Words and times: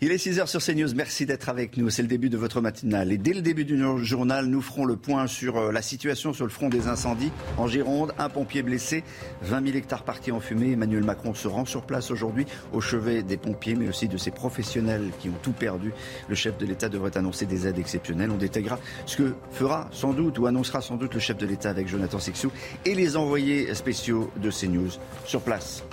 Il 0.00 0.10
est 0.10 0.16
6h 0.16 0.46
sur 0.46 0.60
CNews. 0.60 0.94
Merci 0.94 1.24
d'être 1.24 1.48
avec 1.48 1.76
nous. 1.76 1.88
C'est 1.88 2.02
le 2.02 2.08
début 2.08 2.28
de 2.28 2.36
votre 2.36 2.60
matinale. 2.60 3.12
Et 3.12 3.18
dès 3.18 3.32
le 3.32 3.42
début 3.42 3.64
du 3.64 3.80
journal, 4.02 4.46
nous 4.46 4.60
ferons 4.60 4.84
le 4.84 4.96
point 4.96 5.26
sur 5.26 5.56
euh, 5.56 5.72
la 5.72 5.82
situation 5.82 6.32
sur 6.32 6.44
le 6.44 6.50
front 6.50 6.68
des 6.68 6.88
incendies. 6.88 7.30
En 7.58 7.68
Gironde, 7.68 8.12
un 8.18 8.28
pompier 8.28 8.62
blessé, 8.62 9.04
20 9.42 9.66
000 9.66 9.76
hectares 9.76 10.02
partis 10.02 10.32
en 10.32 10.40
fumée. 10.40 10.72
Emmanuel 10.72 11.04
Macron 11.04 11.34
se 11.34 11.46
rend 11.46 11.64
sur 11.64 11.82
place 11.82 12.10
aujourd'hui 12.10 12.46
au 12.72 12.80
chevet 12.80 13.22
des 13.22 13.36
pompiers, 13.36 13.76
mais 13.76 13.88
aussi 13.88 14.08
de 14.08 14.16
ces 14.16 14.30
professionnels 14.30 15.10
qui 15.20 15.28
ont 15.28 15.38
tout 15.42 15.52
perdu. 15.52 15.92
Le 16.28 16.34
chef 16.34 16.58
de 16.58 16.66
l'État 16.66 16.88
devrait 16.88 17.16
annoncer 17.16 17.46
des 17.46 17.66
aides 17.66 17.78
exceptionnelles. 17.78 18.30
On 18.30 18.36
détaillera 18.36 18.80
ce 19.06 19.16
que 19.16 19.34
fera 19.52 19.88
sans 19.92 20.12
doute 20.12 20.38
ou 20.38 20.46
annoncera 20.46 20.82
sans 20.82 20.96
doute 20.96 21.14
le 21.14 21.20
chef 21.20 21.36
de 21.36 21.46
l'État 21.46 21.70
avec 21.70 21.86
Jonathan 21.88 22.18
Sixou 22.18 22.50
et 22.84 22.94
les 22.94 23.16
envoyés 23.16 23.72
spéciaux 23.74 24.30
de 24.42 24.50
CNews 24.50 24.90
sur 25.24 25.40
place. 25.40 25.84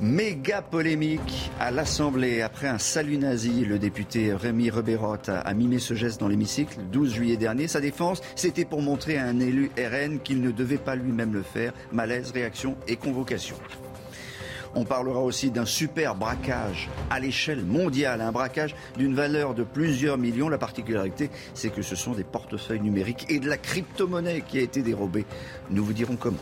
Méga 0.00 0.62
polémique 0.62 1.50
à 1.60 1.70
l'Assemblée. 1.70 2.40
Après 2.40 2.68
un 2.68 2.78
salut 2.78 3.18
nazi, 3.18 3.66
le 3.66 3.78
député 3.78 4.32
Rémi 4.32 4.70
Reberotte 4.70 5.28
a, 5.28 5.52
mimé 5.52 5.78
ce 5.78 5.92
geste 5.92 6.20
dans 6.20 6.28
l'hémicycle 6.28 6.78
le 6.78 6.84
12 6.84 7.12
juillet 7.12 7.36
dernier. 7.36 7.68
Sa 7.68 7.82
défense, 7.82 8.22
c'était 8.34 8.64
pour 8.64 8.80
montrer 8.80 9.18
à 9.18 9.26
un 9.26 9.38
élu 9.40 9.70
RN 9.76 10.18
qu'il 10.20 10.40
ne 10.40 10.52
devait 10.52 10.78
pas 10.78 10.94
lui-même 10.94 11.34
le 11.34 11.42
faire. 11.42 11.74
Malaise, 11.92 12.30
réaction 12.30 12.76
et 12.88 12.96
convocation. 12.96 13.56
On 14.74 14.84
parlera 14.84 15.20
aussi 15.20 15.50
d'un 15.50 15.66
super 15.66 16.14
braquage 16.14 16.88
à 17.10 17.20
l'échelle 17.20 17.66
mondiale, 17.66 18.22
un 18.22 18.32
braquage 18.32 18.74
d'une 18.96 19.14
valeur 19.14 19.52
de 19.52 19.64
plusieurs 19.64 20.16
millions. 20.16 20.48
La 20.48 20.56
particularité, 20.56 21.28
c'est 21.52 21.70
que 21.70 21.82
ce 21.82 21.94
sont 21.94 22.12
des 22.12 22.24
portefeuilles 22.24 22.80
numériques 22.80 23.26
et 23.28 23.38
de 23.38 23.50
la 23.50 23.58
crypto-monnaie 23.58 24.44
qui 24.48 24.58
a 24.58 24.62
été 24.62 24.80
dérobée. 24.80 25.26
Nous 25.68 25.84
vous 25.84 25.92
dirons 25.92 26.16
comment. 26.16 26.38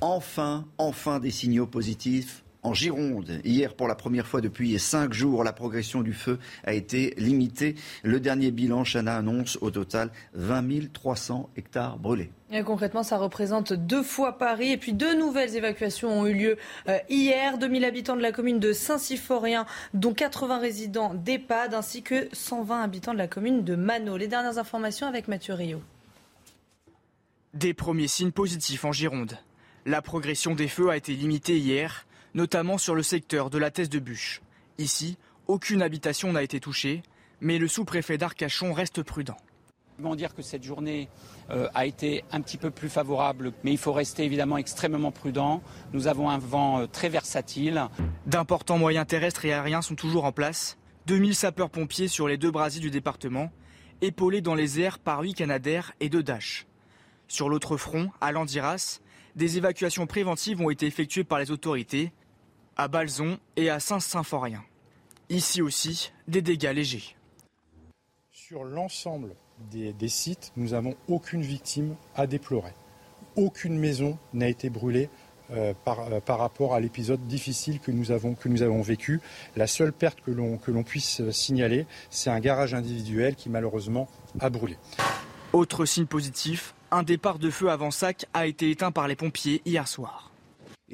Enfin, 0.00 0.66
enfin 0.78 1.18
des 1.18 1.30
signaux 1.30 1.66
positifs 1.66 2.44
en 2.62 2.74
Gironde. 2.74 3.40
Hier, 3.44 3.74
pour 3.74 3.88
la 3.88 3.94
première 3.94 4.26
fois 4.26 4.40
depuis 4.40 4.78
cinq 4.78 5.12
jours, 5.12 5.44
la 5.44 5.52
progression 5.52 6.02
du 6.02 6.12
feu 6.12 6.38
a 6.64 6.72
été 6.72 7.14
limitée. 7.16 7.74
Le 8.02 8.20
dernier 8.20 8.50
bilan, 8.50 8.84
Chana 8.84 9.16
annonce 9.16 9.58
au 9.60 9.70
total 9.70 10.10
20 10.34 10.92
300 10.92 11.50
hectares 11.56 11.98
brûlés. 11.98 12.30
concrètement, 12.64 13.02
ça 13.02 13.16
représente 13.16 13.72
deux 13.72 14.02
fois 14.02 14.38
Paris. 14.38 14.72
Et 14.72 14.76
puis 14.76 14.92
deux 14.92 15.16
nouvelles 15.16 15.56
évacuations 15.56 16.20
ont 16.20 16.26
eu 16.26 16.34
lieu 16.34 16.56
euh, 16.88 16.98
hier. 17.08 17.58
2000 17.58 17.84
habitants 17.84 18.16
de 18.16 18.22
la 18.22 18.32
commune 18.32 18.60
de 18.60 18.72
Saint-Symphorien, 18.72 19.66
dont 19.94 20.14
80 20.14 20.58
résidents 20.58 21.14
d'EHPAD, 21.14 21.74
ainsi 21.74 22.02
que 22.02 22.28
120 22.32 22.82
habitants 22.82 23.12
de 23.12 23.18
la 23.18 23.28
commune 23.28 23.64
de 23.64 23.76
Mano. 23.76 24.16
Les 24.16 24.28
dernières 24.28 24.58
informations 24.58 25.06
avec 25.06 25.28
Mathieu 25.28 25.54
Rio. 25.54 25.80
Des 27.54 27.72
premiers 27.72 28.08
signes 28.08 28.32
positifs 28.32 28.84
en 28.84 28.92
Gironde. 28.92 29.38
La 29.88 30.02
progression 30.02 30.54
des 30.54 30.68
feux 30.68 30.90
a 30.90 30.98
été 30.98 31.14
limitée 31.14 31.56
hier, 31.56 32.06
notamment 32.34 32.76
sur 32.76 32.94
le 32.94 33.02
secteur 33.02 33.48
de 33.48 33.56
la 33.56 33.70
Thèse 33.70 33.88
de 33.88 33.98
Bûche. 33.98 34.42
Ici, 34.76 35.16
aucune 35.46 35.80
habitation 35.80 36.30
n'a 36.30 36.42
été 36.42 36.60
touchée, 36.60 37.02
mais 37.40 37.56
le 37.56 37.68
sous-préfet 37.68 38.18
d'Arcachon 38.18 38.74
reste 38.74 39.02
prudent. 39.02 39.38
Comment 39.96 40.14
dire 40.14 40.34
que 40.34 40.42
cette 40.42 40.62
journée 40.62 41.08
euh, 41.48 41.70
a 41.74 41.86
été 41.86 42.22
un 42.32 42.42
petit 42.42 42.58
peu 42.58 42.70
plus 42.70 42.90
favorable, 42.90 43.54
mais 43.64 43.72
il 43.72 43.78
faut 43.78 43.94
rester 43.94 44.26
évidemment 44.26 44.58
extrêmement 44.58 45.10
prudent. 45.10 45.62
Nous 45.94 46.06
avons 46.06 46.28
un 46.28 46.38
vent 46.38 46.80
euh, 46.80 46.86
très 46.86 47.08
versatile. 47.08 47.88
D'importants 48.26 48.76
moyens 48.76 49.06
terrestres 49.06 49.46
et 49.46 49.54
aériens 49.54 49.80
sont 49.80 49.94
toujours 49.94 50.26
en 50.26 50.32
place. 50.32 50.76
2000 51.06 51.34
sapeurs-pompiers 51.34 52.08
sur 52.08 52.28
les 52.28 52.36
deux 52.36 52.50
brasiers 52.50 52.82
du 52.82 52.90
département, 52.90 53.50
épaulés 54.02 54.42
dans 54.42 54.54
les 54.54 54.80
airs 54.80 54.98
par 54.98 55.22
8 55.22 55.32
Canadaires 55.32 55.94
et 56.00 56.10
deux 56.10 56.22
Dash. 56.22 56.66
Sur 57.26 57.48
l'autre 57.48 57.78
front, 57.78 58.10
à 58.20 58.32
Landiras, 58.32 59.00
des 59.38 59.56
évacuations 59.56 60.06
préventives 60.06 60.60
ont 60.60 60.68
été 60.68 60.84
effectuées 60.86 61.22
par 61.22 61.38
les 61.38 61.52
autorités 61.52 62.12
à 62.76 62.88
Balzon 62.88 63.38
et 63.56 63.70
à 63.70 63.78
Saint-Symphorien. 63.78 64.64
Ici 65.30 65.62
aussi, 65.62 66.12
des 66.26 66.42
dégâts 66.42 66.72
légers. 66.74 67.16
Sur 68.32 68.64
l'ensemble 68.64 69.36
des, 69.70 70.08
sites, 70.08 70.52
nous 70.56 70.70
n'avons 70.70 70.96
aucune 71.06 71.42
victime 71.42 71.94
à 72.16 72.26
déplorer. 72.26 72.72
Aucune 73.36 73.78
maison 73.78 74.18
n'a 74.32 74.48
été 74.48 74.70
brûlée 74.70 75.08
euh, 75.52 75.72
euh, 75.86 76.20
par, 76.20 76.38
rapport 76.38 76.74
à 76.74 76.80
l'épisode 76.80 77.24
difficile 77.28 77.78
que 77.78 77.92
nous 77.92 78.10
avons, 78.10 78.34
que 78.34 78.48
nous 78.48 78.62
avons 78.62 78.82
vécu. 78.82 79.20
La 79.54 79.68
seule 79.68 79.92
perte 79.92 80.20
que 80.20 80.32
l'on 80.32 80.82
puisse 80.82 81.30
signaler, 81.30 81.86
c'est 82.10 82.30
un 82.30 82.40
garage 82.40 82.74
individuel 82.74 83.36
qui 83.36 83.50
malheureusement 83.50 84.08
a 84.40 84.50
brûlé. 84.50 84.76
Autre 85.52 85.84
signe 85.84 86.06
positif, 86.06 86.74
un 86.90 87.02
départ 87.02 87.38
de 87.38 87.50
feu 87.50 87.70
avant 87.70 87.90
Sac 87.90 88.26
a 88.34 88.46
été 88.46 88.70
éteint 88.70 88.90
par 88.92 89.08
les 89.08 89.16
pompiers 89.16 89.62
hier 89.64 89.86
soir. 89.86 90.27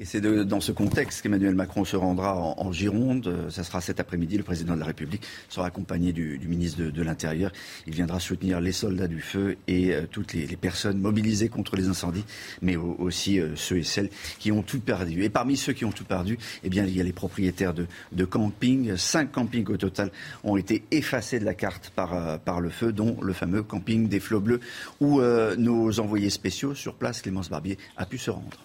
C'est 0.03 0.21
dans 0.21 0.61
ce 0.61 0.73
contexte 0.73 1.23
qu'Emmanuel 1.23 1.55
Macron 1.55 1.85
se 1.85 1.95
rendra 1.95 2.35
en, 2.35 2.73
Gironde. 2.73 3.47
Ça 3.49 3.63
sera 3.63 3.81
cet 3.81 4.01
après-midi. 4.01 4.37
Le 4.37 4.43
président 4.43 4.75
de 4.75 4.81
la 4.81 4.87
République 4.87 5.23
sera 5.49 5.69
accompagné 5.69 6.13
du, 6.13 6.41
ministre 6.49 6.83
de, 6.83 7.03
l'Intérieur. 7.03 7.53
Il 7.87 7.95
viendra 7.95 8.19
soutenir 8.19 8.61
les 8.61 8.73
soldats 8.73 9.07
du 9.07 9.21
feu 9.21 9.57
et 9.69 9.95
euh, 9.95 10.07
toutes 10.11 10.33
les, 10.33 10.49
personnes 10.57 10.99
mobilisées 10.99 11.49
contre 11.49 11.77
les 11.77 11.87
incendies, 11.87 12.25
mais 12.61 12.75
aussi 12.75 13.39
euh, 13.39 13.55
ceux 13.55 13.79
et 13.79 13.83
celles 13.85 14.11
qui 14.41 14.51
ont 14.51 14.63
tout 14.63 14.81
perdu. 14.81 15.23
Et 15.23 15.29
parmi 15.29 15.57
ceux 15.57 15.73
qui 15.73 15.85
ont 15.85 15.93
tout 15.93 16.05
perdu, 16.05 16.39
eh 16.65 16.71
bien, 16.71 16.85
il 16.87 16.97
y 16.97 17.01
a 17.01 17.05
les 17.05 17.13
propriétaires 17.13 17.73
de, 17.73 17.87
de 18.11 18.25
camping. 18.25 18.97
Cinq 18.97 19.31
campings 19.31 19.69
au 19.69 19.77
total 19.77 20.11
ont 20.43 20.57
été 20.57 20.83
effacés 20.91 21.39
de 21.39 21.45
la 21.45 21.55
carte 21.55 21.91
par, 21.95 22.15
euh, 22.15 22.37
par 22.37 22.61
le 22.61 22.71
feu, 22.71 22.91
dont 22.93 23.17
le 23.23 23.33
fameux 23.33 23.63
camping 23.63 24.09
des 24.09 24.19
Flots 24.19 24.41
Bleus, 24.41 24.61
où 25.01 25.21
nos 25.21 26.01
envoyés 26.01 26.31
spéciaux 26.31 26.75
sur 26.75 26.95
place, 26.95 27.23
Clémence 27.23 27.49
Barbier, 27.49 27.79
a 27.97 28.07
pu 28.07 28.19
se 28.19 28.31
rendre. 28.31 28.59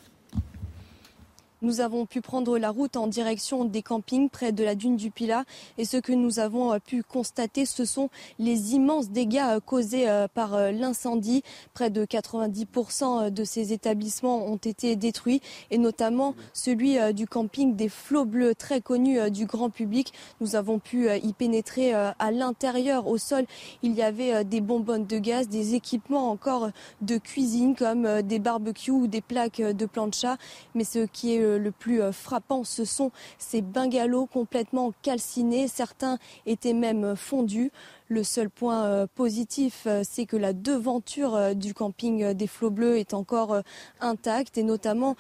Nous 1.61 1.81
avons 1.81 2.05
pu 2.05 2.21
prendre 2.21 2.57
la 2.57 2.69
route 2.69 2.95
en 2.95 3.07
direction 3.07 3.65
des 3.65 3.81
campings 3.81 4.29
près 4.29 4.53
de 4.53 4.63
la 4.63 4.75
dune 4.75 4.95
du 4.95 5.11
Pilat 5.11 5.43
et 5.77 5.83
ce 5.83 5.97
que 5.97 6.13
nous 6.13 6.39
avons 6.39 6.71
euh, 6.71 6.79
pu 6.79 7.03
constater, 7.03 7.65
ce 7.65 7.83
sont 7.83 8.09
les 8.37 8.75
immenses 8.75 9.09
dégâts 9.09 9.41
euh, 9.45 9.59
causés 9.59 10.09
euh, 10.09 10.29
par 10.33 10.71
l'incendie. 10.71 11.43
Près 11.73 11.89
de 11.89 12.05
90% 12.05 13.29
de 13.29 13.43
ces 13.43 13.73
établissements 13.73 14.45
ont 14.45 14.55
été 14.55 14.95
détruits 14.95 15.41
et 15.69 15.77
notamment 15.77 16.33
celui 16.53 16.97
du 17.13 17.27
camping 17.27 17.75
des 17.75 17.89
Flots 17.89 18.25
Bleus, 18.25 18.55
très 18.55 18.79
connu 18.79 19.29
du 19.31 19.45
grand 19.45 19.69
public. 19.69 20.13
Nous 20.39 20.55
avons 20.55 20.79
pu 20.79 21.09
y 21.09 21.33
pénétrer 21.33 21.93
à 21.93 22.31
l'intérieur, 22.31 23.07
au 23.07 23.17
sol. 23.17 23.45
Il 23.83 23.93
y 23.93 24.01
avait 24.01 24.43
des 24.43 24.61
bonbonnes 24.61 25.05
de 25.05 25.17
gaz, 25.17 25.47
des 25.47 25.75
équipements 25.75 26.29
encore 26.29 26.69
de 27.01 27.17
cuisine 27.17 27.75
comme 27.75 28.21
des 28.21 28.39
barbecues 28.39 28.91
ou 28.91 29.07
des 29.07 29.21
plaques 29.21 29.61
de 29.61 29.85
plancha. 29.85 30.37
Mais 30.75 30.83
ce 30.83 31.05
qui 31.05 31.35
est 31.35 31.48
le 31.57 31.71
plus 31.71 32.01
euh, 32.01 32.11
frappant, 32.11 32.63
ce 32.63 32.85
sont 32.85 33.11
ces 33.37 33.61
bungalows 33.61 34.25
complètement 34.25 34.93
calcinés. 35.01 35.67
Certains 35.67 36.17
étaient 36.45 36.73
même 36.73 37.15
fondus. 37.15 37.71
Le 38.11 38.23
seul 38.23 38.49
point 38.49 38.85
euh, 38.85 39.05
positif, 39.13 39.83
euh, 39.85 40.01
c'est 40.03 40.25
que 40.25 40.35
la 40.35 40.51
devanture 40.51 41.35
euh, 41.35 41.53
du 41.53 41.75
camping 41.75 42.33
des 42.33 42.47
Flots 42.47 42.71
Bleus 42.71 42.97
est 42.97 43.13
encore 43.13 43.61
intacte 44.01 44.57
et 44.57 44.63
notamment 44.63 45.15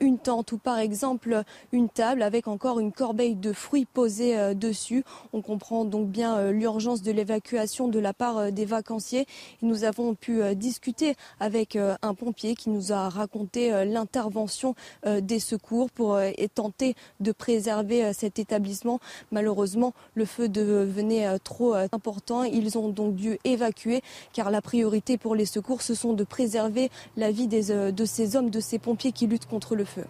une 0.00 0.18
tente 0.18 0.52
ou 0.52 0.58
par 0.58 0.78
exemple 0.78 1.42
une 1.72 1.88
table 1.88 2.22
avec 2.22 2.46
encore 2.46 2.78
une 2.78 2.92
corbeille 2.92 3.34
de 3.34 3.52
fruits 3.52 3.86
posée 3.86 4.54
dessus. 4.54 5.04
On 5.32 5.42
comprend 5.42 5.84
donc 5.84 6.08
bien 6.08 6.50
l'urgence 6.50 7.02
de 7.02 7.10
l'évacuation 7.10 7.88
de 7.88 7.98
la 7.98 8.12
part 8.12 8.52
des 8.52 8.64
vacanciers. 8.64 9.26
Nous 9.62 9.84
avons 9.84 10.14
pu 10.14 10.42
discuter 10.54 11.14
avec 11.40 11.76
un 11.76 12.14
pompier 12.14 12.54
qui 12.54 12.70
nous 12.70 12.92
a 12.92 13.08
raconté 13.08 13.84
l'intervention 13.84 14.74
des 15.06 15.38
secours 15.38 15.58
secours 15.58 15.90
pour 15.90 16.18
tenter 16.54 16.94
de 17.20 17.32
préserver 17.32 18.12
cet 18.12 18.38
établissement. 18.38 19.00
Malheureusement, 19.32 19.92
le 20.14 20.24
feu 20.24 20.48
devenait 20.48 21.38
trop 21.40 21.74
important. 21.74 22.27
Ils 22.44 22.78
ont 22.78 22.88
donc 22.88 23.14
dû 23.14 23.38
évacuer 23.44 24.02
car 24.32 24.50
la 24.50 24.62
priorité 24.62 25.18
pour 25.18 25.34
les 25.34 25.46
secours, 25.46 25.82
ce 25.82 25.94
sont 25.94 26.12
de 26.12 26.24
préserver 26.24 26.90
la 27.16 27.30
vie 27.30 27.48
de 27.48 28.04
ces 28.04 28.36
hommes, 28.36 28.50
de 28.50 28.60
ces 28.60 28.78
pompiers 28.78 29.12
qui 29.12 29.26
luttent 29.26 29.46
contre 29.46 29.74
le 29.74 29.84
feu. 29.84 30.04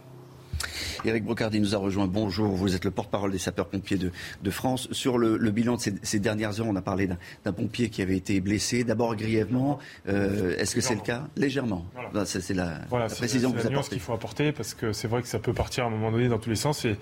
Éric 1.05 1.25
Brocardi 1.25 1.61
nous 1.61 1.75
a 1.75 1.79
rejoint. 1.79 2.07
Bonjour, 2.07 2.51
vous 2.53 2.75
êtes 2.75 2.85
le 2.85 2.91
porte-parole 2.91 3.33
des 3.33 3.39
sapeurs-pompiers 3.39 3.99
de, 3.99 4.51
France. 4.51 4.89
Sur 4.93 5.19
le, 5.19 5.39
bilan 5.51 5.77
de 5.77 5.83
ces, 6.03 6.19
dernières 6.19 6.61
heures, 6.61 6.67
on 6.69 6.77
a 6.77 6.83
parlé 6.83 7.09
d'un 7.45 7.53
pompier 7.53 7.91
qui 7.91 8.03
avait 8.03 8.17
été 8.17 8.41
blessé, 8.41 8.85
d'abord 8.85 9.15
grièvement. 9.15 9.79
Euh, 10.09 10.57
est-ce 10.59 10.75
que 10.75 10.81
c'est 10.81 10.95
le 10.95 11.01
cas? 11.01 11.29
Légèrement. 11.37 11.87
C'est 12.25 12.55
la, 12.55 12.81
précision 13.09 13.53
que 13.53 13.61
vous 13.61 13.67
apportez. 13.67 13.91
qu'il 13.91 14.01
faut 14.01 14.13
apporter 14.13 14.53
parce 14.53 14.75
que 14.75 14.93
c'est 14.93 15.09
vrai 15.09 15.23
que 15.23 15.29
ça 15.29 15.39
peut 15.39 15.53
partir 15.53 15.85
à 15.85 15.87
un 15.87 15.91
moment 15.91 16.11
donné 16.11 16.29
dans 16.29 16.39
tous 16.39 16.51
les 16.51 16.57
sens. 16.57 16.85
Et, 16.85 16.97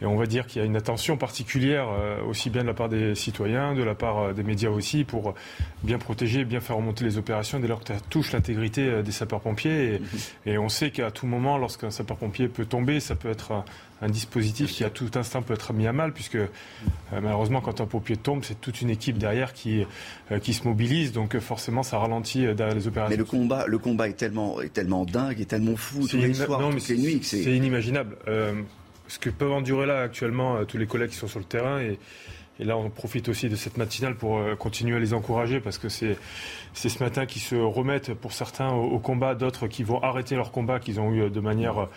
et 0.00 0.06
on 0.06 0.16
va 0.16 0.26
dire 0.26 0.46
qu'il 0.46 0.60
y 0.60 0.62
a 0.62 0.66
une 0.66 0.76
attention 0.76 1.16
particulière, 1.16 1.88
euh, 1.90 2.22
aussi 2.22 2.50
bien 2.50 2.62
de 2.62 2.68
la 2.68 2.74
part 2.74 2.88
des 2.88 3.14
citoyens, 3.14 3.74
de 3.74 3.82
la 3.82 3.94
part 3.94 4.18
euh, 4.18 4.32
des 4.32 4.44
médias 4.44 4.70
aussi, 4.70 5.02
pour 5.04 5.34
bien 5.82 5.98
protéger, 5.98 6.44
bien 6.44 6.60
faire 6.60 6.76
remonter 6.76 7.04
les 7.04 7.18
opérations 7.18 7.58
dès 7.58 7.66
lors 7.66 7.80
que 7.80 7.92
ça 7.92 8.00
touche 8.08 8.32
l'intégrité 8.32 8.86
euh, 8.86 9.02
des 9.02 9.10
sapeurs-pompiers. 9.10 10.00
Et, 10.46 10.56
on 10.58 10.68
sait 10.68 10.90
qu'à 10.90 11.10
tout 11.10 11.26
moment, 11.26 11.58
lorsqu'un 11.58 11.90
sapeur-pompier 11.90 12.48
peut 12.48 12.64
tomber, 12.64 13.00
ça 13.00 13.16
peut 13.16 13.30
être 13.30 13.52
un, 13.52 13.64
dispositif 14.08 14.70
qui 14.70 14.84
à 14.84 14.90
tout 14.90 15.10
instant 15.16 15.42
peut 15.42 15.54
être 15.54 15.72
mis 15.72 15.88
à 15.88 15.92
mal, 15.92 16.12
puisque 16.12 16.38
malheureusement, 17.12 17.60
quand 17.60 17.80
un 17.80 17.86
pompier 17.86 18.16
tombe, 18.16 18.44
c'est 18.44 18.60
toute 18.60 18.80
une 18.80 18.90
équipe 18.90 19.18
derrière 19.18 19.52
qui, 19.52 19.84
qui 20.40 20.54
se 20.54 20.68
mobilise, 20.68 21.10
donc 21.10 21.36
forcément, 21.40 21.82
ça 21.82 21.98
ralentit 21.98 22.46
les 22.46 22.86
opérations. 22.86 23.10
Mais 23.10 23.16
le 23.16 23.24
combat, 23.24 23.66
le 23.66 23.78
combat 23.78 24.08
est 24.08 24.12
tellement, 24.12 24.60
est 24.60 24.72
tellement 24.72 25.04
dingue, 25.04 25.40
est 25.40 25.46
tellement 25.46 25.74
fou 25.74 26.06
tous 26.06 26.16
les 26.16 26.32
soirs, 26.32 26.60
toutes 26.70 26.88
les 26.88 26.96
nuits. 26.96 27.20
C'est 27.22 27.56
inimaginable 27.56 28.16
ce 29.08 29.18
que 29.18 29.30
peuvent 29.30 29.52
endurer 29.52 29.86
là 29.86 30.02
actuellement 30.02 30.56
euh, 30.56 30.64
tous 30.64 30.78
les 30.78 30.86
collègues 30.86 31.10
qui 31.10 31.16
sont 31.16 31.26
sur 31.26 31.40
le 31.40 31.44
terrain. 31.44 31.80
Et, 31.80 31.98
là, 32.60 32.76
on 32.76 32.90
profite 32.90 33.28
aussi 33.28 33.48
de 33.48 33.56
cette 33.56 33.76
matinale 33.76 34.16
pour 34.16 34.38
euh, 34.38 34.54
continuer 34.54 34.96
à 34.96 35.00
les 35.00 35.14
encourager 35.14 35.60
parce 35.60 35.78
que 35.78 35.88
c'est 35.88 36.16
ce 36.74 37.02
matin 37.02 37.24
qu'ils 37.24 37.42
se 37.42 37.54
remettent 37.54 38.14
pour 38.14 38.32
certains 38.32 38.70
au, 38.70 38.98
combat, 38.98 39.34
d'autres 39.34 39.68
qui 39.68 39.84
vont 39.84 40.02
arrêter 40.02 40.34
leur 40.34 40.50
combat 40.50 40.80
qu'ils 40.80 41.00
ont 41.00 41.12
eu 41.12 41.22
euh, 41.22 41.30
de 41.30 41.40
manière 41.40 41.88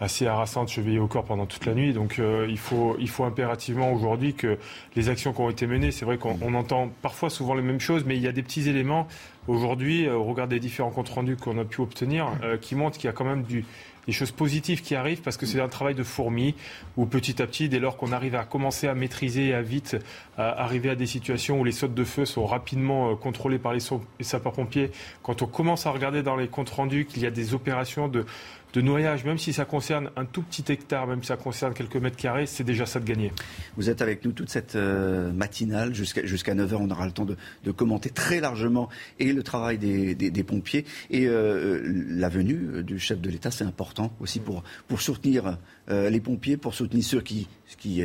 assez 0.00 0.26
harassante, 0.26 0.68
chevillée 0.68 1.00
au 1.00 1.08
corps 1.08 1.24
pendant 1.24 1.46
toute 1.46 1.66
la 1.66 1.74
nuit. 1.74 1.92
Donc 1.92 2.20
il, 2.20 2.58
faut, 2.58 2.94
il 3.00 3.08
faut 3.08 3.24
impérativement 3.24 3.92
aujourd'hui 3.92 4.32
que 4.32 4.56
les 4.94 5.08
actions 5.08 5.32
qui 5.32 5.40
ont 5.40 5.50
été 5.50 5.66
menées, 5.66 5.90
c'est 5.90 6.04
vrai 6.04 6.18
qu'on 6.18 6.54
entend 6.54 6.92
parfois 7.02 7.30
souvent 7.30 7.54
les 7.56 7.62
mêmes 7.62 7.80
choses, 7.80 8.04
mais 8.06 8.16
il 8.16 8.22
y 8.22 8.28
a 8.28 8.32
des 8.32 8.44
petits 8.44 8.68
éléments 8.68 9.08
aujourd'hui, 9.48 10.08
au 10.08 10.22
regard 10.22 10.46
des 10.46 10.60
différents 10.60 10.90
comptes 10.90 11.08
rendus 11.08 11.34
qu'on 11.34 11.58
a 11.58 11.64
pu 11.64 11.80
obtenir, 11.80 12.28
qui 12.60 12.76
montrent 12.76 12.96
qu'il 12.96 13.06
y 13.06 13.10
a 13.10 13.12
quand 13.12 13.24
même 13.24 13.42
du, 13.42 13.64
des 14.08 14.14
choses 14.14 14.32
positives 14.32 14.80
qui 14.80 14.94
arrivent 14.94 15.20
parce 15.20 15.36
que 15.36 15.44
c'est 15.44 15.60
un 15.60 15.68
travail 15.68 15.94
de 15.94 16.02
fourmi 16.02 16.54
où 16.96 17.04
petit 17.04 17.42
à 17.42 17.46
petit, 17.46 17.68
dès 17.68 17.78
lors 17.78 17.98
qu'on 17.98 18.10
arrive 18.10 18.34
à 18.34 18.44
commencer 18.44 18.88
à 18.88 18.94
maîtriser 18.94 19.48
et 19.48 19.54
à 19.54 19.60
vite 19.60 19.98
arriver 20.38 20.88
à 20.88 20.94
des 20.94 21.04
situations 21.06 21.60
où 21.60 21.64
les 21.64 21.72
sautes 21.72 21.92
de 21.94 22.04
feu 22.04 22.24
sont 22.24 22.46
rapidement 22.46 23.10
euh, 23.10 23.14
contrôlées 23.16 23.58
par 23.58 23.72
les 23.72 23.80
sapeurs-pompiers, 24.20 24.92
quand 25.22 25.42
on 25.42 25.46
commence 25.46 25.84
à 25.86 25.90
regarder 25.90 26.22
dans 26.22 26.36
les 26.36 26.48
comptes 26.48 26.70
rendus 26.70 27.04
qu'il 27.04 27.22
y 27.22 27.26
a 27.26 27.30
des 27.30 27.54
opérations 27.54 28.08
de 28.08 28.24
de 28.72 28.80
noyage, 28.80 29.24
même 29.24 29.38
si 29.38 29.52
ça 29.52 29.64
concerne 29.64 30.10
un 30.16 30.24
tout 30.24 30.42
petit 30.42 30.64
hectare, 30.70 31.06
même 31.06 31.22
si 31.22 31.28
ça 31.28 31.36
concerne 31.36 31.74
quelques 31.74 31.96
mètres 31.96 32.16
carrés, 32.16 32.46
c'est 32.46 32.64
déjà 32.64 32.86
ça 32.86 33.00
de 33.00 33.04
gagner. 33.04 33.32
Vous 33.76 33.88
êtes 33.88 34.02
avec 34.02 34.24
nous 34.24 34.32
toute 34.32 34.50
cette 34.50 34.76
euh, 34.76 35.32
matinale, 35.32 35.94
jusqu'à 35.94 36.24
jusqu'à 36.24 36.54
9h, 36.54 36.74
on 36.74 36.90
aura 36.90 37.06
le 37.06 37.12
temps 37.12 37.26
de, 37.26 37.36
commenter 37.72 38.10
très 38.10 38.40
largement 38.40 38.88
et 39.18 39.32
le 39.32 39.42
travail 39.42 39.78
des, 39.78 40.44
pompiers 40.44 40.84
et 41.10 41.26
euh, 41.26 41.82
la 42.08 42.28
venue 42.28 42.82
du 42.82 42.98
chef 42.98 43.20
de 43.20 43.30
l'État, 43.30 43.50
c'est 43.50 43.64
important 43.64 44.12
aussi 44.20 44.40
pour, 44.40 44.62
pour 44.88 45.00
soutenir 45.00 45.58
euh, 45.90 46.10
les 46.10 46.20
pompiers, 46.20 46.56
pour 46.56 46.74
soutenir 46.74 47.04
ceux 47.04 47.20
qui, 47.20 47.48
qui 47.78 48.02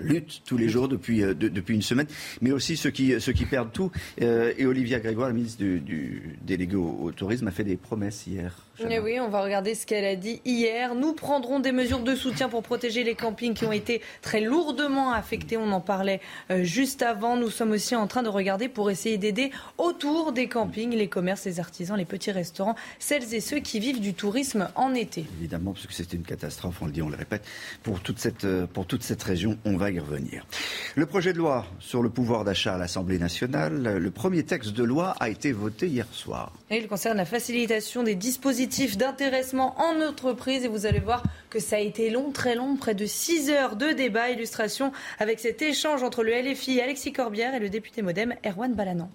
luttent 0.00 0.42
tous 0.44 0.58
les 0.58 0.68
jours 0.68 0.88
depuis, 0.88 1.20
depuis 1.20 1.74
une 1.74 1.82
semaine, 1.82 2.06
mais 2.40 2.50
aussi 2.50 2.76
ceux 2.76 2.90
qui, 2.90 3.20
ceux 3.20 3.32
qui 3.32 3.46
perdent 3.46 3.72
tout. 3.72 3.90
et 4.18 4.66
Olivia 4.66 4.98
Grégoire, 4.98 5.28
la 5.28 5.34
ministre 5.34 5.62
du, 5.62 6.36
délégué 6.42 6.76
au, 6.76 7.12
tourisme, 7.12 7.46
a 7.48 7.50
fait 7.50 7.64
des 7.64 7.76
promesses 7.76 8.26
hier. 8.26 8.54
Oui, 8.80 9.18
on 9.20 9.28
va 9.28 9.42
regarder 9.42 9.74
ce 9.74 9.86
qu'elle 9.86 10.04
a 10.04 10.14
dit 10.14 10.40
hier. 10.44 10.94
Nous 10.94 11.12
prendrons 11.12 11.58
des 11.58 11.72
mesures 11.72 12.00
de 12.00 12.14
soutien 12.14 12.48
pour 12.48 12.62
protéger 12.62 13.02
les 13.02 13.14
campings 13.14 13.54
qui 13.54 13.64
ont 13.64 13.72
été 13.72 14.00
très 14.22 14.40
lourdement 14.40 15.12
affectés. 15.12 15.56
On 15.56 15.72
en 15.72 15.80
parlait 15.80 16.20
euh, 16.50 16.62
juste 16.62 17.02
avant. 17.02 17.36
Nous 17.36 17.50
sommes 17.50 17.72
aussi 17.72 17.96
en 17.96 18.06
train 18.06 18.22
de 18.22 18.28
regarder 18.28 18.68
pour 18.68 18.90
essayer 18.90 19.18
d'aider 19.18 19.50
autour 19.78 20.32
des 20.32 20.48
campings 20.48 20.94
les 20.94 21.08
commerces, 21.08 21.44
les 21.44 21.60
artisans, 21.60 21.96
les 21.96 22.04
petits 22.04 22.30
restaurants, 22.30 22.76
celles 22.98 23.34
et 23.34 23.40
ceux 23.40 23.58
qui 23.58 23.80
vivent 23.80 24.00
du 24.00 24.14
tourisme 24.14 24.68
en 24.74 24.94
été. 24.94 25.24
Évidemment, 25.38 25.72
parce 25.72 25.86
que 25.86 25.92
c'était 25.92 26.16
une 26.16 26.22
catastrophe, 26.22 26.80
on 26.80 26.86
le 26.86 26.92
dit, 26.92 27.02
on 27.08 27.10
le 27.10 27.16
répète, 27.16 27.44
pour 27.82 28.00
toute 28.00 28.18
cette, 28.18 28.44
euh, 28.44 28.66
pour 28.66 28.86
toute 28.86 29.02
cette 29.02 29.22
région. 29.22 29.58
On 29.64 29.76
va 29.76 29.90
y 29.90 29.98
revenir. 29.98 30.46
Le 30.94 31.06
projet 31.06 31.32
de 31.32 31.38
loi 31.38 31.66
sur 31.80 32.02
le 32.02 32.10
pouvoir 32.10 32.44
d'achat 32.44 32.74
à 32.74 32.78
l'Assemblée 32.78 33.18
nationale, 33.18 33.98
le 33.98 34.10
premier 34.10 34.42
texte 34.42 34.72
de 34.72 34.84
loi 34.84 35.16
a 35.20 35.28
été 35.28 35.52
voté 35.52 35.88
hier 35.88 36.06
soir. 36.12 36.52
Et 36.70 36.78
il 36.78 36.88
concerne 36.88 37.16
la 37.16 37.24
facilitation 37.24 38.02
des 38.02 38.14
dispositifs 38.14 38.96
d'intéressement 38.96 39.74
en 39.80 40.00
entreprise. 40.02 40.64
Et 40.64 40.68
vous 40.68 40.86
allez 40.86 41.00
voir 41.00 41.22
que 41.50 41.58
ça 41.58 41.76
a 41.76 41.80
été 41.80 42.10
long, 42.10 42.30
très 42.30 42.54
long, 42.54 42.76
près 42.76 42.94
de 42.94 43.06
6 43.06 43.50
heures 43.50 43.76
de 43.76 43.92
débat. 43.92 44.30
Illustration 44.30 44.92
avec 45.18 45.40
cet 45.40 45.62
échange 45.62 46.02
entre 46.02 46.22
le 46.22 46.32
LFI 46.32 46.80
Alexis 46.80 47.12
Corbière 47.12 47.54
et 47.54 47.58
le 47.60 47.70
député 47.70 48.02
modem 48.02 48.34
Erwan 48.44 48.74
Balanan. 48.74 49.10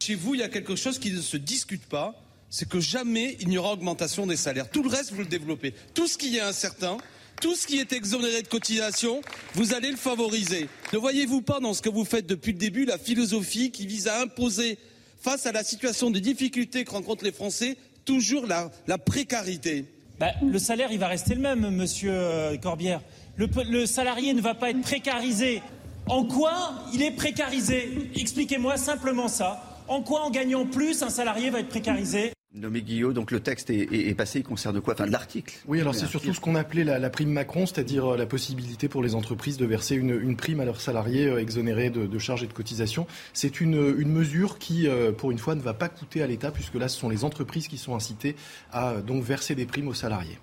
Chez 0.00 0.14
vous, 0.14 0.34
il 0.34 0.40
y 0.40 0.44
a 0.44 0.48
quelque 0.48 0.76
chose 0.76 0.98
qui 0.98 1.12
ne 1.12 1.20
se 1.20 1.36
discute 1.36 1.86
pas, 1.86 2.14
c'est 2.54 2.68
que 2.68 2.78
jamais 2.78 3.36
il 3.40 3.48
n'y 3.48 3.58
aura 3.58 3.72
augmentation 3.72 4.28
des 4.28 4.36
salaires. 4.36 4.70
Tout 4.70 4.84
le 4.84 4.88
reste, 4.88 5.10
vous 5.10 5.22
le 5.22 5.26
développez. 5.26 5.74
Tout 5.92 6.06
ce 6.06 6.16
qui 6.16 6.36
est 6.36 6.40
incertain, 6.40 6.98
tout 7.42 7.56
ce 7.56 7.66
qui 7.66 7.80
est 7.80 7.92
exonéré 7.92 8.42
de 8.42 8.46
cotisation, 8.46 9.22
vous 9.54 9.74
allez 9.74 9.90
le 9.90 9.96
favoriser. 9.96 10.68
Ne 10.92 10.98
voyez-vous 10.98 11.42
pas 11.42 11.58
dans 11.58 11.74
ce 11.74 11.82
que 11.82 11.88
vous 11.88 12.04
faites 12.04 12.26
depuis 12.26 12.52
le 12.52 12.58
début 12.58 12.84
la 12.84 12.96
philosophie 12.96 13.72
qui 13.72 13.88
vise 13.88 14.06
à 14.06 14.20
imposer 14.20 14.78
face 15.20 15.46
à 15.46 15.52
la 15.52 15.64
situation 15.64 16.12
de 16.12 16.20
difficulté 16.20 16.84
que 16.84 16.92
rencontrent 16.92 17.24
les 17.24 17.32
Français, 17.32 17.76
toujours 18.04 18.46
la, 18.46 18.70
précarité? 18.98 19.86
Bah, 20.20 20.30
le 20.40 20.60
salaire, 20.60 20.92
il 20.92 21.00
va 21.00 21.08
rester 21.08 21.34
le 21.34 21.40
même, 21.40 21.68
monsieur 21.70 22.12
euh, 22.12 22.56
Corbière. 22.56 23.00
Le, 23.36 23.84
salarié 23.84 24.32
ne 24.32 24.40
va 24.40 24.54
pas 24.54 24.70
être 24.70 24.82
précarisé. 24.82 25.60
En 26.06 26.24
quoi 26.24 26.84
il 26.92 27.02
est 27.02 27.10
précarisé? 27.10 28.12
Expliquez-moi 28.14 28.76
simplement 28.76 29.26
ça. 29.26 29.82
En 29.88 30.02
quoi, 30.02 30.22
en 30.22 30.30
gagnant 30.30 30.66
plus, 30.66 31.02
un 31.02 31.10
salarié 31.10 31.50
va 31.50 31.58
être 31.58 31.68
précarisé? 31.68 32.33
Nommé 32.54 32.82
Guillaume, 32.82 33.12
donc 33.12 33.32
le 33.32 33.40
texte 33.40 33.68
est, 33.70 34.16
passé, 34.16 34.38
il 34.38 34.44
concerne 34.44 34.80
quoi? 34.80 34.94
Enfin, 34.94 35.06
l'article 35.06 35.56
Oui, 35.66 35.80
alors 35.80 35.92
c'est 35.92 36.06
surtout 36.06 36.32
ce 36.32 36.38
qu'on 36.38 36.54
appelait 36.54 36.84
la, 36.84 37.10
prime 37.10 37.30
Macron, 37.30 37.66
c'est-à-dire 37.66 38.12
euh, 38.12 38.16
la 38.16 38.26
possibilité 38.26 38.88
pour 38.88 39.02
les 39.02 39.16
entreprises 39.16 39.56
de 39.56 39.66
verser 39.66 39.96
une, 39.96 40.36
prime 40.36 40.60
à 40.60 40.64
leurs 40.64 40.80
salariés 40.80 41.26
euh, 41.26 41.40
exonérés 41.40 41.90
de, 41.90 42.18
charges 42.18 42.44
et 42.44 42.46
de 42.46 42.52
cotisations. 42.52 43.08
C'est 43.32 43.60
une, 43.60 43.74
mesure 44.04 44.58
qui, 44.58 44.86
euh, 44.86 45.10
pour 45.10 45.32
une 45.32 45.38
fois, 45.38 45.56
ne 45.56 45.60
va 45.60 45.74
pas 45.74 45.88
coûter 45.88 46.22
à 46.22 46.28
l'État, 46.28 46.52
puisque 46.52 46.76
là, 46.76 46.86
ce 46.86 46.96
sont 46.96 47.08
les 47.08 47.24
entreprises 47.24 47.66
qui 47.66 47.76
sont 47.76 47.96
incitées 47.96 48.36
à 48.70 49.00
donc 49.00 49.24
verser 49.24 49.56
des 49.56 49.66
primes 49.66 49.88
aux 49.88 49.94
salariés. 49.94 50.38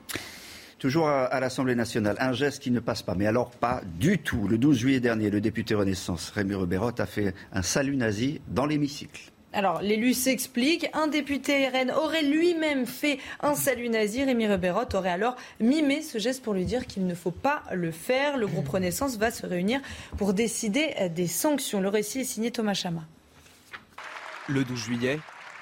Toujours 0.80 1.08
à, 1.08 1.40
l'Assemblée 1.40 1.76
nationale, 1.76 2.18
un 2.20 2.34
geste 2.34 2.62
qui 2.62 2.72
ne 2.72 2.80
passe 2.82 3.04
pas, 3.04 3.16
mais 3.16 3.28
alors 3.28 3.52
pas 3.52 3.82
du 4.00 4.18
tout. 4.18 4.48
Le 4.48 4.58
12 4.58 4.78
juillet 4.78 5.00
dernier, 5.00 5.30
le 5.30 5.40
député 5.40 5.76
Renaissance, 5.76 6.32
Rémi 6.32 6.56
Rebérot, 6.56 6.92
a 6.98 7.06
fait 7.06 7.34
un 7.54 7.62
salut 7.62 7.96
nazi 7.96 8.42
dans 8.48 8.66
l'hémicycle. 8.66 9.31
Alors, 9.54 9.82
l'élu 9.82 10.14
s'explique. 10.14 10.88
Un 10.94 11.08
député 11.08 11.68
RN 11.68 11.92
aurait 11.92 12.24
lui-même 12.24 12.86
fait 12.86 13.20
un 13.42 13.54
salut 13.54 13.90
nazi. 13.90 14.24
Rémi 14.24 14.48
Reberot 14.48 14.86
aurait 14.94 15.10
alors 15.10 15.36
mimé 15.60 16.02
ce 16.02 16.20
geste 16.20 16.42
pour 16.42 16.54
lui 16.54 16.66
dire 16.66 16.88
qu'il 16.88 17.06
ne 17.06 17.16
faut 17.16 17.32
pas 17.32 17.64
le 17.74 17.92
faire. 17.92 18.38
Le 18.38 18.48
groupe 18.48 18.70
Renaissance 18.70 19.18
va 19.18 19.30
se 19.30 19.46
réunir 19.46 19.82
pour 20.18 20.34
décider 20.34 20.96
des 21.14 21.28
sanctions. 21.28 21.82
Le 21.82 21.90
récit 21.90 22.22
est 22.22 22.26
signé 22.26 22.52
Thomas 22.52 22.74
Chama. 22.74 23.02
Le 24.48 24.64
12 24.64 24.78
juillet, 24.78 25.20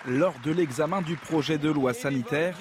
lors 0.08 0.36
de 0.44 0.52
l'examen 0.52 1.02
du 1.02 1.16
projet 1.16 1.58
de 1.58 1.70
loi 1.70 1.94
sanitaire, 1.94 2.56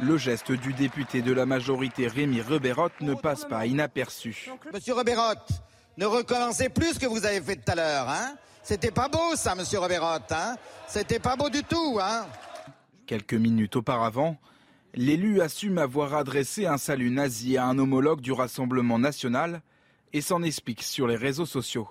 le 0.00 0.18
geste 0.18 0.52
du 0.52 0.74
député 0.74 1.22
de 1.22 1.32
la 1.32 1.46
majorité 1.46 2.06
Rémi 2.06 2.42
Reberot 2.42 2.90
ne 3.00 3.14
passe 3.14 3.46
pas 3.46 3.66
inaperçu. 3.66 4.50
Monsieur 4.72 4.94
Reberot, 4.94 5.40
ne 5.96 6.04
recommencez 6.06 6.68
plus 6.68 6.94
ce 6.94 6.98
que 7.00 7.06
vous 7.06 7.24
avez 7.24 7.40
fait 7.40 7.56
tout 7.56 7.72
à 7.72 7.74
l'heure, 7.74 8.08
hein 8.08 8.36
c'était 8.68 8.90
pas 8.90 9.08
beau 9.08 9.34
ça, 9.34 9.54
monsieur 9.54 9.78
Reverotte, 9.78 10.30
hein 10.30 10.54
C'était 10.86 11.18
pas 11.18 11.36
beau 11.36 11.48
du 11.48 11.62
tout, 11.62 11.98
hein 12.02 12.26
Quelques 13.06 13.32
minutes 13.32 13.76
auparavant, 13.76 14.36
l'élu 14.92 15.40
assume 15.40 15.78
avoir 15.78 16.12
adressé 16.12 16.66
un 16.66 16.76
salut 16.76 17.08
nazi 17.08 17.56
à 17.56 17.64
un 17.64 17.78
homologue 17.78 18.20
du 18.20 18.30
Rassemblement 18.30 18.98
national 18.98 19.62
et 20.12 20.20
s'en 20.20 20.42
explique 20.42 20.82
sur 20.82 21.06
les 21.06 21.16
réseaux 21.16 21.46
sociaux. 21.46 21.88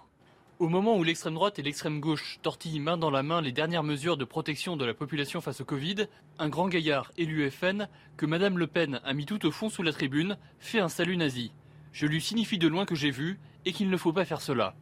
Au 0.59 0.69
moment 0.69 0.95
où 0.95 1.03
l'extrême 1.03 1.33
droite 1.33 1.57
et 1.57 1.63
l'extrême 1.63 1.99
gauche 1.99 2.37
tortillent 2.43 2.79
main 2.79 2.97
dans 2.97 3.09
la 3.09 3.23
main 3.23 3.41
les 3.41 3.51
dernières 3.51 3.81
mesures 3.81 4.15
de 4.15 4.23
protection 4.23 4.77
de 4.77 4.85
la 4.85 4.93
population 4.93 5.41
face 5.41 5.61
au 5.61 5.65
Covid, 5.65 6.05
un 6.37 6.47
grand 6.47 6.67
gaillard 6.67 7.11
élu 7.17 7.49
FN, 7.49 7.87
que 8.17 8.27
Madame 8.27 8.59
Le 8.59 8.67
Pen 8.67 9.01
a 9.03 9.13
mis 9.15 9.25
tout 9.25 9.43
au 9.47 9.51
fond 9.51 9.69
sous 9.69 9.81
la 9.81 9.93
tribune, 9.93 10.37
fait 10.59 10.79
un 10.79 10.89
salut 10.89 11.17
nazi. 11.17 11.51
Je 11.91 12.05
lui 12.05 12.21
signifie 12.21 12.59
de 12.59 12.67
loin 12.67 12.85
que 12.85 12.93
j'ai 12.93 13.09
vu 13.09 13.39
et 13.65 13.73
qu'il 13.73 13.89
ne 13.89 13.97
faut 13.97 14.13
pas 14.13 14.25
faire 14.25 14.41
cela. 14.41 14.75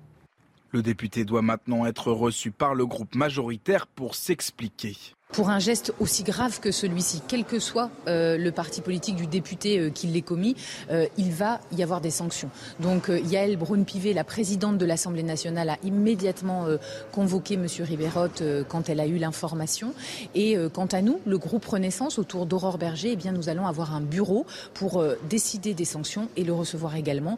Le 0.71 0.81
député 0.81 1.25
doit 1.25 1.41
maintenant 1.41 1.85
être 1.85 2.11
reçu 2.11 2.51
par 2.51 2.75
le 2.75 2.85
groupe 2.85 3.15
majoritaire 3.15 3.87
pour 3.87 4.15
s'expliquer. 4.15 4.95
Pour 5.35 5.49
un 5.49 5.59
geste 5.59 5.93
aussi 5.99 6.23
grave 6.23 6.59
que 6.61 6.71
celui-ci, 6.71 7.21
quel 7.27 7.43
que 7.43 7.59
soit 7.59 7.89
euh, 8.07 8.37
le 8.37 8.51
parti 8.51 8.79
politique 8.81 9.15
du 9.15 9.27
député 9.27 9.79
euh, 9.79 9.89
qui 9.89 10.07
l'ait 10.07 10.21
commis, 10.21 10.55
euh, 10.91 11.07
il 11.17 11.31
va 11.31 11.59
y 11.73 11.83
avoir 11.83 11.99
des 11.99 12.11
sanctions. 12.11 12.49
Donc 12.79 13.09
Yael 13.09 13.57
Braun-Pivet, 13.57 14.13
la 14.13 14.23
présidente 14.23 14.77
de 14.77 14.85
l'Assemblée 14.85 15.23
nationale, 15.23 15.69
a 15.69 15.77
immédiatement 15.83 16.67
convoqué 17.11 17.55
M. 17.55 17.67
Ribérotte 17.79 18.43
quand 18.69 18.87
elle 18.89 18.99
a 18.99 19.07
eu 19.07 19.17
l'information. 19.17 19.93
Et 20.35 20.57
quant 20.73 20.85
à 20.85 21.01
nous, 21.01 21.19
le 21.25 21.37
groupe 21.37 21.65
Renaissance 21.65 22.19
autour 22.19 22.45
d'Aurore 22.45 22.77
Berger, 22.77 23.11
eh 23.11 23.15
bien, 23.15 23.31
nous 23.31 23.49
allons 23.49 23.67
avoir 23.67 23.93
un 23.93 24.01
bureau 24.01 24.45
pour 24.73 25.03
décider 25.29 25.73
des 25.73 25.85
sanctions 25.85 26.29
et 26.35 26.43
le 26.43 26.53
recevoir 26.53 26.95
également. 26.95 27.37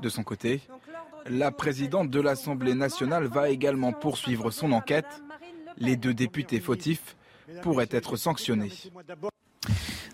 De 0.00 0.08
son 0.08 0.22
côté, 0.22 0.60
la 1.28 1.50
présidente 1.50 2.10
de 2.10 2.20
l'Assemblée 2.20 2.74
nationale 2.74 3.26
va 3.26 3.50
également 3.50 3.92
poursuivre 3.92 4.50
son 4.50 4.72
enquête. 4.72 5.22
Les 5.78 5.96
deux 5.96 6.14
députés 6.14 6.60
fautifs 6.60 7.16
pourrait 7.62 7.88
être 7.90 8.16
sanctionné. 8.16 8.70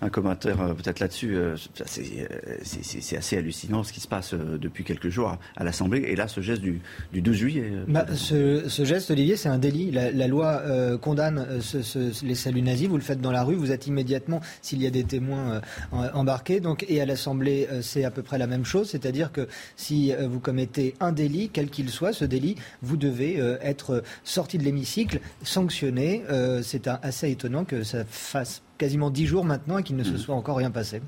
Un 0.01 0.11
commentaire 0.11 0.61
euh, 0.61 0.75
peut-être 0.75 1.01
là-dessus. 1.01 1.35
Euh, 1.35 1.57
euh, 1.81 2.57
c'est 2.63 3.17
assez 3.17 3.37
hallucinant 3.37 3.83
ce 3.83 3.93
qui 3.93 4.01
se 4.01 4.07
passe 4.07 4.35
depuis 4.35 4.85
quelques 4.85 5.09
jours 5.09 5.37
à 5.57 5.65
l'Assemblée. 5.65 6.05
Et 6.07 6.15
là, 6.15 6.29
ce 6.29 6.41
geste 6.41 6.63
du, 6.63 6.81
12 7.13 7.37
juillet. 7.37 7.73
Bah, 7.89 8.07
ce, 8.15 8.63
geste, 8.85 9.11
Olivier, 9.11 9.37
c'est 9.37 9.49
un 9.49 9.59
délit. 9.59 9.91
La, 9.91 10.29
loi 10.29 10.63
condamne 10.99 11.47
les 12.23 12.35
saluts 12.35 12.63
nazis. 12.63 12.89
Vous 12.89 12.97
le 12.97 13.03
faites 13.03 13.21
dans 13.21 13.33
la 13.33 13.43
rue. 13.43 13.55
Vous 13.55 13.73
êtes 13.73 13.87
immédiatement, 13.87 14.41
s'il 14.63 14.83
y 14.83 14.87
a 14.87 14.91
des 14.91 15.05
témoins, 15.05 15.61
embarqués. 15.93 16.61
Donc, 16.61 16.85
et 16.89 17.01
à 17.01 17.07
l'Assemblée, 17.07 17.67
c'est 17.83 18.05
à 18.05 18.11
peu 18.11 18.23
près 18.23 18.39
la 18.39 18.47
même 18.47 18.65
chose. 18.65 18.91
C'est-à-dire 18.91 19.33
que 19.33 19.49
si 19.77 20.13
vous 20.15 20.41
commettez 20.41 20.95
un 21.01 21.13
délit, 21.13 21.51
quel 21.53 21.71
qu'il 21.71 21.91
soit, 21.91 22.13
ce 22.13 22.25
délit, 22.25 22.57
vous 22.83 22.97
devez 22.97 23.39
être 23.63 24.03
sorti 24.23 24.59
de 24.59 24.65
l'hémicycle, 24.65 25.21
sanctionné. 25.43 26.23
c'est 26.63 26.89
assez 26.89 27.31
étonnant 27.31 27.65
que 27.65 27.83
ça 27.83 28.05
fasse 28.05 28.63
quasiment 28.79 29.11
dix 29.11 29.27
jours 29.27 29.45
maintenant 29.45 29.79
et 29.79 29.83
qu'il 29.83 29.97
ne 29.97 30.05
se 30.05 30.13
mm. 30.13 30.19
soit 30.19 30.35
encore 30.35 30.57
rien 30.57 30.71
passé. 30.71 31.03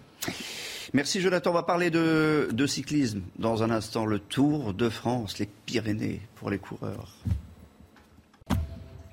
Merci 0.92 1.20
Jonathan. 1.20 1.50
On 1.50 1.54
va 1.54 1.62
parler 1.62 1.90
de, 1.90 2.66
cyclisme 2.66 3.22
dans 3.38 3.62
un 3.62 3.70
instant. 3.70 4.04
Le 4.04 4.18
Tour 4.18 4.74
de 4.74 4.88
France, 4.88 5.38
les 5.38 5.46
Pyrénées 5.46 6.20
pour 6.34 6.50
les 6.50 6.58
coureurs. 6.58 7.16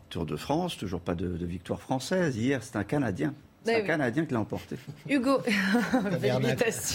Tour 0.09 0.25
de 0.25 0.35
France, 0.35 0.77
toujours 0.77 1.01
pas 1.01 1.15
de 1.15 1.45
victoire 1.45 1.79
française. 1.79 2.35
Hier, 2.37 2.63
c'est 2.63 2.77
un 2.77 2.83
Canadien 2.83 3.33
c'est 3.67 3.81
un 3.81 3.85
Canadien 3.85 4.25
qui 4.25 4.33
l'a 4.33 4.39
emporté. 4.39 4.77
Hugo, 5.09 5.41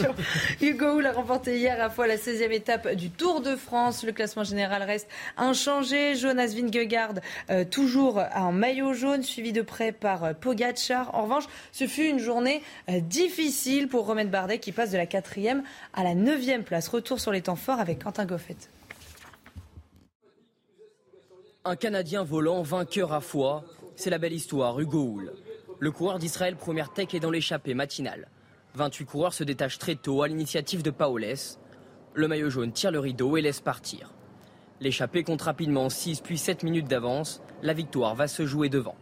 Hugo 0.61 1.01
l'a 1.01 1.13
remporté 1.13 1.59
hier 1.59 1.81
à 1.83 1.91
fois 1.91 2.07
la 2.07 2.17
16e 2.17 2.51
étape 2.51 2.95
du 2.95 3.11
Tour 3.11 3.41
de 3.41 3.57
France. 3.57 4.05
Le 4.05 4.13
classement 4.13 4.45
général 4.45 4.83
reste 4.83 5.09
inchangé. 5.37 6.15
Jonas 6.15 6.55
Vingegaard, 6.55 7.15
euh, 7.51 7.65
toujours 7.65 8.23
en 8.35 8.53
maillot 8.53 8.95
jaune, 8.95 9.23
suivi 9.23 9.53
de 9.53 9.63
près 9.63 9.93
par 9.93 10.25
euh, 10.25 10.33
Pogacar. 10.33 11.15
En 11.15 11.23
revanche, 11.23 11.45
ce 11.73 11.87
fut 11.87 12.07
une 12.07 12.19
journée 12.19 12.63
euh, 12.89 13.01
difficile 13.01 13.89
pour 13.89 14.07
Romain 14.07 14.25
Bardet 14.25 14.59
qui 14.59 14.73
passe 14.73 14.91
de 14.91 14.97
la 14.97 15.07
4e 15.07 15.63
à 15.95 16.03
la 16.03 16.15
9e 16.15 16.63
place. 16.63 16.89
Retour 16.89 17.21
sur 17.21 17.33
les 17.33 17.43
temps 17.43 17.57
forts 17.57 17.81
avec 17.81 18.03
Quentin 18.03 18.25
Goffet. 18.25 18.57
Un 21.65 21.77
Canadien 21.77 22.25
volant, 22.25 22.63
vainqueur 22.63 23.13
à 23.13 23.21
foi, 23.21 23.65
c'est 23.95 24.11
la 24.11 24.19
belle 24.19 24.33
histoire, 24.33 24.81
Hugo 24.81 25.05
Hull. 25.05 25.33
Le 25.83 25.91
coureur 25.91 26.21
d'Israël 26.21 26.55
Première 26.55 26.93
Tech 26.93 27.13
est 27.13 27.19
dans 27.19 27.33
l'échappée 27.33 27.75
matinale. 27.75 28.29
28 28.77 29.05
coureurs 29.05 29.35
se 29.35 29.43
détachent 29.43 29.81
très 29.81 29.97
tôt 29.97 30.23
à 30.23 30.29
l'initiative 30.29 30.85
de 30.85 30.93
Paoles. 30.93 31.35
Le 32.15 32.29
maillot 32.29 32.51
jaune 32.51 32.71
tire 32.71 32.93
le 32.93 33.01
rideau 33.01 33.37
et 33.37 33.41
laisse 33.41 33.61
partir. 33.61 34.15
L'échappée 34.81 35.25
compte 35.25 35.43
rapidement 35.43 35.89
6 35.89 36.21
puis 36.21 36.39
7 36.39 36.63
minutes 36.63 36.87
d'avance. 36.87 37.43
La 37.63 37.73
victoire 37.73 38.15
va 38.15 38.29
se 38.29 38.47
jouer 38.47 38.69
devant. 38.69 38.95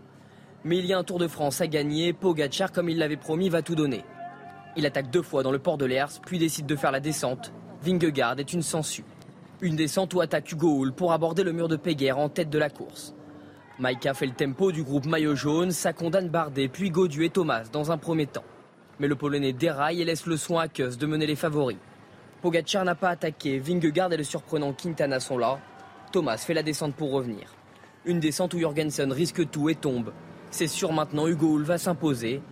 Mais 0.64 0.78
il 0.78 0.86
y 0.86 0.94
a 0.94 0.98
un 0.98 1.04
Tour 1.04 1.18
de 1.18 1.28
France 1.28 1.60
à 1.60 1.66
gagner. 1.66 2.14
Pogacar, 2.14 2.72
comme 2.72 2.88
il 2.88 2.96
l'avait 2.96 3.18
promis, 3.18 3.50
va 3.50 3.60
tout 3.60 3.74
donner. 3.74 4.02
Il 4.74 4.86
attaque 4.86 5.10
deux 5.10 5.20
fois 5.20 5.42
dans 5.42 5.52
le 5.52 5.58
port 5.58 5.76
de 5.76 5.84
l'Ers, 5.84 6.18
puis 6.24 6.38
décide 6.38 6.64
de 6.64 6.76
faire 6.76 6.92
la 6.92 7.00
descente. 7.00 7.52
Vingegaard 7.82 8.38
est 8.38 8.54
une 8.54 8.62
sangsue. 8.62 9.04
Une 9.60 9.76
descente 9.76 10.14
où 10.14 10.22
attaque 10.22 10.50
Hugo 10.50 10.78
Hull 10.78 10.94
pour 10.94 11.12
aborder 11.12 11.44
le 11.44 11.52
mur 11.52 11.68
de 11.68 11.76
Péguerre 11.76 12.16
en 12.16 12.30
tête 12.30 12.48
de 12.48 12.58
la 12.58 12.70
course. 12.70 13.14
Maïka 13.80 14.12
fait 14.12 14.26
le 14.26 14.32
tempo 14.32 14.72
du 14.72 14.82
groupe 14.82 15.06
maillot 15.06 15.34
jaune, 15.34 15.70
ça 15.70 15.94
condamne 15.94 16.28
Bardet, 16.28 16.68
puis 16.68 16.90
Godu 16.90 17.24
et 17.24 17.30
Thomas 17.30 17.64
dans 17.72 17.90
un 17.90 17.96
premier 17.96 18.26
temps. 18.26 18.44
Mais 18.98 19.08
le 19.08 19.16
Polonais 19.16 19.54
déraille 19.54 20.02
et 20.02 20.04
laisse 20.04 20.26
le 20.26 20.36
soin 20.36 20.64
à 20.64 20.68
Keus 20.68 20.98
de 20.98 21.06
mener 21.06 21.26
les 21.26 21.34
favoris. 21.34 21.78
Pogacar 22.42 22.84
n'a 22.84 22.94
pas 22.94 23.08
attaqué, 23.08 23.58
Vingegaard 23.58 24.12
et 24.12 24.18
le 24.18 24.24
surprenant 24.24 24.74
Quintana 24.74 25.18
sont 25.18 25.38
là. 25.38 25.58
Thomas 26.12 26.36
fait 26.36 26.52
la 26.52 26.62
descente 26.62 26.94
pour 26.94 27.10
revenir. 27.10 27.54
Une 28.04 28.20
descente 28.20 28.52
où 28.52 28.58
Jorgensen 28.58 29.10
risque 29.12 29.48
tout 29.48 29.70
et 29.70 29.76
tombe. 29.76 30.12
C'est 30.50 30.66
sûr 30.66 30.92
maintenant, 30.92 31.26
Hugo 31.26 31.54
Hull 31.54 31.62
va 31.62 31.78
s'imposer. 31.78 32.42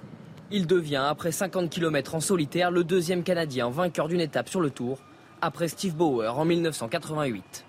Il 0.51 0.67
devient, 0.67 1.05
après 1.07 1.31
50 1.31 1.69
km 1.69 2.15
en 2.15 2.21
solitaire, 2.21 2.71
le 2.71 2.85
deuxième 2.85 3.23
Canadien 3.23 3.69
vainqueur 3.69 4.09
d'une 4.09 4.23
étape 4.23 4.49
sur 4.49 4.63
le 4.63 4.71
Tour, 4.71 4.99
après 5.43 5.69
Steve 5.69 5.95
Bauer 5.95 6.39
en 6.39 6.47
1988. 6.47 7.68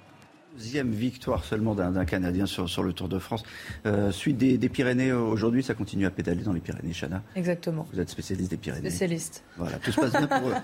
Deuxième 0.59 0.91
victoire 0.91 1.45
seulement 1.45 1.73
d'un 1.73 2.03
Canadien 2.03 2.45
sur, 2.45 2.67
sur, 2.67 2.83
le 2.83 2.91
Tour 2.91 3.07
de 3.07 3.17
France. 3.17 3.43
Euh, 3.85 4.11
suite 4.11 4.35
des, 4.37 4.57
Pyrénées 4.67 5.13
aujourd'hui, 5.13 5.63
ça 5.63 5.73
continue 5.73 6.05
à 6.05 6.11
pédaler 6.11 6.43
dans 6.43 6.51
les 6.51 6.59
Pyrénées, 6.59 6.91
Chana. 6.91 7.23
Exactement. 7.37 7.87
Vous 7.93 7.99
êtes 8.01 8.09
spécialiste 8.09 8.51
des 8.51 8.57
Pyrénées. 8.57 8.89
Spécialiste. 8.89 9.45
Voilà, 9.57 9.77
tout 9.77 9.93
se 9.93 10.01
passe 10.01 10.11
bien 10.11 10.27
pour 10.27 10.49
eux. 10.49 10.55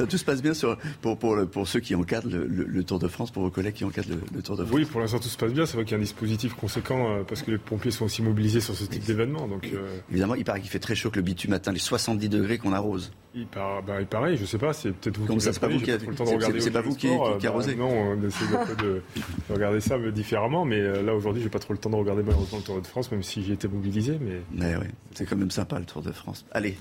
tout 0.10 0.18
se 0.18 0.24
passe 0.24 0.42
bien 0.42 0.52
sur, 0.52 0.76
pour, 1.00 1.18
pour, 1.18 1.38
pour, 1.48 1.66
ceux 1.66 1.80
qui 1.80 1.94
encadrent 1.94 2.28
le, 2.28 2.84
Tour 2.84 2.98
de 2.98 3.08
France, 3.08 3.30
pour 3.30 3.42
vos 3.42 3.50
collègues 3.50 3.74
qui 3.74 3.84
encadrent 3.86 4.10
le, 4.34 4.42
Tour 4.42 4.58
de 4.58 4.64
France. 4.64 4.76
Oui, 4.76 4.84
pour 4.84 5.00
l'instant 5.00 5.20
tout 5.20 5.28
se 5.28 5.38
passe 5.38 5.54
bien. 5.54 5.64
C'est 5.64 5.76
vrai 5.76 5.84
qu'il 5.84 5.92
y 5.92 5.94
a 5.94 5.98
un 5.98 6.02
dispositif 6.02 6.52
conséquent 6.52 7.12
euh, 7.12 7.22
parce 7.26 7.40
que 7.40 7.50
les 7.50 7.58
pompiers 7.58 7.92
sont 7.92 8.04
aussi 8.04 8.20
mobilisés 8.22 8.60
sur 8.60 8.74
ce 8.74 8.84
type 8.84 9.04
d'événement. 9.04 9.48
Donc, 9.48 9.70
euh, 9.72 10.00
Évidemment, 10.10 10.34
il 10.34 10.44
paraît 10.44 10.60
qu'il 10.60 10.68
fait 10.70 10.80
très 10.80 10.94
chaud 10.94 11.10
que 11.10 11.16
le 11.16 11.22
bitume 11.22 11.54
atteint 11.54 11.72
les 11.72 11.78
70 11.78 12.28
degrés 12.28 12.58
qu'on 12.58 12.74
arrose. 12.74 13.10
Il, 13.34 13.46
paraît, 13.46 13.82
bah, 13.86 14.00
il 14.00 14.06
paraît, 14.06 14.36
je 14.36 14.44
sais 14.44 14.58
pas, 14.58 14.72
c'est 14.72 14.90
peut-être 14.90 15.16
vous 15.16 15.26
Comme 15.26 15.38
qui 15.38 15.44
ça, 15.44 15.52
c'est 15.52 15.60
pas 15.60 15.68
vous 15.68 15.78
qui, 15.78 15.92
c'est 16.16 16.70
pas 16.70 16.80
vous 16.80 16.94
qui, 16.94 17.08
qui, 17.38 17.46
arrosez. 17.46 17.74
non, 17.74 17.88
on 17.88 18.26
essaie 18.26 18.44
de, 18.46 18.84
de, 19.48 19.54
regarder 19.54 19.80
ça 19.80 19.98
différemment, 20.10 20.64
mais 20.64 20.80
euh, 20.80 21.02
là 21.02 21.14
aujourd'hui, 21.14 21.42
j'ai 21.42 21.48
pas 21.48 21.58
trop 21.58 21.72
le 21.72 21.78
temps 21.78 21.90
de 21.90 21.96
regarder 21.96 22.22
malheureusement 22.22 22.58
le 22.58 22.64
Tour 22.64 22.80
de 22.80 22.86
France, 22.86 23.10
même 23.10 23.22
si 23.22 23.42
j'ai 23.44 23.54
été 23.54 23.68
mobilisé. 23.68 24.18
Mais, 24.20 24.40
mais 24.52 24.76
oui, 24.76 24.86
c'est 25.14 25.26
quand 25.26 25.36
même 25.36 25.50
sympa 25.50 25.78
le 25.78 25.84
Tour 25.84 26.02
de 26.02 26.12
France. 26.12 26.44
Allez, 26.52 26.76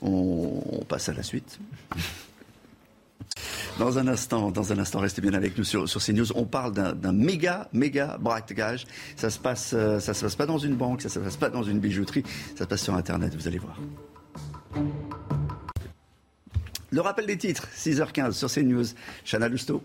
on, 0.00 0.84
passe 0.88 1.08
à 1.08 1.12
la 1.12 1.22
suite. 1.22 1.58
Dans 3.78 3.98
un 3.98 4.06
instant, 4.06 4.50
dans 4.50 4.72
un 4.72 4.78
instant, 4.78 4.98
restez 4.98 5.22
bien 5.22 5.32
avec 5.32 5.56
nous 5.56 5.64
sur, 5.64 5.88
sur 5.88 6.02
CNews. 6.02 6.32
On 6.34 6.44
parle 6.44 6.72
d'un 6.72 7.12
méga, 7.12 7.68
méga 7.72 8.18
braquage. 8.20 8.86
Ça 9.16 9.30
se 9.30 9.38
passe, 9.38 9.72
euh, 9.74 10.00
ça 10.00 10.12
se 10.14 10.24
passe 10.24 10.36
pas 10.36 10.46
dans 10.46 10.58
une 10.58 10.74
banque, 10.74 11.02
ça 11.02 11.08
se 11.08 11.18
passe 11.18 11.36
pas 11.36 11.48
dans 11.48 11.62
une 11.62 11.78
bijouterie, 11.78 12.24
ça 12.54 12.64
se 12.64 12.68
passe 12.68 12.82
sur 12.82 12.94
Internet. 12.94 13.34
Vous 13.34 13.48
allez 13.48 13.58
voir. 13.58 13.78
Le 16.92 17.00
rappel 17.00 17.24
des 17.24 17.38
titres, 17.38 17.68
6h15 17.74 18.32
sur 18.32 18.50
CNews. 18.50 18.84
Chana 19.24 19.48
Lousteau. 19.48 19.82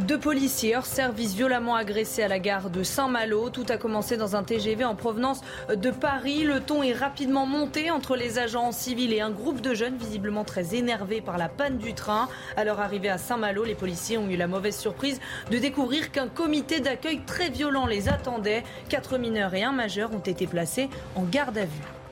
Deux 0.00 0.18
policiers 0.18 0.76
hors 0.76 0.84
service 0.84 1.34
violemment 1.34 1.74
agressés 1.74 2.22
à 2.22 2.28
la 2.28 2.38
gare 2.38 2.68
de 2.68 2.82
Saint-Malo. 2.82 3.48
Tout 3.48 3.64
a 3.70 3.78
commencé 3.78 4.18
dans 4.18 4.36
un 4.36 4.42
TGV 4.42 4.84
en 4.84 4.94
provenance 4.94 5.40
de 5.74 5.90
Paris. 5.90 6.44
Le 6.44 6.60
ton 6.60 6.82
est 6.82 6.92
rapidement 6.92 7.46
monté 7.46 7.90
entre 7.90 8.14
les 8.14 8.38
agents 8.38 8.72
civils 8.72 9.14
et 9.14 9.22
un 9.22 9.30
groupe 9.30 9.62
de 9.62 9.72
jeunes 9.72 9.96
visiblement 9.96 10.44
très 10.44 10.74
énervés 10.74 11.22
par 11.22 11.38
la 11.38 11.48
panne 11.48 11.78
du 11.78 11.94
train. 11.94 12.28
À 12.58 12.64
leur 12.64 12.78
arrivée 12.78 13.08
à 13.08 13.16
Saint-Malo, 13.16 13.64
les 13.64 13.74
policiers 13.74 14.18
ont 14.18 14.28
eu 14.28 14.36
la 14.36 14.48
mauvaise 14.48 14.76
surprise 14.76 15.18
de 15.50 15.56
découvrir 15.56 16.12
qu'un 16.12 16.28
comité 16.28 16.80
d'accueil 16.80 17.22
très 17.24 17.48
violent 17.48 17.86
les 17.86 18.10
attendait. 18.10 18.64
Quatre 18.90 19.16
mineurs 19.16 19.54
et 19.54 19.62
un 19.62 19.72
majeur 19.72 20.12
ont 20.12 20.18
été 20.18 20.46
placés 20.46 20.90
en 21.14 21.22
garde 21.22 21.56
à 21.56 21.64
vue. 21.64 22.03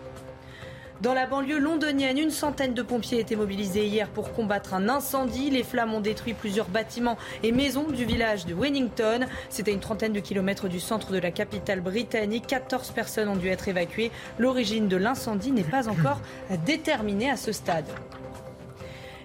Dans 1.02 1.14
la 1.14 1.26
banlieue 1.26 1.58
londonienne, 1.58 2.16
une 2.16 2.30
centaine 2.30 2.74
de 2.74 2.82
pompiers 2.82 3.18
étaient 3.18 3.34
mobilisés 3.34 3.86
hier 3.86 4.08
pour 4.08 4.32
combattre 4.32 4.72
un 4.72 4.88
incendie. 4.88 5.50
Les 5.50 5.64
flammes 5.64 5.92
ont 5.92 6.00
détruit 6.00 6.32
plusieurs 6.32 6.68
bâtiments 6.68 7.18
et 7.42 7.50
maisons 7.50 7.90
du 7.90 8.04
village 8.04 8.46
de 8.46 8.54
Wellington. 8.54 9.26
C'était 9.50 9.72
une 9.72 9.80
trentaine 9.80 10.12
de 10.12 10.20
kilomètres 10.20 10.68
du 10.68 10.78
centre 10.78 11.10
de 11.10 11.18
la 11.18 11.32
capitale 11.32 11.80
britannique. 11.80 12.46
14 12.46 12.92
personnes 12.92 13.28
ont 13.28 13.34
dû 13.34 13.48
être 13.48 13.66
évacuées. 13.66 14.12
L'origine 14.38 14.86
de 14.86 14.96
l'incendie 14.96 15.50
n'est 15.50 15.64
pas 15.64 15.88
encore 15.88 16.20
déterminée 16.64 17.30
à 17.30 17.36
ce 17.36 17.50
stade. 17.50 17.86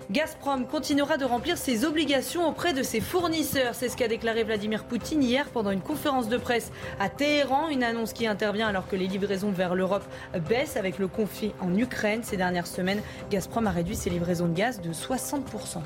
Gazprom 0.10 0.66
continuera 0.66 1.18
de 1.18 1.26
remplir 1.26 1.58
ses 1.58 1.84
obligations 1.84 2.48
auprès 2.48 2.72
de 2.74 2.82
ses 2.82 3.02
fournisseurs. 3.02 3.76
C'est 3.76 3.90
ce 3.90 3.98
qu'a 3.98 4.08
déclaré 4.08 4.46
Vladimir 4.46 4.86
Poutine 4.86 5.22
hier 5.22 5.50
pendant 5.50 5.72
une 5.72 5.82
conférence 5.82 6.30
de 6.30 6.38
presse 6.38 6.72
à 6.98 7.10
Téhéran. 7.10 7.68
Une 7.68 7.84
annonce 7.84 8.14
qui 8.14 8.26
intervient 8.26 8.70
alors 8.70 8.88
que 8.88 8.96
les 8.96 9.08
livraisons 9.08 9.52
vers 9.52 9.76
l'Europe 9.76 10.06
baissent 10.48 10.78
avec 10.78 10.98
le 10.98 11.10
conflit 11.10 11.52
en 11.60 11.76
Ukraine. 11.76 12.24
Ces 12.24 12.38
dernières 12.38 12.68
semaines, 12.68 13.02
Gazprom 13.30 13.68
a 13.68 13.72
réduit 13.72 13.98
ses 13.98 14.10
livraisons 14.10 14.48
de 14.48 14.54
gaz 14.54 14.80
de 14.80 14.94
60%. 14.94 15.82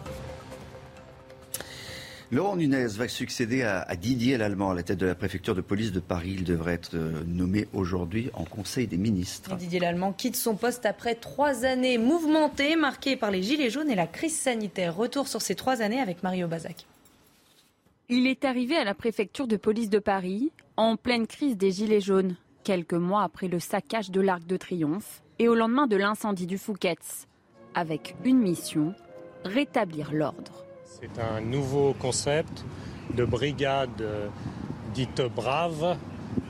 Laurent 2.33 2.55
Nunez 2.55 2.87
va 2.87 3.09
succéder 3.09 3.63
à, 3.63 3.93
Didier 3.97 4.37
Lallemand 4.37 4.71
à 4.71 4.73
la 4.73 4.83
tête 4.83 4.97
de 4.97 5.05
la 5.05 5.15
préfecture 5.15 5.53
de 5.53 5.59
police 5.59 5.91
de 5.91 5.99
Paris. 5.99 6.35
Il 6.37 6.45
devrait 6.45 6.75
être 6.75 6.95
euh, 6.95 7.23
nommé 7.27 7.67
aujourd'hui 7.73 8.29
en 8.33 8.45
Conseil 8.45 8.87
des 8.87 8.95
ministres. 8.95 9.53
Didier 9.57 9.81
Lallemand 9.81 10.13
quitte 10.13 10.37
son 10.37 10.55
poste 10.55 10.85
après 10.85 11.15
trois 11.15 11.65
années 11.65 11.97
mouvementées, 11.97 12.77
marquées 12.77 13.17
par 13.17 13.31
les 13.31 13.43
gilets 13.43 13.69
jaunes 13.69 13.89
et 13.89 13.95
la 13.95 14.07
crise 14.07 14.37
sanitaire. 14.37 14.95
Retour 14.95 15.27
sur 15.27 15.41
ces 15.41 15.55
trois 15.55 15.81
années 15.81 15.99
avec 15.99 16.23
Mario 16.23 16.47
Bazac. 16.47 16.85
Il 18.07 18.25
est 18.27 18.45
arrivé 18.45 18.77
à 18.77 18.85
la 18.85 18.93
préfecture 18.93 19.47
de 19.47 19.57
police 19.57 19.89
de 19.89 19.99
Paris 19.99 20.53
en 20.77 20.95
pleine 20.95 21.27
crise 21.27 21.57
des 21.57 21.71
Gilets 21.71 21.99
jaunes, 21.99 22.37
quelques 22.63 22.93
mois 22.93 23.23
après 23.23 23.49
le 23.49 23.59
saccage 23.59 24.09
de 24.09 24.21
l'Arc 24.21 24.45
de 24.47 24.55
Triomphe 24.55 25.21
et 25.37 25.49
au 25.49 25.55
lendemain 25.55 25.85
de 25.85 25.97
l'incendie 25.97 26.47
du 26.47 26.57
Fouquet's, 26.57 27.27
avec 27.75 28.15
une 28.23 28.39
mission, 28.39 28.93
rétablir 29.43 30.13
l'ordre. 30.13 30.65
C'est 31.01 31.19
un 31.19 31.41
nouveau 31.41 31.93
concept 31.93 32.63
de 33.15 33.25
brigade 33.25 34.03
dite 34.93 35.23
brave, 35.35 35.97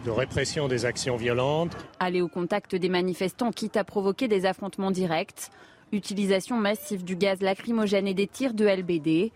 de 0.04 0.12
répression 0.12 0.68
des 0.68 0.84
actions 0.84 1.16
violentes. 1.16 1.72
Aller 2.00 2.22
au 2.22 2.28
contact 2.28 2.76
des 2.76 2.90
manifestants 2.90 3.52
quitte 3.52 3.78
à 3.78 3.86
provoquer 3.86 4.28
des 4.28 4.46
affrontements 4.46 4.92
directs, 4.92 5.52
utilisation 5.94 6.58
massive 6.58 7.06
du 7.06 7.16
gaz 7.16 7.40
lacrymogène 7.42 8.10
et 8.10 8.14
des 8.14 8.28
tirs 8.28 8.54
de 8.54 8.66
LBD, 8.66 9.32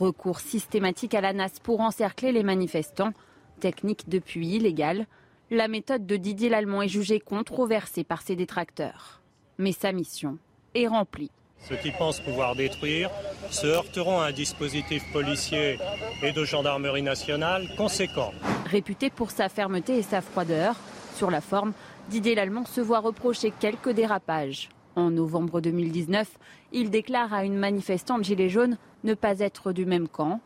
Recours 0.00 0.40
systématique 0.40 1.14
à 1.14 1.20
la 1.20 1.34
NAS 1.34 1.60
pour 1.62 1.80
encercler 1.80 2.32
les 2.32 2.42
manifestants, 2.42 3.12
technique 3.60 4.08
depuis 4.08 4.48
illégale, 4.48 5.06
la 5.50 5.68
méthode 5.68 6.06
de 6.06 6.16
Didier 6.16 6.48
Lallemand 6.48 6.80
est 6.80 6.88
jugée 6.88 7.20
controversée 7.20 8.02
par 8.02 8.22
ses 8.22 8.34
détracteurs. 8.34 9.20
Mais 9.58 9.72
sa 9.72 9.92
mission 9.92 10.38
est 10.74 10.88
remplie. 10.88 11.30
Ceux 11.68 11.76
qui 11.76 11.90
pensent 11.92 12.20
pouvoir 12.20 12.54
détruire 12.54 13.10
se 13.50 13.66
heurteront 13.66 14.20
à 14.20 14.26
un 14.26 14.32
dispositif 14.32 15.02
policier 15.12 15.78
et 16.22 16.32
de 16.32 16.44
gendarmerie 16.44 17.02
nationale 17.02 17.68
conséquent. 17.76 18.32
Réputé 18.66 19.10
pour 19.10 19.30
sa 19.30 19.48
fermeté 19.48 19.96
et 19.96 20.02
sa 20.02 20.20
froideur, 20.20 20.76
sur 21.14 21.30
la 21.30 21.40
forme, 21.40 21.72
Didier 22.10 22.34
Lallemand 22.34 22.66
se 22.66 22.80
voit 22.80 23.00
reprocher 23.00 23.50
quelques 23.50 23.90
dérapages. 23.90 24.68
En 24.96 25.10
novembre 25.10 25.60
2019, 25.60 26.28
il 26.72 26.90
déclare 26.90 27.32
à 27.32 27.44
une 27.44 27.56
manifestante 27.56 28.24
gilet 28.24 28.48
jaune 28.48 28.76
ne 29.02 29.14
pas 29.14 29.38
être 29.40 29.72
du 29.72 29.86
même 29.86 30.08
camp. 30.08 30.40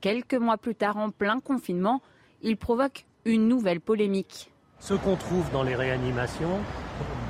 Quelques 0.00 0.34
mois 0.34 0.56
plus 0.56 0.74
tard, 0.74 0.96
en 0.96 1.10
plein 1.10 1.40
confinement, 1.40 2.00
il 2.42 2.56
provoque 2.56 3.06
une 3.24 3.48
nouvelle 3.48 3.80
polémique. 3.80 4.50
Ce 4.80 4.94
qu'on 4.94 5.16
trouve 5.16 5.50
dans 5.52 5.62
les 5.62 5.74
réanimations, 5.74 6.58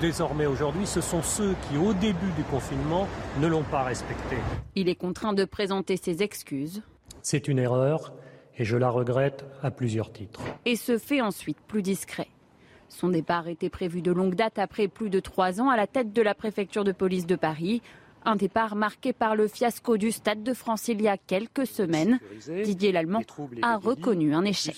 désormais 0.01 0.47
aujourd'hui, 0.47 0.87
ce 0.87 1.01
sont 1.01 1.21
ceux 1.21 1.57
qui, 1.69 1.77
au 1.77 1.93
début 1.93 2.31
du 2.37 2.45
confinement, 2.45 3.09
ne 3.41 3.49
l'ont 3.49 3.65
pas 3.65 3.83
respecté. 3.83 4.37
Il 4.77 4.89
est 4.89 4.95
contraint 4.95 5.33
de 5.33 5.45
présenter 5.45 5.97
ses 5.97 6.23
excuses. 6.23 6.83
C'est 7.23 7.49
une 7.49 7.59
erreur 7.59 8.13
et 8.57 8.65
je 8.65 8.77
la 8.77 8.89
regrette 8.89 9.45
à 9.63 9.73
plusieurs 9.73 10.13
titres. 10.13 10.41
Et 10.65 10.77
se 10.77 10.97
fait 10.97 11.21
ensuite 11.21 11.59
plus 11.67 11.83
discret. 11.83 12.29
Son 12.89 13.09
départ 13.09 13.49
était 13.49 13.69
prévu 13.69 14.01
de 14.01 14.13
longue 14.13 14.37
date 14.37 14.61
après 14.61 14.87
plus 14.87 15.11
de 15.11 15.19
trois 15.19 15.61
ans 15.61 15.71
à 15.71 15.77
la 15.77 15.89
tête 15.89 16.13
de 16.13 16.23
la 16.23 16.35
préfecture 16.35 16.85
de 16.85 16.93
police 16.93 17.27
de 17.27 17.37
Paris. 17.37 17.83
Un 18.25 18.37
départ 18.37 18.77
marqué 18.77 19.13
par 19.13 19.35
le 19.35 19.49
fiasco 19.49 19.97
du 19.97 20.13
Stade 20.13 20.43
de 20.43 20.53
France 20.53 20.89
il 20.89 21.01
y 21.01 21.09
a 21.09 21.17
quelques 21.17 21.67
semaines. 21.67 22.19
Didier 22.65 22.93
Lallemand 22.93 23.23
a 23.63 23.77
reconnu 23.79 24.35
un 24.35 24.45
échec. 24.45 24.77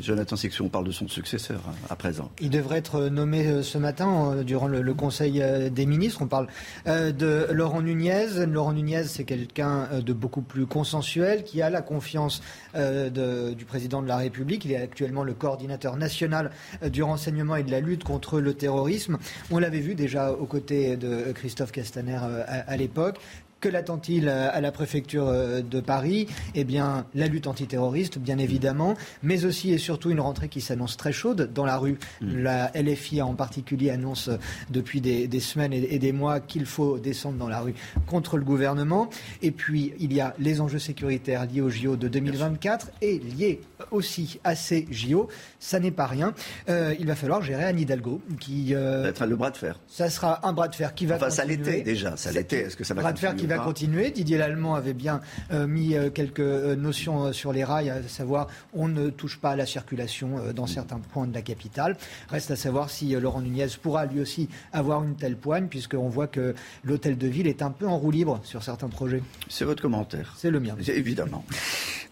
Jonathan 0.00 0.36
Section 0.36 0.68
parle 0.68 0.86
de 0.86 0.92
son 0.92 1.08
successeur 1.08 1.60
hein, 1.68 1.74
à 1.90 1.96
présent. 1.96 2.30
Il 2.40 2.50
devrait 2.50 2.78
être 2.78 3.08
nommé 3.08 3.46
euh, 3.46 3.62
ce 3.62 3.78
matin 3.78 4.32
euh, 4.32 4.42
durant 4.44 4.68
le, 4.68 4.94
Conseil 4.94 5.42
euh, 5.42 5.70
des 5.70 5.86
ministres. 5.86 6.22
On 6.22 6.28
parle 6.28 6.46
de 6.86 7.48
Laurent 7.50 7.82
Nunez. 7.82 8.46
Laurent 8.46 8.72
Nunez, 8.72 9.04
c'est 9.04 9.24
quelqu'un 9.24 9.88
de 10.00 10.12
beaucoup 10.12 10.42
plus 10.42 10.66
consensuel 10.66 11.42
qui 11.42 11.62
a 11.62 11.70
la 11.70 11.82
confiance 11.82 12.42
du 12.74 13.64
président 13.64 14.02
de 14.02 14.08
la 14.08 14.16
République. 14.16 14.64
Il 14.64 14.72
est 14.72 14.76
actuellement 14.76 15.24
le 15.24 15.34
coordinateur 15.34 15.96
national 15.96 16.50
du 16.86 17.02
renseignement 17.02 17.56
et 17.56 17.64
de 17.64 17.70
la 17.70 17.80
lutte 17.80 18.04
contre 18.04 18.40
le 18.40 18.54
terrorisme. 18.54 19.18
On 19.50 19.58
l'avait 19.58 19.80
vu 19.80 19.94
déjà 19.94 20.32
aux 20.32 20.46
côtés 20.46 20.96
de 20.96 21.32
Christophe 21.32 21.72
Castaner 21.72 22.20
à, 22.46 22.76
l'époque. 22.76 23.18
Que 23.64 23.70
l'attend-il 23.70 24.28
à 24.28 24.60
la 24.60 24.72
préfecture 24.72 25.26
euh, 25.26 25.62
de 25.62 25.80
Paris? 25.80 26.28
Eh 26.54 26.64
bien, 26.64 27.06
la 27.14 27.28
lutte 27.28 27.46
antiterroriste, 27.46 28.18
bien 28.18 28.36
évidemment, 28.36 28.92
mais 29.22 29.46
aussi 29.46 29.72
et 29.72 29.78
surtout 29.78 30.10
une 30.10 30.20
rentrée 30.20 30.50
qui 30.50 30.60
s'annonce 30.60 30.98
très 30.98 31.12
chaude 31.12 31.50
dans 31.54 31.64
la 31.64 31.78
rue. 31.78 31.96
Mm. 32.20 32.42
La 32.42 32.70
LFI 32.74 33.22
en 33.22 33.32
particulier 33.32 33.88
annonce 33.88 34.28
depuis 34.68 35.00
des, 35.00 35.40
semaines 35.40 35.72
et, 35.72 35.98
des 35.98 36.12
mois 36.12 36.40
qu'il 36.40 36.66
faut 36.66 36.98
descendre 36.98 37.38
dans 37.38 37.48
la 37.48 37.60
rue 37.60 37.72
contre 38.06 38.36
le 38.36 38.44
gouvernement. 38.44 39.08
Et 39.40 39.50
puis, 39.50 39.94
il 39.98 40.12
y 40.12 40.20
a 40.20 40.34
les 40.38 40.60
enjeux 40.60 40.78
sécuritaires 40.78 41.46
liés 41.46 41.62
au 41.62 41.70
JO 41.70 41.96
de 41.96 42.08
2024 42.08 42.90
et 43.00 43.18
liés 43.18 43.62
aussi 43.92 44.40
à 44.44 44.56
ces 44.56 44.86
JO. 44.90 45.28
Ça 45.58 45.80
n'est 45.80 45.90
pas 45.90 46.06
rien. 46.06 46.34
Euh, 46.68 46.94
il 47.00 47.06
va 47.06 47.14
falloir 47.14 47.40
gérer 47.40 47.64
Anne 47.64 47.80
Hidalgo, 47.80 48.20
qui... 48.38 48.74
Euh, 48.74 48.96
ça 48.96 49.02
va 49.04 49.08
être 49.08 49.26
le 49.26 49.36
bras 49.36 49.50
de 49.50 49.56
fer. 49.56 49.80
Ça 49.88 50.10
sera 50.10 50.46
un 50.46 50.52
bras 50.52 50.68
de 50.68 50.74
fer 50.74 50.94
qui 50.94 51.06
va 51.06 51.14
enfin, 51.14 51.28
continuer. 51.28 51.56
ça 51.56 51.62
l'était 51.70 51.80
déjà, 51.80 52.14
ça 52.18 52.30
l'était. 52.30 52.60
Est-ce 52.64 52.76
que 52.76 52.84
ça 52.84 52.92
va 52.92 53.00
bras 53.00 53.12
de 53.14 53.18
fer 53.18 53.34
qui 53.34 53.46
va 53.46 53.53
continuer. 53.58 54.10
Didier 54.10 54.38
Lallemand 54.38 54.74
avait 54.74 54.94
bien 54.94 55.20
euh, 55.52 55.66
mis 55.66 55.94
euh, 55.94 56.10
quelques 56.10 56.40
euh, 56.40 56.76
notions 56.76 57.32
sur 57.32 57.52
les 57.52 57.64
rails, 57.64 57.90
à 57.90 58.02
savoir 58.02 58.48
on 58.72 58.88
ne 58.88 59.10
touche 59.10 59.38
pas 59.38 59.50
à 59.50 59.56
la 59.56 59.66
circulation 59.66 60.52
dans 60.54 60.66
certains 60.66 60.98
points 60.98 61.26
de 61.26 61.34
la 61.34 61.42
capitale. 61.42 61.96
Reste 62.28 62.50
à 62.50 62.56
savoir 62.56 62.90
si 62.90 63.14
Laurent 63.14 63.40
Nunez 63.40 63.66
pourra 63.80 64.06
lui 64.06 64.20
aussi 64.20 64.48
avoir 64.72 65.02
une 65.04 65.16
telle 65.16 65.36
poigne, 65.36 65.66
puisqu'on 65.68 66.08
voit 66.08 66.26
que 66.26 66.54
l'hôtel 66.82 67.16
de 67.18 67.26
ville 67.26 67.46
est 67.46 67.62
un 67.62 67.70
peu 67.70 67.86
en 67.86 67.98
roue 67.98 68.10
libre 68.10 68.40
sur 68.44 68.62
certains 68.62 68.88
projets. 68.88 69.22
C'est 69.48 69.64
votre 69.64 69.82
commentaire. 69.82 70.34
C'est 70.36 70.50
le 70.50 70.60
mien. 70.60 70.76
Évidemment. 70.86 71.44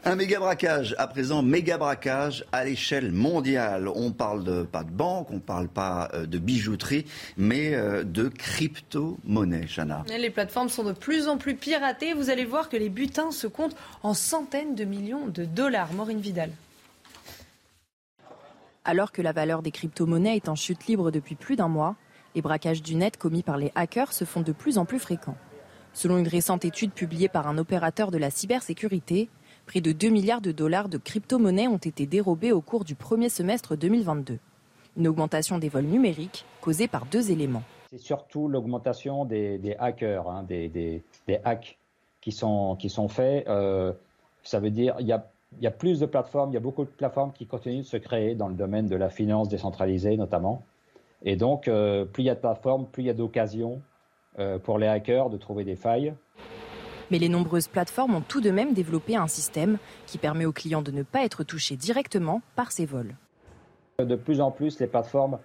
Un 0.05 0.17
méga 0.17 0.41
braquage, 0.41 0.97
à 0.99 1.07
présent, 1.07 1.43
méga 1.43 1.79
braquage 1.79 2.45
à 2.51 2.65
l'échelle 2.65 3.12
mondiale. 3.12 3.87
On 3.87 4.11
parle 4.11 4.43
de, 4.43 4.65
pas 4.65 4.83
de 4.83 4.91
banque, 4.91 5.31
on 5.31 5.38
parle 5.38 5.69
pas 5.69 6.11
de 6.12 6.38
bijouterie, 6.38 7.07
mais 7.37 7.71
de 8.05 8.27
crypto-monnaie, 8.27 9.69
Chana. 9.69 10.05
Les 10.09 10.31
plateformes 10.31 10.69
sont 10.69 10.83
de 10.83 10.93
plus 10.93 11.29
en 11.29 11.38
plus 11.38 11.55
piratées. 11.55 12.15
Vous 12.15 12.31
allez 12.31 12.45
voir 12.45 12.69
que 12.69 12.77
les 12.77 12.88
butins 12.88 13.31
se 13.31 13.47
comptent 13.47 13.77
en 14.03 14.12
centaines 14.12 14.75
de 14.75 14.85
millions 14.85 15.29
de 15.29 15.45
dollars. 15.45 15.93
Maureen 15.93 16.21
Vidal. 16.21 16.51
Alors 18.85 19.12
que 19.12 19.23
la 19.23 19.31
valeur 19.31 19.62
des 19.62 19.71
crypto-monnaies 19.71 20.35
est 20.35 20.49
en 20.49 20.57
chute 20.57 20.88
libre 20.88 21.12
depuis 21.12 21.37
plus 21.37 21.55
d'un 21.55 21.69
mois, 21.69 21.95
les 22.35 22.43
braquages 22.43 22.83
du 22.83 22.97
net 22.97 23.17
commis 23.17 23.45
par 23.45 23.57
les 23.57 23.71
hackers 23.77 24.12
se 24.12 24.25
font 24.25 24.41
de 24.41 24.51
plus 24.51 24.79
en 24.79 24.85
plus 24.85 24.99
fréquents. 24.99 25.37
Selon 25.95 26.19
une 26.19 26.27
récente 26.27 26.65
étude 26.65 26.91
publiée 26.91 27.29
par 27.29 27.47
un 27.47 27.59
opérateur 27.59 28.11
de 28.11 28.19
la 28.19 28.31
cybersécurité, 28.31 29.29
Près 29.66 29.81
de 29.81 29.92
2 29.92 30.09
milliards 30.09 30.40
de 30.40 30.53
dollars 30.53 30.88
de 30.88 30.98
crypto-monnaies 30.98 31.68
ont 31.68 31.77
été 31.77 32.07
dérobés 32.07 32.53
au 32.53 32.61
cours 32.61 32.85
du 32.85 32.94
premier 32.94 33.29
semestre 33.29 33.77
2022. 33.77 34.38
Une 34.96 35.09
augmentation 35.09 35.59
des 35.59 35.68
vols 35.68 35.85
numériques 35.85 36.44
causée 36.61 36.88
par 36.88 37.07
deux 37.07 37.31
éléments. 37.31 37.62
C'est 37.90 37.98
surtout 37.98 38.48
l'augmentation 38.48 39.25
des, 39.25 39.77
hackers, 39.79 40.29
hein, 40.29 40.44
des, 40.48 41.03
hacks 41.44 41.79
qui 42.20 42.33
sont, 42.33 42.77
qui 42.77 42.88
sont 42.90 43.09
faits. 43.09 43.46
Euh, 43.48 43.92
ça 44.42 44.61
veut 44.61 44.70
dire 44.70 44.96
qu'il 44.96 45.07
y 45.07 45.12
a, 45.12 45.27
y 45.61 45.66
a 45.66 45.70
plus 45.70 46.01
de 46.01 46.07
plateformes, 46.07 46.51
il 46.51 46.55
y 46.55 46.59
a 46.59 46.61
beaucoup 46.61 46.85
de 46.85 46.90
plateformes 46.90 47.33
qui 47.33 47.46
continuent 47.46 47.83
de 47.83 47.87
se 47.87 47.96
créer 47.96 48.35
dans 48.35 48.48
le 48.48 48.55
domaine 48.55 48.88
de 48.88 48.96
la 48.96 49.11
finance 49.11 49.48
décentralisée 49.48 50.16
notamment. 50.16 50.62
Et 51.25 51.37
donc, 51.37 51.68
euh, 51.68 52.05
plus 52.05 52.25
il 52.25 52.27
y 52.27 52.31
a 52.31 52.35
de 52.35 52.40
plateformes, 52.40 52.87
plus 52.87 53.05
il 53.05 53.07
y 53.07 53.11
a 53.11 53.14
d'occasions 53.14 53.81
euh, 54.38 54.59
pour 54.59 54.79
les 54.79 54.87
hackers 54.87 55.31
de 55.31 55.37
trouver 55.37 55.64
des 55.64 55.77
failles. 55.77 56.14
Mais 57.12 57.18
les 57.18 57.29
nombreuses 57.29 57.68
plateformes 57.68 58.14
ont 58.14 58.22
tout 58.22 58.40
de 58.40 58.51
même 58.51 58.72
développé 58.72 59.16
un 59.16 59.27
système 59.27 59.77
qui 60.07 60.16
permet 60.16 60.46
aux 60.46 60.53
clients 60.53 60.81
de 60.81 60.90
ne 60.90 61.03
pas 61.03 61.27
être 61.27 61.44
touchés 61.44 61.77
directement 61.77 62.40
par 62.57 62.72
ces 62.72 62.87
vols. 62.87 63.14
De 63.98 64.16
plus 64.16 64.40
en 64.40 64.51
plus, 64.51 64.81
les 64.81 64.87
plateformes 64.87 65.38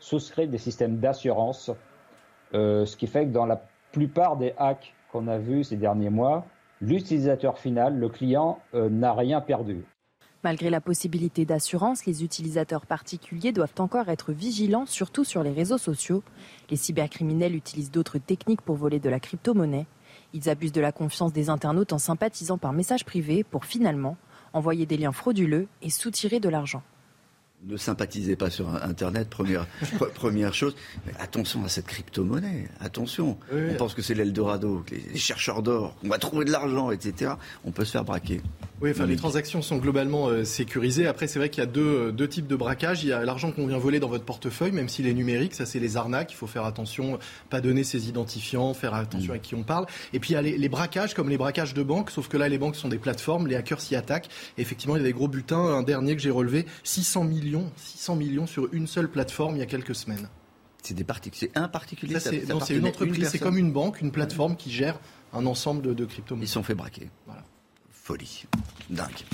souscrivent 0.00 0.50
des 0.50 0.58
systèmes 0.58 0.98
d'assurance, 0.98 1.70
euh, 2.54 2.84
ce 2.86 2.96
qui 2.96 3.06
fait 3.06 3.26
que 3.26 3.30
dans 3.30 3.46
la 3.46 3.62
plupart 3.92 4.36
des 4.36 4.52
hacks 4.58 4.94
qu'on 5.12 5.28
a 5.28 5.38
vus 5.38 5.62
ces 5.62 5.76
derniers 5.76 6.10
mois, 6.10 6.44
l'utilisateur 6.80 7.56
final, 7.56 8.00
le 8.00 8.08
client, 8.08 8.58
euh, 8.74 8.90
n'a 8.90 9.14
rien 9.14 9.40
perdu. 9.40 9.84
Malgré 10.42 10.70
la 10.70 10.80
possibilité 10.80 11.44
d'assurance, 11.44 12.04
les 12.04 12.24
utilisateurs 12.24 12.84
particuliers 12.84 13.52
doivent 13.52 13.74
encore 13.78 14.08
être 14.08 14.32
vigilants, 14.32 14.86
surtout 14.86 15.22
sur 15.22 15.44
les 15.44 15.52
réseaux 15.52 15.78
sociaux. 15.78 16.24
Les 16.68 16.76
cybercriminels 16.76 17.54
utilisent 17.54 17.92
d'autres 17.92 18.18
techniques 18.18 18.62
pour 18.62 18.74
voler 18.74 18.98
de 18.98 19.08
la 19.08 19.20
crypto-monnaie. 19.20 19.86
Ils 20.34 20.48
abusent 20.48 20.72
de 20.72 20.80
la 20.80 20.92
confiance 20.92 21.32
des 21.32 21.50
internautes 21.50 21.92
en 21.92 21.98
sympathisant 21.98 22.58
par 22.58 22.72
message 22.72 23.04
privé 23.04 23.44
pour 23.44 23.64
finalement 23.64 24.16
envoyer 24.52 24.86
des 24.86 24.96
liens 24.96 25.12
frauduleux 25.12 25.68
et 25.82 25.90
soutirer 25.90 26.40
de 26.40 26.48
l'argent 26.48 26.82
ne 27.66 27.76
sympathisez 27.76 28.36
pas 28.36 28.50
sur 28.50 28.68
Internet, 28.82 29.28
première, 29.28 29.66
première 30.14 30.54
chose. 30.54 30.74
Mais 31.06 31.12
attention 31.18 31.64
à 31.64 31.68
cette 31.68 31.86
crypto-monnaie, 31.86 32.68
attention. 32.80 33.38
On 33.52 33.74
pense 33.74 33.94
que 33.94 34.02
c'est 34.02 34.14
l'Eldorado, 34.14 34.84
les 34.90 35.18
chercheurs 35.18 35.62
d'or, 35.62 35.96
on 36.04 36.08
va 36.08 36.18
trouver 36.18 36.44
de 36.44 36.50
l'argent, 36.50 36.90
etc. 36.90 37.32
On 37.64 37.70
peut 37.70 37.84
se 37.84 37.92
faire 37.92 38.04
braquer. 38.04 38.40
Oui, 38.80 38.90
enfin, 38.90 39.06
les 39.06 39.14
transactions 39.14 39.62
sont 39.62 39.76
globalement 39.76 40.26
euh, 40.26 40.42
sécurisées. 40.42 41.06
Après, 41.06 41.28
c'est 41.28 41.38
vrai 41.38 41.50
qu'il 41.50 41.62
y 41.62 41.66
a 41.66 41.70
deux, 41.70 42.10
deux, 42.10 42.26
types 42.26 42.48
de 42.48 42.56
braquage. 42.56 43.04
Il 43.04 43.10
y 43.10 43.12
a 43.12 43.24
l'argent 43.24 43.52
qu'on 43.52 43.68
vient 43.68 43.78
voler 43.78 44.00
dans 44.00 44.08
votre 44.08 44.24
portefeuille, 44.24 44.72
même 44.72 44.88
s'il 44.88 45.06
est 45.06 45.14
numérique. 45.14 45.54
Ça, 45.54 45.66
c'est 45.66 45.78
les 45.78 45.96
arnaques. 45.96 46.32
Il 46.32 46.34
faut 46.34 46.48
faire 46.48 46.64
attention, 46.64 47.20
pas 47.48 47.60
donner 47.60 47.84
ses 47.84 48.08
identifiants, 48.08 48.74
faire 48.74 48.94
attention 48.94 49.34
mm. 49.34 49.36
à 49.36 49.38
qui 49.38 49.54
on 49.54 49.62
parle. 49.62 49.86
Et 50.12 50.18
puis, 50.18 50.30
il 50.30 50.32
y 50.32 50.36
a 50.36 50.42
les, 50.42 50.58
les, 50.58 50.68
braquages, 50.68 51.14
comme 51.14 51.28
les 51.28 51.38
braquages 51.38 51.74
de 51.74 51.82
banques, 51.84 52.10
sauf 52.10 52.26
que 52.26 52.36
là, 52.36 52.48
les 52.48 52.58
banques 52.58 52.74
sont 52.74 52.88
des 52.88 52.98
plateformes. 52.98 53.46
Les 53.46 53.54
hackers 53.54 53.80
s'y 53.80 53.94
attaquent. 53.94 54.28
effectivement, 54.58 54.96
il 54.96 54.98
y 54.98 55.04
a 55.04 55.06
des 55.06 55.12
gros 55.12 55.28
butins. 55.28 55.62
Un 55.62 55.84
dernier 55.84 56.16
que 56.16 56.22
j'ai 56.22 56.30
relevé, 56.30 56.66
600 56.82 57.22
millions 57.22 57.51
600 57.76 58.16
millions 58.16 58.46
sur 58.46 58.72
une 58.72 58.86
seule 58.86 59.10
plateforme 59.10 59.56
il 59.56 59.60
y 59.60 59.62
a 59.62 59.66
quelques 59.66 59.94
semaines. 59.94 60.28
C'est 60.82 60.94
des 60.94 61.02
un 61.54 61.68
particulier. 61.68 62.18
c'est 62.18 62.74
une 62.74 62.86
entreprise, 62.86 63.28
c'est 63.28 63.38
comme 63.38 63.58
une 63.58 63.72
banque, 63.72 64.00
une 64.00 64.10
plateforme 64.10 64.56
qui 64.56 64.70
gère 64.70 64.98
un 65.32 65.46
ensemble 65.46 65.82
de, 65.82 65.94
de 65.94 66.04
crypto-monnaies. 66.04 66.46
Ils 66.46 66.48
sont 66.48 66.62
fait 66.62 66.74
braquer. 66.74 67.08
Voilà. 67.26 67.44
Folie, 67.90 68.46
dingue. 68.90 69.24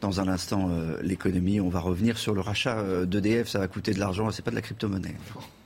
Dans 0.00 0.20
un 0.20 0.28
instant, 0.28 0.70
euh, 0.70 0.98
l'économie, 1.02 1.60
on 1.60 1.68
va 1.68 1.80
revenir 1.80 2.16
sur 2.16 2.32
le 2.34 2.40
rachat 2.40 2.78
euh, 2.78 3.04
d'EDF. 3.04 3.48
Ça 3.48 3.58
va 3.58 3.68
coûter 3.68 3.92
de 3.92 3.98
l'argent, 3.98 4.30
c'est 4.30 4.42
pas 4.42 4.50
de 4.50 4.56
la 4.56 4.62
crypto-monnaie. 4.62 5.14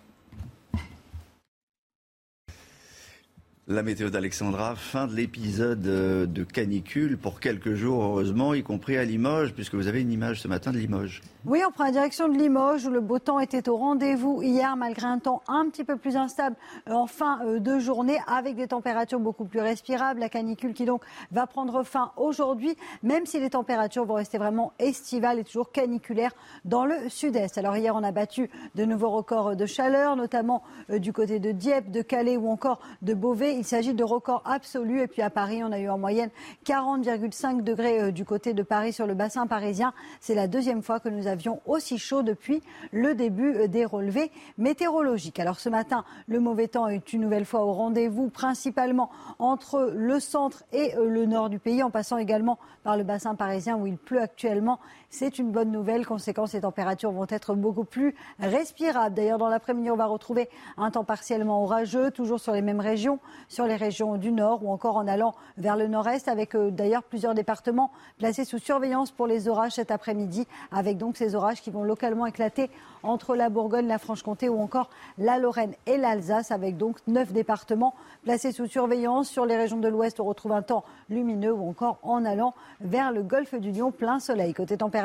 La 3.67 3.83
météo 3.83 4.11
d'Alexandra, 4.11 4.77
fin 4.77 5.07
de 5.07 5.15
l'épisode 5.15 5.87
euh, 5.87 6.27
de 6.27 6.45
canicule 6.45 7.17
pour 7.17 7.41
quelques 7.41 7.73
jours, 7.73 8.03
heureusement, 8.03 8.53
y 8.53 8.63
compris 8.63 8.99
à 8.99 9.05
Limoges, 9.07 9.55
puisque 9.55 9.75
vous 9.75 9.89
avez 9.89 10.03
une 10.03 10.13
image 10.13 10.43
ce 10.43 10.49
matin 10.49 10.71
de 10.71 10.77
Limoges. 10.77 11.23
Oui, 11.47 11.63
on 11.67 11.71
prend 11.71 11.85
la 11.85 11.91
direction 11.91 12.29
de 12.29 12.37
Limoges 12.37 12.85
où 12.85 12.91
le 12.91 13.01
beau 13.01 13.19
temps 13.19 13.41
était 13.41 13.71
au 13.71 13.79
rendez-vous 13.79 14.43
hier, 14.43 14.77
malgré 14.77 15.07
un 15.07 15.19
temps 15.19 15.43
un 15.49 15.67
petit 15.71 15.83
peu 15.83 15.97
plus 15.97 16.19
instable 16.19 16.57
euh, 16.91 16.93
en 16.93 17.07
fin 17.07 17.41
euh, 17.47 17.59
de 17.59 17.79
journée, 17.79 18.19
avec 18.27 18.55
des 18.55 18.67
températures 18.67 19.19
beaucoup 19.19 19.47
plus 19.47 19.61
respirables. 19.61 20.21
La 20.21 20.29
canicule 20.29 20.75
qui 20.75 20.85
donc 20.85 21.03
va 21.33 21.47
prendre 21.47 21.85
fin 21.85 22.13
aujourd'hui, 22.19 22.77
même 23.03 23.25
si 23.25 23.41
les 23.41 23.49
températures 23.49 24.05
vont 24.05 24.15
rester 24.15 24.37
vraiment 24.37 24.75
estivales 24.79 25.39
et 25.39 25.45
toujours 25.45 25.73
caniculaires 25.73 26.33
dans 26.67 26.85
le 26.85 27.09
sud-est. 27.09 27.57
Alors 27.57 27.79
hier, 27.79 27.97
on 27.97 28.03
a 28.03 28.13
battu 28.13 28.51
de 28.75 28.85
nouveaux 28.85 29.11
records 29.11 29.57
de 29.57 29.65
chaleur, 29.65 30.17
notamment 30.17 30.63
du 30.91 31.15
côté 31.15 31.39
de 31.39 31.51
Dieppe, 31.51 31.91
de 31.91 32.03
Calais 32.03 32.37
ou 32.37 32.51
encore 32.51 32.81
de 33.01 33.15
Beauvais. 33.15 33.54
Il 33.57 33.65
s'agit 33.65 33.95
de 33.95 34.05
records 34.05 34.43
absolus. 34.45 35.01
Et 35.01 35.07
puis 35.07 35.23
à 35.23 35.31
Paris, 35.31 35.63
on 35.63 35.71
a 35.71 35.79
eu 35.79 35.89
en 35.89 35.99
moyenne 35.99 36.31
40,5 36.67 37.63
degrés 37.63 38.01
euh, 38.01 38.11
du 38.11 38.25
côté 38.25 38.53
de 38.53 38.63
Paris 38.63 38.93
sur 38.93 39.07
le 39.07 39.15
bassin 39.15 39.47
parisien. 39.47 39.93
C'est 40.21 40.35
la 40.35 40.49
deuxième 40.49 40.83
fois 40.83 40.99
que 40.99 41.09
nous 41.09 41.27
avions 41.27 41.61
aussi 41.67 41.99
chaud 41.99 42.23
depuis 42.23 42.63
le 42.93 43.15
début 43.15 43.55
euh, 43.55 43.69
des 43.69 43.85
relevés 43.85 44.33
météorologiques. 44.59 45.39
Alors 45.39 45.61
ce 45.61 45.69
matin, 45.69 46.05
le 46.27 46.41
mauvais 46.41 46.69
temps 46.69 46.89
est 46.89 47.13
une 47.13 47.21
nouvelle 47.21 47.45
fois 47.45 47.65
au 47.65 47.73
rendez-vous, 47.73 48.29
principalement 48.29 49.11
entre 49.39 49.93
le 49.95 50.19
centre 50.19 50.65
et 50.73 50.97
euh, 50.97 51.09
le 51.09 51.27
nord 51.27 51.49
du 51.49 51.59
pays, 51.61 51.83
en 51.83 51.91
passant 51.91 52.19
également 52.19 52.59
par 52.83 52.97
le 52.97 53.05
bassin 53.05 53.35
parisien 53.37 53.77
où 53.77 53.87
il 53.87 53.97
pleut 53.97 54.21
actuellement. 54.21 54.81
C'est 55.17 55.39
une 55.39 55.53
bonne 55.53 55.71
nouvelle. 55.71 56.05
Conséquence, 56.05 56.55
les 56.55 56.63
températures 56.63 57.13
vont 57.13 57.29
être 57.29 57.55
beaucoup 57.55 57.85
plus 57.85 58.17
respirables. 58.41 59.15
D'ailleurs, 59.15 59.39
dans 59.39 59.49
l'après-midi, 59.49 59.89
on 59.93 59.97
va 59.97 60.07
retrouver 60.07 60.49
un 60.77 60.91
temps 60.91 61.05
partiellement 61.05 61.63
orageux, 61.63 62.11
toujours 62.11 62.41
sur 62.41 62.53
les 62.53 62.63
mêmes 62.63 62.81
régions 62.81 63.21
sur 63.49 63.67
les 63.67 63.77
régions 63.77 64.17
du 64.17 64.33
nord 64.33 64.65
ou 64.65 64.73
encore 64.73 64.97
en 64.97 65.07
allant 65.07 65.33
vers 65.57 65.77
le 65.77 65.87
nord-est, 65.87 66.27
avec 66.27 66.57
euh, 66.57 66.73
d'ailleurs 66.73 67.05
plusieurs 67.05 67.35
départements 67.35 67.93
placés 68.19 68.45
sous 68.45 68.59
surveillance 68.59 69.13
pour 69.13 69.29
les 69.29 69.47
orages 69.47 69.73
cet 69.73 69.93
après-midi, 69.93 70.49
avec 70.73 70.99
donc 70.99 71.17
ces 71.17 71.37
orages 71.37 71.61
qui 71.61 71.71
vont 71.71 71.85
localement 71.85 72.27
éclater 72.27 72.69
entre 73.05 73.37
la 73.37 73.51
Bourgogne, 73.51 73.87
la 73.87 73.99
Franche-Comté 73.99 74.49
ou 74.49 74.61
encore 74.61 74.91
la 75.19 75.39
Lorraine 75.39 75.75
et 75.87 75.97
l'Alsace, 75.97 76.51
avec 76.51 76.77
donc 76.77 76.97
neuf 77.07 77.33
départements 77.33 77.95
placés 78.25 78.51
sous 78.51 78.67
surveillance. 78.67 79.29
Sur 79.29 79.47
les 79.47 79.57
régions 79.57 79.79
de 79.79 79.87
l'Ouest, 79.87 80.19
on 80.19 80.25
retrouve 80.25 80.53
un 80.53 80.63
temps 80.63 80.83
lumineux 81.09 81.53
ou 81.53 81.69
encore 81.69 81.99
en 82.03 82.25
allant 82.25 82.53
vers 82.81 83.13
le 83.13 83.23
golfe 83.23 83.55
du 83.55 83.71
Lion, 83.71 83.93
plein 83.93 84.19
soleil. 84.19 84.55
Côté 84.55 84.77
température, 84.77 85.04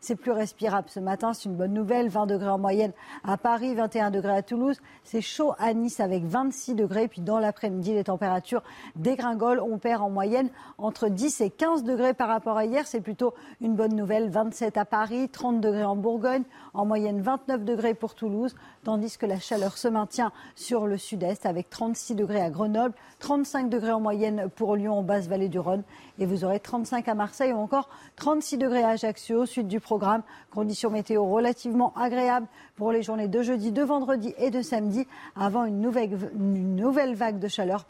c'est 0.00 0.16
plus 0.16 0.32
respirable 0.32 0.88
ce 0.88 1.00
matin, 1.00 1.32
c'est 1.32 1.48
une 1.48 1.56
bonne 1.56 1.72
nouvelle. 1.72 2.08
20 2.08 2.26
degrés 2.26 2.50
en 2.50 2.58
moyenne 2.58 2.92
à 3.24 3.36
Paris, 3.36 3.74
21 3.74 4.10
degrés 4.10 4.36
à 4.36 4.42
Toulouse. 4.42 4.80
C'est 5.04 5.20
chaud 5.20 5.54
à 5.58 5.72
Nice 5.74 6.00
avec 6.00 6.24
26 6.24 6.74
degrés. 6.74 7.08
Puis 7.08 7.20
dans 7.20 7.38
l'après-midi, 7.38 7.94
les 7.94 8.04
températures 8.04 8.62
dégringolent. 8.96 9.60
On 9.60 9.78
perd 9.78 10.02
en 10.02 10.10
moyenne 10.10 10.50
entre 10.78 11.08
10 11.08 11.40
et 11.40 11.50
15 11.50 11.84
degrés 11.84 12.14
par 12.14 12.28
rapport 12.28 12.56
à 12.56 12.64
hier. 12.64 12.86
C'est 12.86 13.00
plutôt 13.00 13.34
une 13.60 13.74
bonne 13.74 13.94
nouvelle. 13.94 14.30
27 14.30 14.76
à 14.76 14.84
Paris, 14.84 15.28
30 15.28 15.60
degrés 15.60 15.84
en 15.84 15.96
Bourgogne, 15.96 16.44
en 16.74 16.84
moyenne 16.84 17.20
29 17.20 17.64
degrés 17.64 17.94
pour 17.94 18.14
Toulouse, 18.14 18.54
tandis 18.84 19.16
que 19.18 19.26
la 19.26 19.38
chaleur 19.38 19.76
se 19.76 19.88
maintient 19.88 20.32
sur 20.54 20.86
le 20.86 20.96
sud-est 20.96 21.46
avec 21.46 21.70
36 21.70 22.14
degrés 22.14 22.40
à 22.40 22.50
Grenoble, 22.50 22.94
35 23.18 23.68
degrés 23.68 23.92
en 23.92 24.00
moyenne 24.00 24.48
pour 24.54 24.76
Lyon 24.76 24.98
en 24.98 25.02
basse 25.02 25.28
vallée 25.28 25.48
du 25.48 25.58
Rhône 25.58 25.82
et 26.18 26.26
vous 26.26 26.44
aurez 26.44 26.60
35 26.60 27.08
à 27.08 27.14
Marseille 27.14 27.52
ou 27.52 27.58
encore 27.58 27.88
36 28.16 28.58
degrés 28.58 28.82
à 28.82 28.90
Ajaccio, 28.90 29.10
suite 29.46 29.68
du 29.68 29.80
programme. 29.80 30.22
Conditions 30.50 30.90
météo 30.90 31.24
relativement 31.24 31.92
agréables 31.96 32.46
pour 32.76 32.92
les 32.92 33.02
journées 33.02 33.28
de 33.28 33.42
jeudi, 33.42 33.72
de 33.72 33.82
vendredi 33.82 34.34
et 34.38 34.50
de 34.50 34.62
samedi 34.62 35.06
avant 35.36 35.64
une 35.64 35.80
nouvelle, 35.80 37.14
vague 37.14 37.38
de 37.38 37.48
chaleur 37.48 37.84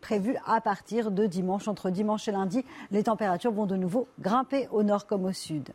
prévue 0.00 0.36
à 0.46 0.60
partir 0.60 1.10
de 1.10 1.26
dimanche. 1.26 1.68
Entre 1.68 1.90
dimanche 1.90 2.28
et 2.28 2.32
lundi, 2.32 2.64
les 2.90 3.04
températures 3.04 3.52
vont 3.52 3.66
de 3.66 3.76
nouveau 3.76 4.08
grimper 4.20 4.68
au 4.72 4.82
nord 4.82 5.06
comme 5.06 5.24
au 5.24 5.32
sud. 5.32 5.70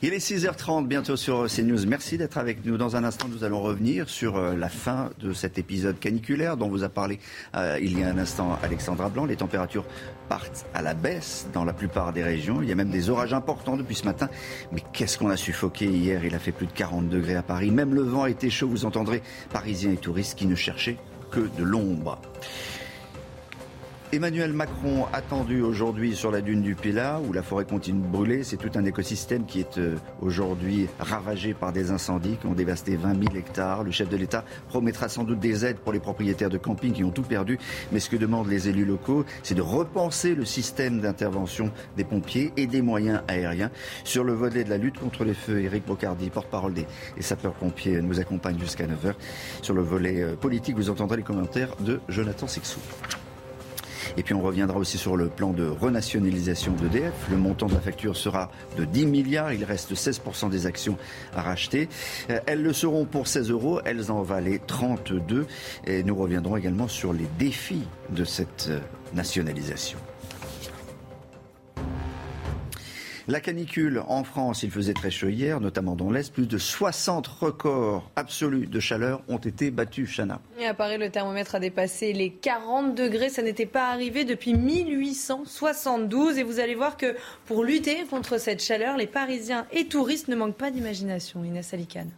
Il 0.00 0.14
est 0.14 0.18
6h30, 0.18 0.86
bientôt 0.86 1.16
sur 1.16 1.48
CNews. 1.48 1.84
Merci 1.88 2.18
d'être 2.18 2.38
avec 2.38 2.64
nous. 2.64 2.76
Dans 2.76 2.94
un 2.94 3.02
instant, 3.02 3.26
nous 3.26 3.42
allons 3.42 3.60
revenir 3.60 4.08
sur 4.08 4.36
euh, 4.36 4.54
la 4.54 4.68
fin 4.68 5.10
de 5.18 5.32
cet 5.32 5.58
épisode 5.58 5.98
caniculaire 5.98 6.56
dont 6.56 6.68
vous 6.68 6.84
a 6.84 6.88
parlé 6.88 7.18
euh, 7.56 7.80
il 7.82 7.98
y 7.98 8.04
a 8.04 8.08
un 8.08 8.16
instant 8.16 8.56
Alexandra 8.62 9.08
Blanc. 9.08 9.24
Les 9.24 9.34
températures 9.34 9.84
partent 10.28 10.66
à 10.72 10.82
la 10.82 10.94
baisse 10.94 11.48
dans 11.52 11.64
la 11.64 11.72
plupart 11.72 12.12
des 12.12 12.22
régions. 12.22 12.62
Il 12.62 12.68
y 12.68 12.72
a 12.72 12.76
même 12.76 12.90
des 12.90 13.10
orages 13.10 13.34
importants 13.34 13.76
depuis 13.76 13.96
ce 13.96 14.04
matin. 14.04 14.28
Mais 14.70 14.84
qu'est-ce 14.92 15.18
qu'on 15.18 15.30
a 15.30 15.36
suffoqué 15.36 15.86
hier? 15.86 16.24
Il 16.24 16.32
a 16.36 16.38
fait 16.38 16.52
plus 16.52 16.66
de 16.66 16.72
40 16.72 17.08
degrés 17.08 17.34
à 17.34 17.42
Paris. 17.42 17.72
Même 17.72 17.92
le 17.92 18.02
vent 18.02 18.26
été 18.26 18.50
chaud. 18.50 18.68
Vous 18.68 18.84
entendrez 18.84 19.20
Parisiens 19.50 19.90
et 19.90 19.96
touristes 19.96 20.38
qui 20.38 20.46
ne 20.46 20.54
cherchaient 20.54 20.98
que 21.32 21.40
de 21.40 21.64
l'ombre. 21.64 22.20
Emmanuel 24.10 24.54
Macron 24.54 25.04
attendu 25.12 25.60
aujourd'hui 25.60 26.16
sur 26.16 26.30
la 26.30 26.40
dune 26.40 26.62
du 26.62 26.74
Pilat 26.74 27.20
où 27.20 27.34
la 27.34 27.42
forêt 27.42 27.66
continue 27.66 28.00
de 28.00 28.06
brûler. 28.06 28.42
C'est 28.42 28.56
tout 28.56 28.70
un 28.74 28.86
écosystème 28.86 29.44
qui 29.44 29.60
est 29.60 29.76
euh, 29.76 29.96
aujourd'hui 30.22 30.88
ravagé 30.98 31.52
par 31.52 31.72
des 31.72 31.90
incendies 31.90 32.38
qui 32.40 32.46
ont 32.46 32.54
dévasté 32.54 32.96
20 32.96 33.22
000 33.22 33.36
hectares. 33.36 33.84
Le 33.84 33.90
chef 33.90 34.08
de 34.08 34.16
l'État 34.16 34.46
promettra 34.68 35.10
sans 35.10 35.24
doute 35.24 35.40
des 35.40 35.66
aides 35.66 35.76
pour 35.76 35.92
les 35.92 36.00
propriétaires 36.00 36.48
de 36.48 36.56
camping 36.56 36.92
qui 36.92 37.04
ont 37.04 37.10
tout 37.10 37.22
perdu. 37.22 37.58
Mais 37.92 38.00
ce 38.00 38.08
que 38.08 38.16
demandent 38.16 38.48
les 38.48 38.70
élus 38.70 38.86
locaux, 38.86 39.26
c'est 39.42 39.54
de 39.54 39.60
repenser 39.60 40.34
le 40.34 40.46
système 40.46 41.00
d'intervention 41.00 41.70
des 41.98 42.04
pompiers 42.04 42.50
et 42.56 42.66
des 42.66 42.80
moyens 42.80 43.20
aériens. 43.28 43.70
Sur 44.04 44.24
le 44.24 44.32
volet 44.32 44.64
de 44.64 44.70
la 44.70 44.78
lutte 44.78 44.98
contre 44.98 45.24
les 45.24 45.34
feux, 45.34 45.60
Éric 45.60 45.84
Bocardi, 45.84 46.30
porte-parole 46.30 46.72
des 46.72 46.86
sapeurs-pompiers, 47.20 48.00
nous 48.00 48.20
accompagne 48.20 48.58
jusqu'à 48.58 48.86
9h. 48.86 49.12
Sur 49.60 49.74
le 49.74 49.82
volet 49.82 50.22
euh, 50.22 50.34
politique, 50.34 50.76
vous 50.76 50.88
entendrez 50.88 51.18
les 51.18 51.22
commentaires 51.22 51.76
de 51.80 52.00
Jonathan 52.08 52.46
Sixou. 52.46 52.80
Et 54.18 54.24
puis 54.24 54.34
on 54.34 54.42
reviendra 54.42 54.76
aussi 54.78 54.98
sur 54.98 55.16
le 55.16 55.28
plan 55.28 55.52
de 55.52 55.64
renationalisation 55.64 56.72
d'EDF. 56.72 57.14
Le 57.30 57.36
montant 57.36 57.66
de 57.66 57.74
la 57.74 57.80
facture 57.80 58.16
sera 58.16 58.50
de 58.76 58.84
10 58.84 59.06
milliards. 59.06 59.52
Il 59.52 59.62
reste 59.62 59.94
16% 59.94 60.50
des 60.50 60.66
actions 60.66 60.98
à 61.36 61.42
racheter. 61.42 61.88
Euh, 62.28 62.40
elles 62.46 62.62
le 62.62 62.72
seront 62.72 63.04
pour 63.04 63.28
16 63.28 63.52
euros. 63.52 63.80
Elles 63.84 64.10
en 64.10 64.22
valaient 64.22 64.60
32. 64.66 65.46
Et 65.86 66.02
nous 66.02 66.16
reviendrons 66.16 66.56
également 66.56 66.88
sur 66.88 67.12
les 67.12 67.28
défis 67.38 67.84
de 68.10 68.24
cette 68.24 68.66
euh, 68.70 68.80
nationalisation. 69.14 69.98
La 73.30 73.40
canicule 73.40 74.02
en 74.08 74.24
France, 74.24 74.62
il 74.62 74.70
faisait 74.70 74.94
très 74.94 75.10
chaud 75.10 75.28
hier, 75.28 75.60
notamment 75.60 75.96
dans 75.96 76.10
l'Est. 76.10 76.32
Plus 76.32 76.46
de 76.46 76.56
60 76.56 77.26
records 77.26 78.10
absolus 78.16 78.66
de 78.66 78.80
chaleur 78.80 79.20
ont 79.28 79.36
été 79.36 79.70
battus, 79.70 80.16
Chana. 80.16 80.40
Et 80.58 80.64
à 80.64 80.72
Paris, 80.72 80.96
le 80.96 81.10
thermomètre 81.10 81.54
a 81.54 81.60
dépassé 81.60 82.14
les 82.14 82.30
40 82.30 82.94
degrés. 82.94 83.28
Ça 83.28 83.42
n'était 83.42 83.66
pas 83.66 83.90
arrivé 83.90 84.24
depuis 84.24 84.54
1872. 84.54 86.38
Et 86.38 86.42
vous 86.42 86.58
allez 86.58 86.74
voir 86.74 86.96
que 86.96 87.16
pour 87.44 87.64
lutter 87.64 88.06
contre 88.06 88.40
cette 88.40 88.62
chaleur, 88.62 88.96
les 88.96 89.06
Parisiens 89.06 89.66
et 89.72 89.88
touristes 89.88 90.28
ne 90.28 90.34
manquent 90.34 90.56
pas 90.56 90.70
d'imagination. 90.70 91.44
Inès 91.44 91.74
Alicane. 91.74 92.12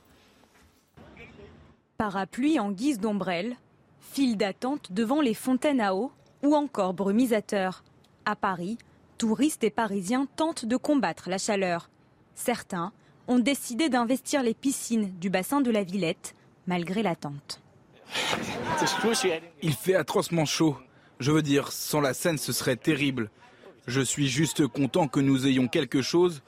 Parapluie 1.99 2.61
en 2.61 2.71
guise 2.71 3.01
d'ombrelle, 3.01 3.57
file 4.13 4.37
d'attente 4.37 4.93
devant 4.93 5.21
les 5.21 5.35
fontaines 5.35 5.81
à 5.81 5.93
eau 5.93 6.13
ou 6.45 6.55
encore 6.55 6.95
brumisateur. 6.95 7.83
À 8.27 8.37
Paris, 8.37 8.79
touristes 9.21 9.65
et 9.65 9.71
parisiens 9.71 10.27
tentent 10.35 10.65
de 10.65 10.79
combattre 10.79 11.29
la 11.29 11.37
chaleur. 11.37 11.91
Certains 12.35 12.91
ont 13.29 13.39
décidé 13.39 13.91
d'investir 13.91 14.43
les 14.43 14.55
piscines 14.55 15.13
du 15.19 15.29
bassin 15.29 15.61
de 15.61 15.71
la 15.71 15.83
Villette, 15.83 16.35
malgré 16.67 17.03
l'attente. 17.03 17.61
Il 19.63 19.75
fait 19.75 19.95
atrocement 19.95 20.47
chaud. 20.47 20.75
Je 21.19 21.33
veux 21.33 21.43
dire, 21.43 21.71
sans 21.71 22.01
la 22.01 22.15
scène, 22.15 22.39
ce 22.39 22.55
serait 22.55 22.77
terrible. 22.77 23.31
Je 23.87 24.01
suis 24.01 24.27
juste 24.27 24.67
content 24.67 25.07
que 25.07 25.21
nous 25.21 25.47
ayons 25.47 25.69
quelque 25.69 26.01
chose, 26.01 26.43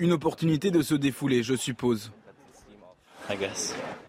une 0.00 0.10
opportunité 0.10 0.72
de 0.72 0.82
se 0.82 0.96
défouler, 0.96 1.44
je 1.44 1.54
suppose. 1.54 2.10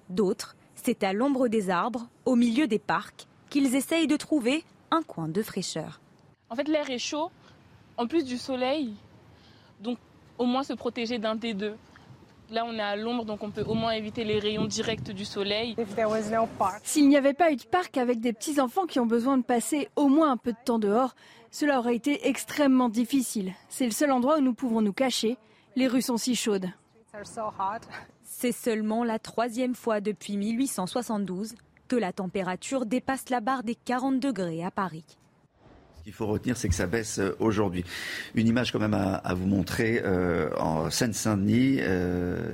D'autres, 0.10 0.56
c'est 0.74 1.04
à 1.04 1.13
l'ombre 1.13 1.48
des 1.48 1.69
arbres, 1.69 2.08
au 2.26 2.36
milieu 2.36 2.65
des 2.65 2.80
parcs, 2.80 3.28
qu'ils 3.52 3.76
essayent 3.76 4.08
de 4.08 4.17
trouver 4.17 4.63
un 4.89 5.04
coin 5.04 5.28
de 5.28 5.43
fraîcheur. 5.43 6.02
En 6.50 6.56
fait, 6.56 6.67
l'air 6.67 6.89
est 6.89 6.98
chaud, 6.98 7.30
en 8.00 8.08
plus 8.08 8.24
du 8.24 8.38
soleil, 8.38 8.94
donc 9.82 9.98
au 10.38 10.46
moins 10.46 10.64
se 10.64 10.72
protéger 10.72 11.20
d'un 11.20 11.36
des 11.36 11.54
deux. 11.54 11.76
Là, 12.50 12.64
on 12.66 12.74
est 12.74 12.82
à 12.82 12.96
l'ombre, 12.96 13.26
donc 13.26 13.44
on 13.44 13.52
peut 13.52 13.66
au 13.68 13.74
moins 13.74 13.92
éviter 13.92 14.24
les 14.24 14.40
rayons 14.40 14.66
directs 14.66 15.12
du 15.12 15.26
soleil. 15.26 15.76
S'il 16.84 17.10
n'y 17.10 17.18
avait 17.18 17.34
pas 17.34 17.52
eu 17.52 17.58
de 17.58 17.66
parc 17.66 17.98
avec 17.98 18.22
des 18.22 18.32
petits-enfants 18.32 18.86
qui 18.86 19.02
ont 19.02 19.06
besoin 19.06 19.38
de 19.38 19.44
passer 19.44 19.90
au 19.98 20.08
moins 20.08 20.32
un 20.32 20.38
peu 20.38 20.54
de 20.54 20.58
temps 20.64 20.80
dehors, 20.80 21.14
cela 21.52 21.78
aurait 21.78 21.96
été 21.96 22.28
extrêmement 22.28 22.88
difficile. 22.88 23.54
C'est 23.68 23.86
le 23.86 23.92
seul 23.92 24.12
endroit 24.12 24.38
où 24.38 24.42
nous 24.42 24.54
pouvons 24.54 24.82
nous 24.82 24.94
cacher. 24.94 25.38
Les 25.76 25.88
rues 25.88 26.02
sont 26.02 26.18
si 26.18 26.36
chaudes. 26.36 26.70
C'est 28.24 28.54
seulement 28.54 29.04
la 29.04 29.20
troisième 29.20 29.76
fois 29.76 30.00
depuis 30.00 30.38
1872 30.38 31.56
que 31.90 31.98
la 31.98 32.14
température 32.14 32.86
dépasse 32.86 33.30
la 33.30 33.42
barre 33.42 33.64
des 33.64 33.76
40 33.76 34.22
degrés 34.22 34.64
à 34.64 34.72
Paris 34.72 35.04
qu'il 36.10 36.15
faut 36.15 36.26
retenir, 36.26 36.58
c'est 36.58 36.69
que 36.69 36.76
ça 36.76 36.88
baisse 36.88 37.19
euh, 37.19 37.36
aujourd'hui. 37.39 37.86
Une 38.34 38.48
image 38.48 38.72
quand 38.72 38.80
même 38.80 38.95
à, 38.95 39.34
vous 39.36 39.45
montrer 39.45 40.02
euh, 40.04 40.50
en 40.58 40.89
Seine-Saint-Denis. 40.89 41.78
Euh, 41.82 42.52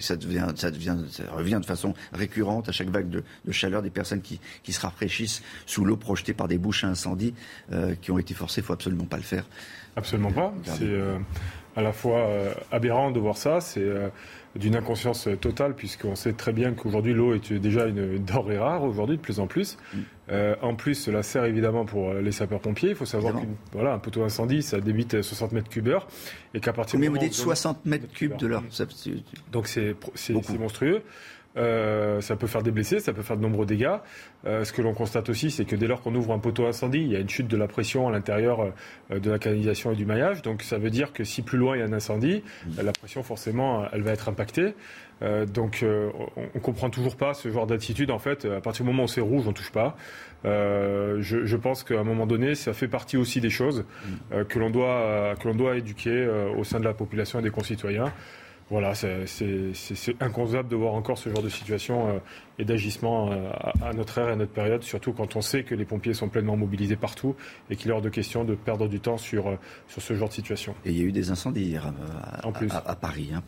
ça, 0.00 0.16
devient, 0.16 0.48
ça, 0.56 0.72
devient, 0.72 0.96
ça 1.08 1.22
revient 1.30 1.58
de 1.60 1.66
façon 1.66 1.94
récurrente 2.12 2.68
à 2.68 2.72
chaque 2.72 2.88
vague 2.88 3.08
de, 3.08 3.22
chaleur 3.52 3.82
des 3.82 3.90
personnes 3.90 4.20
qui, 4.20 4.40
qui, 4.64 4.72
se 4.72 4.80
rafraîchissent 4.80 5.42
sous 5.64 5.84
l'eau 5.84 5.96
projetée 5.96 6.34
par 6.34 6.48
des 6.48 6.58
bouches 6.58 6.82
à 6.82 6.88
incendie 6.88 7.34
qui 8.02 8.10
ont 8.10 8.18
été 8.18 8.34
forcées. 8.34 8.60
Il 8.60 8.64
faut 8.64 8.72
absolument 8.72 9.04
pas 9.04 9.16
le 9.16 9.22
faire. 9.22 9.44
Absolument 9.96 10.32
pas. 10.32 10.52
C'est 10.64 10.98
à 11.76 11.82
la 11.82 11.92
fois 11.92 12.28
aberrant 12.70 13.10
de 13.10 13.18
voir 13.18 13.36
ça. 13.36 13.60
C'est 13.60 13.88
d'une 14.58 14.76
inconscience 14.76 15.28
totale, 15.40 15.74
puisqu'on 15.74 16.14
sait 16.14 16.32
très 16.32 16.52
bien 16.52 16.72
qu'aujourd'hui 16.72 17.14
l'eau 17.14 17.34
est 17.34 17.52
déjà 17.52 17.86
une 17.86 18.18
denrée 18.18 18.58
rare, 18.58 18.82
aujourd'hui 18.84 19.16
de 19.16 19.22
plus 19.22 19.40
en 19.40 19.46
plus. 19.46 19.78
Mm. 19.92 19.98
Euh, 20.30 20.54
en 20.60 20.74
plus, 20.74 20.94
cela 20.94 21.22
sert 21.22 21.44
évidemment 21.44 21.84
pour 21.84 22.12
les 22.12 22.32
sapeurs-pompiers. 22.32 22.90
Il 22.90 22.94
faut 22.94 23.06
savoir 23.06 23.34
qu'un 23.34 23.46
voilà, 23.72 23.98
poteau 23.98 24.24
incendie, 24.24 24.62
ça 24.62 24.80
débite 24.80 25.22
60 25.22 25.52
mètres 25.52 25.70
cubes 25.70 25.88
heure. 25.88 26.06
Et 26.54 26.60
qu'à 26.60 26.72
partir 26.72 26.98
Combien 26.98 27.10
vous 27.10 27.18
dites 27.18 27.34
60 27.34 27.86
mètres 27.86 28.12
cubes 28.12 28.36
de 28.36 28.46
l'heure? 28.46 28.64
Donc 29.52 29.68
c'est 29.68 29.96
monstrueux. 30.58 31.02
Euh, 31.56 32.20
ça 32.20 32.36
peut 32.36 32.46
faire 32.46 32.62
des 32.62 32.70
blessés, 32.70 33.00
ça 33.00 33.12
peut 33.12 33.22
faire 33.22 33.36
de 33.36 33.42
nombreux 33.42 33.66
dégâts. 33.66 33.96
Euh, 34.46 34.64
ce 34.64 34.72
que 34.72 34.82
l'on 34.82 34.94
constate 34.94 35.28
aussi, 35.28 35.50
c'est 35.50 35.64
que 35.64 35.76
dès 35.76 35.86
lors 35.86 36.02
qu'on 36.02 36.14
ouvre 36.14 36.32
un 36.32 36.38
poteau 36.38 36.66
incendie, 36.66 37.00
il 37.00 37.10
y 37.10 37.16
a 37.16 37.20
une 37.20 37.28
chute 37.28 37.48
de 37.48 37.56
la 37.56 37.66
pression 37.66 38.06
à 38.06 38.12
l'intérieur 38.12 38.72
euh, 39.10 39.18
de 39.18 39.30
la 39.30 39.38
canalisation 39.38 39.92
et 39.92 39.96
du 39.96 40.06
maillage. 40.06 40.42
Donc 40.42 40.62
ça 40.62 40.78
veut 40.78 40.90
dire 40.90 41.12
que 41.12 41.24
si 41.24 41.42
plus 41.42 41.58
loin 41.58 41.76
il 41.76 41.80
y 41.80 41.82
a 41.82 41.86
un 41.86 41.92
incendie, 41.92 42.42
mmh. 42.66 42.82
la 42.82 42.92
pression 42.92 43.22
forcément, 43.22 43.86
elle 43.92 44.02
va 44.02 44.12
être 44.12 44.28
impactée. 44.28 44.74
donc 45.52 45.84
on, 45.84 46.42
ne 46.54 46.60
comprend 46.60 46.90
toujours 46.90 47.16
pas 47.16 47.34
ce 47.34 47.50
genre 47.50 47.66
d'attitude. 47.66 48.10
En 48.10 48.18
fait, 48.18 48.44
à 48.44 48.60
partir 48.60 48.84
du 48.84 48.90
moment 48.90 49.04
où 49.04 49.08
c'est 49.08 49.20
rouge, 49.20 49.48
on 49.48 49.52
touche 49.52 49.72
pas. 49.72 49.96
Je, 50.44 51.56
pense 51.56 51.82
qu'à 51.82 51.98
un 51.98 52.04
moment 52.04 52.26
donné, 52.26 52.54
ça 52.54 52.72
fait 52.72 52.88
partie 52.88 53.16
aussi 53.16 53.40
des 53.40 53.50
choses 53.50 53.84
mmh. 54.30 54.44
que 54.44 54.58
l'on 54.58 54.70
doit 54.70 55.34
que 55.40 55.48
l'on 55.48 55.54
doit 55.54 55.76
éduquer 55.76 56.28
au 56.56 56.62
sein 56.62 56.78
de 56.78 56.84
la 56.84 56.94
population 56.94 57.40
et 57.40 57.42
des 57.42 57.50
concitoyens. 57.50 58.12
Voilà, 58.70 58.94
c'est 58.94 59.24
inconcevable 60.20 60.68
de 60.68 60.76
voir 60.76 60.92
encore 60.92 61.16
ce 61.16 61.30
genre 61.30 61.42
de 61.42 61.48
situation 61.48 62.08
euh, 62.08 62.18
et 62.58 62.64
d'agissement 62.66 63.32
euh, 63.32 63.50
à, 63.80 63.94
notre 63.94 64.18
ère 64.18 64.28
et 64.28 64.32
à 64.32 64.36
notre 64.36 64.52
période, 64.52 64.82
surtout 64.82 65.12
quand 65.12 65.36
on 65.36 65.40
sait 65.40 65.62
que 65.62 65.74
les 65.74 65.86
pompiers 65.86 66.12
sont 66.12 66.28
pleinement 66.28 66.56
mobilisés 66.56 66.96
partout 66.96 67.34
et 67.70 67.76
qu'il 67.76 67.90
est 67.90 67.94
hors 67.94 68.02
de 68.02 68.10
question 68.10 68.44
de 68.44 68.54
perdre 68.54 68.86
du 68.86 69.00
temps 69.00 69.16
sur, 69.16 69.48
euh, 69.48 69.56
sur 69.88 70.02
ce 70.02 70.14
genre 70.14 70.28
de 70.28 70.34
situation. 70.34 70.74
Et 70.84 70.90
il 70.90 70.98
y 70.98 71.00
a 71.00 71.04
eu 71.04 71.12
des 71.12 71.30
incendies 71.30 71.62
hier 71.62 71.86
à, 72.22 72.46
en 72.46 72.52
plus. 72.52 72.70
à, 72.70 72.94
Paris. 72.94 73.30
Hein. 73.34 73.42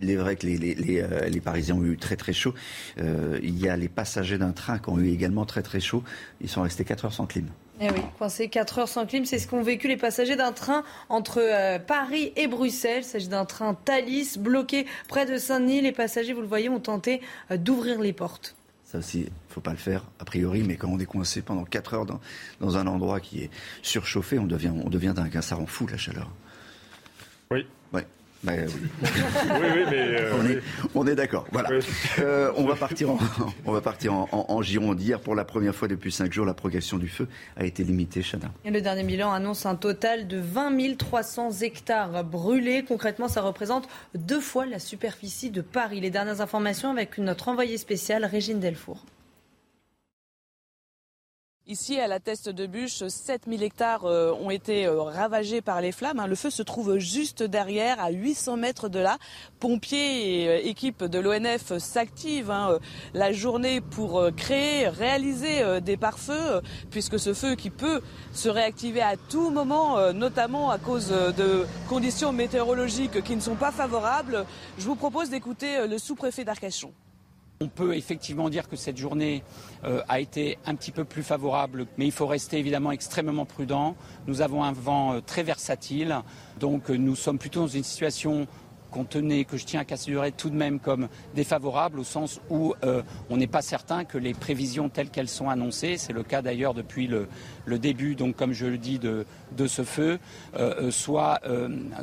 il 0.00 0.10
est 0.10 0.16
vrai 0.16 0.36
que 0.36 0.46
les, 0.46 0.56
les, 0.56 1.04
les, 1.28 1.40
Parisiens 1.40 1.74
ont 1.74 1.84
eu 1.84 1.96
très 1.96 2.16
très 2.16 2.32
chaud. 2.32 2.54
il 2.96 3.58
y 3.58 3.68
a 3.68 3.76
les 3.76 3.88
passagers 3.88 4.38
d'un 4.38 4.52
train 4.52 4.78
qui 4.78 4.88
ont 4.88 4.98
eu 4.98 5.08
également 5.08 5.46
très 5.46 5.62
très 5.62 5.80
chaud. 5.80 6.04
Ils 6.40 6.48
sont 6.48 6.62
restés 6.62 6.84
4 6.84 7.06
heures 7.06 7.12
sans 7.12 7.26
clim. 7.26 7.46
Eh 7.82 7.90
oui, 7.90 8.02
coincé 8.18 8.48
4 8.48 8.78
heures 8.80 8.88
sans 8.88 9.06
clim, 9.06 9.24
c'est 9.24 9.38
ce 9.38 9.48
qu'ont 9.48 9.62
vécu 9.62 9.88
les 9.88 9.96
passagers 9.96 10.36
d'un 10.36 10.52
train 10.52 10.84
entre 11.08 11.40
euh, 11.40 11.78
Paris 11.78 12.30
et 12.36 12.46
Bruxelles. 12.46 13.00
Il 13.00 13.04
s'agit 13.04 13.28
d'un 13.28 13.46
train 13.46 13.72
Thalys 13.72 14.36
bloqué 14.38 14.86
près 15.08 15.24
de 15.24 15.38
Saint-Denis. 15.38 15.80
Les 15.80 15.92
passagers, 15.92 16.34
vous 16.34 16.42
le 16.42 16.46
voyez, 16.46 16.68
ont 16.68 16.78
tenté 16.78 17.22
euh, 17.50 17.56
d'ouvrir 17.56 17.98
les 17.98 18.12
portes. 18.12 18.54
Ça 18.84 18.98
aussi, 18.98 19.20
il 19.20 19.24
ne 19.24 19.30
faut 19.48 19.62
pas 19.62 19.70
le 19.70 19.78
faire, 19.78 20.04
a 20.18 20.26
priori, 20.26 20.62
mais 20.62 20.76
quand 20.76 20.88
on 20.88 20.98
est 20.98 21.06
coincé 21.06 21.40
pendant 21.40 21.64
4 21.64 21.94
heures 21.94 22.06
dans, 22.06 22.20
dans 22.60 22.76
un 22.76 22.86
endroit 22.86 23.18
qui 23.18 23.44
est 23.44 23.50
surchauffé, 23.80 24.38
on 24.38 24.46
devient, 24.46 24.72
on 24.84 24.90
devient 24.90 25.14
dingue. 25.16 25.40
Ça 25.40 25.54
rend 25.54 25.66
fou 25.66 25.86
la 25.86 25.96
chaleur. 25.96 26.28
Oui, 27.50 27.66
bah, 28.42 28.52
oui. 28.56 28.72
oui, 29.02 29.84
mais 29.90 30.20
euh, 30.20 30.60
on, 30.94 31.06
est, 31.06 31.14
d'accord. 31.14 31.46
Voilà. 31.52 31.70
Euh, 32.18 32.52
on 32.56 32.64
va 32.64 32.74
partir 32.74 33.10
en, 33.10 33.18
on 33.66 33.72
va 33.72 33.80
partir 33.80 34.14
en, 34.14 34.62
Gironde. 34.62 35.00
Hier, 35.00 35.20
pour 35.20 35.34
la 35.34 35.44
première 35.44 35.74
fois 35.74 35.88
depuis 35.88 36.10
cinq 36.10 36.32
jours, 36.32 36.46
la 36.46 36.54
progression 36.54 36.96
du 36.96 37.08
feu 37.08 37.28
a 37.56 37.64
été 37.64 37.84
limitée. 37.84 38.22
Chana. 38.22 38.50
Et 38.64 38.70
le 38.70 38.80
dernier 38.80 39.04
bilan 39.04 39.32
annonce 39.32 39.66
un 39.66 39.74
total 39.74 40.26
de 40.26 40.38
20 40.38 40.96
300 40.96 41.50
hectares 41.60 42.24
brûlés. 42.24 42.84
Concrètement, 42.84 43.28
ça 43.28 43.42
représente 43.42 43.88
deux 44.14 44.40
fois 44.40 44.66
la 44.66 44.78
superficie 44.78 45.50
de 45.50 45.60
Paris. 45.60 46.00
Les 46.00 46.10
dernières 46.10 46.40
informations 46.40 46.90
avec 46.90 47.18
notre 47.18 47.48
envoyée 47.48 47.76
spéciale, 47.76 48.24
Régine 48.24 48.60
Delfour. 48.60 49.04
Ici, 51.70 52.00
à 52.00 52.08
la 52.08 52.18
Teste 52.18 52.48
de 52.48 52.66
Bûche, 52.66 53.06
7000 53.06 53.62
hectares 53.62 54.04
euh, 54.04 54.32
ont 54.32 54.50
été 54.50 54.86
euh, 54.86 55.02
ravagés 55.02 55.60
par 55.60 55.80
les 55.80 55.92
flammes. 55.92 56.18
Hein. 56.18 56.26
Le 56.26 56.34
feu 56.34 56.50
se 56.50 56.64
trouve 56.64 56.98
juste 56.98 57.44
derrière, 57.44 58.00
à 58.00 58.10
800 58.10 58.56
mètres 58.56 58.88
de 58.88 58.98
là. 58.98 59.18
Pompiers 59.60 60.42
et 60.42 60.48
euh, 60.48 60.60
équipes 60.64 61.04
de 61.04 61.20
l'ONF 61.20 61.78
s'activent 61.78 62.50
hein, 62.50 62.80
la 63.14 63.30
journée 63.30 63.80
pour 63.80 64.30
créer, 64.36 64.88
réaliser 64.88 65.80
des 65.80 65.96
pare-feux, 65.96 66.60
puisque 66.90 67.20
ce 67.20 67.34
feu 67.34 67.54
qui 67.54 67.70
peut 67.70 68.00
se 68.32 68.48
réactiver 68.48 69.02
à 69.02 69.16
tout 69.16 69.50
moment, 69.50 70.12
notamment 70.12 70.70
à 70.70 70.78
cause 70.78 71.10
de 71.10 71.66
conditions 71.88 72.32
météorologiques 72.32 73.22
qui 73.22 73.36
ne 73.36 73.40
sont 73.40 73.54
pas 73.54 73.70
favorables. 73.70 74.44
Je 74.76 74.86
vous 74.86 74.96
propose 74.96 75.30
d'écouter 75.30 75.86
le 75.86 75.98
sous-préfet 75.98 76.44
d'Arcachon. 76.44 76.92
On 77.62 77.68
peut 77.68 77.94
effectivement 77.94 78.48
dire 78.48 78.70
que 78.70 78.76
cette 78.76 78.96
journée 78.96 79.42
euh, 79.84 80.00
a 80.08 80.18
été 80.18 80.56
un 80.64 80.74
petit 80.74 80.92
peu 80.92 81.04
plus 81.04 81.22
favorable, 81.22 81.84
mais 81.98 82.06
il 82.06 82.10
faut 82.10 82.26
rester 82.26 82.56
évidemment 82.56 82.90
extrêmement 82.90 83.44
prudent. 83.44 83.96
Nous 84.26 84.40
avons 84.40 84.64
un 84.64 84.72
vent 84.72 85.12
euh, 85.12 85.20
très 85.20 85.42
versatile, 85.42 86.22
donc 86.58 86.90
euh, 86.90 86.96
nous 86.96 87.14
sommes 87.14 87.38
plutôt 87.38 87.60
dans 87.60 87.66
une 87.66 87.84
situation 87.84 88.46
qu'on 88.90 89.04
tenait, 89.04 89.44
que 89.44 89.58
je 89.58 89.66
tiens 89.66 89.80
à 89.80 89.84
considérer 89.84 90.32
tout 90.32 90.48
de 90.48 90.54
même 90.54 90.80
comme 90.80 91.08
défavorable, 91.34 92.00
au 92.00 92.04
sens 92.04 92.40
où 92.48 92.74
on 93.28 93.36
n'est 93.36 93.46
pas 93.46 93.62
certain 93.62 94.04
que 94.04 94.18
les 94.18 94.34
prévisions 94.34 94.88
telles 94.88 95.10
qu'elles 95.10 95.28
sont 95.28 95.48
annoncées, 95.48 95.96
c'est 95.96 96.12
le 96.12 96.24
cas 96.24 96.42
d'ailleurs 96.42 96.74
depuis 96.74 97.06
le, 97.06 97.28
début, 97.78 98.16
donc 98.16 98.34
comme 98.34 98.52
je 98.52 98.66
le 98.66 98.78
dis, 98.78 98.98
de, 98.98 99.26
ce 99.68 99.84
feu, 99.84 100.18
soient 100.90 101.38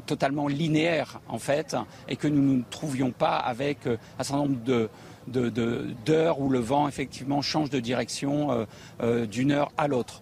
totalement 0.06 0.48
linéaires 0.48 1.20
en 1.28 1.40
fait, 1.40 1.76
et 2.08 2.16
que 2.16 2.30
nous 2.30 2.42
ne 2.42 2.58
nous 2.60 2.64
trouvions 2.70 3.12
pas 3.12 3.36
avec 3.36 3.86
un 3.86 4.24
certain 4.24 4.44
nombre 4.44 4.64
de 4.64 4.90
d'heures 5.28 6.40
où 6.40 6.50
le 6.50 6.60
vent 6.60 6.88
effectivement 6.88 7.42
change 7.42 7.70
de 7.70 7.80
direction 7.80 8.52
euh, 8.52 8.66
euh, 9.02 9.26
d'une 9.26 9.52
heure 9.52 9.72
à 9.78 9.88
l'autre. 9.88 10.22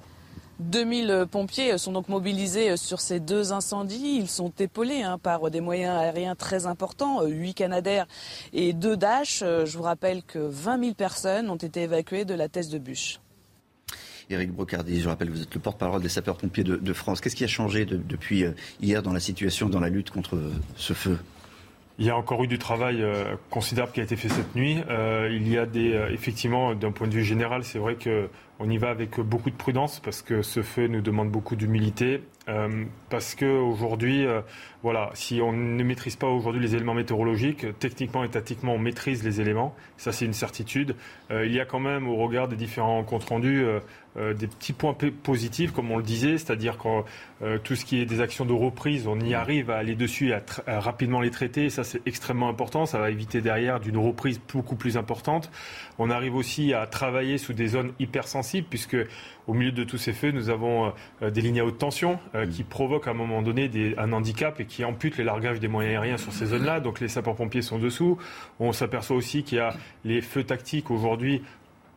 2000 0.59 1.25
pompiers 1.29 1.77
sont 1.77 1.91
donc 1.91 2.07
mobilisés 2.07 2.77
sur 2.77 3.01
ces 3.01 3.19
deux 3.19 3.51
incendies. 3.51 4.17
Ils 4.19 4.29
sont 4.29 4.53
épaulés 4.59 5.01
hein, 5.01 5.17
par 5.17 5.51
des 5.51 5.59
moyens 5.59 5.97
aériens 5.97 6.35
très 6.35 6.65
importants, 6.65 7.25
8 7.25 7.53
Canadair 7.55 8.07
et 8.53 8.71
2 8.71 8.95
Dash. 8.95 9.39
Je 9.41 9.77
vous 9.77 9.83
rappelle 9.83 10.23
que 10.23 10.39
20 10.39 10.79
000 10.79 10.93
personnes 10.93 11.49
ont 11.49 11.57
été 11.57 11.83
évacuées 11.83 12.23
de 12.23 12.33
la 12.33 12.47
thèse 12.47 12.69
de 12.69 12.77
bûche. 12.77 13.19
Éric 14.29 14.51
Brocardi, 14.51 15.01
je 15.01 15.07
rappelle 15.07 15.27
que 15.29 15.33
vous 15.33 15.41
êtes 15.43 15.53
le 15.53 15.59
porte-parole 15.61 16.01
des 16.01 16.09
sapeurs-pompiers 16.09 16.63
de, 16.63 16.93
France. 16.93 17.21
Qu'est-ce 17.21 17.35
qui 17.35 17.43
a 17.43 17.47
changé 17.47 17.85
depuis 17.85 18.43
euh, 18.43 18.51
hier 18.81 19.03
dans 19.03 19.13
la 19.13 19.19
situation, 19.19 19.69
dans 19.69 19.79
la 19.79 19.89
lutte 19.89 20.09
contre 20.09 20.39
ce 20.75 20.93
feu? 20.93 21.19
Il 21.97 22.05
y 22.05 22.09
a 22.09 22.17
encore 22.17 22.43
eu 22.43 22.47
du 22.47 22.59
travail 22.59 23.01
euh, 23.01 23.35
considérable 23.49 23.93
qui 23.93 24.01
a 24.01 24.03
été 24.03 24.15
fait 24.15 24.27
cette 24.27 24.53
nuit. 24.55 24.79
Euh, 24.89 25.29
il 25.31 25.47
y 25.47 25.57
a 25.57 25.65
des, 25.65 25.93
euh, 25.93 26.11
effectivement, 26.11 26.75
d'un 26.75 26.91
point 26.91 27.07
de 27.07 27.13
vue 27.13 27.23
général, 27.23 27.63
c'est 27.63 27.79
vrai 27.79 27.95
qu'on 27.95 28.69
y 28.69 28.77
va 28.77 28.89
avec 28.89 29.19
beaucoup 29.21 29.49
de 29.49 29.55
prudence 29.55 30.01
parce 30.01 30.21
que 30.21 30.41
ce 30.41 30.61
feu 30.61 30.87
nous 30.87 31.01
demande 31.01 31.29
beaucoup 31.29 31.55
d'humilité. 31.55 32.23
parce 33.09 33.33
qu'aujourd'hui, 33.33 34.27
voilà, 34.83 35.09
si 35.15 35.41
on 35.41 35.51
ne 35.51 35.83
maîtrise 35.83 36.15
pas 36.15 36.27
aujourd'hui 36.27 36.61
les 36.61 36.75
éléments 36.75 36.93
météorologiques, 36.93 37.65
techniquement 37.79 38.23
et 38.23 38.29
tactiquement, 38.29 38.73
on 38.75 38.77
maîtrise 38.77 39.23
les 39.23 39.41
éléments. 39.41 39.73
Ça, 39.97 40.11
c'est 40.11 40.25
une 40.25 40.33
certitude. 40.33 40.95
il 41.31 41.51
y 41.51 41.59
a 41.59 41.65
quand 41.65 41.79
même, 41.79 42.07
au 42.07 42.17
regard 42.17 42.47
des 42.47 42.55
différents 42.55 43.03
comptes 43.03 43.23
rendus, 43.23 43.65
euh, 44.17 44.33
des 44.33 44.47
petits 44.47 44.71
points 44.71 44.95
positifs, 45.23 45.71
comme 45.71 45.91
on 45.91 45.97
le 45.97 46.03
disait, 46.03 46.37
c'est-à-dire 46.37 46.77
quand 46.77 47.03
euh, 47.41 47.57
tout 47.61 47.75
ce 47.75 47.83
qui 47.83 47.99
est 47.99 48.05
des 48.05 48.21
actions 48.21 48.45
de 48.45 48.53
reprise, 48.53 49.07
on 49.07 49.19
y 49.19 49.33
arrive 49.33 49.69
à 49.69 49.75
aller 49.75 49.95
dessus 49.95 50.29
et 50.29 50.35
à, 50.67 50.79
rapidement 50.79 51.19
les 51.19 51.31
traiter. 51.31 51.69
ça, 51.69 51.83
c'est 51.83 52.01
extrêmement 52.07 52.47
important. 52.47 52.85
Ça 52.85 52.97
va 52.97 53.11
éviter 53.11 53.41
derrière 53.41 53.81
d'une 53.81 53.97
reprise 53.97 54.39
beaucoup 54.53 54.77
plus 54.77 54.95
importante. 54.95 55.51
On 55.99 56.09
arrive 56.09 56.35
aussi 56.35 56.73
à 56.73 56.87
travailler 56.87 57.37
sous 57.37 57.51
des 57.51 57.67
zones 57.67 57.91
hypersensibles, 57.99 58.67
puisque 58.69 58.95
au 59.47 59.53
milieu 59.53 59.73
de 59.73 59.83
tous 59.83 59.97
ces 59.97 60.13
feux, 60.13 60.31
nous 60.31 60.49
avons 60.49 60.93
euh, 61.21 61.29
des 61.29 61.41
lignes 61.41 61.59
à 61.59 61.65
haute 61.65 61.77
tension 61.77 62.17
qui 62.51 62.63
provoquent 62.63 63.07
à 63.07 63.11
un 63.11 63.15
moment 63.15 63.41
donné 63.41 63.67
des, 63.67 63.95
un 63.97 64.13
handicap 64.13 64.61
et 64.61 64.65
qui 64.65 64.85
amputent 64.85 65.17
les 65.17 65.25
largages 65.25 65.59
des 65.59 65.67
moyens 65.67 65.95
aériens 65.97 66.17
sur 66.17 66.31
ces 66.31 66.45
zones-là. 66.45 66.79
Donc 66.79 67.01
les 67.01 67.09
sapeurs-pompiers 67.09 67.61
sont 67.61 67.79
dessous. 67.79 68.17
On 68.61 68.71
s'aperçoit 68.71 69.17
aussi 69.17 69.43
qu'il 69.43 69.57
y 69.57 69.61
a 69.61 69.73
les 70.05 70.21
feux 70.21 70.43
tactiques 70.43 70.89
aujourd'hui 70.89 71.41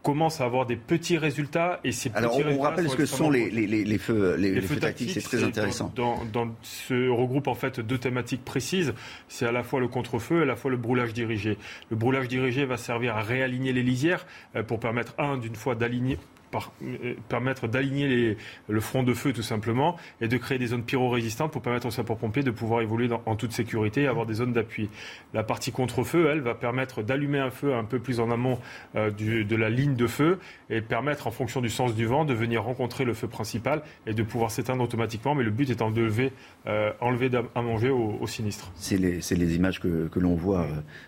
commence 0.02 0.40
à 0.40 0.44
avoir 0.44 0.66
des 0.66 0.76
petits 0.76 1.18
résultats 1.18 1.80
et 1.84 1.92
ces 1.92 2.10
Alors 2.14 2.38
on, 2.38 2.60
rappelle 2.60 2.88
ce 2.88 2.96
que 2.96 3.06
sont 3.06 3.30
les, 3.30 3.50
les, 3.50 3.98
feux, 3.98 4.36
les, 4.36 4.60
feux, 4.60 4.76
tactiques, 4.76 5.10
c'est 5.10 5.20
très 5.20 5.42
intéressant. 5.42 5.92
Dans, 5.94 6.24
dans, 6.32 6.48
ce 6.62 7.08
regroupe 7.08 7.48
en 7.48 7.54
fait 7.54 7.80
deux 7.80 7.98
thématiques 7.98 8.44
précises. 8.44 8.94
C'est 9.28 9.46
à 9.46 9.52
la 9.52 9.62
fois 9.62 9.80
le 9.80 9.88
contre-feu 9.88 10.40
et 10.40 10.42
à 10.42 10.46
la 10.46 10.56
fois 10.56 10.70
le 10.70 10.76
brûlage 10.76 11.12
dirigé. 11.12 11.58
Le 11.90 11.96
brûlage 11.96 12.28
dirigé 12.28 12.64
va 12.64 12.76
servir 12.76 13.16
à 13.16 13.22
réaligner 13.22 13.72
les 13.72 13.82
lisières 13.82 14.26
euh, 14.56 14.62
pour 14.62 14.80
permettre 14.80 15.14
un 15.18 15.36
d'une 15.36 15.56
fois 15.56 15.74
d'aligner 15.74 16.18
permettre 17.28 17.68
d'aligner 17.68 18.36
le 18.68 18.80
front 18.80 19.02
de 19.02 19.14
feu 19.14 19.32
tout 19.32 19.42
simplement 19.42 19.96
et 20.20 20.28
de 20.28 20.36
créer 20.36 20.58
des 20.58 20.68
zones 20.68 20.84
pyro-résistantes 20.84 21.52
pour 21.52 21.62
permettre 21.62 21.86
aux 21.86 21.90
sapeurs-pompiers 21.90 22.42
de 22.42 22.50
pouvoir 22.50 22.80
évoluer 22.80 23.08
en 23.26 23.36
toute 23.36 23.52
sécurité 23.52 24.02
et 24.02 24.06
avoir 24.06 24.26
des 24.26 24.34
zones 24.34 24.52
d'appui. 24.52 24.88
La 25.34 25.42
partie 25.42 25.72
contre-feu, 25.72 26.28
elle, 26.30 26.40
va 26.40 26.54
permettre 26.54 27.02
d'allumer 27.02 27.38
un 27.38 27.50
feu 27.50 27.74
un 27.74 27.84
peu 27.84 27.98
plus 27.98 28.20
en 28.20 28.30
amont 28.30 28.58
euh, 28.96 29.10
de 29.10 29.56
la 29.56 29.70
ligne 29.70 29.94
de 29.94 30.06
feu 30.06 30.38
et 30.70 30.80
permettre, 30.80 31.26
en 31.26 31.30
fonction 31.30 31.60
du 31.60 31.70
sens 31.70 31.94
du 31.94 32.06
vent, 32.06 32.24
de 32.24 32.34
venir 32.34 32.62
rencontrer 32.62 33.04
le 33.04 33.14
feu 33.14 33.28
principal 33.28 33.82
et 34.06 34.14
de 34.14 34.22
pouvoir 34.22 34.50
s'éteindre 34.50 34.82
automatiquement. 34.82 35.34
Mais 35.34 35.44
le 35.44 35.50
but 35.50 35.70
étant 35.70 35.90
de 35.90 36.02
lever, 36.02 36.32
euh, 36.66 36.92
enlever 37.00 37.30
à 37.54 37.62
manger 37.62 37.90
au, 37.90 38.26
sinistre. 38.26 38.70
C'est 38.74 38.96
les, 38.96 39.56
images 39.56 39.80
que, 39.80 40.08
l'on 40.16 40.34
voit 40.34 40.66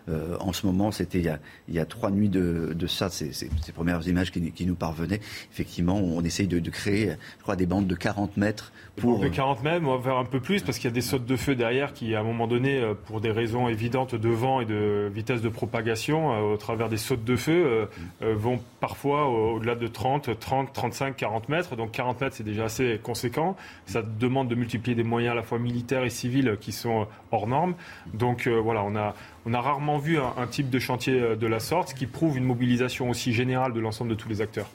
euh, 0.09 0.37
en 0.41 0.53
ce 0.53 0.67
moment. 0.67 0.91
C'était 0.91 1.19
il, 1.19 1.75
y 1.75 1.79
a 1.79 1.85
trois 1.85 2.11
nuits 2.11 2.29
de, 2.29 2.87
ça, 2.87 3.11
ces, 3.11 3.51
premières 3.75 4.07
images 4.09 4.31
qui 4.31 4.67
nous 4.67 4.75
parvenaient 4.75 5.21
effectivement, 5.53 5.97
on 5.97 6.23
essaye 6.23 6.47
de, 6.47 6.71
créer, 6.71 7.13
je 7.39 7.43
crois, 7.43 7.57
des 7.57 7.67
bandes 7.67 7.87
de 7.87 7.95
40 7.95 8.37
mètres 8.37 8.73
pour... 8.97 9.19
De 9.19 9.29
40 9.29 9.63
mètres, 9.63 9.85
on 9.87 9.97
va 9.97 10.03
faire 10.03 10.17
un 10.17 10.25
peu 10.25 10.41
plus 10.41 10.63
parce 10.63 10.79
qu'il 10.79 10.89
y 10.89 10.93
a 10.93 10.95
des 10.95 11.01
sautes 11.01 11.25
de 11.25 11.37
feu 11.37 11.55
derrière 11.55 11.93
qui, 11.93 12.15
à 12.15 12.21
un 12.21 12.23
moment 12.23 12.47
donné, 12.47 12.81
euh, 12.81 12.95
pour 12.95 13.21
des 13.21 13.31
raisons 13.31 13.69
évidentes 13.69 14.15
de 14.15 14.29
vent 14.29 14.61
et 14.61 14.65
de 14.65 15.11
vitesse 15.13 15.41
de 15.41 15.49
propagation, 15.49 16.33
euh, 16.33 16.55
au 16.55 16.57
travers 16.57 16.89
des 16.89 16.97
sautes 16.97 17.25
de 17.25 17.37
feu, 17.37 17.89
euh, 18.23 18.35
vont 18.35 18.61
parfois 18.81 19.29
au-delà 19.29 19.75
de 19.75 19.87
30, 19.87 20.39
30, 20.39 20.73
35, 20.73 21.17
40 21.17 21.49
mètres. 21.49 21.77
Donc 21.77 21.93
40 21.93 22.21
mètres, 22.21 22.37
c'est 22.37 22.45
déjà 22.45 22.65
assez 22.65 23.01
conséquent. 23.03 23.57
Ça 23.87 24.03
demande 24.03 24.49
de 24.49 24.55
multiplier 24.55 24.95
des 24.95 25.05
moyens 25.05 25.33
à 25.33 25.37
la 25.37 25.43
fois 25.43 25.59
militaires 25.59 26.05
et 26.05 26.11
civils 26.11 26.57
qui 26.61 26.73
sont 26.73 27.07
hors 27.31 27.47
normes. 27.47 27.75
Donc 28.13 28.49
voilà, 28.49 28.83
on 28.83 28.97
a, 28.97 29.15
on 29.47 29.55
a 29.55 29.61
rarement 29.61 29.99
vu 29.99 30.19
un, 30.19 30.47
type 30.47 30.71
de 30.71 30.79
chantier 30.79 31.37
de 31.37 31.47
la 31.47 31.61
sorte, 31.61 31.91
ce 31.91 31.95
qui 31.95 32.07
prouve 32.07 32.37
une 32.37 32.45
mobilisation 32.45 33.11
aussi 33.11 33.33
générale 33.33 33.73
de 33.73 33.81
l'ensemble 33.81 34.11
de 34.11 34.17
tous 34.17 34.29
les 34.29 34.41
acteurs. 34.41 34.71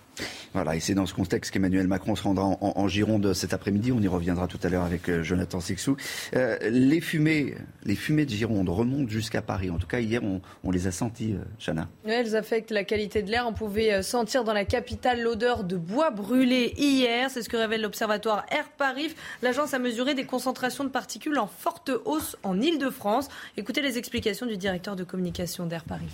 Voilà, 0.54 0.76
et 0.76 0.80
c'est 0.80 0.94
dans 0.94 1.06
ce 1.06 1.14
contexte 1.14 1.52
qu'Emmanuel 1.52 1.88
Macron 1.88 2.16
se 2.16 2.24
rendra 2.24 2.46
en, 2.46 2.88
Gironde 2.88 3.34
cet 3.34 3.54
après-midi. 3.54 3.92
On 3.92 4.00
y 4.00 4.08
reviendra 4.08 4.48
tout 4.48 4.60
à 4.64 4.70
l'heure 4.70 4.86
avec 4.86 5.10
euh, 5.10 5.22
Jonathan 5.22 5.60
Sixou. 5.60 5.98
Euh, 6.34 6.58
les 6.62 7.02
fumées, 7.02 7.56
les 7.84 7.96
fumées 7.96 8.26
de 8.26 8.30
Gironde 8.30 8.70
remontent 8.70 9.10
jusqu'à 9.10 9.42
Paris. 9.42 9.70
En 9.70 9.78
tout 9.78 9.88
cas, 9.88 10.00
hier, 10.00 10.22
on, 10.24 10.72
les 10.72 10.88
a 10.88 10.92
senties, 10.92 11.34
euh, 11.34 11.44
Chana. 11.60 11.90
elles 12.06 12.38
affectent 12.38 12.72
la 12.72 12.86
qualité 12.86 13.22
de 13.22 13.32
l'air. 13.32 13.46
On 13.48 13.54
pouvait 13.54 14.02
sentir 14.02 14.46
dans 14.46 14.54
la 14.54 14.64
capitale 14.64 15.22
l'odeur 15.22 15.66
de 15.66 15.76
bois 15.76 16.12
brûlé 16.12 16.74
hier. 16.78 17.30
C'est 17.30 17.42
ce 17.42 17.50
que 17.50 17.58
révèle 17.58 17.82
l'observatoire 17.82 18.46
Air 18.50 18.70
Paris. 18.78 19.14
L'agence 19.42 19.74
a 19.74 19.80
mesuré 19.80 20.14
des 20.14 20.26
concentrations 20.26 20.86
de 20.86 20.90
particules 20.90 21.38
en 21.38 21.48
forte 21.48 21.92
hausse 22.06 22.38
en 22.44 22.62
Ile-de-France. 22.62 23.28
Écoutez 23.58 23.82
les 23.82 23.98
explications 23.98 24.46
du 24.46 24.55
directeur 24.58 24.96
de 24.96 25.04
communication 25.04 25.66
d'Air 25.66 25.84
Paris. 25.84 26.12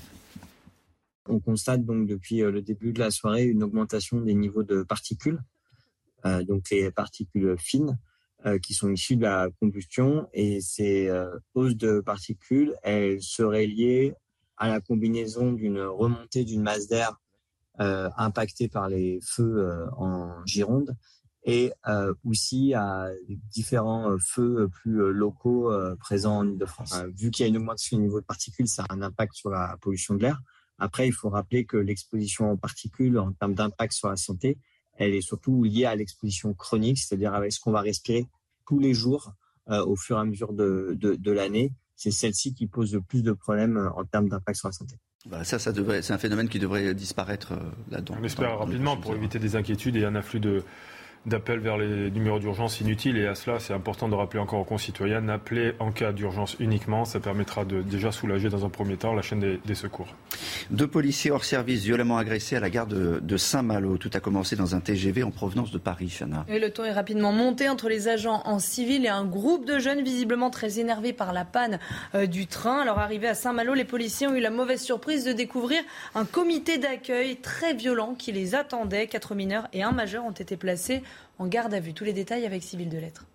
On 1.28 1.40
constate 1.40 1.86
donc 1.86 2.08
depuis 2.08 2.42
euh, 2.42 2.52
le 2.52 2.62
début 2.62 2.94
de 2.94 3.00
la 3.00 3.12
soirée 3.12 3.46
une 3.46 3.64
augmentation 3.64 4.22
des 4.22 4.34
niveaux 4.34 4.64
de 4.64 4.84
particules, 4.84 5.40
euh, 6.26 6.44
donc 6.44 6.70
les 6.72 6.92
particules 6.92 7.56
fines 7.58 7.98
euh, 8.46 8.58
qui 8.58 8.74
sont 8.74 8.92
issues 8.92 9.16
de 9.16 9.24
la 9.24 9.50
combustion. 9.60 10.28
Et 10.34 10.62
ces 10.62 11.10
hausses 11.54 11.76
de 11.76 12.00
particules, 12.00 12.76
elles 12.84 13.22
seraient 13.22 13.68
liées 13.68 14.14
à 14.58 14.68
la 14.68 14.82
combinaison 14.82 15.54
d'une 15.54 15.82
remontée 15.82 16.44
d'une 16.44 16.62
masse 16.62 16.88
d'air 16.88 17.18
impactée 17.80 18.68
par 18.68 18.90
les 18.90 19.20
feux 19.24 19.88
en 19.98 20.46
Gironde 20.46 20.96
et 21.44 21.72
aussi 22.24 22.74
à 22.76 23.10
différents 23.50 24.16
feux 24.20 24.70
plus 24.70 25.12
locaux 25.12 25.72
présents 26.00 26.40
en 26.40 26.48
Ile-de-France. 26.48 26.94
vu 27.16 27.32
qu'il 27.32 27.44
y 27.44 27.46
a 27.46 27.50
une 27.50 27.58
augmentation 27.58 27.98
du 27.98 28.04
niveau 28.04 28.22
de 28.22 28.26
particules, 28.26 28.68
ça 28.68 28.86
a 28.88 28.94
un 28.94 29.02
impact 29.02 29.34
sur 29.34 29.50
la 29.50 29.76
pollution 29.82 30.14
de 30.14 30.22
l'air. 30.22 30.40
Après, 30.78 31.08
il 31.08 31.14
faut 31.14 31.30
rappeler 31.30 31.66
que 31.66 31.78
l'exposition 31.78 32.52
en 32.52 32.58
particules, 32.58 33.18
en 33.20 33.32
termes 33.34 33.54
d'impact 33.54 33.94
sur 33.94 34.10
la 34.10 34.18
santé, 34.18 34.58
elle 34.98 35.14
est 35.14 35.22
surtout 35.22 35.64
liée 35.64 35.86
à 35.86 35.96
l'exposition 35.96 36.54
chronique, 36.54 36.98
c'est-à-dire 36.98 37.34
avec 37.34 37.52
ce 37.54 37.60
qu'on 37.60 37.72
va 37.72 37.82
respirer 37.82 38.28
tous 38.68 38.80
les 38.80 38.94
jours 38.94 39.34
euh, 39.70 39.86
au 39.86 39.96
fur 39.96 40.18
et 40.18 40.22
à 40.22 40.26
mesure 40.26 40.54
de, 40.54 40.98
de, 41.00 41.32
l'année. 41.32 41.72
C'est 41.96 42.12
celle-ci 42.12 42.56
qui 42.56 42.66
pose 42.66 42.94
le 42.94 43.02
plus 43.02 43.22
de 43.22 43.32
problèmes 43.32 43.78
euh, 43.78 43.92
en 43.92 44.06
termes 44.06 44.28
d'impact 44.28 44.58
sur 44.58 44.70
la 44.70 44.74
santé. 44.74 44.96
Bah, 45.28 45.44
ça, 45.44 45.60
ça 45.60 45.72
devrait, 45.72 46.02
c'est 46.02 46.14
un 46.14 46.18
phénomène 46.18 46.50
qui 46.50 46.58
devrait 46.58 46.96
disparaître 46.96 47.52
euh, 47.52 47.72
là-dedans. 47.92 48.16
On 48.20 48.24
espère 48.24 48.58
rapidement 48.58 48.98
pour 48.98 49.16
éviter 49.16 49.38
des 49.38 49.56
inquiétudes 49.56 49.96
et 49.98 50.06
un 50.06 50.16
afflux 50.16 50.40
de, 50.40 50.64
d'appel 51.26 51.60
vers 51.60 51.78
les 51.78 52.10
numéros 52.10 52.40
d'urgence 52.40 52.82
inutiles. 52.82 53.18
Et 53.18 53.28
à 53.28 53.36
cela, 53.36 53.60
c'est 53.60 53.74
important 53.74 54.10
de 54.10 54.16
rappeler 54.16 54.40
encore 54.40 54.60
aux 54.60 54.66
concitoyens, 54.66 55.22
n'appelez 55.22 55.74
en 55.80 55.92
cas 55.92 56.12
d'urgence 56.12 56.56
uniquement. 56.60 57.06
Ça 57.06 57.20
permettra 57.20 57.64
de 57.66 57.82
déjà 57.82 58.12
soulager 58.12 58.50
dans 58.50 58.66
un 58.66 58.70
premier 58.70 58.98
temps 58.98 59.14
la 59.14 59.22
chaîne 59.22 59.60
des, 59.64 59.76
secours. 59.76 60.08
Deux 60.70 60.88
policiers 60.88 61.32
hors 61.32 61.46
service 61.46 61.84
violemment 61.84 62.18
agressés 62.18 62.56
à 62.56 62.60
la 62.60 62.70
gare 62.70 62.88
de, 62.88 63.38
Saint-Malo. 63.38 63.98
Tout 63.98 64.10
a 64.14 64.20
commencé 64.20 64.56
dans 64.56 64.76
un 64.76 64.80
TGV 64.80 65.24
en 65.24 65.32
provenance 65.32 65.72
de 65.72 65.78
Paris, 65.78 66.14
Chana. 66.20 66.46
Et 66.50 66.60
le 66.60 66.72
ton 66.72 66.84
est 66.84 66.92
rapidement 66.92 67.32
monté 67.32 67.70
entre 67.70 67.88
les 67.88 68.08
agents 68.08 68.42
en 68.46 68.60
civil 68.60 69.06
et 69.06 69.10
un 69.10 69.26
groupe 69.26 69.66
de 69.66 69.80
jeunes 69.80 70.04
visiblement 70.04 70.50
très 70.50 70.80
énervés 70.80 71.14
par 71.14 71.34
la 71.34 71.46
panne 71.46 71.80
euh, 72.14 72.26
du 72.26 72.48
train. 72.48 72.82
Alors 72.82 73.00
arrivé 73.00 73.28
à 73.28 73.34
Saint-Malo, 73.34 73.74
les 73.74 73.86
policiers 73.86 74.28
ont 74.28 74.36
eu 74.36 74.42
la 74.42 74.50
mauvaise 74.50 74.82
surprise 74.82 75.24
de 75.24 75.32
découvrir 75.32 75.82
un 76.14 76.26
comité 76.26 76.78
d'accueil 76.78 77.38
très 77.38 77.74
violent 77.74 78.16
qui 78.18 78.32
les 78.32 78.54
attendait. 78.54 79.08
Quatre 79.08 79.34
mineurs 79.34 79.68
et 79.74 79.84
un 79.84 79.92
majeur 79.92 80.26
ont 80.26 80.32
été 80.32 80.58
placés 80.58 81.02
en 81.40 81.48
garde 81.48 81.74
à 81.74 81.80
vue. 81.80 81.94
Tous 81.94 82.04
les 82.04 82.14
détails 82.14 82.46
avec 82.46 82.64
Civil 82.64 82.90
de 82.90 82.98
Lettres. 82.98 83.26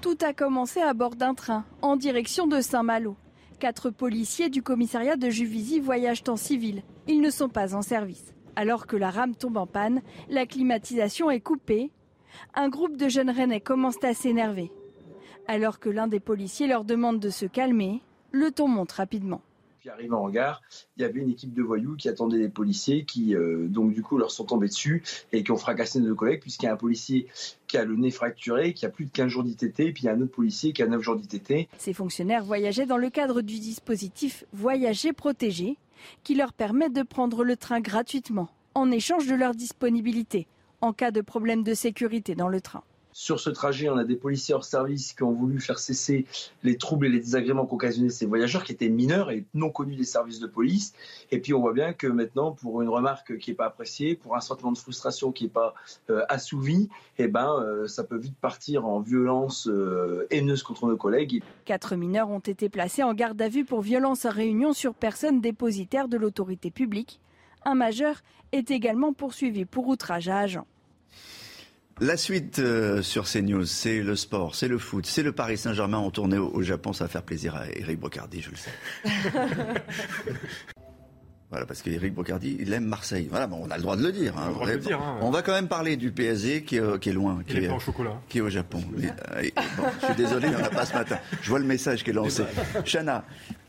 Tout 0.00 0.18
a 0.22 0.32
commencé 0.32 0.80
à 0.80 0.94
bord 0.94 1.14
d'un 1.14 1.34
train 1.34 1.64
en 1.82 1.96
direction 1.96 2.46
de 2.46 2.60
Saint-Malo. 2.60 3.16
Quatre 3.58 3.90
policiers 3.90 4.48
du 4.48 4.62
commissariat 4.62 5.16
de 5.16 5.28
Juvisy 5.28 5.80
voyagent 5.80 6.24
en 6.28 6.36
civil. 6.36 6.82
Ils 7.06 7.20
ne 7.20 7.28
sont 7.30 7.50
pas 7.50 7.74
en 7.74 7.82
service. 7.82 8.32
Alors 8.56 8.86
que 8.86 8.96
la 8.96 9.10
rame 9.10 9.34
tombe 9.34 9.58
en 9.58 9.66
panne, 9.66 10.00
la 10.30 10.46
climatisation 10.46 11.30
est 11.30 11.40
coupée. 11.40 11.90
Un 12.54 12.70
groupe 12.70 12.96
de 12.96 13.08
jeunes 13.08 13.30
rennais 13.30 13.60
commence 13.60 14.02
à 14.02 14.14
s'énerver. 14.14 14.72
Alors 15.46 15.78
que 15.78 15.90
l'un 15.90 16.06
des 16.06 16.20
policiers 16.20 16.66
leur 16.66 16.84
demande 16.84 17.20
de 17.20 17.28
se 17.28 17.44
calmer, 17.44 18.00
le 18.32 18.50
ton 18.50 18.68
monte 18.68 18.92
rapidement. 18.92 19.42
Puis 19.90 20.04
arrivant 20.04 20.24
en 20.24 20.30
gare, 20.30 20.62
il 20.96 21.02
y 21.02 21.04
avait 21.04 21.20
une 21.20 21.30
équipe 21.30 21.52
de 21.52 21.62
voyous 21.62 21.96
qui 21.96 22.08
attendait 22.08 22.38
les 22.38 22.48
policiers, 22.48 23.04
qui 23.04 23.34
euh, 23.34 23.66
donc 23.66 23.92
du 23.92 24.02
coup 24.02 24.18
leur 24.18 24.30
sont 24.30 24.44
tombés 24.44 24.68
dessus 24.68 25.02
et 25.32 25.42
qui 25.42 25.50
ont 25.50 25.56
fracassé 25.56 26.00
nos 26.00 26.14
collègues, 26.14 26.40
puisqu'il 26.40 26.66
y 26.66 26.68
a 26.68 26.72
un 26.72 26.76
policier 26.76 27.26
qui 27.66 27.76
a 27.76 27.84
le 27.84 27.96
nez 27.96 28.10
fracturé, 28.10 28.72
qui 28.72 28.86
a 28.86 28.88
plus 28.88 29.06
de 29.06 29.10
15 29.10 29.28
jours 29.28 29.42
d'ITT, 29.42 29.74
puis 29.74 30.02
il 30.02 30.04
y 30.04 30.08
a 30.08 30.12
un 30.12 30.20
autre 30.20 30.32
policier 30.32 30.72
qui 30.72 30.82
a 30.82 30.86
9 30.86 31.00
jours 31.00 31.16
d'ITT. 31.16 31.68
Ces 31.78 31.92
fonctionnaires 31.92 32.44
voyageaient 32.44 32.86
dans 32.86 32.98
le 32.98 33.10
cadre 33.10 33.42
du 33.42 33.58
dispositif 33.58 34.44
Voyager 34.52 35.12
protégé, 35.12 35.76
qui 36.22 36.34
leur 36.34 36.52
permet 36.52 36.88
de 36.88 37.02
prendre 37.02 37.44
le 37.44 37.56
train 37.56 37.80
gratuitement, 37.80 38.48
en 38.74 38.90
échange 38.90 39.26
de 39.26 39.34
leur 39.34 39.54
disponibilité, 39.54 40.46
en 40.80 40.92
cas 40.92 41.10
de 41.10 41.20
problème 41.20 41.62
de 41.62 41.74
sécurité 41.74 42.34
dans 42.34 42.48
le 42.48 42.60
train. 42.60 42.82
Sur 43.12 43.40
ce 43.40 43.50
trajet, 43.50 43.88
on 43.88 43.96
a 43.96 44.04
des 44.04 44.16
policiers 44.16 44.54
hors 44.54 44.64
service 44.64 45.12
qui 45.12 45.22
ont 45.22 45.32
voulu 45.32 45.60
faire 45.60 45.78
cesser 45.78 46.26
les 46.62 46.76
troubles 46.76 47.06
et 47.06 47.08
les 47.08 47.18
désagréments 47.18 47.66
qu'occasionnaient 47.66 48.08
ces 48.08 48.26
voyageurs 48.26 48.62
qui 48.62 48.72
étaient 48.72 48.88
mineurs 48.88 49.30
et 49.30 49.44
non 49.52 49.70
connus 49.70 49.96
des 49.96 50.04
services 50.04 50.38
de 50.38 50.46
police. 50.46 50.94
Et 51.30 51.40
puis 51.40 51.52
on 51.52 51.60
voit 51.60 51.72
bien 51.72 51.92
que 51.92 52.06
maintenant, 52.06 52.52
pour 52.52 52.82
une 52.82 52.88
remarque 52.88 53.38
qui 53.38 53.50
n'est 53.50 53.56
pas 53.56 53.66
appréciée, 53.66 54.14
pour 54.14 54.36
un 54.36 54.40
sentiment 54.40 54.72
de 54.72 54.78
frustration 54.78 55.32
qui 55.32 55.44
n'est 55.44 55.50
pas 55.50 55.74
euh, 56.08 56.24
assouvi, 56.28 56.88
eh 57.18 57.26
ben, 57.26 57.52
euh, 57.60 57.88
ça 57.88 58.04
peut 58.04 58.16
vite 58.16 58.36
partir 58.40 58.86
en 58.86 59.00
violence 59.00 59.66
euh, 59.66 60.26
haineuse 60.30 60.62
contre 60.62 60.86
nos 60.86 60.96
collègues. 60.96 61.42
Quatre 61.64 61.96
mineurs 61.96 62.30
ont 62.30 62.38
été 62.38 62.68
placés 62.68 63.02
en 63.02 63.14
garde 63.14 63.40
à 63.42 63.48
vue 63.48 63.64
pour 63.64 63.80
violence 63.80 64.24
à 64.24 64.30
réunion 64.30 64.72
sur 64.72 64.94
personne 64.94 65.40
dépositaire 65.40 66.08
de 66.08 66.16
l'autorité 66.16 66.70
publique. 66.70 67.20
Un 67.64 67.74
majeur 67.74 68.22
est 68.52 68.70
également 68.70 69.12
poursuivi 69.12 69.64
pour 69.64 69.88
outrage 69.88 70.28
à 70.28 70.38
agent. 70.38 70.66
La 72.00 72.16
suite 72.16 72.60
euh, 72.60 73.02
sur 73.02 73.24
CNews, 73.28 73.66
c'est 73.66 74.00
le 74.00 74.16
sport, 74.16 74.54
c'est 74.54 74.68
le 74.68 74.78
foot, 74.78 75.04
c'est 75.04 75.22
le 75.22 75.32
Paris 75.32 75.58
Saint-Germain 75.58 75.98
en 75.98 76.10
tournée 76.10 76.38
au, 76.38 76.62
Japon. 76.62 76.94
Ça 76.94 77.04
va 77.04 77.08
faire 77.08 77.22
plaisir 77.22 77.54
à 77.54 77.68
Eric 77.68 78.00
Bocardi, 78.00 78.40
je 78.40 78.50
le 78.50 78.56
sais. 78.56 78.70
Voilà, 81.50 81.66
parce 81.66 81.82
qu'Éric 81.82 82.14
Bocardi, 82.14 82.58
il 82.60 82.72
aime 82.72 82.84
Marseille. 82.84 83.26
Voilà, 83.28 83.48
bon, 83.48 83.60
on 83.66 83.70
a 83.72 83.76
le 83.76 83.82
droit 83.82 83.96
de 83.96 84.04
le 84.04 84.12
dire. 84.12 84.38
Hein. 84.38 84.54
Hein. 84.62 85.18
On, 85.20 85.30
va 85.30 85.42
quand 85.42 85.50
même 85.52 85.66
parler 85.66 85.96
du 85.96 86.12
PSG 86.12 86.62
qui 86.62 86.76
est, 86.76 86.98
qui 87.00 87.08
est 87.08 87.12
loin, 87.12 87.42
qui 87.44 87.56
est, 87.56 87.68
qui 88.28 88.38
est, 88.38 88.40
au 88.40 88.48
Japon. 88.48 88.80
Euh, 88.96 89.42
je 90.00 90.06
suis 90.06 90.14
désolé, 90.14 90.46
il 90.46 90.54
n'y 90.54 90.62
en 90.62 90.64
a 90.64 90.70
pas 90.70 90.86
ce 90.86 90.94
matin. 90.94 91.18
Je 91.42 91.50
vois 91.50 91.58
le 91.58 91.64
message 91.64 92.04
qui 92.04 92.10
est 92.10 92.12
lancé. 92.12 92.44
Chana, 92.84 93.24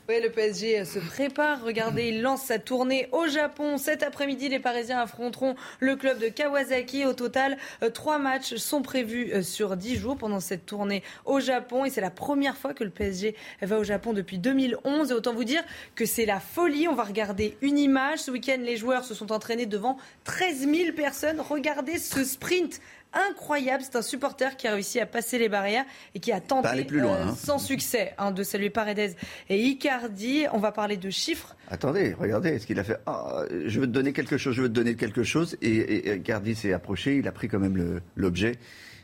le 0.09 0.29
PSG 0.29 0.83
se 0.85 0.99
prépare. 0.99 1.63
Regardez, 1.63 2.09
il 2.09 2.21
lance 2.21 2.43
sa 2.43 2.59
tournée 2.59 3.07
au 3.11 3.27
Japon. 3.27 3.77
Cet 3.77 4.03
après-midi, 4.03 4.49
les 4.49 4.59
Parisiens 4.59 4.99
affronteront 4.99 5.55
le 5.79 5.95
club 5.95 6.19
de 6.19 6.27
Kawasaki. 6.27 7.05
Au 7.05 7.13
total, 7.13 7.57
euh, 7.81 7.89
trois 7.89 8.19
matchs 8.19 8.55
sont 8.55 8.81
prévus 8.81 9.31
euh, 9.33 9.41
sur 9.41 9.77
dix 9.77 9.95
jours 9.95 10.17
pendant 10.17 10.39
cette 10.39 10.65
tournée 10.65 11.03
au 11.25 11.39
Japon. 11.39 11.85
Et 11.85 11.89
c'est 11.89 12.01
la 12.01 12.09
première 12.09 12.57
fois 12.57 12.73
que 12.73 12.83
le 12.83 12.89
PSG 12.89 13.35
va 13.61 13.79
au 13.79 13.83
Japon 13.83 14.13
depuis 14.13 14.37
2011. 14.37 15.11
Et 15.11 15.13
autant 15.13 15.33
vous 15.33 15.43
dire 15.43 15.63
que 15.95 16.05
c'est 16.05 16.25
la 16.25 16.39
folie. 16.39 16.87
On 16.87 16.95
va 16.95 17.03
regarder 17.03 17.57
une 17.61 17.77
image. 17.77 18.19
Ce 18.19 18.31
week-end, 18.31 18.57
les 18.59 18.77
joueurs 18.77 19.05
se 19.05 19.13
sont 19.13 19.31
entraînés 19.31 19.65
devant 19.65 19.97
13 20.25 20.67
000 20.67 20.91
personnes. 20.93 21.39
Regardez 21.39 21.97
ce 21.97 22.23
sprint 22.23 22.81
incroyable. 23.13 23.83
C'est 23.83 23.97
un 23.97 24.01
supporter 24.01 24.57
qui 24.57 24.67
a 24.67 24.73
réussi 24.73 24.99
à 24.99 25.05
passer 25.05 25.37
les 25.37 25.49
barrières 25.49 25.85
et 26.15 26.19
qui 26.19 26.31
a 26.31 26.39
tenté, 26.39 26.83
plus 26.85 26.99
loin, 26.99 27.29
hein. 27.29 27.35
sans 27.35 27.59
succès, 27.59 28.13
hein, 28.17 28.31
de 28.31 28.43
saluer 28.43 28.69
Paredes 28.69 29.15
et 29.49 29.61
Icardi. 29.61 30.45
On 30.53 30.59
va 30.59 30.71
parler 30.71 30.97
de 30.97 31.09
chiffres. 31.09 31.55
Attendez, 31.69 32.13
regardez 32.13 32.59
ce 32.59 32.67
qu'il 32.67 32.79
a 32.79 32.83
fait. 32.83 32.97
Ah, 33.05 33.43
je 33.65 33.79
veux 33.79 33.87
te 33.87 33.91
donner 33.91 34.13
quelque 34.13 34.37
chose, 34.37 34.55
je 34.55 34.61
veux 34.61 34.69
te 34.69 34.73
donner 34.73 34.95
quelque 34.95 35.23
chose. 35.23 35.57
Et, 35.61 35.75
et, 35.75 36.15
Icardi 36.15 36.55
s'est 36.55 36.73
approché, 36.73 37.17
il 37.17 37.27
a 37.27 37.31
pris 37.31 37.47
quand 37.47 37.59
même 37.59 38.01
l'objet. 38.15 38.57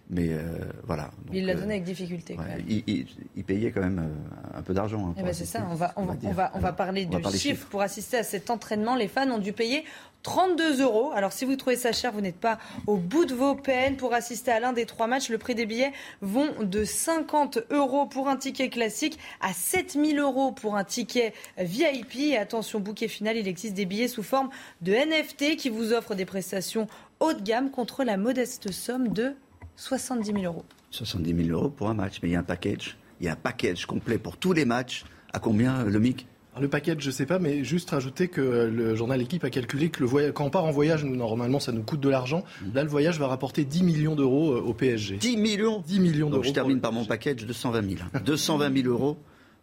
Mais 0.09 0.29
euh, 0.31 0.59
voilà. 0.85 1.11
il 1.33 1.45
l'a 1.45 1.53
donné 1.53 1.73
avec 1.73 1.83
difficulté. 1.83 2.37
il, 2.69 3.43
payait 3.43 3.71
quand 3.71 3.81
même 3.81 3.99
euh, 3.99 4.57
un 4.57 4.61
peu 4.61 4.73
d'argent. 4.73 5.09
Hein, 5.09 5.15
eh 5.17 5.23
ben, 5.23 5.33
c'est 5.33 5.45
ça. 5.45 5.67
On 5.69 5.75
va, 5.75 5.91
on, 5.97 6.05
va, 6.05 6.51
on 6.53 6.59
va, 6.59 6.71
parler 6.71 7.05
de 7.05 7.29
chiffres. 7.31 7.67
Pour 7.67 7.81
assister 7.81 8.17
à 8.17 8.23
cet 8.23 8.49
entraînement, 8.49 8.95
les 8.95 9.09
fans 9.09 9.29
ont 9.29 9.39
dû 9.39 9.51
payer 9.51 9.83
32 10.27 10.81
euros. 10.81 11.11
Alors 11.15 11.31
si 11.31 11.45
vous 11.45 11.55
trouvez 11.55 11.77
ça 11.77 11.93
cher, 11.93 12.11
vous 12.11 12.19
n'êtes 12.19 12.35
pas 12.35 12.59
au 12.85 12.97
bout 12.97 13.23
de 13.23 13.33
vos 13.33 13.55
peines. 13.55 13.95
Pour 13.95 14.13
assister 14.13 14.51
à 14.51 14.59
l'un 14.59 14.73
des 14.73 14.85
trois 14.85 15.07
matchs, 15.07 15.29
le 15.29 15.37
prix 15.37 15.55
des 15.55 15.65
billets 15.65 15.93
vont 16.21 16.49
de 16.61 16.83
50 16.83 17.59
euros 17.71 18.07
pour 18.07 18.27
un 18.27 18.35
ticket 18.35 18.67
classique 18.67 19.17
à 19.39 19.53
7000 19.53 20.19
euros 20.19 20.51
pour 20.51 20.75
un 20.75 20.83
ticket 20.83 21.33
VIP. 21.57 22.17
Et 22.17 22.37
attention, 22.37 22.81
bouquet 22.81 23.07
final, 23.07 23.37
il 23.37 23.47
existe 23.47 23.73
des 23.73 23.85
billets 23.85 24.09
sous 24.09 24.21
forme 24.21 24.49
de 24.81 24.91
NFT 24.91 25.55
qui 25.55 25.69
vous 25.69 25.93
offrent 25.93 26.13
des 26.13 26.25
prestations 26.25 26.87
haut 27.21 27.31
de 27.31 27.41
gamme 27.41 27.71
contre 27.71 28.03
la 28.03 28.17
modeste 28.17 28.69
somme 28.73 29.07
de 29.07 29.33
70 29.77 30.33
000 30.33 30.43
euros. 30.43 30.65
70 30.91 31.45
000 31.45 31.57
euros 31.57 31.69
pour 31.69 31.87
un 31.87 31.93
match, 31.93 32.19
mais 32.21 32.27
il 32.27 32.31
y 32.33 32.35
a 32.35 32.39
un 32.39 32.43
package. 32.43 32.97
Il 33.21 33.27
y 33.27 33.29
a 33.29 33.31
un 33.31 33.37
package 33.37 33.85
complet 33.85 34.17
pour 34.17 34.35
tous 34.35 34.51
les 34.51 34.65
matchs. 34.65 35.05
À 35.31 35.39
combien, 35.39 35.85
le 35.85 35.99
MIC 35.99 36.27
le 36.59 36.67
package, 36.67 37.01
je 37.01 37.07
ne 37.07 37.13
sais 37.13 37.25
pas, 37.25 37.39
mais 37.39 37.63
juste 37.63 37.89
rajouter 37.89 38.27
que 38.27 38.41
le 38.41 38.95
journal 38.95 39.21
Équipe 39.21 39.43
a 39.43 39.49
calculé 39.49 39.89
que 39.89 40.03
le 40.03 40.31
quand 40.31 40.45
on 40.45 40.49
part 40.49 40.65
en 40.65 40.71
voyage, 40.71 41.03
nous, 41.03 41.15
normalement, 41.15 41.59
ça 41.59 41.71
nous 41.71 41.83
coûte 41.83 41.99
de 41.99 42.09
l'argent. 42.09 42.43
Mmh. 42.61 42.65
Là, 42.75 42.83
le 42.83 42.89
voyage 42.89 43.19
va 43.19 43.27
rapporter 43.27 43.65
10 43.65 43.83
millions 43.83 44.15
d'euros 44.15 44.53
euh, 44.53 44.61
au 44.61 44.73
PSG. 44.73 45.17
10 45.17 45.37
millions 45.37 45.83
10 45.85 45.99
millions 45.99 46.29
d'euros. 46.29 46.43
Je 46.43 46.51
termine 46.51 46.79
par 46.79 46.91
mon 46.91 47.05
package 47.05 47.45
de 47.45 47.53
120 47.53 47.81
000. 47.81 47.95
220 48.25 48.81
000 48.81 48.87
euros 48.87 49.17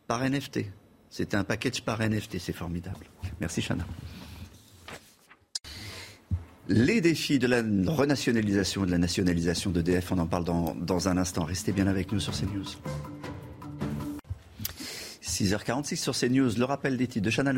par 0.06 0.22
NFT. 0.28 0.66
C'était 1.10 1.36
un 1.36 1.44
package 1.44 1.82
par 1.82 2.00
NFT, 2.00 2.38
c'est 2.40 2.52
formidable. 2.52 3.06
Merci, 3.40 3.62
Chana. 3.62 3.86
Les 6.68 7.00
défis 7.00 7.38
de 7.38 7.46
la 7.46 7.62
renationalisation 7.86 8.84
et 8.84 8.86
de 8.86 8.90
la 8.90 8.98
nationalisation 8.98 9.70
d'EDF, 9.70 10.12
on 10.12 10.18
en 10.18 10.26
parle 10.26 10.44
dans, 10.44 11.08
un 11.08 11.16
instant. 11.18 11.44
Restez 11.44 11.72
bien 11.72 11.86
avec 11.86 12.10
nous 12.10 12.20
sur 12.20 12.32
CNews. 12.32 12.64
6h46 15.34 15.96
sur 15.96 16.14
CNews, 16.16 16.52
le 16.56 16.64
rappel 16.64 16.96
des 16.96 17.08
de 17.08 17.30
Chana. 17.30 17.52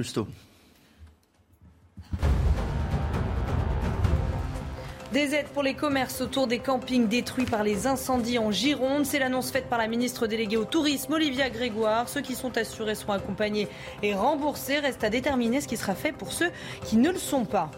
Des 5.12 5.35
aides 5.35 5.49
pour 5.53 5.62
les 5.62 5.74
commerces 5.74 6.22
autour 6.22 6.47
des 6.47 6.59
campings 6.59 7.07
détruits 7.07 7.45
par 7.45 7.62
les 7.62 7.87
incendies 7.87 8.39
en 8.39 8.51
Gironde. 8.51 9.05
C'est 9.05 9.18
l'annonce 9.18 9.51
faite 9.51 9.68
par 9.68 9.79
la 9.79 9.89
ministre 9.89 10.27
déléguée 10.27 10.57
au 10.57 10.64
tourisme, 10.64 11.12
Olivia 11.12 11.51
Grégoire. 11.51 12.09
Ceux 12.09 12.22
qui 12.22 12.35
sont 12.35 12.57
assurés 12.57 12.95
seront 12.95 13.12
accompagnés 13.12 13.68
et 14.03 14.14
remboursés. 14.14 14.79
Reste 14.79 15.05
à 15.05 15.11
déterminer 15.11 15.61
ce 15.61 15.68
qui 15.68 15.77
sera 15.77 15.95
fait 15.95 16.12
pour 16.12 16.33
ceux 16.33 16.51
qui 16.83 16.97
ne 16.97 17.11
le 17.11 17.18
sont 17.18 17.45
pas. 17.45 17.70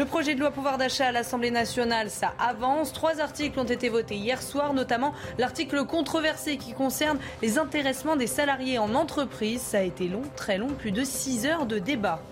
Le 0.00 0.06
projet 0.06 0.34
de 0.34 0.40
loi 0.40 0.50
pouvoir 0.50 0.78
d'achat 0.78 1.08
à 1.08 1.12
l'Assemblée 1.12 1.50
nationale, 1.50 2.08
ça 2.08 2.32
avance. 2.38 2.94
Trois 2.94 3.20
articles 3.20 3.60
ont 3.60 3.64
été 3.64 3.90
votés 3.90 4.16
hier 4.16 4.40
soir, 4.40 4.72
notamment 4.72 5.12
l'article 5.36 5.84
controversé 5.84 6.56
qui 6.56 6.72
concerne 6.72 7.18
les 7.42 7.58
intéressements 7.58 8.16
des 8.16 8.26
salariés 8.26 8.78
en 8.78 8.94
entreprise. 8.94 9.60
Ça 9.60 9.80
a 9.80 9.82
été 9.82 10.08
long, 10.08 10.22
très 10.36 10.56
long, 10.56 10.68
plus 10.68 10.90
de 10.90 11.04
six 11.04 11.44
heures 11.44 11.66
de 11.66 11.78
débat. 11.78 12.22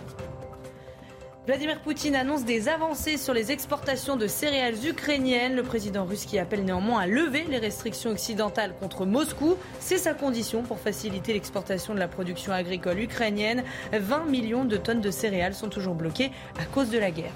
Vladimir 1.45 1.79
Poutine 1.81 2.17
annonce 2.17 2.47
des 2.47 2.71
avancées 2.71 3.19
sur 3.19 3.35
les 3.35 3.53
exportations 3.53 4.17
de 4.17 4.29
céréales 4.29 4.87
ukrainiennes. 4.87 5.55
Le 5.55 5.63
président 5.63 6.07
russe 6.07 6.25
qui 6.25 6.39
appelle 6.39 6.65
néanmoins 6.65 7.03
à 7.03 7.07
lever 7.07 7.45
les 7.51 7.59
restrictions 7.59 8.13
occidentales 8.13 8.73
contre 8.81 9.05
Moscou. 9.05 9.57
C'est 9.79 9.99
sa 9.99 10.15
condition 10.15 10.63
pour 10.63 10.81
faciliter 10.81 11.35
l'exportation 11.35 11.93
de 11.93 11.99
la 11.99 12.09
production 12.09 12.55
agricole 12.55 12.99
ukrainienne. 12.99 13.63
20 13.93 14.25
millions 14.25 14.65
de 14.65 14.79
tonnes 14.79 15.03
de 15.03 15.11
céréales 15.11 15.55
sont 15.55 15.69
toujours 15.69 15.95
bloquées 15.95 16.31
à 16.59 16.65
cause 16.65 16.89
de 16.89 16.99
la 16.99 17.11
guerre. 17.11 17.35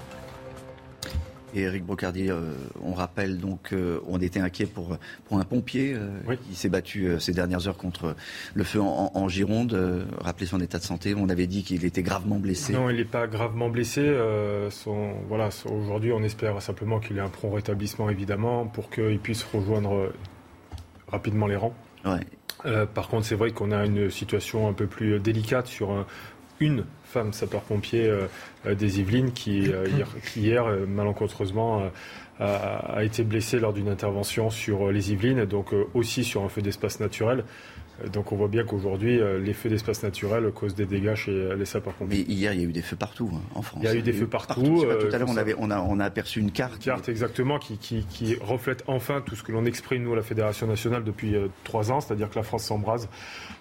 Et 1.55 1.61
Eric 1.61 1.85
Brocardier, 1.85 2.31
euh, 2.31 2.53
on 2.81 2.93
rappelle 2.93 3.37
donc, 3.37 3.73
euh, 3.73 3.99
on 4.07 4.19
était 4.19 4.39
inquiet 4.39 4.65
pour, 4.65 4.97
pour 5.25 5.37
un 5.37 5.43
pompier 5.43 5.93
euh, 5.95 6.35
qui 6.47 6.55
s'est 6.55 6.69
battu 6.69 7.19
ces 7.19 7.31
dernières 7.31 7.67
heures 7.67 7.77
contre 7.77 8.15
le 8.55 8.63
feu 8.63 8.81
en, 8.81 9.27
Gironde. 9.27 10.07
rappelez 10.19 10.47
son 10.47 10.59
état 10.59 10.79
de 10.79 10.83
santé. 10.83 11.13
On 11.15 11.29
avait 11.29 11.47
dit 11.47 11.63
qu'il 11.63 11.85
était 11.85 12.01
gravement 12.01 12.39
blessé. 12.39 12.73
Non, 12.73 12.89
il 12.89 12.97
n'est 12.97 13.05
pas 13.05 13.27
gravement 13.27 13.69
blessé. 13.69 14.13
Son, 14.69 15.13
voilà, 15.27 15.49
aujourd'hui, 15.65 16.11
on 16.11 16.23
espère 16.23 16.61
simplement 16.61 16.99
qu'il 16.99 17.17
ait 17.17 17.21
un 17.21 17.29
prompt 17.29 17.51
rétablissement, 17.51 18.09
évidemment, 18.09 18.65
pour 18.65 18.89
qu'il 18.89 19.19
puisse 19.19 19.43
rejoindre 19.43 20.11
rapidement 21.07 21.47
les 21.47 21.55
rangs. 21.55 21.75
par 22.93 23.07
contre, 23.07 23.25
c'est 23.25 23.35
vrai 23.35 23.51
qu'on 23.51 23.71
a 23.71 23.85
une 23.85 24.09
situation 24.09 24.67
un 24.67 24.73
peu 24.73 24.87
plus 24.87 25.19
délicate 25.19 25.67
sur 25.67 26.05
une 26.59 26.85
femme 27.13 27.31
sapeur-pompier 27.31 28.07
euh, 28.07 28.25
euh, 28.65 28.73
des 28.73 28.99
Yvelines 28.99 29.31
qui, 29.31 29.71
euh, 29.71 29.87
hier, 30.35 30.65
malencontreusement, 30.87 31.91
a, 32.39 33.03
été 33.03 33.23
blessée 33.23 33.59
lors 33.59 33.73
d'une 33.73 33.87
intervention 33.87 34.49
sur 34.49 34.91
les 34.91 35.11
Yvelines, 35.11 35.45
donc 35.45 35.67
aussi 35.93 36.23
sur 36.23 36.43
un 36.43 36.49
feu 36.49 36.61
d'espace 36.61 36.99
naturel. 36.99 37.45
Donc 38.11 38.31
on 38.31 38.35
voit 38.35 38.47
bien 38.47 38.63
qu'aujourd'hui, 38.63 39.19
les 39.39 39.53
feux 39.53 39.69
d'espace 39.69 40.03
naturel 40.03 40.51
causent 40.51 40.75
des 40.75 40.85
dégâts 40.85 41.15
chez 41.15 41.55
les 41.55 41.65
sapeurs-pompiers. 41.65 42.25
Mais 42.27 42.33
hier, 42.33 42.53
il 42.53 42.59
y 42.59 42.65
a 42.65 42.67
eu 42.67 42.71
des 42.71 42.81
feux 42.81 42.95
partout 42.95 43.29
hein, 43.33 43.41
en 43.55 43.61
France. 43.61 43.83
Il 43.83 43.85
y 43.85 43.91
a 43.91 43.95
eu 43.95 44.01
des 44.01 44.13
feux 44.13 44.27
partout. 44.27 44.83
tout 44.83 45.15
à 45.15 45.17
l'heure, 45.17 45.29
on, 45.59 45.69
a, 45.71 45.79
on 45.79 45.99
a 45.99 46.05
aperçu 46.05 46.39
une 46.39 46.51
carte. 46.51 46.75
Une 46.77 46.91
carte, 46.91 47.07
exactement, 47.07 47.59
qui, 47.59 47.77
qui, 47.77 48.35
reflète 48.41 48.83
enfin 48.87 49.21
tout 49.25 49.35
ce 49.35 49.43
que 49.43 49.51
l'on 49.51 49.65
exprime, 49.65 50.03
nous, 50.03 50.13
à 50.13 50.15
la 50.15 50.23
Fédération 50.23 50.67
nationale, 50.67 51.03
depuis 51.03 51.35
trois 51.63 51.91
ans, 51.91 52.01
c'est-à-dire 52.01 52.29
que 52.29 52.35
la 52.35 52.43
France 52.43 52.63
s'embrase. 52.63 53.07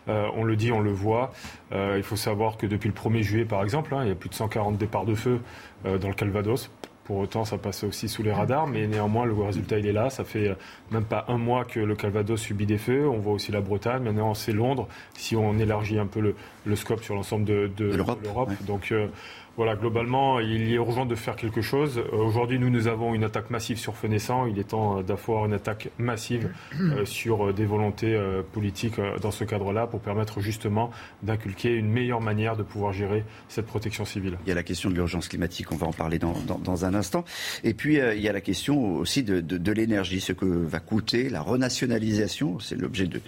on 0.07 0.45
le 0.45 0.57
dit, 0.57 0.73
on 0.73 0.81
le 0.81 0.93
voit. 0.93 1.33
il 1.73 2.03
faut 2.03 2.17
savoir 2.17 2.57
que 2.57 2.67
depuis 2.67 2.89
le 2.89 2.95
1er 2.95 3.23
juillet, 3.23 3.45
par 3.45 3.63
exemple, 3.63 3.93
Hein. 3.93 4.05
il 4.05 4.09
y 4.09 4.13
a 4.13 4.15
plus 4.15 4.29
de 4.29 4.35
140 4.35 4.79
départs 4.79 5.05
de 5.05 5.15
feu 5.15 5.41
euh, 5.87 5.99
dans 5.99 6.09
le 6.09 6.15
Calvados. 6.15 6.71
Pour 7.05 7.17
autant, 7.17 7.45
ça 7.45 7.59
passe 7.59 7.83
aussi 7.83 8.09
sous 8.09 8.23
les 8.23 8.33
radars, 8.33 8.69
mais 8.69 8.87
néanmoins, 8.87 9.25
le 9.25 9.35
résultat, 9.35 9.79
il 9.79 9.87
est 9.87 9.93
là. 9.93 10.09
Ça 10.09 10.23
fait 10.23 10.49
euh, 10.49 10.55
même 10.93 11.05
pas 11.05 11.25
un 11.29 11.37
mois 11.37 11.65
que 11.65 11.81
le 11.81 11.97
Calvados 11.97 12.41
subit 12.41 12.67
des 12.67 12.79
feux. 12.79 13.09
On 13.09 13.19
voit 13.19 13.33
aussi 13.33 13.51
la 13.51 13.61
Bretagne. 13.61 14.05
Maintenant, 14.05 14.35
c'est 14.35 14.53
Londres. 14.53 14.87
Si 15.15 15.35
on 15.35 15.59
élargit 15.59 15.99
un 15.99 16.07
peu 16.07 16.21
le, 16.65 16.77
scope 16.77 17.03
sur 17.03 17.15
l'ensemble 17.15 17.45
de, 17.45 17.71
l'Europe. 17.79 18.53
Donc, 18.67 18.93
euh, 18.93 19.09
voilà, 19.57 19.77
globalement, 19.77 20.41
il 20.41 20.73
est 20.73 20.77
urgent 20.77 21.05
de 21.05 21.15
faire 21.15 21.37
quelque 21.37 21.61
chose. 21.61 21.99
Euh, 21.99 22.17
aujourd'hui, 22.17 22.59
nous, 22.59 22.71
nous 22.71 22.89
avons 22.89 23.15
une 23.15 23.25
attaque 23.25 23.51
massive 23.51 23.79
sur 23.79 23.97
Fenessan. 23.97 24.49
Il 24.49 24.59
est 24.59 24.69
temps 24.69 24.99
euh, 24.99 25.03
d'avoir 25.03 25.45
une 25.45 25.53
attaque 25.53 25.91
massive 25.99 26.51
euh, 26.81 27.05
sur 27.05 27.53
des 27.53 27.67
volontés 27.67 28.19
politiques 28.53 29.01
dans 29.21 29.31
ce 29.31 29.45
cadre-là 29.45 29.87
pour 29.87 30.01
permettre 30.01 30.41
justement 30.41 30.91
d'inculquer 31.23 31.75
une 31.75 31.91
meilleure 31.91 32.21
manière 32.21 32.57
de 32.57 32.63
pouvoir 32.63 32.93
gérer 32.93 33.25
cette 33.49 33.67
protection 33.67 34.05
civile. 34.05 34.39
Il 34.47 34.49
y 34.49 34.53
a 34.53 34.55
la 34.55 34.63
question 34.63 34.91
de 34.91 34.95
l'urgence 34.95 35.29
climatique, 35.29 35.71
on 35.73 35.77
va 35.77 35.87
en 35.87 35.93
parler 35.93 36.19
dans, 36.19 36.85
un 36.85 36.95
instant. 36.95 37.25
Et 37.65 37.75
puis, 37.75 37.97
il 37.97 38.21
y 38.21 38.29
a 38.29 38.33
la 38.33 38.41
question 38.41 38.97
aussi 38.97 39.23
de, 39.23 39.73
l'énergie, 39.73 40.21
ce 40.21 40.33
que 40.33 40.47
va 40.47 40.81
coûter 40.81 41.29
la 41.29 41.43
renationalisation. 41.43 42.59
C'est 42.59 42.77
l'objet 42.77 43.07
de, 43.07 43.21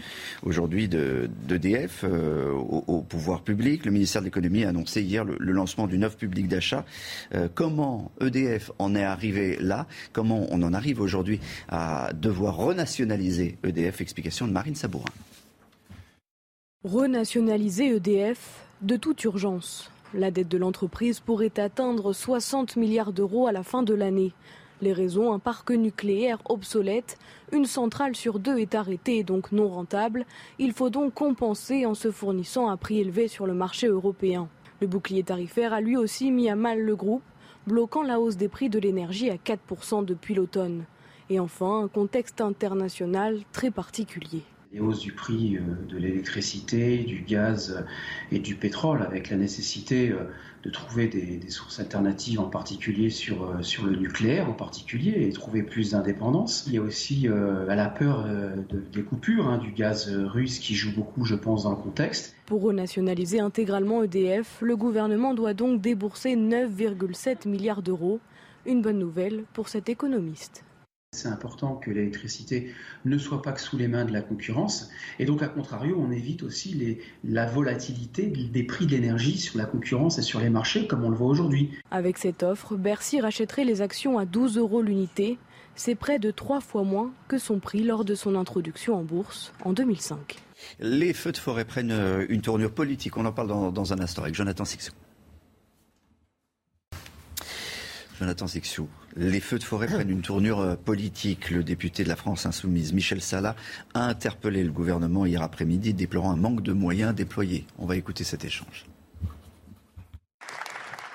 aujourd'hui 0.43 0.89
d'EDF 0.89 2.05
au, 2.05 3.03
pouvoir 3.03 3.43
public. 3.43 3.85
Le 3.85 3.91
ministère 3.91 4.23
de 4.23 4.27
l'économie 4.27 4.65
a 4.65 4.71
annoncé 4.71 5.03
hier 5.03 5.25
le, 5.25 5.37
le 5.39 5.53
lancement 5.53 5.87
du 5.87 5.99
9 6.15 6.17
public 6.17 6.49
d'achat. 6.49 6.85
Euh, 7.35 7.49
comment 7.53 8.13
EDF 8.21 8.71
en 8.79 8.95
est 8.95 9.05
arrivé 9.05 9.57
là? 9.61 9.87
Comment 10.13 10.47
on 10.51 10.63
en 10.63 10.73
arrive 10.73 11.01
aujourd'hui 11.01 11.41
à 11.69 12.13
devoir 12.13 12.57
renationaliser 12.57 13.59
EDF 13.65 14.01
Explication 14.01 14.47
de 14.47 14.53
Marine 14.53 14.75
Sabourin. 14.75 15.11
Renationaliser 16.85 17.97
EDF 17.97 18.67
de 18.83 18.97
toute 18.97 19.25
urgence. 19.25 19.91
La 20.13 20.31
dette 20.31 20.49
de 20.49 20.59
l'entreprise 20.59 21.21
pourrait 21.21 21.59
atteindre 21.59 22.13
60 22.13 22.77
milliards 22.77 23.13
d'euros 23.13 23.47
à 23.47 23.53
la 23.53 23.63
fin 23.63 23.83
de 23.83 23.95
l'année. 23.95 24.33
Les 24.83 24.93
raisons, 24.93 25.33
un 25.33 25.39
parc 25.39 25.71
nucléaire 25.71 26.39
obsolète, 26.45 27.17
une 27.53 27.65
centrale 27.65 28.15
sur 28.15 28.39
deux 28.39 28.59
est 28.59 28.75
arrêtée 28.75 29.19
et 29.19 29.25
donc 29.25 29.51
non 29.51 29.69
rentable. 29.69 30.27
Il 30.59 30.73
faut 30.73 30.91
donc 30.91 31.15
compenser 31.15 31.87
en 31.87 31.95
se 31.95 32.11
fournissant 32.11 32.69
à 32.69 32.77
prix 32.77 33.01
élevé 33.01 33.29
sur 33.29 33.47
le 33.47 33.55
marché 33.55 33.87
européen. 33.87 34.49
Le 34.81 34.87
bouclier 34.87 35.23
tarifaire 35.23 35.73
a 35.73 35.81
lui 35.81 35.97
aussi 35.97 36.31
mis 36.31 36.49
à 36.49 36.57
mal 36.57 36.81
le 36.81 36.97
groupe, 36.97 37.23
bloquant 37.67 38.03
la 38.03 38.21
hausse 38.21 38.37
des 38.37 38.49
prix 38.49 38.69
de 38.69 38.79
l'énergie 38.79 39.31
à 39.31 39.37
4% 39.37 40.05
depuis 40.05 40.35
l'automne. 40.35 40.85
Et 41.31 41.41
enfin, 41.41 41.85
un 41.85 41.89
contexte 41.89 42.41
international 42.41 43.41
très 43.53 43.71
particulier 43.71 44.43
les 44.75 44.81
hausses 44.81 45.01
du 45.01 45.13
prix 45.13 45.57
euh, 45.57 45.61
de 45.89 45.97
l'électricité, 45.99 46.99
du 46.99 47.21
gaz 47.21 47.85
et 48.33 48.41
du 48.41 48.57
pétrole, 48.57 49.03
avec 49.03 49.31
la 49.31 49.37
nécessité 49.37 50.11
euh, 50.11 50.25
de 50.65 50.71
trouver 50.71 51.07
des, 51.07 51.49
sources 51.49 51.79
alternatives, 51.79 52.41
en 52.41 52.49
particulier 52.49 53.09
sur, 53.09 53.45
euh, 53.45 53.63
sur 53.63 53.87
le 53.87 53.95
nucléaire, 53.95 54.51
en 54.51 54.53
particulier, 54.53 55.29
et 55.29 55.33
trouver 55.33 55.63
plus 55.63 55.93
d'indépendance. 55.93 56.65
Il 56.67 56.75
y 56.75 56.79
a 56.79 56.83
aussi 56.83 57.29
la 57.69 57.89
peur 57.89 58.27
des 58.93 59.03
coupures 59.03 59.47
hein, 59.47 59.59
du 59.59 59.71
gaz 59.71 60.09
russe 60.09 60.59
qui 60.59 60.75
joue 60.75 60.93
beaucoup, 60.95 61.25
je 61.25 61.35
pense, 61.35 61.65
dans 61.65 61.71
le 61.71 61.77
contexte. 61.77 62.35
Pour 62.47 62.63
renationaliser 62.63 63.41
intégralement 63.41 64.03
EDF, 64.03 64.61
le 64.61 64.77
gouvernement 64.77 65.35
doit 65.35 65.55
donc 65.55 65.81
débourser 65.81 66.35
9,7 66.35 67.47
milliards 67.49 67.83
d'euros. 67.83 68.21
Une 68.67 68.83
bonne 68.83 68.99
nouvelle 68.99 69.45
pour 69.53 69.69
cet 69.69 69.89
économiste. 69.89 70.65
C'est 71.15 71.29
important 71.29 71.77
que 71.77 71.91
l'électricité 71.91 72.73
ne 73.05 73.17
soit 73.19 73.41
pas 73.41 73.53
que 73.53 73.61
sous 73.61 73.77
les 73.77 73.89
mains 73.89 74.05
de 74.05 74.13
la 74.13 74.21
concurrence. 74.21 74.91
Et 75.19 75.25
donc, 75.25 75.43
à 75.43 75.49
contrario, 75.49 75.97
on 75.99 76.11
évite 76.11 76.43
aussi 76.43 76.75
les, 76.75 77.01
la 77.23 77.47
volatilité 77.47 78.27
des 78.27 78.63
prix 78.65 78.87
de 78.87 78.91
l'énergie 78.91 79.39
sur 79.39 79.59
la 79.59 79.65
concurrence 79.65 80.19
et 80.19 80.23
sur 80.23 80.41
les 80.41 80.51
marchés, 80.51 80.87
comme 80.87 81.05
on 81.05 81.11
le 81.11 81.17
voit 81.17 81.29
aujourd'hui. 81.29 81.71
Avec 81.91 82.19
cette 82.19 82.43
offre, 82.43 82.77
Bercy 82.77 83.21
rachèterait 83.21 83.65
les 83.65 83.81
actions 83.81 84.19
à 84.19 84.25
12 84.25 84.59
euros 84.59 84.83
l'unité. 84.83 85.39
C'est 85.77 85.95
près 85.95 86.19
de 86.19 86.31
trois 86.31 86.61
fois 86.61 86.85
moins 86.85 87.13
que 87.29 87.39
son 87.39 87.59
prix 87.59 87.83
lors 87.83 88.05
de 88.05 88.15
son 88.15 88.37
introduction 88.37 88.95
en 88.97 89.03
bourse 89.03 89.53
en 89.65 89.73
2005. 89.73 90.37
Les 90.81 91.13
feux 91.13 91.33
de 91.33 91.37
forêt 91.37 91.65
prennent 91.65 91.91
euh, 91.91 92.27
une 92.29 92.41
tournure 92.41 92.71
politique. 92.73 93.17
On 93.17 93.25
en 93.25 93.33
parle 93.33 93.49
dans, 93.49 93.73
dans 93.73 93.93
un 93.93 93.99
instant 93.99 94.23
avec 94.23 94.35
Jonathan 94.35 94.65
Sixou. 94.65 94.93
Jonathan 98.19 98.47
Sixou, 98.47 98.89
les 99.17 99.41
feux 99.41 99.59
de 99.59 99.65
forêt 99.65 99.87
prennent 99.87 100.11
une 100.11 100.23
tournure 100.23 100.61
euh, 100.61 100.77
politique. 100.77 101.51
Le 101.51 101.63
député 101.63 102.05
de 102.05 102.09
la 102.09 102.17
France 102.17 102.47
insoumise, 102.47 102.93
Michel 102.93 103.21
Salah, 103.21 103.55
a 103.95 104.05
interpellé 104.07 104.65
le 104.65 104.71
gouvernement 104.71 105.27
hier 105.27 105.43
après-midi, 105.43 105.95
déplorant 105.95 106.33
un 106.33 106.37
manque 106.37 106.63
de 106.63 106.73
moyens 106.73 107.15
déployés. 107.15 107.67
On 107.79 107.87
va 107.87 107.97
écouter 107.97 108.25
cet 108.25 108.45
échange. 108.45 108.87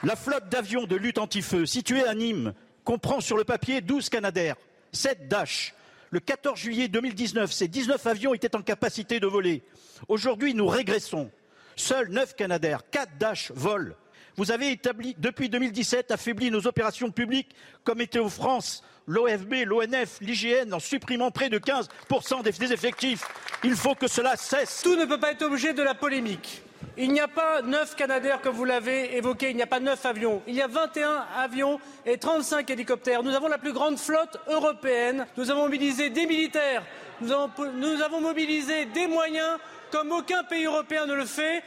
La 0.03 0.15
flotte 0.15 0.49
d'avions 0.49 0.85
de 0.85 0.95
lutte 0.95 1.17
anti-feu 1.17 1.65
située 1.65 2.05
à 2.05 2.15
Nîmes 2.15 2.53
comprend 2.85 3.19
sur 3.19 3.35
le 3.35 3.43
papier 3.43 3.81
12 3.81 4.09
Canadair, 4.09 4.55
7 4.93 5.27
Dash. 5.27 5.73
Le 6.11 6.19
14 6.19 6.57
juillet 6.57 6.87
2019, 6.87 7.51
ces 7.51 7.67
19 7.67 8.07
avions 8.07 8.33
étaient 8.33 8.55
en 8.55 8.61
capacité 8.61 9.19
de 9.19 9.27
voler. 9.27 9.61
Aujourd'hui, 10.07 10.53
nous 10.53 10.67
régressons. 10.67 11.29
Seuls 11.75 12.09
9 12.09 12.35
Canadair, 12.35 12.81
4 12.89 13.17
Dash 13.19 13.51
volent. 13.53 13.93
Vous 14.39 14.51
avez 14.51 14.71
établi, 14.71 15.17
depuis 15.17 15.49
2017, 15.49 16.11
affaibli 16.11 16.49
nos 16.49 16.65
opérations 16.65 17.11
publiques 17.11 17.53
comme 17.83 17.97
Météo 17.97 18.29
France, 18.29 18.85
l'OFB, 19.05 19.65
l'ONF, 19.65 20.21
l'IGN, 20.21 20.71
en 20.71 20.79
supprimant 20.79 21.29
près 21.29 21.49
de 21.49 21.59
15% 21.59 22.43
des 22.43 22.71
effectifs. 22.71 23.25
Il 23.65 23.75
faut 23.75 23.95
que 23.95 24.07
cela 24.07 24.37
cesse. 24.37 24.79
Tout 24.81 24.95
ne 24.95 25.03
peut 25.03 25.19
pas 25.19 25.33
être 25.33 25.41
objet 25.41 25.73
de 25.73 25.83
la 25.83 25.93
polémique. 25.93 26.61
Il 26.95 27.11
n'y 27.11 27.19
a 27.19 27.27
pas 27.27 27.61
neuf 27.63 27.97
Canadair 27.97 28.39
comme 28.39 28.55
vous 28.55 28.63
l'avez 28.63 29.17
évoqué, 29.17 29.49
il 29.49 29.57
n'y 29.57 29.61
a 29.61 29.67
pas 29.67 29.81
neuf 29.81 30.05
avions. 30.05 30.41
Il 30.47 30.55
y 30.55 30.61
a 30.61 30.67
21 30.67 31.25
avions 31.35 31.81
et 32.05 32.17
35 32.17 32.69
hélicoptères. 32.69 33.23
Nous 33.23 33.35
avons 33.35 33.49
la 33.49 33.57
plus 33.57 33.73
grande 33.73 33.99
flotte 33.99 34.37
européenne. 34.47 35.27
Nous 35.35 35.51
avons 35.51 35.63
mobilisé 35.63 36.11
des 36.11 36.25
militaires. 36.25 36.85
Nous 37.19 37.33
avons, 37.33 37.49
nous 37.73 38.01
avons 38.01 38.21
mobilisé 38.21 38.85
des 38.85 39.07
moyens 39.07 39.57
comme 39.91 40.13
aucun 40.13 40.45
pays 40.45 40.63
européen 40.63 41.05
ne 41.07 41.13
le 41.13 41.25
fait. 41.25 41.61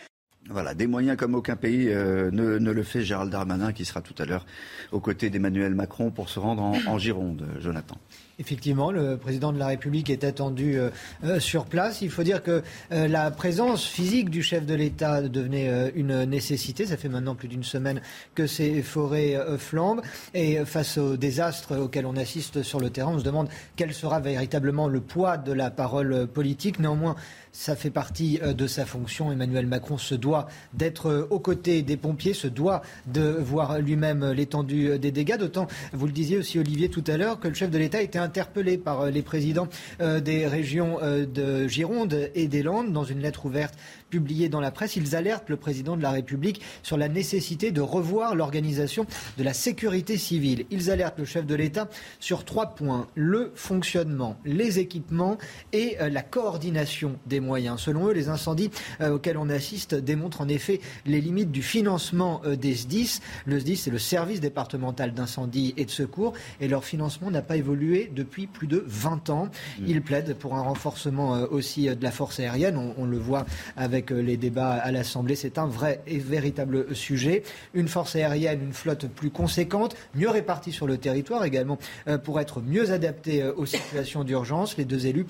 Voilà, 0.50 0.74
des 0.74 0.88
moyens 0.88 1.16
comme 1.16 1.36
aucun 1.36 1.54
pays 1.54 1.88
euh, 1.88 2.30
ne, 2.32 2.58
le 2.58 2.82
fait. 2.82 3.02
Gérald 3.02 3.30
Darmanin 3.30 3.72
qui 3.72 3.84
sera 3.84 4.00
tout 4.00 4.14
à 4.18 4.24
l'heure 4.24 4.44
aux 4.90 5.00
côtés 5.00 5.30
d'Emmanuel 5.30 5.74
Macron 5.74 6.10
pour 6.10 6.28
se 6.28 6.40
rendre 6.40 6.62
en, 6.62 6.98
Gironde, 6.98 7.46
Jonathan. 7.60 7.96
Effectivement, 8.38 8.90
le 8.90 9.16
président 9.18 9.52
de 9.52 9.58
la 9.58 9.68
République 9.68 10.10
est 10.10 10.24
attendu 10.24 10.76
euh, 10.76 10.90
euh, 11.22 11.38
sur 11.38 11.66
place. 11.66 12.02
Il 12.02 12.10
faut 12.10 12.24
dire 12.24 12.42
que 12.42 12.62
euh, 12.90 13.06
la 13.06 13.30
présence 13.30 13.84
physique 13.86 14.30
du 14.30 14.42
chef 14.42 14.66
de 14.66 14.74
l'État 14.74 15.22
devenait 15.22 15.68
euh, 15.68 15.90
une 15.94 16.24
nécessité. 16.24 16.86
Ça 16.86 16.96
fait 16.96 17.08
maintenant 17.08 17.36
plus 17.36 17.48
d'une 17.48 17.62
semaine 17.62 18.00
que 18.34 18.46
ces 18.48 18.82
forêts 18.82 19.36
euh, 19.36 19.58
flambent. 19.58 20.02
Et 20.34 20.64
face 20.64 20.98
aux 20.98 21.16
désastres 21.16 21.78
auxquels 21.78 22.06
on 22.06 22.16
assiste 22.16 22.62
sur 22.62 22.80
le 22.80 22.90
terrain, 22.90 23.12
on 23.14 23.18
se 23.18 23.24
demande 23.24 23.48
quel 23.76 23.92
sera 23.92 24.18
véritablement 24.18 24.88
le 24.88 25.00
poids 25.00 25.36
de 25.36 25.52
la 25.52 25.70
parole 25.70 26.26
politique. 26.26 26.80
Néanmoins, 26.80 27.14
ça 27.52 27.76
fait 27.76 27.90
partie 27.90 28.38
de 28.42 28.66
sa 28.66 28.86
fonction. 28.86 29.30
Emmanuel 29.30 29.66
Macron 29.66 29.98
se 29.98 30.14
doit 30.14 30.48
d'être 30.74 31.28
aux 31.30 31.38
côtés 31.38 31.82
des 31.82 31.96
pompiers, 31.96 32.34
se 32.34 32.48
doit 32.48 32.82
de 33.06 33.22
voir 33.22 33.78
lui-même 33.78 34.32
l'étendue 34.32 34.98
des 34.98 35.10
dégâts. 35.10 35.36
D'autant, 35.36 35.66
vous 35.92 36.06
le 36.06 36.12
disiez 36.12 36.38
aussi 36.38 36.58
Olivier 36.58 36.88
tout 36.88 37.04
à 37.06 37.16
l'heure, 37.16 37.38
que 37.38 37.48
le 37.48 37.54
chef 37.54 37.70
de 37.70 37.78
l'État 37.78 38.02
était 38.02 38.18
interpellé 38.18 38.78
par 38.78 39.06
les 39.06 39.22
présidents 39.22 39.68
des 40.00 40.46
régions 40.46 40.98
de 41.02 41.68
Gironde 41.68 42.30
et 42.34 42.48
des 42.48 42.62
Landes 42.62 42.92
dans 42.92 43.04
une 43.04 43.20
lettre 43.20 43.46
ouverte 43.46 43.74
publiée 44.12 44.50
dans 44.50 44.60
la 44.60 44.70
presse. 44.70 44.94
Ils 44.96 45.16
alertent 45.16 45.48
le 45.48 45.56
président 45.56 45.96
de 45.96 46.02
la 46.02 46.10
République 46.10 46.60
sur 46.82 46.98
la 46.98 47.08
nécessité 47.08 47.70
de 47.70 47.80
revoir 47.80 48.34
l'organisation 48.34 49.06
de 49.38 49.42
la 49.42 49.54
sécurité 49.54 50.18
civile. 50.18 50.66
Ils 50.70 50.90
alertent 50.90 51.18
le 51.18 51.24
chef 51.24 51.46
de 51.46 51.54
l'État 51.54 51.88
sur 52.20 52.44
trois 52.44 52.74
points 52.74 53.06
le 53.14 53.52
fonctionnement, 53.54 54.36
les 54.44 54.78
équipements 54.78 55.38
et 55.72 55.96
la 55.98 56.20
coordination 56.20 57.18
des 57.24 57.40
moyens. 57.40 57.80
Selon 57.80 58.08
eux, 58.08 58.12
les 58.12 58.28
incendies 58.28 58.70
auxquels 59.00 59.38
on 59.38 59.48
assiste 59.48 59.94
démontrent 59.94 60.42
en 60.42 60.48
effet 60.48 60.82
les 61.06 61.22
limites 61.22 61.50
du 61.50 61.62
financement 61.62 62.42
des 62.44 62.74
SDIS. 62.74 63.20
Le 63.46 63.60
SDIS, 63.60 63.76
c'est 63.76 63.90
le 63.90 63.98
service 63.98 64.40
départemental 64.40 65.14
d'incendie 65.14 65.72
et 65.78 65.86
de 65.86 65.90
secours, 65.90 66.34
et 66.60 66.68
leur 66.68 66.84
financement 66.84 67.30
n'a 67.30 67.40
pas 67.40 67.56
évolué 67.56 68.10
depuis 68.14 68.46
plus 68.46 68.66
de 68.66 68.84
20 68.86 69.30
ans. 69.30 69.48
Ils 69.86 70.02
plaident 70.02 70.34
pour 70.34 70.54
un 70.54 70.60
renforcement 70.60 71.30
aussi 71.50 71.86
de 71.86 72.02
la 72.02 72.10
force 72.10 72.40
aérienne. 72.40 72.76
On, 72.76 72.94
on 72.98 73.06
le 73.06 73.18
voit 73.18 73.46
avec 73.76 74.01
les 74.10 74.36
débats 74.36 74.72
à 74.72 74.90
l'Assemblée. 74.90 75.36
C'est 75.36 75.58
un 75.58 75.66
vrai 75.66 76.00
et 76.06 76.18
véritable 76.18 76.94
sujet. 76.94 77.42
Une 77.74 77.88
force 77.88 78.16
aérienne, 78.16 78.62
une 78.62 78.72
flotte 78.72 79.08
plus 79.08 79.30
conséquente, 79.30 79.96
mieux 80.14 80.30
répartie 80.30 80.72
sur 80.72 80.86
le 80.86 80.98
territoire 80.98 81.44
également, 81.44 81.78
pour 82.24 82.40
être 82.40 82.60
mieux 82.60 82.90
adaptée 82.90 83.44
aux 83.44 83.66
situations 83.66 84.24
d'urgence. 84.24 84.76
Les 84.76 84.84
deux 84.84 85.06
élus 85.06 85.26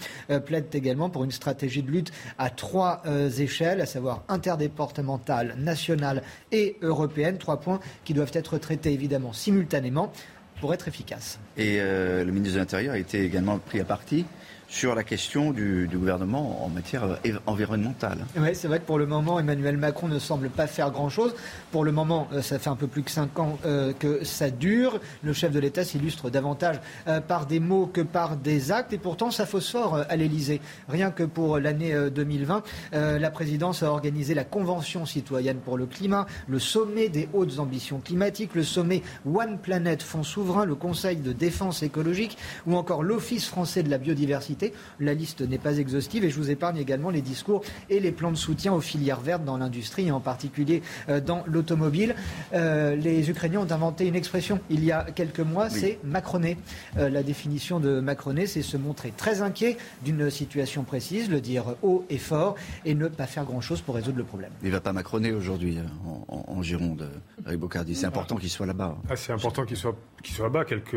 plaident 0.47 0.75
également 0.75 1.11
pour 1.11 1.25
une 1.25 1.31
stratégie 1.31 1.83
de 1.83 1.91
lutte 1.91 2.13
à 2.39 2.51
trois 2.51 3.03
échelles, 3.39 3.81
à 3.81 3.87
savoir 3.87 4.23
interdépartementale, 4.29 5.55
nationale 5.59 6.23
et 6.51 6.77
européenne. 6.83 7.39
Trois 7.39 7.61
points 7.61 7.81
qui 8.05 8.15
doivent 8.15 8.33
être 8.35 8.59
traités 8.59 8.93
évidemment 8.93 9.33
simultanément 9.33 10.13
pour 10.61 10.73
être 10.73 10.87
efficaces. 10.89 11.39
Et 11.57 11.79
euh, 11.81 12.25
le 12.25 12.31
ministre 12.31 12.55
de 12.55 12.61
l'Intérieur 12.61 12.95
a 12.95 12.99
été 12.99 13.25
également 13.25 13.59
pris 13.59 13.81
à 13.81 13.85
partie 13.85 14.25
sur 14.73 14.95
la 14.95 15.05
question 15.05 15.51
du, 15.51 15.87
gouvernement 15.93 16.65
en 16.65 16.71
matière 16.71 17.05
euh, 17.05 17.39
environnementale. 17.47 18.25
Oui, 18.39 18.49
c'est 18.55 18.69
vrai 18.69 18.81
que 18.81 18.87
pour 18.87 18.99
le 18.99 19.05
moment, 19.05 19.39
Emmanuel 19.39 19.77
Macron 19.77 20.09
ne 20.09 20.19
semble 20.19 20.49
pas 20.49 20.67
faire 20.67 20.91
grand-chose. 20.91 21.35
Pour 21.71 21.85
le 21.85 21.93
moment, 21.93 22.27
ça 22.41 22.59
fait 22.59 22.71
un 22.71 22.77
peu 22.77 22.87
plus 22.87 23.03
que 23.03 23.11
cinq 23.11 23.39
ans 23.39 23.59
euh, 23.67 23.93
que 23.93 24.25
ça 24.25 24.49
dure. 24.49 24.99
Le 25.23 25.35
chef 25.35 25.53
de 25.53 25.61
l'État 25.61 25.85
s'illustre 25.85 26.31
davantage 26.31 26.81
euh, 27.07 27.21
par 27.21 27.45
des 27.45 27.61
mots 27.61 27.85
que 27.85 28.01
par 28.01 28.39
des 28.39 28.73
actes. 28.73 28.95
Et 28.95 28.99
pourtant, 28.99 29.31
ça 29.31 29.45
phosphore 29.45 30.05
à 30.09 30.17
l'Élysée. 30.17 30.63
Rien 30.89 31.11
que 31.11 31.25
pour 31.25 31.59
l'année 31.59 31.95
2020, 32.11 32.63
la 32.93 33.31
présidence 33.31 33.83
a 33.83 33.91
organisé 33.91 34.33
la 34.33 34.45
Convention 34.45 35.05
citoyenne 35.05 35.59
pour 35.59 35.77
le 35.77 35.85
climat, 35.85 36.27
le 36.49 36.59
sommet 36.59 37.11
des 37.11 37.29
hautes 37.35 37.59
ambitions 37.59 38.01
climatiques, 38.01 38.55
le 38.55 38.65
sommet 38.65 39.03
One 39.27 39.59
Planet 39.59 40.03
Fonds 40.03 40.23
souverain, 40.23 40.65
le 40.65 40.75
Conseil 40.75 41.17
de 41.17 41.33
défense 41.33 41.83
écologique 41.83 42.39
ou 42.67 42.77
encore 42.77 43.03
l'Office 43.03 43.47
français 43.47 43.83
de 43.83 43.91
la 43.91 43.99
biodiversité. 43.99 44.62
La 45.01 45.15
liste 45.15 45.41
n'est 45.41 45.59
pas 45.59 45.79
exhaustive 45.79 46.25
et 46.25 46.31
je 46.31 46.37
vous 46.37 46.51
épargne 46.51 46.77
également 46.77 47.11
les 47.11 47.23
discours 47.23 47.63
et 47.91 48.01
les 48.01 48.13
plans 48.13 48.31
de 48.31 48.37
soutien 48.37 48.73
aux 48.73 48.81
filières 48.81 49.21
vertes 49.21 49.45
dans 49.45 49.57
l'industrie 49.57 50.09
et 50.09 50.11
en 50.13 50.21
particulier 50.21 50.83
euh, 51.09 51.21
dans 51.21 51.43
l'automobile. 51.47 52.15
Euh, 52.53 52.95
les 52.97 53.31
Ukrainiens 53.31 53.61
ont 53.61 53.71
inventé 53.71 54.07
une 54.07 54.17
expression 54.17 54.61
il 54.71 54.85
y 54.85 54.93
a 54.93 55.05
quelques 55.05 55.41
mois, 55.41 55.69
oui. 55.73 55.79
c'est 55.79 55.99
macroner. 56.05 56.57
Euh, 56.97 57.09
la 57.09 57.23
définition 57.23 57.81
de 57.81 58.01
macroner, 58.01 58.47
c'est 58.47 58.63
se 58.63 58.77
montrer 58.77 59.13
très 59.17 59.43
inquiet 59.43 59.77
d'une 60.05 60.31
situation 60.31 60.85
précise, 60.85 61.31
le 61.31 61.41
dire 61.41 61.77
haut 61.83 62.05
et 62.11 62.19
fort 62.19 62.57
et 62.85 62.95
ne 62.95 63.09
pas 63.09 63.27
faire 63.27 63.45
grand-chose 63.45 63.81
pour 63.81 63.95
résoudre 63.95 64.19
le 64.19 64.25
problème. 64.25 64.51
Il 64.63 64.69
ne 64.69 64.73
va 64.73 64.81
pas 64.81 64.93
macroner 64.93 65.33
aujourd'hui 65.33 65.79
en, 66.07 66.25
en, 66.29 66.45
en, 66.47 66.63
Gironde, 66.63 67.09
Eric 67.47 67.61
Bocardi. 67.61 67.95
C'est 67.95 68.07
important 68.07 68.37
qu'il 68.37 68.51
soit 68.51 68.67
là-bas. 68.67 68.97
Ah, 69.09 69.17
c'est 69.17 69.33
important 69.33 69.65
qu'il 69.65 69.77
soit, 69.77 69.97
qu 70.23 70.33
soit 70.33 70.47
là-bas. 70.47 70.65
Quelques, 70.65 70.97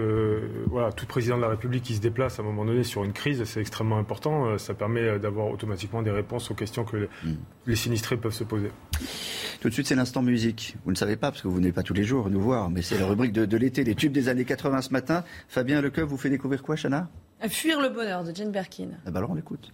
voilà, 0.68 0.92
tout 0.92 1.06
président 1.06 1.38
de 1.38 1.42
la 1.42 1.50
République 1.50 1.84
qui 1.84 1.96
se 1.96 2.02
déplace 2.02 2.40
à 2.40 2.42
un 2.42 2.46
moment 2.46 2.66
donné 2.66 2.84
sur 2.84 3.04
une 3.04 3.14
crise, 3.14 3.44
c'est 3.56 3.62
extrêmement 3.62 3.98
important. 3.98 4.58
Ça 4.58 4.74
permet 4.74 5.18
d'avoir 5.18 5.50
automatiquement 5.50 6.02
des 6.02 6.12
réponses 6.12 6.52
aux 6.52 6.56
questions 6.56 6.84
que 6.84 6.98
les, 6.98 7.10
mm. 7.24 7.36
les 7.68 7.76
sinistrés 7.78 8.18
peuvent 8.18 8.34
se 8.34 8.44
poser. 8.44 8.70
Tout 9.62 9.70
de 9.70 9.74
suite, 9.74 9.88
c'est 9.88 9.96
l'instant 9.96 10.22
musique. 10.22 10.76
Vous 10.84 10.92
ne 10.92 10.98
savez 10.98 11.16
pas, 11.16 11.32
parce 11.32 11.42
que 11.42 11.48
vous 11.48 11.56
venez 11.56 11.72
pas 11.72 11.82
tous 11.82 11.94
les 11.94 12.04
jours 12.04 12.30
nous 12.30 12.42
voir, 12.42 12.70
mais 12.70 12.82
c'est 12.82 13.00
la 13.00 13.06
rubrique 13.06 13.32
de, 13.32 13.46
de 13.46 13.58
l'été, 13.58 13.86
les 13.86 13.96
tubes 13.96 14.12
des 14.12 14.28
années 14.28 14.44
80 14.44 14.82
ce 14.82 14.90
matin. 14.90 15.24
Fabien 15.48 15.80
Lecoeuf 15.80 16.10
vous 16.10 16.18
fait 16.18 16.30
découvrir 16.30 16.64
quoi, 16.64 16.76
Chana? 16.76 17.08
À 17.40 17.48
fuir 17.48 17.80
le 17.80 17.88
bonheur 17.88 18.26
de 18.26 18.36
Jane 18.36 18.52
Birkin. 18.52 18.90
Ah 19.06 19.12
bah 19.12 19.20
alors 19.20 19.32
on 19.32 19.38
écoute. 19.38 19.72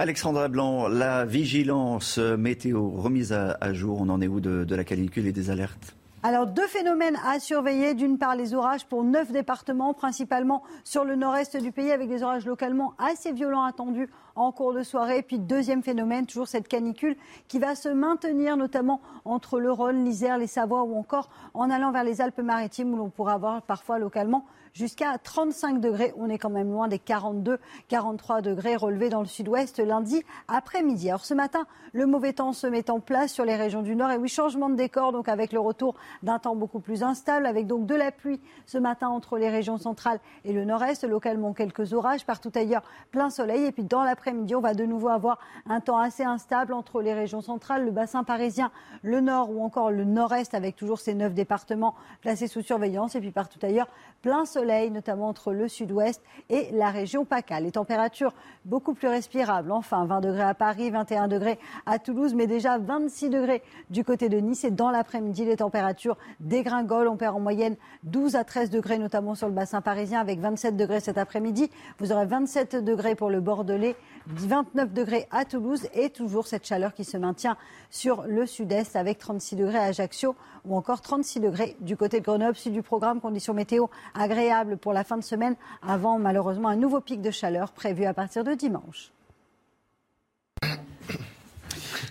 Alexandra 0.00 0.48
Blanc, 0.48 0.88
la 0.88 1.24
vigilance 1.24 2.18
météo 2.18 2.90
remise 2.90 3.32
à, 3.32 3.56
à 3.60 3.72
jour, 3.72 4.00
on 4.00 4.08
en 4.08 4.20
est 4.20 4.26
où 4.26 4.40
de, 4.40 4.64
de 4.64 4.74
la 4.74 4.82
canicule 4.82 5.28
et 5.28 5.32
des 5.32 5.50
alertes? 5.50 5.94
Alors, 6.22 6.46
deux 6.46 6.66
phénomènes 6.66 7.16
à 7.26 7.40
surveiller. 7.40 7.94
D'une 7.94 8.18
part, 8.18 8.36
les 8.36 8.52
orages 8.52 8.84
pour 8.84 9.04
neuf 9.04 9.32
départements, 9.32 9.94
principalement 9.94 10.62
sur 10.84 11.02
le 11.02 11.16
nord-est 11.16 11.56
du 11.56 11.72
pays, 11.72 11.92
avec 11.92 12.10
des 12.10 12.22
orages 12.22 12.44
localement 12.44 12.92
assez 12.98 13.32
violents 13.32 13.64
attendus 13.64 14.10
en 14.36 14.52
cours 14.52 14.74
de 14.74 14.82
soirée. 14.82 15.22
Puis, 15.22 15.38
deuxième 15.38 15.82
phénomène, 15.82 16.26
toujours 16.26 16.46
cette 16.46 16.68
canicule 16.68 17.16
qui 17.48 17.58
va 17.58 17.74
se 17.74 17.88
maintenir, 17.88 18.58
notamment 18.58 19.00
entre 19.24 19.60
le 19.60 19.72
Rhône, 19.72 20.04
l'Isère, 20.04 20.36
les 20.36 20.46
Savoies 20.46 20.82
ou 20.82 20.94
encore 20.94 21.30
en 21.54 21.70
allant 21.70 21.90
vers 21.90 22.04
les 22.04 22.20
Alpes-Maritimes, 22.20 22.92
où 22.92 22.96
l'on 22.98 23.08
pourra 23.08 23.32
avoir 23.32 23.62
parfois 23.62 23.98
localement 23.98 24.44
jusqu'à 24.72 25.18
35 25.18 25.80
degrés. 25.80 26.12
On 26.16 26.28
est 26.28 26.38
quand 26.38 26.50
même 26.50 26.70
loin 26.70 26.88
des 26.88 26.98
42, 26.98 27.58
43 27.88 28.40
degrés 28.40 28.76
relevés 28.76 29.08
dans 29.08 29.20
le 29.20 29.26
sud-ouest 29.26 29.78
lundi 29.78 30.22
après-midi. 30.48 31.08
Alors 31.08 31.24
ce 31.24 31.34
matin, 31.34 31.66
le 31.92 32.06
mauvais 32.06 32.32
temps 32.32 32.52
se 32.52 32.66
met 32.66 32.90
en 32.90 33.00
place 33.00 33.32
sur 33.32 33.44
les 33.44 33.56
régions 33.56 33.82
du 33.82 33.96
nord. 33.96 34.10
Et 34.10 34.16
oui, 34.16 34.28
changement 34.28 34.70
de 34.70 34.76
décor, 34.76 35.12
donc 35.12 35.28
avec 35.28 35.52
le 35.52 35.60
retour 35.60 35.94
d'un 36.22 36.38
temps 36.38 36.54
beaucoup 36.54 36.80
plus 36.80 37.02
instable, 37.02 37.46
avec 37.46 37.66
donc 37.66 37.86
de 37.86 37.94
la 37.94 38.12
pluie 38.12 38.40
ce 38.66 38.78
matin 38.78 39.08
entre 39.08 39.38
les 39.38 39.50
régions 39.50 39.78
centrales 39.78 40.20
et 40.44 40.52
le 40.52 40.64
nord-est. 40.64 41.04
Localement, 41.04 41.52
quelques 41.52 41.92
orages. 41.92 42.24
Partout 42.24 42.52
ailleurs, 42.54 42.82
plein 43.10 43.30
soleil. 43.30 43.64
Et 43.64 43.72
puis 43.72 43.84
dans 43.84 44.04
l'après-midi, 44.04 44.54
on 44.54 44.60
va 44.60 44.74
de 44.74 44.84
nouveau 44.84 45.08
avoir 45.08 45.38
un 45.66 45.80
temps 45.80 45.98
assez 45.98 46.24
instable 46.24 46.72
entre 46.72 47.02
les 47.02 47.14
régions 47.14 47.40
centrales, 47.40 47.84
le 47.84 47.90
bassin 47.90 48.24
parisien, 48.24 48.70
le 49.02 49.20
nord 49.20 49.50
ou 49.50 49.62
encore 49.62 49.90
le 49.90 50.04
nord-est, 50.04 50.54
avec 50.54 50.76
toujours 50.76 51.00
ces 51.00 51.14
neuf 51.14 51.34
départements 51.34 51.94
placés 52.20 52.46
sous 52.46 52.62
surveillance. 52.62 53.14
Et 53.14 53.20
puis 53.20 53.32
partout 53.32 53.58
ailleurs, 53.62 53.88
plein 54.22 54.44
soleil, 54.44 54.59
notamment 54.90 55.28
entre 55.28 55.52
le 55.52 55.68
sud-ouest 55.68 56.22
et 56.48 56.68
la 56.72 56.90
région 56.90 57.24
PACA. 57.24 57.60
Les 57.60 57.72
températures 57.72 58.32
beaucoup 58.64 58.94
plus 58.94 59.08
respirables. 59.08 59.72
Enfin, 59.72 60.04
20 60.04 60.20
degrés 60.20 60.42
à 60.42 60.54
Paris, 60.54 60.90
21 60.90 61.28
degrés 61.28 61.58
à 61.86 61.98
Toulouse, 61.98 62.34
mais 62.34 62.46
déjà 62.46 62.78
26 62.78 63.30
degrés 63.30 63.62
du 63.88 64.04
côté 64.04 64.28
de 64.28 64.38
Nice. 64.38 64.64
Et 64.64 64.70
dans 64.70 64.90
l'après-midi, 64.90 65.44
les 65.44 65.56
températures 65.56 66.16
dégringolent. 66.40 67.08
On 67.08 67.16
perd 67.16 67.36
en 67.36 67.40
moyenne 67.40 67.76
12 68.04 68.36
à 68.36 68.44
13 68.44 68.70
degrés, 68.70 68.98
notamment 68.98 69.34
sur 69.34 69.48
le 69.48 69.54
bassin 69.54 69.80
parisien, 69.80 70.20
avec 70.20 70.40
27 70.40 70.76
degrés 70.76 71.00
cet 71.00 71.18
après-midi. 71.18 71.70
Vous 71.98 72.12
aurez 72.12 72.26
27 72.26 72.76
degrés 72.76 73.14
pour 73.14 73.30
le 73.30 73.40
Bordelais, 73.40 73.96
29 74.26 74.92
degrés 74.92 75.26
à 75.30 75.44
Toulouse 75.44 75.86
et 75.94 76.10
toujours 76.10 76.46
cette 76.46 76.66
chaleur 76.66 76.92
qui 76.92 77.04
se 77.04 77.16
maintient 77.16 77.56
sur 77.90 78.24
le 78.26 78.46
sud-est 78.46 78.96
avec 78.96 79.18
36 79.18 79.56
degrés 79.56 79.78
à 79.78 79.84
Ajaccio 79.84 80.36
ou 80.64 80.76
encore 80.76 81.00
36 81.00 81.40
degrés 81.40 81.76
du 81.80 81.96
côté 81.96 82.20
de 82.20 82.24
Grenoble. 82.24 82.56
Suite 82.56 82.74
du 82.74 82.82
programme 82.82 83.20
conditions 83.20 83.54
météo 83.54 83.86
agréables 84.14 84.49
pour 84.80 84.92
la 84.92 85.04
fin 85.04 85.16
de 85.16 85.22
semaine 85.22 85.56
avant 85.86 86.18
malheureusement 86.18 86.68
un 86.68 86.76
nouveau 86.76 87.00
pic 87.00 87.20
de 87.20 87.30
chaleur 87.30 87.72
prévu 87.72 88.04
à 88.04 88.14
partir 88.14 88.44
de 88.44 88.54
dimanche 88.54 89.12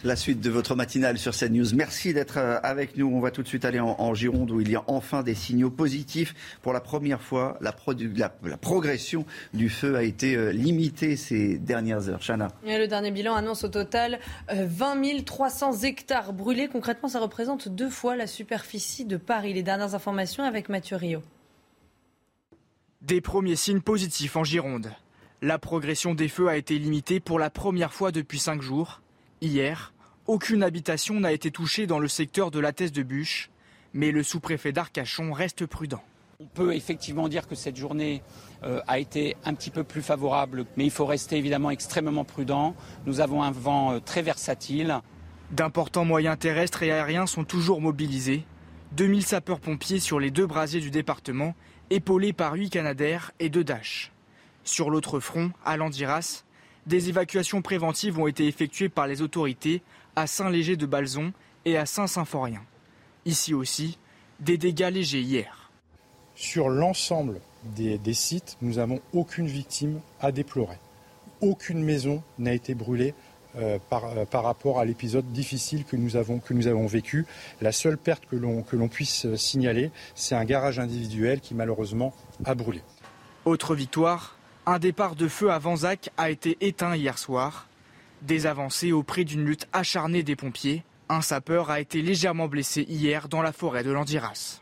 la 0.03 0.15
suite 0.15 0.39
de 0.41 0.49
votre 0.49 0.75
matinale 0.75 1.17
sur 1.17 1.35
CNews. 1.35 1.75
Merci 1.75 2.13
d'être 2.13 2.37
euh, 2.37 2.59
avec 2.63 2.97
nous. 2.97 3.07
On 3.07 3.19
va 3.19 3.31
tout 3.31 3.43
de 3.43 3.47
suite 3.47 3.65
aller 3.65 3.79
en, 3.79 4.13
Gironde 4.13 4.51
où 4.51 4.61
il 4.61 4.71
y 4.71 4.75
a 4.75 4.83
enfin 4.87 5.23
des 5.23 5.35
signaux 5.35 5.69
positifs. 5.69 6.33
Pour 6.61 6.73
la 6.73 6.79
première 6.79 7.21
fois, 7.21 7.57
la, 7.61 7.73
progression 8.57 9.25
du 9.53 9.69
feu 9.69 9.95
a 9.95 10.03
été 10.03 10.35
euh, 10.35 10.51
limitée 10.51 11.15
ces 11.15 11.57
dernières 11.57 12.09
heures. 12.09 12.21
Chana. 12.25 12.49
le 12.63 12.87
dernier 12.87 13.11
bilan 13.11 13.35
annonce 13.35 13.63
au 13.63 13.69
total 13.69 14.19
20 14.49 15.05
euh, 15.05 15.21
300 15.25 15.83
hectares 15.83 16.33
brûlés. 16.33 16.67
Concrètement, 16.67 17.09
ça 17.09 17.19
représente 17.19 17.69
deux 17.69 17.89
fois 17.89 18.15
la 18.15 18.27
superficie 18.27 19.05
de 19.05 19.17
Paris. 19.17 19.53
Les 19.53 19.63
dernières 19.63 19.95
informations 19.95 20.43
avec 20.43 20.69
Mathieu 20.69 20.95
Rio. 20.95 21.21
Des 23.01 23.21
premiers 23.21 23.55
signes 23.55 23.79
positifs 23.79 24.35
en 24.35 24.43
Gironde. 24.43 24.91
La 25.41 25.57
progression 25.57 26.13
des 26.13 26.27
feux 26.27 26.49
a 26.49 26.57
été 26.57 26.77
limitée 26.77 27.21
pour 27.21 27.39
la 27.39 27.49
première 27.49 27.93
fois 27.93 28.11
depuis 28.11 28.39
cinq 28.39 28.61
jours. 28.61 29.01
Hier, 29.39 29.93
aucune 30.27 30.63
habitation 30.63 31.17
n'a 31.21 31.31
été 31.31 31.49
touchée 31.49 31.87
dans 31.87 31.99
le 31.99 32.09
secteur 32.09 32.51
de 32.51 32.59
la 32.59 32.73
Thèse 32.73 32.91
de 32.91 33.01
Bûche, 33.01 33.51
mais 33.93 34.11
le 34.11 34.21
sous-préfet 34.21 34.73
d'Arcachon 34.73 35.31
reste 35.31 35.65
prudent. 35.65 36.03
On 36.41 36.45
peut 36.47 36.75
effectivement 36.75 37.29
dire 37.29 37.47
que 37.47 37.55
cette 37.55 37.77
journée 37.77 38.21
euh, 38.63 38.81
a 38.85 38.99
été 38.99 39.37
un 39.45 39.53
petit 39.53 39.69
peu 39.69 39.85
plus 39.85 40.01
favorable, 40.01 40.65
mais 40.75 40.83
il 40.83 40.91
faut 40.91 41.05
rester 41.05 41.37
évidemment 41.37 41.71
extrêmement 41.71 42.25
prudent. 42.25 42.75
Nous 43.05 43.21
avons 43.21 43.43
un 43.43 43.51
vent 43.51 43.93
euh, 43.93 43.99
très 44.01 44.21
versatile. 44.21 44.99
D'importants 45.51 46.05
moyens 46.05 46.37
terrestres 46.37 46.83
et 46.83 46.91
aériens 46.91 47.27
sont 47.27 47.45
toujours 47.45 47.79
mobilisés. 47.79 48.43
2000 48.91 49.25
sapeurs-pompiers 49.25 49.99
sur 49.99 50.19
les 50.19 50.31
deux 50.31 50.47
brasiers 50.47 50.81
du 50.81 50.91
département, 50.91 51.55
épaulés 51.89 52.33
par 52.33 52.53
8 52.53 52.69
Canadaires 52.69 53.31
et 53.39 53.49
2 53.49 53.63
Dash. 53.63 54.11
Sur 54.63 54.89
l'autre 54.89 55.19
front, 55.19 55.51
à 55.65 55.77
Landiras, 55.77 56.43
des 56.85 57.09
évacuations 57.09 57.61
préventives 57.61 58.19
ont 58.19 58.27
été 58.27 58.47
effectuées 58.47 58.89
par 58.89 59.07
les 59.07 59.21
autorités 59.21 59.81
à 60.15 60.27
Saint-Léger 60.27 60.75
de 60.75 60.85
Balzon 60.85 61.33
et 61.65 61.77
à 61.77 61.85
Saint-Symphorien. 61.85 62.61
Ici 63.25 63.53
aussi, 63.53 63.97
des 64.39 64.57
dégâts 64.57 64.89
légers 64.91 65.21
hier. 65.21 65.71
Sur 66.35 66.69
l'ensemble 66.69 67.41
des, 67.75 67.99
sites, 68.13 68.57
nous 68.61 68.75
n'avons 68.75 69.01
aucune 69.13 69.47
victime 69.47 69.99
à 70.21 70.31
déplorer. 70.31 70.77
Aucune 71.41 71.83
maison 71.83 72.23
n'a 72.37 72.53
été 72.53 72.75
brûlée 72.75 73.13
euh, 73.55 73.79
euh, 73.91 74.25
par, 74.25 74.43
rapport 74.43 74.79
à 74.79 74.85
l'épisode 74.85 75.25
difficile 75.31 75.83
que 75.83 75.95
nous 75.95 76.15
avons, 76.15 76.37
que 76.37 76.53
nous 76.53 76.67
avons 76.67 76.85
vécu. 76.85 77.25
La 77.61 77.71
seule 77.71 77.97
perte 77.97 78.23
que 78.29 78.35
l'on 78.35 78.87
puisse 78.87 79.25
euh, 79.25 79.35
signaler, 79.37 79.89
c'est 80.13 80.35
un 80.35 80.45
garage 80.45 80.77
individuel 80.77 81.39
qui 81.39 81.55
malheureusement 81.55 82.13
a 82.45 82.53
brûlé. 82.53 82.81
Autre 83.45 83.73
victoire, 83.73 84.37
un 84.67 84.77
départ 84.77 85.15
de 85.15 85.27
feu 85.27 85.51
à 85.51 85.57
Vanzac 85.57 86.11
a 86.17 86.29
été 86.29 86.57
éteint 86.61 86.95
hier 86.95 87.17
soir. 87.17 87.67
Des 88.21 88.45
avancées 88.45 88.91
au 88.91 89.01
prix 89.01 89.25
d'une 89.25 89.43
lutte 89.43 89.67
acharnée 89.73 90.21
des 90.21 90.35
pompiers. 90.35 90.83
Un 91.09 91.21
sapeur 91.21 91.71
a 91.71 91.79
été 91.79 92.03
légèrement 92.03 92.47
blessé 92.47 92.85
hier 92.87 93.29
dans 93.29 93.41
la 93.41 93.51
forêt 93.51 93.83
de 93.83 93.89
Landiras. 93.89 94.61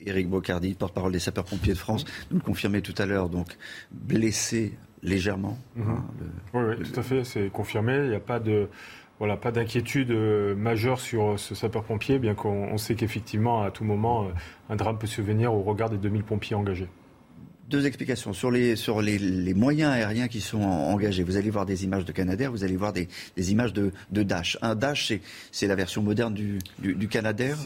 Éric 0.00 0.28
Bocardi, 0.28 0.74
porte-parole 0.74 1.12
des 1.12 1.18
sapeurs-pompiers 1.18 1.74
de 1.74 1.78
France, 1.78 2.04
nous 2.30 2.38
le 2.38 2.42
confirmait 2.42 2.80
tout 2.80 2.94
à 2.98 3.06
l'heure, 3.06 3.28
donc 3.28 3.56
blessé 3.90 4.72
légèrement. 5.02 5.58
Mhm. 5.76 5.90
Hein, 5.90 6.04
oui, 6.54 6.90
tout 6.90 6.98
à 6.98 7.02
fait, 7.02 7.24
c'est 7.24 7.50
confirmé. 7.50 7.96
Il 7.96 8.10
n'y 8.10 8.14
a 8.14 8.20
pas 8.20 8.40
de. 8.40 8.68
Voilà, 9.18 9.38
pas 9.38 9.50
d'inquiétude 9.50 10.10
euh, 10.10 10.54
majeure 10.54 11.00
sur 11.00 11.38
ce 11.40 11.54
sapeur-pompier, 11.54 12.18
bien 12.18 12.34
qu'on 12.34 12.76
sait 12.76 12.96
qu'effectivement, 12.96 13.62
à 13.62 13.70
tout 13.70 13.82
moment, 13.82 14.24
euh, 14.24 14.28
un 14.68 14.76
drame 14.76 14.98
peut 14.98 15.06
se 15.06 15.22
venir 15.22 15.54
au 15.54 15.62
regard 15.62 15.88
des 15.88 15.96
2000 15.96 16.22
pompiers 16.22 16.54
engagés 16.54 16.88
deux 17.68 17.86
explications 17.86 18.32
sur 18.32 18.50
les 18.50 18.76
sur 18.76 19.02
les, 19.02 19.18
les, 19.18 19.54
moyens 19.54 19.92
aériens 19.92 20.28
qui 20.28 20.40
sont 20.40 20.62
engagés. 20.62 21.24
Vous 21.24 21.36
allez 21.36 21.50
voir 21.50 21.66
des 21.66 21.84
images 21.84 22.04
de 22.04 22.12
Canadair, 22.12 22.50
vous 22.50 22.64
allez 22.64 22.76
voir 22.76 22.92
des, 22.92 23.08
des 23.36 23.52
images 23.52 23.72
de, 23.72 23.92
de, 24.10 24.22
Dash. 24.22 24.56
Un 24.62 24.74
Dash, 24.74 25.12
c'est 25.50 25.66
la 25.66 25.74
version 25.74 26.02
moderne 26.02 26.34
du, 26.34 26.58
du, 26.78 26.94
du 26.94 27.08
Canadair. 27.08 27.56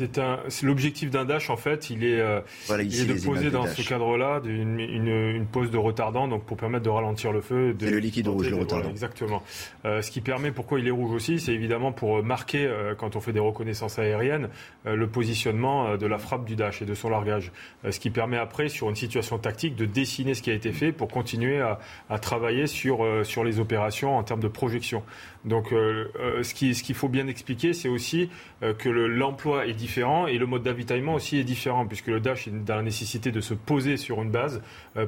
C'est 0.49 0.67
l'objectif 0.67 1.11
d'un 1.11 1.25
Dash 1.25 1.51
en 1.51 1.57
fait. 1.57 1.91
Il 1.91 2.05
est, 2.05 2.21
euh, 2.21 2.41
voilà, 2.67 2.83
il 2.83 3.01
est 3.01 3.05
de 3.05 3.25
poser 3.25 3.51
dans 3.51 3.67
ce 3.67 3.87
cadre-là 3.87 4.41
une, 4.45 4.81
une, 4.81 5.09
une, 5.09 5.47
pose 5.47 5.71
de 5.71 5.79
retardant, 5.79 6.29
donc 6.29 6.45
pour 6.45 6.57
permettre 6.57 6.85
de 6.85 6.91
ralentir 6.91 7.33
le 7.33 7.41
feu. 7.41 7.77
C'est 7.79 7.91
le 7.91 7.99
liquide 7.99 8.29
rouge, 8.29 8.49
le 8.49 8.57
retardant. 8.57 8.91
exactement. 8.91 9.43
Euh, 9.85 10.03
ce 10.03 10.11
qui 10.11 10.21
permet, 10.21 10.51
pourquoi 10.51 10.81
il 10.81 10.87
est 10.87 10.93
rouge 10.93 11.13
aussi, 11.13 11.41
c'est 11.41 11.53
évidemment 11.53 11.93
pour 11.93 12.23
marquer 12.23 12.67
euh, 12.67 12.95
quand 12.95 13.17
on 13.17 13.21
fait 13.21 13.33
des 13.33 13.41
reconnaissances 13.41 13.99
aériennes 13.99 14.49
le 14.87 15.07
positionnement 15.07 15.97
de 15.97 16.07
la 16.07 16.19
frappe 16.19 16.47
du 16.47 16.57
Dash 16.57 16.81
et 16.81 16.87
de 16.87 16.95
son 16.95 17.11
largage. 17.11 17.53
ce 17.89 17.99
qui 18.01 18.11
permet 18.11 18.39
après, 18.39 18.69
sur 18.69 18.89
une 18.89 18.97
situation 18.97 19.39
tactique, 19.39 19.77
de 19.77 19.85
dessiner 19.91 20.35
ce 20.35 20.43
qui 20.43 20.51
a 20.51 20.55
été 20.55 20.73
fait 20.73 20.93
pour 20.93 21.09
continuer 21.09 21.61
à, 21.61 22.19
travailler 22.19 22.67
sur, 22.67 23.05
euh, 23.05 23.25
sur 23.25 23.45
les 23.45 23.61
opérations 23.61 24.17
en 24.17 24.23
termes 24.23 24.41
de 24.41 24.49
projection. 24.49 25.03
Donc 25.45 25.73
euh, 25.73 26.11
euh, 26.19 26.43
ce 26.43 26.55
qu'il 26.55 26.75
ce 26.75 26.83
qu'il 26.83 26.95
faut 26.95 27.09
bien 27.09 27.27
expliquer, 27.27 27.73
c'est 27.73 27.89
aussi 27.89 28.31
que 28.79 28.89
l'emploi 28.91 29.67
est 29.67 29.73
différent 29.73 30.27
et 30.27 30.37
le 30.37 30.45
mode 30.45 30.63
d'avitaillement 30.63 31.15
aussi 31.15 31.39
est 31.39 31.45
différent, 31.45 31.87
puisque 31.87 32.09
le 32.09 32.21
Dash 32.21 32.47
est 32.47 32.51
dans 32.51 32.77
la 32.77 32.83
nécessité 32.83 33.31
de 33.31 33.41
se 33.41 33.55
poser 33.55 33.97
sur 33.97 34.23
une 34.23 34.31
base 34.31 34.61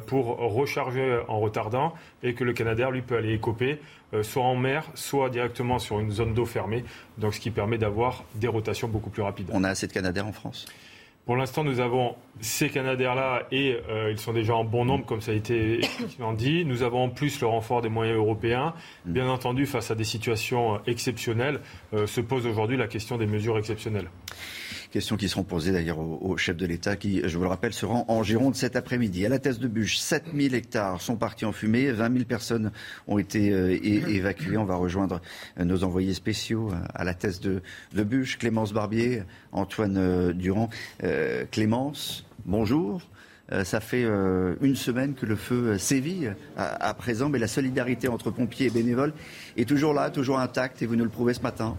pour 0.07 0.39
recharger 0.39 1.21
en 1.29 1.39
retardant 1.39 1.93
et 2.23 2.33
que 2.33 2.45
le 2.45 2.55
Canadair, 2.55 2.91
lui, 2.91 3.03
peut 3.03 3.17
aller 3.17 3.35
écoper 3.35 3.79
soit 4.23 4.43
en 4.43 4.57
mer, 4.57 4.87
soit 4.95 5.29
directement 5.29 5.79
sur 5.79 6.01
une 6.01 6.11
zone 6.11 6.33
d'eau 6.33 6.47
fermée, 6.47 6.85
donc 7.19 7.35
ce 7.35 7.41
qui 7.41 7.51
permet 7.51 7.77
d'avoir 7.77 8.25
des 8.37 8.49
rotations 8.49 8.89
beaucoup 8.89 9.11
plus 9.11 9.23
rapides. 9.23 9.51
On 9.53 9.65
a 9.65 9.69
assez 9.69 9.87
de 9.87 9.93
Canadair 9.93 10.27
en 10.27 10.33
France? 10.33 10.67
Pour 11.25 11.37
l'instant, 11.37 11.63
nous 11.63 11.79
avons 11.79 12.17
ces 12.41 12.69
Canadaires-là 12.69 13.47
et 13.53 13.77
euh, 13.89 14.11
ils 14.11 14.19
sont 14.19 14.33
déjà 14.33 14.57
en 14.57 14.65
bon 14.65 14.85
nombre, 14.85 15.07
comme 15.07 15.21
ça 15.21 15.31
a 15.31 15.35
été 15.35 15.79
effectivement 15.79 16.33
dit. 16.33 16.65
Nous 16.65 16.83
avons 16.83 17.05
en 17.05 17.09
plus 17.09 17.41
le 17.41 17.47
renfort 17.47 17.81
des 17.81 17.89
moyens 17.89 18.19
européens. 18.19 18.75
Bien 19.05 19.29
entendu, 19.29 19.67
face 19.67 19.93
à 19.93 19.95
des 19.95 20.05
situations 20.05 20.81
exceptionnelles, 20.87 21.61
euh, 21.95 22.09
se 22.09 22.21
pose 22.21 22.47
aujourd'hui 22.47 22.77
la 22.77 22.89
question 22.89 23.19
des 23.19 23.27
mesures 23.27 23.57
exceptionnelles. 23.57 24.09
Questions 24.91 25.17
qui 25.17 25.29
seront 25.29 25.45
posées 25.45 25.73
d'ailleurs 25.73 25.99
au, 25.99 26.37
chef 26.37 26.57
de 26.57 26.67
l'État 26.67 26.97
qui, 26.97 27.23
je 27.25 27.37
vous 27.37 27.43
le 27.43 27.49
rappelle, 27.49 27.73
se 27.73 27.87
rend 27.87 28.05
en 28.09 28.23
Gironde 28.23 28.55
cet 28.55 28.77
après-midi. 28.77 29.25
À 29.27 29.29
la 29.29 29.39
thèse 29.39 29.59
de 29.59 29.69
Bûche, 29.69 29.99
7000 29.99 30.55
hectares 30.55 31.01
sont 31.01 31.17
partis 31.17 31.45
en 31.45 31.53
fumée, 31.53 31.91
20 31.91 32.13
000 32.13 32.25
personnes 32.25 32.73
ont 33.07 33.19
été 33.19 33.53
euh, 33.53 33.79
évacuées. 33.83 34.57
On 34.57 34.65
va 34.65 34.77
rejoindre 34.77 35.21
euh, 35.59 35.65
nos 35.65 35.85
envoyés 35.85 36.15
spéciaux 36.15 36.71
euh, 36.71 36.77
à 36.95 37.05
la 37.05 37.15
thèse 37.15 37.41
de, 37.41 37.63
de 37.95 38.03
Clémence 38.39 38.73
Barbier, 38.73 39.23
Antoine 39.53 40.33
Durand. 40.33 40.69
Clémence, 41.51 42.25
bonjour. 42.45 43.01
Ça 43.65 43.81
fait 43.81 44.05
une 44.61 44.77
semaine 44.77 45.15
que 45.15 45.27
le 45.27 45.37
feu 45.37 45.79
sévit 45.79 46.29
à, 46.57 46.95
présent, 46.95 47.29
mais 47.29 47.39
la 47.39 47.49
solidarité 47.49 48.09
entre 48.09 48.31
pompiers 48.31 48.67
et 48.67 48.71
bénévoles 48.71 49.13
est 49.57 49.69
toujours 49.69 49.95
là, 49.95 50.11
toujours 50.11 50.39
intacte, 50.39 50.83
et 50.83 50.87
vous 50.87 50.97
nous 50.97 51.05
le 51.05 51.11
prouvez 51.11 51.35
ce 51.35 51.41
matin. 51.41 51.77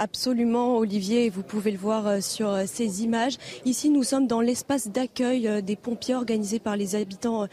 Absolument, 0.00 0.78
Olivier, 0.78 1.30
vous 1.30 1.44
pouvez 1.44 1.70
le 1.70 1.78
voir 1.78 2.08
euh, 2.08 2.20
sur 2.20 2.48
euh, 2.48 2.64
ces 2.66 3.04
images. 3.04 3.36
Ici, 3.64 3.90
nous 3.90 4.02
sommes 4.02 4.26
dans 4.26 4.40
l'espace 4.40 4.88
d'accueil 4.88 5.46
euh, 5.46 5.60
des 5.60 5.76
pompiers 5.76 6.16
organisés 6.16 6.58
par 6.58 6.76
les 6.76 6.96
habitants 6.96 7.46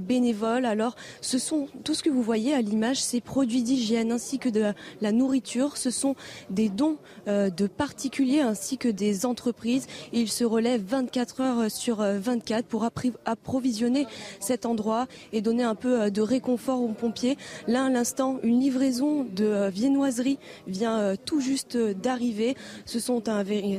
bénévoles. 0.00 0.66
Alors, 0.66 0.94
ce 1.20 1.38
sont 1.38 1.66
tout 1.82 1.94
ce 1.94 2.04
que 2.04 2.10
vous 2.10 2.22
voyez 2.22 2.54
à 2.54 2.60
l'image, 2.60 3.02
ces 3.02 3.20
produits 3.20 3.64
d'hygiène 3.64 4.12
ainsi 4.12 4.38
que 4.38 4.48
de 4.48 4.72
la 5.00 5.10
nourriture. 5.12 5.76
Ce 5.76 5.90
sont 5.90 6.14
des 6.48 6.68
dons 6.68 6.98
de 7.26 7.66
particuliers 7.66 8.40
ainsi 8.40 8.78
que 8.78 8.88
des 8.88 9.26
entreprises. 9.26 9.86
Ils 10.12 10.30
se 10.30 10.44
relèvent 10.44 10.84
24 10.84 11.40
heures 11.40 11.70
sur 11.70 11.96
24 11.98 12.66
pour 12.66 12.84
approvisionner 13.24 14.06
cet 14.38 14.66
endroit 14.66 15.06
et 15.32 15.40
donner 15.40 15.64
un 15.64 15.74
peu 15.74 16.10
de 16.10 16.22
réconfort 16.22 16.82
aux 16.82 16.88
pompiers. 16.88 17.36
Là, 17.66 17.84
à 17.86 17.90
l'instant, 17.90 18.38
une 18.42 18.60
livraison 18.60 19.24
de 19.24 19.68
viennoiserie 19.70 20.38
vient 20.66 21.14
tout 21.24 21.40
juste 21.40 21.79
d'arriver. 21.94 22.56
Ce 22.86 22.98
sont 23.00 23.22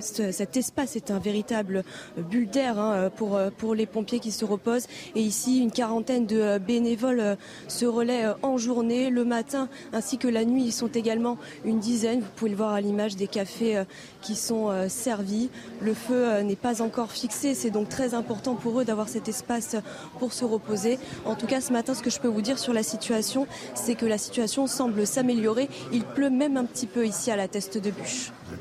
cet 0.02 0.58
espace 0.58 0.95
est 0.95 1.12
un 1.12 1.20
véritable 1.20 1.84
bulle 2.18 2.49
d'air 2.49 2.80
hein, 2.80 3.10
pour, 3.16 3.39
pour 3.58 3.76
les 3.76 3.86
pompiers 3.86 4.20
qui 4.20 4.32
se 4.32 4.45
reposent. 4.45 4.88
Et 5.16 5.22
ici, 5.22 5.60
une 5.60 5.72
quarantaine 5.72 6.26
de 6.26 6.58
bénévoles 6.58 7.38
se 7.68 7.86
relaient 7.86 8.26
en 8.43 8.58
journée, 8.58 9.10
le 9.10 9.26
matin 9.26 9.70
ainsi 9.93 10.18
que 10.18 10.28
la 10.28 10.45
nuit. 10.45 10.64
Ils 10.64 10.72
sont 10.72 10.88
également 10.88 11.38
une 11.66 11.80
dizaine. 11.80 12.22
Vous 12.22 12.32
pouvez 12.36 12.52
le 12.52 12.58
voir 12.58 12.74
à 12.74 12.82
l'image 12.82 13.16
des 13.16 13.28
cafés 13.28 13.84
qui 14.22 14.36
sont 14.36 14.70
servis. 14.88 15.49
Le 15.82 15.93
feu 15.93 16.41
n'est 16.41 16.56
pas 16.56 16.82
encore 16.82 17.12
fixé. 17.12 17.54
C'est 17.56 17.72
donc 17.72 17.89
très 17.89 18.14
important 18.14 18.56
pour 18.56 18.80
eux 18.80 18.86
d'avoir 18.86 19.10
cet 19.10 19.28
espace 19.28 19.76
pour 20.20 20.34
se 20.34 20.45
reposer. 20.45 20.99
En 21.26 21.36
tout 21.36 21.47
cas, 21.47 21.62
ce 21.62 21.74
matin, 21.74 21.93
ce 21.93 22.02
que 22.02 22.10
je 22.10 22.20
peux 22.20 22.28
vous 22.28 22.41
dire 22.41 22.60
sur 22.60 22.74
la 22.74 22.84
situation, 22.84 23.47
c'est 23.74 23.95
que 23.95 24.06
la 24.06 24.18
situation 24.18 24.68
semble 24.68 25.06
s'améliorer. 25.06 25.70
Il 25.91 26.04
pleut 26.04 26.30
même 26.30 26.58
un 26.58 26.66
petit 26.66 26.88
peu 26.88 27.06
ici 27.06 27.32
à 27.32 27.36
la 27.36 27.47
teste 27.47 27.78
de 27.78 27.90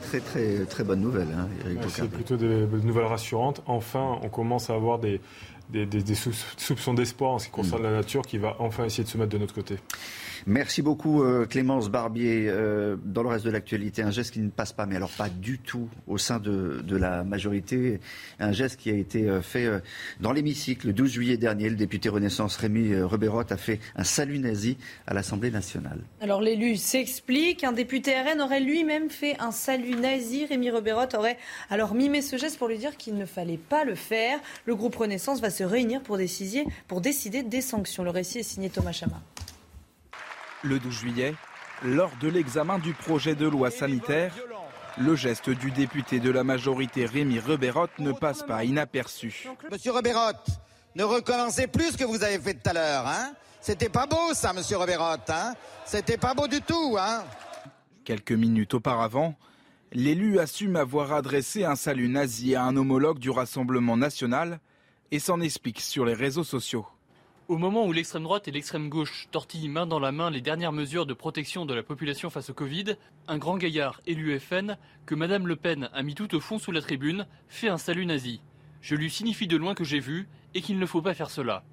Très 0.02 0.20
très 0.20 0.64
très 0.66 0.84
bonne 0.84 1.00
nouvelle, 1.00 1.28
hein, 1.36 1.48
C'est 1.88 2.10
plutôt 2.10 2.36
des 2.36 2.66
nouvelles 2.82 3.06
rassurantes. 3.06 3.62
Enfin, 3.66 4.18
on 4.22 4.28
commence 4.28 4.70
à 4.70 4.74
avoir 4.74 4.98
des, 4.98 5.20
des, 5.70 6.14
soupçons 6.14 6.94
d'espoir 6.94 7.32
en 7.32 7.38
ce 7.38 7.46
qui 7.46 7.50
concerne 7.50 7.82
mm. 7.82 7.84
la 7.84 7.92
nature 7.92 8.22
qui 8.22 8.38
va 8.38 8.56
enfin 8.58 8.84
essayer 8.84 9.04
de 9.04 9.08
se 9.08 9.18
mettre 9.18 9.30
de 9.30 9.38
notre 9.38 9.54
côté. 9.54 9.76
Merci 10.47 10.82
beaucoup 10.82 11.22
euh, 11.22 11.47
Clémence 11.47 11.91
Barbier. 11.91 12.47
Euh, 12.49 12.97
dans 13.05 13.22
le 13.22 13.28
reste 13.28 13.45
de 13.45 13.51
l'actualité, 13.51 14.03
un 14.03 14.11
geste 14.11 14.32
qui 14.32 14.41
ne 14.41 14.51
passe 14.51 14.72
pas, 14.72 14.86
mais 14.86 14.97
alors 14.97 15.11
pas 15.11 15.28
du 15.28 15.59
tout 15.59 15.88
au 16.07 16.18
sein 16.18 16.38
de, 16.38 16.82
la 16.91 17.24
majorité. 17.24 18.01
Un 18.38 18.53
geste 18.53 18.78
qui 18.78 18.91
a 18.91 18.95
été 18.95 19.28
euh, 19.28 19.43
fait 19.43 19.68
dans 20.20 20.32
l'hémicycle 20.32 20.88
le 20.88 20.93
12 20.93 21.12
juillet 21.12 21.36
dernier. 21.36 21.68
Le 21.68 21.76
député 21.76 22.09
Renaissance 22.09 22.57
Rémi 22.57 22.95
Reberotte 23.01 23.53
a 23.53 23.57
fait 23.57 23.80
un 23.97 24.05
salut 24.05 24.38
nazi 24.38 24.76
à 25.07 25.14
l'Assemblée 25.14 25.51
nationale. 25.51 26.01
Alors 26.20 26.41
l'élu 26.41 26.76
s'explique. 26.76 27.64
Un 27.64 27.72
député 27.72 28.14
RN 28.20 28.41
aurait 28.41 28.61
lui-même 28.61 29.11
fait 29.11 29.36
un 29.41 29.51
salut 29.51 29.95
nazi. 29.95 30.47
Rémi 30.47 30.70
Reberotte 30.70 31.14
aurait 31.14 31.38
alors 31.68 31.95
mimé 31.95 32.22
ce 32.22 32.36
geste 32.36 32.59
pour 32.59 32.68
lui 32.68 32.78
dire 32.78 32.97
qu'il 32.97 33.16
ne 33.16 33.26
fallait 33.26 33.59
pas 33.59 33.84
le 33.84 33.95
faire. 33.95 34.38
Le 34.64 34.74
groupe 34.74 34.97
Renaissance 34.97 35.41
va 35.41 35.51
se 35.51 35.64
réunir 35.64 36.03
pour 36.03 36.16
décider, 36.16 36.64
pour 36.88 37.01
décider 37.01 37.43
des 37.43 37.61
sanctions. 37.61 38.05
Le 38.05 38.11
récit 38.11 38.38
est 38.38 38.43
signé 38.43 38.70
Thomas 38.70 38.93
Chama. 38.93 39.22
Le 40.62 40.78
12 40.78 40.92
juillet, 40.92 41.34
lors 41.82 42.12
de 42.20 42.28
l'examen 42.28 42.78
du 42.78 42.92
projet 42.92 43.34
de 43.34 43.46
loi 43.46 43.70
sanitaire, 43.70 44.34
le 44.98 45.14
geste 45.16 45.48
du 45.48 45.70
député 45.70 46.20
de 46.20 46.30
la 46.30 46.44
majorité 46.44 47.06
Rémi 47.06 47.38
Reberotte 47.38 47.98
ne 47.98 48.12
passe 48.12 48.42
pas 48.42 48.64
inaperçu. 48.64 49.48
Monsieur 49.70 49.92
Reberotte, 49.92 50.48
ne 50.94 51.04
recommencez 51.04 51.66
plus 51.66 51.92
ce 51.92 51.96
que 51.96 52.04
vous 52.04 52.22
avez 52.22 52.38
fait 52.38 52.54
tout 52.54 52.68
à 52.68 52.72
l'heure. 52.74 53.06
Hein 53.06 53.32
C'était 53.61 53.88
pas 53.88 54.06
beau 54.06 54.34
ça, 54.34 54.52
monsieur 54.52 54.76
Reberotte. 54.76 55.30
Hein 55.30 55.54
C'était 55.86 56.18
pas 56.18 56.34
beau 56.34 56.46
du 56.46 56.61
tout. 56.61 56.96
Hein 56.98 57.24
Quelques 58.04 58.32
minutes 58.32 58.74
auparavant, 58.74 59.36
l'élu 59.92 60.38
assume 60.40 60.76
avoir 60.76 61.12
adressé 61.12 61.64
un 61.64 61.76
salut 61.76 62.08
nazi 62.08 62.54
à 62.54 62.64
un 62.64 62.76
homologue 62.76 63.18
du 63.18 63.30
Rassemblement 63.30 63.96
national 63.96 64.61
et 65.11 65.20
s'en 65.20 65.40
explique 65.40 65.80
sur 65.80 66.04
les 66.04 66.14
réseaux 66.14 66.44
sociaux. 66.44 66.86
Au 67.51 67.59
moment 67.59 67.84
où 67.84 67.92
l'extrême 67.92 68.22
droite 68.22 68.46
et 68.46 68.53
l'extrême 68.53 68.88
gauche 68.88 69.26
tortillent 69.32 69.68
main 69.68 69.84
dans 69.84 69.98
la 69.98 70.12
main 70.12 70.30
les 70.30 70.40
dernières 70.40 70.70
mesures 70.70 71.05
de 71.05 71.14
protection 71.14 71.66
de 71.66 71.74
la 71.74 71.82
population 71.82 72.30
face 72.30 72.51
au 72.51 72.55
Covid, 72.55 72.94
un 73.26 73.38
grand 73.38 73.57
gaillard 73.57 74.01
élu 74.07 74.38
FN, 74.38 74.76
que 75.05 75.16
Madame 75.16 75.48
Le 75.48 75.57
Pen 75.57 75.90
a 75.92 76.05
mis 76.05 76.14
tout 76.14 76.32
au 76.36 76.38
fond 76.38 76.61
sous 76.61 76.70
la 76.70 76.80
tribune, 76.80 77.26
fait 77.48 77.66
un 77.66 77.76
salut 77.76 78.07
nazi. 78.07 78.40
Je 78.82 78.94
lui 78.94 79.11
signifie 79.11 79.48
de 79.48 79.57
loin 79.57 79.74
que 79.74 79.82
j'ai 79.82 79.98
vu 79.98 80.28
et 80.55 80.62
qu'il 80.62 80.78
ne 80.78 80.86
faut 80.86 81.03
pas 81.03 81.12
faire 81.12 81.28
cela. 81.28 81.64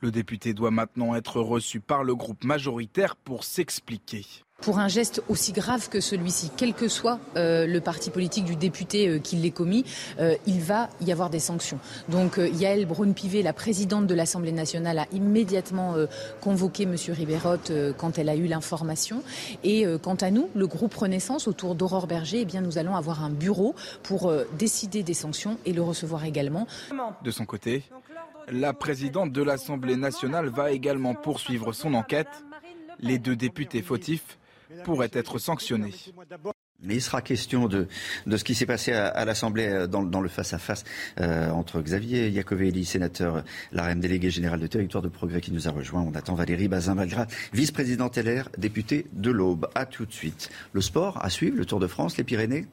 Le 0.00 0.10
député 0.10 0.52
doit 0.52 0.70
maintenant 0.70 1.14
être 1.14 1.40
reçu 1.40 1.80
par 1.80 2.04
le 2.04 2.14
groupe 2.14 2.44
majoritaire 2.44 3.16
pour 3.16 3.44
s'expliquer. 3.44 4.26
Pour 4.60 4.80
un 4.80 4.88
geste 4.88 5.22
aussi 5.28 5.52
grave 5.52 5.88
que 5.88 6.00
celui-ci, 6.00 6.50
quel 6.56 6.74
que 6.74 6.88
soit 6.88 7.20
euh, 7.36 7.64
le 7.64 7.80
parti 7.80 8.10
politique 8.10 8.44
du 8.44 8.56
député 8.56 9.08
euh, 9.08 9.18
qui 9.18 9.36
l'ait 9.36 9.52
commis, 9.52 9.84
euh, 10.18 10.34
il 10.46 10.60
va 10.60 10.90
y 11.00 11.12
avoir 11.12 11.30
des 11.30 11.38
sanctions. 11.38 11.78
Donc 12.08 12.38
Yael 12.38 12.84
Braun-Pivet, 12.84 13.42
la 13.42 13.52
présidente 13.52 14.08
de 14.08 14.14
l'Assemblée 14.14 14.50
nationale, 14.50 14.98
a 14.98 15.06
immédiatement 15.12 15.94
convoqué 16.40 16.82
M. 16.82 16.96
Ribérotte 17.08 17.72
quand 17.96 18.18
elle 18.18 18.28
a 18.28 18.34
eu 18.34 18.46
l'information. 18.46 19.22
Et 19.64 19.86
quant 20.02 20.16
à 20.16 20.30
nous, 20.30 20.50
le 20.54 20.66
groupe 20.66 20.94
Renaissance, 20.94 21.48
autour 21.48 21.74
d'Aurore 21.74 22.06
Berger, 22.06 22.40
eh 22.40 22.44
bien, 22.44 22.60
nous 22.60 22.78
allons 22.78 22.96
avoir 22.96 23.24
un 23.24 23.30
bureau 23.30 23.74
pour 24.02 24.32
décider 24.58 25.02
des 25.02 25.14
sanctions 25.14 25.56
et 25.66 25.72
le 25.72 25.82
recevoir 25.82 26.24
également. 26.24 26.66
De 27.22 27.30
son 27.30 27.46
côté, 27.46 27.84
la 28.50 28.72
présidente 28.72 29.32
de 29.32 29.42
l'Assemblée 29.42 29.96
nationale 29.96 30.48
va 30.48 30.72
également 30.72 31.14
poursuivre 31.14 31.72
son 31.72 31.94
enquête. 31.94 32.44
Les 33.00 33.18
deux 33.18 33.36
députés 33.36 33.82
fautifs 33.82 34.38
pourrait 34.84 35.10
être 35.12 35.38
sanctionné. 35.38 35.92
Mais 36.80 36.94
il 36.94 37.02
sera 37.02 37.22
question 37.22 37.66
de, 37.66 37.88
de 38.26 38.36
ce 38.36 38.44
qui 38.44 38.54
s'est 38.54 38.66
passé 38.66 38.92
à, 38.92 39.24
l'Assemblée 39.24 39.66
euh, 39.66 39.86
dans, 39.88 40.20
le 40.20 40.28
face-à-face 40.28 40.84
euh, 41.20 41.50
entre 41.50 41.80
Xavier 41.80 42.28
Iacovelli, 42.28 42.84
sénateur 42.84 43.42
l'ARM 43.72 43.98
délégué 43.98 44.30
général 44.30 44.60
de 44.60 44.66
Territoire 44.68 45.02
de 45.02 45.08
Progrès 45.08 45.40
qui 45.40 45.50
nous 45.50 45.66
a 45.66 45.72
rejoint. 45.72 46.02
On 46.02 46.14
attend 46.14 46.36
Valérie 46.36 46.68
Bazin-Malgras, 46.68 47.26
vice-présidente 47.52 48.16
LR, 48.16 48.48
députée 48.58 49.06
de 49.12 49.32
l'Aube. 49.32 49.68
À 49.74 49.86
tout 49.86 50.06
de 50.06 50.12
suite. 50.12 50.50
Le 50.72 50.80
sport 50.80 51.18
à 51.24 51.30
suivre, 51.30 51.56
le 51.56 51.64
Tour 51.64 51.80
de 51.80 51.88
France, 51.88 52.16
les 52.16 52.24
Pyrénées 52.24 52.66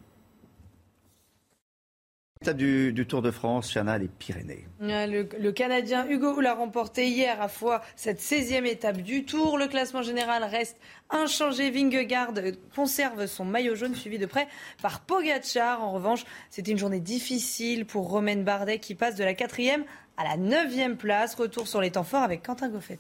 du, 2.53 2.93
du, 2.93 3.05
Tour 3.05 3.21
de 3.21 3.31
France, 3.31 3.71
Chana, 3.71 3.97
les 3.97 4.07
Pyrénées. 4.07 4.65
Le, 4.79 5.51
Canadien 5.51 6.07
Hugo 6.07 6.35
Hull 6.35 6.45
a 6.47 6.53
remporté 6.53 7.07
hier 7.07 7.41
à 7.41 7.47
fois 7.47 7.81
cette 7.95 8.19
16e 8.19 8.65
étape 8.65 8.97
du 8.97 9.25
Tour. 9.25 9.57
Le 9.57 9.67
classement 9.67 10.01
général 10.01 10.43
reste 10.43 10.77
inchangé. 11.09 11.71
Vingegaard 11.71 12.33
conserve 12.75 13.25
son 13.27 13.45
maillot 13.45 13.75
jaune 13.75 13.95
suivi 13.95 14.17
de 14.17 14.25
près 14.25 14.47
par 14.81 15.01
Pogacar. 15.01 15.83
En 15.83 15.91
revanche, 15.91 16.25
c'était 16.49 16.71
une 16.71 16.77
journée 16.77 16.99
difficile 16.99 17.85
pour 17.85 18.09
Romain 18.09 18.37
Bardet 18.37 18.79
qui 18.79 18.95
passe 18.95 19.15
de 19.15 19.23
la 19.23 19.33
4e 19.33 19.83
à 20.17 20.23
la 20.23 20.37
9e 20.37 20.95
place. 20.95 21.35
Retour 21.35 21.67
sur 21.67 21.81
les 21.81 21.91
temps 21.91 22.03
forts 22.03 22.23
avec 22.23 22.43
Quentin 22.43 22.69
Goffet. 22.69 22.99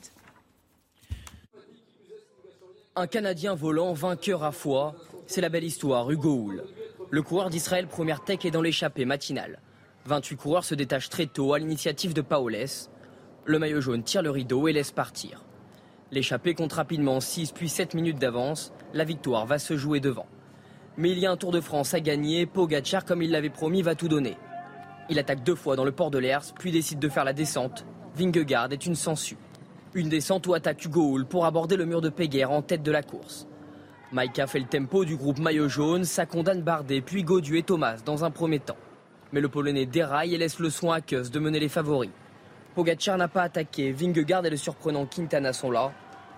Un 2.95 3.07
Canadien 3.07 3.55
volant, 3.55 3.91
vainqueur 3.93 4.43
à 4.43 4.53
fois, 4.53 4.95
c'est 5.27 5.41
la 5.41 5.49
belle 5.49 5.65
histoire, 5.65 6.09
Hugo 6.09 6.33
Hull. 6.33 6.63
Le 7.11 7.21
coureur 7.21 7.51
d'Israël 7.51 7.87
Première 7.87 8.23
Tech 8.23 8.45
est 8.45 8.51
dans 8.51 8.63
l'échappée 8.63 9.05
matinale. 9.05 9.59
28 10.05 10.35
coureurs 10.37 10.63
se 10.63 10.73
détachent 10.73 11.09
très 11.09 11.27
tôt 11.27 11.53
à 11.53 11.59
l'initiative 11.59 12.15
de 12.15 12.21
Paoles. 12.21 12.65
Le 13.45 13.59
maillot 13.59 13.79
jaune 13.79 14.03
tire 14.03 14.23
le 14.23 14.31
rideau 14.31 14.67
et 14.67 14.73
laisse 14.73 14.91
partir. 14.91 15.43
L'échappée 16.11 16.55
compte 16.55 16.73
rapidement 16.73 17.19
6 17.19 17.51
puis 17.51 17.69
7 17.69 17.93
minutes 17.93 18.17
d'avance. 18.17 18.73
La 18.93 19.03
victoire 19.03 19.45
va 19.45 19.59
se 19.59 19.77
jouer 19.77 19.99
devant. 19.99 20.25
Mais 20.97 21.11
il 21.11 21.19
y 21.19 21.27
a 21.27 21.31
un 21.31 21.37
Tour 21.37 21.51
de 21.51 21.61
France 21.61 21.93
à 21.93 21.99
gagner. 21.99 22.47
Pogacar, 22.47 23.05
comme 23.05 23.21
il 23.21 23.31
l'avait 23.31 23.49
promis, 23.49 23.83
va 23.83 23.93
tout 23.93 24.07
donner. 24.07 24.35
Il 25.09 25.19
attaque 25.19 25.43
deux 25.43 25.55
fois 25.55 25.75
dans 25.75 25.85
le 25.85 25.91
port 25.91 26.09
de 26.09 26.17
l'Ers, 26.17 26.53
puis 26.57 26.71
décide 26.71 26.99
de 26.99 27.09
faire 27.09 27.23
la 27.23 27.33
descente. 27.33 27.85
Vingegaard 28.15 28.71
est 28.71 28.85
une 28.85 28.95
sangsue. 28.95 29.37
Une 29.93 30.09
descente 30.09 30.47
où 30.47 30.55
attaque 30.55 30.83
Hugo 30.83 31.23
pour 31.29 31.45
aborder 31.45 31.77
le 31.77 31.85
mur 31.85 32.01
de 32.01 32.09
Péguerre 32.09 32.51
en 32.51 32.63
tête 32.63 32.81
de 32.81 32.91
la 32.91 33.03
course. 33.03 33.47
Maïka 34.15 34.47
fait 34.47 34.59
le 34.59 34.65
tempo 34.65 35.03
du 35.03 35.17
groupe 35.17 35.39
maillot 35.39 35.67
jaune, 35.67 36.05
ça 36.05 36.25
condamne 36.25 36.61
Bardet, 36.61 37.01
puis 37.01 37.25
Godu 37.25 37.57
et 37.57 37.63
Thomas 37.63 37.97
dans 37.97 38.23
un 38.23 38.31
premier 38.31 38.59
temps. 38.59 38.77
Mais 39.33 39.41
le 39.41 39.49
Polonais 39.49 39.85
déraille 39.85 40.33
et 40.33 40.37
laisse 40.37 40.59
le 40.59 40.69
soin 40.69 40.95
à 40.95 41.01
Keus 41.01 41.31
de 41.31 41.39
mener 41.39 41.59
les 41.59 41.67
favoris. 41.67 42.11
Pogacar 42.75 43.17
n'a 43.17 43.27
pas 43.27 43.41
attaqué, 43.41 43.91
Vingegaard 43.91 44.45
et 44.45 44.49
le 44.49 44.55
surprenant 44.55 45.05
Quintana 45.05 45.51
sont 45.51 45.69
là. 45.69 45.91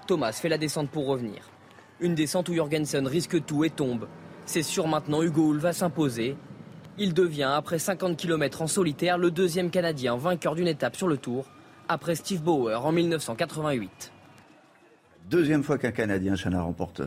Thomas 0.07 0.32
fait 0.32 0.49
la 0.49 0.57
descente 0.57 0.89
pour 0.89 1.05
revenir. 1.05 1.51
Une 1.99 2.15
descente 2.15 2.49
où 2.49 2.55
Jorgensen 2.55 3.05
risque 3.05 3.45
tout 3.45 3.63
et 3.63 3.69
tombe. 3.69 4.07
C'est 4.47 4.63
sûr 4.63 4.88
maintenant, 4.88 5.21
Hugo 5.21 5.51
Hull 5.51 5.59
va 5.59 5.71
s'imposer. 5.71 6.36
Il 6.97 7.13
devient, 7.13 7.51
après 7.53 7.78
50 7.78 8.17
km 8.17 8.63
en 8.63 8.67
solitaire, 8.67 9.19
le 9.19 9.30
deuxième 9.30 9.69
Canadien 9.69 10.17
vainqueur 10.17 10.55
d'une 10.55 10.67
étape 10.67 10.95
sur 10.95 11.07
le 11.07 11.17
Tour, 11.17 11.45
après 11.88 12.15
Steve 12.15 12.41
Bauer 12.41 12.84
en 12.84 12.91
1988. 12.91 14.13
Deuxième 15.30 15.61
fois 15.61 15.78
qu'un 15.78 15.91
Canadien, 15.91 16.36
Chana, 16.36 16.63
remporte 16.63 17.03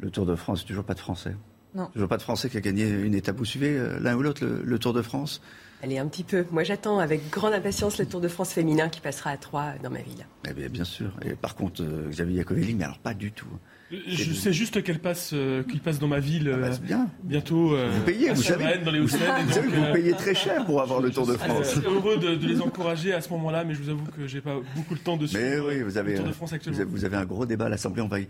le 0.00 0.10
Tour 0.10 0.26
de 0.26 0.34
France, 0.34 0.64
toujours 0.64 0.84
pas 0.84 0.94
de 0.94 1.00
Français. 1.00 1.34
Non. 1.74 1.86
Toujours 1.86 2.08
pas 2.08 2.16
de 2.16 2.22
Français 2.22 2.50
qui 2.50 2.56
a 2.56 2.60
gagné 2.60 2.88
une 2.88 3.14
étape. 3.14 3.36
Vous 3.36 3.44
suivez 3.44 3.76
euh, 3.76 3.98
l'un 4.00 4.16
ou 4.16 4.22
l'autre 4.22 4.44
le, 4.44 4.78
Tour 4.78 4.92
de 4.92 5.02
France 5.02 5.40
Allez, 5.82 5.98
un 5.98 6.06
petit 6.06 6.24
peu. 6.24 6.44
Moi, 6.50 6.64
j'attends 6.64 6.98
avec 6.98 7.30
grande 7.30 7.52
impatience 7.52 7.98
le 7.98 8.06
Tour 8.06 8.20
de 8.20 8.28
France 8.28 8.52
féminin 8.52 8.88
qui 8.88 9.00
passera 9.00 9.30
à 9.30 9.36
Troyes 9.36 9.74
dans 9.82 9.90
ma 9.90 10.00
ville. 10.00 10.26
Eh 10.48 10.52
bien, 10.52 10.68
bien 10.68 10.84
sûr. 10.84 11.12
Et 11.22 11.34
par 11.34 11.54
contre, 11.54 11.82
euh, 11.82 12.08
Xavier 12.08 12.38
Iacovelli, 12.38 12.74
mais 12.74 12.84
alors 12.84 12.98
pas 12.98 13.14
du 13.14 13.30
tout. 13.30 13.46
Je 13.90 14.32
sais 14.32 14.52
juste 14.52 14.82
qu'elle 14.82 14.98
passe, 15.00 15.32
euh, 15.34 15.62
qu'il 15.64 15.80
passe 15.80 15.98
dans 15.98 16.06
ma 16.06 16.20
ville 16.20 16.50
ah 16.54 16.68
bah, 16.68 16.76
bien. 16.80 17.08
bientôt. 17.24 17.76
vous 17.76 18.02
payez, 18.04 18.30
vous 18.30 18.42
savez. 18.42 18.78
Dans 18.84 18.90
les 18.90 19.00
vous, 19.00 19.08
vous 19.08 19.92
payez 19.92 20.12
très 20.12 20.34
cher 20.34 20.64
pour 20.64 20.80
avoir 20.80 21.00
le 21.00 21.10
Tour 21.10 21.26
de 21.26 21.34
France. 21.34 21.74
Je 21.74 21.80
suis 21.80 21.88
heureux 21.88 22.18
de, 22.18 22.46
les 22.46 22.60
encourager 22.60 23.12
à 23.12 23.20
ce 23.20 23.28
moment-là, 23.30 23.64
mais 23.64 23.74
je 23.74 23.82
vous 23.82 23.90
avoue 23.90 24.04
que 24.16 24.26
j'ai 24.26 24.40
pas 24.40 24.56
beaucoup 24.76 24.94
le 24.94 25.00
temps 25.00 25.16
de 25.16 25.26
suivre 25.26 25.42
mais 25.42 25.58
oui, 25.58 25.82
vous 25.82 25.98
avez, 25.98 26.12
le 26.12 26.18
Tour 26.18 26.28
de 26.28 26.32
France 26.32 26.52
actuellement. 26.52 26.84
Vous 26.88 27.04
avez 27.04 27.16
un 27.16 27.24
gros 27.24 27.46
débat 27.46 27.66
à 27.66 27.68
l'Assemblée, 27.68 28.02
on 28.02 28.08
va 28.08 28.20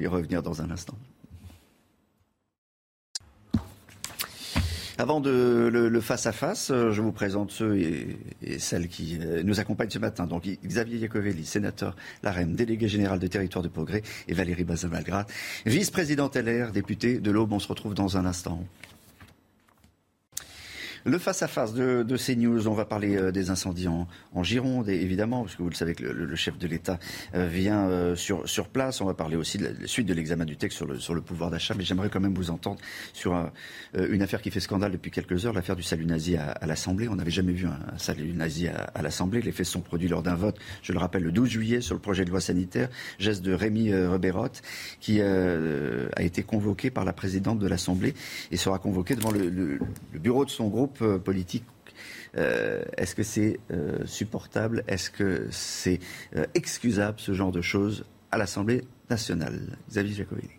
y 0.00 0.06
revenir 0.06 0.42
dans 0.42 0.62
un 0.62 0.70
instant. 0.70 0.96
Avant 5.00 5.20
de, 5.20 5.70
le, 5.72 6.00
face 6.00 6.26
à 6.26 6.32
face, 6.32 6.72
je 6.72 7.00
vous 7.00 7.12
présente 7.12 7.52
ceux 7.52 7.78
et, 7.78 8.58
celles 8.58 8.88
qui 8.88 9.16
euh, 9.20 9.44
nous 9.44 9.60
accompagnent 9.60 9.90
ce 9.90 10.00
matin. 10.00 10.26
Donc 10.26 10.48
Xavier 10.66 10.98
Iacovelli, 10.98 11.46
sénateur 11.46 11.94
LAREM, 12.24 12.56
délégué 12.56 12.88
général 12.88 13.20
de 13.20 13.28
territoire 13.28 13.62
de 13.62 13.68
progrès, 13.68 14.02
et 14.26 14.34
Valérie 14.34 14.64
Bazin-Malgrat, 14.64 15.26
vice-présidente 15.66 16.36
LR, 16.36 16.72
députée 16.72 17.20
de 17.20 17.30
l'Aube. 17.30 17.52
On 17.52 17.60
se 17.60 17.68
retrouve 17.68 17.94
dans 17.94 18.16
un 18.16 18.26
instant. 18.26 18.64
Le 21.04 21.18
face-à-face 21.18 21.74
de, 21.74 22.02
de, 22.02 22.16
CNews, 22.16 22.68
on 22.68 22.74
va 22.74 22.84
parler 22.84 23.16
euh, 23.16 23.30
des 23.30 23.50
incendies 23.50 23.88
en, 23.88 24.06
Gironde, 24.42 24.88
évidemment, 24.88 25.42
parce 25.42 25.56
que 25.56 25.62
vous 25.62 25.68
le 25.68 25.74
savez 25.74 25.94
que 25.94 26.04
le, 26.04 26.36
chef 26.36 26.58
de 26.58 26.66
l'État 26.66 26.98
euh, 27.34 27.46
vient 27.46 27.88
euh, 27.88 28.14
sur, 28.14 28.48
sur 28.48 28.68
place. 28.68 29.00
On 29.00 29.04
va 29.04 29.14
parler 29.14 29.36
aussi 29.36 29.58
de 29.58 29.64
la, 29.64 29.86
suite 29.86 30.06
de 30.06 30.14
l'examen 30.14 30.44
du 30.44 30.56
texte 30.56 30.76
sur 30.76 30.86
le, 30.86 30.98
sur 30.98 31.14
le 31.14 31.20
pouvoir 31.20 31.50
d'achat, 31.50 31.74
mais 31.76 31.84
j'aimerais 31.84 32.08
quand 32.08 32.20
même 32.20 32.34
vous 32.34 32.50
entendre 32.50 32.78
sur 33.12 33.50
une 33.94 34.22
affaire 34.22 34.40
qui 34.40 34.50
fait 34.50 34.60
scandale 34.60 34.92
depuis 34.92 35.10
quelques 35.10 35.44
heures, 35.44 35.52
l'affaire 35.52 35.76
du 35.76 35.82
salut 35.82 36.06
nazi 36.06 36.36
à, 36.36 36.66
l'Assemblée. 36.66 37.08
On 37.08 37.16
n'avait 37.16 37.30
jamais 37.30 37.52
vu 37.52 37.66
un, 37.66 37.78
salut 37.98 38.32
nazi 38.32 38.68
à, 38.68 39.02
l'Assemblée. 39.02 39.42
Les 39.42 39.52
faits 39.52 39.66
sont 39.66 39.80
produits 39.80 40.08
lors 40.08 40.22
d'un 40.22 40.34
vote, 40.34 40.56
je 40.82 40.92
le 40.92 40.98
rappelle, 40.98 41.22
le 41.22 41.32
12 41.32 41.48
juillet 41.48 41.80
sur 41.80 41.94
le 41.94 42.00
projet 42.00 42.24
de 42.24 42.30
loi 42.30 42.40
sanitaire, 42.40 42.88
geste 43.18 43.42
de 43.42 43.52
Rémi 43.52 43.92
Reberotte, 43.92 44.62
qui 45.00 45.20
a 45.20 46.22
été 46.22 46.42
convoqué 46.42 46.90
par 46.90 47.04
la 47.04 47.12
présidente 47.12 47.58
de 47.58 47.66
l'Assemblée 47.66 48.14
et 48.50 48.56
sera 48.56 48.78
convoqué 48.78 49.16
devant 49.16 49.32
le 49.32 49.78
bureau 50.14 50.44
de 50.44 50.50
son 50.50 50.68
groupe 50.68 50.87
euh, 51.02 51.18
politique 51.18 51.64
euh, 52.36 52.82
Est-ce 52.96 53.14
que 53.14 53.22
c'est 53.22 53.58
euh, 53.70 54.04
supportable? 54.06 54.84
Est-ce 54.86 55.10
que 55.10 55.46
c'est 55.50 56.00
excusable 56.54 57.18
ce 57.18 57.32
genre 57.32 57.52
de 57.52 57.62
choses 57.62 58.04
à 58.30 58.38
l'Assemblée 58.38 58.84
nationale? 59.10 59.78
Xavier 59.88 60.14
Jacobelli 60.14 60.50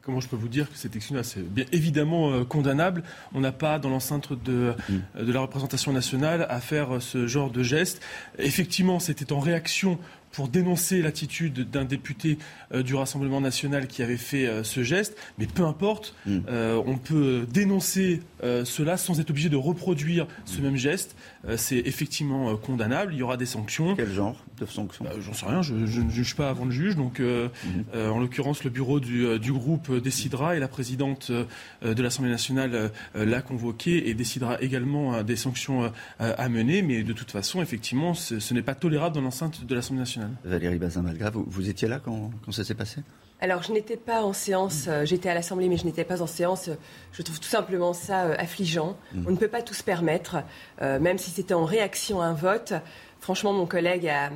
comment 0.00 0.20
je 0.20 0.28
peux 0.28 0.36
vous 0.36 0.48
dire 0.48 0.70
que 0.70 0.74
c'est 0.74 0.96
excusable? 0.96 1.22
C'est 1.26 1.42
bien 1.42 1.66
évidemment 1.70 2.42
condamnable. 2.46 3.02
On 3.34 3.40
n'a 3.40 3.52
pas, 3.52 3.78
dans 3.78 3.90
l'enceinte 3.90 4.32
de, 4.42 4.72
mm. 4.88 5.22
de, 5.22 5.32
la 5.34 5.40
représentation 5.40 5.92
nationale, 5.92 6.46
à 6.48 6.60
faire 6.60 7.02
ce 7.02 7.26
genre 7.26 7.50
de 7.50 7.62
geste. 7.62 8.00
Effectivement, 8.38 9.00
c'était 9.00 9.34
en 9.34 9.38
réaction 9.38 9.98
pour 10.32 10.48
dénoncer 10.48 11.02
l'attitude 11.02 11.70
d'un 11.70 11.84
député 11.84 12.38
euh, 12.72 12.82
du 12.82 12.94
Rassemblement 12.94 13.40
national 13.40 13.86
qui 13.86 14.02
avait 14.02 14.16
fait 14.16 14.46
euh, 14.46 14.62
ce 14.62 14.82
geste. 14.82 15.16
Mais 15.38 15.46
peu 15.46 15.64
importe, 15.64 16.14
mm. 16.26 16.38
euh, 16.48 16.82
on 16.86 16.96
peut 16.96 17.46
dénoncer 17.50 18.22
cela 18.42 18.96
sans 18.96 19.20
être 19.20 19.30
obligé 19.30 19.48
de 19.48 19.56
reproduire 19.56 20.26
ce 20.44 20.60
même 20.60 20.76
geste. 20.76 21.16
c'est 21.56 21.78
effectivement 21.78 22.56
condamnable. 22.56 23.14
Il 23.14 23.18
y 23.18 23.22
aura 23.22 23.36
des 23.36 23.46
sanctions. 23.46 23.94
Quel 23.96 24.12
genre 24.12 24.36
de 24.60 24.66
sanctions? 24.66 25.04
Bah, 25.04 25.12
J'en 25.20 25.32
sais 25.32 25.46
rien. 25.46 25.62
Je, 25.62 25.74
ne 25.74 26.10
juge 26.10 26.36
pas 26.36 26.48
avant 26.50 26.64
le 26.64 26.70
juge. 26.70 26.96
Donc, 26.96 27.20
mm. 27.20 27.94
en 27.94 28.18
l'occurrence, 28.18 28.64
le 28.64 28.70
bureau 28.70 29.00
du, 29.00 29.38
du, 29.38 29.52
groupe 29.52 29.92
décidera 29.92 30.56
et 30.56 30.60
la 30.60 30.68
présidente 30.68 31.30
de 31.30 32.02
l'Assemblée 32.02 32.30
nationale 32.30 32.90
l'a 33.14 33.42
convoqué 33.42 34.08
et 34.08 34.14
décidera 34.14 34.60
également 34.60 35.22
des 35.22 35.36
sanctions 35.36 35.92
à 36.18 36.48
mener. 36.48 36.82
Mais 36.82 37.02
de 37.02 37.12
toute 37.12 37.30
façon, 37.30 37.62
effectivement, 37.62 38.14
ce 38.14 38.54
n'est 38.54 38.62
pas 38.62 38.74
tolérable 38.74 39.14
dans 39.14 39.22
l'enceinte 39.22 39.64
de 39.64 39.74
l'Assemblée 39.74 40.00
nationale. 40.00 40.30
Valérie 40.44 40.78
Bazin-Malgras, 40.78 41.30
vous, 41.34 41.68
étiez 41.68 41.88
là 41.88 42.00
quand, 42.02 42.30
ça 42.50 42.64
s'est 42.64 42.74
passé? 42.74 43.00
Alors, 43.40 43.62
je 43.62 43.72
n'étais 43.72 43.96
pas 43.96 44.22
en 44.24 44.32
séance, 44.32 44.86
euh, 44.88 45.04
j'étais 45.04 45.28
à 45.28 45.34
l'Assemblée, 45.34 45.68
mais 45.68 45.76
je 45.76 45.84
n'étais 45.84 46.04
pas 46.04 46.22
en 46.22 46.26
séance. 46.26 46.70
Je 47.12 47.22
trouve 47.22 47.38
tout 47.38 47.48
simplement 47.48 47.92
ça 47.92 48.24
euh, 48.24 48.34
affligeant. 48.36 48.96
Mm. 49.12 49.24
On 49.28 49.30
ne 49.30 49.36
peut 49.36 49.48
pas 49.48 49.62
tout 49.62 49.74
se 49.74 49.84
permettre, 49.84 50.38
euh, 50.82 50.98
même 50.98 51.18
si 51.18 51.30
c'était 51.30 51.54
en 51.54 51.64
réaction 51.64 52.20
à 52.20 52.26
un 52.26 52.34
vote. 52.34 52.72
Franchement, 53.20 53.52
mon 53.52 53.66
collègue 53.66 54.08
a, 54.08 54.30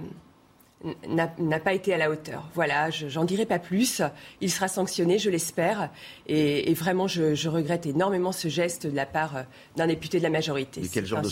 n'a 1.09 1.61
pas 1.61 1.75
été 1.75 1.95
à 1.95 1.99
la 1.99 2.11
hauteur. 2.11 2.49
Voilà, 2.55 2.91
j'en 2.91 3.25
dirai 3.25 3.47
pas 3.47 3.59
plus. 3.59 4.03
Il 4.41 4.51
sera 4.51 4.69
sanctionné, 4.69 5.19
je 5.19 5.31
l'espère. 5.31 5.91
Et, 6.27 6.73
vraiment, 6.75 7.07
je, 7.07 7.49
regrette 7.49 7.87
énormément 7.87 8.33
ce 8.33 8.49
geste 8.49 8.87
de 8.87 8.97
la 8.97 9.05
part 9.05 9.37
euh, 9.37 9.43
d'un 9.77 9.87
député 9.87 10.19
de 10.19 10.23
la 10.23 10.31
majorité. 10.31 10.81
quel 10.91 11.05
genre, 11.05 11.21
de 11.21 11.29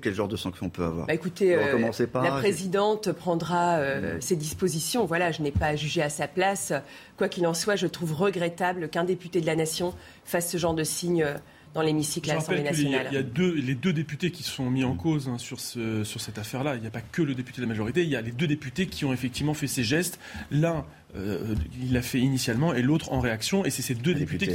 quel, 0.00 0.14
genre 0.14 0.28
de 0.28 0.36
sanction 0.36 0.66
on 0.66 0.70
peut 0.70 0.84
avoir? 0.84 1.06
Bah, 1.06 1.14
Écoutez, 1.14 1.54
euh, 1.54 1.90
la 2.14 2.30
présidente 2.30 3.12
prendra 3.12 3.76
euh, 3.76 4.16
ses 4.20 4.36
dispositions. 4.36 5.04
Voilà, 5.04 5.30
je 5.30 5.42
n'ai 5.42 5.50
pas 5.50 5.66
à 5.66 5.76
juger 5.76 6.02
à 6.02 6.08
sa 6.08 6.26
place. 6.26 6.72
Quoi 7.18 7.28
qu'il 7.28 7.46
en 7.46 7.54
soit, 7.54 7.76
je 7.76 7.86
trouve 7.86 8.14
regrettable 8.14 8.88
qu'un 8.88 9.04
député 9.04 9.40
de 9.40 9.46
la 9.46 9.56
nation 9.56 9.94
fasse 10.24 10.50
ce 10.50 10.56
genre 10.56 10.74
de 10.74 10.84
signe 10.84 11.26
dans 11.74 11.82
l'hémicycle 11.82 12.30
à 12.30 12.34
l'Assemblée 12.34 12.62
nationale. 12.62 13.08
Il 13.10 13.14
y 13.14 13.18
a 13.18 13.22
deux, 13.22 13.54
les 13.54 13.74
deux 13.74 13.92
députés 13.92 14.30
qui 14.30 14.42
sont 14.42 14.70
mis 14.70 14.84
en 14.84 14.94
cause 14.94 15.28
hein, 15.28 15.38
sur, 15.38 15.60
ce, 15.60 16.04
sur 16.04 16.20
cette 16.20 16.38
affaire-là. 16.38 16.76
Il 16.76 16.82
n'y 16.82 16.86
a 16.86 16.90
pas 16.90 17.00
que 17.00 17.22
le 17.22 17.34
député 17.34 17.58
de 17.58 17.62
la 17.62 17.68
majorité, 17.68 18.02
il 18.02 18.08
y 18.08 18.16
a 18.16 18.20
les 18.20 18.32
deux 18.32 18.46
députés 18.46 18.86
qui 18.86 19.04
ont 19.04 19.12
effectivement 19.12 19.54
fait 19.54 19.66
ces 19.66 19.84
gestes. 19.84 20.18
L'un, 20.50 20.84
euh, 21.16 21.54
il 21.80 21.92
l'a 21.92 22.02
fait 22.02 22.20
initialement 22.20 22.74
et 22.74 22.82
l'autre 22.82 23.12
en 23.12 23.20
réaction. 23.20 23.64
Et 23.64 23.70
c'est 23.70 23.82
ces 23.82 23.94
deux 23.94 24.14
députés 24.14 24.46
qui, 24.46 24.54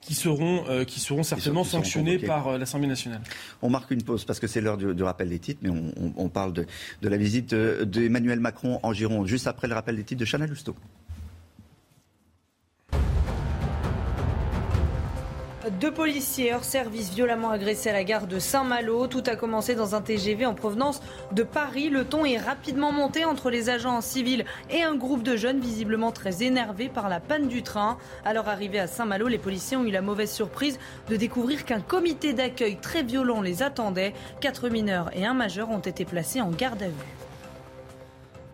qui, 0.00 0.14
seront, 0.14 0.64
euh, 0.68 0.84
qui 0.84 1.00
seront 1.00 1.22
certainement 1.22 1.64
sanctionnés 1.64 2.18
par 2.18 2.48
euh, 2.48 2.58
l'Assemblée 2.58 2.88
nationale. 2.88 3.22
On 3.62 3.70
marque 3.70 3.90
une 3.90 4.02
pause 4.02 4.24
parce 4.24 4.40
que 4.40 4.46
c'est 4.46 4.60
l'heure 4.60 4.76
du, 4.76 5.02
rappel 5.02 5.30
des 5.30 5.38
titres, 5.38 5.60
mais 5.62 5.70
on, 6.16 6.28
parle 6.28 6.52
de, 6.52 6.66
de, 7.00 7.08
la 7.08 7.16
visite 7.16 7.54
d'Emmanuel 7.54 8.40
Macron 8.40 8.80
en 8.82 8.92
Gironde 8.92 9.26
juste 9.26 9.46
après 9.46 9.68
le 9.68 9.74
rappel 9.74 9.96
des 9.96 10.04
titres 10.04 10.20
de 10.20 10.26
Chanel 10.26 10.50
Lousteau. 10.50 10.76
Deux 15.84 15.92
policiers 15.92 16.54
hors 16.54 16.64
service 16.64 17.12
violemment 17.12 17.50
agressés 17.50 17.90
à 17.90 17.92
la 17.92 18.04
gare 18.04 18.26
de 18.26 18.38
Saint-Malo. 18.38 19.06
Tout 19.06 19.22
a 19.26 19.36
commencé 19.36 19.74
dans 19.74 19.94
un 19.94 20.00
TGV 20.00 20.46
en 20.46 20.54
provenance 20.54 21.02
de 21.32 21.42
Paris. 21.42 21.90
Le 21.90 22.06
ton 22.06 22.24
est 22.24 22.38
rapidement 22.38 22.90
monté 22.90 23.26
entre 23.26 23.50
les 23.50 23.68
agents 23.68 24.00
civils 24.00 24.46
et 24.70 24.82
un 24.82 24.94
groupe 24.94 25.22
de 25.22 25.36
jeunes 25.36 25.60
visiblement 25.60 26.10
très 26.10 26.42
énervés 26.42 26.88
par 26.88 27.10
la 27.10 27.20
panne 27.20 27.48
du 27.48 27.62
train. 27.62 27.98
À 28.24 28.32
leur 28.32 28.48
arrivée 28.48 28.78
à 28.78 28.86
Saint-Malo, 28.86 29.28
les 29.28 29.36
policiers 29.36 29.76
ont 29.76 29.84
eu 29.84 29.90
la 29.90 30.00
mauvaise 30.00 30.32
surprise 30.32 30.78
de 31.10 31.16
découvrir 31.16 31.66
qu'un 31.66 31.80
comité 31.80 32.32
d'accueil 32.32 32.78
très 32.78 33.02
violent 33.02 33.42
les 33.42 33.62
attendait. 33.62 34.14
Quatre 34.40 34.70
mineurs 34.70 35.10
et 35.14 35.26
un 35.26 35.34
majeur 35.34 35.68
ont 35.68 35.80
été 35.80 36.06
placés 36.06 36.40
en 36.40 36.48
garde 36.48 36.82
à 36.82 36.88
vue. 36.88 37.23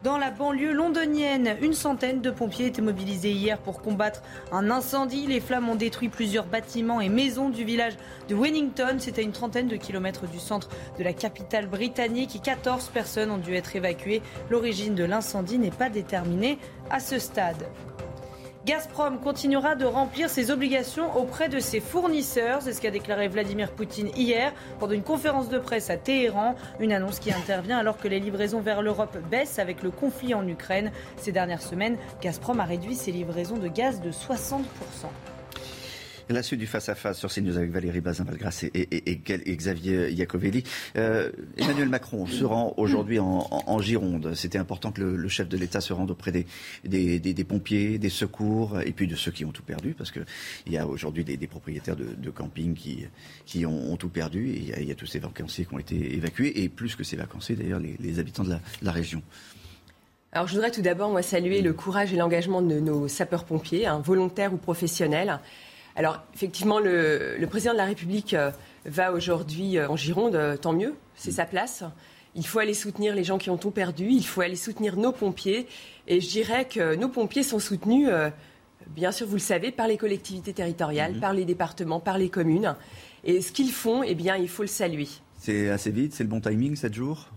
Dans 0.03 0.17
la 0.17 0.31
banlieue 0.31 0.73
londonienne, 0.73 1.57
une 1.61 1.75
centaine 1.75 2.23
de 2.23 2.31
pompiers 2.31 2.65
étaient 2.65 2.81
mobilisés 2.81 3.33
hier 3.33 3.59
pour 3.59 3.83
combattre 3.83 4.23
un 4.51 4.71
incendie. 4.71 5.27
Les 5.27 5.41
flammes 5.41 5.69
ont 5.69 5.75
détruit 5.75 6.09
plusieurs 6.09 6.47
bâtiments 6.47 7.03
et 7.03 7.11
maisons 7.11 7.51
du 7.51 7.65
village 7.65 7.99
de 8.31 8.35
Wellington. 8.35 8.97
C'était 8.99 9.23
une 9.23 9.33
trentaine 9.33 9.69
de 9.69 9.77
kilomètres 9.77 10.27
du 10.27 10.39
centre 10.39 10.71
de 10.99 11.05
la 11.05 11.13
capitale 11.13 11.67
britannique. 11.67 12.41
14 12.43 12.89
personnes 12.89 13.31
ont 13.31 13.37
dû 13.37 13.55
être 13.55 13.77
évacuées. 13.77 14.23
L'origine 14.49 14.95
de 14.95 15.05
l'incendie 15.05 15.59
n'est 15.59 15.71
pas 15.71 15.91
déterminée 15.91 16.59
à 16.89 16.99
ce 16.99 17.19
stade. 17.19 17.69
Gazprom 18.67 19.19
continuera 19.19 19.75
de 19.75 19.87
remplir 19.87 20.29
ses 20.29 20.51
obligations 20.51 21.17
auprès 21.17 21.49
de 21.49 21.59
ses 21.61 21.81
fournisseurs. 21.81 22.61
C'est 22.61 22.75
ce 22.75 22.81
qu'a 22.83 22.91
déclaré 22.91 23.27
Vladimir 23.27 23.73
Poutine 23.73 24.11
hier 24.15 24.53
pendant 24.79 24.93
une 24.93 25.03
conférence 25.03 25.49
de 25.49 25.59
presse 25.59 25.89
à 25.89 25.97
Téhéran. 25.97 26.55
Une 26.79 26.93
annonce 26.93 27.21
qui 27.21 27.33
intervient 27.33 27.79
alors 27.79 27.97
que 27.97 28.07
les 28.07 28.21
livraisons 28.21 28.61
vers 28.61 28.83
l'Europe 28.83 29.17
baissent 29.31 29.59
avec 29.59 29.83
le 29.83 29.91
conflit 29.91 30.35
en 30.35 30.47
Ukraine. 30.47 30.93
Ces 31.17 31.33
dernières 31.33 31.63
semaines, 31.63 31.97
Gazprom 32.21 32.61
a 32.61 32.65
réduit 32.65 32.97
ses 32.97 33.13
livraisons 33.13 33.57
de 33.57 33.69
gaz 33.69 34.03
de 34.03 34.11
60%. 34.11 34.65
La 36.31 36.45
suite 36.45 36.61
du 36.61 36.67
face-à-face 36.69 37.19
sur 37.19 37.29
CNews 37.29 37.57
avec 37.57 37.73
Valérie 37.73 38.01
Bazin-Valgras 38.01 38.65
et, 38.73 39.57
Xavier 39.57 40.13
Iacovelli. 40.13 40.63
Euh, 40.97 41.33
Emmanuel 41.57 41.89
Macron 41.89 42.25
se 42.27 42.45
rend 42.45 42.73
aujourd'hui 42.77 43.19
en, 43.19 43.81
Gironde. 43.81 44.35
C'était 44.35 44.59
important 44.59 44.93
que 44.93 45.03
le, 45.03 45.29
chef 45.29 45.49
de 45.49 45.57
l'État 45.57 45.81
se 45.81 45.93
rende 45.93 46.13
auprès 46.13 46.31
des, 46.31 47.45
pompiers, 47.45 47.99
des 47.99 48.11
secours 48.11 48.81
et 48.81 48.93
puis 48.93 49.09
de 49.09 49.17
ceux 49.17 49.33
qui 49.33 49.45
ont 49.45 49.51
tout 49.51 49.65
perdu 49.65 49.93
parce 49.93 50.13
qu'il 50.13 50.25
y 50.69 50.77
a 50.77 50.87
aujourd'hui 50.87 51.25
des, 51.25 51.47
propriétaires 51.49 51.97
de, 51.97 52.31
camping 52.31 52.75
qui, 52.75 53.67
ont, 53.67 53.97
tout 53.97 54.09
perdu 54.09 54.51
et 54.51 54.75
il 54.79 54.85
y, 54.85 54.93
a, 54.93 54.95
tous 54.95 55.07
ces 55.07 55.19
vacanciers 55.19 55.65
qui 55.65 55.75
ont 55.75 55.81
été 55.81 56.15
évacués 56.15 56.63
et 56.63 56.69
plus 56.69 56.95
que 56.95 57.03
ces 57.03 57.17
vacanciers 57.17 57.57
d'ailleurs 57.57 57.81
les, 57.81 58.19
habitants 58.21 58.45
de 58.45 58.55
la, 58.83 58.93
région. 58.93 59.21
Alors 60.31 60.47
je 60.47 60.55
voudrais 60.55 60.71
tout 60.71 60.83
d'abord 60.83 61.11
moi 61.11 61.23
saluer 61.23 61.61
le 61.61 61.73
courage 61.73 62.13
et 62.13 62.17
l'engagement 62.17 62.63
de 62.63 62.79
nos 62.79 63.09
sapeurs-pompiers, 63.09 63.87
hein, 63.87 64.01
volontaires 64.05 64.55
ou 64.55 64.59
professionnels. 64.59 65.41
Alors, 66.01 66.23
effectivement, 66.33 66.79
le, 66.79 67.37
président 67.47 67.75
de 67.75 67.77
la 67.77 67.85
République 67.85 68.33
euh, 68.33 68.51
va 68.87 69.13
aujourd'hui 69.13 69.77
euh, 69.77 69.87
en 69.87 69.97
Gironde, 69.97 70.35
euh, 70.35 70.57
tant 70.57 70.73
mieux, 70.73 70.95
c'est 71.15 71.31
sa 71.31 71.45
place. 71.45 71.85
Il 72.35 72.47
faut 72.47 72.59
aller 72.59 72.73
soutenir 72.73 73.15
les 73.15 73.23
gens 73.23 73.37
qui 73.37 73.51
ont 73.51 73.59
tout 73.59 73.71
perdu, 73.71 74.09
il 74.09 74.25
faut 74.25 74.41
aller 74.41 74.57
soutenir 74.57 74.97
nos 74.97 75.13
pompiers. 75.13 75.67
Et 76.07 76.23
je 76.23 76.29
dirais 76.31 76.65
que 76.65 76.95
nos 76.95 77.11
pompiers 77.11 77.43
sont 77.43 77.59
soutenus, 77.59 78.09
bien 78.87 79.13
sûr, 79.13 79.27
vous 79.27 79.35
le 79.35 79.41
savez, 79.41 79.73
par 79.73 79.89
les 79.89 79.99
collectivités 79.99 80.55
territoriales, 80.55 81.17
mhm. 81.17 81.21
par 81.21 81.35
les 81.35 81.45
départements, 81.45 82.01
par 82.01 82.17
les 82.17 82.31
communes. 82.31 82.77
Et 83.23 83.43
ce 83.43 83.53
qu'ils 83.53 83.71
font, 83.71 84.03
eh 84.03 84.15
bien, 84.15 84.37
il 84.37 84.49
faut 84.49 84.63
le 84.63 84.69
saluer. 84.69 85.09
C'est 85.37 85.69
assez 85.69 85.91
vite, 85.91 86.15
c'est 86.15 86.25
le 86.25 86.31
bon 86.31 86.41
timing, 86.41 86.77
7 86.77 86.95
jours? 86.95 87.29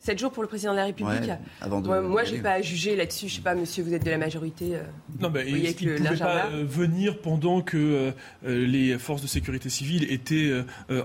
7 0.00 0.16
jours 0.16 0.30
pour 0.30 0.42
le 0.44 0.48
président 0.48 0.72
de 0.72 0.76
la 0.76 0.84
République. 0.84 1.30
moi, 1.66 2.24
je 2.24 2.34
n'ai 2.34 2.40
pas 2.40 2.52
à 2.52 2.62
juger 2.62 2.94
là-dessus. 2.94 3.28
Je 3.28 3.34
sais 3.36 3.40
pas, 3.40 3.54
monsieur, 3.54 3.82
vous 3.82 3.92
êtes 3.92 4.04
de 4.04 4.10
la 4.10 4.18
majorité. 4.18 4.76
Euh, 4.76 4.82
non, 5.20 5.28
mais 5.28 5.44
il 5.48 5.62
ne 5.62 5.72
pouvait 5.96 6.16
pas 6.16 6.46
euh, 6.46 6.64
venir 6.64 7.20
pendant 7.20 7.62
que 7.62 8.12
euh, 8.46 8.66
les 8.66 8.96
forces 8.98 9.22
de 9.22 9.26
sécurité 9.26 9.68
civile 9.68 10.10
étaient 10.12 10.52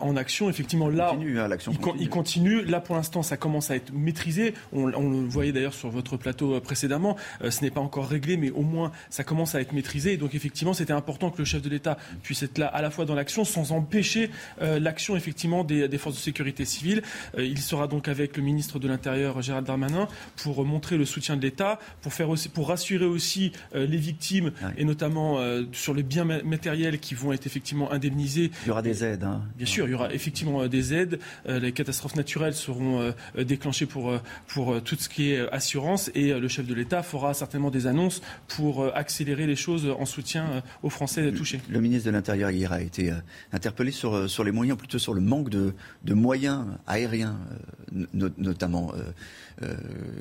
en 0.02 0.16
action? 0.16 0.50
Effectivement, 0.50 0.90
là, 0.90 1.10
continue, 1.10 1.40
hein, 1.40 1.48
l'action 1.48 1.74
il, 2.00 2.10
continue. 2.10 2.64
Là, 2.64 2.80
pour 2.82 2.96
l'instant, 2.96 3.24
ça 3.24 3.36
commence 3.36 3.72
à 3.72 3.76
être 3.76 3.92
maîtrisé. 3.94 4.54
On, 4.72 4.88
le 4.88 5.28
voyait 5.28 5.52
d'ailleurs 5.52 5.74
sur 5.74 5.90
votre 5.90 6.18
plateau 6.18 6.60
précédemment. 6.62 7.18
ce 7.50 7.62
n'est 7.62 7.72
pas 7.72 7.82
encore 7.82 8.08
réglé, 8.08 8.38
mais 8.38 8.52
au 8.52 8.62
moins, 8.62 8.92
ça 9.10 9.24
commence 9.24 9.56
à 9.56 9.62
être 9.62 9.74
maîtrisé. 9.74 10.14
Et 10.14 10.18
donc, 10.18 10.36
effectivement, 10.36 10.74
c'était 10.74 10.94
important 10.94 11.32
que 11.32 11.40
le 11.40 11.46
chef 11.46 11.64
de 11.64 11.70
l'État 11.70 11.98
puisse 12.22 12.44
être 12.44 12.60
là 12.60 12.68
à 12.68 12.82
la 12.82 12.92
fois 12.92 13.06
dans 13.06 13.16
l'action, 13.16 13.44
sans 13.44 13.72
empêcher 13.72 14.30
l'action, 14.62 15.16
effectivement, 15.16 15.64
des, 15.64 15.88
des, 15.88 15.98
forces 15.98 16.16
de 16.16 16.22
sécurité 16.22 16.66
civile. 16.66 17.02
il 17.38 17.60
sera 17.60 17.88
donc 17.88 18.08
avec 18.08 18.38
le 18.38 18.44
ministre 18.44 18.80
de 18.83 18.83
l'Intérieur, 18.88 19.42
Gérald 19.42 19.66
Darmanin, 19.66 20.08
pour 20.36 20.64
montrer 20.66 20.98
le 20.98 21.06
soutien 21.06 21.38
de 21.38 21.42
l'État, 21.42 21.80
pour, 22.02 22.14
faire 22.14 22.30
aussi, 22.30 22.50
pour 22.50 22.70
rassurer 22.70 23.06
aussi 23.06 23.52
euh, 23.76 23.86
les 23.86 23.98
victimes, 23.98 24.52
et 24.78 24.86
notamment 24.86 25.40
euh, 25.40 25.64
sur 25.72 25.94
les 25.94 26.04
biens 26.04 26.26
matériels 26.26 27.00
qui 27.00 27.16
vont 27.16 27.34
être 27.34 27.46
effectivement 27.46 27.92
indemnisés. 27.92 28.52
Il 28.66 28.70
y 28.70 28.72
aura 28.72 28.82
des 28.82 29.04
aides. 29.04 29.24
Hein. 29.24 29.42
Bien 29.56 29.66
sûr, 29.66 29.88
il 29.88 29.92
y 29.92 29.94
aura 29.94 30.14
effectivement 30.14 30.62
euh, 30.62 30.68
des 30.68 30.94
aides. 30.94 31.20
les 31.46 31.72
catastrophes 31.72 32.16
naturelles 32.16 32.54
seront 32.54 33.14
déclenchées 33.38 33.86
pour, 33.86 34.14
pour 34.48 34.82
tout 34.82 34.96
ce 34.96 35.10
qui 35.10 35.32
est 35.32 35.52
assurance, 35.52 36.12
et 36.16 36.34
le 36.34 36.48
chef 36.48 36.66
de 36.66 36.74
l'État 36.74 37.04
fera 37.04 37.34
certainement 37.34 37.70
des 37.70 37.88
annonces 37.88 38.22
pour 38.48 38.96
accélérer 38.96 39.46
les 39.46 39.56
choses 39.56 39.88
en 39.98 40.06
soutien 40.06 40.64
aux 40.82 40.90
Français 40.90 41.32
touchés. 41.32 41.62
Le 41.70 41.82
ministre 41.82 42.08
de 42.08 42.12
l'Intérieur 42.12 42.50
hier 42.52 42.72
a 42.72 42.82
été 42.82 43.14
interpellé 43.52 43.92
sur, 43.92 44.30
sur 44.30 44.44
les 44.44 44.52
moyens, 44.52 44.78
plutôt 44.78 45.00
sur 45.00 45.14
le 45.14 45.22
manque 45.22 45.50
de, 45.50 45.74
de 46.04 46.14
moyens 46.14 46.66
aériens, 46.88 47.38
notamment 48.38 48.73
euh, 48.76 48.82
euh, 48.98 49.12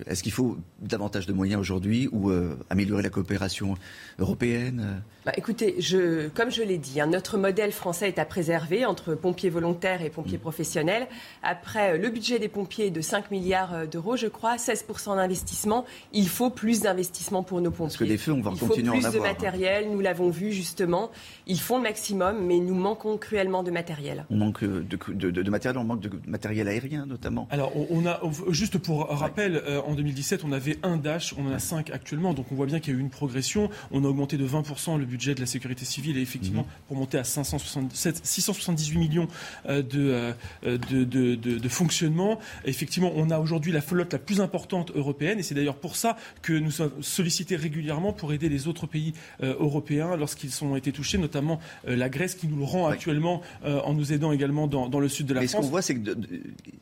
est-ce 0.07 0.23
qu'il 0.23 0.33
faut 0.33 0.59
davantage 0.81 1.27
de 1.27 1.33
moyens 1.33 1.61
aujourd'hui 1.61 2.09
ou 2.13 2.31
euh, 2.31 2.57
améliorer 2.71 3.03
la 3.03 3.11
coopération 3.11 3.75
européenne 4.19 5.03
bah, 5.25 5.33
Écoutez, 5.37 5.77
je, 5.79 6.29
comme 6.29 6.51
je 6.51 6.63
l'ai 6.63 6.79
dit, 6.79 7.01
hein, 7.01 7.07
notre 7.07 7.39
modèle 7.39 7.73
français 7.73 8.09
est 8.09 8.19
à 8.19 8.25
préserver 8.25 8.85
entre 8.85 9.15
pompiers 9.15 9.51
volontaires 9.51 10.03
et 10.03 10.11
pompiers 10.11 10.39
mm. 10.39 10.43
professionnels. 10.43 11.07
Après, 11.43 11.99
le 11.99 12.11
budget 12.11 12.39
des 12.39 12.49
pompiers 12.49 12.87
est 12.87 12.91
de 12.91 13.01
5 13.01 13.31
milliards 13.31 13.87
d'euros, 13.87 14.17
je 14.17 14.27
crois, 14.27 14.57
16% 14.57 15.17
d'investissement. 15.17 15.85
Il 16.13 16.29
faut 16.29 16.51
plus 16.51 16.81
d'investissement 16.81 17.43
pour 17.43 17.61
nos 17.61 17.71
pompiers. 17.71 17.85
Parce 17.85 17.97
que 17.97 18.05
des 18.05 18.19
feux, 18.19 18.33
on 18.33 18.41
va 18.41 18.53
Il 18.55 18.59
continuer 18.59 18.87
faut 18.87 18.93
plus 18.93 19.07
en 19.07 19.13
de 19.13 19.19
matériel, 19.19 19.91
nous 19.91 20.01
l'avons 20.01 20.31
vu 20.31 20.53
justement. 20.53 21.11
Ils 21.47 21.61
font 21.61 21.77
le 21.77 21.83
maximum, 21.83 22.45
mais 22.45 22.59
nous 22.59 22.75
manquons 22.75 23.17
cruellement 23.19 23.63
de 23.63 23.71
matériel. 23.71 24.25
On 24.31 24.37
manque 24.37 24.65
de, 24.65 25.31
de 25.31 25.51
matériel, 25.51 25.79
on 25.79 25.85
manque 25.85 26.01
de 26.01 26.11
matériel 26.27 26.69
aérien 26.69 27.07
notamment. 27.07 27.49
Alors, 27.51 27.73
on 27.91 28.07
a, 28.07 28.21
juste 28.49 28.79
pour 28.79 29.11
rappel, 29.33 29.63
euh, 29.67 29.81
en 29.81 29.95
2017, 29.95 30.45
on 30.45 30.53
avait 30.53 30.77
un 30.83 30.99
Dash, 30.99 31.35
on 31.39 31.47
en 31.47 31.53
a 31.53 31.59
cinq 31.59 31.89
actuellement. 31.89 32.35
Donc 32.35 32.53
on 32.53 32.55
voit 32.55 32.67
bien 32.67 32.81
qu'il 32.81 32.93
y 32.93 32.97
a 32.97 32.99
eu 32.99 33.01
une 33.01 33.09
progression. 33.09 33.71
On 33.91 34.05
a 34.05 34.09
augmenté 34.09 34.37
de 34.37 34.47
20% 34.47 34.99
le 34.99 35.07
budget 35.07 35.35
de 35.35 35.41
la 35.41 35.47
sécurité 35.47 35.87
civile 35.87 36.19
et 36.19 36.21
effectivement, 36.21 36.63
mhm. 36.63 36.69
pour 36.89 36.97
monter 36.99 37.17
à 37.17 37.25
678 37.25 38.99
millions 38.99 39.29
euh, 39.71 39.83
euh, 39.95 40.35
de, 40.63 41.05
de, 41.05 41.35
de, 41.35 41.69
fonctionnement. 41.69 42.39
effectivement, 42.67 43.11
on 43.17 43.31
a 43.31 43.39
aujourd'hui 43.39 43.73
la 43.73 43.81
flotte 43.81 44.13
la 44.13 44.19
plus 44.19 44.43
importante 44.43 44.93
européenne 44.95 45.39
et 45.39 45.43
c'est 45.43 45.55
d'ailleurs 45.55 45.77
pour 45.77 45.97
ça 45.97 46.19
que 46.43 46.53
nous 46.53 46.71
sommes 46.71 46.93
sollicités 47.01 47.57
régulièrement 47.57 48.13
pour 48.13 48.35
aider 48.35 48.51
les 48.51 48.69
autres 48.69 48.87
pays 48.87 49.15
européens 49.41 50.15
lorsqu'ils 50.17 50.63
ont 50.63 50.77
été 50.77 50.93
touchés, 50.93 51.17
notamment 51.17 51.59
la 51.87 52.11
Grèce 52.11 52.35
qui 52.35 52.49
nous 52.49 52.59
le 52.59 52.65
rend 52.65 52.89
actuellement 52.89 53.41
en 53.65 53.95
nous 53.95 54.13
aidant 54.13 54.33
également 54.33 54.67
dans, 54.67 54.91
dans 54.91 55.01
le 55.01 55.09
sud 55.09 55.27
de 55.27 55.35
la 55.35 55.41
Mais 55.41 55.47
France. 55.47 55.63
ce 55.63 55.67
qu'on 55.67 55.71
voit, 55.71 55.83
c'est 55.83 55.95
que 55.95 56.15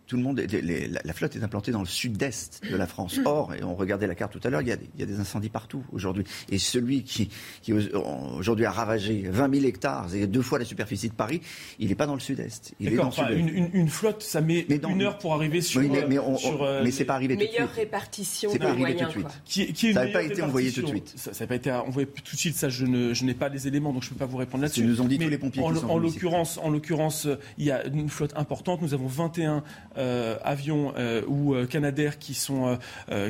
tout 0.06 0.16
le 0.16 0.22
monde, 0.22 0.40
la, 0.40 1.12
flotte 1.12 1.36
est 1.36 1.44
implantée 1.44 1.70
dans 1.70 1.80
le 1.80 1.86
sud-est 1.86 2.29
de 2.70 2.76
la 2.76 2.86
France. 2.86 3.18
Or, 3.24 3.54
et 3.54 3.62
on 3.62 3.74
regardait 3.74 4.06
la 4.06 4.14
carte 4.14 4.32
tout 4.32 4.40
à 4.44 4.50
l'heure, 4.50 4.62
il, 4.62 4.68
y 4.68 4.72
a 4.72 5.06
des 5.06 5.20
incendies 5.20 5.48
partout 5.48 5.84
aujourd'hui. 5.92 6.24
Et 6.50 6.58
celui 6.58 7.02
qui, 7.02 7.30
qui 7.62 7.72
aujourd'hui 7.72 8.64
a 8.64 8.70
ravagé 8.70 9.24
20 9.28 9.54
000 9.54 9.66
hectares 9.66 10.14
et 10.14 10.26
deux 10.26 10.42
fois 10.42 10.58
la 10.58 10.64
superficie 10.64 11.08
de 11.08 11.14
Paris, 11.14 11.40
il 11.78 11.88
n'est 11.88 11.94
pas 11.94 12.06
dans 12.06 12.14
le 12.14 12.20
sud-est. 12.20 12.74
Il 12.80 12.92
est 12.92 12.96
dans 12.96 13.10
le 13.28 13.36
une, 13.36 13.70
une, 13.72 13.88
flotte, 13.88 14.22
ça 14.22 14.40
met 14.40 14.66
une 14.68 15.02
heure 15.02 15.18
pour 15.18 15.34
arriver 15.34 15.60
sur. 15.60 15.80
mais, 15.80 16.06
mais, 16.08 16.18
euh, 16.18 16.82
mais 16.84 16.90
c'est 16.90 17.04
pas 17.04 17.14
arrivé 17.14 17.34
tout 17.34 17.40
de 17.40 17.46
suite. 17.46 17.58
Meilleure 17.58 17.74
répartition 17.74 18.50
C'est 18.52 18.58
pas 18.58 18.70
arrivé 18.70 18.96
tout 18.96 19.04
de 19.04 19.10
suite. 19.10 19.26
Qui, 19.44 19.72
qui 19.72 19.92
ça 19.92 20.06
n'a 20.06 20.12
pas 20.12 20.22
été 20.22 20.42
envoyé 20.42 20.72
tout 20.72 20.82
de 20.82 20.86
suite. 20.86 21.12
Ça 21.16 21.32
n'a 21.38 21.46
pas 21.46 21.54
été 21.54 21.70
envoyé 21.72 22.08
tout 22.08 22.34
de 22.34 22.40
suite. 22.40 22.56
Ça, 22.56 22.68
je, 22.68 22.84
ne, 22.86 23.14
je 23.14 23.24
n'ai 23.24 23.34
pas 23.34 23.48
les 23.48 23.66
éléments, 23.66 23.92
donc 23.92 24.02
je 24.02 24.08
ne 24.08 24.14
peux 24.14 24.18
pas 24.18 24.26
vous 24.26 24.36
répondre 24.36 24.62
là-dessus. 24.62 24.84
nous 24.84 25.00
ont 25.00 25.06
dit 25.06 25.18
tous 25.18 25.28
les 25.28 25.38
pompiers. 25.38 25.62
En, 25.62 25.72
qui 25.72 25.80
sont 25.80 25.90
en 25.90 25.98
l'occurrence, 25.98 26.58
en 26.58 26.70
l'occurrence, 26.70 27.28
il 27.58 27.64
y 27.64 27.70
a 27.70 27.84
une 27.86 28.08
flotte 28.08 28.32
importante. 28.36 28.82
Nous 28.82 28.94
avons 28.94 29.06
21 29.06 29.62
euh, 29.96 30.36
avions 30.42 30.92
euh, 30.96 31.22
ou 31.26 31.54
Canadair 31.66 32.18
qui 32.20 32.34
sont 32.34 32.78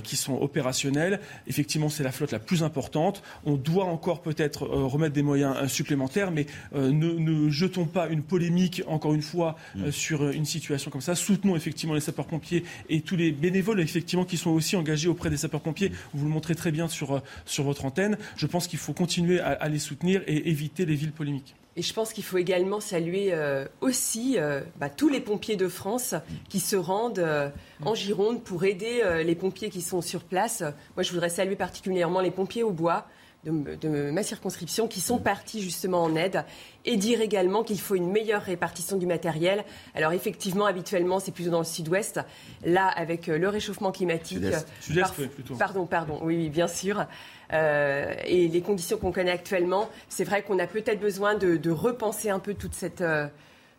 qui 0.02 0.16
sont 0.16 0.34
opérationnels. 0.34 1.20
Effectivement, 1.46 1.88
c'est 1.88 2.02
la 2.02 2.12
flotte 2.12 2.32
la 2.32 2.38
plus 2.38 2.62
importante. 2.62 3.22
On 3.44 3.54
doit 3.54 3.84
encore 3.84 4.22
peut-être 4.22 4.64
euh, 4.64 4.86
remettre 4.86 5.14
des 5.14 5.22
moyens 5.22 5.56
euh, 5.56 5.68
supplémentaires, 5.68 6.30
mais 6.30 6.46
euh, 6.74 6.90
ne, 6.90 7.48
jetons 7.50 7.86
pas 7.86 8.08
une 8.08 8.22
polémique, 8.22 8.82
encore 8.86 9.14
une 9.14 9.22
fois, 9.22 9.56
mm. 9.74 9.90
sur 9.90 10.28
une 10.30 10.44
situation 10.44 10.90
comme 10.90 11.00
ça. 11.00 11.14
Soutenons 11.14 11.56
effectivement 11.56 11.94
les 11.94 12.00
sapeurs-pompiers 12.00 12.64
et 12.88 13.00
tous 13.00 13.16
les 13.16 13.32
bénévoles, 13.32 13.80
effectivement, 13.80 14.24
qui 14.24 14.36
sont 14.36 14.50
aussi 14.50 14.76
engagés 14.76 15.08
auprès 15.08 15.30
des 15.30 15.36
sapeurs-pompiers. 15.36 15.92
Vous 16.14 16.24
le 16.24 16.30
montrez 16.30 16.54
très 16.54 16.72
bien 16.72 16.88
sur, 16.88 17.22
sur 17.44 17.64
votre 17.64 17.84
antenne. 17.84 18.16
Je 18.36 18.46
pense 18.46 18.66
qu'il 18.66 18.78
faut 18.78 18.92
continuer 18.92 19.40
à 19.40 19.68
les 19.68 19.78
soutenir 19.78 20.22
et 20.26 20.48
éviter 20.50 20.86
les 20.86 20.94
villes 20.94 21.12
polémiques. 21.12 21.54
Et 21.76 21.82
je 21.82 21.94
pense 21.94 22.12
qu'il 22.12 22.24
faut 22.24 22.38
également 22.38 22.80
saluer 22.80 23.32
euh, 23.32 23.64
aussi 23.80 24.36
euh, 24.38 24.60
bah, 24.78 24.88
tous 24.88 25.08
les 25.08 25.20
pompiers 25.20 25.56
de 25.56 25.68
France 25.68 26.14
qui 26.48 26.58
se 26.58 26.76
rendent 26.76 27.20
euh, 27.20 27.48
en 27.84 27.94
Gironde 27.94 28.42
pour 28.42 28.64
aider 28.64 29.02
les 29.24 29.34
pompiers 29.34 29.70
qui 29.70 29.80
sont 29.80 30.02
sur 30.02 30.24
place. 30.24 30.62
Moi, 30.96 31.02
je 31.02 31.12
voudrais 31.12 31.30
saluer 31.30 31.56
particulièrement 31.56 32.20
les 32.20 32.30
pompiers 32.30 32.62
au 32.62 32.72
bois 32.72 33.06
de, 33.44 34.10
ma 34.10 34.22
circonscription 34.22 34.86
qui 34.86 35.00
sont 35.00 35.18
partis 35.18 35.62
justement 35.62 36.02
en 36.02 36.14
aide 36.14 36.44
et 36.84 36.98
dire 36.98 37.22
également 37.22 37.62
qu'il 37.62 37.80
faut 37.80 37.94
une 37.94 38.10
meilleure 38.10 38.42
répartition 38.42 38.98
du 38.98 39.06
matériel. 39.06 39.64
Alors 39.94 40.12
effectivement, 40.12 40.66
habituellement, 40.66 41.20
c'est 41.20 41.32
plutôt 41.32 41.50
dans 41.50 41.60
le 41.60 41.64
sud-ouest. 41.64 42.20
Là, 42.64 42.86
avec 42.88 43.28
le 43.28 43.48
réchauffement 43.48 43.92
climatique... 43.92 44.44
Sud-est, 44.80 45.28
plutôt. 45.28 45.54
Pardon, 45.54 45.86
pardon, 45.86 46.18
oui 46.22 46.50
bien 46.50 46.68
sûr. 46.68 47.06
Euh, 47.52 48.14
et 48.24 48.48
les 48.48 48.60
conditions 48.60 48.98
qu'on 48.98 49.12
connaît 49.12 49.30
actuellement, 49.30 49.88
c'est 50.08 50.24
vrai 50.24 50.42
qu'on 50.42 50.58
a 50.58 50.66
peut-être 50.66 51.00
besoin 51.00 51.34
de, 51.34 51.70
repenser 51.70 52.30
un 52.30 52.38
peu 52.38 52.54
toute 52.54 52.74
cette... 52.74 53.02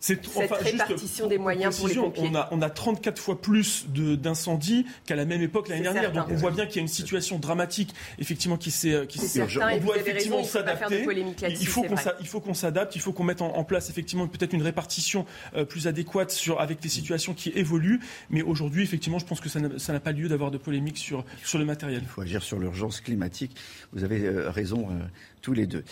Cette 0.01 0.25
répartition 0.25 1.27
des 1.27 1.37
moyens 1.37 1.77
pour 1.77 1.87
les 1.87 1.93
pompiers. 1.93 2.29
On 2.31 2.35
a, 2.35 2.49
on 2.49 2.61
a 2.63 2.71
34 2.71 3.21
fois 3.21 3.39
plus 3.39 3.85
d'incendies 3.87 4.87
qu'à 5.05 5.15
la 5.15 5.25
même 5.25 5.43
époque 5.43 5.69
l'année 5.69 5.83
dernière. 5.83 6.11
Donc 6.11 6.25
on 6.31 6.35
voit 6.35 6.49
bien 6.49 6.65
qu'il 6.65 6.77
y 6.77 6.79
a 6.79 6.81
une 6.81 6.87
situation 6.87 7.37
dramatique, 7.37 7.93
effectivement, 8.17 8.57
qui 8.57 8.71
s'est. 8.71 9.05
Qui 9.07 9.19
on 9.19 9.77
doit 9.77 9.97
effectivement 9.97 10.43
s'adapter. 10.43 11.05
Il 11.47 11.67
faut 11.67 11.83
qu'on 11.83 11.95
il 12.19 12.27
faut 12.27 12.39
qu'on 12.39 12.55
s'adapte. 12.55 12.95
Il 12.95 13.01
faut 13.01 13.13
qu'on 13.13 13.23
mette 13.23 13.43
en, 13.43 13.63
place 13.63 13.91
effectivement 13.91 14.27
peut-être 14.27 14.53
une 14.53 14.63
répartition 14.63 15.27
euh, 15.55 15.65
plus 15.65 15.85
adéquate 15.85 16.31
sur 16.31 16.59
avec 16.59 16.83
les 16.83 16.89
situations 16.89 17.35
qui 17.35 17.49
évoluent. 17.49 17.99
Mais 18.31 18.41
aujourd'hui, 18.41 18.81
effectivement, 18.83 19.19
je 19.19 19.25
pense 19.25 19.39
que 19.39 19.49
ça 19.49 19.59
n'a 19.59 19.99
pas 19.99 20.11
lieu 20.13 20.27
d'avoir 20.27 20.49
de 20.49 20.57
polémique 20.57 20.97
sur 20.97 21.23
sur 21.43 21.59
le 21.59 21.65
matériel. 21.65 22.01
Il 22.01 22.07
faut 22.07 22.21
agir 22.21 22.41
sur 22.41 22.57
l'urgence 22.57 23.01
climatique. 23.01 23.55
Vous 23.93 24.03
avez 24.03 24.25
euh, 24.25 24.49
raison 24.49 24.87
euh, 24.89 24.95
tous 25.43 25.53
les 25.53 25.67
deux. 25.67 25.83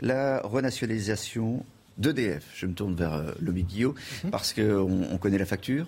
La 0.00 0.40
renationalisation 0.40 1.64
d'EDF. 1.98 2.44
Je 2.54 2.66
me 2.66 2.74
tourne 2.74 2.94
vers 2.94 3.14
euh, 3.14 3.32
Guillot, 3.40 3.94
mhm. 4.24 4.30
parce 4.30 4.52
qu'on 4.52 5.06
on 5.10 5.18
connaît 5.18 5.38
la 5.38 5.46
facture. 5.46 5.86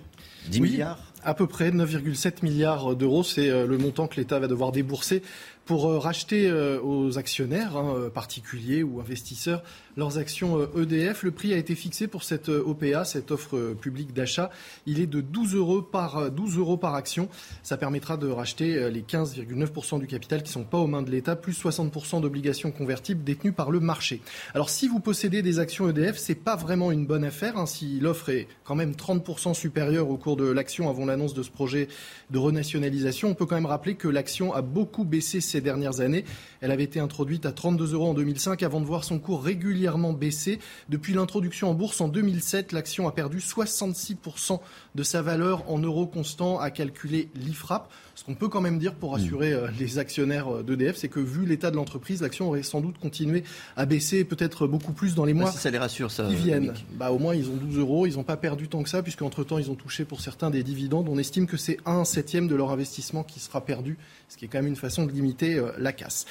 10 0.49 0.61
milliards 0.61 0.99
À 1.23 1.33
peu 1.33 1.47
près 1.47 1.71
9,7 1.71 2.43
milliards 2.43 2.95
d'euros, 2.95 3.23
c'est 3.23 3.49
euh, 3.49 3.65
le 3.65 3.77
montant 3.77 4.07
que 4.07 4.15
l'État 4.17 4.39
va 4.39 4.47
devoir 4.47 4.71
débourser 4.71 5.23
pour 5.65 5.87
euh, 5.87 5.97
racheter 5.97 6.51
aux 6.51 7.17
actionnaires, 7.17 7.75
hein, 7.75 8.09
particuliers 8.13 8.83
ou 8.83 8.99
investisseurs, 8.99 9.63
leurs 9.97 10.17
actions 10.17 10.61
EDF. 10.75 11.17
Euh, 11.17 11.21
e 11.21 11.25
le 11.25 11.31
prix 11.31 11.53
a 11.53 11.57
été 11.57 11.75
fixé 11.75 12.07
pour 12.07 12.23
cette 12.23 12.49
euh, 12.49 12.63
OPA, 12.65 13.05
cette 13.05 13.31
offre 13.31 13.57
euh, 13.57 13.73
publique 13.73 14.13
d'achat. 14.13 14.49
Il 14.85 14.99
est 14.99 15.07
de 15.07 15.21
12 15.21 15.55
euros 15.55 15.81
par, 15.81 16.31
12 16.31 16.57
euros 16.57 16.77
par 16.77 16.95
action. 16.95 17.29
Ça 17.63 17.77
permettra 17.77 18.17
de 18.17 18.27
racheter 18.27 18.89
les 18.89 19.01
15,9% 19.01 19.99
du 19.99 20.07
capital 20.07 20.43
qui 20.43 20.49
ne 20.49 20.53
sont 20.53 20.63
pas 20.63 20.77
aux 20.77 20.87
mains 20.87 21.01
de 21.01 21.11
l'État, 21.11 21.35
plus 21.35 21.53
60% 21.53 22.21
d'obligations 22.21 22.71
convertibles 22.71 23.23
détenues 23.23 23.51
par 23.51 23.71
le 23.71 23.79
marché. 23.79 24.21
Alors 24.53 24.69
si 24.69 24.87
vous 24.87 24.99
possédez 24.99 25.41
des 25.41 25.59
actions 25.59 25.89
EDF, 25.89 26.17
c'est 26.17 26.35
pas 26.35 26.55
vraiment 26.55 26.91
une 26.91 27.05
bonne 27.05 27.23
affaire. 27.23 27.57
Hein, 27.57 27.65
si 27.65 27.99
l'offre 27.99 28.29
est 28.29 28.47
quand 28.63 28.75
même 28.75 28.91
30% 28.91 29.53
supérieure 29.53 30.09
au 30.09 30.17
cours 30.17 30.35
de 30.35 30.45
l'action 30.45 30.89
avant 30.89 31.05
l'annonce 31.05 31.33
de 31.33 31.43
ce 31.43 31.51
projet 31.51 31.87
de 32.29 32.37
renationalisation, 32.37 33.29
on 33.29 33.35
peut 33.35 33.45
quand 33.45 33.55
même 33.55 33.65
rappeler 33.65 33.95
que 33.95 34.07
l'action 34.07 34.53
a 34.53 34.61
beaucoup 34.61 35.03
baissé 35.03 35.41
ces 35.41 35.61
dernières 35.61 35.99
années. 35.99 36.25
Elle 36.65 36.71
avait 36.71 36.83
été 36.83 36.99
introduite 36.99 37.45
à 37.45 37.51
32 37.51 37.93
euros 37.93 38.09
en 38.09 38.13
2005 38.15 38.63
avant 38.63 38.81
de 38.81 38.87
voir 38.87 39.03
son 39.03 39.19
cours 39.19 39.43
régulier 39.43 39.87
baissé. 40.13 40.57
Depuis 40.89 41.13
l'introduction 41.13 41.69
en 41.69 41.75
bourse 41.75 42.01
en 42.01 42.07
2007, 42.07 42.71
l'action 42.71 43.07
a 43.07 43.11
perdu 43.11 43.37
66% 43.37 44.59
de 44.95 45.03
sa 45.03 45.21
valeur 45.21 45.69
en 45.69 45.77
euros 45.77 46.07
constants, 46.07 46.59
a 46.59 46.71
calculé 46.71 47.29
l'IFRAP. 47.35 47.87
Ce 48.15 48.23
qu'on 48.23 48.33
peut 48.33 48.47
quand 48.47 48.61
même 48.61 48.79
dire 48.79 48.95
pour 48.95 49.11
rassurer 49.11 49.51
euh, 49.51 49.67
les 49.77 49.99
actionnaires 49.99 50.63
d'EDF, 50.63 50.95
c'est 50.95 51.09
que 51.09 51.19
vu 51.19 51.45
l'état 51.45 51.69
de 51.69 51.75
l'entreprise, 51.75 52.21
l'action 52.21 52.47
aurait 52.47 52.63
sans 52.63 52.79
doute 52.79 52.97
continué 52.97 53.43
à 53.75 53.85
baisser, 53.85 54.23
peut-être 54.23 54.67
beaucoup 54.67 54.93
plus 54.93 55.15
dans 55.15 55.25
les 55.25 55.33
mois 55.33 55.45
bah, 55.45 55.51
si 55.51 55.57
ça 55.57 55.69
les 55.69 55.77
rassure, 55.77 56.09
ça, 56.11 56.25
qui 56.25 56.35
viennent. 56.35 56.73
Bah, 56.93 57.11
au 57.11 57.19
moins, 57.19 57.35
ils 57.35 57.49
ont 57.49 57.55
12 57.55 57.77
euros. 57.77 58.07
Ils 58.07 58.15
n'ont 58.15 58.23
pas 58.23 58.37
perdu 58.37 58.69
tant 58.69 58.83
que 58.83 58.89
ça, 58.89 59.03
puisqu'entre-temps, 59.03 59.57
ils 59.57 59.69
ont 59.69 59.75
touché 59.75 60.05
pour 60.05 60.21
certains 60.21 60.49
des 60.49 60.63
dividendes. 60.63 61.09
On 61.09 61.17
estime 61.17 61.45
que 61.45 61.57
c'est 61.57 61.77
un 61.85 62.05
septième 62.05 62.47
de 62.47 62.55
leur 62.55 62.71
investissement 62.71 63.23
qui 63.23 63.39
sera 63.39 63.65
perdu, 63.65 63.97
ce 64.29 64.37
qui 64.37 64.45
est 64.45 64.47
quand 64.47 64.59
même 64.59 64.67
une 64.67 64.75
façon 64.77 65.05
de 65.05 65.11
limiter 65.11 65.61
la 65.77 65.91
casse. 65.91 66.25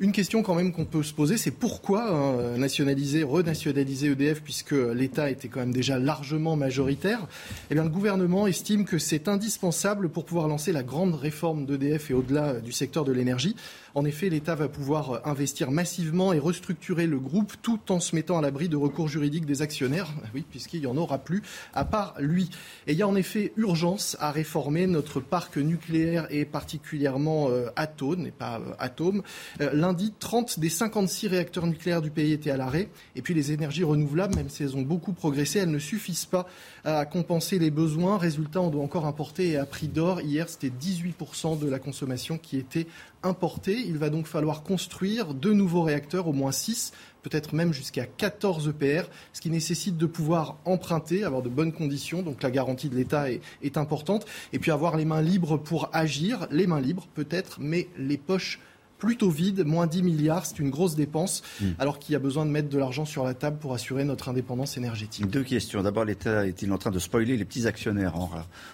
Une 0.00 0.12
question 0.12 0.44
quand 0.44 0.54
même 0.54 0.70
qu'on 0.70 0.84
peut 0.84 1.02
se 1.02 1.12
poser, 1.12 1.36
c'est 1.36 1.50
pourquoi 1.50 2.08
hein, 2.08 2.56
nationaliser, 2.56 3.24
renationaliser 3.24 4.12
EDF 4.12 4.42
puisque 4.42 4.70
l'État 4.70 5.28
était 5.28 5.48
quand 5.48 5.58
même 5.58 5.72
déjà 5.72 5.98
largement 5.98 6.54
majoritaire? 6.54 7.26
Eh 7.68 7.74
bien, 7.74 7.82
le 7.82 7.90
gouvernement 7.90 8.46
estime 8.46 8.84
que 8.84 8.98
c'est 8.98 9.26
indispensable 9.26 10.08
pour 10.08 10.24
pouvoir 10.24 10.46
lancer 10.46 10.70
la 10.70 10.84
grande 10.84 11.16
réforme 11.16 11.66
d'EDF 11.66 12.12
et 12.12 12.14
au-delà 12.14 12.60
du 12.60 12.70
secteur 12.70 13.04
de 13.04 13.10
l'énergie. 13.10 13.56
En 13.94 14.04
effet, 14.04 14.28
l'État 14.28 14.54
va 14.54 14.68
pouvoir 14.68 15.26
investir 15.26 15.70
massivement 15.70 16.32
et 16.32 16.38
restructurer 16.38 17.06
le 17.06 17.18
groupe 17.18 17.54
tout 17.62 17.80
en 17.90 18.00
se 18.00 18.14
mettant 18.14 18.38
à 18.38 18.42
l'abri 18.42 18.68
de 18.68 18.76
recours 18.76 19.08
juridiques 19.08 19.46
des 19.46 19.62
actionnaires, 19.62 20.08
oui, 20.34 20.44
puisqu'il 20.48 20.80
n'y 20.80 20.86
en 20.86 20.96
aura 20.96 21.18
plus 21.18 21.42
à 21.74 21.84
part 21.84 22.14
lui. 22.18 22.50
Et 22.86 22.92
il 22.92 22.98
y 22.98 23.02
a 23.02 23.08
en 23.08 23.16
effet 23.16 23.52
urgence 23.56 24.16
à 24.20 24.30
réformer 24.30 24.86
notre 24.86 25.20
parc 25.20 25.56
nucléaire 25.56 26.26
et 26.30 26.44
particulièrement 26.44 27.48
euh, 27.50 27.68
Atome, 27.76 28.26
et 28.26 28.30
pas 28.30 28.58
euh, 28.58 28.72
Atome. 28.78 29.22
Euh, 29.60 29.70
lundi, 29.72 30.12
30 30.18 30.58
des 30.60 30.68
56 30.68 31.28
réacteurs 31.28 31.66
nucléaires 31.66 32.02
du 32.02 32.10
pays 32.10 32.32
étaient 32.32 32.50
à 32.50 32.56
l'arrêt. 32.56 32.88
Et 33.16 33.22
puis 33.22 33.34
les 33.34 33.52
énergies 33.52 33.84
renouvelables, 33.84 34.34
même 34.34 34.48
si 34.48 34.62
elles 34.62 34.76
ont 34.76 34.82
beaucoup 34.82 35.12
progressé, 35.12 35.60
elles 35.60 35.70
ne 35.70 35.78
suffisent 35.78 36.26
pas 36.26 36.46
à 36.84 37.04
compenser 37.04 37.58
les 37.58 37.70
besoins. 37.70 38.18
Résultat, 38.18 38.60
on 38.60 38.70
doit 38.70 38.82
encore 38.82 39.06
importer 39.06 39.56
à 39.56 39.66
prix 39.66 39.88
d'or. 39.88 40.20
Hier, 40.20 40.48
c'était 40.48 40.70
18% 40.70 41.58
de 41.58 41.68
la 41.68 41.78
consommation 41.78 42.38
qui 42.38 42.56
était 42.56 42.86
importée. 43.22 43.76
Il 43.86 43.98
va 43.98 44.10
donc 44.10 44.26
falloir 44.26 44.62
construire 44.62 45.34
deux 45.34 45.52
nouveaux 45.52 45.82
réacteurs, 45.82 46.28
au 46.28 46.32
moins 46.32 46.52
6, 46.52 46.92
peut-être 47.22 47.54
même 47.54 47.72
jusqu'à 47.72 48.06
14 48.06 48.68
EPR, 48.68 49.08
ce 49.32 49.40
qui 49.40 49.50
nécessite 49.50 49.96
de 49.96 50.06
pouvoir 50.06 50.56
emprunter, 50.64 51.24
avoir 51.24 51.42
de 51.42 51.48
bonnes 51.48 51.72
conditions, 51.72 52.22
donc 52.22 52.42
la 52.42 52.50
garantie 52.50 52.88
de 52.88 52.96
l'État 52.96 53.30
est, 53.30 53.40
est, 53.62 53.76
importante, 53.76 54.26
et 54.52 54.58
puis 54.58 54.70
avoir 54.70 54.96
les 54.96 55.04
mains 55.04 55.22
libres 55.22 55.56
pour 55.56 55.90
agir, 55.92 56.46
les 56.50 56.66
mains 56.66 56.80
libres 56.80 57.06
peut-être, 57.14 57.58
mais 57.60 57.88
les 57.98 58.16
poches 58.16 58.60
plutôt 58.98 59.30
vides, 59.30 59.64
moins 59.64 59.86
10 59.86 60.02
milliards, 60.02 60.44
c'est 60.44 60.58
une 60.58 60.70
grosse 60.70 60.96
dépense, 60.96 61.42
mmh. 61.60 61.66
alors 61.78 62.00
qu'il 62.00 62.14
y 62.14 62.16
a 62.16 62.18
besoin 62.18 62.44
de 62.44 62.50
mettre 62.50 62.68
de 62.68 62.78
l'argent 62.78 63.04
sur 63.04 63.22
la 63.22 63.32
table 63.32 63.58
pour 63.58 63.72
assurer 63.72 64.04
notre 64.04 64.28
indépendance 64.28 64.76
énergétique. 64.76 65.28
Deux 65.28 65.44
questions. 65.44 65.82
D'abord, 65.82 66.04
l'État 66.04 66.46
est-il 66.46 66.72
en 66.72 66.78
train 66.78 66.90
de 66.90 66.98
spoiler 66.98 67.36
les 67.36 67.44
petits 67.44 67.68
actionnaires 67.68 68.16
en, 68.16 68.28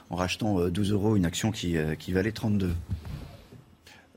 en 0.08 0.16
rachetant 0.16 0.68
12 0.68 0.92
euros 0.92 1.16
une 1.16 1.26
action 1.26 1.50
qui, 1.50 1.76
qui 1.98 2.12
valait 2.12 2.32
32 2.32 2.70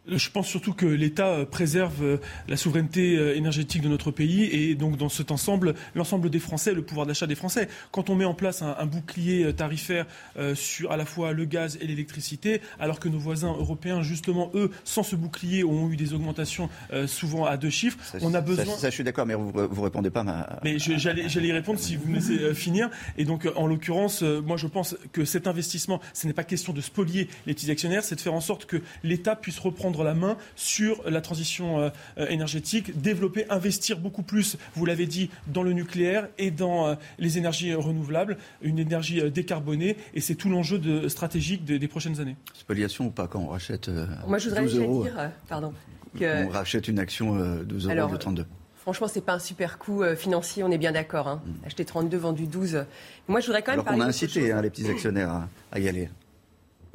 je 0.08 0.30
pense 0.30 0.48
surtout 0.48 0.74
que 0.74 0.86
l'État 0.86 1.28
euh, 1.28 1.46
préserve 1.46 2.04
euh, 2.04 2.18
la 2.48 2.58
souveraineté 2.58 3.18
euh, 3.18 3.36
énergétique 3.36 3.82
de 3.82 3.90
notre 3.90 4.12
pays 4.12 4.44
et 4.46 4.76
donc 4.76 4.98
dans 4.98 5.10
cet 5.10 5.32
ensemble, 5.32 5.76
l'ensemble 5.96 6.30
des 6.30 6.40
Français, 6.40 6.74
le 6.74 6.82
pouvoir 6.82 7.06
d'achat 7.06 7.28
des 7.28 7.36
Français. 7.36 7.68
Quand 7.92 8.10
on 8.10 8.16
met 8.16 8.26
en 8.26 8.34
place 8.34 8.62
un, 8.62 8.76
un 8.78 8.86
bouclier 8.86 9.54
tarifaire 9.54 10.06
euh, 10.38 10.56
sur 10.56 10.92
à 10.92 10.98
la 10.98 11.06
fois 11.06 11.34
le 11.34 11.46
gaz 11.46 11.78
et 11.82 11.88
l'électricité, 11.88 12.62
alors 12.80 13.00
que 13.00 13.10
nos 13.10 13.20
voisins 13.20 13.52
européens, 13.52 14.02
justement, 14.02 14.52
eux, 14.54 14.72
sans 14.84 15.04
ce 15.04 15.16
bouclier, 15.16 15.64
ont 15.64 15.90
eu 15.90 15.98
des 15.98 16.14
augmentations 16.14 16.70
euh, 16.94 17.08
souvent 17.08 17.46
à 17.46 17.58
deux 17.58 17.70
chiffres, 17.70 17.98
ça, 18.04 18.18
on 18.22 18.34
a 18.34 18.42
besoin. 18.42 18.66
Ça, 18.66 18.82
ça 18.82 18.90
je 18.90 18.96
suis 18.96 19.04
d'accord, 19.04 19.26
mais 19.26 19.36
vous 19.36 19.52
ne 19.52 19.82
répondez 19.82 20.10
pas. 20.10 20.24
Ma... 20.24 20.60
Mais 20.64 20.80
j'allais 20.80 21.26
y 21.26 21.52
répondre 21.52 21.80
si 21.80 21.96
vous 21.96 22.08
me 22.10 22.16
laissez 22.16 22.54
finir. 22.54 22.90
Et 23.18 23.26
donc, 23.26 23.48
en 23.56 23.68
l'occurrence, 23.68 24.22
moi, 24.22 24.58
je 24.58 24.68
pense 24.68 24.96
que 25.12 25.26
cet 25.26 25.48
investissement, 25.48 26.00
ce 26.14 26.28
n'est 26.28 26.34
pas 26.34 26.44
question 26.44 26.74
de 26.74 26.82
spolier 26.82 27.28
les 27.46 27.54
petits 27.54 27.72
actionnaires, 27.72 28.04
c'est 28.04 28.16
de 28.16 28.22
faire 28.22 28.34
en 28.34 28.42
sorte 28.42 28.66
que 28.66 28.82
l'État 29.04 29.36
puisse 29.36 29.60
reprendre 29.60 29.97
la 30.04 30.14
main 30.14 30.38
sur 30.56 31.02
la 31.10 31.22
transition 31.22 31.80
euh, 31.80 31.90
énergétique, 32.30 33.00
développer, 33.00 33.46
investir 33.50 34.00
beaucoup 34.00 34.24
plus, 34.24 34.58
vous 34.76 34.86
l'avez 34.86 35.06
dit, 35.06 35.30
dans 35.48 35.64
le 35.64 35.74
nucléaire 35.74 36.28
et 36.38 36.52
dans 36.52 36.88
euh, 36.88 36.96
les 37.20 37.38
énergies 37.38 37.74
renouvelables, 37.74 38.38
une 38.62 38.80
énergie 38.80 39.22
euh, 39.22 39.30
décarbonée, 39.30 39.98
et 40.14 40.22
c'est 40.22 40.36
tout 40.36 40.50
l'enjeu 40.50 40.80
de, 40.80 41.08
stratégique 41.08 41.66
des, 41.66 41.80
des, 41.80 41.88
prochaines 41.88 42.20
années. 42.20 42.36
Spoliation 42.54 43.08
ou 43.08 43.12
pas 43.12 43.28
quand 43.28 43.40
on 43.40 43.48
rachète 43.48 43.90
euh, 43.90 44.06
Moi, 44.28 44.38
je 44.38 44.50
voudrais 44.50 44.64
12 44.64 44.80
euros, 44.80 45.04
dire, 45.04 45.32
pardon, 45.48 45.74
que... 46.18 46.46
on 46.46 46.50
rachète 46.50 46.88
une 46.88 47.00
action 47.00 47.38
euh, 47.38 47.64
12 47.64 47.90
euros 47.90 48.12
de 48.12 48.18
32. 48.18 48.46
Franchement, 48.76 49.08
c'est 49.08 49.22
pas 49.22 49.34
un 49.34 49.40
super 49.40 49.78
coup 49.78 50.02
euh, 50.02 50.16
financier, 50.16 50.64
on 50.64 50.72
est 50.72 50.78
bien 50.78 50.94
d'accord. 50.94 51.28
Hein. 51.28 51.42
Mmh. 51.46 51.66
Acheter 51.66 51.86
32, 51.86 52.18
vendu 52.18 52.48
12. 52.48 52.86
Moi, 53.28 53.42
je 53.42 53.48
voudrais 53.48 53.62
quand 53.62 53.74
même 53.74 53.80
Alors 53.80 53.86
parler 53.86 54.00
qu'on 54.00 54.06
a 54.06 54.10
incité 54.10 54.52
hein, 54.52 54.62
les 54.62 54.70
petits 54.70 54.90
actionnaires 54.90 55.30
à, 55.30 55.50
à 55.74 55.80
y 55.80 55.90
aller. 55.90 56.10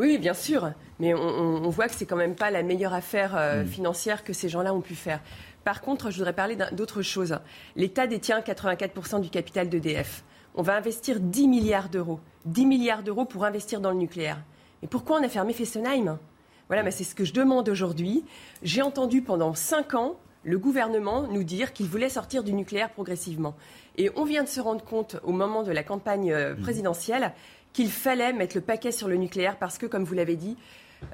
Oui, 0.03 0.19
bien 0.19 0.35
sûr. 0.35 0.73
Mais 0.99 1.15
on, 1.15 1.69
voit 1.69 1.87
que 1.87 1.95
c'est 1.95 2.07
quand 2.07 2.17
même 2.17 2.35
pas 2.35 2.51
la 2.51 2.65
meilleure 2.65 2.93
affaire 2.93 3.37
euh, 3.37 3.63
mmh. 3.63 3.67
financière 3.69 4.25
que 4.25 4.33
ces 4.33 4.49
gens-là 4.49 4.75
ont 4.75 4.81
pu 4.81 4.97
faire. 4.97 5.21
Par 5.63 5.81
contre, 5.81 6.11
je 6.11 6.17
voudrais 6.17 6.33
parler 6.33 6.57
d'autre 6.73 7.03
chose. 7.03 7.39
L'État 7.77 8.09
détient 8.09 8.41
84% 8.41 9.21
du 9.21 9.31
capital 9.31 9.69
d'EDF. 9.69 10.25
On 10.57 10.63
va 10.63 10.75
investir 10.75 11.21
10 11.21 11.47
milliards 11.47 11.89
d'euros. 11.89 12.19
10 12.47 12.67
milliards 12.67 13.05
d'euros 13.05 13.27
pour 13.27 13.45
investir 13.45 13.81
dans 13.81 13.91
le 13.91 13.97
nucléaire. 13.97 14.43
Et 14.83 14.89
pourquoi 14.89 15.21
on 15.21 15.23
a 15.23 15.29
fermé 15.29 15.53
Fessenheim? 15.53 16.19
Voilà, 16.67 16.83
mais 16.83 16.91
c'est 16.91 17.05
ce 17.05 17.15
que 17.15 17.25
je 17.25 17.33
demande 17.33 17.69
aujourd'hui. 17.69 18.25
J'ai 18.65 18.83
entendu 18.83 19.23
pendant 19.23 19.55
5 19.55 19.95
ans 19.95 20.17
le 20.43 20.59
gouvernement 20.59 21.29
nous 21.29 21.45
dire 21.45 21.73
qu'il 21.73 21.87
voulait 21.87 22.09
sortir 22.09 22.43
du 22.43 22.53
nucléaire 22.53 22.91
progressivement. 22.91 23.55
Et 23.97 24.11
on 24.17 24.25
vient 24.25 24.43
de 24.43 24.49
se 24.49 24.61
rendre 24.61 24.85
compte 24.85 25.17
au 25.23 25.31
moment 25.31 25.63
de 25.63 25.71
la 25.71 25.85
campagne 25.85 26.33
euh, 26.33 26.57
présidentielle 26.57 27.33
qu'il 27.73 27.91
fallait 27.91 28.33
mettre 28.33 28.57
le 28.57 28.63
paquet 28.63 28.93
sur 28.93 29.09
le 29.09 29.17
nucléaire 29.17 29.57
parce 29.59 29.79
que, 29.79 29.87
comme 29.87 30.05
vous 30.05 30.15
l'avez 30.15 30.37
dit, 30.37 30.57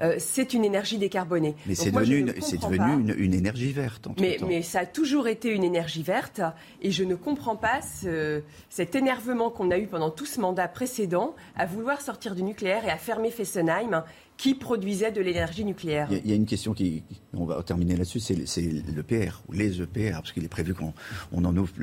euh, 0.01 0.15
c'est 0.19 0.53
une 0.53 0.63
énergie 0.63 0.97
décarbonée. 0.97 1.55
Mais 1.65 1.75
c'est 1.75 1.91
devenu, 1.91 2.17
une, 2.17 2.27
devenu 2.27 2.93
une, 2.93 3.15
une, 3.17 3.33
énergie 3.33 3.71
verte. 3.71 4.07
En 4.07 4.15
mais, 4.19 4.37
mais, 4.47 4.61
ça 4.61 4.81
a 4.81 4.85
toujours 4.85 5.27
été 5.27 5.49
une 5.49 5.63
énergie 5.63 6.03
verte 6.03 6.41
et 6.81 6.91
je 6.91 7.03
ne 7.03 7.15
comprends 7.15 7.55
pas 7.55 7.81
ce, 7.81 8.41
cet 8.69 8.95
énervement 8.95 9.49
qu'on 9.49 9.71
a 9.71 9.77
eu 9.77 9.87
pendant 9.87 10.11
tout 10.11 10.25
ce 10.25 10.39
mandat 10.39 10.67
précédent 10.67 11.35
à 11.55 11.65
vouloir 11.65 12.01
sortir 12.01 12.35
du 12.35 12.43
nucléaire 12.43 12.85
et 12.85 12.91
à 12.91 12.97
fermer 12.97 13.31
Fessenheim 13.31 14.03
qui 14.39 14.55
produisait 14.55 15.11
de 15.11 15.19
l'énergie 15.19 15.65
nucléaire. 15.65 16.07
Il 16.09 16.15
y, 16.15 16.19
a, 16.19 16.21
il 16.23 16.29
y, 16.29 16.33
a 16.33 16.35
une 16.37 16.45
question 16.45 16.73
qui, 16.73 17.03
on 17.33 17.43
va 17.43 17.61
terminer 17.61 17.97
là-dessus, 17.97 18.21
c'est 18.21 18.61
l'EPR 18.61 19.41
ou 19.49 19.51
les 19.51 19.81
EPR, 19.81 20.13
parce 20.13 20.31
qu'il 20.31 20.45
est 20.45 20.49
prévu 20.49 20.73
qu'on 20.73 20.93
on 21.33 21.43
en 21.43 21.57
ouvre 21.57 21.73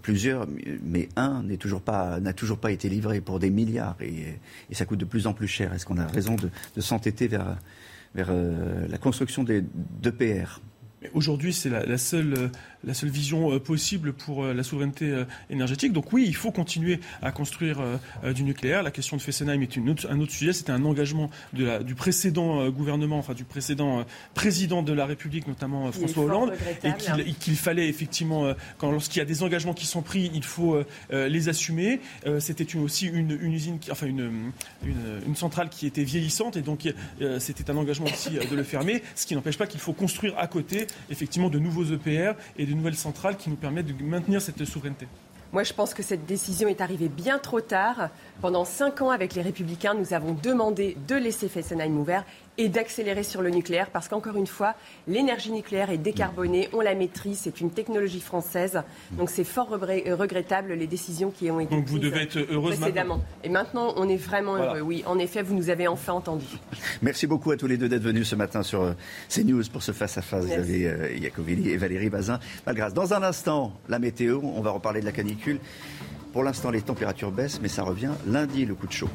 plusieurs, 0.00 0.46
mais 0.82 1.10
un 1.16 1.42
n'est 1.42 1.58
toujours 1.58 1.82
pas 1.82 2.20
n'a 2.20 2.32
toujours 2.32 2.56
pas 2.56 2.72
été 2.72 2.88
livré 2.88 3.20
pour 3.20 3.38
des 3.38 3.50
milliards 3.50 3.98
et, 4.00 4.38
et 4.70 4.74
ça 4.74 4.86
coûte 4.86 4.98
de 4.98 5.04
plus 5.04 5.26
en 5.26 5.34
plus 5.34 5.46
cher. 5.46 5.74
Est-ce 5.74 5.84
qu'on 5.84 5.98
a 5.98 6.06
raison 6.06 6.36
de, 6.36 6.48
de 6.74 6.80
s'entêter 6.80 7.28
vers 7.28 7.58
vers 8.14 8.28
euh, 8.30 8.86
la 8.88 8.96
construction 8.96 9.44
d'EPR 9.44 10.62
Aujourd'hui, 11.12 11.52
c'est 11.52 11.68
la, 11.68 11.84
la, 11.84 11.98
seule, 11.98 12.50
la 12.86 12.94
seule 12.94 13.10
vision 13.10 13.52
euh, 13.52 13.58
possible 13.58 14.12
pour 14.12 14.44
euh, 14.44 14.54
la 14.54 14.62
souveraineté 14.62 15.10
euh, 15.10 15.24
énergétique. 15.50 15.92
Donc 15.92 16.12
oui, 16.12 16.24
il 16.26 16.34
faut 16.34 16.50
continuer 16.50 17.00
à 17.22 17.32
construire 17.32 17.78
du 18.34 18.42
nucléaire. 18.42 18.82
La 18.82 18.90
question 18.90 19.16
de 19.16 19.22
Fessenheim 19.22 19.62
est 19.62 19.76
une 19.76 19.90
autre, 19.90 20.06
un 20.10 20.20
autre 20.20 20.32
sujet. 20.32 20.52
C'était 20.52 20.72
un 20.72 20.84
engagement 20.84 21.30
de 21.52 21.64
la, 21.64 21.82
du 21.82 21.94
précédent 21.94 22.68
gouvernement, 22.70 23.18
enfin 23.18 23.34
du 23.34 23.44
précédent 23.44 24.04
président 24.34 24.82
de 24.82 24.92
la 24.92 25.06
République, 25.06 25.46
notamment 25.46 25.90
François 25.92 26.24
Hollande, 26.24 26.52
et 26.82 26.92
qu'il 26.94 27.34
qu 27.36 27.54
fallait 27.54 27.88
effectivement, 27.88 28.54
quand 28.78 28.90
lorsqu'il 28.90 29.18
y 29.18 29.22
a 29.22 29.24
des 29.24 29.42
engagements 29.42 29.74
qui 29.74 29.86
sont 29.86 30.02
pris, 30.02 30.30
il 30.34 30.44
faut 30.44 30.78
les 31.10 31.48
assumer. 31.48 32.00
C'était 32.38 32.76
aussi 32.76 33.06
une, 33.06 33.38
une, 33.40 33.52
usine, 33.52 33.78
qui, 33.78 33.90
enfin 33.90 34.06
une, 34.06 34.52
une, 34.84 35.20
une, 35.26 35.36
centrale 35.36 35.68
qui 35.68 35.86
était 35.86 36.04
vieillissante, 36.04 36.56
et 36.56 36.62
donc 36.62 36.92
c'était 37.38 37.70
un 37.70 37.76
engagement 37.76 38.06
aussi 38.06 38.30
de 38.30 38.56
le 38.56 38.62
fermer. 38.62 39.02
Ce 39.14 39.26
qui 39.26 39.34
n'empêche 39.34 39.58
pas 39.58 39.66
qu'il 39.66 39.80
faut 39.80 39.92
construire 39.92 40.38
à 40.38 40.46
côté 40.46 40.86
effectivement 41.10 41.50
de 41.50 41.58
nouveaux 41.58 41.84
EPR 41.84 42.32
et 42.58 42.66
de 42.66 42.73
nouvelles 42.74 42.96
centrales 42.96 43.36
qui 43.36 43.50
nous 43.50 43.56
permettent 43.56 43.96
de 43.96 44.04
maintenir 44.04 44.40
cette 44.40 44.64
souveraineté. 44.64 45.06
Moi, 45.54 45.62
je 45.62 45.72
pense 45.72 45.94
que 45.94 46.02
cette 46.02 46.26
décision 46.26 46.66
est 46.66 46.80
arrivée 46.80 47.08
bien 47.08 47.38
trop 47.38 47.60
tard. 47.60 48.08
Pendant 48.40 48.64
cinq 48.64 49.02
ans, 49.02 49.10
avec 49.10 49.34
les 49.34 49.42
Républicains, 49.42 49.94
nous 49.94 50.12
avons 50.12 50.34
demandé 50.34 50.96
de 51.06 51.14
laisser 51.14 51.48
Fessenheim 51.48 51.96
ouvert 51.96 52.24
et 52.58 52.68
d'accélérer 52.68 53.22
sur 53.22 53.42
le 53.42 53.50
nucléaire 53.50 53.90
parce 53.90 54.08
qu'encore 54.08 54.36
une 54.36 54.46
fois, 54.46 54.74
l'énergie 55.08 55.52
nucléaire 55.52 55.90
est 55.90 55.98
décarbonée, 55.98 56.68
on 56.72 56.80
la 56.80 56.94
maîtrise, 56.94 57.40
c'est 57.42 57.60
une 57.60 57.70
technologie 57.70 58.20
française. 58.20 58.82
Donc 59.12 59.30
c'est 59.30 59.44
fort 59.44 59.68
regrettable 59.68 60.72
les 60.74 60.86
décisions 60.86 61.30
qui 61.30 61.50
ont 61.50 61.60
été 61.60 61.74
Donc 61.74 61.86
vous 61.86 61.98
devez 61.98 62.22
être 62.22 62.38
heureuse 62.38 62.78
précédemment. 62.78 63.16
Maintenant. 63.16 63.38
Et 63.42 63.48
maintenant, 63.48 63.94
on 63.96 64.08
est 64.08 64.16
vraiment 64.16 64.56
voilà. 64.56 64.72
heureux. 64.74 64.80
Oui, 64.80 65.02
en 65.06 65.18
effet, 65.18 65.42
vous 65.42 65.54
nous 65.54 65.70
avez 65.70 65.88
enfin 65.88 66.12
entendus. 66.12 66.58
Merci 67.02 67.26
beaucoup 67.26 67.50
à 67.50 67.56
tous 67.56 67.66
les 67.66 67.76
deux 67.76 67.88
d'être 67.88 68.02
venus 68.02 68.28
ce 68.28 68.36
matin 68.36 68.62
sur 68.62 68.82
euh, 68.82 68.92
CNews 69.28 69.64
pour 69.72 69.82
ce 69.82 69.92
face-à-face. 69.92 70.46
Xavier 70.46 70.88
euh, 70.88 71.16
Iacovelli 71.16 71.70
et 71.70 71.76
Valérie 71.76 72.10
Bazin. 72.10 72.38
Malgrâce. 72.66 72.94
Dans 72.94 73.14
un 73.14 73.22
instant, 73.22 73.72
la 73.88 73.98
météo, 73.98 74.40
on 74.42 74.60
va 74.60 74.70
reparler 74.70 75.00
de 75.00 75.06
la 75.06 75.12
canicule. 75.12 75.58
Pour 76.32 76.42
l'instant, 76.42 76.70
les 76.70 76.82
températures 76.82 77.30
baissent, 77.30 77.60
mais 77.62 77.68
ça 77.68 77.82
revient 77.82 78.10
lundi, 78.26 78.66
le 78.66 78.74
coup 78.74 78.86
de 78.86 78.92
chaud. 78.92 79.10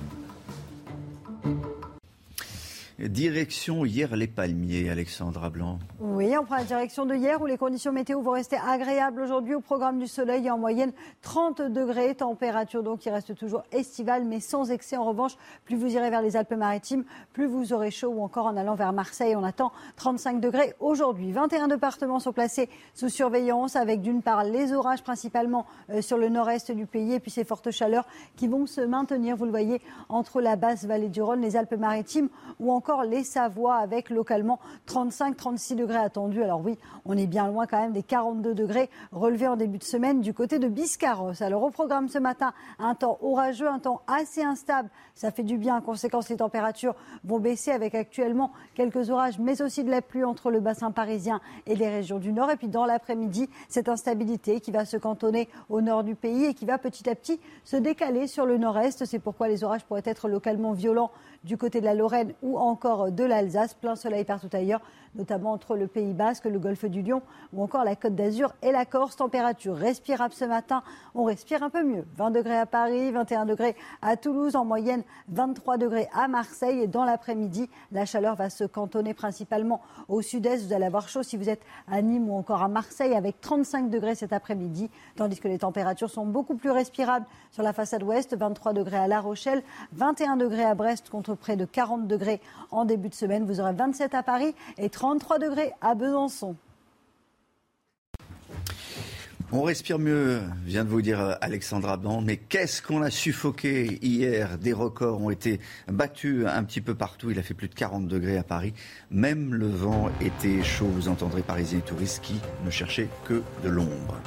Direction 3.08 3.86
hier 3.86 4.14
les 4.18 4.28
palmiers, 4.28 4.90
Alexandra 4.90 5.50
Blanc. 5.50 5.80
Oui, 6.02 6.36
on 6.38 6.44
prend 6.44 6.58
la 6.58 6.66
direction 6.66 7.06
de 7.06 7.16
hier 7.16 7.42
où 7.42 7.46
les 7.46 7.58
conditions 7.58 7.94
météo 7.94 8.22
vont 8.22 8.32
rester 8.32 8.58
agréables 8.58 9.22
aujourd'hui 9.22 9.56
au 9.56 9.62
programme 9.62 10.00
du 10.00 10.08
soleil 10.08 10.52
en 10.52 10.58
moyenne 10.58 10.92
30 11.22 11.62
degrés, 11.62 12.14
température 12.14 12.84
donc 12.84 13.00
qui 13.00 13.10
reste 13.10 13.36
toujours 13.36 13.64
estivale 13.72 14.26
mais 14.26 14.42
sans 14.42 14.70
excès. 14.70 14.98
En 14.98 15.06
revanche, 15.06 15.38
plus 15.64 15.78
vous 15.78 15.96
irez 15.96 16.10
vers 16.10 16.22
les 16.22 16.36
Alpes-Maritimes, 16.36 17.06
plus 17.32 17.46
vous 17.46 17.72
aurez 17.72 17.90
chaud 17.90 18.10
ou 18.10 18.22
encore 18.22 18.48
en 18.48 18.58
allant 18.58 18.76
vers 18.76 18.92
Marseille, 18.92 19.34
on 19.34 19.46
attend 19.46 19.72
35 19.96 20.42
degrés 20.42 20.74
aujourd'hui. 20.82 21.32
21 21.32 21.70
départements 21.70 22.20
sont 22.20 22.34
placés 22.34 22.68
sous 22.94 23.08
surveillance 23.08 23.78
avec 23.78 24.02
d'une 24.02 24.22
part 24.22 24.44
les 24.44 24.74
orages 24.74 25.04
principalement 25.04 25.66
euh, 25.90 26.02
sur 26.02 26.18
le 26.18 26.28
nord-est 26.28 26.74
du 26.74 26.86
pays 26.86 27.14
et 27.14 27.22
puis 27.22 27.32
ces 27.32 27.46
fortes 27.46 27.72
chaleurs 27.72 28.06
qui 28.36 28.50
vont 28.50 28.66
se 28.66 28.82
maintenir, 28.82 29.38
vous 29.38 29.46
le 29.46 29.52
voyez, 29.52 29.80
entre 30.10 30.42
la 30.42 30.58
basse 30.58 30.84
vallée 30.84 31.08
du 31.08 31.22
Rhône, 31.22 31.40
les 31.40 31.56
Alpes-Maritimes 31.56 32.28
ou 32.60 32.74
encore 32.74 32.89
les 33.04 33.24
Savoies 33.24 33.76
avec 33.76 34.10
localement 34.10 34.60
35-36 34.88 35.76
degrés 35.76 35.98
attendus. 35.98 36.44
Alors 36.44 36.62
oui, 36.62 36.78
on 37.06 37.18
est 37.18 37.28
bien 37.28 37.48
loin 37.48 37.68
quand 37.68 37.80
même 37.80 37.94
des 37.94 38.04
42 38.04 38.54
degrés 38.54 38.90
relevés 39.12 39.48
en 39.48 39.56
début 39.56 39.78
de 39.78 39.84
semaine 39.84 40.22
du 40.22 40.34
côté 40.34 40.60
de 40.60 40.68
Biscarros. 40.68 41.42
Alors 41.42 41.64
au 41.64 41.70
programme 41.70 42.10
ce 42.10 42.18
matin, 42.18 42.54
un 42.80 42.96
temps 42.96 43.18
orageux, 43.22 43.68
un 43.68 43.80
temps 43.80 44.02
assez 44.08 44.44
instable. 44.44 44.90
Ça 45.16 45.32
fait 45.32 45.44
du 45.44 45.58
bien. 45.58 45.78
En 45.78 45.82
conséquence, 45.82 46.30
les 46.30 46.38
températures 46.38 46.96
vont 47.24 47.40
baisser 47.40 47.72
avec 47.72 47.96
actuellement 47.96 48.52
quelques 48.74 49.10
orages, 49.10 49.40
mais 49.40 49.62
aussi 49.62 49.84
de 49.84 49.92
la 49.92 50.02
pluie 50.02 50.24
entre 50.24 50.50
le 50.50 50.60
bassin 50.60 50.92
parisien 50.92 51.42
et 51.68 51.76
les 51.76 51.90
régions 51.90 52.20
du 52.20 52.34
nord. 52.34 52.50
Et 52.52 52.58
puis 52.58 52.70
dans 52.70 52.86
l'après-midi, 52.86 53.50
cette 53.68 53.90
instabilité 53.90 54.62
qui 54.62 54.72
va 54.72 54.86
se 54.86 54.98
cantonner 54.98 55.48
au 55.70 55.82
nord 55.82 56.04
du 56.04 56.16
pays 56.16 56.46
et 56.46 56.54
qui 56.54 56.66
va 56.66 56.78
petit 56.78 57.10
à 57.10 57.16
petit 57.16 57.40
se 57.64 57.78
décaler 57.78 58.28
sur 58.28 58.46
le 58.46 58.58
nord-est. 58.58 59.06
C'est 59.06 59.20
pourquoi 59.20 59.48
les 59.48 59.64
orages 59.64 59.86
pourraient 59.86 60.02
être 60.06 60.28
localement 60.28 60.74
violents 60.74 61.12
du 61.44 61.58
côté 61.58 61.80
de 61.80 61.86
la 61.86 61.94
Lorraine 61.94 62.34
ou 62.42 62.58
encore 62.58 63.12
de 63.12 63.24
l'Alsace. 63.24 63.74
Plein 63.74 63.96
soleil 63.96 64.24
partout 64.24 64.50
ailleurs, 64.54 64.82
notamment 65.16 65.52
entre 65.52 65.76
le 65.76 65.88
Pays 65.88 66.14
Basque, 66.14 66.46
le 66.46 66.60
golfe 66.60 66.86
du 66.86 67.02
Lion 67.02 67.22
ou 67.54 67.64
encore 67.64 67.84
la 67.84 67.96
Côte 67.96 68.16
d'Azur 68.16 68.54
et 68.62 68.72
la 68.72 68.86
Corse. 68.86 69.16
Température 69.16 69.76
respirable 69.76 70.34
ce 70.34 70.46
matin, 70.46 70.84
on 71.16 71.24
respire 71.24 71.64
un 71.64 71.70
peu 71.70 71.84
mieux. 71.84 72.06
20 72.18 72.32
degrés 72.32 72.58
à 72.58 72.66
Paris, 72.66 73.12
21 73.12 73.46
degrés 73.46 73.76
à 74.02 74.18
Toulouse, 74.18 74.56
en 74.56 74.66
moyenne 74.66 75.04
23 75.30 75.78
degrés 75.78 76.10
à 76.14 76.28
Marseille. 76.28 76.80
Et 76.82 76.88
dans 76.88 77.06
l'après-midi, 77.06 77.70
la 77.92 78.06
chaleur 78.06 78.36
va 78.36 78.50
se 78.50 78.64
cantonner 78.64 79.14
principalement 79.14 79.82
au 80.08 80.22
sud-est. 80.22 80.66
Vous 80.66 80.74
allez 80.74 80.86
avoir 80.86 81.10
chaud 81.10 81.24
si 81.24 81.38
vous 81.38 81.50
êtes 81.50 81.62
à 81.92 82.02
Nîmes 82.02 82.30
ou 82.30 82.38
encore 82.38 82.64
à 82.64 82.68
Marseille 82.68 83.14
avec 83.14 83.42
35 83.42 83.90
degrés 83.90 84.16
cet 84.16 84.34
après-midi, 84.34 84.90
tandis 85.16 85.40
que 85.40 85.48
les 85.48 85.60
températures 85.60 86.10
sont 86.10 86.26
beaucoup 86.26 86.56
plus 86.56 86.72
respirables 86.72 87.26
sur 87.52 87.64
la 87.64 87.74
façade 87.74 88.04
ouest, 88.04 88.36
23 88.36 88.74
degrés 88.74 88.98
à 88.98 89.08
La 89.08 89.20
Rochelle, 89.20 89.64
21 89.94 90.38
degrés 90.38 90.64
à 90.64 90.76
Brest 90.76 91.10
contre 91.10 91.36
près 91.36 91.56
de 91.56 91.66
40 91.66 92.08
degrés 92.08 92.42
en 92.72 92.86
début 92.86 93.10
de 93.10 93.16
semaine. 93.16 93.46
Vous 93.46 93.60
aurez 93.60 93.74
27 93.74 94.14
à 94.14 94.24
Paris 94.24 94.56
et 94.78 94.90
33 95.00 95.40
degrés 95.40 95.72
à 95.80 95.96
Besançon. 95.96 96.58
On 99.54 99.62
respire 99.62 99.98
mieux, 99.98 100.42
vient 100.66 100.84
de 100.84 100.90
vous 100.90 101.02
dire 101.02 101.22
euh, 101.22 101.36
Alexandra 101.40 101.96
Blanc, 101.96 102.20
mais 102.20 102.36
qu'est-ce 102.36 102.82
qu'on 102.82 103.02
a 103.02 103.10
suffoqué 103.10 103.98
hier? 104.06 104.58
Des 104.58 104.74
records 104.74 105.22
ont 105.22 105.30
été 105.30 105.62
battus 105.88 106.46
un 106.46 106.66
petit 106.66 106.82
peu 106.82 106.96
partout. 106.96 107.32
Il 107.32 107.40
a 107.40 107.44
fait 107.44 107.54
plus 107.54 107.70
de 107.70 107.76
40 107.76 108.10
degrés 108.10 108.38
à 108.38 108.44
Paris. 108.44 108.74
Même 109.10 109.54
le 109.54 109.70
vent 109.70 110.10
était 110.20 110.62
chaud. 110.64 110.88
Vous 110.88 111.08
entendrez 111.08 111.44
Parisiens 111.44 111.80
et 111.80 111.82
touristes 111.82 112.22
qui 112.22 112.36
ne 112.66 112.70
cherchaient 112.70 113.08
que 113.24 113.42
de 113.64 113.70
l'ombre. 113.70 114.20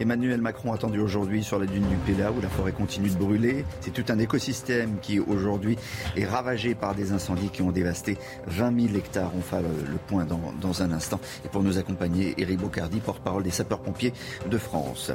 Emmanuel 0.00 0.40
Macron 0.40 0.72
attendu 0.72 1.00
aujourd'hui 1.00 1.42
sur 1.42 1.58
la 1.58 1.66
dune 1.66 1.86
du 1.88 1.96
Péla 1.96 2.30
où 2.30 2.40
la 2.40 2.48
forêt 2.48 2.70
continue 2.70 3.08
de 3.08 3.16
brûler. 3.16 3.64
C'est 3.80 3.92
tout 3.92 4.04
un 4.12 4.18
écosystème 4.18 4.98
qui 5.02 5.18
aujourd'hui 5.18 5.76
est 6.16 6.24
ravagé 6.24 6.76
par 6.76 6.94
des 6.94 7.10
incendies 7.12 7.48
qui 7.48 7.62
ont 7.62 7.72
dévasté 7.72 8.16
20 8.46 8.80
000 8.88 8.96
hectares. 8.96 9.32
On 9.36 9.40
fera 9.40 9.60
le, 9.60 9.68
point 10.06 10.24
dans, 10.24 10.82
un 10.82 10.92
instant. 10.92 11.20
Et 11.44 11.48
pour 11.48 11.64
nous 11.64 11.78
accompagner, 11.78 12.34
Éric 12.38 12.60
Bocardi, 12.60 13.00
porte-parole 13.00 13.42
des 13.42 13.50
sapeurs-pompiers 13.50 14.12
de 14.48 14.58
France. 14.58 15.10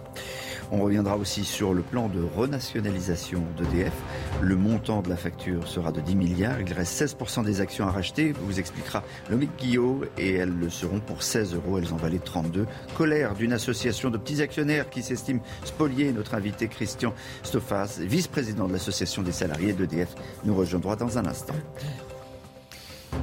On 0.71 0.81
reviendra 0.81 1.17
aussi 1.17 1.45
sur 1.45 1.73
le 1.73 1.81
plan 1.81 2.09
de 2.09 2.21
renationalisation 2.21 3.43
d'EDF. 3.57 3.93
Le 4.41 4.55
montant 4.57 5.01
de 5.01 5.09
la 5.09 5.17
facture 5.17 5.67
sera 5.67 5.91
de 5.91 6.01
10 6.01 6.15
milliards. 6.15 6.59
Il 6.59 6.73
reste 6.73 7.01
16% 7.01 7.45
des 7.45 7.61
actions 7.61 7.87
à 7.87 7.91
racheter. 7.91 8.33
Vous 8.41 8.59
expliquera 8.59 9.03
Lomic 9.29 9.51
Guillot 9.57 10.01
et 10.17 10.33
elles 10.33 10.53
le 10.53 10.69
seront 10.69 10.99
pour 10.99 11.23
16 11.23 11.55
euros. 11.55 11.77
Elles 11.77 11.93
en 11.93 11.97
valaient 11.97 12.19
32. 12.19 12.65
Colère 12.97 13.33
d'une 13.35 13.53
association 13.53 14.09
de 14.09 14.17
petits 14.17 14.41
actionnaires 14.41 14.72
qui 14.89 15.03
s'estime 15.03 15.39
spolier. 15.63 16.11
Notre 16.11 16.33
invité 16.33 16.67
Christian 16.67 17.13
Stoffas, 17.43 17.99
vice-président 17.99 18.67
de 18.67 18.73
l'association 18.73 19.21
des 19.21 19.31
salariés 19.31 19.73
d'EDF, 19.73 20.15
nous 20.45 20.55
rejoindra 20.55 20.95
dans 20.95 21.17
un 21.17 21.25
instant. 21.25 21.55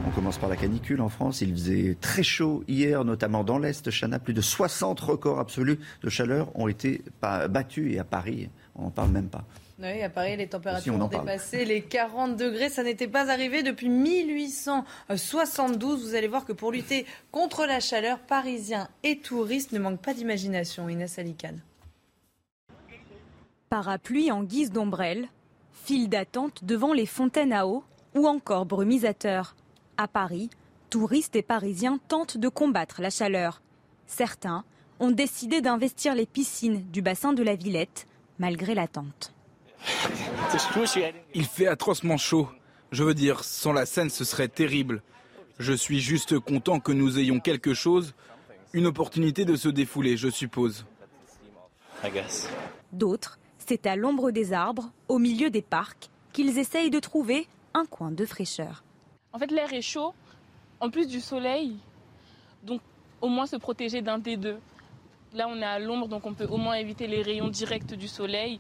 On 0.06 0.10
commence 0.10 0.38
par 0.38 0.48
la 0.48 0.56
canicule 0.56 1.00
en 1.00 1.08
France. 1.08 1.40
Il 1.40 1.52
faisait 1.52 1.96
très 2.00 2.22
chaud 2.22 2.62
hier, 2.68 3.04
notamment 3.04 3.44
dans 3.44 3.58
l'Est. 3.58 3.90
Chana, 3.90 4.18
plus 4.18 4.34
de 4.34 4.40
60 4.40 5.00
records 5.00 5.40
absolus 5.40 5.78
de 6.02 6.08
chaleur 6.08 6.48
ont 6.54 6.68
été 6.68 7.02
battus. 7.20 7.92
Et 7.92 7.98
à 7.98 8.04
Paris, 8.04 8.48
on 8.76 8.84
n'en 8.84 8.90
parle 8.90 9.10
même 9.10 9.28
pas. 9.28 9.44
Oui, 9.82 10.02
à 10.02 10.10
Paris, 10.10 10.36
les 10.36 10.46
températures 10.46 10.94
ont 10.94 11.08
dépassé 11.08 11.64
les 11.64 11.80
40 11.80 12.36
degrés. 12.36 12.68
Ça 12.68 12.82
n'était 12.82 13.08
pas 13.08 13.30
arrivé 13.30 13.62
depuis 13.62 13.88
1872. 13.88 16.06
Vous 16.06 16.14
allez 16.14 16.28
voir 16.28 16.44
que 16.44 16.52
pour 16.52 16.70
lutter 16.70 17.06
contre 17.32 17.64
la 17.64 17.80
chaleur, 17.80 18.18
Parisiens 18.18 18.90
et 19.02 19.20
touristes 19.20 19.72
ne 19.72 19.78
manquent 19.78 20.02
pas 20.02 20.12
d'imagination. 20.12 20.90
Inès 20.90 21.18
Alicane. 21.18 21.62
Parapluie 23.70 24.30
en 24.30 24.42
guise 24.42 24.70
d'ombrelle, 24.70 25.28
file 25.72 26.10
d'attente 26.10 26.62
devant 26.62 26.92
les 26.92 27.06
fontaines 27.06 27.54
à 27.54 27.66
eau 27.66 27.82
ou 28.14 28.28
encore 28.28 28.66
brumisateur. 28.66 29.56
À 29.96 30.08
Paris, 30.08 30.50
touristes 30.90 31.36
et 31.36 31.42
Parisiens 31.42 31.98
tentent 32.08 32.36
de 32.36 32.48
combattre 32.48 33.00
la 33.00 33.08
chaleur. 33.08 33.62
Certains 34.06 34.62
ont 34.98 35.10
décidé 35.10 35.62
d'investir 35.62 36.14
les 36.14 36.26
piscines 36.26 36.82
du 36.90 37.00
bassin 37.00 37.32
de 37.32 37.42
la 37.42 37.54
Villette 37.54 38.06
malgré 38.38 38.74
l'attente. 38.74 39.32
Il 41.34 41.44
fait 41.44 41.66
atrocement 41.66 42.16
chaud. 42.16 42.48
Je 42.92 43.04
veux 43.04 43.14
dire, 43.14 43.44
sans 43.44 43.72
la 43.72 43.86
scène, 43.86 44.10
ce 44.10 44.24
serait 44.24 44.48
terrible. 44.48 45.02
Je 45.58 45.72
suis 45.72 46.00
juste 46.00 46.38
content 46.38 46.80
que 46.80 46.92
nous 46.92 47.18
ayons 47.18 47.38
quelque 47.38 47.74
chose, 47.74 48.14
une 48.72 48.86
opportunité 48.86 49.44
de 49.44 49.56
se 49.56 49.68
défouler, 49.68 50.16
je 50.16 50.28
suppose. 50.28 50.86
D'autres, 52.92 53.38
c'est 53.58 53.86
à 53.86 53.94
l'ombre 53.94 54.30
des 54.30 54.52
arbres, 54.52 54.90
au 55.08 55.18
milieu 55.18 55.50
des 55.50 55.62
parcs, 55.62 56.08
qu'ils 56.32 56.58
essayent 56.58 56.90
de 56.90 56.98
trouver 56.98 57.46
un 57.74 57.84
coin 57.84 58.10
de 58.10 58.24
fraîcheur. 58.24 58.82
En 59.32 59.38
fait, 59.38 59.50
l'air 59.50 59.72
est 59.72 59.82
chaud, 59.82 60.14
en 60.80 60.90
plus 60.90 61.06
du 61.06 61.20
soleil, 61.20 61.76
donc 62.64 62.80
au 63.20 63.28
moins 63.28 63.46
se 63.46 63.56
protéger 63.56 64.02
d'un 64.02 64.18
des 64.18 64.36
deux. 64.36 64.58
Là, 65.32 65.46
on 65.48 65.56
est 65.60 65.64
à 65.64 65.78
l'ombre, 65.78 66.08
donc 66.08 66.26
on 66.26 66.34
peut 66.34 66.46
au 66.46 66.56
moins 66.56 66.74
éviter 66.74 67.06
les 67.06 67.22
rayons 67.22 67.48
directs 67.48 67.94
du 67.94 68.08
soleil. 68.08 68.58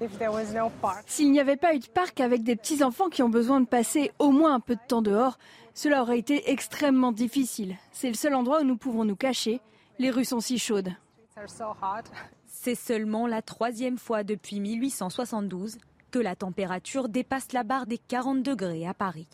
S'il 1.06 1.32
n'y 1.32 1.40
avait 1.40 1.56
pas 1.56 1.74
eu 1.74 1.80
de 1.80 1.86
parc 1.86 2.20
avec 2.20 2.44
des 2.44 2.54
petits-enfants 2.54 3.08
qui 3.08 3.22
ont 3.22 3.28
besoin 3.28 3.60
de 3.60 3.66
passer 3.66 4.12
au 4.20 4.30
moins 4.30 4.54
un 4.54 4.60
peu 4.60 4.76
de 4.76 4.80
temps 4.86 5.02
dehors, 5.02 5.36
cela 5.74 6.02
aurait 6.02 6.18
été 6.18 6.50
extrêmement 6.50 7.10
difficile. 7.10 7.76
C'est 7.90 8.08
le 8.08 8.14
seul 8.14 8.34
endroit 8.34 8.60
où 8.60 8.64
nous 8.64 8.76
pouvons 8.76 9.04
nous 9.04 9.16
cacher. 9.16 9.60
Les 9.98 10.10
rues 10.10 10.24
sont 10.24 10.40
si 10.40 10.58
chaudes. 10.58 10.92
C'est 12.46 12.74
seulement 12.74 13.26
la 13.26 13.42
troisième 13.42 13.98
fois 13.98 14.22
depuis 14.22 14.60
1872 14.60 15.78
que 16.10 16.18
la 16.18 16.36
température 16.36 17.08
dépasse 17.08 17.52
la 17.52 17.62
barre 17.62 17.86
des 17.86 17.98
40 17.98 18.42
degrés 18.42 18.86
à 18.86 18.94
Paris. 18.94 19.28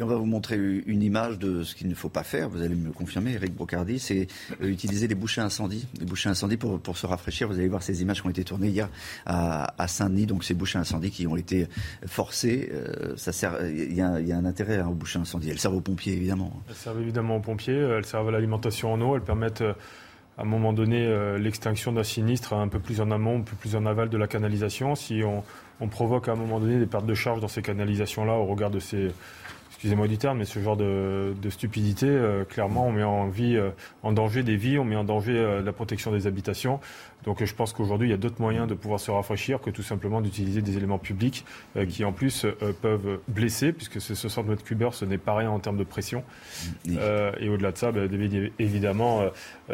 Et 0.00 0.04
on 0.04 0.06
va 0.06 0.14
vous 0.14 0.26
montrer 0.26 0.56
une 0.86 1.02
image 1.02 1.40
de 1.40 1.64
ce 1.64 1.74
qu'il 1.74 1.88
ne 1.88 1.94
faut 1.96 2.08
pas 2.08 2.22
faire, 2.22 2.48
vous 2.48 2.62
allez 2.62 2.76
me 2.76 2.86
le 2.86 2.92
confirmer, 2.92 3.32
Eric 3.32 3.52
Brocardi, 3.52 3.98
c'est 3.98 4.28
euh, 4.62 4.68
utiliser 4.68 5.08
les 5.08 5.16
bouchées 5.16 5.40
incendie. 5.40 5.88
Les 5.98 6.06
bouchées 6.06 6.28
incendie 6.28 6.56
pour, 6.56 6.96
se 6.96 7.04
rafraîchir. 7.04 7.48
Vous 7.48 7.54
allez 7.58 7.66
voir 7.66 7.82
ces 7.82 8.00
images 8.00 8.20
qui 8.20 8.26
ont 8.28 8.30
été 8.30 8.44
tournées 8.44 8.68
hier 8.68 8.88
à, 9.26 9.74
à 9.76 9.88
Saint-Denis, 9.88 10.26
donc 10.26 10.44
ces 10.44 10.54
bouchées 10.54 10.78
incendie 10.78 11.10
qui 11.10 11.26
ont 11.26 11.34
été 11.34 11.66
forcées. 12.06 12.70
Euh, 12.72 13.16
ça 13.16 13.32
sert, 13.32 13.54
il 13.66 13.92
y, 13.92 14.00
a, 14.00 14.12
un 14.12 14.44
intérêt 14.44 14.76
hein, 14.78 14.86
aux 14.86 14.94
bouchées 14.94 15.18
incendie. 15.18 15.50
Elles 15.50 15.58
servent 15.58 15.74
aux 15.74 15.80
pompiers, 15.80 16.12
évidemment. 16.12 16.52
Elles 16.68 16.76
servent 16.76 17.00
évidemment 17.00 17.38
aux 17.38 17.40
pompiers, 17.40 17.74
elles 17.74 18.06
servent 18.06 18.28
à 18.28 18.30
l'alimentation 18.30 18.92
en 18.92 19.00
eau, 19.00 19.16
elles 19.16 19.22
permettent 19.22 19.62
euh, 19.62 19.74
à 20.36 20.42
un 20.42 20.44
moment 20.44 20.72
donné 20.72 21.12
l'extinction 21.40 21.90
d'un 21.90 22.04
sinistre 22.04 22.52
un 22.52 22.68
peu 22.68 22.78
plus 22.78 23.00
en 23.00 23.10
amont, 23.10 23.40
un 23.40 23.42
peu 23.42 23.56
plus 23.56 23.74
en 23.74 23.84
aval 23.84 24.08
de 24.08 24.16
la 24.16 24.28
canalisation. 24.28 24.94
Si 24.94 25.22
on 25.24 25.88
provoque 25.88 26.28
à 26.28 26.32
un 26.32 26.36
moment 26.36 26.60
donné 26.60 26.78
des 26.78 26.86
pertes 26.86 27.06
de 27.06 27.14
charge 27.14 27.40
dans 27.40 27.48
ces 27.48 27.60
canalisations-là 27.60 28.34
au 28.34 28.46
regard 28.46 28.70
de 28.70 28.78
ces 28.78 29.10
excusez-moi 29.78 30.08
du 30.08 30.18
terme, 30.18 30.38
mais 30.38 30.44
ce 30.44 30.58
genre 30.58 30.76
de, 30.76 31.34
stupidité, 31.50 32.08
euh, 32.08 32.44
clairement, 32.44 32.88
on 32.88 32.90
met 32.90 33.04
en, 33.04 33.28
vie, 33.28 33.56
euh, 33.56 33.70
en 34.02 34.10
danger 34.10 34.42
des 34.42 34.56
vies, 34.56 34.76
on 34.76 34.84
met 34.84 34.96
en 34.96 35.04
danger 35.04 35.38
euh, 35.38 35.62
la 35.62 35.72
protection 35.72 36.10
des 36.10 36.26
habitations. 36.26 36.80
Donc 37.24 37.44
je 37.44 37.54
pense 37.54 37.72
qu'aujourd'hui, 37.72 38.08
il 38.08 38.10
y 38.10 38.14
a 38.14 38.16
d'autres 38.16 38.40
moyens 38.40 38.66
de 38.66 38.74
pouvoir 38.74 38.98
se 38.98 39.12
rafraîchir 39.12 39.60
que 39.60 39.70
tout 39.70 39.84
simplement 39.84 40.20
d'utiliser 40.20 40.62
des 40.62 40.76
éléments 40.76 40.98
publics 40.98 41.44
qui, 41.88 42.04
en 42.04 42.12
plus, 42.12 42.46
peuvent 42.80 43.18
blesser, 43.28 43.72
puisque 43.72 44.00
ce 44.00 44.14
60 44.14 44.46
mètres 44.46 44.64
cubeurs, 44.64 44.94
ce 44.94 45.04
n'est 45.04 45.18
pas 45.18 45.34
rien 45.34 45.50
en 45.50 45.58
termes 45.58 45.76
de 45.76 45.84
pression. 45.84 46.22
et 46.86 47.48
au-delà 47.48 47.72
de 47.72 47.76
ça, 47.76 47.90
ben, 47.92 48.08
évidemment, 48.58 49.24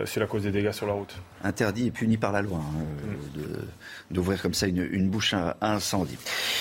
c'est 0.04 0.20
la 0.20 0.26
cause 0.26 0.44
des 0.44 0.50
dégâts 0.50 0.72
sur 0.72 0.86
la 0.86 0.94
route. 0.94 1.14
Interdit 1.44 1.86
et 1.86 1.90
puni 1.90 2.16
par 2.16 2.32
la 2.32 2.42
loi 2.42 2.58
hein, 2.58 3.40
d'ouvrir 4.10 4.42
comme 4.42 4.54
ça 4.54 4.66
une, 4.66 5.08
bouche 5.08 5.34
à, 5.34 5.56
incendie. 5.60 6.18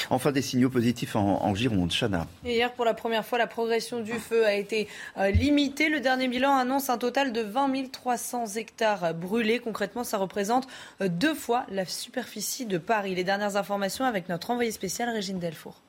Enfin, 0.09 0.31
des 0.31 0.41
signaux 0.41 0.69
positifs 0.69 1.15
en, 1.15 1.55
Gironde. 1.55 1.91
Chana. 1.91 2.27
hier, 2.43 2.71
pour 2.73 2.85
la 2.85 2.93
première 2.93 3.25
fois, 3.25 3.37
la 3.37 3.47
progression 3.47 4.01
du 4.01 4.13
feu 4.13 4.45
a 4.45 4.53
été 4.53 4.87
euh, 5.17 5.31
limitée. 5.31 5.89
Le 5.89 5.99
dernier 5.99 6.27
bilan 6.27 6.55
annonce 6.55 6.89
un 6.89 6.97
total 6.97 7.31
de 7.31 7.41
20 7.41 7.91
300 7.91 8.45
hectares 8.55 9.13
brûlés. 9.13 9.59
Concrètement, 9.59 10.03
ça 10.03 10.17
représente 10.17 10.67
euh, 11.01 11.07
deux 11.07 11.33
fois 11.33 11.65
la 11.69 11.85
superficie 11.85 12.65
de 12.65 12.77
Paris. 12.77 13.15
Les 13.15 13.23
dernières 13.23 13.55
informations 13.55 14.05
avec 14.05 14.29
notre 14.29 14.51
envoyé 14.51 14.71
spécial, 14.71 15.09
Régine 15.09 15.39
Delfour. 15.39 15.81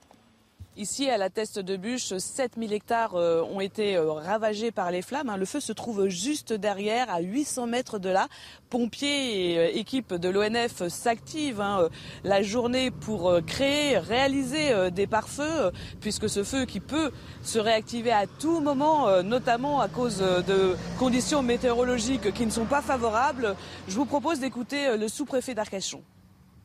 Ici, 0.77 1.09
à 1.09 1.19
la 1.19 1.31
Teste 1.31 1.61
de 1.61 1.77
Bûche, 1.77 2.17
7000 2.19 2.73
hectares 2.73 3.15
euh, 3.15 3.45
ont 3.45 3.61
été 3.61 3.95
euh, 3.95 4.11
ravagés 4.11 4.73
par 4.73 4.91
les 4.91 5.03
flammes. 5.03 5.29
Hein. 5.29 5.37
Le 5.37 5.45
feu 5.45 5.61
se 5.61 5.73
trouve 5.73 6.09
juste 6.09 6.53
derrière, 6.53 7.09
à 7.15 7.21
800 7.21 7.69
mètres 7.69 8.01
de 8.01 8.09
là. 8.09 8.27
Pompiers 8.71 9.53
et 9.53 9.59
euh, 9.59 9.71
équipes 9.73 10.15
de 10.15 10.29
l'ONF 10.29 10.89
s'activent 10.89 11.61
hein, 11.61 11.89
la 12.25 12.43
journée 12.43 12.91
pour 12.91 13.39
créer, 13.47 13.99
réaliser 13.99 14.91
des 14.91 15.07
pare-feux, 15.07 15.71
puisque 16.01 16.29
ce 16.29 16.43
feu 16.43 16.65
qui 16.65 16.81
peut 16.81 17.13
se 17.43 17.61
réactiver 17.61 18.11
à 18.11 18.27
tout 18.27 18.59
moment, 18.59 19.23
notamment 19.23 19.81
à 19.81 19.87
cause 19.87 20.19
de 20.19 20.75
conditions 20.99 21.43
météorologiques 21.43 22.33
qui 22.33 22.47
ne 22.47 22.51
sont 22.51 22.65
pas 22.65 22.83
favorables. 22.83 23.55
Je 23.87 23.95
vous 23.95 24.07
propose 24.07 24.41
d'écouter 24.41 24.97
le 24.97 25.07
sous-préfet 25.07 25.55
d'Arcachon. 25.55 26.03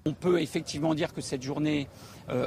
On 0.06 0.14
peut 0.14 0.42
effectivement 0.42 0.96
dire 0.96 1.14
que 1.14 1.22
cette 1.22 1.44
journée 1.44 1.88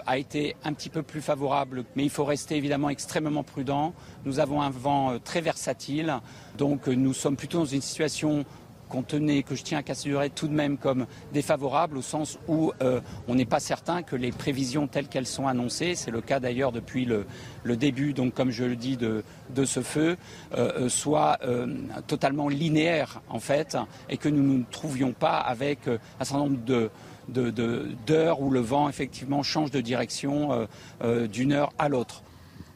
a 0.06 0.18
été 0.18 0.56
un 0.64 0.72
petit 0.72 0.88
peu 0.88 1.02
plus 1.02 1.20
favorable, 1.20 1.84
mais 1.96 2.04
il 2.04 2.10
faut 2.10 2.24
rester 2.24 2.56
évidemment 2.56 2.90
extrêmement 2.90 3.42
prudent. 3.42 3.94
Nous 4.24 4.40
avons 4.40 4.62
un 4.62 4.70
vent 4.70 5.12
euh, 5.12 5.18
très 5.18 5.40
versatile, 5.40 6.20
donc 6.58 6.88
euh, 6.88 6.94
nous 6.94 7.12
sommes 7.12 7.36
plutôt 7.36 7.58
dans 7.58 7.64
une 7.64 7.80
situation 7.80 8.44
qu'on 8.88 9.02
que 9.02 9.54
je 9.54 9.62
tiens 9.62 9.78
à 9.78 9.82
considérer 9.82 10.28
tout 10.28 10.48
de 10.48 10.52
même 10.52 10.76
comme 10.76 11.06
défavorable, 11.32 11.96
au 11.96 12.02
sens 12.02 12.38
où 12.46 12.72
on 13.26 13.34
n'est 13.34 13.46
pas 13.46 13.58
certain 13.58 14.02
que 14.02 14.16
les 14.16 14.32
prévisions 14.32 14.86
telles 14.86 15.08
qu'elles 15.08 15.26
sont 15.26 15.46
annoncées, 15.46 15.94
c'est 15.94 16.10
le 16.10 16.20
cas 16.20 16.40
d'ailleurs 16.40 16.72
depuis 16.72 17.06
le, 17.06 17.24
début, 17.64 18.12
donc 18.12 18.34
comme 18.34 18.50
je 18.50 18.64
le 18.64 18.76
dis, 18.76 18.98
de, 18.98 19.24
ce 19.64 19.80
feu, 19.80 20.18
soient 20.88 21.38
totalement 22.06 22.50
linéaires 22.50 23.22
en 23.30 23.40
fait, 23.40 23.78
et 24.10 24.18
que 24.18 24.28
nous 24.28 24.42
ne 24.42 24.58
nous 24.58 24.64
trouvions 24.70 25.12
pas 25.12 25.38
avec 25.38 25.88
un 25.88 26.24
certain 26.24 26.44
nombre 26.44 26.62
de 26.62 26.90
d'heures 27.28 28.40
où 28.40 28.50
le 28.50 28.60
vent 28.60 28.88
effectivement 28.88 29.42
change 29.42 29.70
de 29.70 29.80
direction 29.80 30.52
euh, 30.52 30.66
euh, 31.02 31.26
d'une 31.26 31.52
heure 31.52 31.72
à 31.78 31.88
l'autre. 31.88 32.22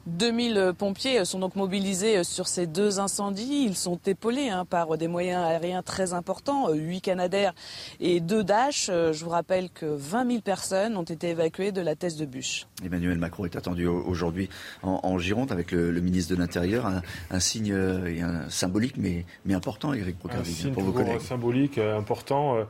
2000 0.06 0.72
pompiers 0.78 1.24
sont 1.24 1.40
donc 1.40 1.56
mobilisés 1.56 2.22
sur 2.22 2.46
ces 2.46 2.68
deux 2.68 3.00
incendies. 3.00 3.64
Ils 3.66 3.74
sont 3.74 3.98
épaulés 4.06 4.50
hein, 4.50 4.64
par 4.64 4.96
des 4.96 5.08
moyens 5.08 5.44
aériens 5.44 5.82
très 5.82 6.12
importants, 6.12 6.72
8 6.72 7.00
Canadair 7.00 7.54
et 7.98 8.20
2 8.20 8.44
Dash. 8.44 8.86
Je 8.86 9.24
vous 9.24 9.30
rappelle 9.30 9.68
que 9.68 9.84
20 9.84 10.28
000 10.28 10.40
personnes 10.42 10.96
ont 10.96 11.02
été 11.02 11.30
évacuées 11.30 11.72
de 11.72 11.80
la 11.80 11.96
thèse 11.96 12.16
de 12.16 12.24
Bûche. 12.24 12.68
Emmanuel 12.84 13.18
Macron 13.18 13.46
est 13.46 13.56
attendu 13.56 13.88
aujourd'hui 13.88 14.48
en, 14.84 15.18
Gironde 15.18 15.50
avec 15.50 15.72
le, 15.72 16.00
ministre 16.00 16.32
de 16.36 16.38
l'Intérieur. 16.38 16.86
Un, 17.32 17.40
signe 17.40 17.72
un 17.72 18.48
symbolique 18.48 18.98
mais, 18.98 19.24
mais 19.44 19.54
important, 19.54 19.92
Eric 19.92 20.20
Procardi, 20.20 20.70
pour 20.72 20.84
vos 20.84 20.92
collègues. 20.92 21.18
symbolique, 21.18 21.78
important 21.78 22.64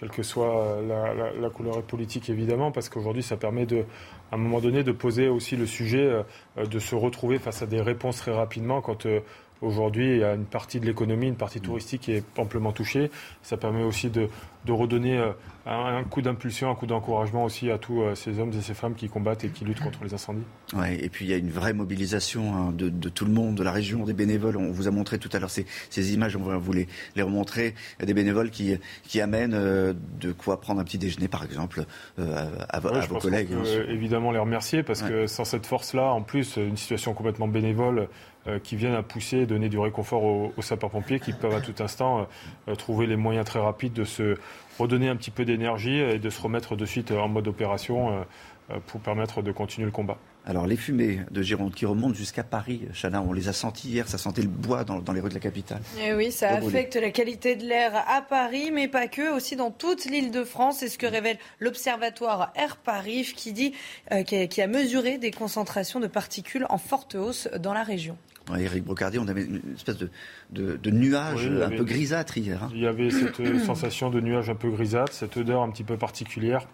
quelle 0.00 0.10
que 0.10 0.22
soit 0.22 0.78
la, 0.88 1.50
couleur 1.50 1.82
politique 1.82 2.30
évidemment, 2.30 2.72
parce 2.72 2.88
qu'aujourd'hui 2.88 3.22
ça 3.22 3.36
permet 3.36 3.66
de, 3.66 3.84
à 4.32 4.36
un 4.36 4.38
moment 4.38 4.60
donné 4.60 4.82
de 4.82 4.92
poser 4.92 5.28
aussi 5.28 5.56
le 5.56 5.66
sujet, 5.66 6.22
euh, 6.56 6.66
de 6.66 6.78
se 6.78 6.94
retrouver 6.94 7.38
face 7.38 7.60
à 7.60 7.66
des 7.66 7.82
réponses 7.82 8.16
très 8.16 8.32
rapidement 8.32 8.80
quand 8.80 9.04
euh, 9.04 9.20
Aujourd'hui, 9.62 10.12
il 10.12 10.18
y 10.18 10.24
a 10.24 10.34
une 10.34 10.46
partie 10.46 10.80
de 10.80 10.86
l'économie, 10.86 11.28
une 11.28 11.36
partie 11.36 11.60
touristique 11.60 12.02
qui 12.02 12.12
est 12.12 12.24
amplement 12.38 12.72
touchée. 12.72 13.10
Ça 13.42 13.58
permet 13.58 13.82
aussi 13.82 14.08
de, 14.08 14.28
redonner 14.66 15.18
euh, 15.18 15.32
un, 15.66 16.02
coup 16.04 16.22
d'impulsion, 16.22 16.70
un 16.70 16.74
coup 16.74 16.86
d'encouragement 16.86 17.44
aussi 17.44 17.70
à 17.70 17.76
tous 17.76 18.00
euh, 18.00 18.14
ces 18.14 18.38
hommes 18.38 18.52
et 18.56 18.62
ces 18.62 18.72
femmes 18.72 18.94
qui 18.94 19.10
combattent 19.10 19.44
et 19.44 19.50
qui 19.50 19.66
luttent 19.66 19.80
contre 19.80 20.02
les 20.02 20.14
incendies. 20.14 20.44
Ouais, 20.72 20.96
et 21.04 21.10
puis 21.10 21.26
il 21.26 21.30
y 21.30 21.34
a 21.34 21.36
une 21.36 21.50
vraie 21.50 21.74
mobilisation 21.74 22.54
hein, 22.54 22.72
de, 22.72 23.08
tout 23.10 23.26
le 23.26 23.32
monde, 23.32 23.56
de 23.56 23.62
la 23.62 23.72
région, 23.72 24.04
des 24.04 24.14
bénévoles. 24.14 24.56
On 24.56 24.70
vous 24.70 24.88
a 24.88 24.90
montré 24.90 25.18
tout 25.18 25.28
à 25.34 25.38
l'heure 25.38 25.50
ces, 25.50 26.14
images, 26.14 26.36
on 26.36 26.42
va 26.42 26.56
vous 26.56 26.72
les, 26.72 26.88
remontrer. 27.18 27.74
Des 28.02 28.14
bénévoles 28.14 28.50
qui, 28.50 28.78
qui 29.02 29.20
amènent 29.20 29.52
euh, 29.52 29.92
de 30.20 30.32
quoi 30.32 30.58
prendre 30.58 30.80
un 30.80 30.84
petit 30.84 30.98
déjeuner, 30.98 31.28
par 31.28 31.44
exemple, 31.44 31.84
à, 32.18 32.80
vos 32.80 33.18
collègues. 33.18 33.50
évidemment 33.88 34.32
les 34.32 34.38
remercier 34.38 34.82
parce 34.82 35.02
que 35.02 35.26
sans 35.26 35.44
cette 35.44 35.66
force-là, 35.66 36.12
en 36.12 36.22
plus, 36.22 36.56
une 36.56 36.78
situation 36.78 37.12
complètement 37.12 37.48
bénévole, 37.48 38.08
qui 38.62 38.76
viennent 38.76 38.94
à 38.94 39.02
pousser, 39.02 39.44
donner 39.44 39.68
du 39.68 39.78
réconfort 39.78 40.24
aux, 40.24 40.62
sapeurs-pompiers 40.62 41.20
qui 41.20 41.32
peuvent 41.32 41.54
à 41.54 41.60
tout 41.60 41.74
instant 41.82 42.26
euh, 42.68 42.74
trouver 42.74 43.06
les 43.06 43.16
moyens 43.16 43.44
très 43.44 43.58
rapides 43.58 43.92
de 43.92 44.04
se 44.04 44.36
redonner 44.78 45.08
un 45.08 45.16
petit 45.16 45.30
peu 45.30 45.44
d'énergie 45.44 45.98
et 45.98 46.18
de 46.18 46.30
se 46.30 46.40
remettre 46.40 46.76
de 46.76 46.86
suite 46.86 47.10
en 47.10 47.28
mode 47.28 47.48
opération 47.48 48.24
euh, 48.70 48.78
pour 48.86 49.00
permettre 49.00 49.42
de 49.42 49.52
continuer 49.52 49.84
le 49.84 49.92
combat. 49.92 50.16
Alors 50.46 50.66
les 50.66 50.76
fumées 50.76 51.20
de 51.30 51.42
Gironde 51.42 51.74
qui 51.74 51.84
remontent 51.84 52.14
jusqu'à 52.14 52.42
Paris, 52.42 52.88
Chana, 52.94 53.20
on 53.20 53.34
les 53.34 53.48
a 53.48 53.52
senties 53.52 53.90
hier, 53.90 54.08
ça 54.08 54.16
sentait 54.16 54.40
le 54.40 54.48
bois 54.48 54.84
dans, 54.84 55.12
les 55.12 55.20
rues 55.20 55.28
de 55.28 55.34
la 55.34 55.40
capitale. 55.40 55.82
Et 55.98 56.06
eh 56.06 56.14
oui, 56.14 56.32
ça 56.32 56.48
affecte 56.52 56.96
la 56.96 57.10
qualité 57.10 57.56
de 57.56 57.66
l'air 57.66 57.92
à 58.08 58.22
Paris, 58.22 58.70
mais 58.72 58.88
pas 58.88 59.06
que, 59.06 59.36
aussi 59.36 59.54
dans 59.54 59.70
toute 59.70 60.06
l'île 60.06 60.30
de 60.30 60.44
France. 60.44 60.78
C'est 60.78 60.88
ce 60.88 60.96
que 60.96 61.06
révèle 61.06 61.36
l'Observatoire 61.58 62.52
Air 62.54 62.78
Paris 62.78 63.30
qui, 63.36 63.52
dit, 63.52 63.74
qui 64.24 64.62
a 64.62 64.66
mesuré 64.66 65.18
des 65.18 65.30
concentrations 65.30 66.00
de 66.00 66.06
particules 66.06 66.64
en 66.70 66.78
forte 66.78 67.16
hausse 67.16 67.48
dans 67.58 67.74
la 67.74 67.82
région. 67.82 68.16
Eric 68.58 68.84
Brocardi, 68.84 69.18
on 69.18 69.28
avait 69.28 69.44
une 69.44 69.74
espèce 69.74 69.96
de, 69.98 70.10
de, 70.50 70.90
nuage 70.90 71.46
un 71.46 71.70
peu 71.70 71.84
grisâtre 71.84 72.38
hier. 72.38 72.64
Hein. 72.64 72.70
Il 72.74 72.80
y 72.80 72.86
avait 72.86 73.10
cette 73.10 73.40
euh, 73.40 73.58
sensation 73.64 74.10
de 74.10 74.20
nuage 74.20 74.50
un 74.50 74.54
peu 74.54 74.70
grisâtre, 74.70 75.12
cette 75.12 75.36
odeur 75.36 75.62
un 75.62 75.70
petit 75.70 75.84
peu 75.84 75.96
particulière 75.96 76.66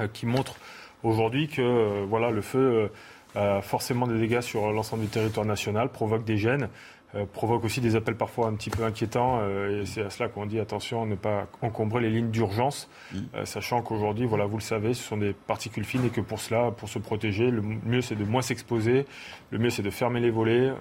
euh, 0.00 0.08
qui 0.12 0.26
montre 0.26 0.56
aujourd'hui 1.02 1.48
que 1.48 1.62
euh, 1.62 2.04
voilà, 2.08 2.30
le 2.30 2.42
feu 2.42 2.90
a 3.34 3.60
forcément 3.60 4.06
des 4.06 4.18
dégâts 4.18 4.40
sur 4.40 4.72
l'ensemble 4.72 5.02
du 5.02 5.08
territoire 5.08 5.44
national, 5.44 5.90
provoque 5.90 6.24
des 6.24 6.38
gènes. 6.38 6.68
Euh, 7.16 7.24
provoque 7.24 7.64
aussi 7.64 7.80
des 7.80 7.96
appels 7.96 8.16
parfois 8.16 8.48
un 8.48 8.54
petit 8.54 8.70
peu 8.70 8.84
inquiétants. 8.84 9.38
Euh, 9.40 9.82
et 9.82 9.86
c'est 9.86 10.02
à 10.02 10.10
cela 10.10 10.28
qu'on 10.28 10.46
dit 10.46 10.60
attention 10.60 11.06
ne 11.06 11.14
pas 11.14 11.46
encombrer 11.62 12.02
les 12.02 12.10
lignes 12.10 12.30
d'urgence, 12.30 12.88
euh, 13.34 13.44
sachant 13.44 13.82
qu'aujourd'hui, 13.82 14.26
voilà, 14.26 14.44
vous 14.46 14.56
le 14.56 14.62
savez, 14.62 14.94
ce 14.94 15.02
sont 15.02 15.16
des 15.16 15.32
particules 15.32 15.84
fines 15.84 16.04
et 16.04 16.10
que 16.10 16.20
pour 16.20 16.40
cela, 16.40 16.70
pour 16.70 16.88
se 16.88 16.98
protéger, 16.98 17.50
le 17.50 17.62
mieux 17.62 18.02
c'est 18.02 18.16
de 18.16 18.24
moins 18.24 18.42
s'exposer, 18.42 19.06
le 19.50 19.58
mieux 19.58 19.70
c'est 19.70 19.82
de 19.82 19.90
fermer 19.90 20.20
les 20.20 20.30
volets, 20.30 20.72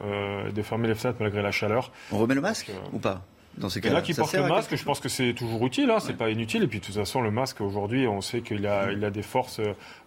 de 0.53 0.62
fermer 0.62 0.88
les 0.88 0.95
fenêtres 0.95 1.20
malgré 1.22 1.41
la 1.41 1.52
chaleur. 1.52 1.91
On 2.12 2.18
remet 2.18 2.36
le 2.36 2.41
masque 2.41 2.72
ou 2.94 2.99
pas? 2.99 3.22
Dans 3.57 3.69
ces 3.69 3.82
cas-là. 3.82 4.02
qui 4.02 4.14
porte 4.14 4.34
le 4.34 4.48
masque, 4.48 4.76
je 4.76 4.84
pense 4.84 4.99
que 4.99 5.10
c'est 5.10 5.34
toujours 5.34 5.65
utile, 5.65 5.90
hein, 5.90 5.99
c'est 5.99 6.18
pas 6.18 6.30
inutile. 6.30 6.64
Et 6.64 6.68
puis 6.68 6.80
de 6.80 6.86
toute 6.86 6.95
façon, 6.95 7.22
le 7.22 7.32
masque 7.32 7.61
aujourd'hui, 7.61 8.07
on 8.07 8.22
sait 8.22 8.41
qu'il 8.41 8.65
a, 8.68 8.91
il 8.91 9.03
a 9.03 9.10
des 9.10 9.22
forces 9.22 9.60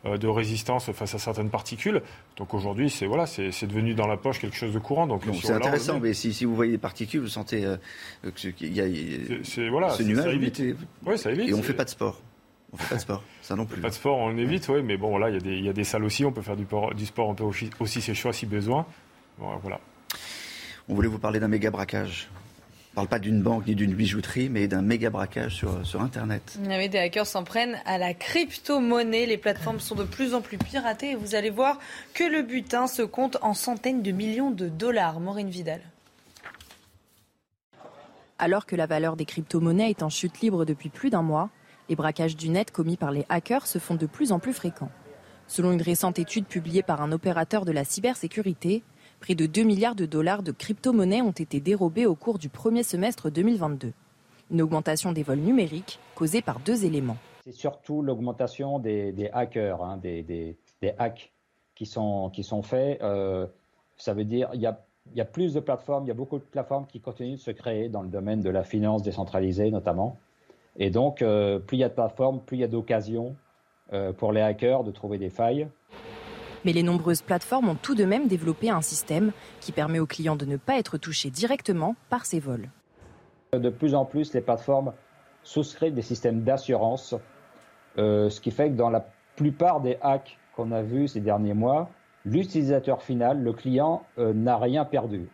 euh, 0.05 0.19
de 0.19 0.29
résistance 0.29 0.91
face 0.93 1.15
à 1.15 1.19
certaines 1.19 1.51
particules. 1.51 2.03
Donc 2.37 2.55
aujourd'hui, 2.55 2.91
c'est 2.91 3.07
voilà, 3.07 3.27
c'est 3.27 3.66
devenu 3.66 3.95
dans 3.95 4.07
la 4.07 4.16
poche 4.16 4.39
quelque 4.39 4.57
chose 4.57 4.73
de 4.73 4.79
courant. 4.79 5.07
Donc 5.07 5.23
c'est 5.43 5.53
intéressant, 5.53 6.01
mais 6.01 6.15
si, 6.15 6.33
si, 6.33 6.45
vous 6.45 6.55
voyez 6.55 6.73
des 6.73 6.79
particules, 6.79 7.20
vous 7.20 7.29
sentez 7.29 7.65
euh, 7.65 7.77
qu'il 8.35 8.75
y 8.75 8.81
a 8.81 9.70
voilà, 9.70 9.91
ce 9.91 10.03
nuage. 10.03 10.25
Ça 10.25 10.33
évite. 10.33 10.62
ça 11.16 11.31
évite. 11.31 11.49
Et 11.49 11.55
on 11.55 11.62
fait 11.62 11.75
pas 11.75 11.85
de 11.85 11.91
sport. 11.91 12.20
On 12.73 12.77
fait 12.77 12.89
pas 12.91 12.97
de 12.97 13.01
sport, 13.01 13.23
ça 13.41 13.57
non 13.57 13.65
plus. 13.65 13.81
Pas 13.81 13.89
de 13.89 13.95
sport, 13.95 14.19
on 14.19 14.37
évite, 14.37 14.69
oui, 14.69 14.83
mais 14.83 14.99
bon, 14.99 15.16
là, 15.16 15.31
il 15.31 15.47
y, 15.47 15.62
y, 15.62 15.69
a 15.70 15.73
des 15.73 15.85
salles 15.85 16.05
aussi, 16.05 16.27
on 16.27 16.33
peut 16.33 16.43
faire 16.43 16.55
du, 16.55 16.66
du 16.95 17.07
sport, 17.07 17.31
on 17.31 17.35
peut 17.35 17.45
aussi, 17.45 17.70
aussi 17.81 18.15
choix 18.15 18.35
si 18.35 18.45
besoin. 18.45 18.85
voilà. 19.39 19.81
On 20.87 20.95
voulait 20.95 21.09
vous 21.09 21.19
parler 21.19 21.41
d'un 21.41 21.49
méga 21.49 21.70
braquage 21.70 22.29
ne 22.93 22.94
parle 22.94 23.09
pas 23.09 23.19
d'une 23.19 23.43
banque 23.43 23.66
ni 23.66 23.74
d'une 23.74 23.94
bijouterie, 23.94 24.48
mais 24.48 24.66
d'un 24.66 24.82
méga 24.82 25.10
braquage 25.10 25.55
sur, 25.55 25.86
sur 25.86 26.02
Internet. 26.02 26.59
Oui, 26.65 26.89
des 26.89 26.98
hackers 26.98 27.27
s'en 27.27 27.44
prennent 27.44 27.78
à 27.85 27.98
la 27.98 28.15
crypto-monnaie. 28.15 29.27
Les 29.27 29.39
plateformes 29.39 29.81
sont 29.81 29.94
de 29.94 30.05
plus 30.05 30.35
en 30.35 30.40
plus 30.40 30.59
piratées 30.59 31.10
et 31.10 31.15
vous 31.15 31.35
allez 31.35 31.51
voir 31.51 31.78
que 32.15 32.24
le 32.24 32.43
butin 32.43 32.86
se 32.86 33.02
compte 33.02 33.36
en 33.43 33.55
centaines 33.55 34.02
de 34.02 34.10
millions 34.10 34.51
de 34.51 34.69
dollars. 34.69 35.20
Maureen 35.20 35.48
Vidal. 35.48 35.81
Alors 38.39 38.66
que 38.66 38.77
la 38.77 38.86
valeur 38.86 39.16
des 39.16 39.24
crypto-monnaies 39.24 39.90
est 39.90 40.02
en 40.02 40.10
chute 40.10 40.40
libre 40.40 40.65
depuis 40.65 40.90
plus 40.90 41.10
d'un 41.10 41.23
mois, 41.23 41.51
les 41.89 41.97
braquages 41.97 42.36
du 42.36 42.48
net 42.48 42.70
commis 42.70 42.97
par 42.97 43.10
les 43.10 43.27
hackers 43.28 43.66
se 43.66 43.78
font 43.78 43.94
de 43.94 44.06
plus 44.06 44.31
en 44.32 44.39
plus 44.39 44.52
fréquents. 44.52 44.90
Selon 45.47 45.73
une 45.73 45.82
récente 45.82 46.19
étude 46.19 46.47
publiée 46.47 46.82
par 46.82 47.01
un 47.01 47.10
opérateur 47.10 47.65
de 47.65 47.73
la 47.73 47.85
cybersécurité, 47.85 48.82
Près 49.20 49.35
de 49.35 49.47
2 49.47 49.62
milliards 49.65 49.95
de 49.97 50.07
dollars 50.07 50.43
de 50.43 50.53
crypto-monnaies 50.53 51.23
ont 51.23 51.32
été 51.32 51.61
dérobés 51.61 52.07
au 52.07 52.15
cours 52.15 52.39
du 52.39 52.49
premier 52.49 52.82
semestre 52.82 53.31
2022. 53.31 53.93
Une 54.51 54.62
augmentation 54.62 55.12
des 55.12 55.23
vols 55.23 55.39
numériques 55.39 55.99
causée 56.15 56.40
par 56.40 56.61
deux 56.61 56.85
éléments. 56.85 57.16
C'est 57.45 57.53
surtout 57.53 58.01
l'augmentation 58.03 58.78
des, 58.78 59.31
hackers, 59.32 59.82
hein, 59.82 59.99
des, 59.99 60.57
hacks 60.99 61.32
qui 61.74 61.85
sont, 61.85 62.31
qui 62.31 62.45
sont 62.45 62.62
faits. 62.62 63.03
Euh, 63.03 63.47
ça 63.97 64.15
veut 64.15 64.24
dire 64.24 64.51
qu'il 64.51 64.61
y 64.61 64.66
a, 64.66 64.81
y 65.15 65.20
a 65.20 65.24
plus 65.24 65.53
de 65.55 65.61
plateformes, 65.61 66.05
il 66.05 66.09
y 66.09 66.12
a 66.12 66.15
beaucoup 66.15 66.39
de 66.39 66.45
plateformes 66.45 66.86
qui 66.86 67.01
continuent 67.01 67.35
de 67.35 67.40
se 67.40 67.51
créer 67.51 67.89
dans 67.89 68.03
le 68.03 68.09
domaine 68.09 68.40
de 68.40 68.51
la 68.51 68.62
finance 68.62 69.03
décentralisée 69.03 69.70
notamment. 69.70 70.16
Et 70.78 70.90
donc, 70.90 71.23
euh, 71.23 71.59
plus 71.59 71.78
il 71.78 71.81
y 71.81 71.85
a 71.85 71.89
de 71.89 71.95
plateformes, 71.95 72.40
plus 72.40 72.59
il 72.59 72.61
y 72.61 72.65
a 72.65 72.69
d'occasions 72.69 73.35
euh, 73.93 74.12
pour 74.12 74.32
les 74.32 74.40
hackers 74.40 74.85
de 74.85 74.93
trouver 74.93 75.19
des 75.19 75.31
failles. 75.31 75.66
Mais 76.65 76.73
les 76.73 76.83
nombreuses 76.83 77.23
plateformes 77.23 77.69
ont 77.69 77.75
tout 77.75 77.95
de 77.95 78.05
même 78.05 78.29
développé 78.29 78.71
un 78.71 78.83
système 78.83 79.33
qui 79.61 79.73
permet 79.73 79.99
aux 79.99 80.07
clients 80.07 80.37
de 80.37 80.45
ne 80.45 80.57
pas 80.57 80.79
être 80.79 80.99
touchés 80.99 81.31
directement 81.31 81.97
par 82.11 82.27
ces 82.27 82.41
vols. 82.41 82.71
De 83.53 83.71
plus 83.71 83.95
en 83.95 84.05
plus, 84.05 84.35
les 84.35 84.41
plateformes 84.41 84.93
souscrivent 85.43 85.95
des 85.95 86.03
systèmes 86.03 86.43
d'assurance, 86.43 87.15
ce 87.97 88.41
qui 88.41 88.51
fait 88.51 88.71
que 88.71 88.77
dans 88.77 88.91
la 88.91 89.09
plupart 89.37 89.81
des 89.81 89.99
hacks 90.03 90.39
qu'on 90.55 90.73
a 90.73 90.83
vus 90.83 91.09
ces 91.09 91.21
derniers 91.21 91.55
mois, 91.55 91.91
l'utilisateur 92.25 93.03
final, 93.03 93.43
le 93.43 93.53
client, 93.53 94.05
n'a 94.19 94.59
rien 94.59 94.85
perdu. 94.85 95.29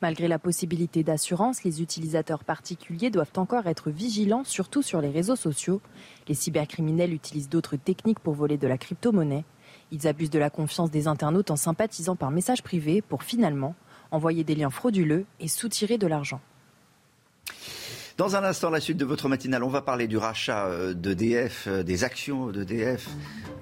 Malgré 0.00 0.26
la 0.26 0.40
possibilité 0.40 1.04
d'assurance, 1.04 1.62
les 1.62 1.80
utilisateurs 1.80 2.42
particuliers 2.42 3.10
doivent 3.10 3.30
encore 3.36 3.68
être 3.68 3.90
vigilants, 3.90 4.42
surtout 4.42 4.82
sur 4.82 5.00
les 5.00 5.10
réseaux 5.10 5.36
sociaux. 5.36 5.80
Les 6.26 6.34
cybercriminels 6.34 7.12
utilisent 7.12 7.48
d'autres 7.48 7.76
techniques 7.76 8.18
pour 8.18 8.34
voler 8.34 8.58
de 8.58 8.66
la 8.66 8.78
crypto-monnaie. 8.78 9.44
Ils 9.92 10.08
abusent 10.08 10.30
de 10.30 10.38
la 10.38 10.50
confiance 10.50 10.90
des 10.90 11.06
internautes 11.06 11.50
en 11.50 11.56
sympathisant 11.56 12.16
par 12.16 12.30
message 12.30 12.62
privé 12.62 13.02
pour 13.02 13.22
finalement 13.22 13.74
envoyer 14.10 14.42
des 14.42 14.54
liens 14.54 14.70
frauduleux 14.70 15.26
et 15.38 15.48
soutirer 15.48 15.98
de 15.98 16.06
l'argent. 16.06 16.40
Dans 18.18 18.36
un 18.36 18.44
instant, 18.44 18.70
la 18.70 18.80
suite 18.80 18.98
de 18.98 19.04
votre 19.04 19.28
matinale, 19.28 19.64
on 19.64 19.68
va 19.68 19.82
parler 19.82 20.06
du 20.06 20.16
rachat 20.16 20.66
euh, 20.66 20.94
d'EDF, 20.94 21.64
euh, 21.66 21.82
des 21.82 22.04
actions 22.04 22.48
d'EDF. 22.48 23.08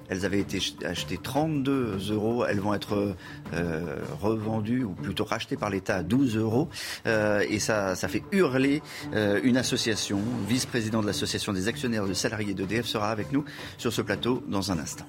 Elles 0.09 0.25
avaient 0.25 0.41
été 0.41 0.61
achetées 0.85 1.19
32 1.23 2.13
euros. 2.13 2.45
Elles 2.45 2.59
vont 2.59 2.75
être 2.75 3.15
euh, 3.55 3.97
revendues, 4.21 4.85
ou 4.85 4.91
plutôt 4.91 5.25
rachetées 5.25 5.57
par 5.57 5.71
l'État 5.71 5.97
à 5.97 6.03
12 6.03 6.37
euros. 6.37 6.69
et 7.07 7.59
ça, 7.61 7.95
ça 7.95 8.09
fait 8.09 8.25
hurler 8.33 8.83
une 9.15 9.57
association. 9.57 10.21
Vice-président 10.49 11.01
de 11.01 11.07
l'association 11.07 11.53
des 11.53 11.69
actionnaires 11.69 12.07
de 12.07 12.13
salariés 12.13 12.55
d'EDF 12.55 12.87
sera 12.87 13.11
avec 13.11 13.31
nous 13.31 13.45
sur 13.79 13.93
ce 13.93 14.03
plateau 14.03 14.43
dans 14.49 14.73
un 14.73 14.81
instant. 14.81 15.07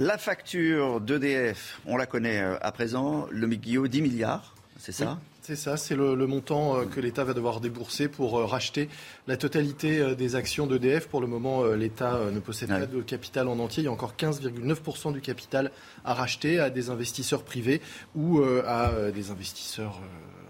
La 0.00 0.16
facture 0.16 1.00
d'EDF, 1.00 1.80
on 1.84 1.96
la 1.96 2.06
connaît 2.06 2.40
à 2.40 2.70
présent. 2.70 3.26
Le 3.32 3.48
Guillaume, 3.48 3.88
10 3.88 4.00
milliards, 4.02 4.54
c'est 4.78 4.92
ça? 4.92 5.18
C'est 5.42 5.56
ça, 5.56 5.76
c'est 5.76 5.96
le, 5.96 6.14
montant 6.26 6.76
euh, 6.76 6.84
que 6.84 7.00
l'État 7.00 7.24
va 7.24 7.32
devoir 7.32 7.60
débourser 7.60 8.06
pour 8.06 8.38
euh, 8.38 8.44
racheter 8.44 8.88
la 9.26 9.36
totalité 9.36 9.98
euh, 9.98 10.14
des 10.14 10.36
actions 10.36 10.66
d'EDF. 10.66 11.08
Pour 11.08 11.20
le 11.20 11.26
moment, 11.26 11.64
l'État 11.64 12.20
ne 12.30 12.38
possède 12.38 12.68
pas 12.68 12.86
de 12.86 13.00
capital 13.00 13.48
en 13.48 13.58
entier. 13.58 13.82
Il 13.82 13.86
y 13.86 13.88
a 13.88 13.92
encore 13.92 14.14
15,9% 14.16 15.14
du 15.14 15.20
capital 15.20 15.72
à 16.04 16.14
racheter 16.14 16.60
à 16.60 16.70
des 16.70 16.90
investisseurs 16.90 17.42
privés 17.42 17.80
ou 18.14 18.42
à 18.42 19.10
des 19.10 19.30
investisseurs 19.30 20.00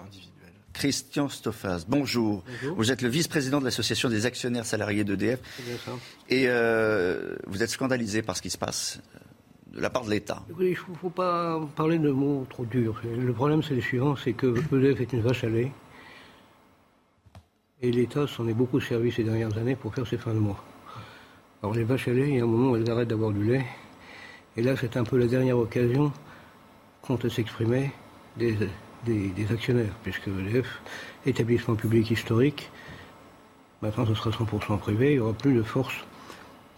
individuels. 0.04 0.52
Christian 0.72 1.28
Stoffas, 1.28 1.84
bonjour. 1.88 2.42
Vous 2.76 2.90
êtes 2.90 3.02
le 3.02 3.08
vice-président 3.08 3.60
de 3.60 3.64
l'Association 3.64 4.08
des 4.08 4.26
actionnaires 4.26 4.66
salariés 4.66 5.04
d'EDF. 5.04 5.38
Et 6.28 6.48
vous 7.46 7.62
êtes 7.62 7.70
scandalisé 7.70 8.22
par 8.22 8.36
ce 8.36 8.42
qui 8.42 8.50
se 8.50 8.58
passe 8.58 9.00
de 9.74 9.80
la 9.80 9.90
part 9.90 10.04
de 10.04 10.10
l'État 10.10 10.42
Il 10.60 10.70
ne 10.70 10.74
faut 10.74 11.10
pas 11.10 11.60
parler 11.76 11.98
de 11.98 12.10
mots 12.10 12.46
trop 12.48 12.64
durs. 12.64 13.00
Le 13.04 13.32
problème, 13.32 13.62
c'est 13.62 13.74
le 13.74 13.80
suivant 13.80 14.16
c'est 14.16 14.32
que 14.32 14.54
EDF 14.74 15.00
est 15.00 15.12
une 15.12 15.22
vache 15.22 15.44
à 15.44 15.48
lait. 15.48 15.70
Et 17.80 17.92
l'État 17.92 18.26
s'en 18.26 18.48
est 18.48 18.54
beaucoup 18.54 18.80
servi 18.80 19.12
ces 19.12 19.22
dernières 19.22 19.56
années 19.56 19.76
pour 19.76 19.94
faire 19.94 20.06
ses 20.06 20.18
fins 20.18 20.34
de 20.34 20.38
mois. 20.38 20.62
Alors 21.62 21.74
les 21.74 21.84
vaches 21.84 22.08
à 22.08 22.12
lait, 22.12 22.28
il 22.28 22.36
y 22.36 22.40
a 22.40 22.44
un 22.44 22.46
moment 22.46 22.72
où 22.72 22.76
elles 22.76 22.90
arrêtent 22.90 23.08
d'avoir 23.08 23.30
du 23.30 23.44
lait. 23.44 23.64
Et 24.56 24.62
là, 24.62 24.74
c'est 24.76 24.96
un 24.96 25.04
peu 25.04 25.16
la 25.18 25.26
dernière 25.26 25.58
occasion 25.58 26.12
compte 27.02 27.28
s'exprimer 27.28 27.92
des, 28.36 28.56
des, 29.06 29.52
actionnaires, 29.52 29.94
puisque 30.02 30.28
EDF, 30.28 30.80
établissement 31.26 31.74
public 31.74 32.10
historique, 32.10 32.70
maintenant 33.80 34.06
ce 34.06 34.14
sera 34.14 34.30
100% 34.30 34.78
privé, 34.78 35.12
il 35.12 35.14
n'y 35.14 35.20
aura 35.20 35.32
plus 35.32 35.54
de 35.54 35.62
force 35.62 35.94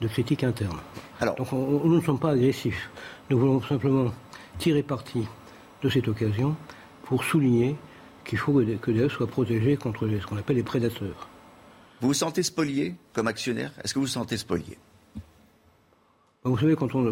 de 0.01 0.09
critique 0.09 0.45
interne. 0.45 0.79
Alors, 1.21 1.35
Donc 1.37 1.53
nous 1.53 1.97
ne 1.97 2.01
sommes 2.01 2.19
pas 2.19 2.31
agressifs. 2.31 2.91
Nous 3.29 3.39
voulons 3.39 3.61
simplement 3.63 4.13
tirer 4.59 4.83
parti 4.83 5.27
de 5.83 5.89
cette 5.89 6.09
occasion 6.09 6.57
pour 7.05 7.25
souligner 7.25 7.77
qu'il 8.25 8.39
faut 8.39 8.53
que 8.53 8.91
l'EDF 8.91 9.13
soit 9.13 9.27
protégé 9.27 9.77
contre 9.77 10.09
ce 10.09 10.27
qu'on 10.27 10.37
appelle 10.37 10.57
les 10.57 10.63
prédateurs. 10.63 11.29
Vous 12.01 12.09
vous 12.09 12.15
sentez 12.15 12.43
spolié 12.43 12.95
comme 13.13 13.27
actionnaire? 13.29 13.73
Est-ce 13.83 13.93
que 13.95 13.99
vous 13.99 14.07
vous 14.07 14.11
sentez 14.11 14.37
spolié? 14.37 14.79
Bah, 15.17 16.51
Vous 16.51 16.59
savez, 16.59 16.77
quand 16.77 16.95
on 16.95 17.07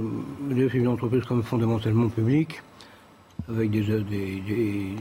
EDF 0.51 0.75
est 0.75 0.79
une 0.79 0.89
entreprise 0.89 1.25
comme 1.25 1.43
fondamentalement 1.43 2.09
publique, 2.09 2.63
avec 3.49 3.71
des, 3.71 3.83
des, 3.83 4.41
des 4.41 4.97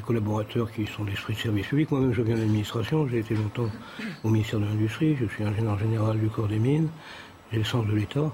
collaborateurs 0.00 0.70
qui 0.72 0.86
sont 0.86 1.04
d'esprit 1.04 1.34
de 1.34 1.38
service 1.38 1.66
public. 1.66 1.90
Moi-même, 1.90 2.12
je 2.12 2.22
viens 2.22 2.34
de 2.34 2.40
l'administration, 2.40 3.06
j'ai 3.08 3.18
été 3.18 3.34
longtemps 3.34 3.68
au 4.24 4.30
ministère 4.30 4.60
de 4.60 4.64
l'Industrie, 4.64 5.16
je 5.16 5.26
suis 5.26 5.44
ingénieur 5.44 5.78
général 5.78 6.18
du 6.18 6.28
corps 6.28 6.48
des 6.48 6.58
mines, 6.58 6.88
j'ai 7.52 7.58
le 7.58 7.64
sens 7.64 7.86
de 7.86 7.92
l'État. 7.92 8.32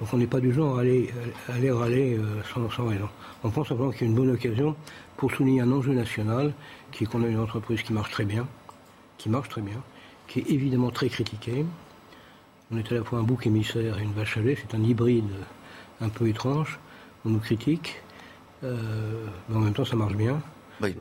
Donc 0.00 0.12
on 0.12 0.18
n'est 0.18 0.26
pas 0.26 0.40
du 0.40 0.52
genre 0.52 0.76
à 0.76 0.80
aller, 0.80 1.10
aller 1.48 1.70
râler 1.70 2.18
euh, 2.18 2.42
sans, 2.52 2.68
sans, 2.70 2.88
raison. 2.88 3.08
On 3.44 3.50
pense 3.50 3.68
simplement 3.68 3.90
qu'il 3.90 4.02
y 4.02 4.04
a 4.04 4.06
une 4.08 4.16
bonne 4.16 4.30
occasion 4.30 4.74
pour 5.16 5.30
souligner 5.30 5.60
un 5.60 5.70
enjeu 5.70 5.92
national, 5.92 6.52
qui 6.90 7.04
est 7.04 7.06
qu'on 7.06 7.22
a 7.22 7.28
une 7.28 7.38
entreprise 7.38 7.82
qui 7.82 7.92
marche 7.92 8.10
très 8.10 8.24
bien, 8.24 8.46
qui 9.18 9.28
marche 9.28 9.48
très 9.48 9.62
bien, 9.62 9.80
qui 10.26 10.40
est 10.40 10.50
évidemment 10.50 10.90
très 10.90 11.08
critiquée. 11.08 11.64
On 12.72 12.76
est 12.76 12.90
à 12.90 12.94
la 12.96 13.04
fois 13.04 13.20
un 13.20 13.22
bouc 13.22 13.46
émissaire 13.46 13.98
et 13.98 14.02
une 14.02 14.12
vache 14.12 14.36
à 14.36 14.40
lait, 14.40 14.58
c'est 14.60 14.76
un 14.76 14.82
hybride 14.82 15.30
un 16.00 16.08
peu 16.08 16.26
étrange. 16.28 16.80
On 17.24 17.30
nous 17.30 17.38
critique, 17.38 18.02
euh, 18.64 19.26
mais 19.48 19.56
en 19.56 19.60
même 19.60 19.74
temps 19.74 19.84
ça 19.84 19.96
marche 19.96 20.16
bien. 20.16 20.42
Oui. 20.82 20.94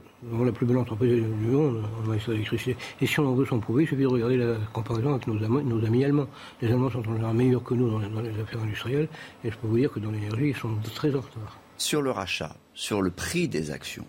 la 0.46 0.52
plus 0.52 0.66
belle 0.66 0.78
entreprise 0.78 1.24
du 1.24 1.48
monde 1.48 1.84
en 2.00 2.08
matière 2.08 2.30
d'électricité. 2.30 2.78
Et 3.02 3.08
si 3.08 3.20
on 3.20 3.28
en 3.28 3.34
veut 3.34 3.46
s'en 3.46 3.60
prouver, 3.60 3.84
il 3.84 3.88
suffit 3.88 4.04
de 4.04 4.08
regarder 4.08 4.38
la 4.38 4.56
comparaison 4.72 5.12
avec 5.12 5.28
nos, 5.28 5.44
amis, 5.86 6.04
allemands. 6.04 6.28
Les 6.62 6.70
Allemands 6.70 6.92
sont 6.92 7.00
en 7.08 7.14
général 7.14 7.36
meilleurs 7.36 7.64
que 7.64 7.74
nous 7.74 7.90
dans 7.90 8.22
les, 8.22 8.40
affaires 8.40 8.62
industrielles, 8.62 9.08
et 9.44 9.52
je 9.52 9.58
peux 9.58 9.68
vous 9.68 9.78
dire 9.78 9.92
que 9.92 10.00
dans 10.00 10.12
l'énergie, 10.12 10.50
ils 10.50 10.56
sont 10.56 10.76
très 10.94 11.10
en 11.16 11.22
retard. 11.22 11.60
Sur 11.78 12.02
le 12.02 12.12
rachat, 12.12 12.56
sur 12.74 13.02
le 13.02 13.10
prix 13.10 13.48
des 13.48 13.72
actions, 13.72 14.06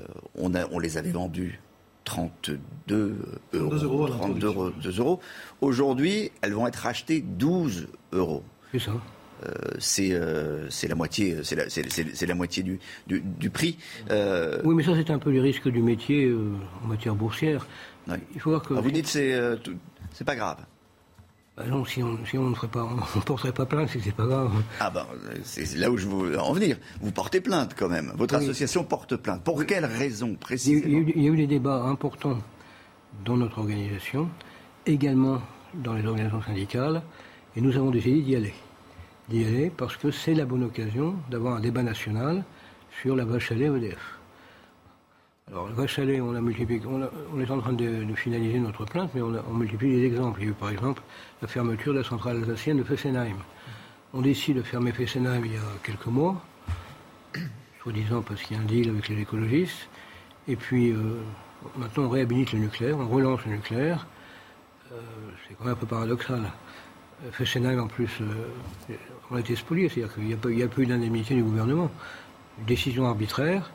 euh, 0.00 0.04
on, 0.34 0.54
a, 0.54 0.66
on 0.70 0.78
les 0.78 0.98
avait 0.98 1.12
vendues 1.12 1.60
32 2.04 3.18
euros. 3.52 4.08
32 4.08 4.46
euros. 4.98 5.20
Aujourd'hui, 5.60 6.32
elles 6.40 6.54
vont 6.54 6.66
être 6.66 6.76
rachetées 6.76 7.20
12 7.20 7.88
euros. 8.12 8.42
C'est 8.72 8.78
ça. 8.78 8.92
Euh, 9.44 9.78
euh, 10.00 10.66
c'est 10.70 10.88
la 10.88 10.94
moitié, 10.94 11.38
c'est 11.42 11.56
la, 11.56 11.64
la, 12.26 12.34
moitié 12.34 12.62
du, 12.62 12.80
du, 13.06 13.50
prix. 13.50 13.78
Euh, 14.10 14.60
oui, 14.64 14.74
mais 14.74 14.82
ça 14.82 14.92
c'est 14.96 15.10
un 15.10 15.18
peu 15.18 15.30
les 15.30 15.40
risques 15.40 15.68
du 15.68 15.82
métier 15.82 16.32
en 16.82 16.86
matière 16.86 17.14
boursière. 17.14 17.66
Il 18.34 18.40
faut 18.40 18.50
voir 18.50 18.62
que. 18.62 18.74
Ah, 18.74 18.80
vous 18.80 18.90
dites 18.90 19.06
c'est 19.06 19.38
c'est 20.12 20.24
pas 20.24 20.36
grave. 20.36 20.58
Bah 21.56 21.64
non, 21.66 21.84
si 21.84 22.00
on, 22.04 22.24
si 22.24 22.38
on 22.38 22.50
ne 22.50 22.54
ferait 22.54 22.68
pas, 22.68 22.88
on 23.16 23.20
porterait 23.20 23.52
pas 23.52 23.66
plainte, 23.66 23.90
c'est 23.92 24.14
pas 24.14 24.26
grave. 24.26 24.52
Ah 24.78 24.90
ben, 24.90 25.04
c'est 25.42 25.74
là 25.76 25.90
où 25.90 25.96
je 25.96 26.06
veux 26.06 26.38
en 26.38 26.52
venir. 26.52 26.76
Vous 27.00 27.10
portez 27.10 27.40
plainte 27.40 27.74
quand 27.76 27.88
même. 27.88 28.12
Votre 28.16 28.36
association 28.36 28.84
porte 28.84 29.16
plainte. 29.16 29.42
Pour 29.42 29.64
quelle 29.66 29.84
raison 29.84 30.36
précisément 30.36 30.86
il 30.86 31.20
y, 31.20 31.26
a 31.26 31.30
eu, 31.32 31.36
des 31.36 31.48
débats 31.48 31.82
importants 31.82 32.38
dans 33.24 33.36
notre 33.36 33.58
organisation, 33.58 34.28
également 34.86 35.42
dans 35.74 35.94
les 35.94 36.06
organisations 36.06 36.42
syndicales, 36.42 37.02
et 37.56 37.60
nous 37.60 37.76
avons 37.76 37.90
décidé 37.90 38.22
d'y 38.22 38.36
aller 38.36 38.54
d'y 39.28 39.44
aller 39.44 39.70
parce 39.70 39.96
que 39.96 40.10
c'est 40.10 40.34
la 40.34 40.44
bonne 40.44 40.64
occasion 40.64 41.14
d'avoir 41.30 41.56
un 41.56 41.60
débat 41.60 41.82
national 41.82 42.44
sur 43.02 43.14
la 43.14 43.24
vache 43.24 43.52
à 43.52 43.54
lait 43.54 43.66
EDF. 43.66 44.18
Alors, 45.50 45.66
la 45.68 45.74
vache 45.74 45.98
à 45.98 46.04
lait, 46.04 46.20
on, 46.20 46.32
multiplié, 46.42 46.82
on, 46.86 47.40
est 47.40 47.50
en 47.50 47.58
train 47.60 47.72
de, 47.72 48.04
finaliser 48.14 48.58
notre 48.58 48.84
plainte, 48.84 49.10
mais 49.14 49.22
on, 49.22 49.54
multiplie 49.54 49.96
les 49.96 50.06
exemples. 50.06 50.40
Il 50.40 50.44
y 50.44 50.48
a 50.48 50.50
eu 50.50 50.54
par 50.54 50.70
exemple 50.70 51.02
la 51.40 51.48
fermeture 51.48 51.94
de 51.94 51.98
la 51.98 52.04
centrale 52.04 52.36
alsacienne 52.38 52.78
de 52.78 52.84
Fessenheim. 52.84 53.36
On 54.12 54.20
décide 54.20 54.58
de 54.58 54.62
fermer 54.62 54.92
Fessenheim 54.92 55.44
il 55.44 55.52
y 55.52 55.56
a 55.56 55.60
quelques 55.82 56.06
mois, 56.06 56.42
soi-disant 57.82 58.22
parce 58.22 58.42
qu'il 58.42 58.56
y 58.56 58.60
a 58.60 58.62
un 58.62 58.66
deal 58.66 58.90
avec 58.90 59.08
les 59.08 59.20
écologistes. 59.22 59.88
Et 60.48 60.56
puis, 60.56 60.90
euh, 60.90 61.20
maintenant, 61.76 62.04
on 62.04 62.08
réhabilite 62.10 62.52
le 62.52 62.58
nucléaire, 62.58 62.98
on 62.98 63.08
relance 63.08 63.44
le 63.46 63.52
nucléaire. 63.52 64.06
Euh, 64.92 65.00
c'est 65.46 65.54
quand 65.54 65.64
même 65.64 65.74
un 65.74 65.76
peu 65.76 65.86
paradoxal. 65.86 66.42
Fessenheim, 67.32 67.80
en 67.80 67.88
plus, 67.88 68.10
euh, 68.20 68.94
on 69.30 69.36
a 69.36 69.40
été 69.40 69.56
spolié, 69.56 69.88
c'est-à-dire 69.88 70.14
qu'il 70.14 70.24
n'y 70.24 70.62
a, 70.62 70.68
pas 70.68 70.80
eu 70.80 70.86
d'indemnité 70.86 71.34
du 71.34 71.42
gouvernement. 71.42 71.90
décision 72.66 73.06
arbitraire, 73.06 73.70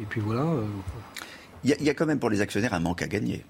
et 0.00 0.04
puis 0.04 0.20
voilà. 0.20 0.42
Euh, 0.42 0.64
il 1.64 1.70
y, 1.70 1.90
a 1.90 1.94
quand 1.94 2.06
même 2.06 2.18
pour 2.18 2.30
les 2.30 2.40
actionnaires 2.40 2.72
un 2.72 2.80
manque 2.80 3.02
à 3.02 3.08
gagner. 3.08 3.44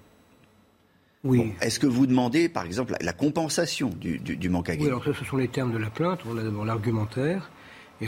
Oui. 1.23 1.53
Est-ce 1.61 1.79
que 1.79 1.87
vous 1.87 2.07
demandez, 2.07 2.49
par 2.49 2.65
exemple, 2.65 2.93
la, 2.99 3.13
compensation 3.13 3.89
du, 3.89 4.49
manque 4.49 4.69
à 4.69 4.73
gagner 4.73 4.85
Oui, 4.85 4.89
alors 4.89 5.03
ça, 5.03 5.13
ce 5.13 5.23
sont 5.23 5.37
les 5.37 5.47
termes 5.47 5.71
de 5.71 5.77
la 5.77 5.89
plainte. 5.89 6.19
On 6.27 6.37
a 6.37 6.43
d'abord 6.43 6.65
l'argumentaire. 6.65 7.49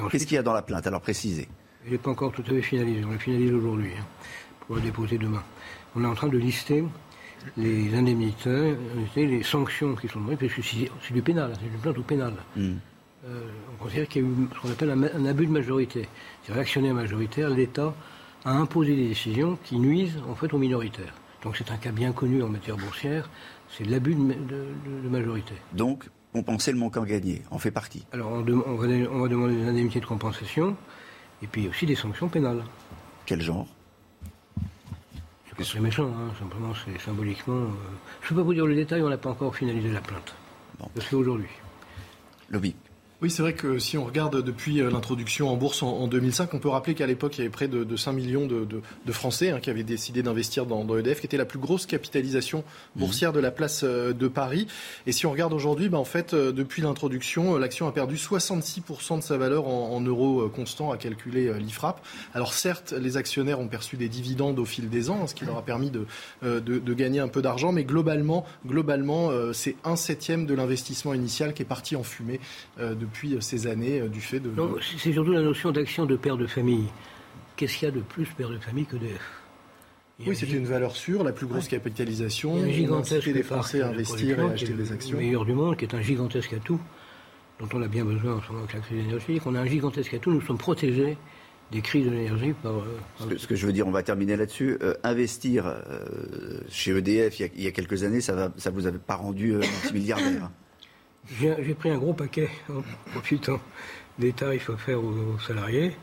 Qu'est-ce 0.09 0.25
qu'il 0.25 0.35
y 0.35 0.39
a 0.39 0.43
dans 0.43 0.53
la 0.53 0.63
plainte 0.63 0.87
Alors 0.87 1.01
précisez? 1.01 1.47
Elle 1.85 1.93
n'est 1.93 1.97
pas 1.99 2.11
encore 2.11 2.31
tout 2.31 2.41
à 2.41 2.49
fait 2.49 2.61
finalisée. 2.61 3.05
On 3.05 3.11
la 3.11 3.19
finalise 3.19 3.53
aujourd'hui, 3.53 3.91
hein, 3.97 4.05
pour 4.61 4.75
la 4.75 4.81
déposer 4.81 5.17
demain. 5.17 5.43
On 5.95 6.03
est 6.03 6.07
en 6.07 6.15
train 6.15 6.27
de 6.27 6.37
lister 6.37 6.83
les 7.57 7.93
indemnités, 7.95 8.75
les 9.15 9.43
sanctions 9.43 9.95
qui 9.95 10.07
sont 10.07 10.21
données, 10.21 10.37
parce 10.37 10.53
que 10.53 10.61
c'est 10.61 11.13
du 11.13 11.21
pénal, 11.21 11.53
c'est 11.59 11.67
une 11.67 11.79
plainte 11.79 11.97
au 11.97 12.03
pénal. 12.03 12.33
Hmm. 12.55 12.75
Euh, 13.25 13.41
on 13.73 13.83
considère 13.83 14.07
qu'il 14.07 14.21
y 14.21 14.25
a 14.25 14.27
eu 14.27 14.33
ce 14.53 14.59
qu'on 14.59 14.71
appelle 14.71 14.89
un, 14.91 15.25
abus 15.25 15.45
de 15.47 15.51
majorité. 15.51 16.07
C'est 16.45 16.53
l'actionnaire 16.53 16.93
majoritaire, 16.93 17.49
l'État 17.49 17.93
a 18.43 18.51
imposé 18.51 18.95
des 18.95 19.07
décisions 19.07 19.57
qui 19.63 19.77
nuisent 19.77 20.19
en 20.29 20.35
fait 20.35 20.53
aux 20.53 20.57
minoritaires. 20.57 21.13
Donc 21.41 21.55
c'est 21.57 21.71
un 21.71 21.77
cas 21.77 21.91
bien 21.91 22.11
connu 22.11 22.43
en 22.43 22.49
matière 22.49 22.75
boursière, 22.75 23.29
c'est 23.69 23.85
l'abus 23.85 24.15
de, 24.15 25.09
majorité. 25.09 25.53
Donc 25.71 26.09
compenser 26.33 26.71
le 26.71 26.77
manquant 26.77 27.03
gagné 27.03 27.43
en 27.51 27.59
fait 27.59 27.71
partie. 27.71 28.05
Alors 28.11 28.31
on, 28.31 28.39
on, 28.39 28.75
va, 28.75 28.87
on 29.11 29.21
va 29.21 29.27
demander 29.27 29.55
des 29.55 29.67
indemnités 29.67 29.99
de 30.01 30.05
compensation 30.05 30.75
et 31.41 31.47
puis 31.47 31.69
aussi 31.69 31.85
des 31.85 31.95
sanctions 31.95 32.27
pénales. 32.27 32.63
Quel 33.25 33.41
genre? 33.41 33.67
C'est 35.61 35.79
méchant, 35.79 36.07
hein, 36.07 36.33
simplement, 36.39 36.73
c'est 36.83 36.99
symboliquement. 36.99 37.53
Euh, 37.53 37.67
je 38.21 38.25
ne 38.25 38.29
peux 38.29 38.35
pas 38.37 38.41
vous 38.41 38.53
dire 38.53 38.65
le 38.65 38.75
détail, 38.75 39.01
on 39.03 39.09
n'a 39.09 39.17
pas 39.17 39.29
encore 39.29 39.55
finalisé 39.55 39.91
la 39.91 40.01
plainte. 40.01 40.35
Bon. 40.79 40.89
Parce 40.95 41.07
qu'aujourd'hui. 41.07 41.47
Lobby. 42.49 42.75
Oui, 43.23 43.29
c'est 43.29 43.41
vrai 43.41 43.53
que 43.53 43.79
si 43.79 43.97
on 43.97 44.03
regarde 44.03 44.43
depuis 44.43 44.81
euh, 44.81 44.91
l'introduction 44.91 45.47
en 45.47 45.55
bourse 45.55 45.81
en, 45.81 46.07
2005, 46.07 46.53
on 46.53 46.59
peut 46.59 46.67
rappeler 46.67 46.93
qu'à 46.93 47.07
l'époque, 47.07 47.37
il 47.37 47.37
y 47.37 47.41
avait 47.43 47.49
près 47.49 47.69
de, 47.69 47.95
5 47.95 48.11
millions 48.11 48.45
de, 48.45 48.81
Français 49.13 49.51
hein, 49.51 49.61
qui 49.61 49.69
avaient 49.69 49.83
décidé 49.83 50.23
d'investir 50.23 50.65
dans, 50.65 50.85
EDF, 50.97 51.21
qui 51.21 51.27
était 51.27 51.37
la 51.37 51.45
plus 51.45 51.57
grosse 51.57 51.85
capitalisation 51.85 52.65
boursière 52.97 53.31
de 53.31 53.39
la 53.39 53.49
place 53.49 53.83
euh, 53.85 54.11
de 54.11 54.27
Paris. 54.27 54.67
Et 55.07 55.13
si 55.13 55.25
on 55.25 55.31
regarde 55.31 55.53
aujourd'hui, 55.53 55.87
ben, 55.87 55.99
en 55.99 56.03
fait, 56.03 56.33
euh, 56.33 56.51
depuis 56.51 56.81
l'introduction, 56.81 57.55
l'action 57.55 57.87
a 57.87 57.93
perdu 57.93 58.17
66% 58.17 59.19
de 59.19 59.23
sa 59.23 59.37
valeur 59.37 59.69
en, 59.69 60.01
euros 60.01 60.49
constants, 60.49 60.91
à 60.91 60.97
calculer 60.97 61.53
l'IFRAP. 61.57 62.05
Alors 62.33 62.53
certes, 62.53 62.91
les 62.91 63.15
actionnaires 63.15 63.61
ont 63.61 63.69
perçu 63.69 63.95
des 63.95 64.09
dividendes 64.09 64.59
au 64.59 64.65
fil 64.65 64.89
des 64.89 65.09
ans, 65.09 65.21
hein, 65.23 65.27
ce 65.27 65.33
qui 65.35 65.45
leur 65.45 65.55
a 65.55 65.61
permis 65.61 65.91
de, 65.91 66.05
de 66.41 66.93
gagner 66.93 67.21
un 67.21 67.29
peu 67.29 67.41
d'argent, 67.41 67.71
mais 67.71 67.85
globalement, 67.85 68.45
globalement 68.67 69.31
c'est 69.53 69.77
un 69.85 69.95
septième 69.95 70.45
de 70.45 70.53
l'investissement 70.53 71.13
initial 71.13 71.53
qui 71.53 71.61
est 71.61 71.65
parti 71.65 71.95
en 71.95 72.03
fumée 72.03 72.41
depuis 72.79 73.12
depuis 73.13 73.37
ces 73.41 73.67
années 73.67 74.01
euh, 74.01 74.07
du 74.07 74.21
fait 74.21 74.39
de... 74.39 74.51
C'est 74.97 75.13
surtout 75.13 75.31
la 75.31 75.41
notion 75.41 75.71
d'action 75.71 76.05
de 76.05 76.15
père 76.15 76.35
de 76.35 76.47
famille. 76.47 76.87
Qu'est-ce 77.55 77.77
qu'il 77.77 77.87
y 77.87 77.91
a 77.91 77.93
de 77.93 78.01
plus 78.01 78.25
père 78.25 78.49
de 78.49 78.57
famille 78.57 78.85
que 78.85 78.97
d'EF 78.97 79.39
oui, 80.25 80.35
c'est 80.35 80.49
une 80.51 80.65
valeur 80.65 80.95
sûre, 80.95 81.23
la 81.23 81.33
plus 81.33 81.47
grosse 81.47 81.67
capitalisation. 81.67 82.55
Il 82.55 82.61
y 82.61 82.63
a 82.63 82.67
un 82.67 82.71
gigantesque 82.71 83.33
des 83.33 83.43
Français 83.43 83.81
à 83.81 83.89
investir 83.89 84.39
et 84.39 84.53
acheter 84.53 84.71
des 84.71 84.91
actions. 84.91 85.17
Le 85.17 85.23
meilleur 85.23 85.43
du 85.43 85.53
monde, 85.53 85.75
qui 85.75 85.85
est 85.85 85.95
un 85.95 86.01
gigantesque 86.01 86.53
atout, 86.53 86.79
dont 87.59 87.67
on 87.73 87.81
a 87.81 87.87
bien 87.87 88.05
besoin 88.05 88.35
en 88.35 88.41
ce 88.41 88.47
moment 88.49 88.59
avec 88.59 88.73
la 88.73 88.79
crise 88.79 88.99
énergétique. 88.99 89.41
On 89.47 89.55
a 89.55 89.59
un 89.59 89.65
gigantesque 89.65 90.13
atout, 90.13 90.31
nous 90.31 90.41
sommes 90.41 90.59
protégés 90.59 91.17
des 91.71 91.81
crises 91.81 92.05
de 92.05 92.11
l'énergie 92.11 92.53
par, 92.53 92.73
euh, 92.73 93.37
Ce, 93.37 93.47
que, 93.47 93.55
je 93.55 93.65
veux 93.65 93.73
dire, 93.73 93.87
on 93.87 93.91
va 93.91 94.03
terminer 94.03 94.37
là-dessus. 94.37 94.77
Euh, 94.81 94.93
investir 95.03 95.75
chez 96.69 96.91
EDF 96.91 97.39
il 97.39 97.63
y, 97.63 97.67
a, 97.67 97.71
quelques 97.71 98.03
années, 98.03 98.21
ça 98.21 98.49
ne 98.55 98.61
ça 98.61 98.69
vous 98.69 98.85
avait 98.85 98.99
pas 98.99 99.15
rendu 99.15 99.53
multimilliardaire 99.53 100.51
j'ai 101.39 101.73
pris 101.73 101.89
un 101.89 101.97
gros 101.97 102.13
paquet 102.13 102.49
en 102.69 102.81
profitant 103.11 103.59
des 104.19 104.33
tarifs 104.33 104.69
offerts 104.69 105.03
aux, 105.03 105.39
salariés. 105.39 105.95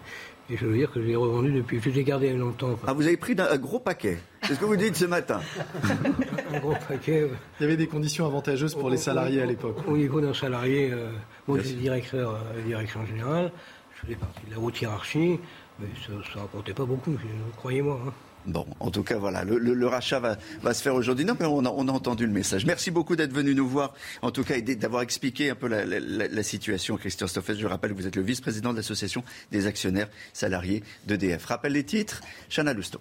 Et 0.53 0.57
je 0.57 0.67
veux 0.67 0.77
dire 0.77 0.91
que 0.91 1.01
je 1.01 1.07
l'ai 1.07 1.15
revendu 1.15 1.53
depuis. 1.53 1.81
Je 1.81 1.91
l'ai 1.91 2.03
gardé 2.03 2.33
longtemps. 2.33 2.77
Ah, 2.85 2.93
vous 2.93 3.07
avez 3.07 3.17
pris 3.17 3.37
un, 3.39 3.57
gros 3.57 3.79
paquet 3.79 4.19
C'est 4.43 4.55
ce 4.55 4.59
que 4.59 4.65
vous 4.65 4.75
dites 4.75 4.97
ce 4.97 5.05
matin 5.05 5.41
Un 6.53 6.59
gros 6.59 6.75
paquet. 6.89 7.31
Il 7.61 7.63
y 7.63 7.67
avait 7.67 7.77
des 7.77 7.87
conditions 7.87 8.27
avantageuses 8.27 8.75
pour 8.75 8.91
les 8.91 8.97
salariés 8.97 9.43
à 9.43 9.47
l'époque. 9.47 9.77
Au 9.87 9.97
niveau 9.97 10.21
d'un 10.21 10.35
salarié, 10.35 10.91
euh, 10.91 11.13
moi 11.47 11.59
j'étais 11.61 11.77
directeur 11.77 12.35
à 12.35 12.57
la 12.57 12.63
direction 12.63 13.07
générale, 13.07 13.53
je 13.95 14.01
faisais 14.01 14.17
partie 14.17 14.45
de 14.47 14.51
la 14.51 14.59
haute 14.59 14.81
hiérarchie, 14.81 15.39
mais 15.79 15.87
ça 16.05 16.13
ne 16.13 16.41
rapportait 16.41 16.75
pas 16.75 16.85
beaucoup, 16.85 17.17
croyez-moi. 17.57 18.01
Hein. 18.09 18.13
Bon, 18.47 18.67
en 18.81 18.91
tout 18.91 19.03
cas, 19.03 19.19
voilà, 19.19 19.45
le, 19.45 19.87
rachat 19.87 20.21
va, 20.21 20.75
se 20.75 20.83
faire 20.83 20.95
aujourd'hui. 20.95 21.25
Non, 21.25 21.37
mais 21.39 21.47
on 21.47 21.65
a, 21.65 21.93
entendu 21.93 22.27
le 22.27 22.33
message. 22.33 22.65
Merci 22.65 22.91
beaucoup 22.91 23.17
d'être 23.17 23.33
venu 23.33 23.55
nous 23.55 23.69
voir, 23.69 23.95
en 24.23 24.31
tout 24.31 24.45
cas, 24.45 24.57
et 24.57 24.63
d'avoir 24.63 25.03
expliqué 25.03 25.51
un 25.51 25.55
peu 25.55 25.69
la, 25.69 26.43
situation, 26.43 26.97
Christian 26.97 27.27
Stoffel. 27.27 27.59
Je 27.59 27.67
rappelle 27.67 27.91
que 27.93 27.97
vous 27.97 28.07
êtes 28.07 28.17
le 28.17 28.23
vice-président 28.23 28.73
de 28.73 28.79
l'association 28.79 29.23
des 29.53 29.67
actionnaires 29.67 30.09
salariés 30.33 30.83
d'EDF. 31.07 31.45
Rappelle 31.45 31.73
les 31.73 31.85
titres, 31.85 32.23
Chana 32.49 32.73
Lousteau. 32.73 33.01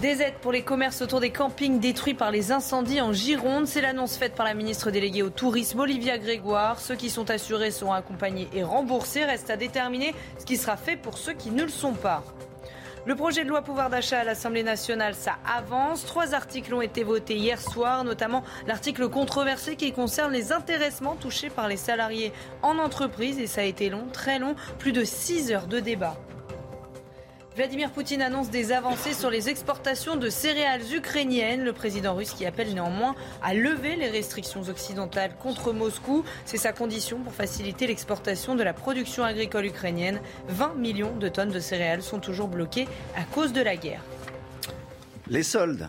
Des 0.00 0.20
aides 0.20 0.34
pour 0.42 0.52
les 0.52 0.60
commerces 0.60 1.00
autour 1.00 1.20
des 1.20 1.30
campings 1.30 1.80
détruits 1.80 2.12
par 2.12 2.30
les 2.30 2.52
incendies 2.52 3.00
en 3.00 3.14
Gironde. 3.14 3.66
C'est 3.66 3.80
l'annonce 3.80 4.18
faite 4.18 4.34
par 4.34 4.44
la 4.44 4.52
ministre 4.52 4.90
déléguée 4.90 5.22
au 5.22 5.30
tourisme, 5.30 5.80
Olivia 5.80 6.18
Grégoire. 6.18 6.80
Ceux 6.80 6.96
qui 6.96 7.08
sont 7.08 7.30
assurés 7.30 7.70
seront 7.70 7.94
accompagnés 7.94 8.46
et 8.52 8.62
remboursés. 8.62 9.24
Reste 9.24 9.48
à 9.48 9.56
déterminer 9.56 10.14
ce 10.38 10.44
qui 10.44 10.58
sera 10.58 10.76
fait 10.76 10.96
pour 10.96 11.16
ceux 11.16 11.32
qui 11.32 11.50
ne 11.50 11.62
le 11.62 11.70
sont 11.70 11.94
pas. 11.94 12.22
Le 13.06 13.14
projet 13.14 13.44
de 13.44 13.48
loi 13.48 13.62
pouvoir 13.62 13.88
d'achat 13.88 14.18
à 14.18 14.24
l'Assemblée 14.24 14.64
nationale, 14.64 15.14
ça 15.14 15.36
avance. 15.46 16.04
Trois 16.04 16.34
articles 16.34 16.74
ont 16.74 16.82
été 16.82 17.02
votés 17.02 17.36
hier 17.36 17.58
soir, 17.58 18.04
notamment 18.04 18.44
l'article 18.66 19.08
controversé 19.08 19.76
qui 19.76 19.92
concerne 19.92 20.32
les 20.32 20.52
intéressements 20.52 21.16
touchés 21.16 21.48
par 21.48 21.68
les 21.68 21.78
salariés 21.78 22.34
en 22.60 22.78
entreprise. 22.78 23.38
Et 23.38 23.46
ça 23.46 23.62
a 23.62 23.64
été 23.64 23.88
long, 23.88 24.08
très 24.12 24.38
long, 24.38 24.56
plus 24.78 24.92
de 24.92 25.04
six 25.04 25.52
heures 25.52 25.68
de 25.68 25.80
débat. 25.80 26.18
Vladimir 27.56 27.90
Poutine 27.90 28.20
annonce 28.20 28.50
des 28.50 28.70
avancées 28.70 29.14
sur 29.14 29.30
les 29.30 29.48
exportations 29.48 30.16
de 30.16 30.28
céréales 30.28 30.82
ukrainiennes. 30.92 31.64
Le 31.64 31.72
président 31.72 32.14
russe 32.14 32.32
qui 32.32 32.44
appelle 32.44 32.74
néanmoins 32.74 33.14
à 33.42 33.54
lever 33.54 33.96
les 33.96 34.10
restrictions 34.10 34.60
occidentales 34.68 35.34
contre 35.38 35.72
Moscou. 35.72 36.22
C'est 36.44 36.58
sa 36.58 36.74
condition 36.74 37.18
pour 37.18 37.32
faciliter 37.32 37.86
l'exportation 37.86 38.56
de 38.56 38.62
la 38.62 38.74
production 38.74 39.24
agricole 39.24 39.64
ukrainienne. 39.64 40.20
20 40.48 40.74
millions 40.74 41.16
de 41.16 41.30
tonnes 41.30 41.50
de 41.50 41.58
céréales 41.58 42.02
sont 42.02 42.18
toujours 42.20 42.48
bloquées 42.48 42.88
à 43.16 43.24
cause 43.24 43.54
de 43.54 43.62
la 43.62 43.76
guerre. 43.76 44.02
Les 45.26 45.42
soldes. 45.42 45.88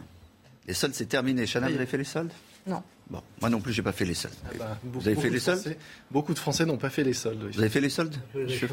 Les 0.67 0.73
soldes, 0.73 0.93
c'est 0.93 1.07
terminé. 1.07 1.45
Chana, 1.45 1.67
vous 1.67 1.75
avez 1.75 1.85
fait 1.85 1.97
les 1.97 2.05
soldes? 2.05 2.31
Non. 2.65 2.81
Bon, 3.09 3.21
moi 3.39 3.49
non 3.49 3.61
plus, 3.61 3.71
j'ai 3.71 3.81
pas 3.81 3.93
fait 3.93 4.03
les 4.03 4.13
soldes. 4.13 4.35
Ah 4.45 4.53
bah, 4.59 4.77
vous 4.83 5.07
avez 5.07 5.15
fait 5.15 5.29
les 5.29 5.39
soldes 5.39 5.77
Beaucoup 6.11 6.33
de 6.33 6.39
Français 6.39 6.65
n'ont 6.65 6.77
pas 6.77 6.89
fait 6.89 7.03
les 7.03 7.13
soldes. 7.13 7.41
Vous 7.53 7.59
avez 7.59 7.69
fait 7.69 7.79
les 7.79 7.89
soldes 7.89 8.15
C'est 8.33 8.67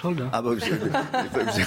solde. 0.00 0.20
Hein. 0.20 0.30
Ah 0.32 0.42
bah, 0.42 0.50
vous 0.52 0.60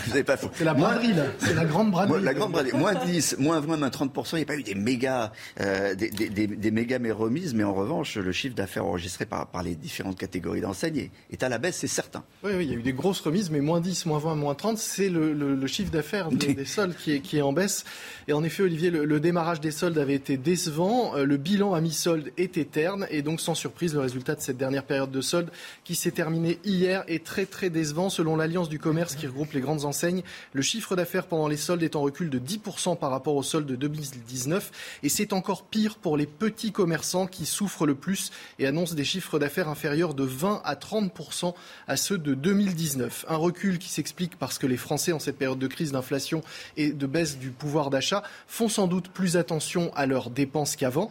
n'avez 0.10 0.24
pas 0.24 0.38
fait. 0.38 0.48
C'est 0.54 0.64
la 0.64 0.74
braderie, 0.74 1.14
là. 1.14 1.26
C'est 1.40 1.54
la 1.54 1.66
grande 1.66 1.92
braderie. 1.92 2.24
la 2.24 2.34
grande 2.34 2.54
braderie. 2.54 2.78
Moins 2.78 2.96
10, 2.96 3.38
moins 3.40 3.60
20, 3.60 3.78
moins 3.78 3.90
30%. 3.90 4.30
Il 4.34 4.36
n'y 4.38 4.42
a 4.44 4.46
pas 4.46 4.56
eu 4.56 4.64
des 4.64 4.76
méga, 4.76 5.34
euh, 5.60 5.96
des, 5.96 6.10
des, 6.10 6.30
des, 6.30 6.72
méga 6.72 6.98
mais 7.00 7.12
remises, 7.12 7.54
mais 7.54 7.64
en 7.66 7.74
revanche, 7.74 8.16
le 8.16 8.32
chiffre 8.32 8.56
d'affaires 8.56 8.86
enregistré 8.86 9.26
par, 9.26 9.48
par 9.48 9.62
les 9.62 9.76
différentes 9.76 10.18
catégories 10.18 10.62
d'enseignes 10.62 11.10
est, 11.32 11.44
à 11.44 11.50
la 11.50 11.58
baisse, 11.58 11.78
c'est 11.78 11.88
certain. 11.88 12.24
Oui, 12.44 12.52
oui, 12.56 12.66
il 12.66 12.72
y 12.72 12.74
a 12.74 12.78
eu 12.78 12.84
des 12.84 12.94
grosses 12.94 13.20
remises, 13.20 13.50
mais 13.52 13.60
moins 13.60 13.82
10, 13.82 14.06
moins 14.06 14.20
20, 14.20 14.36
moins 14.36 14.56
30, 14.56 14.78
c'est 14.78 15.10
le, 15.10 15.34
le, 15.34 15.68
chiffre 15.68 15.92
d'affaires 15.92 16.30
des, 16.32 16.64
soldes 16.64 16.96
qui 16.96 17.12
est, 17.12 17.20
qui 17.20 17.38
est 17.38 17.42
en 17.42 17.52
baisse. 17.52 17.84
Et 18.30 18.34
en 18.34 18.44
effet, 18.44 18.64
Olivier, 18.64 18.92
le, 18.92 19.20
démarrage 19.20 19.60
des 19.60 19.72
soldes 19.72 19.98
avait 19.98 20.14
été 20.14 20.38
décevant. 20.38 21.16
Euh, 21.16 21.26
le 21.26 21.38
bilan 21.66 21.74
à 21.74 21.82
mi-solde 21.82 22.32
est 22.38 22.58
éterne 22.58 23.08
et 23.10 23.22
donc 23.22 23.42
sans 23.42 23.56
surprise 23.56 23.94
le 23.94 24.00
résultat 24.00 24.36
de 24.36 24.42
cette 24.42 24.58
dernière 24.58 24.84
période 24.84 25.12
de 25.12 25.22
solde 25.22 25.50
qui 25.84 25.96
s'est 25.96 26.12
terminée 26.12 26.60
hier 26.64 27.04
est 27.08 27.26
très 27.26 27.46
très 27.46 27.70
décevant 27.70 28.10
selon 28.10 28.36
l'Alliance 28.36 28.70
du 28.70 28.80
commerce 28.80 29.16
qui 29.16 29.26
regroupe 29.26 29.54
les 29.54 29.62
grandes 29.62 29.86
enseignes. 29.86 30.24
Le 30.54 30.62
chiffre 30.62 30.96
d'affaires 30.96 31.28
pendant 31.28 31.48
les 31.48 31.58
soldes 31.58 31.84
est 31.84 31.96
en 31.96 32.02
recul 32.02 32.30
de 32.30 32.40
10% 32.40 32.98
par 32.98 33.10
rapport 33.10 33.36
au 33.36 33.44
solde 33.44 33.66
de 33.66 33.76
2019 33.76 35.00
et 35.04 35.10
c'est 35.10 35.34
encore 35.34 35.64
pire 35.64 35.96
pour 35.96 36.18
les 36.18 36.28
petits 36.28 36.72
commerçants 36.72 37.28
qui 37.28 37.46
souffrent 37.46 37.86
le 37.86 37.96
plus 37.96 38.32
et 38.60 38.68
annoncent 38.68 38.96
des 38.96 39.06
chiffres 39.06 39.40
d'affaires 39.40 39.70
inférieurs 39.70 40.14
de 40.14 40.24
20 40.24 40.62
à 40.64 40.76
30% 40.76 41.54
à 41.88 41.98
ceux 41.98 42.18
de 42.18 42.34
2019. 42.34 43.26
Un 43.28 43.38
recul 43.38 43.80
qui 43.80 43.90
s'explique 43.90 44.38
parce 44.38 44.60
que 44.60 44.68
les 44.68 44.78
Français 44.78 45.14
en 45.14 45.20
cette 45.20 45.38
période 45.38 45.60
de 45.60 45.68
crise 45.68 45.92
d'inflation 45.92 46.42
et 46.78 46.92
de 46.92 47.08
baisse 47.08 47.38
du 47.38 47.50
pouvoir 47.50 47.90
d'achat 47.90 48.24
font 48.48 48.70
sans 48.70 48.88
doute 48.88 49.10
plus 49.10 49.38
attention 49.38 49.92
à 49.96 50.06
leurs 50.06 50.30
dépenses 50.30 50.76
qu'avant. 50.76 51.10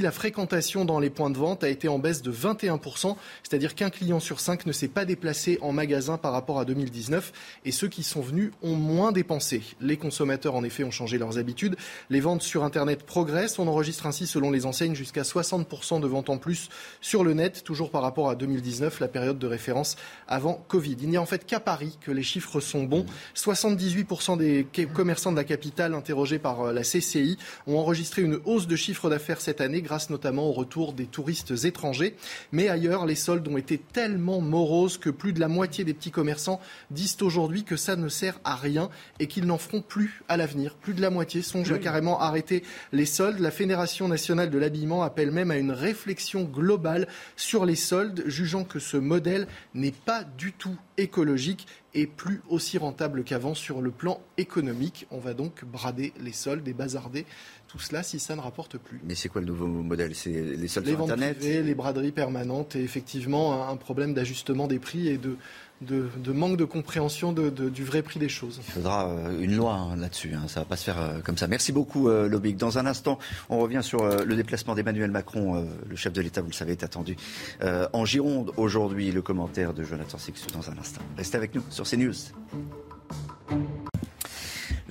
La 0.00 0.12
fréquentation 0.12 0.84
dans 0.84 0.98
les 0.98 1.10
points 1.10 1.30
de 1.30 1.38
vente 1.38 1.64
a 1.64 1.68
été 1.68 1.88
en 1.88 1.98
baisse 1.98 2.22
de 2.22 2.32
21%, 2.32 3.16
c'est-à-dire 3.42 3.74
qu'un 3.74 3.90
client 3.90 4.20
sur 4.20 4.40
cinq 4.40 4.66
ne 4.66 4.72
s'est 4.72 4.88
pas 4.88 5.04
déplacé 5.04 5.58
en 5.60 5.72
magasin 5.72 6.18
par 6.18 6.32
rapport 6.32 6.58
à 6.58 6.64
2019 6.64 7.32
et 7.64 7.72
ceux 7.72 7.88
qui 7.88 8.02
sont 8.02 8.20
venus 8.20 8.52
ont 8.62 8.74
moins 8.74 9.12
dépensé. 9.12 9.62
Les 9.80 9.96
consommateurs, 9.96 10.54
en 10.54 10.64
effet, 10.64 10.84
ont 10.84 10.90
changé 10.90 11.18
leurs 11.18 11.38
habitudes. 11.38 11.76
Les 12.10 12.20
ventes 12.20 12.42
sur 12.42 12.64
Internet 12.64 13.04
progressent. 13.04 13.58
On 13.58 13.68
enregistre 13.68 14.06
ainsi, 14.06 14.26
selon 14.26 14.50
les 14.50 14.66
enseignes, 14.66 14.94
jusqu'à 14.94 15.22
60% 15.22 16.00
de 16.00 16.06
ventes 16.06 16.30
en 16.30 16.38
plus 16.38 16.68
sur 17.00 17.24
le 17.24 17.34
net, 17.34 17.64
toujours 17.64 17.90
par 17.90 18.02
rapport 18.02 18.30
à 18.30 18.34
2019, 18.34 19.00
la 19.00 19.08
période 19.08 19.38
de 19.38 19.46
référence 19.46 19.96
avant 20.28 20.64
Covid. 20.68 20.96
Il 21.00 21.10
n'y 21.10 21.16
a 21.16 21.22
en 21.22 21.26
fait 21.26 21.44
qu'à 21.44 21.60
Paris 21.60 21.98
que 22.00 22.10
les 22.10 22.22
chiffres 22.22 22.60
sont 22.60 22.84
bons. 22.84 23.04
78% 23.36 24.38
des 24.38 24.66
commerçants 24.94 25.32
de 25.32 25.36
la 25.36 25.44
capitale 25.44 25.94
interrogés 25.94 26.38
par 26.38 26.62
euh, 26.62 26.72
la 26.72 26.82
CCI 26.82 27.38
ont 27.66 27.78
enregistré 27.78 28.22
une 28.22 28.38
hausse 28.44 28.66
de 28.66 28.76
chiffre 28.76 29.10
d'affaires 29.10 29.40
cette 29.40 29.60
année 29.60 29.81
grâce 29.82 30.10
notamment 30.10 30.48
au 30.48 30.52
retour 30.52 30.92
des 30.92 31.06
touristes 31.06 31.64
étrangers. 31.64 32.16
Mais 32.52 32.68
ailleurs, 32.68 33.06
les 33.06 33.14
soldes 33.14 33.46
ont 33.48 33.56
été 33.56 33.78
tellement 33.78 34.40
moroses 34.40 34.98
que 34.98 35.10
plus 35.10 35.32
de 35.32 35.40
la 35.40 35.48
moitié 35.48 35.84
des 35.84 35.94
petits 35.94 36.10
commerçants 36.10 36.60
disent 36.90 37.16
aujourd'hui 37.20 37.64
que 37.64 37.76
ça 37.76 37.96
ne 37.96 38.08
sert 38.08 38.40
à 38.44 38.56
rien 38.56 38.88
et 39.18 39.26
qu'ils 39.26 39.46
n'en 39.46 39.58
feront 39.58 39.82
plus 39.82 40.22
à 40.28 40.36
l'avenir. 40.36 40.76
Plus 40.76 40.94
de 40.94 41.00
la 41.00 41.10
moitié 41.10 41.42
songent 41.42 41.72
à 41.72 41.78
carrément 41.78 42.20
arrêter 42.20 42.62
les 42.92 43.06
soldes. 43.06 43.38
La 43.38 43.50
Fédération 43.50 44.08
nationale 44.08 44.50
de 44.50 44.58
l'habillement 44.58 45.02
appelle 45.02 45.30
même 45.30 45.50
à 45.50 45.58
une 45.58 45.72
réflexion 45.72 46.44
globale 46.44 47.08
sur 47.36 47.66
les 47.66 47.76
soldes, 47.76 48.24
jugeant 48.26 48.64
que 48.64 48.78
ce 48.78 48.96
modèle 48.96 49.46
n'est 49.74 49.92
pas 49.92 50.24
du 50.24 50.52
tout 50.52 50.76
écologique 50.96 51.66
et 51.94 52.06
plus 52.06 52.40
aussi 52.48 52.78
rentable 52.78 53.24
qu'avant 53.24 53.54
sur 53.54 53.80
le 53.80 53.90
plan 53.90 54.20
économique. 54.38 55.06
On 55.10 55.18
va 55.18 55.34
donc 55.34 55.64
brader 55.64 56.12
les 56.20 56.32
soldes 56.32 56.66
et 56.66 56.72
bazarder 56.72 57.26
tout 57.72 57.78
cela 57.78 58.02
si 58.02 58.20
ça 58.20 58.36
ne 58.36 58.40
rapporte 58.42 58.76
plus. 58.76 59.00
Mais 59.02 59.14
c'est 59.14 59.30
quoi 59.30 59.40
le 59.40 59.46
nouveau 59.46 59.66
modèle? 59.66 60.14
C'est 60.14 60.30
les 60.30 60.68
soldes 60.68 60.86
les 60.86 60.92
sur 60.92 61.04
Internet? 61.04 61.38
Les 61.40 61.74
braderies 61.74 62.12
permanentes 62.12 62.76
et 62.76 62.82
effectivement 62.82 63.66
un 63.66 63.76
problème 63.76 64.12
d'ajustement 64.12 64.66
des 64.66 64.78
prix 64.78 65.08
et 65.08 65.16
de, 65.16 65.38
de, 65.80 66.32
manque 66.32 66.58
de 66.58 66.66
compréhension 66.66 67.32
du 67.32 67.82
vrai 67.82 68.02
prix 68.02 68.20
des 68.20 68.28
choses. 68.28 68.60
Il 68.68 68.72
faudra 68.72 69.08
euh, 69.08 69.40
une 69.40 69.56
loi 69.56 69.72
hein, 69.72 69.96
là-dessus, 69.96 70.34
hein. 70.34 70.48
ça 70.48 70.60
ne 70.60 70.64
va 70.66 70.68
pas 70.68 70.76
se 70.76 70.84
faire 70.84 71.00
euh, 71.00 71.20
comme 71.20 71.38
ça. 71.38 71.46
Merci 71.46 71.72
beaucoup, 71.72 72.10
euh, 72.10 72.28
Lobic. 72.28 72.58
Dans 72.58 72.76
un 72.76 72.84
instant, 72.84 73.18
on 73.48 73.58
revient 73.58 73.80
sur 73.82 74.04
le 74.04 74.36
déplacement 74.36 74.74
d'Emmanuel 74.74 75.10
Macron. 75.10 75.66
le 75.88 75.96
chef 75.96 76.12
de 76.12 76.20
l'État, 76.20 76.42
vous 76.42 76.48
le 76.48 76.52
savez, 76.52 76.72
est 76.72 76.84
attendu 76.84 77.16
en 77.62 78.04
Gironde 78.04 78.52
aujourd'hui. 78.58 79.12
Le 79.12 79.22
commentaire 79.22 79.72
de 79.72 79.82
Jonathan 79.82 80.18
Sixou 80.18 80.50
dans 80.50 80.68
un 80.70 80.76
instant. 80.78 81.00
Restez 81.16 81.38
avec 81.38 81.54
nous 81.54 81.62
sur 81.70 81.88
CNews. 81.88 82.12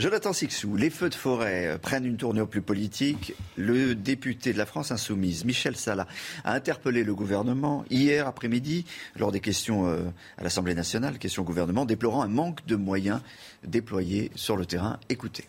Jonathan 0.02 0.34
Sixou, 0.34 0.76
les 0.76 0.90
feux 0.90 1.10
de 1.10 1.14
forêt 1.14 1.68
euh, 1.68 1.78
prennent 1.78 2.07
une 2.07 2.18
tournure 2.18 2.49
plus 2.49 2.64
politique. 2.64 3.36
Le 3.56 3.94
député 3.94 4.52
de 4.52 4.57
la 4.57 4.65
France 4.65 4.90
insoumise, 4.90 5.45
Michel 5.45 5.76
Salah, 5.76 6.07
a 6.44 6.56
interpellé 6.56 7.03
le 7.03 7.14
gouvernement 7.14 7.86
hier 7.91 8.26
après-midi 8.26 8.84
lors 9.19 9.32
des 9.32 9.41
questions 9.41 9.88
euh, 9.88 9.99
à 10.40 10.44
l'Assemblée 10.44 10.73
nationale, 10.73 11.19
questions 11.19 11.44
au 11.44 11.45
gouvernement, 11.45 11.86
déplorant 11.86 12.23
un 12.23 12.30
manque 12.30 12.65
de 12.65 12.76
moyens 12.76 13.22
déployés 13.64 14.32
sur 14.34 14.57
le 14.57 14.65
terrain. 14.65 14.99
Écoutez. 15.10 15.45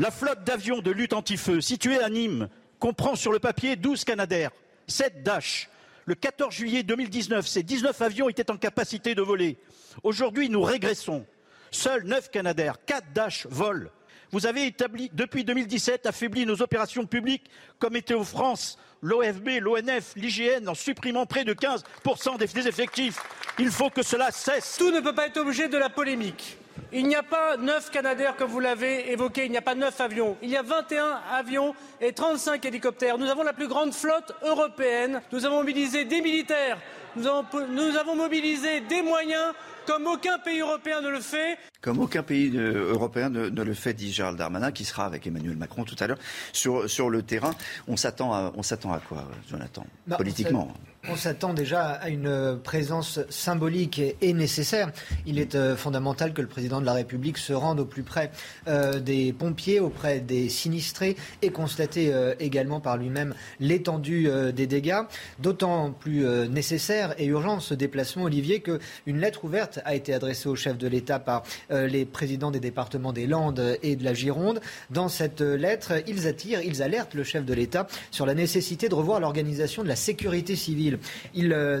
La 0.00 0.10
flotte 0.10 0.42
d'avions 0.42 0.80
de 0.80 0.90
lutte 0.90 1.12
anti-feu 1.12 1.60
située 1.60 2.02
à 2.02 2.10
Nîmes 2.10 2.48
comprend 2.80 3.14
sur 3.14 3.30
le 3.30 3.38
papier 3.38 3.76
12 3.76 4.02
Canadair, 4.02 4.50
7 4.88 5.22
Dash. 5.22 5.70
Le 6.06 6.16
14 6.16 6.52
juillet 6.52 6.82
2019, 6.82 7.46
ces 7.46 7.62
19 7.62 8.02
avions 8.02 8.28
étaient 8.28 8.50
en 8.50 8.56
capacité 8.56 9.14
de 9.14 9.22
voler. 9.22 9.58
Aujourd'hui, 10.02 10.48
nous 10.48 10.62
régressons. 10.62 11.24
Seuls 11.72 12.04
9 12.04 12.30
Canadair, 12.30 12.76
4 12.84 13.12
Dash 13.14 13.46
volent. 13.48 13.88
Vous 14.30 14.46
avez 14.46 14.66
établi, 14.66 15.10
depuis 15.12 15.42
2017, 15.42 16.06
affaibli 16.06 16.46
nos 16.46 16.60
opérations 16.62 17.06
publiques 17.06 17.50
comme 17.78 17.94
Météo 17.94 18.24
France, 18.24 18.78
l'OFB, 19.02 19.60
l'ONF, 19.60 20.12
l'IGN, 20.16 20.68
en 20.68 20.74
supprimant 20.74 21.26
près 21.26 21.44
de 21.44 21.54
15% 21.54 22.38
des 22.38 22.68
effectifs. 22.68 23.18
Il 23.58 23.70
faut 23.70 23.90
que 23.90 24.02
cela 24.02 24.30
cesse. 24.30 24.76
Tout 24.78 24.90
ne 24.90 25.00
peut 25.00 25.14
pas 25.14 25.26
être 25.26 25.38
objet 25.38 25.68
de 25.68 25.76
la 25.76 25.88
polémique. 25.88 26.58
Il 26.92 27.06
n'y 27.06 27.14
a 27.14 27.22
pas 27.22 27.56
neuf 27.56 27.90
Canadair 27.90 28.36
comme 28.36 28.50
vous 28.50 28.60
l'avez 28.60 29.10
évoqué, 29.10 29.46
il 29.46 29.50
n'y 29.50 29.56
a 29.56 29.62
pas 29.62 29.74
neuf 29.74 29.98
avions. 30.00 30.36
Il 30.42 30.50
y 30.50 30.56
a 30.56 30.62
21 30.62 31.20
avions 31.32 31.74
et 32.00 32.12
35 32.12 32.64
hélicoptères. 32.66 33.16
Nous 33.16 33.30
avons 33.30 33.42
la 33.42 33.54
plus 33.54 33.68
grande 33.68 33.94
flotte 33.94 34.32
européenne. 34.42 35.22
Nous 35.32 35.44
avons 35.46 35.56
mobilisé 35.56 36.04
des 36.04 36.20
militaires. 36.20 36.78
nous 37.16 37.96
avons 37.96 38.14
mobilisé 38.14 38.80
des 38.80 39.00
moyens 39.00 39.54
comme 39.86 40.06
aucun 40.06 40.38
pays 40.38 40.60
européen 40.60 41.00
ne 41.00 41.08
le 41.08 41.20
fait. 41.20 41.58
Comme 41.80 41.98
aucun 41.98 42.22
pays 42.22 42.56
européen 42.56 43.28
ne, 43.28 43.48
le 43.48 43.74
fait, 43.74 43.94
dit 43.94 44.12
Gérald 44.12 44.38
Darmanin, 44.38 44.72
qui 44.72 44.84
sera 44.84 45.04
avec 45.04 45.26
Emmanuel 45.26 45.56
Macron 45.56 45.84
tout 45.84 45.96
à 45.98 46.06
l'heure 46.06 46.18
sur, 46.52 46.88
sur 46.88 47.10
le 47.10 47.22
terrain. 47.22 47.54
On 47.88 47.96
s'attend 47.96 48.32
à, 48.32 48.52
on 48.56 48.62
s'attend 48.62 48.92
à 48.92 48.98
quoi, 49.00 49.28
Jonathan, 49.50 49.84
bah, 50.06 50.16
politiquement? 50.16 50.72
On 51.08 51.16
s'attend 51.16 51.52
déjà 51.52 51.90
à 51.90 52.08
une 52.10 52.58
présence 52.62 53.18
symbolique 53.28 54.00
et 54.20 54.32
nécessaire. 54.32 54.92
Il 55.26 55.40
est 55.40 55.56
euh, 55.56 55.76
fondamental 55.76 56.32
que 56.32 56.40
le 56.40 56.46
président 56.46 56.80
de 56.80 56.86
la 56.86 56.92
République 56.92 57.38
se 57.38 57.52
rende 57.52 57.80
au 57.80 57.84
plus 57.84 58.04
près 58.04 58.30
euh, 58.68 59.00
des 59.00 59.32
pompiers, 59.32 59.80
auprès 59.80 60.20
des 60.20 60.48
sinistrés 60.48 61.16
et 61.42 61.50
constater 61.50 62.12
euh, 62.12 62.34
également 62.38 62.78
par 62.80 62.96
lui-même 62.96 63.34
l'étendue 63.58 64.28
des 64.54 64.66
dégâts. 64.68 65.00
D'autant 65.40 65.90
plus 65.90 66.24
nécessaire 66.48 67.14
et 67.18 67.26
urgent 67.26 67.58
ce 67.60 67.74
déplacement, 67.74 68.24
Olivier, 68.24 68.60
qu'une 68.60 69.18
lettre 69.18 69.44
ouverte 69.44 69.80
a 69.84 69.94
été 69.94 70.14
adressée 70.14 70.48
au 70.48 70.56
chef 70.56 70.78
de 70.78 70.86
l'État 70.86 71.18
par 71.18 71.42
les 71.70 72.04
présidents 72.04 72.50
des 72.50 72.60
départements 72.60 73.12
des 73.12 73.26
Landes 73.26 73.78
et 73.82 73.96
de 73.96 74.04
la 74.04 74.14
Gironde. 74.14 74.60
Dans 74.90 75.08
cette 75.08 75.40
lettre, 75.40 75.92
ils 76.06 76.26
attirent, 76.26 76.62
ils 76.62 76.82
alertent 76.82 77.14
le 77.14 77.24
chef 77.24 77.44
de 77.44 77.54
l'État 77.54 77.86
sur 78.10 78.26
la 78.26 78.34
nécessité 78.34 78.88
de 78.88 78.94
revoir 78.94 79.20
l'organisation 79.20 79.82
de 79.82 79.88
la 79.88 79.96
sécurité 79.96 80.56
civile 80.56 80.91
il 81.34 81.52
euh, 81.52 81.80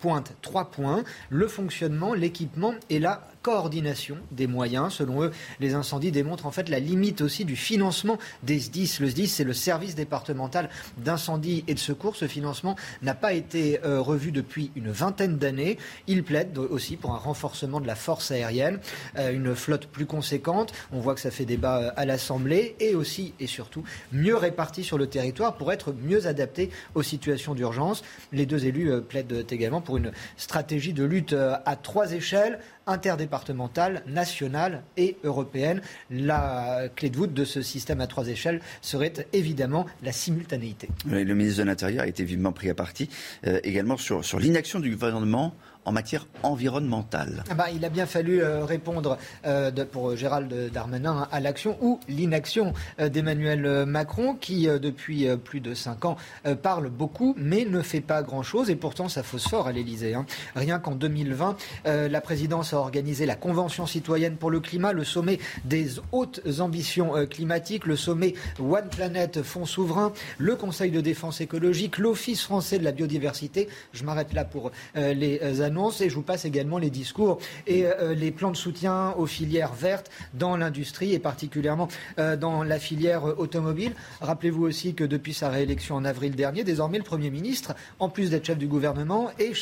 pointe 0.00 0.32
trois 0.42 0.70
points, 0.70 1.04
le 1.30 1.48
fonctionnement, 1.48 2.14
l'équipement 2.14 2.74
et 2.90 2.98
la 2.98 3.28
coordination 3.42 4.18
des 4.30 4.46
moyens. 4.46 4.94
Selon 4.94 5.22
eux, 5.22 5.30
les 5.60 5.74
incendies 5.74 6.12
démontrent 6.12 6.46
en 6.46 6.50
fait 6.50 6.68
la 6.68 6.80
limite 6.80 7.20
aussi 7.20 7.44
du 7.44 7.56
financement 7.56 8.18
des 8.42 8.60
SDIS. 8.60 8.98
Le 9.00 9.08
SDIS, 9.08 9.28
c'est 9.28 9.44
le 9.44 9.54
service 9.54 9.94
départemental 9.94 10.68
d'incendie 10.98 11.64
et 11.66 11.74
de 11.74 11.78
secours. 11.78 12.16
Ce 12.16 12.26
financement 12.26 12.76
n'a 13.02 13.14
pas 13.14 13.32
été 13.32 13.80
euh, 13.84 14.00
revu 14.00 14.32
depuis 14.32 14.70
une 14.76 14.90
vingtaine 14.90 15.38
d'années. 15.38 15.78
Il 16.06 16.24
plaide 16.24 16.58
aussi 16.58 16.96
pour 16.96 17.14
un 17.14 17.18
renforcement 17.18 17.80
de 17.80 17.86
la 17.86 17.94
force 17.94 18.30
aérienne, 18.30 18.80
euh, 19.16 19.32
une 19.32 19.54
flotte 19.54 19.86
plus 19.86 20.06
conséquente. 20.06 20.72
On 20.92 21.00
voit 21.00 21.14
que 21.14 21.20
ça 21.20 21.30
fait 21.30 21.44
débat 21.44 21.92
à 21.96 22.04
l'Assemblée 22.04 22.76
et 22.80 22.94
aussi 22.94 23.34
et 23.40 23.46
surtout 23.46 23.84
mieux 24.12 24.36
répartie 24.36 24.84
sur 24.84 24.98
le 24.98 25.06
territoire 25.06 25.56
pour 25.56 25.72
être 25.72 25.92
mieux 25.92 26.26
adapté 26.26 26.70
aux 26.94 27.02
situations 27.02 27.54
d'urgence. 27.54 28.02
Les 28.38 28.46
deux 28.46 28.66
élus 28.66 28.90
plaident 29.02 29.44
également 29.50 29.80
pour 29.80 29.96
une 29.96 30.12
stratégie 30.36 30.92
de 30.92 31.04
lutte 31.04 31.34
à 31.34 31.76
trois 31.76 32.12
échelles 32.12 32.58
interdépartementale, 32.88 34.02
nationale 34.06 34.82
et 34.96 35.16
européenne. 35.22 35.80
La 36.10 36.88
clé 36.96 37.10
de 37.10 37.16
voûte 37.16 37.34
de 37.34 37.44
ce 37.44 37.62
système 37.62 38.00
à 38.00 38.06
trois 38.06 38.28
échelles 38.28 38.60
serait 38.80 39.12
évidemment 39.32 39.86
la 40.02 40.12
simultanéité. 40.12 40.88
le 41.06 41.34
ministre 41.34 41.62
de 41.62 41.66
l'Intérieur 41.66 42.04
a 42.04 42.06
été 42.06 42.24
vivement 42.24 42.52
pris 42.52 42.70
à 42.70 42.74
partie 42.74 43.08
euh, 43.46 43.60
également 43.62 43.96
sur 43.96 44.40
l'inaction 44.40 44.80
du 44.80 44.90
gouvernement 44.90 45.54
en 45.84 45.92
matière 45.92 46.26
environnementale 46.42 47.44
ah 47.50 47.54
bah, 47.54 47.66
Il 47.74 47.84
a 47.84 47.88
bien 47.88 48.06
fallu 48.06 48.42
euh, 48.42 48.64
répondre 48.64 49.18
euh, 49.46 49.70
pour 49.90 50.16
Gérald 50.16 50.70
Darmanin 50.72 51.26
à 51.32 51.40
l'action 51.40 51.78
ou 51.80 51.98
l'inaction 52.08 52.74
euh, 53.00 53.08
d'Emmanuel 53.08 53.86
Macron 53.86 54.34
qui, 54.34 54.66
depuis 54.66 55.26
plus 55.36 55.60
de 55.60 55.74
cinq 55.74 56.04
ans, 56.04 56.16
parle 56.62 56.90
beaucoup 56.90 57.34
mais 57.36 57.64
ne 57.64 57.80
fait 57.80 58.00
pas 58.00 58.22
grand-chose 58.22 58.70
et 58.70 58.76
pourtant 58.76 59.08
ça 59.08 59.22
fausse 59.22 59.48
fort 59.48 59.66
à 59.66 59.72
l'Elysée. 59.72 60.14
Hein. 60.14 60.26
Rien 60.54 60.78
qu'en 60.78 60.94
2020, 60.94 61.56
la 61.84 62.20
présidence 62.20 62.72
a 62.72 62.78
organisé 62.78 63.26
la 63.26 63.34
Convention 63.34 63.86
citoyenne 63.86 64.36
pour 64.36 64.50
le 64.50 64.60
climat, 64.60 64.92
le 64.92 65.04
sommet 65.04 65.38
des 65.64 65.88
hautes 66.12 66.40
ambitions 66.60 67.12
climatiques, 67.26 67.86
le 67.86 67.96
sommet 67.96 68.34
One 68.58 68.88
Planet 68.88 69.42
Fonds 69.42 69.66
souverain, 69.66 70.12
le 70.38 70.56
Conseil 70.56 70.90
de 70.90 71.00
défense 71.00 71.40
écologique, 71.40 71.98
l'Office 71.98 72.42
français 72.42 72.78
de 72.78 72.84
la 72.84 72.92
biodiversité. 72.92 73.68
Je 73.92 74.04
m'arrête 74.04 74.32
là 74.32 74.44
pour 74.44 74.70
les 74.94 75.60
annonces 75.68 76.00
et 76.00 76.08
je 76.08 76.14
vous 76.14 76.22
passe 76.22 76.44
également 76.44 76.78
les 76.78 76.90
discours 76.90 77.38
et 77.66 77.84
euh, 77.84 78.14
les 78.14 78.30
plans 78.30 78.50
de 78.50 78.56
soutien 78.56 79.12
aux 79.16 79.26
filières 79.26 79.74
vertes 79.74 80.10
dans 80.34 80.56
l'industrie 80.56 81.12
et 81.12 81.18
particulièrement 81.18 81.88
euh, 82.18 82.36
dans 82.36 82.62
la 82.62 82.78
filière 82.78 83.38
automobile. 83.38 83.92
Rappelez-vous 84.20 84.64
aussi 84.64 84.94
que 84.94 85.04
depuis 85.04 85.34
sa 85.34 85.50
réélection 85.50 85.94
en 85.94 86.04
avril 86.04 86.34
dernier, 86.34 86.64
désormais 86.64 86.98
le 86.98 87.04
Premier 87.04 87.30
ministre, 87.30 87.74
en 87.98 88.08
plus 88.08 88.30
d'être 88.30 88.46
chef 88.46 88.58
du 88.58 88.66
gouvernement, 88.66 89.30
est, 89.38 89.54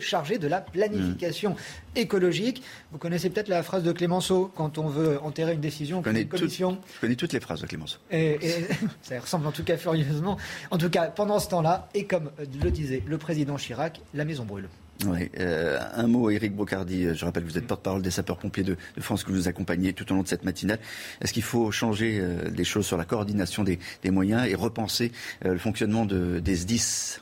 chargé 0.00 0.38
de 0.38 0.48
la 0.48 0.60
planification 0.60 1.50
mmh. 1.50 1.98
écologique. 1.98 2.62
Vous 2.92 2.98
connaissez 2.98 3.30
peut-être 3.30 3.48
la 3.48 3.62
phrase 3.62 3.82
de 3.82 3.92
Clémenceau 3.92 4.50
quand 4.54 4.78
on 4.78 4.88
veut 4.88 5.20
enterrer 5.22 5.54
une 5.54 5.60
décision 5.60 5.98
je 6.00 6.04
connais, 6.04 6.24
commission. 6.24 6.78
je 6.96 7.00
connais 7.00 7.16
toutes 7.16 7.32
les 7.32 7.40
phrases 7.40 7.60
de 7.60 7.66
Clémenceau. 7.66 7.98
Et, 8.10 8.38
ça 9.02 9.20
ressemble 9.20 9.46
en 9.46 9.52
tout 9.52 9.64
cas 9.64 9.76
furieusement. 9.76 10.36
En 10.70 10.78
tout 10.78 10.90
cas, 10.90 11.06
pendant 11.06 11.38
ce 11.38 11.48
temps-là, 11.48 11.88
et 11.94 12.04
comme 12.04 12.30
le 12.62 12.70
disait 12.70 13.02
le 13.06 13.18
président 13.18 13.56
Chirac, 13.56 14.00
la 14.12 14.24
maison 14.24 14.44
brûle. 14.44 14.68
Oui, 15.06 15.30
euh, 15.38 15.78
un 15.94 16.06
mot, 16.06 16.30
Éric 16.30 16.54
Brocardi. 16.54 17.06
Euh, 17.06 17.14
je 17.14 17.24
rappelle 17.24 17.44
que 17.44 17.48
vous 17.48 17.58
êtes 17.58 17.66
porte-parole 17.66 18.02
des 18.02 18.10
sapeurs-pompiers 18.10 18.62
de, 18.62 18.76
France, 19.00 19.24
que 19.24 19.32
vous 19.32 19.48
accompagnez 19.48 19.92
tout 19.92 20.10
au 20.12 20.14
long 20.14 20.22
de 20.22 20.28
cette 20.28 20.44
matinale. 20.44 20.78
Est-ce 21.20 21.32
qu'il 21.32 21.42
faut 21.42 21.70
changer 21.72 22.18
euh, 22.20 22.50
des 22.50 22.64
choses 22.64 22.86
sur 22.86 22.96
la 22.96 23.04
coordination 23.04 23.64
des, 23.64 23.78
moyens 24.10 24.46
et 24.46 24.54
repenser 24.54 25.10
le 25.42 25.58
fonctionnement 25.58 26.04
de, 26.04 26.38
des 26.38 26.54
SDIS 26.54 27.20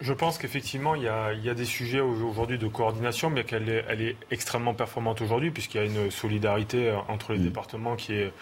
Je 0.00 0.12
pense 0.12 0.38
qu'effectivement, 0.38 0.94
il, 0.94 1.10
il, 1.38 1.44
y 1.44 1.48
a 1.48 1.54
des 1.54 1.64
sujets 1.64 2.00
aujourd'hui 2.00 2.58
de 2.58 2.68
coordination, 2.68 3.30
mais 3.30 3.44
qu'elle 3.44 3.68
est, 3.68 3.84
elle 3.88 4.02
est 4.02 4.16
extrêmement 4.30 4.74
performante 4.74 5.20
aujourd'hui, 5.22 5.50
puisqu'il 5.50 5.78
y 5.78 5.80
a 5.80 5.84
une 5.84 6.10
solidarité 6.10 6.96
entre 7.08 7.32
les 7.32 7.40
mmh. 7.40 7.44
départements 7.44 7.96
qui 7.96 8.12
est 8.12 8.32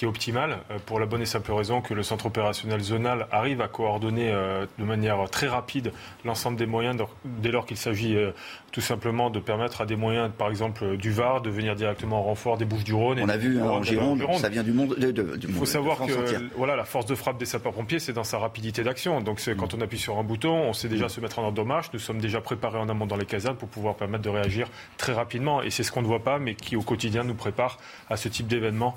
qui 0.00 0.06
est 0.06 0.08
optimale 0.08 0.60
euh, 0.70 0.78
pour 0.86 0.98
la 0.98 1.04
bonne 1.04 1.20
et 1.20 1.26
simple 1.26 1.52
raison 1.52 1.82
que 1.82 1.92
le 1.92 2.02
centre 2.02 2.24
opérationnel 2.24 2.80
zonal 2.80 3.26
arrive 3.30 3.60
à 3.60 3.68
coordonner 3.68 4.30
euh, 4.32 4.64
de 4.78 4.84
manière 4.84 5.28
très 5.28 5.46
rapide 5.46 5.92
l'ensemble 6.24 6.56
des 6.56 6.64
moyens 6.64 6.96
dès 7.26 7.50
lors 7.50 7.66
qu'il 7.66 7.76
s'agit 7.76 8.16
euh, 8.16 8.30
tout 8.72 8.80
simplement 8.80 9.28
de 9.28 9.40
permettre 9.40 9.82
à 9.82 9.84
des 9.84 9.96
moyens, 9.96 10.30
par 10.38 10.48
exemple 10.48 10.96
du 10.96 11.10
Var, 11.10 11.42
de 11.42 11.50
venir 11.50 11.76
directement 11.76 12.20
en 12.20 12.22
renfort 12.22 12.56
des 12.56 12.64
Bouches-du-Rhône. 12.64 13.20
On 13.22 13.28
a 13.28 13.36
vu 13.36 13.60
en 13.60 13.82
Gironde, 13.82 14.24
ça 14.38 14.48
vient 14.48 14.62
du 14.62 14.72
monde. 14.72 14.96
Il 14.98 15.52
faut 15.52 15.66
savoir 15.66 15.98
que 16.06 16.12
voilà, 16.56 16.76
la 16.76 16.84
force 16.84 17.04
de 17.04 17.14
frappe 17.14 17.36
des 17.36 17.44
sapeurs-pompiers, 17.44 17.98
c'est 17.98 18.14
dans 18.14 18.24
sa 18.24 18.38
rapidité 18.38 18.82
d'action. 18.82 19.20
Donc 19.20 19.46
mm. 19.46 19.54
quand 19.56 19.74
on 19.74 19.82
appuie 19.82 19.98
sur 19.98 20.18
un 20.18 20.22
bouton, 20.22 20.62
on 20.62 20.72
sait 20.72 20.88
déjà 20.88 21.06
mm. 21.06 21.10
se 21.10 21.20
mettre 21.20 21.38
en 21.40 21.52
dommage. 21.52 21.86
Nous 21.92 21.98
sommes 21.98 22.20
déjà 22.20 22.40
préparés 22.40 22.78
en 22.78 22.88
amont 22.88 23.06
dans 23.06 23.16
les 23.16 23.26
casernes 23.26 23.56
pour 23.56 23.68
pouvoir 23.68 23.96
permettre 23.96 24.24
de 24.24 24.30
réagir 24.30 24.68
très 24.96 25.12
rapidement. 25.12 25.60
Et 25.60 25.68
c'est 25.68 25.82
ce 25.82 25.92
qu'on 25.92 26.00
ne 26.00 26.06
voit 26.06 26.24
pas, 26.24 26.38
mais 26.38 26.54
qui 26.54 26.74
au 26.76 26.82
quotidien 26.82 27.22
nous 27.22 27.34
prépare 27.34 27.76
à 28.08 28.16
ce 28.16 28.28
type 28.28 28.46
d'événement 28.46 28.96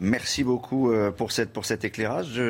Merci 0.00 0.44
beaucoup 0.44 0.90
euh, 0.90 1.10
pour, 1.10 1.30
cet 1.32 1.84
éclairage. 1.84 2.40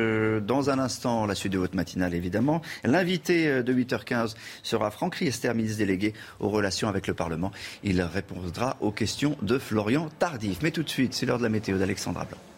Dans 0.41 0.69
un 0.69 0.79
instant, 0.79 1.25
la 1.25 1.35
suite 1.35 1.53
de 1.53 1.57
votre 1.57 1.75
matinale, 1.75 2.13
évidemment. 2.13 2.61
L'invité 2.83 3.47
euh, 3.47 3.63
de 3.63 3.73
8h15 3.73 4.35
sera 4.63 4.91
Franck 4.91 5.15
Riester, 5.15 5.53
ministre 5.53 5.79
délégué 5.79 6.13
aux 6.39 6.49
relations 6.49 6.87
avec 6.87 7.07
le 7.07 7.13
Parlement. 7.13 7.51
Il 7.83 8.01
répondra 8.01 8.77
aux 8.81 8.91
questions 8.91 9.35
de 9.41 9.57
Florian 9.57 10.09
Tardif. 10.19 10.59
Mais 10.61 10.71
tout 10.71 10.83
de 10.83 10.89
suite, 10.89 11.13
c'est 11.13 11.25
l'heure 11.25 11.37
de 11.37 11.43
la 11.43 11.49
météo 11.49 11.77
d'Alexandra 11.77 12.25
Blanc. 12.25 12.48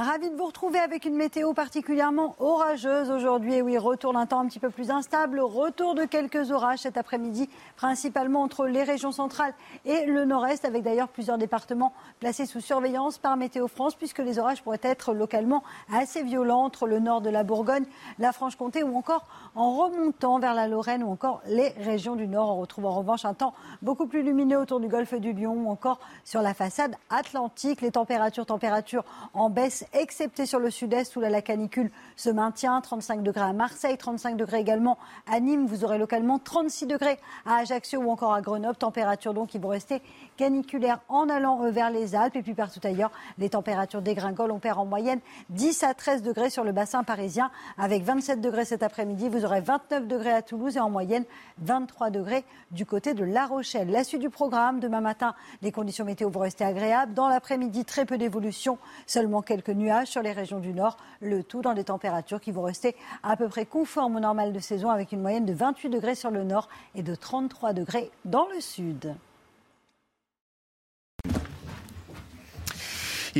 Ravi 0.00 0.30
de 0.30 0.36
vous 0.36 0.44
retrouver 0.44 0.78
avec 0.78 1.06
une 1.06 1.16
météo 1.16 1.54
particulièrement 1.54 2.36
orageuse 2.38 3.10
aujourd'hui. 3.10 3.54
Et 3.54 3.62
oui, 3.62 3.76
retour 3.78 4.12
d'un 4.12 4.26
temps 4.26 4.38
un 4.38 4.46
petit 4.46 4.60
peu 4.60 4.70
plus 4.70 4.92
instable, 4.92 5.40
retour 5.40 5.96
de 5.96 6.04
quelques 6.04 6.52
orages 6.52 6.78
cet 6.78 6.96
après-midi, 6.96 7.50
principalement 7.76 8.42
entre 8.42 8.66
les 8.66 8.84
régions 8.84 9.10
centrales 9.10 9.54
et 9.84 10.06
le 10.06 10.24
nord-est, 10.24 10.64
avec 10.64 10.84
d'ailleurs 10.84 11.08
plusieurs 11.08 11.36
départements 11.36 11.92
placés 12.20 12.46
sous 12.46 12.60
surveillance 12.60 13.18
par 13.18 13.36
Météo 13.36 13.66
France, 13.66 13.96
puisque 13.96 14.20
les 14.20 14.38
orages 14.38 14.62
pourraient 14.62 14.78
être 14.82 15.14
localement 15.14 15.64
assez 15.92 16.22
violents 16.22 16.62
entre 16.62 16.86
le 16.86 17.00
nord 17.00 17.20
de 17.20 17.30
la 17.30 17.42
Bourgogne, 17.42 17.84
la 18.20 18.30
Franche-Comté 18.30 18.84
ou 18.84 18.96
encore 18.96 19.26
en 19.56 19.72
remontant 19.78 20.38
vers 20.38 20.54
la 20.54 20.68
Lorraine 20.68 21.02
ou 21.02 21.10
encore 21.10 21.42
les 21.46 21.70
régions 21.70 22.14
du 22.14 22.28
nord. 22.28 22.56
On 22.56 22.60
retrouve 22.60 22.86
en 22.86 22.92
revanche 22.92 23.24
un 23.24 23.34
temps 23.34 23.52
beaucoup 23.82 24.06
plus 24.06 24.22
lumineux 24.22 24.58
autour 24.58 24.78
du 24.78 24.86
golfe 24.86 25.14
du 25.14 25.32
Lion 25.32 25.54
ou 25.54 25.68
encore 25.68 25.98
sur 26.22 26.40
la 26.40 26.54
façade 26.54 26.94
atlantique. 27.10 27.80
Les 27.80 27.90
températures, 27.90 28.46
températures 28.46 29.04
en 29.34 29.50
baisse 29.50 29.86
excepté 29.92 30.46
sur 30.46 30.58
le 30.58 30.70
sud-est 30.70 31.16
où 31.16 31.20
la 31.20 31.42
canicule 31.42 31.90
se 32.16 32.30
maintient. 32.30 32.80
35 32.80 33.22
degrés 33.22 33.42
à 33.42 33.52
Marseille, 33.52 33.96
35 33.96 34.36
degrés 34.36 34.60
également 34.60 34.98
à 35.30 35.40
Nîmes. 35.40 35.66
Vous 35.66 35.84
aurez 35.84 35.98
localement 35.98 36.38
36 36.38 36.86
degrés 36.86 37.18
à 37.46 37.56
Ajaccio 37.56 38.00
ou 38.00 38.10
encore 38.10 38.34
à 38.34 38.40
Grenoble. 38.40 38.76
Température 38.76 39.34
donc 39.34 39.48
qui 39.48 39.58
vont 39.58 39.68
rester 39.68 40.02
caniculaires 40.36 41.00
en 41.08 41.28
allant 41.28 41.64
euh, 41.64 41.70
vers 41.70 41.90
les 41.90 42.14
Alpes. 42.14 42.36
Et 42.36 42.42
puis 42.42 42.54
partout 42.54 42.80
ailleurs, 42.84 43.10
les 43.38 43.50
températures 43.50 44.02
dégringolent. 44.02 44.52
On 44.52 44.58
perd 44.58 44.78
en 44.78 44.84
moyenne 44.86 45.20
10 45.50 45.82
à 45.82 45.94
13 45.94 46.22
degrés 46.22 46.50
sur 46.50 46.64
le 46.64 46.72
bassin 46.72 47.04
parisien 47.04 47.50
avec 47.76 48.02
27 48.02 48.40
degrés 48.40 48.64
cet 48.64 48.82
après-midi. 48.82 49.28
Vous 49.28 49.44
aurez 49.44 49.60
29 49.60 50.06
degrés 50.06 50.32
à 50.32 50.42
Toulouse 50.42 50.76
et 50.76 50.80
en 50.80 50.90
moyenne 50.90 51.24
23 51.58 52.10
degrés 52.10 52.44
du 52.70 52.86
côté 52.86 53.14
de 53.14 53.24
La 53.24 53.46
Rochelle. 53.46 53.90
La 53.90 54.04
suite 54.04 54.20
du 54.20 54.30
programme, 54.30 54.80
demain 54.80 55.00
matin, 55.00 55.34
les 55.62 55.72
conditions 55.72 56.04
météo 56.04 56.30
vont 56.30 56.40
rester 56.40 56.64
agréables. 56.64 57.14
Dans 57.14 57.28
l'après-midi, 57.28 57.84
très 57.84 58.04
peu 58.04 58.18
d'évolution, 58.18 58.78
seulement 59.06 59.42
quelques 59.42 59.70
nuages 59.78 60.08
sur 60.08 60.22
les 60.22 60.32
régions 60.32 60.58
du 60.58 60.74
nord. 60.74 60.96
Le 61.20 61.42
tout 61.42 61.62
dans 61.62 61.74
des 61.74 61.84
températures 61.84 62.40
qui 62.40 62.52
vont 62.52 62.62
rester 62.62 62.94
à 63.22 63.36
peu 63.36 63.48
près 63.48 63.64
conformes 63.64 64.16
au 64.16 64.20
normal 64.20 64.52
de 64.52 64.58
saison 64.58 64.90
avec 64.90 65.12
une 65.12 65.22
moyenne 65.22 65.46
de 65.46 65.52
28 65.52 65.88
degrés 65.88 66.14
sur 66.14 66.30
le 66.30 66.44
nord 66.44 66.68
et 66.94 67.02
de 67.02 67.14
33 67.14 67.72
degrés 67.72 68.10
dans 68.24 68.46
le 68.54 68.60
sud. 68.60 69.14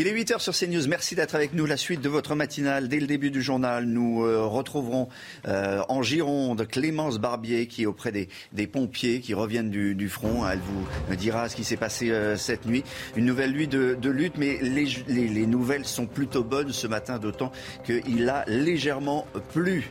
Il 0.01 0.07
est 0.07 0.15
8h 0.15 0.39
sur 0.39 0.55
CNews. 0.57 0.87
Merci 0.87 1.17
d'être 1.17 1.35
avec 1.35 1.55
nous. 1.55 1.67
La 1.67 1.77
suite 1.77 2.01
de 2.01 2.09
votre 2.09 2.37
matinale. 2.37 2.87
Dès 2.87 3.01
le 3.01 3.09
début 3.09 3.33
du 3.33 3.43
journal, 3.43 3.85
nous 3.85 4.25
euh, 4.25 4.47
retrouverons 4.47 5.09
euh, 5.49 5.83
en 5.89 6.03
Gironde 6.03 6.69
Clémence 6.69 7.19
Barbier 7.19 7.67
qui 7.67 7.83
est 7.83 7.87
auprès 7.87 8.13
des, 8.13 8.67
pompiers 8.69 9.19
qui 9.19 9.35
reviennent 9.35 9.71
du, 9.71 10.09
front. 10.09 10.49
Elle 10.49 10.61
vous 10.61 11.17
dira 11.17 11.49
ce 11.49 11.57
qui 11.57 11.65
s'est 11.65 11.77
passé 11.77 12.13
euh, 12.13 12.37
cette 12.37 12.65
nuit. 12.65 12.85
Une 13.17 13.25
nouvelle 13.25 13.51
nuit 13.51 13.67
de, 13.67 13.97
lutte, 14.09 14.39
mais 14.39 14.59
les, 14.63 14.85
les 15.09 15.47
nouvelles 15.47 15.85
sont 15.85 16.07
plutôt 16.07 16.45
bonnes 16.45 16.73
ce 16.73 16.87
matin, 16.87 17.19
d'autant 17.19 17.51
qu'il 17.85 18.29
a 18.29 18.45
légèrement 18.47 19.27
plu 19.53 19.91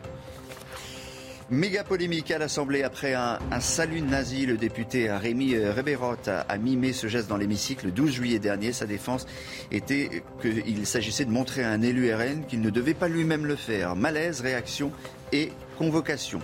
Méga 1.50 1.86
polémique 1.86 2.30
à 2.32 2.40
l'Assemblée 2.40 2.84
après 2.84 3.14
un, 3.14 3.40
salut 3.62 4.02
nazi. 4.02 4.46
Le 4.46 4.58
député 4.58 5.10
Rémi 5.10 5.58
Reberoth 5.58 6.28
a, 6.28 6.58
mimé 6.58 6.92
ce 6.92 7.08
geste 7.08 7.30
dans 7.30 7.38
l'hémicycle 7.38 7.86
le 7.86 7.92
12 7.94 8.12
juillet 8.12 8.40
dernier. 8.40 8.74
Sa 8.74 8.86
défense 8.86 9.26
était 9.72 10.24
qu'il 10.42 10.86
s'agissait 10.86 11.24
de 11.24 11.32
montrer 11.32 11.64
à 11.64 11.70
un 11.70 11.82
élu 11.82 12.14
RN 12.14 12.46
qu'il 12.46 12.60
ne 12.60 12.70
devait 12.70 12.94
pas 12.94 13.08
lui-même 13.08 13.46
le 13.46 13.56
faire. 13.56 13.96
Malaise, 13.96 14.42
réaction 14.42 14.92
et 15.32 15.54
convocation. 15.78 16.42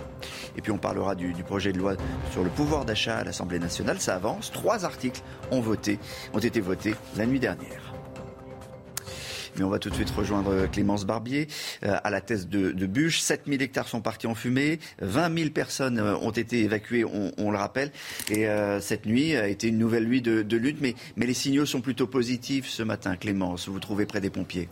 Et 0.56 0.62
puis 0.62 0.72
on 0.72 0.78
parlera 0.78 1.14
du, 1.14 1.34
du 1.34 1.42
projet 1.42 1.74
de 1.74 1.78
loi 1.78 1.96
sur 2.32 2.42
le 2.42 2.48
pouvoir 2.48 2.86
d'achat 2.86 3.18
à 3.18 3.24
l'Assemblée 3.24 3.58
nationale. 3.58 4.00
Ça 4.00 4.14
avance. 4.14 4.52
Trois 4.52 4.86
articles 4.86 5.20
ont 5.50 5.60
voté, 5.60 5.98
ont 6.32 6.38
été 6.38 6.60
votés 6.60 6.94
la 7.18 7.26
nuit 7.26 7.40
dernière. 7.40 7.83
Mais 9.56 9.64
on 9.64 9.70
va 9.70 9.78
tout 9.78 9.90
de 9.90 9.94
suite 9.94 10.10
rejoindre 10.10 10.66
Clémence 10.66 11.04
Barbier 11.04 11.48
euh, 11.84 11.96
à 12.02 12.10
la 12.10 12.20
thèse 12.20 12.48
de, 12.48 12.72
de 12.72 12.86
Bûche. 12.86 13.20
7000 13.20 13.62
hectares 13.62 13.88
sont 13.88 14.00
partis 14.00 14.26
en 14.26 14.34
fumée. 14.34 14.78
20 15.00 15.38
000 15.38 15.50
personnes 15.50 15.98
euh, 15.98 16.16
ont 16.16 16.30
été 16.30 16.60
évacuées, 16.60 17.04
on, 17.04 17.50
le 17.50 17.56
rappelle. 17.56 17.92
Et 18.30 18.48
euh, 18.48 18.80
cette 18.80 19.06
nuit 19.06 19.36
a 19.36 19.48
été 19.48 19.68
une 19.68 19.78
nouvelle 19.78 20.06
nuit 20.06 20.22
de, 20.22 20.56
lutte. 20.56 20.78
Mais, 20.80 20.94
les 21.16 21.34
signaux 21.34 21.66
sont 21.66 21.80
plutôt 21.80 22.06
positifs 22.06 22.68
ce 22.68 22.82
matin, 22.82 23.16
Clémence. 23.16 23.68
Vous 23.68 23.80
trouvez 23.80 24.06
près 24.06 24.20
des 24.20 24.30
pompiers? 24.30 24.68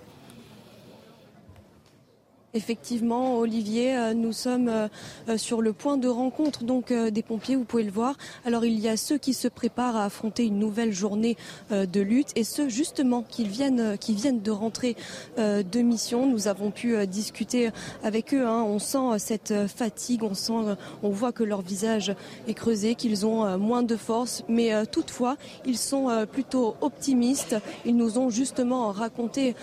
Effectivement, 2.55 3.39
Olivier, 3.39 3.97
euh, 3.97 4.13
nous 4.13 4.35
sommes 4.35 4.69
euh, 4.69 4.89
euh, 5.31 5.39
sur 5.39 5.63
le 5.63 5.73
point 5.73 5.97
de 5.97 6.07
rencontre 6.07 6.65
donc 6.65 6.93
des 6.93 7.23
pompiers, 7.23 7.57
vous 7.57 7.65
pouvez 7.65 7.83
le 7.83 7.91
voir. 7.91 8.17
Alors 8.45 8.67
il 8.67 8.79
y 8.79 8.89
a 8.89 8.99
ceux 8.99 9.17
qui 9.17 9.33
se 9.33 9.49
préparent 9.49 9.97
à 9.97 10.05
affronter 10.05 10.45
une 10.45 10.59
nouvelle 10.59 10.93
journée 10.93 11.37
de 11.71 12.01
lutte 12.01 12.29
et 12.37 12.45
ceux 12.45 12.69
justement 12.69 13.23
qui 13.23 13.45
viennent, 13.45 13.97
qui 13.99 14.15
viennent 14.15 14.43
de 14.43 14.51
rentrer 14.51 14.97
de 15.39 15.81
mission. 15.81 16.27
Nous 16.27 16.49
avons 16.49 16.71
pu 16.71 17.07
discuter 17.07 17.71
avec 18.03 18.35
eux. 18.35 18.47
Hein. 18.47 18.63
On 18.67 18.79
sent 18.79 19.19
cette 19.19 19.55
fatigue, 19.67 20.23
on 20.23 20.35
sent, 20.35 20.77
on 21.03 21.11
voit 21.11 21.33
que 21.33 21.45
leur 21.45 21.63
visage 21.63 22.15
est 22.49 22.55
creusé, 22.55 22.95
qu'ils 22.95 23.25
ont 23.25 23.59
moins 23.59 23.83
de 23.83 23.97
force, 23.97 24.45
mais 24.49 24.87
toutefois 24.87 25.37
ils 25.65 25.79
sont 25.79 26.27
plutôt 26.31 26.77
optimistes. 26.81 27.57
Ils 27.85 27.97
nous 27.97 28.19
ont 28.19 28.31
justement 28.31 28.91
raconté 28.91 29.55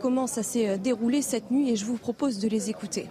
comment 0.00 0.26
ça 0.26 0.42
s'est 0.42 0.78
déroulé 0.78 1.22
cette 1.22 1.50
nuit 1.50 1.70
et 1.70 1.76
je 1.76 1.84
vous 1.84 1.96
propose 1.96 2.25
de 2.34 2.48
les 2.48 2.70
écouter. 2.70 3.06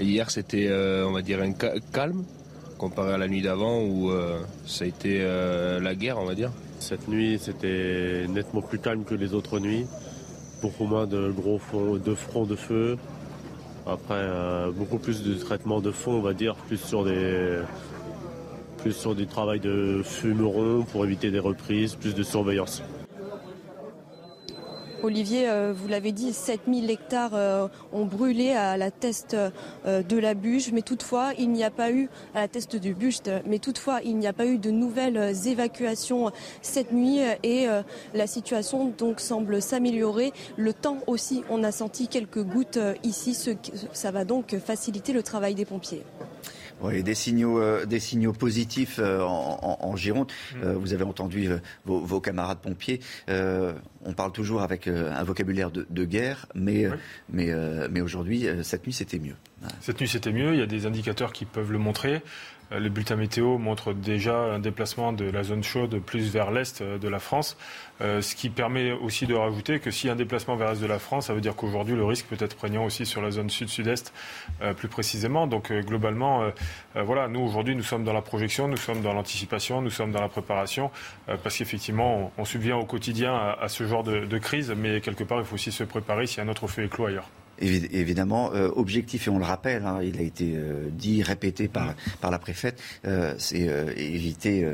Hier, 0.00 0.30
c'était, 0.30 0.66
euh, 0.68 1.06
on 1.06 1.12
va 1.12 1.22
dire, 1.22 1.40
un 1.40 1.52
calme 1.92 2.24
comparé 2.78 3.12
à 3.12 3.18
la 3.18 3.28
nuit 3.28 3.42
d'avant 3.42 3.82
où 3.82 4.10
euh, 4.10 4.40
ça 4.66 4.84
a 4.84 4.88
été 4.88 5.18
euh, 5.20 5.80
la 5.80 5.94
guerre, 5.94 6.18
on 6.18 6.24
va 6.24 6.34
dire. 6.34 6.50
Cette 6.80 7.06
nuit, 7.08 7.38
c'était 7.40 8.26
nettement 8.28 8.62
plus 8.62 8.78
calme 8.78 9.04
que 9.04 9.14
les 9.14 9.34
autres 9.34 9.60
nuits. 9.60 9.86
Beaucoup 10.62 10.84
moins 10.84 11.06
de 11.06 11.30
gros 11.30 11.58
fonds, 11.58 11.96
de 11.96 12.14
fronts 12.14 12.46
de 12.46 12.56
feu. 12.56 12.96
Après, 13.86 14.26
beaucoup 14.74 14.96
plus 14.96 15.22
de 15.22 15.34
traitement 15.34 15.80
de 15.80 15.90
fond, 15.90 16.12
on 16.12 16.22
va 16.22 16.32
dire, 16.32 16.54
plus 16.54 16.78
sur 16.78 17.04
des, 17.04 17.58
plus 18.78 18.92
sur 18.92 19.14
du 19.14 19.26
travail 19.26 19.60
de 19.60 20.00
fumeron 20.02 20.84
pour 20.90 21.04
éviter 21.04 21.30
des 21.30 21.38
reprises, 21.38 21.94
plus 21.94 22.14
de 22.14 22.22
surveillance. 22.22 22.82
Olivier, 25.04 25.50
euh, 25.50 25.74
vous 25.76 25.86
l'avez 25.86 26.12
dit, 26.12 26.32
7000 26.32 26.90
hectares 26.90 27.34
euh, 27.34 27.68
ont 27.92 28.06
brûlé 28.06 28.52
à 28.52 28.78
la 28.78 28.90
teste 28.90 29.34
euh, 29.34 30.02
de 30.02 30.16
la 30.16 30.32
bûche, 30.32 30.72
mais 30.72 30.80
toutefois, 30.80 31.32
il 31.38 31.50
n'y 31.50 31.62
a 31.62 31.70
pas 31.70 31.90
eu, 31.90 32.08
à 32.34 32.40
la 32.40 32.78
du 32.78 32.94
buste, 32.94 33.30
mais 33.44 33.58
toutefois, 33.58 34.00
il 34.02 34.16
n'y 34.16 34.26
a 34.26 34.32
pas 34.32 34.46
eu 34.46 34.56
de 34.56 34.70
nouvelles 34.70 35.46
évacuations 35.46 36.30
cette 36.62 36.92
nuit 36.92 37.18
et 37.42 37.66
la 38.14 38.26
situation 38.26 38.92
donc 38.96 39.20
semble 39.20 39.60
s'améliorer. 39.60 40.32
Le 40.56 40.72
temps 40.72 40.98
aussi, 41.06 41.42
on 41.50 41.64
a 41.64 41.72
senti 41.72 42.08
quelques 42.08 42.42
gouttes 42.42 42.78
ici, 43.02 43.36
ça 43.92 44.10
va 44.10 44.24
donc 44.24 44.56
faciliter 44.64 45.12
le 45.12 45.22
travail 45.22 45.54
des 45.54 45.64
pompiers. 45.64 46.04
Oui, 46.84 47.02
des 47.02 47.14
signaux, 47.14 47.60
euh, 47.60 47.86
des 47.86 47.98
signaux 47.98 48.34
positifs 48.34 48.98
euh, 48.98 49.22
en, 49.22 49.96
Gironde. 49.96 50.30
Mm. 50.54 50.62
Euh, 50.62 50.74
vous 50.74 50.92
avez 50.92 51.04
entendu 51.04 51.48
vos, 51.86 52.20
camarades 52.20 52.58
pompiers. 52.58 53.00
on 53.28 54.12
parle 54.14 54.32
toujours 54.32 54.62
avec 54.62 54.86
un 54.88 55.22
vocabulaire 55.24 55.70
de, 55.70 56.04
guerre, 56.04 56.46
mais, 56.54 56.86
mais, 57.30 57.52
mais 57.90 58.00
aujourd'hui, 58.00 58.46
cette 58.62 58.86
nuit, 58.86 58.92
c'était 58.92 59.18
mieux. 59.18 59.36
Cette 59.80 60.00
nuit, 60.00 60.08
c'était 60.08 60.32
mieux. 60.32 60.52
Il 60.52 60.58
y 60.58 60.62
a 60.62 60.66
des 60.66 60.86
indicateurs 60.86 61.32
qui 61.32 61.44
peuvent 61.44 61.72
le 61.72 61.78
montrer. 61.78 62.22
Euh, 62.72 62.80
les 62.80 62.88
bulletins 62.88 63.16
météo 63.16 63.58
montrent 63.58 63.92
déjà 63.92 64.36
un 64.36 64.58
déplacement 64.58 65.12
de 65.12 65.24
la 65.24 65.42
zone 65.42 65.62
chaude 65.62 65.98
plus 66.00 66.30
vers 66.30 66.50
l'est 66.50 66.80
euh, 66.80 66.98
de 66.98 67.08
la 67.08 67.18
France, 67.18 67.56
euh, 68.00 68.20
ce 68.20 68.34
qui 68.34 68.50
permet 68.50 68.92
aussi 68.92 69.26
de 69.26 69.34
rajouter 69.34 69.80
que 69.80 69.90
s'il 69.90 70.08
y 70.08 70.10
a 70.10 70.14
un 70.14 70.16
déplacement 70.16 70.56
vers 70.56 70.72
l'est 70.72 70.80
de 70.80 70.86
la 70.86 70.98
France, 70.98 71.26
ça 71.26 71.34
veut 71.34 71.40
dire 71.40 71.54
qu'aujourd'hui 71.56 71.94
le 71.94 72.04
risque 72.04 72.26
peut 72.26 72.36
être 72.38 72.56
prégnant 72.56 72.84
aussi 72.84 73.06
sur 73.06 73.22
la 73.22 73.30
zone 73.30 73.50
sud-sud-est 73.50 74.12
plus 74.76 74.88
précisément. 74.88 75.46
Donc 75.46 75.72
globalement, 75.72 76.50
voilà, 76.94 77.28
nous 77.28 77.40
aujourd'hui 77.40 77.76
nous 77.76 77.82
sommes 77.82 78.04
dans 78.04 78.12
la 78.12 78.22
projection, 78.22 78.68
nous 78.68 78.76
sommes 78.76 79.02
dans 79.02 79.12
l'anticipation, 79.12 79.80
nous 79.80 79.90
sommes 79.90 80.12
dans 80.12 80.20
la 80.20 80.28
préparation, 80.28 80.90
parce 81.26 81.56
qu'effectivement 81.56 82.32
on, 82.36 82.44
subvient 82.44 82.72
au 82.72 82.84
quotidien 82.84 83.34
à, 83.60 83.68
ce 83.68 83.86
genre 83.86 84.02
de, 84.02 84.24
de, 84.24 84.38
crise, 84.38 84.72
mais 84.76 85.00
quelque 85.00 85.24
part 85.24 85.38
il 85.38 85.44
faut 85.44 85.54
aussi 85.54 85.72
se 85.72 85.84
préparer 85.84 86.26
s'il 86.26 86.38
y 86.38 86.40
a 86.40 86.44
un 86.44 86.48
autre 86.48 86.66
feu 86.66 86.84
éclos 86.84 87.06
ailleurs 87.06 87.28
évidemment, 87.58 88.50
euh, 88.52 88.70
objectif, 88.74 89.26
et 89.26 89.30
on 89.30 89.38
le 89.38 89.44
rappelle, 89.44 89.84
hein, 89.84 90.00
il 90.02 90.18
a 90.18 90.22
été 90.22 90.54
euh, 90.54 90.88
dit, 90.90 91.22
répété 91.22 91.68
par, 91.68 91.94
par 92.20 92.30
la 92.30 92.38
préfète, 92.38 92.82
euh, 93.06 93.34
c'est 93.38 93.64
éviter 93.96 94.66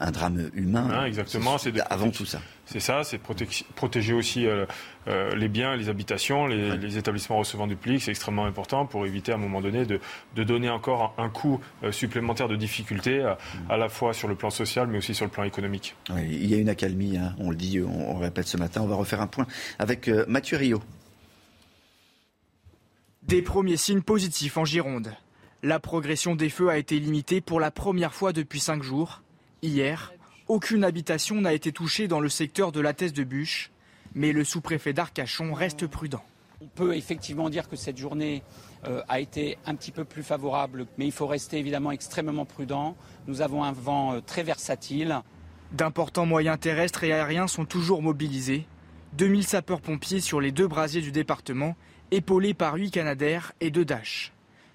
un, 0.00 0.10
drame 0.10 0.50
humain. 0.54 0.88
Ah, 0.92 1.08
exactement, 1.08 1.58
c'est 1.58 1.72
avant 1.90 2.10
tout 2.10 2.26
ça. 2.26 2.40
C'est 2.66 2.80
ça, 2.80 3.04
c'est 3.04 3.18
protéger 3.18 4.14
aussi 4.14 4.46
les 5.06 5.48
biens, 5.48 5.76
les 5.76 5.88
habitations, 5.88 6.46
les, 6.46 6.96
établissements 6.96 7.38
recevant 7.38 7.66
du 7.66 7.76
public, 7.76 8.02
c'est 8.02 8.10
extrêmement 8.10 8.46
important 8.46 8.86
pour 8.86 9.06
éviter 9.06 9.32
à 9.32 9.34
un 9.34 9.38
moment 9.38 9.60
donné 9.60 9.84
de, 9.84 10.00
de 10.34 10.44
donner 10.44 10.70
encore 10.70 11.14
un, 11.18 11.28
coup 11.28 11.60
supplémentaire 11.90 12.48
de 12.48 12.56
difficulté, 12.56 13.22
à, 13.68 13.76
la 13.76 13.88
fois 13.88 14.14
sur 14.14 14.28
le 14.28 14.34
plan 14.34 14.50
social, 14.50 14.86
mais 14.86 14.98
aussi 14.98 15.14
sur 15.14 15.26
le 15.26 15.30
plan 15.30 15.44
économique. 15.44 15.94
il 16.10 16.46
y 16.46 16.54
a 16.54 16.58
une 16.58 16.68
accalmie, 16.68 17.18
hein, 17.18 17.34
on 17.38 17.50
le 17.50 17.56
dit, 17.56 17.80
on, 17.80 18.16
on, 18.16 18.18
répète 18.18 18.46
ce 18.46 18.56
matin. 18.56 18.80
On 18.82 18.86
va 18.86 18.96
refaire 18.96 19.20
un 19.20 19.26
point 19.26 19.46
avec 19.78 20.08
Mathieu 20.26 20.56
Rio. 20.56 20.80
Des 23.26 23.40
premiers 23.40 23.78
signes 23.78 24.02
positifs 24.02 24.58
en 24.58 24.66
Gironde. 24.66 25.14
La 25.62 25.80
progression 25.80 26.36
des 26.36 26.50
feux 26.50 26.68
a 26.68 26.76
été 26.76 27.00
limitée 27.00 27.40
pour 27.40 27.58
la 27.58 27.70
première 27.70 28.12
fois 28.12 28.34
depuis 28.34 28.60
cinq 28.60 28.82
jours. 28.82 29.22
Hier, 29.62 30.12
aucune 30.46 30.84
habitation 30.84 31.40
n'a 31.40 31.54
été 31.54 31.72
touchée 31.72 32.06
dans 32.06 32.20
le 32.20 32.28
secteur 32.28 32.70
de 32.70 32.82
la 32.82 32.92
Thèse 32.92 33.14
de 33.14 33.24
Bûche. 33.24 33.70
Mais 34.14 34.32
le 34.32 34.44
sous-préfet 34.44 34.92
d'Arcachon 34.92 35.54
reste 35.54 35.86
prudent. 35.86 36.22
On 36.60 36.66
peut 36.66 36.94
effectivement 36.96 37.48
dire 37.48 37.66
que 37.66 37.76
cette 37.76 37.96
journée 37.96 38.42
euh, 38.86 39.00
a 39.08 39.20
été 39.20 39.56
un 39.64 39.74
petit 39.74 39.90
peu 39.90 40.04
plus 40.04 40.22
favorable, 40.22 40.86
mais 40.98 41.06
il 41.06 41.12
faut 41.12 41.26
rester 41.26 41.58
évidemment 41.58 41.92
extrêmement 41.92 42.44
prudent. 42.44 42.94
Nous 43.26 43.40
avons 43.40 43.64
un 43.64 43.72
vent 43.72 44.12
euh, 44.12 44.20
très 44.20 44.42
versatile. 44.42 45.22
D'importants 45.72 46.26
moyens 46.26 46.60
terrestres 46.60 47.04
et 47.04 47.12
aériens 47.12 47.46
sont 47.48 47.64
toujours 47.64 48.02
mobilisés. 48.02 48.66
2000 49.14 49.46
sapeurs-pompiers 49.46 50.20
sur 50.20 50.42
les 50.42 50.52
deux 50.52 50.68
brasiers 50.68 51.00
du 51.00 51.12
département, 51.12 51.74
épaulés 52.10 52.54
par 52.54 52.74
8 52.74 52.90
Canadaires 52.90 53.52
et 53.60 53.70
2 53.70 53.84
Dash. 53.84 54.32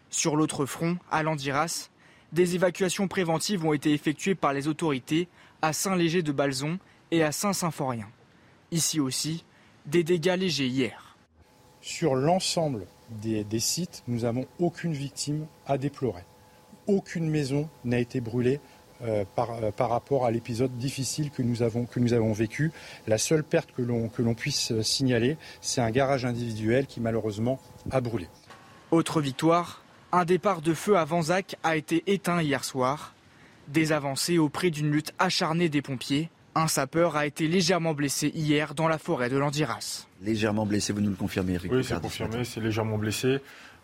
Sur 0.10 0.35
l'autre 0.35 0.65
front, 0.65 0.97
à 1.11 1.23
Landiras, 1.23 1.89
des 2.31 2.56
évacuations 2.56 3.07
préventives 3.07 3.65
ont 3.65 3.73
été 3.73 3.93
effectuées 3.93 4.35
par 4.35 4.53
les 4.53 4.68
autorités 4.68 5.27
à 5.61 5.73
Saint-Léger 5.73 6.23
de 6.23 6.31
Balzon 6.31 6.80
et 7.11 7.23
à 7.23 7.31
Saint-Symphorien. 7.31 8.07
Ici 8.72 8.99
aussi, 8.99 9.45
des 9.85 10.03
dégâts 10.03 10.38
légers 10.38 10.68
hier. 10.68 11.18
Sur 11.81 12.15
l'ensemble 12.15 12.85
des, 13.10 13.43
des 13.43 13.60
sites, 13.60 14.03
nous 14.07 14.22
n'avons 14.22 14.45
aucune 14.60 14.93
victime 14.93 15.47
à 15.65 15.77
déplorer. 15.77 16.23
Aucune 16.88 17.30
maison 17.30 17.69
n'a 17.84 17.99
été 17.99 18.22
brûlée 18.22 18.60
euh, 19.01 19.23
par, 19.35 19.51
euh, 19.51 19.71
par, 19.71 19.89
rapport 19.89 20.26
à 20.26 20.31
l'épisode 20.31 20.77
difficile 20.77 21.31
que 21.31 21.41
nous 21.41 21.63
avons, 21.63 21.85
que 21.85 22.01
nous 22.01 22.11
avons 22.11 22.34
vécu. 22.34 22.71
La 23.07 23.17
seule 23.17 23.43
perte 23.45 23.69
que 23.71 23.81
l'on 23.81 24.34
puisse 24.34 24.73
euh, 24.73 24.84
signaler, 24.84 25.38
c'est 25.61 25.80
un 25.80 25.89
garage 25.89 26.26
individuel 26.26 26.85
qui 26.85 26.99
malheureusement 26.99 27.61
a 27.91 28.01
brûlé. 28.01 28.27
Autre 28.91 29.21
victoire, 29.21 29.84
un 30.11 30.26
départ 30.26 30.61
de 30.61 30.73
feu 30.73 30.97
à 30.97 31.05
Vanzac 31.05 31.55
a 31.63 31.77
été 31.77 32.03
éteint 32.07 32.41
hier 32.41 32.65
soir. 32.65 33.13
Des 33.69 33.93
avancées 33.93 34.38
auprès 34.38 34.69
d'une 34.69 34.91
lutte 34.91 35.13
acharnée 35.17 35.69
des 35.69 35.81
pompiers. 35.81 36.30
Un 36.55 36.67
sapeur 36.67 37.15
a 37.15 37.26
été 37.26 37.47
légèrement 37.47 37.93
blessé 37.93 38.34
hier 38.35 38.76
dans 38.76 38.89
la 38.89 38.97
forêt 38.97 39.30
de 39.30 39.38
Landiras. 39.38 40.07
Légèrement 40.21 40.65
blessé, 40.65 40.91
vous 40.91 41.01
nous 41.01 41.11
le 41.11 41.15
confirmez, 41.15 41.53
Eric 41.53 41.71
Oui, 41.71 41.85
c'est 41.85 42.01
confirmé, 42.01 42.43
c'est 42.43 42.59
légèrement 42.59 42.97
blessé. 42.97 43.38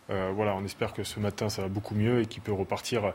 Euh, 0.10 0.32
voilà, 0.36 0.56
on 0.56 0.66
espère 0.66 0.94
que 0.94 1.04
ce 1.04 1.20
matin 1.20 1.50
ça 1.50 1.62
va 1.62 1.68
beaucoup 1.68 1.96
mieux 1.96 2.22
et 2.22 2.26
qu'il 2.26 2.42
peut 2.42 2.52
repartir 2.52 3.14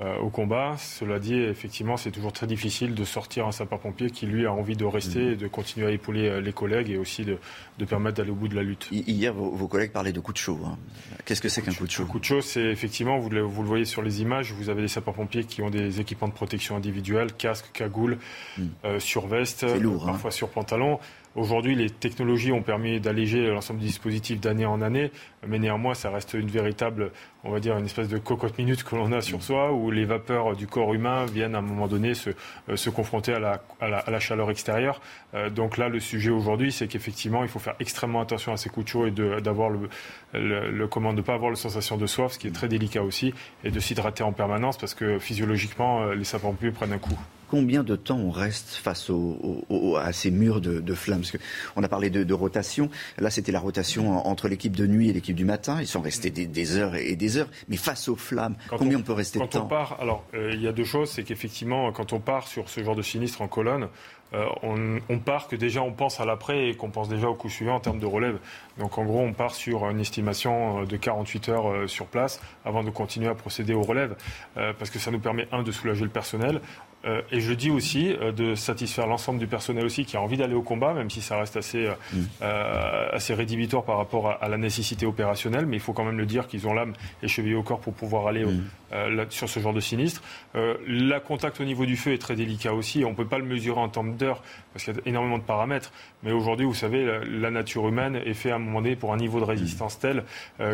euh, 0.00 0.16
au 0.18 0.30
combat. 0.30 0.76
Cela 0.78 1.18
dit, 1.18 1.34
effectivement, 1.34 1.98
c'est 1.98 2.10
toujours 2.10 2.32
très 2.32 2.46
difficile 2.46 2.94
de 2.94 3.04
sortir 3.04 3.46
un 3.46 3.52
sapeur-pompier 3.52 4.10
qui, 4.10 4.24
lui, 4.24 4.46
a 4.46 4.52
envie 4.52 4.76
de 4.76 4.86
rester 4.86 5.18
mmh. 5.18 5.32
et 5.32 5.36
de 5.36 5.46
continuer 5.46 5.86
à 5.86 5.90
épauler 5.90 6.28
euh, 6.28 6.40
les 6.40 6.54
collègues 6.54 6.90
et 6.90 6.96
aussi 6.96 7.24
de, 7.24 7.36
de 7.78 7.84
permettre 7.84 8.16
d'aller 8.16 8.30
au 8.30 8.34
bout 8.34 8.48
de 8.48 8.56
la 8.56 8.62
lutte. 8.62 8.88
Hier, 8.90 9.34
vos, 9.34 9.50
vos 9.50 9.68
collègues 9.68 9.92
parlaient 9.92 10.12
de 10.12 10.20
coup 10.20 10.32
de 10.32 10.38
chaud. 10.38 10.58
Hein. 10.64 10.78
Qu'est-ce 11.26 11.42
que 11.42 11.50
c'est 11.50 11.60
qu'un 11.60 11.74
coup 11.74 11.86
de 11.86 11.90
chaud? 11.90 12.04
Un 12.04 12.06
coup 12.06 12.18
de 12.18 12.24
chaud, 12.24 12.40
c'est 12.40 12.64
effectivement, 12.64 13.18
vous 13.18 13.28
le, 13.28 13.42
vous 13.42 13.62
le, 13.62 13.68
voyez 13.68 13.84
sur 13.84 14.00
les 14.00 14.22
images, 14.22 14.52
vous 14.52 14.70
avez 14.70 14.80
des 14.80 14.88
sapeurs-pompiers 14.88 15.44
qui 15.44 15.60
ont 15.60 15.70
des 15.70 16.00
équipements 16.00 16.28
de 16.28 16.32
protection 16.32 16.76
individuelle, 16.76 17.34
casque, 17.34 17.66
cagoule, 17.72 18.16
mmh. 18.56 18.62
euh, 18.86 19.00
surveste, 19.00 19.64
lourd, 19.80 20.06
parfois 20.06 20.28
hein. 20.28 20.32
sur 20.32 20.48
pantalon. 20.48 20.98
Aujourd'hui, 21.36 21.76
les 21.76 21.90
technologies 21.90 22.50
ont 22.50 22.62
permis 22.62 22.98
d'alléger 22.98 23.46
l'ensemble 23.46 23.78
du 23.78 23.86
dispositif 23.86 24.40
d'année 24.40 24.66
en 24.66 24.82
année, 24.82 25.12
mais 25.46 25.60
néanmoins, 25.60 25.94
ça 25.94 26.10
reste 26.10 26.34
une 26.34 26.48
véritable, 26.48 27.12
on 27.44 27.52
va 27.52 27.60
dire, 27.60 27.78
une 27.78 27.84
espèce 27.84 28.08
de 28.08 28.18
cocotte 28.18 28.58
minute 28.58 28.82
que 28.82 28.96
l'on 28.96 29.12
a 29.12 29.20
sur 29.20 29.40
soi, 29.40 29.72
où 29.72 29.92
les 29.92 30.04
vapeurs 30.04 30.56
du 30.56 30.66
corps 30.66 30.92
humain 30.92 31.26
viennent 31.26 31.54
à 31.54 31.58
un 31.58 31.62
moment 31.62 31.86
donné 31.86 32.14
se, 32.14 32.30
euh, 32.68 32.74
se 32.74 32.90
confronter 32.90 33.32
à 33.32 33.38
la, 33.38 33.62
à, 33.80 33.88
la, 33.88 33.98
à 33.98 34.10
la, 34.10 34.18
chaleur 34.18 34.50
extérieure. 34.50 35.00
Euh, 35.34 35.50
donc 35.50 35.78
là, 35.78 35.88
le 35.88 36.00
sujet 36.00 36.30
aujourd'hui, 36.30 36.72
c'est 36.72 36.88
qu'effectivement, 36.88 37.44
il 37.44 37.48
faut 37.48 37.60
faire 37.60 37.76
extrêmement 37.78 38.20
attention 38.20 38.52
à 38.52 38.56
ces 38.56 38.68
coups 38.68 38.86
de 38.86 38.90
chaud 38.90 39.06
et 39.06 39.12
d'avoir 39.12 39.70
le, 39.70 39.88
le, 40.34 40.72
le, 40.72 40.88
comment, 40.88 41.12
ne 41.12 41.22
pas 41.22 41.34
avoir 41.34 41.50
la 41.50 41.56
sensation 41.56 41.96
de 41.96 42.06
soif, 42.06 42.32
ce 42.32 42.38
qui 42.40 42.48
est 42.48 42.52
très 42.52 42.66
délicat 42.66 43.04
aussi, 43.04 43.34
et 43.62 43.70
de 43.70 43.78
s'hydrater 43.78 44.24
en 44.24 44.32
permanence, 44.32 44.78
parce 44.78 44.94
que 44.94 45.20
physiologiquement, 45.20 46.02
euh, 46.02 46.14
les 46.16 46.24
sapeurs-pompiers 46.24 46.72
prennent 46.72 46.92
un 46.92 46.98
coup 46.98 47.18
combien 47.50 47.82
de 47.82 47.96
temps 47.96 48.18
on 48.18 48.30
reste 48.30 48.76
face 48.76 49.10
au, 49.10 49.64
au, 49.68 49.96
à 49.96 50.12
ces 50.12 50.30
murs 50.30 50.60
de, 50.60 50.78
de 50.80 50.94
flammes? 50.94 51.20
Parce 51.20 51.32
qu'on 51.32 51.82
a 51.82 51.88
parlé 51.88 52.08
de, 52.08 52.22
de 52.22 52.34
rotation. 52.34 52.88
Là, 53.18 53.28
c'était 53.30 53.50
la 53.50 53.58
rotation 53.58 54.26
entre 54.26 54.46
l'équipe 54.46 54.76
de 54.76 54.86
nuit 54.86 55.10
et 55.10 55.12
l'équipe 55.12 55.34
du 55.34 55.44
matin. 55.44 55.78
Ils 55.80 55.88
sont 55.88 56.00
restés 56.00 56.30
des, 56.30 56.46
des, 56.46 56.76
heures 56.76 56.94
et 56.94 57.16
des 57.16 57.36
heures. 57.36 57.48
Mais 57.68 57.76
face 57.76 58.08
aux 58.08 58.16
flammes, 58.16 58.54
quand 58.68 58.78
combien 58.78 58.98
on, 58.98 59.00
on 59.00 59.04
peut 59.04 59.12
rester 59.12 59.40
quand 59.40 59.46
de 59.46 59.50
temps? 59.50 59.64
on 59.64 59.68
part, 59.68 59.98
alors 60.00 60.24
euh, 60.34 60.52
il 60.54 60.62
y 60.62 60.68
a 60.68 60.72
deux 60.72 60.84
choses. 60.84 61.10
C'est 61.10 61.24
qu'effectivement, 61.24 61.90
quand 61.92 62.12
on 62.12 62.20
part 62.20 62.46
sur 62.46 62.68
ce 62.68 62.84
genre 62.84 62.94
de 62.94 63.02
sinistre 63.02 63.42
en 63.42 63.48
colonne, 63.48 63.88
euh, 64.32 64.46
on, 64.62 65.00
on, 65.08 65.18
part 65.18 65.48
que 65.48 65.56
déjà 65.56 65.82
on 65.82 65.92
pense 65.92 66.20
à 66.20 66.24
l'après 66.24 66.68
et 66.68 66.76
qu'on 66.76 66.90
pense 66.90 67.08
déjà 67.08 67.28
au 67.28 67.34
coup 67.34 67.48
suivant 67.48 67.74
en 67.74 67.80
termes 67.80 67.98
de 67.98 68.06
relève. 68.06 68.38
Donc 68.78 68.96
en 68.96 69.04
gros, 69.04 69.20
on 69.20 69.32
part 69.32 69.54
sur 69.54 69.88
une 69.90 70.00
estimation 70.00 70.84
de 70.84 70.96
48 70.96 71.48
heures 71.48 71.68
euh, 71.68 71.86
sur 71.88 72.06
place 72.06 72.40
avant 72.64 72.84
de 72.84 72.90
continuer 72.90 73.28
à 73.28 73.34
procéder 73.34 73.74
aux 73.74 73.82
relèves, 73.82 74.14
euh, 74.56 74.72
parce 74.78 74.90
que 74.90 75.00
ça 75.00 75.10
nous 75.10 75.18
permet 75.18 75.48
un 75.50 75.62
de 75.62 75.72
soulager 75.72 76.04
le 76.04 76.10
personnel. 76.10 76.60
Euh, 77.06 77.22
et 77.32 77.40
je 77.40 77.52
dis 77.54 77.70
aussi 77.70 78.12
euh, 78.12 78.30
de 78.30 78.54
satisfaire 78.54 79.06
l'ensemble 79.06 79.38
du 79.38 79.46
personnel 79.46 79.84
aussi 79.86 80.04
qui 80.04 80.18
a 80.18 80.20
envie 80.20 80.36
d'aller 80.36 80.54
au 80.54 80.62
combat, 80.62 80.92
même 80.92 81.08
si 81.08 81.22
ça 81.22 81.38
reste 81.38 81.56
assez, 81.56 81.88
mmh. 81.88 82.16
euh, 82.42 83.08
assez 83.12 83.32
rédhibitoire 83.32 83.84
par 83.84 83.96
rapport 83.96 84.28
à, 84.28 84.32
à, 84.34 84.48
la 84.48 84.58
nécessité 84.58 85.06
opérationnelle. 85.06 85.64
Mais 85.64 85.76
il 85.76 85.80
faut 85.80 85.94
quand 85.94 86.04
même 86.04 86.18
le 86.18 86.26
dire 86.26 86.46
qu'ils 86.46 86.66
ont 86.66 86.74
l'âme 86.74 86.92
échevillée 87.22 87.54
au 87.54 87.62
corps 87.62 87.80
pour 87.80 87.94
pouvoir 87.94 88.26
aller 88.26 88.44
mmh. 88.44 88.60
là, 88.92 89.24
sur 89.30 89.48
ce 89.48 89.60
genre 89.60 89.72
de 89.72 89.80
sinistre. 89.80 90.22
le 90.54 91.18
contact 91.20 91.60
au 91.60 91.64
niveau 91.64 91.86
du 91.86 91.96
feu 91.96 92.12
est 92.12 92.18
très 92.18 92.36
délicat 92.36 92.74
aussi. 92.74 93.04
On 93.04 93.10
ne 93.10 93.14
peut 93.14 93.26
pas 93.26 93.38
le 93.38 93.44
mesurer 93.44 93.80
en 93.80 93.88
termes 93.88 94.16
d'heures 94.16 94.42
parce 94.72 94.84
qu'il 94.84 94.94
y 94.94 94.98
a 94.98 95.00
énormément 95.06 95.38
de 95.38 95.42
paramètres. 95.42 95.92
Mais 96.22 96.32
aujourd'hui, 96.32 96.66
vous 96.66 96.74
savez, 96.74 97.04
la, 97.04 97.24
la, 97.24 97.50
nature 97.50 97.88
humaine 97.88 98.16
est 98.16 98.34
faite 98.34 98.52
à 98.52 98.56
un 98.56 98.58
moment 98.58 98.82
donné 98.82 98.96
pour 98.96 99.12
un 99.12 99.16
niveau 99.16 99.40
de 99.40 99.44
résistance 99.44 99.96
mmh. 99.96 100.00
tel 100.00 100.24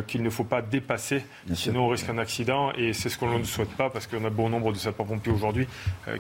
qu'il 0.06 0.22
ne 0.22 0.30
faut 0.30 0.44
pas 0.44 0.62
dépasser. 0.62 1.24
Bien 1.46 1.54
sinon, 1.54 1.74
sûr. 1.74 1.82
on 1.84 1.88
risque 1.88 2.08
un 2.08 2.18
accident. 2.18 2.72
Et 2.72 2.92
c'est 2.92 3.08
ce 3.08 3.16
que 3.16 3.24
l'on 3.24 3.38
ne 3.38 3.44
souhaite 3.44 3.74
pas 3.76 3.90
parce 3.90 4.06
qu'on 4.06 4.24
a 4.24 4.30
bon 4.30 4.48
nombre 4.48 4.72
de 4.72 4.78
sapeurs-pompiers 4.78 5.32
aujourd'hui 5.32 5.66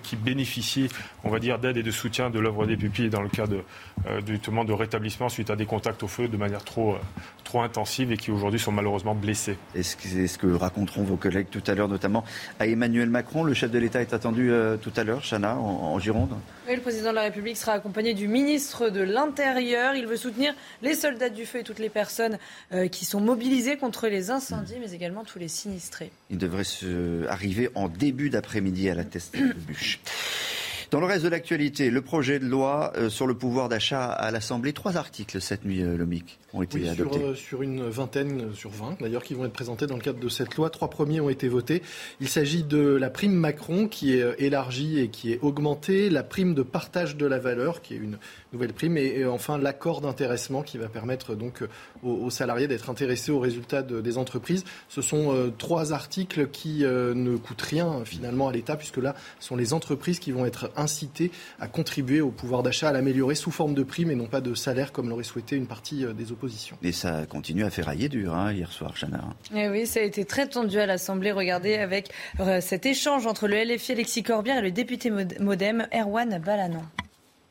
qui 0.02 0.16
bénéficient, 0.16 0.88
on 1.24 1.30
va 1.30 1.38
dire, 1.38 1.58
d'aide 1.58 1.76
et 1.76 1.82
de 1.82 1.90
soutien 1.90 2.30
de 2.30 2.38
l'œuvre 2.38 2.66
des 2.66 2.76
pupilles 2.76 3.10
dans 3.10 3.22
le 3.22 3.28
cas 3.28 3.46
de, 3.46 3.62
euh, 4.06 4.20
justement 4.26 4.64
de 4.64 4.72
rétablissement 4.72 5.28
suite 5.28 5.50
à 5.50 5.56
des 5.56 5.66
contacts 5.66 6.02
au 6.02 6.08
feu 6.08 6.28
de 6.28 6.36
manière 6.36 6.64
trop, 6.64 6.94
euh, 6.94 6.98
trop 7.44 7.62
intensive 7.62 8.12
et 8.12 8.16
qui 8.16 8.30
aujourd'hui 8.30 8.60
sont 8.60 8.72
malheureusement 8.72 9.14
blessés. 9.14 9.56
Est-ce 9.74 9.96
que, 9.96 10.06
est 10.06 10.26
-ce 10.26 10.38
que 10.38 10.46
raconteront 10.46 11.02
vos 11.02 11.16
collègues 11.16 11.48
tout 11.50 11.62
à 11.66 11.74
l'heure, 11.74 11.88
notamment 11.88 12.24
à 12.60 12.66
Emmanuel 12.66 13.10
Macron? 13.10 13.44
Le 13.44 13.54
chef 13.54 13.70
de 13.70 13.78
l'État 13.78 14.00
est 14.00 14.12
attendu 14.12 14.50
euh, 14.50 14.76
tout 14.76 14.92
à 14.96 15.04
l'heure, 15.04 15.22
Chana, 15.22 15.56
en, 15.56 15.94
en 15.94 15.98
Gironde? 15.98 16.34
Oui, 16.68 16.74
le 16.76 16.82
président 16.82 17.10
de 17.10 17.16
la 17.16 17.22
République 17.22 17.56
sera 17.56 17.65
accompagné 17.72 18.14
du 18.14 18.28
ministre 18.28 18.90
de 18.90 19.00
l'Intérieur. 19.00 19.94
Il 19.94 20.06
veut 20.06 20.16
soutenir 20.16 20.54
les 20.82 20.94
soldats 20.94 21.28
du 21.28 21.46
feu 21.46 21.60
et 21.60 21.62
toutes 21.62 21.78
les 21.78 21.88
personnes 21.88 22.38
euh, 22.72 22.88
qui 22.88 23.04
sont 23.04 23.20
mobilisées 23.20 23.76
contre 23.76 24.08
les 24.08 24.30
incendies, 24.30 24.76
mais 24.80 24.92
également 24.92 25.24
tous 25.24 25.38
les 25.38 25.48
sinistrés. 25.48 26.10
Il 26.30 26.38
devrait 26.38 26.64
se 26.64 27.26
arriver 27.28 27.70
en 27.74 27.88
début 27.88 28.30
d'après-midi 28.30 28.88
à 28.90 28.94
la 28.94 29.04
test 29.04 29.36
de 29.36 29.52
bûche. 29.66 30.00
Dans 30.92 31.00
le 31.00 31.06
reste 31.06 31.24
de 31.24 31.28
l'actualité, 31.28 31.90
le 31.90 32.00
projet 32.00 32.38
de 32.38 32.46
loi 32.46 32.92
euh, 32.96 33.10
sur 33.10 33.26
le 33.26 33.34
pouvoir 33.34 33.68
d'achat 33.68 34.04
à 34.04 34.30
l'Assemblée, 34.30 34.72
trois 34.72 34.96
articles 34.96 35.40
cette 35.40 35.64
nuit, 35.64 35.82
euh, 35.82 35.96
Lomic, 35.96 36.38
ont 36.56 36.62
été 36.62 36.78
oui, 36.78 36.88
adoptés. 36.88 37.18
Sur, 37.18 37.28
euh, 37.28 37.34
sur, 37.34 37.62
une 37.62 37.88
vingtaine, 37.88 38.54
sur 38.54 38.70
20 38.70 39.00
d'ailleurs, 39.00 39.22
qui 39.22 39.34
vont 39.34 39.44
être 39.44 39.52
présentés 39.52 39.86
dans 39.86 39.96
le 39.96 40.02
cadre 40.02 40.20
de 40.20 40.28
cette 40.28 40.56
loi. 40.56 40.70
Trois 40.70 40.90
premiers 40.90 41.20
ont 41.20 41.30
été 41.30 41.48
votés. 41.48 41.82
Il 42.20 42.28
s'agit 42.28 42.62
de 42.62 42.78
la 42.78 43.10
prime 43.10 43.34
Macron 43.34 43.88
qui 43.88 44.12
est 44.12 44.34
élargie 44.38 44.98
et 44.98 45.08
qui 45.08 45.32
est 45.32 45.38
augmentée, 45.42 46.10
la 46.10 46.22
prime 46.22 46.54
de 46.54 46.62
partage 46.62 47.16
de 47.16 47.26
la 47.26 47.38
valeur 47.38 47.82
qui 47.82 47.94
est 47.94 47.98
une 47.98 48.18
nouvelle 48.52 48.72
prime 48.72 48.96
et, 48.96 49.20
et 49.20 49.26
enfin 49.26 49.58
l'accord 49.58 50.00
d'intéressement 50.00 50.62
qui 50.62 50.78
va 50.78 50.88
permettre 50.88 51.34
donc 51.34 51.62
aux, 52.02 52.12
aux 52.12 52.30
salariés 52.30 52.68
d'être 52.68 52.90
intéressés 52.90 53.30
aux 53.30 53.40
résultats 53.40 53.82
de, 53.82 54.00
des 54.00 54.18
entreprises. 54.18 54.64
Ce 54.88 55.02
sont 55.02 55.32
euh, 55.32 55.52
trois 55.56 55.92
articles 55.92 56.48
qui 56.48 56.84
euh, 56.84 57.14
ne 57.14 57.36
coûtent 57.36 57.62
rien 57.62 58.04
finalement 58.04 58.48
à 58.48 58.52
l'État 58.52 58.76
puisque 58.76 58.98
là, 58.98 59.14
ce 59.40 59.48
sont 59.48 59.56
les 59.56 59.72
entreprises 59.72 60.18
qui 60.18 60.32
vont 60.32 60.46
être 60.46 60.70
incitées 60.76 61.30
à 61.60 61.68
contribuer 61.68 62.20
au 62.20 62.30
pouvoir 62.30 62.62
d'achat, 62.62 62.88
à 62.88 62.92
l'améliorer 62.92 63.34
sous 63.34 63.50
forme 63.50 63.74
de 63.74 63.82
prime 63.82 64.10
et 64.10 64.14
non 64.14 64.26
pas 64.26 64.40
de 64.40 64.54
salaire 64.54 64.92
comme 64.92 65.08
l'aurait 65.08 65.24
souhaité 65.24 65.56
une 65.56 65.66
partie 65.66 66.04
euh, 66.04 66.12
des 66.12 66.32
Et 66.82 66.92
ça 66.92 67.26
continue 67.26 67.64
à 67.64 67.70
ferrailler 67.70 68.08
dur 68.08 68.34
hein, 68.34 68.52
hier 68.52 68.70
soir, 68.72 68.94
Chana. 68.98 69.22
Et 69.54 69.60
Eh 69.64 69.68
oui, 69.68 69.86
ça 69.86 70.00
a 70.00 70.02
été 70.02 70.24
très 70.24 70.48
tendu 70.48 70.78
à 70.78 70.86
l'Assemblée. 70.86 71.32
Regardez 71.32 71.74
avec 71.74 72.10
euh, 72.40 72.60
cet 72.60 72.86
échange 72.86 73.26
entre 73.26 73.48
le 73.48 73.62
LFI 73.62 73.92
Alexis 73.92 74.22
Corbière 74.22 74.58
et 74.58 74.62
le 74.62 74.70
député 74.70 75.10
Modem 75.40 75.86
Erwan 75.92 76.38
Balanon. 76.38 76.82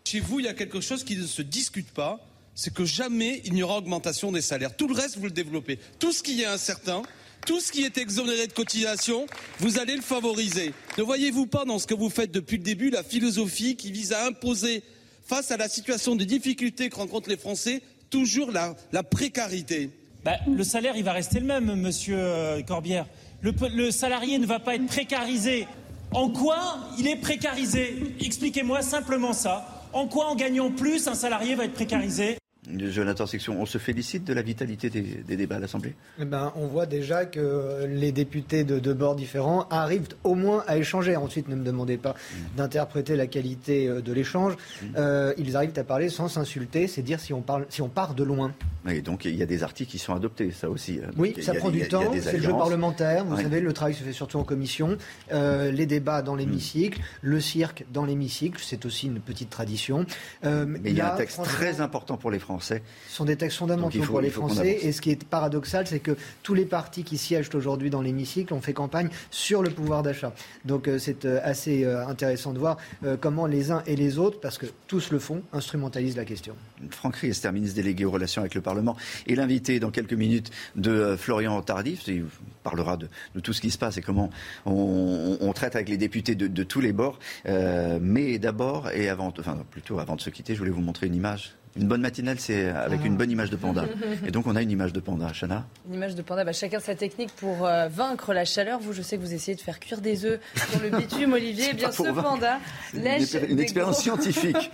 Chez 0.05 0.19
vous, 0.19 0.39
il 0.39 0.45
y 0.45 0.49
a 0.49 0.53
quelque 0.53 0.81
chose 0.81 1.03
qui 1.03 1.17
ne 1.17 1.25
se 1.25 1.41
discute 1.41 1.91
pas, 1.91 2.19
c'est 2.53 2.73
que 2.73 2.85
jamais 2.85 3.41
il 3.45 3.53
n'y 3.53 3.63
aura 3.63 3.77
augmentation 3.77 4.31
des 4.31 4.41
salaires. 4.41 4.75
Tout 4.75 4.87
le 4.87 4.93
reste, 4.95 5.17
vous 5.17 5.25
le 5.25 5.31
développez. 5.31 5.79
Tout 5.99 6.11
ce 6.11 6.21
qui 6.23 6.41
est 6.41 6.45
incertain, 6.45 7.01
tout 7.45 7.59
ce 7.59 7.71
qui 7.71 7.83
est 7.83 7.97
exonéré 7.97 8.47
de 8.47 8.53
cotisation, 8.53 9.25
vous 9.59 9.79
allez 9.79 9.95
le 9.95 10.01
favoriser. 10.01 10.73
Ne 10.97 11.03
voyez-vous 11.03 11.47
pas 11.47 11.65
dans 11.65 11.79
ce 11.79 11.87
que 11.87 11.93
vous 11.93 12.09
faites 12.09 12.31
depuis 12.31 12.57
le 12.57 12.63
début 12.63 12.89
la 12.89 13.03
philosophie 13.03 13.75
qui 13.75 13.91
vise 13.91 14.13
à 14.13 14.25
imposer, 14.27 14.83
face 15.25 15.51
à 15.51 15.57
la 15.57 15.67
situation 15.67 16.15
de 16.15 16.23
difficulté 16.23 16.89
que 16.89 16.95
rencontrent 16.95 17.29
les 17.29 17.37
Français, 17.37 17.81
toujours 18.09 18.51
la, 18.51 18.75
la 18.91 19.03
précarité 19.03 19.89
bah, 20.23 20.37
Le 20.51 20.63
salaire, 20.63 20.95
il 20.95 21.03
va 21.03 21.11
rester 21.13 21.39
le 21.39 21.45
même, 21.45 21.75
monsieur 21.75 22.17
euh, 22.17 22.61
Corbière. 22.63 23.05
Le, 23.41 23.53
le 23.73 23.91
salarié 23.91 24.39
ne 24.39 24.45
va 24.45 24.59
pas 24.59 24.75
être 24.75 24.85
précarisé. 24.87 25.67
En 26.11 26.29
quoi 26.29 26.77
il 26.97 27.07
est 27.07 27.17
précarisé? 27.17 28.15
Expliquez-moi 28.21 28.81
simplement 28.81 29.33
ça. 29.33 29.87
En 29.93 30.07
quoi, 30.07 30.27
en 30.27 30.35
gagnant 30.35 30.71
plus, 30.71 31.07
un 31.07 31.15
salarié 31.15 31.55
va 31.55 31.65
être 31.65 31.73
précarisé? 31.73 32.37
Jonathan 32.67 33.25
Section, 33.25 33.61
on 33.61 33.65
se 33.65 33.77
félicite 33.77 34.23
de 34.23 34.33
la 34.33 34.41
vitalité 34.41 34.89
des, 34.89 35.35
débats 35.35 35.57
à 35.57 35.59
l'Assemblée? 35.59 35.93
Eh 36.19 36.25
ben, 36.25 36.51
On 36.55 36.67
voit 36.67 36.85
déjà 36.85 37.25
que 37.25 37.85
les 37.87 38.11
députés 38.11 38.63
de 38.63 38.79
deux 38.79 38.93
bords 38.93 39.15
différents 39.15 39.67
arrivent 39.69 40.07
au 40.23 40.35
moins 40.35 40.63
à 40.67 40.77
échanger. 40.77 41.15
Ensuite, 41.15 41.47
ne 41.47 41.55
me 41.55 41.63
demandez 41.63 41.97
pas 41.97 42.11
mmh. 42.11 42.57
d'interpréter 42.57 43.15
la 43.15 43.27
qualité 43.27 43.87
euh, 43.87 44.01
de 44.01 44.13
l'échange. 44.13 44.53
Mmh. 44.53 44.85
Euh, 44.97 45.33
ils 45.37 45.55
arrivent 45.55 45.77
à 45.77 45.83
parler 45.83 46.09
sans 46.09 46.27
s'insulter, 46.27 46.87
c'est 46.87 47.01
dire 47.01 47.19
si 47.19 47.33
on, 47.33 47.41
parle, 47.41 47.65
si 47.69 47.81
on 47.81 47.89
part 47.89 48.15
de 48.15 48.23
loin. 48.23 48.51
Et 48.87 49.01
donc 49.01 49.25
il 49.25 49.35
y 49.35 49.43
a 49.43 49.47
des 49.47 49.63
articles 49.63 49.91
qui 49.91 49.99
sont 49.99 50.13
adoptés, 50.13 50.51
ça 50.51 50.69
aussi. 50.69 50.99
Hein. 51.03 51.11
Oui, 51.17 51.35
ça 51.41 51.53
prend 51.53 51.69
du 51.69 51.87
temps, 51.87 52.11
c'est 52.19 52.37
le 52.37 52.43
jeu 52.43 52.51
parlementaire. 52.51 53.25
Vous 53.25 53.37
savez, 53.37 53.59
le 53.59 53.73
travail 53.73 53.93
se 53.93 54.03
fait 54.03 54.13
surtout 54.13 54.37
en 54.37 54.43
commission. 54.43 54.97
Euh, 55.31 55.71
les 55.71 55.85
débats 55.85 56.21
dans 56.21 56.35
l'hémicycle, 56.35 56.99
le 57.21 57.39
cirque 57.39 57.85
dans 57.91 58.05
l'hémicycle, 58.05 58.61
c'est 58.63 58.85
aussi 58.85 59.07
une 59.07 59.19
petite 59.19 59.49
tradition. 59.49 60.05
mais 60.43 60.79
il 60.85 60.97
y 60.97 61.01
a 61.01 61.13
un 61.13 61.17
texte 61.17 61.41
très 61.43 61.81
important 61.81 62.17
pour 62.17 62.31
les 62.31 62.39
Français 62.39 62.54
ce 62.59 62.75
sont 63.09 63.25
des 63.25 63.35
textes 63.35 63.57
fondamentaux 63.57 64.01
pour 64.01 64.21
les 64.21 64.29
Français. 64.29 64.79
Et 64.81 64.91
ce 64.91 65.01
qui 65.01 65.11
est 65.11 65.23
paradoxal, 65.23 65.87
c'est 65.87 65.99
que 65.99 66.15
tous 66.43 66.53
les 66.53 66.65
partis 66.65 67.03
qui 67.03 67.17
siègent 67.17 67.49
aujourd'hui 67.53 67.89
dans 67.89 68.01
l'hémicycle 68.01 68.53
ont 68.53 68.61
fait 68.61 68.73
campagne 68.73 69.09
sur 69.31 69.61
le 69.61 69.69
pouvoir 69.69 70.03
d'achat. 70.03 70.33
Donc 70.63 70.87
euh, 70.87 70.99
c'est 70.99 71.25
euh, 71.25 71.39
assez 71.43 71.83
euh, 71.83 72.07
intéressant 72.07 72.53
de 72.53 72.59
voir 72.59 72.77
comment 73.21 73.45
les 73.45 73.71
uns 73.71 73.83
et 73.85 73.95
les 73.95 74.17
autres, 74.17 74.39
parce 74.39 74.57
que 74.57 74.65
tous 74.87 75.11
le 75.11 75.19
font, 75.19 75.41
instrumentalisent 75.53 76.17
la 76.17 76.25
question. 76.25 76.55
Franck 76.89 77.17
Riester, 77.17 77.51
ministre 77.51 77.75
délégué 77.75 78.05
aux 78.05 78.11
relations 78.11 78.41
avec 78.41 78.55
le 78.55 78.61
Parlement, 78.61 78.95
et 79.27 79.35
l'invité 79.35 79.79
dans 79.79 79.91
quelques 79.91 80.13
minutes 80.13 80.51
de 80.75 81.15
Florian 81.17 81.61
Tardif. 81.61 82.07
Il 82.07 82.25
parlera 82.63 82.97
de, 82.97 83.07
tout 83.41 83.53
ce 83.53 83.61
qui 83.61 83.71
se 83.71 83.77
passe 83.77 83.97
et 83.97 84.01
comment 84.01 84.29
on, 84.65 85.51
traite 85.53 85.75
avec 85.75 85.89
les 85.89 85.97
députés 85.97 86.35
de, 86.35 86.63
tous 86.63 86.81
les 86.81 86.93
bords. 86.93 87.19
mais 87.45 88.39
d'abord, 88.39 88.89
et 88.91 89.09
avant, 89.09 89.33
enfin 89.39 89.57
plutôt 89.71 89.99
avant 89.99 90.15
de 90.15 90.21
se 90.21 90.29
quitter, 90.29 90.53
je 90.53 90.59
voulais 90.59 90.71
vous 90.71 90.81
montrer 90.81 91.07
une 91.07 91.15
image 91.15 91.55
une 91.75 91.87
bonne 91.87 92.01
matinale, 92.01 92.39
c'est 92.39 92.69
avec 92.69 93.03
une 93.03 93.17
bonne 93.17 93.29
image 93.29 93.49
de 93.49 93.57
panda. 93.57 93.85
Et 94.25 94.31
donc, 94.31 94.47
on 94.47 94.55
a 94.55 94.61
une 94.61 94.71
image 94.71 94.93
de 94.93 95.01
panda. 95.01 95.31
Chana 95.33 95.65
Une 95.87 95.95
image 95.95 96.15
de 96.15 96.21
panda. 96.21 96.45
Bah, 96.45 96.53
chacun 96.53 96.79
sa 96.79 96.95
technique 96.95 97.31
pour 97.35 97.65
euh, 97.65 97.87
vaincre 97.89 98.33
la 98.33 98.45
chaleur. 98.45 98.79
Vous, 98.79 98.93
je 98.93 99.01
sais 99.01 99.17
que 99.17 99.21
vous 99.21 99.33
essayez 99.33 99.55
de 99.55 99.61
faire 99.61 99.79
cuire 99.79 99.99
des 99.99 100.23
œufs 100.25 100.39
dans 100.73 100.79
le 100.79 100.89
bitume, 100.89 101.33
Olivier. 101.33 101.65
Eh 101.71 101.73
bien, 101.73 101.91
ce 101.91 102.03
panda 102.03 102.59
lèche. 102.93 103.33
Une, 103.49 103.59
expérience 103.59 104.01
scientifique. 104.01 104.71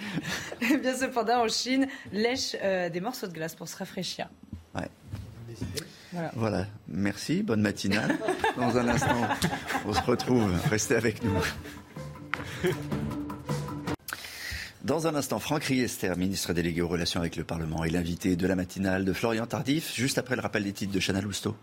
Eh 0.62 0.78
bien, 0.82 0.94
ce 0.96 1.06
panda 1.06 1.40
en 1.40 1.48
Chine 1.48 1.88
lèche 2.12 2.56
euh, 2.62 2.90
des 2.90 3.00
morceaux 3.00 3.28
de 3.28 3.34
glace 3.34 3.56
pour 3.56 3.68
se 3.68 3.78
rafraîchir. 3.78 4.28
Ouais. 4.76 4.90
Voilà. 6.12 6.32
voilà. 6.36 6.66
merci, 6.88 7.44
bonne 7.44 7.62
matinale. 7.62 8.18
Dans 8.58 8.78
un 8.78 8.88
instant, 8.90 9.28
on 9.86 9.94
se 9.94 10.02
retrouve. 10.02 10.52
Restez 10.70 10.96
avec 10.96 11.24
nous. 11.24 11.40
Dans 14.84 15.06
un 15.06 15.14
instant, 15.14 15.38
Franck 15.38 15.66
Riester, 15.66 16.14
ministre 16.18 16.54
délégué 16.54 16.82
aux 16.82 16.88
relations 16.88 17.20
avec 17.20 17.36
le 17.36 17.44
Parlement, 17.44 17.84
est 17.84 17.92
l'invité 17.92 18.36
de 18.36 18.48
la 18.48 18.56
matinale 18.56 19.06
de 19.06 19.14
Florian 19.14 19.46
Tardif, 19.46 19.94
juste 19.94 20.18
après 20.18 20.36
le 20.36 20.42
rappel 20.42 20.64
des 20.64 20.74
titres 20.74 20.92
de 20.92 21.00
Chana 21.00 21.22
Lousteau. 21.22 21.56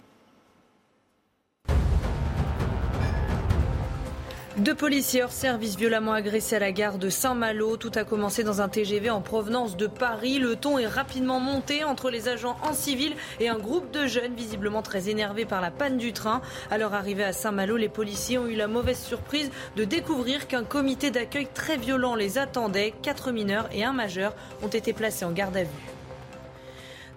Deux 4.59 4.75
policiers 4.75 5.23
hors 5.23 5.31
service 5.31 5.77
violemment 5.77 6.13
agressés 6.13 6.57
à 6.57 6.59
la 6.59 6.73
gare 6.73 6.99
de 6.99 7.11
Saint-Malo. 7.11 7.77
Tout 7.77 7.93
a 7.95 8.03
commencé 8.03 8.43
dans 8.43 8.61
un 8.61 8.69
TGV 8.69 9.09
en 9.09 9.21
provenance 9.21 9.77
de 9.77 9.87
Paris. 9.87 10.41
Le 10.41 10.57
ton 10.57 10.79
est 10.79 10.87
rapidement 10.89 11.39
monté 11.39 11.85
entre 11.85 12.11
les 12.11 12.27
agents 12.27 12.57
en 12.69 12.73
civil 12.73 13.15
et 13.39 13.49
un 13.49 13.57
groupe 13.57 13.93
de 13.93 14.09
jeunes 14.09 14.35
visiblement 14.35 14.83
très 14.83 15.11
énervés 15.11 15.45
par 15.45 15.61
la 15.61 15.71
panne 15.71 15.97
du 15.97 16.13
train. 16.13 16.43
À 16.73 16.79
leur 16.79 16.93
arrivée 16.93 17.23
à 17.23 17.33
Saint-Malo, 17.33 17.77
les 17.77 17.89
policiers 17.89 18.39
ont 18.39 18.49
eu 18.49 18.57
la 18.57 18.67
mauvaise 18.67 19.01
surprise 19.01 19.53
de 19.77 19.85
découvrir 19.85 20.49
qu'un 20.49 20.65
comité 20.65 21.13
d'accueil 21.13 21.47
très 21.55 21.77
violent 21.77 22.17
les 22.17 22.37
attendait. 22.37 22.95
Quatre 23.01 23.31
mineurs 23.31 23.69
et 23.71 23.85
un 23.85 23.93
majeur 23.93 24.35
ont 24.65 24.69
été 24.69 24.93
placés 24.93 25.25
en 25.25 25.31
garde 25.31 25.57
à 25.57 25.63
vue. 25.63 25.98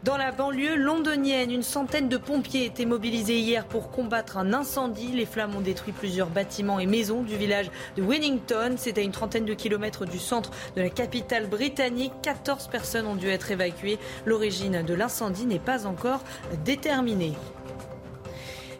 Dans 0.03 0.17
la 0.17 0.31
banlieue 0.31 0.77
londonienne, 0.77 1.51
une 1.51 1.61
centaine 1.61 2.09
de 2.09 2.17
pompiers 2.17 2.65
étaient 2.65 2.85
mobilisés 2.85 3.37
hier 3.37 3.67
pour 3.67 3.91
combattre 3.91 4.37
un 4.37 4.51
incendie. 4.51 5.09
Les 5.09 5.27
flammes 5.27 5.55
ont 5.55 5.61
détruit 5.61 5.93
plusieurs 5.93 6.31
bâtiments 6.31 6.79
et 6.79 6.87
maisons 6.87 7.21
du 7.21 7.37
village 7.37 7.69
de 7.97 8.01
Winnington. 8.01 8.73
C'est 8.77 8.97
à 8.97 9.01
une 9.01 9.11
trentaine 9.11 9.45
de 9.45 9.53
kilomètres 9.53 10.05
du 10.05 10.17
centre 10.17 10.49
de 10.75 10.81
la 10.81 10.89
capitale 10.89 11.45
britannique. 11.45 12.13
14 12.23 12.67
personnes 12.69 13.05
ont 13.05 13.15
dû 13.15 13.29
être 13.29 13.51
évacuées. 13.51 13.99
L'origine 14.25 14.81
de 14.81 14.93
l'incendie 14.95 15.45
n'est 15.45 15.59
pas 15.59 15.85
encore 15.85 16.23
déterminée. 16.65 17.33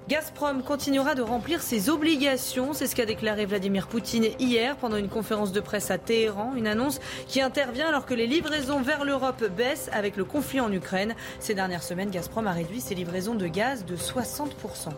Gazprom 0.09 0.63
continuera 0.63 1.15
de 1.15 1.21
remplir 1.21 1.61
ses 1.61 1.89
obligations. 1.89 2.73
C'est 2.73 2.87
ce 2.87 2.95
qu'a 2.95 3.05
déclaré 3.05 3.45
Vladimir 3.45 3.87
Poutine 3.87 4.25
hier 4.39 4.75
pendant 4.75 4.97
une 4.97 5.09
conférence 5.09 5.51
de 5.51 5.59
presse 5.59 5.91
à 5.91 5.97
Téhéran. 5.97 6.53
Une 6.55 6.67
annonce 6.67 6.99
qui 7.27 7.41
intervient 7.41 7.87
alors 7.87 8.05
que 8.05 8.13
les 8.13 8.27
livraisons 8.27 8.81
vers 8.81 9.05
l'Europe 9.05 9.43
baissent 9.55 9.89
avec 9.93 10.17
le 10.17 10.25
conflit 10.25 10.59
en 10.59 10.71
Ukraine. 10.71 11.15
Ces 11.39 11.53
dernières 11.53 11.83
semaines, 11.83 12.09
Gazprom 12.09 12.47
a 12.47 12.51
réduit 12.51 12.81
ses 12.81 12.95
livraisons 12.95 13.35
de 13.35 13.47
gaz 13.47 13.85
de 13.85 13.95
60%. 13.95 14.89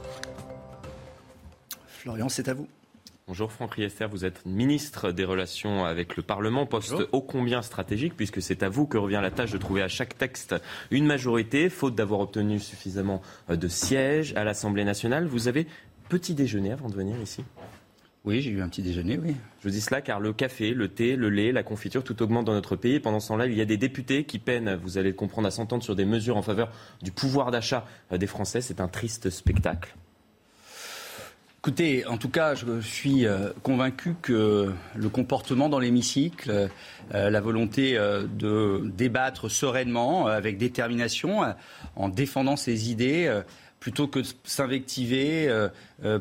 Florian, 1.88 2.30
c'est 2.30 2.47
à 2.47 2.53
vous. 2.53 2.67
Bonjour 3.26 3.54
Franck 3.54 3.76
Riester, 3.76 4.06
vous 4.12 4.26
êtes 4.26 4.45
ministre 4.45 5.14
des 5.14 5.24
Relations 5.24 5.86
avec 5.86 6.18
le 6.18 6.24
Parlement, 6.24 6.66
poste 6.66 7.08
ô 7.14 7.22
combien 7.22 7.62
stratégique 7.62 8.18
puisque 8.18 8.41
c'est 8.41 8.64
à 8.64 8.70
vous 8.70 8.86
que 8.86 8.98
revient 8.98 9.22
la 9.22 9.32
tâche 9.32 9.52
de 9.52 9.58
trouver 9.58 9.82
à 9.82 9.88
chaque 9.88 10.18
texte 10.18 10.56
une 10.91 11.06
majorité, 11.06 11.70
faute 11.70 11.95
d'avoir 11.95 12.20
obtenu 12.20 12.60
suffisamment 12.60 13.22
euh, 13.50 13.56
de 13.56 13.70
sièges 13.70 14.34
à 14.36 14.44
l'Assemblée 14.44 14.84
nationale. 14.84 15.26
Vous 15.26 15.48
avez 15.48 15.68
petit 16.10 16.34
déjeuner 16.34 16.74
avant 16.74 16.90
de 16.90 16.95
venir 16.95 17.16
ici? 17.22 17.45
Oui, 18.26 18.41
j'ai 18.41 18.52
eu 18.52 18.62
un 18.62 18.68
petit 18.68 18.82
déjeuner, 18.82 19.18
oui. 19.18 19.38
Je 19.64 19.70
dis 19.70 19.80
cela 19.80 20.02
car 20.02 20.20
le 20.20 20.34
café, 20.34 20.74
le 20.74 20.90
thé, 20.90 21.16
le 21.16 21.30
lait, 21.30 21.54
la 21.54 21.64
confiture, 21.64 22.04
tout 22.04 22.22
augmente 22.22 22.44
dans 22.44 22.54
notre 22.54 22.76
pays. 22.76 23.00
Pendant 23.00 23.22
ce 23.22 23.30
temps-là, 23.30 23.45
il 23.45 23.54
y 23.54 23.62
a 23.62 23.66
des 23.66 23.78
députés 23.78 24.26
qui 24.26 24.38
peinent, 24.38 24.76
vous 24.84 24.98
allez 24.98 25.10
le 25.10 25.16
comprendre, 25.16 25.48
à 25.48 25.52
s'entendre 25.52 25.84
sur 25.84 25.95
des 25.95 26.06
mesures 26.06 26.36
en 26.36 26.41
faveur 26.41 26.72
du 27.02 27.14
pouvoir 27.14 27.52
d'achat 27.52 27.86
euh, 28.12 28.18
des 28.18 28.28
Français. 28.28 28.60
C'est 28.60 28.82
un 28.82 28.90
triste 28.90 29.30
spectacle. 29.30 29.95
Écoutez, 31.65 32.06
en 32.07 32.18
tout 32.18 32.27
cas, 32.27 32.56
je 32.56 32.81
suis 32.81 33.26
euh, 33.26 33.53
convaincu 33.64 34.15
que 34.22 34.73
le 34.95 35.10
comportement 35.10 35.69
dans 35.69 35.80
l'hémicycle, 35.80 36.69
euh, 37.14 37.30
la 37.30 37.40
volonté 37.40 37.98
euh, 37.98 38.23
de 38.23 38.81
débattre 38.84 39.49
sereinement, 39.49 40.27
avec 40.27 40.57
détermination, 40.57 41.56
en 41.95 42.10
défendant 42.10 42.57
ses 42.57 42.91
idées, 42.91 43.34
plutôt 43.80 44.10
que 44.10 44.19
de 44.19 44.27
s'invectiver, 44.44 45.49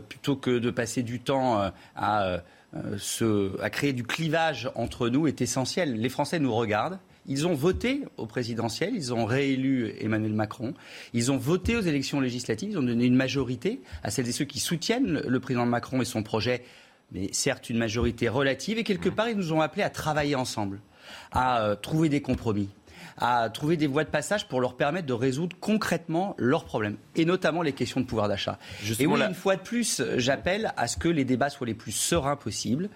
plutôt 0.09 0.37
que 0.37 0.61
de 0.61 0.71
passer 0.71 1.03
du 1.03 1.19
temps 1.19 1.73
à, 1.97 2.39
à 2.73 3.71
créer 3.71 3.93
du 3.93 4.05
clivage 4.05 4.71
entre 4.77 5.09
nous, 5.09 5.27
est 5.27 5.41
essentiel. 5.41 5.97
Les 5.97 6.09
Français 6.09 6.39
nous 6.39 6.55
regardent. 6.55 7.01
Ils 7.27 7.47
ont 7.47 7.55
voté 7.55 8.03
au 8.17 8.27
présidentiel, 8.27 8.95
ils 8.95 9.15
ont 9.15 9.25
réélu 9.25 9.95
Emmanuel 10.01 10.33
Macron, 10.33 10.75
ils 11.13 11.31
ont 11.31 11.37
voté 11.37 11.77
aux 11.77 11.81
élections 11.81 12.21
législatives, 12.21 12.71
ils 12.71 12.79
ont 12.79 12.83
donné 12.83 13.05
une 13.05 13.15
majorité 13.15 13.81
à 14.03 14.11
celles 14.11 14.29
et 14.29 14.33
ceux 14.33 14.45
qui 14.45 14.59
soutiennent 14.59 15.23
le 15.27 15.41
président 15.41 15.67
Macron 15.67 16.03
et 16.03 16.05
son 16.05 16.23
projet, 16.23 16.65
mais 17.13 17.29
certes 17.33 17.71
une 17.71 17.79
majorité 17.79 18.29
relative, 18.29 18.79
et 18.79 18.85
quelque 18.85 19.09
part 19.09 19.29
ils 19.29 19.37
nous 19.37 19.53
ont 19.53 19.61
appelés 19.61 19.85
à 19.85 19.91
travailler 19.91 20.35
ensemble, 20.35 20.81
à 21.31 21.63
euh, 21.63 21.77
trouver 21.77 22.09
des 22.09 22.23
compromis 22.23 22.69
à 23.19 23.51
trouver 23.51 23.77
des 23.77 23.87
voies 23.87 24.05
de 24.05 24.11
passage 24.11 24.49
pour 24.49 24.61
leur 24.61 24.75
permettre 24.77 25.07
de 25.07 25.13
résoudre 25.13 25.57
concrètement 25.61 26.35
leurs 26.39 26.65
problèmes, 26.65 26.97
et 27.17 27.25
notamment 27.25 27.63
les 27.63 27.73
questions 27.73 28.01
de 28.01 28.07
pouvoir 28.07 28.29
d'achat. 28.29 28.59
Et 28.99 29.07
oui, 29.07 29.21
une 29.21 29.35
fois 29.35 29.57
de 29.57 29.61
plus, 29.61 30.03
j'appelle 30.17 30.73
à 30.77 30.87
ce 30.89 30.97
que 30.97 31.09
les 31.09 31.25
débats 31.25 31.51
soient 31.51 31.67
les 31.67 31.75
plus 31.75 31.93
sereins 31.93 32.37
possibles. 32.37 32.89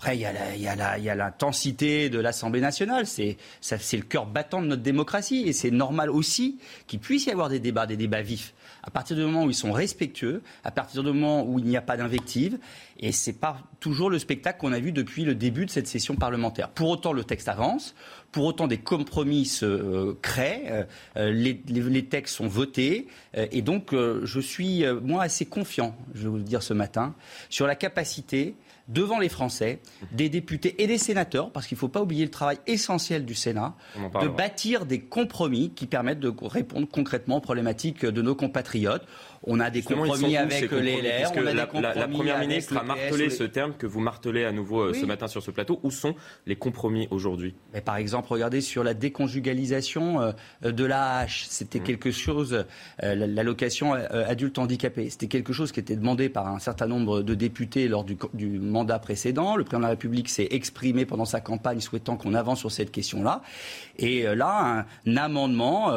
Après, 0.00 0.16
il 0.16 0.20
y 0.20 1.08
a 1.08 1.14
l'intensité 1.16 2.08
de 2.08 2.20
l'Assemblée 2.20 2.60
nationale. 2.60 3.04
C'est 3.06 3.36
le 3.66 4.02
cœur 4.02 4.26
battant 4.26 4.62
de 4.62 4.68
notre 4.68 4.82
démocratie. 4.82 5.42
Et 5.48 5.52
c'est 5.52 5.72
normal 5.72 6.08
aussi 6.08 6.58
qu'il 6.86 7.00
puisse 7.00 7.26
y 7.26 7.32
avoir 7.32 7.48
des 7.48 7.58
débats, 7.58 7.86
des 7.86 7.96
débats 7.96 8.22
vifs. 8.22 8.54
À 8.84 8.90
partir 8.90 9.16
du 9.16 9.22
moment 9.22 9.44
où 9.44 9.50
ils 9.50 9.56
sont 9.56 9.72
respectueux, 9.72 10.40
à 10.62 10.70
partir 10.70 11.02
du 11.02 11.08
moment 11.08 11.44
où 11.44 11.58
il 11.58 11.64
n'y 11.64 11.76
a 11.76 11.82
pas 11.82 11.96
d'invective, 11.96 12.58
et 13.00 13.10
ce 13.10 13.30
n'est 13.30 13.36
pas 13.36 13.58
toujours 13.80 14.08
le 14.08 14.20
spectacle 14.20 14.60
qu'on 14.60 14.72
a 14.72 14.78
vu 14.78 14.92
depuis 14.92 15.24
le 15.24 15.34
début 15.34 15.66
de 15.66 15.70
cette 15.70 15.88
session 15.88 16.14
parlementaire. 16.14 16.68
Pour 16.68 16.90
autant, 16.90 17.12
le 17.12 17.24
texte 17.24 17.48
avance, 17.48 17.96
pour 18.30 18.44
autant, 18.44 18.68
des 18.68 18.78
compromis 18.78 19.46
se 19.46 19.66
euh, 19.66 20.18
créent, 20.22 20.66
euh, 20.70 20.84
euh, 21.16 21.30
les, 21.32 22.04
textes 22.04 22.36
sont 22.36 22.46
votés, 22.46 23.08
et 23.34 23.62
donc 23.62 23.92
je 23.92 24.40
suis, 24.40 24.84
moi, 25.02 25.24
assez 25.24 25.44
confiant, 25.44 25.96
je 26.14 26.22
vais 26.22 26.28
vous 26.28 26.36
le 26.36 26.42
dire 26.42 26.62
ce 26.62 26.72
matin, 26.72 27.14
sur 27.50 27.66
la 27.66 27.74
capacité 27.74 28.54
devant 28.88 29.18
les 29.18 29.28
Français, 29.28 29.80
des 30.12 30.28
députés 30.28 30.82
et 30.82 30.86
des 30.86 30.98
sénateurs, 30.98 31.50
parce 31.52 31.66
qu'il 31.66 31.76
ne 31.76 31.80
faut 31.80 31.88
pas 31.88 32.02
oublier 32.02 32.24
le 32.24 32.30
travail 32.30 32.58
essentiel 32.66 33.24
du 33.24 33.34
Sénat, 33.34 33.74
de 34.20 34.28
bâtir 34.28 34.86
des 34.86 35.00
compromis 35.00 35.70
qui 35.74 35.86
permettent 35.86 36.20
de 36.20 36.32
répondre 36.42 36.88
concrètement 36.90 37.36
aux 37.36 37.40
problématiques 37.40 38.04
de 38.04 38.22
nos 38.22 38.34
compatriotes. 38.34 39.06
On 39.44 39.60
a 39.60 39.70
des 39.70 39.82
compromis 39.82 40.36
avec 40.36 40.70
les 40.72 41.00
LR. 41.00 41.32
la, 41.54 42.08
Première 42.08 42.40
ministre 42.40 42.76
a 42.76 42.82
martelé 42.82 43.30
ce 43.30 43.44
terme 43.44 43.74
que 43.74 43.86
vous 43.86 44.00
martelez 44.00 44.44
à 44.44 44.52
nouveau 44.52 44.80
euh, 44.80 44.94
ce 44.94 45.06
matin 45.06 45.28
sur 45.28 45.42
ce 45.42 45.50
plateau. 45.50 45.78
Où 45.82 45.90
sont 45.90 46.16
les 46.46 46.56
compromis 46.56 47.06
aujourd'hui? 47.10 47.54
Par 47.84 47.96
exemple, 47.96 48.28
regardez 48.30 48.60
sur 48.60 48.82
la 48.82 48.94
déconjugalisation 48.94 50.20
euh, 50.20 50.72
de 50.72 50.84
l'AH. 50.84 51.46
C'était 51.48 51.78
mmh. 51.78 51.84
quelque 51.84 52.10
chose, 52.10 52.64
euh, 53.02 53.14
l'allocation 53.14 53.92
adulte 53.92 54.58
handicapé. 54.58 55.08
C'était 55.10 55.28
quelque 55.28 55.52
chose 55.52 55.72
qui 55.72 55.80
était 55.80 55.96
demandé 55.96 56.28
par 56.28 56.48
un 56.48 56.58
certain 56.58 56.86
nombre 56.86 57.22
de 57.22 57.34
députés 57.34 57.86
lors 57.86 58.04
du, 58.04 58.16
du 58.34 58.58
mandat 58.58 58.77
précédent. 58.98 59.56
Le 59.56 59.64
président 59.64 59.78
de 59.78 59.84
la 59.84 59.90
République 59.90 60.28
s'est 60.28 60.48
exprimé 60.50 61.06
pendant 61.06 61.24
sa 61.24 61.40
campagne 61.40 61.80
souhaitant 61.80 62.16
qu'on 62.16 62.34
avance 62.34 62.60
sur 62.60 62.72
cette 62.72 62.90
question-là. 62.90 63.42
Et 63.96 64.22
là, 64.22 64.84
un, 65.06 65.16
amendement 65.16 65.90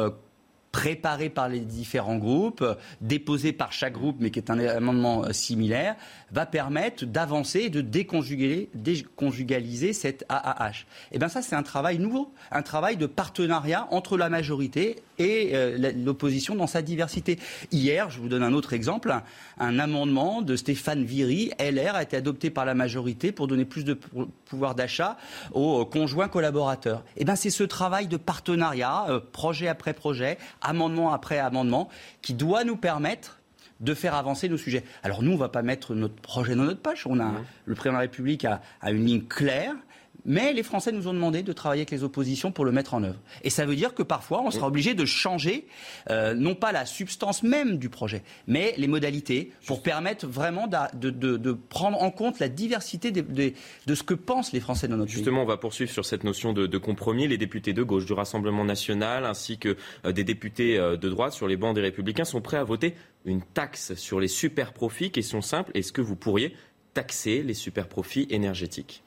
préparé 0.72 1.28
par 1.28 1.48
les 1.48 1.60
différents 1.60 2.16
groupes, 2.16 2.64
déposé 3.00 3.52
par 3.52 3.72
chaque 3.72 3.92
groupe, 3.92 4.16
mais 4.20 4.30
qui 4.30 4.38
est 4.38 4.50
un 4.50 4.58
amendement 4.58 5.30
similaire, 5.32 5.96
va 6.32 6.46
permettre 6.46 7.04
d'avancer 7.04 7.60
et 7.60 7.70
de 7.70 7.82
déconjugaliser 7.82 9.92
cette 9.92 10.24
AAH. 10.28 10.70
Et 10.70 10.84
eh 11.12 11.18
bien 11.18 11.28
ça, 11.28 11.42
c'est 11.42 11.54
un 11.54 11.62
travail 11.62 11.98
nouveau, 11.98 12.32
un 12.50 12.62
travail 12.62 12.96
de 12.96 13.06
partenariat 13.06 13.86
entre 13.90 14.16
la 14.16 14.30
majorité 14.30 14.96
et 15.18 15.50
euh, 15.54 15.92
l'opposition 15.94 16.54
dans 16.54 16.66
sa 16.66 16.80
diversité. 16.82 17.38
Hier, 17.70 18.10
je 18.10 18.18
vous 18.18 18.28
donne 18.28 18.42
un 18.42 18.54
autre 18.54 18.72
exemple, 18.72 19.14
un, 19.58 19.78
amendement 19.78 20.42
de 20.42 20.56
Stéphane 20.56 21.04
Viry, 21.04 21.52
LR, 21.58 21.94
a 21.94 22.02
été 22.02 22.16
adopté 22.16 22.50
par 22.50 22.64
la 22.64 22.74
majorité 22.74 23.32
pour 23.32 23.46
donner 23.46 23.64
plus 23.64 23.84
de 23.84 23.94
pouvoir 23.94 24.74
d'achat 24.74 25.16
aux 25.52 25.84
conjoints 25.84 26.28
collaborateurs. 26.28 27.04
Et 27.16 27.22
eh 27.22 27.24
bien 27.24 27.36
c'est 27.36 27.50
ce 27.50 27.64
travail 27.64 28.06
de 28.06 28.16
partenariat, 28.16 29.06
euh, 29.08 29.20
projet 29.20 29.68
après 29.68 29.92
projet, 29.92 30.38
amendement 30.62 31.12
après 31.12 31.38
amendement, 31.38 31.88
qui 32.22 32.34
doit 32.34 32.64
nous 32.64 32.76
permettre 32.76 33.41
de 33.82 33.94
faire 33.94 34.14
avancer 34.14 34.48
nos 34.48 34.56
sujets. 34.56 34.84
Alors 35.02 35.22
nous, 35.22 35.32
on 35.32 35.34
ne 35.34 35.40
va 35.40 35.48
pas 35.48 35.62
mettre 35.62 35.94
notre 35.94 36.14
projet 36.14 36.54
dans 36.54 36.64
notre 36.64 36.80
poche. 36.80 37.06
On 37.06 37.18
a, 37.18 37.24
mmh. 37.24 37.44
Le 37.66 37.74
président 37.74 37.92
de 37.92 37.96
la 37.96 38.02
République 38.02 38.44
a, 38.44 38.60
une 38.90 39.04
ligne 39.04 39.22
claire. 39.22 39.74
Mais 40.24 40.52
les 40.52 40.62
Français 40.62 40.92
nous 40.92 41.08
ont 41.08 41.14
demandé 41.14 41.42
de 41.42 41.52
travailler 41.52 41.80
avec 41.80 41.90
les 41.90 42.04
oppositions 42.04 42.52
pour 42.52 42.64
le 42.64 42.72
mettre 42.72 42.94
en 42.94 43.02
œuvre. 43.02 43.18
Et 43.42 43.50
ça 43.50 43.66
veut 43.66 43.74
dire 43.74 43.94
que 43.94 44.02
parfois, 44.02 44.42
on 44.42 44.50
sera 44.50 44.66
obligé 44.66 44.94
de 44.94 45.04
changer, 45.04 45.66
euh, 46.10 46.34
non 46.34 46.54
pas 46.54 46.72
la 46.72 46.86
substance 46.86 47.42
même 47.42 47.78
du 47.78 47.88
projet, 47.88 48.22
mais 48.46 48.74
les 48.76 48.86
modalités, 48.86 49.52
pour 49.66 49.82
permettre 49.82 50.26
vraiment 50.26 50.68
de, 50.68 51.52
prendre 51.68 52.00
en 52.02 52.10
compte 52.10 52.38
la 52.38 52.48
diversité 52.48 53.10
de, 53.10 53.52
ce 53.94 54.02
que 54.02 54.14
pensent 54.14 54.52
les 54.52 54.60
Français 54.60 54.88
dans 54.88 54.96
notre 54.96 55.10
pays. 55.10 55.16
Justement, 55.16 55.42
on 55.42 55.46
va 55.46 55.56
poursuivre 55.56 55.90
sur 55.90 56.04
cette 56.04 56.24
notion 56.24 56.52
de, 56.52 56.78
compromis. 56.78 57.28
Les 57.28 57.38
députés 57.38 57.72
de 57.72 57.82
gauche 57.82 58.06
du 58.06 58.12
Rassemblement 58.12 58.64
national, 58.64 59.24
ainsi 59.24 59.58
que 59.58 59.76
euh, 60.04 60.12
des 60.12 60.24
députés 60.24 60.78
euh, 60.78 60.96
de 60.96 61.08
droite 61.08 61.32
sur 61.32 61.48
les 61.48 61.56
bancs 61.56 61.74
des 61.74 61.80
Républicains, 61.80 62.24
sont 62.24 62.40
prêts 62.40 62.56
à 62.56 62.64
voter 62.64 62.94
une 63.24 63.42
taxe 63.42 63.94
sur 63.94 64.20
les 64.20 64.28
super 64.28 64.72
profits. 64.72 65.10
Question 65.10 65.42
simple, 65.42 65.70
est-ce 65.74 65.92
que 65.92 66.00
vous 66.00 66.16
pourriez 66.16 66.54
taxer 66.94 67.42
les 67.42 67.54
super 67.54 67.88
profits 67.88 68.26
énergétiques? 68.30 69.02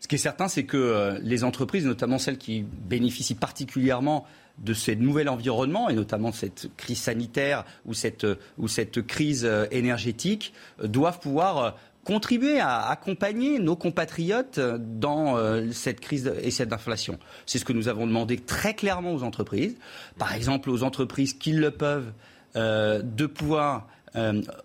Ce 0.00 0.08
qui 0.08 0.16
est 0.16 0.18
certain, 0.18 0.48
c'est 0.48 0.64
que 0.64 0.76
euh, 0.76 1.18
les 1.22 1.44
entreprises, 1.44 1.86
notamment 1.86 2.18
celles 2.18 2.38
qui 2.38 2.62
bénéficient 2.62 3.34
particulièrement 3.34 4.26
de 4.58 4.72
ce 4.72 4.90
nouvel 4.90 5.28
environnement, 5.28 5.88
et 5.88 5.94
notamment 5.94 6.32
cette 6.32 6.70
crise 6.76 7.00
sanitaire 7.00 7.64
ou 7.86 7.94
cette, 7.94 8.24
euh, 8.24 8.36
cette 8.68 9.06
crise 9.06 9.44
euh, 9.44 9.66
énergétique, 9.70 10.52
doivent 10.82 11.18
pouvoir 11.18 11.76
contribuer 12.04 12.60
à 12.60 12.88
accompagner 12.88 13.58
nos 13.58 13.74
compatriotes 13.74 14.60
dans 14.60 15.36
cette 15.72 15.98
crise 15.98 16.32
et 16.40 16.52
cette 16.52 16.72
inflation. 16.72 17.18
C'est 17.46 17.58
ce 17.58 17.64
que 17.64 17.72
nous 17.72 17.88
avons 17.88 18.06
demandé 18.06 18.36
très 18.36 18.74
clairement 18.74 19.12
aux 19.12 19.24
entreprises. 19.24 19.74
Par 20.16 20.32
exemple, 20.32 20.70
aux 20.70 20.84
entreprises 20.84 21.34
qui 21.34 21.50
le 21.50 21.72
peuvent 21.72 22.12
de 22.54 23.26
pouvoir 23.26 23.88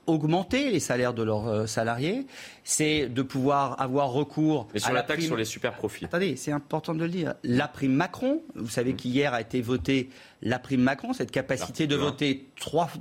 augmenter 0.05 0.69
les 0.69 0.79
salaires 0.79 1.15
de 1.15 1.23
leurs 1.23 1.67
salariés, 1.67 2.27
c'est 2.63 3.07
de 3.07 3.21
pouvoir 3.21 3.81
avoir 3.81 4.11
recours 4.11 4.67
sur 4.75 4.89
à 4.89 4.93
la, 4.93 5.03
taxe 5.03 5.25
sur 5.25 5.37
les 5.37 5.45
super 5.45 5.73
profits. 5.73 6.05
Attendez, 6.05 6.35
c'est 6.35 6.51
important 6.51 6.93
de 6.93 7.03
le 7.03 7.09
dire. 7.09 7.33
La 7.43 7.67
prime 7.67 7.93
Macron, 7.93 8.41
vous 8.55 8.69
savez 8.69 8.93
qu'hier 8.93 9.33
a 9.33 9.41
été 9.41 9.61
votée 9.61 10.09
la 10.43 10.57
prime 10.57 10.81
Macron, 10.81 11.13
cette 11.13 11.31
capacité 11.31 11.85
de 11.85 11.95
voter 11.95 12.47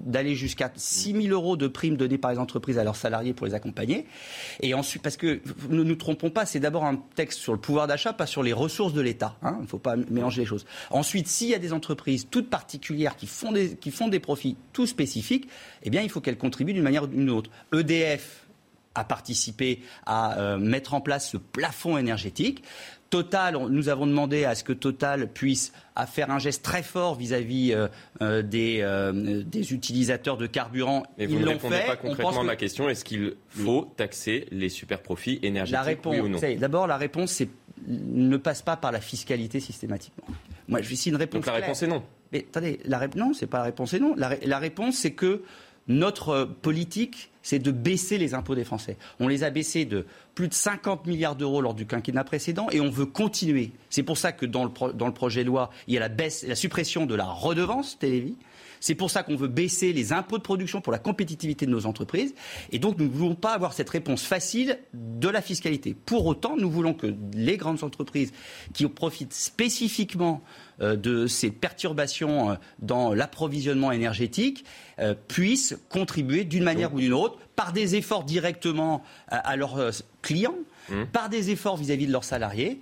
d'aller 0.05 0.35
jusqu'à 0.35 0.71
6 0.75 1.23
000 1.23 1.29
euros 1.29 1.57
de 1.57 1.69
primes 1.69 1.97
données 1.97 2.19
par 2.19 2.31
les 2.33 2.39
entreprises 2.39 2.79
à 2.79 2.85
leurs 2.85 2.97
salariés 2.97 3.33
pour 3.33 3.47
les 3.47 3.55
accompagner. 3.55 4.07
Et 4.61 4.75
ensuite, 4.75 5.03
parce 5.03 5.17
que 5.17 5.41
ne 5.71 5.83
nous 5.83 5.95
trompons 5.95 6.31
pas, 6.31 6.45
c'est 6.45 6.61
d'abord 6.61 6.85
un 6.85 6.97
texte 7.15 7.39
sur 7.39 7.53
le 7.53 7.59
pouvoir 7.59 7.87
d'achat, 7.87 8.13
pas 8.13 8.27
sur 8.27 8.43
les 8.43 8.53
ressources 8.53 8.93
de 8.93 9.01
l'État. 9.01 9.37
Hein. 9.43 9.57
Il 9.59 9.63
ne 9.63 9.69
faut 9.69 9.79
pas 9.79 9.97
mélanger 9.97 10.43
les 10.43 10.47
choses. 10.47 10.67
Ensuite, 10.91 11.29
s'il 11.29 11.49
y 11.49 11.55
a 11.55 11.59
des 11.59 11.73
entreprises 11.73 12.29
toutes 12.31 12.51
particulières 12.51 13.17
qui 13.17 13.27
font 13.27 13.53
des, 13.53 13.77
qui 13.77 13.91
font 13.91 14.09
des 14.09 14.21
profits 14.21 14.57
tout 14.73 14.87
spécifiques, 14.87 15.49
eh 15.83 15.91
bien, 15.91 16.03
il 16.03 16.11
faut 16.11 16.21
qu'elles 16.21 16.39
contribuent 16.39 16.75
d'une 16.75 16.83
manière 16.83 17.05
ou 17.05 17.07
d'une 17.07 17.31
autre. 17.31 17.51
EDF 17.73 18.40
a 18.95 19.05
participé 19.05 19.81
à 20.07 20.39
euh, 20.39 20.59
mettre 20.59 20.95
en 20.95 21.01
place 21.01 21.31
ce 21.31 21.37
plafond 21.37 21.97
énergétique. 21.97 22.65
Total, 23.09 23.57
nous 23.57 23.89
avons 23.89 24.07
demandé 24.07 24.45
à 24.45 24.55
ce 24.55 24.63
que 24.63 24.73
Total 24.73 25.27
puisse 25.27 25.73
faire 26.07 26.31
un 26.31 26.39
geste 26.39 26.65
très 26.65 26.85
fort 26.85 27.17
vis-à-vis 27.17 27.73
euh, 27.73 27.89
euh, 28.23 28.43
des, 28.43 29.73
utilisateurs 29.73 30.37
de 30.37 30.47
carburant. 30.47 31.03
Mais 31.19 31.27
vous 31.27 31.41
ne 31.41 31.49
répondez 31.49 31.81
pas 31.87 31.97
concrètement 31.97 32.41
à 32.41 32.45
ma 32.45 32.57
question. 32.57 32.89
Est-ce 32.89 33.05
qu'il 33.05 33.35
faut 33.49 33.93
taxer 33.97 34.47
les 34.53 34.69
super 34.69 35.03
profits 35.03 35.41
énergétiques 35.43 35.85
réponse, 35.85 36.15
oui 36.15 36.21
ou 36.21 36.29
non 36.29 36.39
D'abord, 36.59 36.87
la 36.87 36.97
réponse 36.97 37.43
ne 37.87 38.37
passe 38.37 38.63
pas 38.63 38.77
par 38.77 38.93
la 38.93 39.01
fiscalité 39.01 39.59
systématiquement. 39.59 40.25
Moi, 40.69 40.81
je 40.81 40.93
essayer 40.93 41.11
une 41.11 41.17
réponse. 41.17 41.41
Donc 41.41 41.47
la 41.47 41.61
réponse 41.61 41.83
est 41.83 41.89
non. 41.89 42.05
Mais 42.33 42.47
attendez, 42.49 42.79
la 42.85 43.09
non, 43.17 43.33
c'est 43.35 43.49
pas 43.49 43.59
la 43.59 43.65
réponse 43.65 43.93
est 43.93 43.99
non. 43.99 44.15
la 44.17 44.59
réponse, 44.61 44.99
c'est 44.99 45.13
que 45.13 45.43
notre 45.89 46.45
politique, 46.45 47.30
c'est 47.43 47.59
de 47.59 47.71
baisser 47.71 48.19
les 48.19 48.35
impôts 48.35 48.55
des 48.55 48.65
Français. 48.65 48.97
On 49.19 49.29
les 49.29 49.45
a 49.45 49.51
baissés 49.51 49.85
de 49.85 50.07
plus 50.35 50.49
de 50.49 50.55
50 50.55 51.07
milliards 51.07 51.37
d'euros 51.37 51.61
lors 51.61 51.75
du 51.75 51.87
quinquennat 51.87 52.25
précédent 52.25 52.69
et 52.71 52.81
on 52.81 52.91
veut 52.91 53.07
continuer. 53.07 53.73
C'est 53.89 54.03
pour 54.03 54.19
ça 54.19 54.33
que 54.33 54.47
dans 54.47 54.65
le, 54.65 55.13
projet 55.13 55.43
de 55.43 55.49
loi, 55.49 55.71
il 55.87 55.95
y 55.95 55.97
a 55.97 56.01
la, 56.01 56.09
baisse, 56.09 56.45
la 56.47 56.55
suppression 56.55 57.07
de 57.07 57.15
la 57.15 57.27
redevance 57.27 57.99
Télévis. 57.99 58.37
C'est 58.81 58.95
pour 58.95 59.11
ça 59.11 59.23
qu'on 59.23 59.37
veut 59.37 59.49
baisser 59.49 59.93
les 59.93 60.13
impôts 60.13 60.39
de 60.39 60.43
production 60.43 60.81
pour 60.81 60.93
la 60.93 60.99
compétitivité 60.99 61.67
de 61.67 61.71
nos 61.71 61.87
entreprises. 61.87 62.35
Et 62.73 62.79
donc, 62.79 62.99
nous 62.99 63.05
ne 63.05 63.11
voulons 63.11 63.35
pas 63.35 63.53
avoir 63.53 63.73
cette 63.75 63.91
réponse 63.91 64.23
facile 64.25 64.79
de 64.95 65.29
la 65.29 65.43
fiscalité. 65.43 65.95
Pour 65.95 66.27
autant, 66.27 66.57
nous 66.57 66.71
voulons 66.71 66.95
que 66.95 67.15
les 67.35 67.57
grandes 67.57 67.85
entreprises 67.85 68.33
qui 68.73 68.87
profitent 68.89 69.35
spécifiquement 69.35 70.43
euh, 70.81 70.97
de 70.97 71.27
ces 71.27 71.51
perturbations 71.51 72.51
euh, 72.51 72.55
dans 72.81 73.13
l'approvisionnement 73.13 73.93
énergétique 73.93 74.65
euh, 74.99 75.15
puissent 75.29 75.77
contribuer 75.91 76.45
d'une 76.45 76.65
manière 76.65 76.95
ou 76.95 77.01
d'une 77.01 77.13
autre 77.13 77.39
par 77.57 77.73
des 77.75 77.97
efforts 77.97 78.25
directement 78.25 79.03
à, 79.29 79.55
leurs 79.57 79.91
clients, 80.23 80.55
mmh. 80.89 81.05
par 81.13 81.29
des 81.29 81.51
efforts 81.51 81.77
vis-à-vis 81.77 82.07
de 82.07 82.13
leurs 82.13 82.25
salariés 82.25 82.81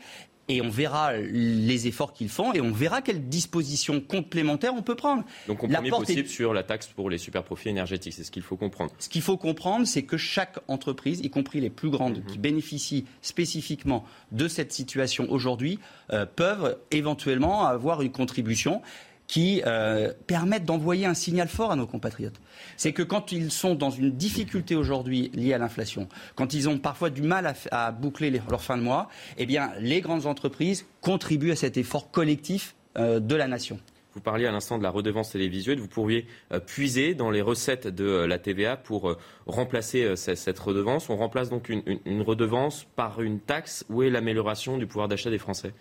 et 0.49 0.63
on 0.63 0.69
verra 0.69 1.13
les 1.17 1.87
efforts 1.87 2.13
qu'ils 2.13 2.29
font 2.29 2.53
et 2.53 2.61
on 2.61 2.73
verra 2.73 3.03
quelles 3.03 3.29
dispositions 3.29 4.01
complémentaires 4.01 4.75
on 4.75 4.83
peut 4.83 4.95
prendre. 4.95 5.25
Donc 5.47 5.59
compromis 5.59 5.91
possible 5.91 6.29
sur 6.29 6.55
la 6.55 6.63
taxe 6.63 6.87
pour 6.87 7.11
les 7.11 7.19
super 7.19 7.43
profits 7.43 7.69
énergétiques, 7.69 8.15
c'est 8.15 8.25
ce 8.25 8.31
qu'il 8.31 8.43
faut 8.43 8.57
comprendre. 8.57 8.91
Ce 8.99 9.09
qu'il 9.09 9.23
faut 9.23 9.37
comprendre, 9.37 9.87
c'est 9.87 10.03
que 10.03 10.17
chaque 10.17 10.59
entreprise, 10.69 11.21
y 11.21 11.31
compris 11.31 11.61
les 11.61 11.71
plus 11.71 11.91
grandes, 11.91 12.19
mhm. 12.19 12.25
qui 12.25 12.39
bénéficient 12.39 13.05
spécifiquement 13.23 14.05
de 14.33 14.49
cette 14.49 14.73
situation 14.73 15.27
aujourd'hui, 15.31 15.79
euh, 16.13 16.27
peuvent 16.27 16.79
éventuellement 16.91 17.67
avoir 17.67 18.03
une 18.03 18.13
contribution 18.13 18.83
qui 19.29 19.63
euh, 19.67 20.13
permettent 20.27 20.65
d'envoyer 20.65 21.07
un 21.07 21.15
signal 21.15 21.49
fort 21.49 21.71
à 21.71 21.77
nos 21.77 21.87
compatriotes. 21.87 22.41
C'est 22.77 22.93
que 22.93 23.03
quand 23.03 23.31
ils 23.31 23.53
sont 23.53 23.75
dans 23.75 23.91
une 23.91 24.11
difficulté 24.11 24.75
aujourd'hui 24.75 25.31
liée 25.35 25.53
à 25.53 25.59
l'inflation, 25.59 26.09
quand 26.35 26.55
ils 26.55 26.69
ont 26.69 26.79
parfois 26.79 27.11
du 27.11 27.23
mal 27.23 27.55
à, 27.71 27.93
boucler 27.93 28.31
leur 28.31 28.63
fin 28.63 28.79
de 28.79 28.83
mois, 28.83 29.09
eh 29.37 29.47
bien, 29.47 29.71
les 29.79 30.01
grandes 30.01 30.27
entreprises 30.27 30.87
contribuent 31.03 31.53
à 31.53 31.57
cet 31.57 31.77
effort 31.77 32.11
collectif 32.11 32.75
euh, 32.97 33.21
de 33.21 33.37
la 33.37 33.47
nation. 33.47 33.79
Vous 34.15 34.23
parliez 34.23 34.47
à 34.47 34.51
l'instant 34.51 34.79
de 34.79 34.83
la 34.83 34.91
redevance 34.91 35.31
télévisuelle. 35.31 35.79
Vous 35.79 35.89
pourriez 35.89 36.27
euh, 36.51 36.59
puiser 36.59 37.15
dans 37.15 37.31
les 37.31 37.43
recettes 37.43 37.87
de 37.87 38.25
la 38.25 38.39
TVA 38.39 38.79
pour 38.79 39.15
remplacer 39.47 40.17
cette 40.17 40.59
redevance. 40.59 41.11
On 41.11 41.17
remplace 41.17 41.51
donc 41.51 41.69
une, 41.69 41.83
une, 42.07 42.23
redevance 42.23 42.87
par 42.97 43.21
une 43.21 43.41
taxe. 43.41 43.85
Où 43.91 44.03
est 44.03 44.09
l'amélioration 44.09 44.79
du 44.79 44.87
pouvoir 44.87 45.07
d'achat 45.07 45.31
des 45.31 45.39
Français? 45.39 45.75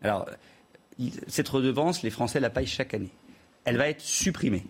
Alors, 0.00 0.26
cette 1.26 1.48
redevance, 1.48 2.02
les 2.02 2.10
Français 2.10 2.40
la 2.40 2.50
payent 2.50 2.66
chaque 2.66 2.94
année. 2.94 3.10
Elle 3.64 3.76
va 3.76 3.88
être 3.88 4.00
supprimée. 4.00 4.64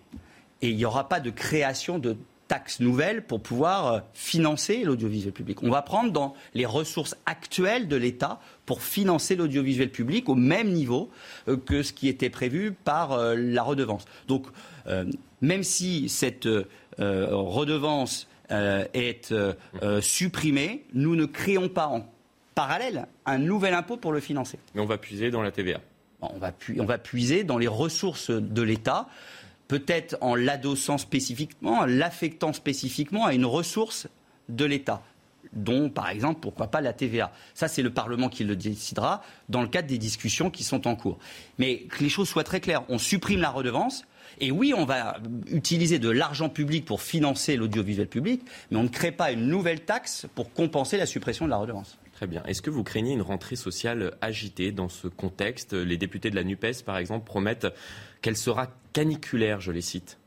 Et 0.61 0.69
il 0.69 0.77
n'y 0.77 0.85
aura 0.85 1.09
pas 1.09 1.19
de 1.19 1.29
création 1.29 1.99
de 1.99 2.17
taxes 2.47 2.79
nouvelles 2.79 3.23
pour 3.23 3.41
pouvoir 3.41 3.87
euh, 3.87 3.99
financer 4.13 4.83
l'audiovisuel 4.83 5.33
public. 5.33 5.63
On 5.63 5.69
va 5.69 5.81
prendre 5.81 6.11
dans 6.11 6.35
les 6.53 6.65
ressources 6.65 7.15
actuelles 7.25 7.87
de 7.87 7.95
l'État 7.95 8.39
pour 8.65 8.81
financer 8.81 9.35
l'audiovisuel 9.35 9.91
public 9.91 10.29
au 10.29 10.35
même 10.35 10.71
niveau 10.71 11.09
euh, 11.47 11.57
que 11.57 11.83
ce 11.83 11.93
qui 11.93 12.07
était 12.07 12.29
prévu 12.29 12.71
par 12.71 13.13
euh, 13.13 13.35
la 13.35 13.63
redevance. 13.63 14.05
Donc, 14.27 14.47
même 15.41 15.63
si 15.63 16.09
cette 16.09 16.47
redevance 16.99 18.27
est 18.51 19.33
supprimée, 19.99 20.85
nous 20.93 21.15
ne 21.15 21.25
créons 21.25 21.69
pas 21.69 21.87
en 21.87 22.07
parallèle 22.53 23.07
un 23.25 23.39
nouvel 23.39 23.73
impôt 23.73 23.97
pour 23.97 24.11
le 24.11 24.19
financer. 24.19 24.59
Mais 24.75 24.81
on 24.81 24.85
va 24.85 24.99
puiser 24.99 25.31
dans 25.31 25.41
la 25.41 25.51
TVA 25.51 25.79
on 26.21 26.85
va, 26.85 26.97
puiser 26.97 27.43
dans 27.43 27.57
les 27.57 27.67
ressources 27.67 28.31
de 28.31 28.61
l'État, 28.61 29.07
peut-être 29.67 30.17
en 30.21 30.35
l'adossant 30.35 30.97
spécifiquement, 30.97 31.79
en 31.79 31.85
l'affectant 31.85 32.53
spécifiquement 32.53 33.25
à 33.25 33.33
une 33.33 33.45
ressource 33.45 34.07
de 34.49 34.65
l'État 34.65 35.01
dont, 35.53 35.89
par 35.89 36.09
exemple, 36.09 36.39
pourquoi 36.41 36.67
pas 36.67 36.81
la 36.81 36.93
TVA. 36.93 37.31
Ça, 37.53 37.67
c'est 37.67 37.81
le 37.81 37.91
Parlement 37.91 38.29
qui 38.29 38.43
le 38.43 38.55
décidera 38.55 39.23
dans 39.49 39.61
le 39.61 39.67
cadre 39.67 39.87
des 39.87 39.97
discussions 39.97 40.49
qui 40.49 40.63
sont 40.63 40.87
en 40.87 40.95
cours. 40.95 41.17
Mais 41.57 41.83
que 41.83 42.03
les 42.03 42.09
choses 42.09 42.27
soient 42.27 42.43
très 42.43 42.59
claires, 42.59 42.83
on 42.89 42.97
supprime 42.97 43.41
la 43.41 43.49
redevance, 43.49 44.05
Et 44.41 44.51
oui, 44.51 44.73
on 44.75 44.85
va 44.85 45.17
utiliser 45.47 45.97
de 45.97 46.09
l'argent 46.09 46.49
public 46.49 46.83
pour 46.83 47.01
financer 47.01 47.55
l'audiovisuel 47.55 48.07
public, 48.07 48.41
mais 48.69 48.77
on 48.77 48.83
ne 48.83 48.89
crée 48.89 49.11
pas 49.11 49.31
une 49.31 49.47
nouvelle 49.47 49.81
taxe 49.81 50.25
pour 50.35 50.51
compenser 50.51 50.97
la 50.97 51.05
suppression 51.05 51.45
de 51.45 51.51
la 51.51 51.57
redevance. 51.57 51.97
Très 52.15 52.27
bien. 52.27 52.43
Est-ce 52.43 52.61
que 52.61 52.69
vous 52.69 52.83
craignez 52.83 53.11
une 53.11 53.21
rentrée 53.21 53.57
sociale 53.57 54.15
agitée 54.21 54.71
dans 54.71 54.87
ce 54.87 55.09
contexte? 55.09 55.73
Les 55.73 55.97
députés 55.97 56.29
de 56.29 56.35
la 56.35 56.45
NUPES, 56.45 56.83
par 56.85 56.97
exemple, 56.97 57.25
promettent 57.25 57.67
qu'elle 58.21 58.37
sera 58.37 58.69
caniculaire, 58.93 59.59
je 59.59 59.73
les 59.73 59.81
cite. 59.81 60.17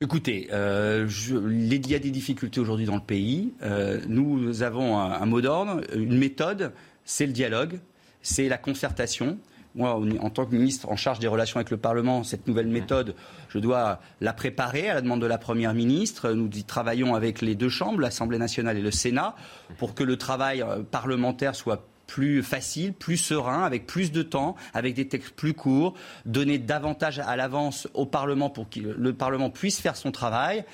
Écoutez, 0.00 0.48
euh, 0.52 1.08
il 1.50 1.88
y 1.88 1.94
a 1.96 1.98
des 1.98 2.10
difficultés 2.10 2.60
aujourd'hui 2.60 2.86
dans 2.86 2.94
le 2.94 3.00
pays. 3.00 3.54
Euh, 3.62 4.00
nous 4.06 4.62
avons 4.62 4.98
un, 4.98 5.26
mot 5.26 5.40
d'ordre, 5.40 5.80
une 5.96 6.16
méthode, 6.16 6.72
c'est 7.04 7.26
le 7.26 7.32
dialogue, 7.32 7.80
c'est 8.22 8.46
la 8.48 8.58
concertation. 8.58 9.38
Moi, 9.76 10.00
en 10.20 10.30
tant 10.30 10.46
que 10.46 10.54
ministre 10.54 10.88
en 10.90 10.96
charge 10.96 11.18
des 11.18 11.28
relations 11.28 11.58
avec 11.58 11.70
le 11.70 11.76
Parlement, 11.76 12.24
cette 12.24 12.46
nouvelle 12.46 12.66
méthode, 12.66 13.14
je 13.50 13.58
dois 13.58 14.00
la 14.22 14.32
préparer 14.32 14.88
à 14.88 14.94
la 14.94 15.02
demande 15.02 15.20
de 15.20 15.26
la 15.26 15.36
Première 15.36 15.74
ministre. 15.74 16.32
Nous 16.32 16.48
y 16.48 16.64
travaillons 16.64 17.14
avec 17.14 17.42
les 17.42 17.54
deux 17.54 17.68
chambres, 17.68 18.00
l'Assemblée 18.00 18.38
nationale 18.38 18.78
et 18.78 18.82
le 18.82 18.90
Sénat, 18.90 19.36
pour 19.78 19.94
que 19.94 20.02
le 20.02 20.16
travail 20.16 20.62
euh, 20.62 20.82
parlementaire 20.82 21.54
soit 21.54 21.84
plus 22.06 22.42
facile, 22.42 22.92
plus 22.92 23.16
serein, 23.16 23.64
avec 23.64 23.86
plus 23.86 24.12
de 24.12 24.22
temps, 24.22 24.56
avec 24.74 24.94
des 24.94 25.08
textes 25.08 25.34
plus 25.34 25.54
courts, 25.54 25.94
donner 26.24 26.58
davantage 26.58 27.18
à 27.18 27.36
l'avance 27.36 27.88
au 27.94 28.06
Parlement 28.06 28.50
pour 28.50 28.68
que 28.68 28.80
le 28.80 29.12
Parlement 29.12 29.50
puisse 29.50 29.80
faire 29.80 29.96
son 29.96 30.12
travail 30.12 30.64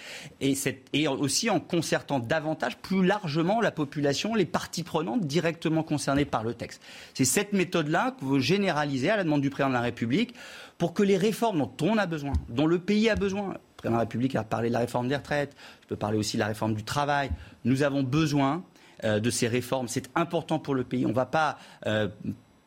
et, 0.41 1.09
aussi 1.09 1.51
en 1.51 1.61
concertant 1.61 2.19
davantage, 2.19 2.77
plus 2.79 3.05
largement 3.05 3.61
la 3.61 3.71
population, 3.71 4.35
les 4.35 4.47
parties 4.47 4.83
prenantes 4.83 5.27
directement 5.27 5.83
concernées 5.83 6.25
par 6.25 6.45
le 6.45 6.55
texte. 6.55 6.83
C'est 7.15 7.25
cette 7.25 7.53
méthode-là 7.53 8.15
que 8.19 8.25
vous 8.25 8.39
généralisez 8.39 9.11
à 9.11 9.17
la 9.17 9.25
demande 9.25 9.41
du 9.41 9.51
Président 9.51 9.71
de 9.71 9.75
la 9.75 9.81
République 9.81 10.35
pour 10.79 10.95
que 10.95 11.03
les 11.03 11.17
réformes 11.17 11.59
dont 11.59 11.73
on 11.83 11.99
a 11.99 12.07
besoin, 12.07 12.33
dont 12.49 12.67
le 12.67 12.79
pays 12.79 13.09
a 13.09 13.15
besoin, 13.15 13.55
Président 13.77 13.97
de 13.97 13.99
la 13.99 14.01
République 14.01 14.37
a 14.37 14.45
parlé 14.45 14.69
de 14.69 14.75
la 14.75 14.81
réforme 14.81 15.09
des 15.09 15.17
retraites, 15.17 15.57
je 15.83 15.89
peux 15.89 15.97
parler 15.97 16.19
aussi 16.19 16.37
de 16.37 16.41
la 16.41 16.47
réforme 16.47 16.75
du 16.75 16.85
travail, 16.85 17.31
nous 17.65 17.83
avons 17.83 18.03
besoin 18.03 18.63
de 19.03 19.31
ces 19.31 19.49
réformes. 19.49 19.89
C'est 19.89 20.11
important 20.15 20.59
pour 20.59 20.75
le 20.75 20.85
pays. 20.85 21.05
On 21.07 21.11
ne 21.11 21.15
va 21.15 21.27
pas 21.27 21.59
euh, 21.87 22.09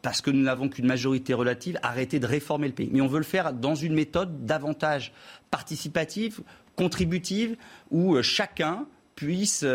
parce 0.02 0.22
que 0.22 0.30
nous 0.30 0.41
n'avons 0.41 0.70
qu'une 0.70 0.86
majorité 0.86 1.34
relative, 1.34 1.80
arrêter 1.82 2.20
de 2.20 2.28
réformer 2.28 2.68
le 2.68 2.74
pays. 2.74 2.90
Mais 2.91 3.02
on 3.02 3.07
veut 3.07 3.20
le 3.20 3.24
faire 3.24 3.53
dans 3.53 3.76
une 3.76 3.94
méthode 3.94 4.45
davantage 4.45 5.14
participative, 5.49 6.41
contributive, 6.76 7.56
où 7.90 8.16
euh, 8.16 8.22
chacun 8.22 8.86
puisse 9.16 9.66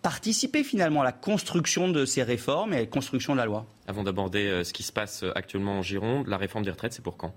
participer 0.00 0.62
finalement 0.62 1.00
à 1.00 1.04
la 1.04 1.10
construction 1.10 1.88
de 1.88 2.04
ces 2.04 2.22
réformes 2.22 2.72
et 2.72 2.76
à 2.76 2.80
la 2.80 2.86
construction 2.86 3.32
de 3.32 3.38
la 3.38 3.46
loi. 3.46 3.66
Avant 3.88 4.04
d'aborder 4.04 4.62
ce 4.62 4.72
qui 4.72 4.84
se 4.84 4.92
passe 4.92 5.24
actuellement 5.34 5.78
en 5.78 5.82
Gironde, 5.82 6.28
la 6.28 6.36
réforme 6.36 6.64
des 6.64 6.70
retraites, 6.70 6.92
c'est 6.92 7.02
pour 7.02 7.16
quand? 7.16 7.34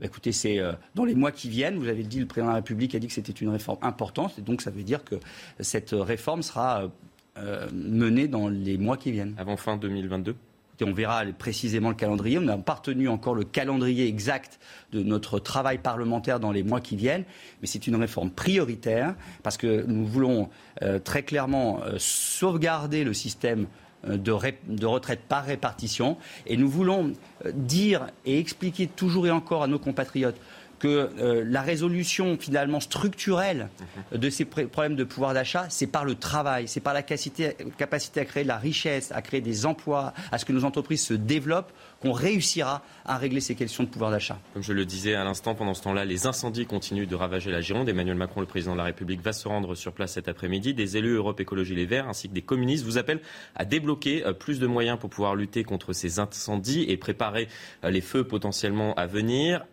Bah, 0.00 0.06
écoutez, 0.06 0.32
c'est 0.32 0.58
dans 0.96 1.04
les 1.04 1.14
mois 1.14 1.30
qui 1.30 1.48
viennent. 1.48 1.78
Vous 1.78 1.86
avez 1.86 2.02
dit, 2.02 2.18
le 2.18 2.26
président 2.26 2.48
de 2.48 2.54
la 2.54 2.56
République 2.56 2.96
a 2.96 2.98
dit 2.98 3.06
que 3.06 3.12
c'était 3.12 3.30
une 3.30 3.50
réforme 3.50 3.78
importante. 3.82 4.36
Et 4.36 4.42
donc, 4.42 4.62
ça 4.62 4.72
veut 4.72 4.82
dire 4.82 5.04
que 5.04 5.14
cette 5.60 5.92
réforme 5.92 6.42
sera 6.42 6.90
euh, 7.38 7.68
mener 7.72 8.28
dans 8.28 8.48
les 8.48 8.78
mois 8.78 8.96
qui 8.96 9.12
viennent. 9.12 9.34
Avant 9.38 9.56
fin 9.56 9.76
2022 9.76 10.36
et 10.78 10.84
on 10.84 10.92
verra 10.92 11.22
précisément 11.38 11.88
le 11.88 11.94
calendrier. 11.94 12.38
On 12.38 12.42
n'a 12.42 12.58
pas 12.58 12.74
retenu 12.74 13.08
encore 13.08 13.34
le 13.34 13.44
calendrier 13.44 14.06
exact 14.06 14.58
de 14.92 15.02
notre 15.02 15.38
travail 15.38 15.78
parlementaire 15.78 16.38
dans 16.38 16.52
les 16.52 16.62
mois 16.62 16.82
qui 16.82 16.96
viennent, 16.96 17.24
mais 17.60 17.66
c'est 17.66 17.86
une 17.86 17.96
réforme 17.96 18.30
prioritaire 18.30 19.14
parce 19.42 19.56
que 19.56 19.84
nous 19.86 20.04
voulons 20.04 20.50
euh, 20.82 20.98
très 20.98 21.22
clairement 21.22 21.82
euh, 21.82 21.94
sauvegarder 21.98 23.04
le 23.04 23.14
système 23.14 23.66
de, 24.06 24.34
de, 24.68 24.86
retraite 24.86 25.20
par 25.26 25.46
répartition 25.46 26.16
et 26.46 26.56
nous 26.56 26.68
voulons 26.68 27.14
dire 27.54 28.06
et 28.24 28.38
expliquer 28.38 28.86
toujours 28.86 29.26
et 29.26 29.30
encore 29.30 29.64
à 29.64 29.66
nos 29.66 29.78
compatriotes 29.78 30.38
que 30.78 31.10
euh, 31.18 31.44
la 31.46 31.62
résolution 31.62 32.36
finalement 32.38 32.80
structurelle 32.80 33.68
mhm. 34.12 34.18
de 34.18 34.30
ces 34.30 34.44
problèmes 34.44 34.96
de 34.96 35.04
pouvoir 35.04 35.34
d'achat, 35.34 35.66
c'est 35.68 35.86
par 35.86 36.04
le 36.04 36.14
travail, 36.14 36.68
c'est 36.68 36.80
par 36.80 36.94
la 36.94 37.02
capacité, 37.02 37.56
capacité 37.78 38.20
à 38.20 38.24
créer 38.24 38.42
de 38.42 38.48
la 38.48 38.58
richesse, 38.58 39.12
à 39.12 39.22
créer 39.22 39.40
des 39.40 39.66
emplois, 39.66 40.12
à 40.32 40.38
ce 40.38 40.44
que 40.44 40.52
nos 40.52 40.64
entreprises 40.64 41.04
se 41.04 41.14
développent, 41.14 41.72
qu'on 42.00 42.12
réussira 42.12 42.82
à 43.04 43.16
régler 43.16 43.40
ces 43.40 43.54
questions 43.54 43.84
de 43.84 43.88
pouvoir 43.88 44.10
d'achat. 44.10 44.38
Comme 44.52 44.62
je 44.62 44.72
le 44.72 44.84
disais 44.84 45.14
à 45.14 45.24
l'instant, 45.24 45.54
pendant 45.54 45.74
ce 45.74 45.82
temps-là, 45.82 46.04
les 46.04 46.26
incendies 46.26 46.66
continuent 46.66 47.06
de 47.06 47.14
ravager 47.14 47.50
la 47.50 47.60
Gironde. 47.60 47.88
Emmanuel 47.88 48.16
Macron, 48.16 48.40
le 48.40 48.46
président 48.46 48.72
de 48.72 48.78
la 48.78 48.84
République, 48.84 49.22
va 49.22 49.32
se 49.32 49.48
rendre 49.48 49.74
sur 49.74 49.92
place 49.92 50.12
cet 50.12 50.28
après-midi. 50.28 50.74
Des 50.74 50.96
élus 50.96 51.14
Europe 51.14 51.40
Écologie 51.40 51.74
Les 51.74 51.86
Verts 51.86 52.08
ainsi 52.08 52.28
que 52.28 52.34
des 52.34 52.42
communistes 52.42 52.84
vous 52.84 52.98
appellent 52.98 53.22
à 53.54 53.64
débloquer 53.64 54.24
euh, 54.26 54.32
plus 54.32 54.60
de 54.60 54.66
moyens 54.66 54.98
pour 54.98 55.10
pouvoir 55.10 55.34
lutter 55.34 55.64
contre 55.64 55.92
ces 55.92 56.18
incendies 56.18 56.84
et 56.88 56.96
préparer 56.96 57.48
euh, 57.84 57.90
les 57.90 58.00
feux 58.00 58.24
potentiellement 58.24 58.94
à 58.94 59.06
venir. 59.06 59.64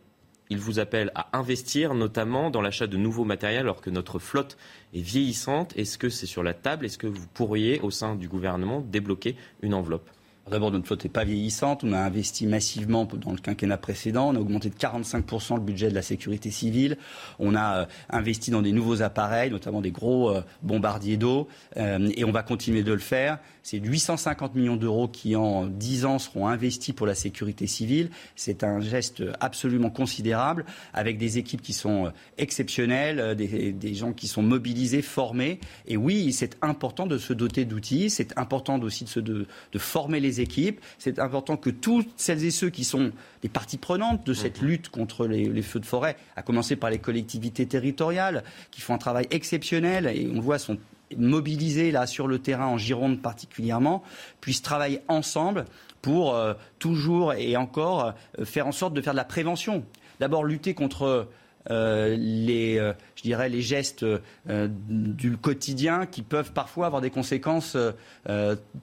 Il 0.49 0.59
vous 0.59 0.79
appelle 0.79 1.11
à 1.15 1.37
investir 1.37 1.93
notamment 1.93 2.49
dans 2.49 2.61
l'achat 2.61 2.87
de 2.87 2.97
nouveaux 2.97 3.25
matériels 3.25 3.61
alors 3.61 3.81
que 3.81 3.89
notre 3.89 4.19
flotte 4.19 4.57
est 4.93 5.01
vieillissante. 5.01 5.75
Est-ce 5.77 5.97
que 5.97 6.09
c'est 6.09 6.25
sur 6.25 6.43
la 6.43 6.53
table? 6.53 6.85
Est-ce 6.85 6.97
que 6.97 7.07
vous 7.07 7.27
pourriez, 7.33 7.79
au 7.81 7.91
sein 7.91 8.15
du 8.15 8.27
gouvernement, 8.27 8.81
débloquer 8.81 9.35
une 9.61 9.73
enveloppe? 9.73 10.09
D'abord, 10.51 10.71
notre 10.71 10.85
flotte 10.85 11.05
n'est 11.05 11.09
pas 11.09 11.23
vieillissante. 11.23 11.85
On 11.85 11.93
a 11.93 11.99
investi 11.99 12.47
massivement 12.47 13.05
dans 13.05 13.31
le 13.31 13.37
quinquennat 13.37 13.77
précédent. 13.77 14.29
On 14.29 14.35
a 14.35 14.39
augmenté 14.39 14.69
de 14.69 14.75
45% 14.75 15.55
le 15.55 15.61
budget 15.61 15.89
de 15.89 15.95
la 15.95 16.01
sécurité 16.01 16.51
civile. 16.51 16.97
On 17.39 17.55
a 17.55 17.81
euh, 17.81 17.85
investi 18.09 18.51
dans 18.51 18.61
des 18.61 18.73
nouveaux 18.73 19.01
appareils, 19.01 19.51
notamment 19.51 19.79
des 19.79 19.91
gros 19.91 20.31
euh, 20.31 20.41
bombardiers 20.61 21.15
d'eau. 21.15 21.47
Euh, 21.77 22.09
et 22.15 22.25
on 22.25 22.31
va 22.31 22.43
continuer 22.43 22.83
de 22.83 22.91
le 22.91 22.99
faire. 22.99 23.39
C'est 23.63 23.79
850 23.79 24.55
millions 24.55 24.75
d'euros 24.75 25.07
qui, 25.07 25.35
en 25.35 25.65
10 25.65 26.05
ans, 26.05 26.19
seront 26.19 26.47
investis 26.47 26.93
pour 26.93 27.07
la 27.07 27.15
sécurité 27.15 27.65
civile. 27.65 28.09
C'est 28.35 28.63
un 28.63 28.81
geste 28.81 29.23
absolument 29.39 29.89
considérable, 29.89 30.65
avec 30.93 31.17
des 31.17 31.37
équipes 31.37 31.61
qui 31.61 31.73
sont 31.73 32.11
exceptionnelles, 32.37 33.35
des, 33.35 33.71
des 33.71 33.93
gens 33.93 34.11
qui 34.11 34.27
sont 34.27 34.43
mobilisés, 34.43 35.01
formés. 35.01 35.59
Et 35.87 35.97
oui, 35.97 36.33
c'est 36.33 36.57
important 36.61 37.07
de 37.07 37.17
se 37.17 37.31
doter 37.33 37.65
d'outils. 37.65 38.09
C'est 38.09 38.37
important 38.37 38.79
aussi 38.81 39.05
de, 39.05 39.09
se, 39.09 39.19
de, 39.19 39.47
de 39.71 39.79
former 39.79 40.19
les 40.19 40.41
équipes. 40.41 40.81
C'est 40.99 41.19
important 41.19 41.57
que 41.57 41.69
toutes 41.69 42.09
celles 42.17 42.43
et 42.43 42.51
ceux 42.51 42.69
qui 42.69 42.83
sont 42.83 43.11
les 43.43 43.49
parties 43.49 43.77
prenantes 43.77 44.25
de 44.25 44.33
cette 44.33 44.61
mhm. 44.61 44.67
lutte 44.67 44.89
contre 44.89 45.25
les, 45.27 45.61
feux 45.61 45.79
de 45.79 45.85
forêt, 45.85 46.17
à 46.35 46.41
commencer 46.41 46.75
par 46.75 46.89
les 46.89 46.99
collectivités 46.99 47.65
territoriales, 47.65 48.43
qui 48.71 48.81
font 48.81 48.93
un 48.93 48.97
travail 48.97 49.27
exceptionnel 49.31 50.07
et 50.07 50.29
on 50.33 50.39
voit 50.39 50.59
sont 50.59 50.77
mobilisés 51.17 51.91
là 51.91 52.07
sur 52.07 52.27
le 52.27 52.39
terrain 52.39 52.67
en 52.67 52.77
Gironde 52.77 53.21
particulièrement, 53.21 54.03
puissent 54.41 54.61
travailler 54.61 55.01
ensemble 55.07 55.65
pour 56.01 56.35
euh, 56.35 56.53
toujours 56.79 57.33
et 57.33 57.55
encore 57.55 58.13
euh, 58.39 58.45
faire 58.45 58.67
en 58.67 58.71
sorte 58.71 58.93
de 58.93 59.01
faire 59.01 59.13
de 59.13 59.17
la 59.17 59.25
prévention. 59.25 59.83
D'abord 60.19 60.43
lutter 60.43 60.73
contre 60.73 61.27
euh, 61.71 62.15
les, 62.17 62.77
euh, 62.77 62.93
je 63.15 63.23
dirais, 63.23 63.47
les 63.47 63.61
gestes 63.61 64.03
euh, 64.03 64.67
du 64.69 65.37
quotidien 65.37 66.05
qui 66.05 66.21
peuvent 66.21 66.51
parfois 66.51 66.87
avoir 66.87 67.01
des 67.01 67.09
conséquences 67.09 67.77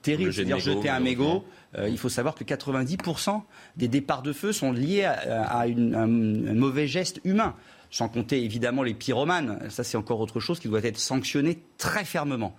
terribles. 0.01 0.33
C'est-à-dire 0.33 0.59
jeter 0.59 0.89
un 0.89 0.99
mégot. 0.99 1.45
il 1.87 1.97
faut 1.97 2.09
savoir 2.09 2.35
que 2.35 2.43
90% 2.43 3.41
des 3.77 3.87
départs 3.87 4.23
de 4.23 4.33
feu 4.33 4.51
sont 4.51 4.71
liés 4.71 5.05
à, 5.05 5.61
un, 5.61 6.07
mauvais 6.07 6.87
geste 6.87 7.21
humain 7.23 7.55
sans 7.91 8.09
compter 8.09 8.43
évidemment 8.43 8.83
les 8.83 8.93
pyromanes. 8.93 9.59
Ça, 9.69 9.83
c'est 9.83 9.97
encore 9.97 10.19
autre 10.19 10.39
chose 10.39 10.59
qui 10.59 10.67
doit 10.67 10.83
être 10.83 10.97
sanctionné 10.97 11.59
très 11.77 12.05
fermement. 12.05 12.55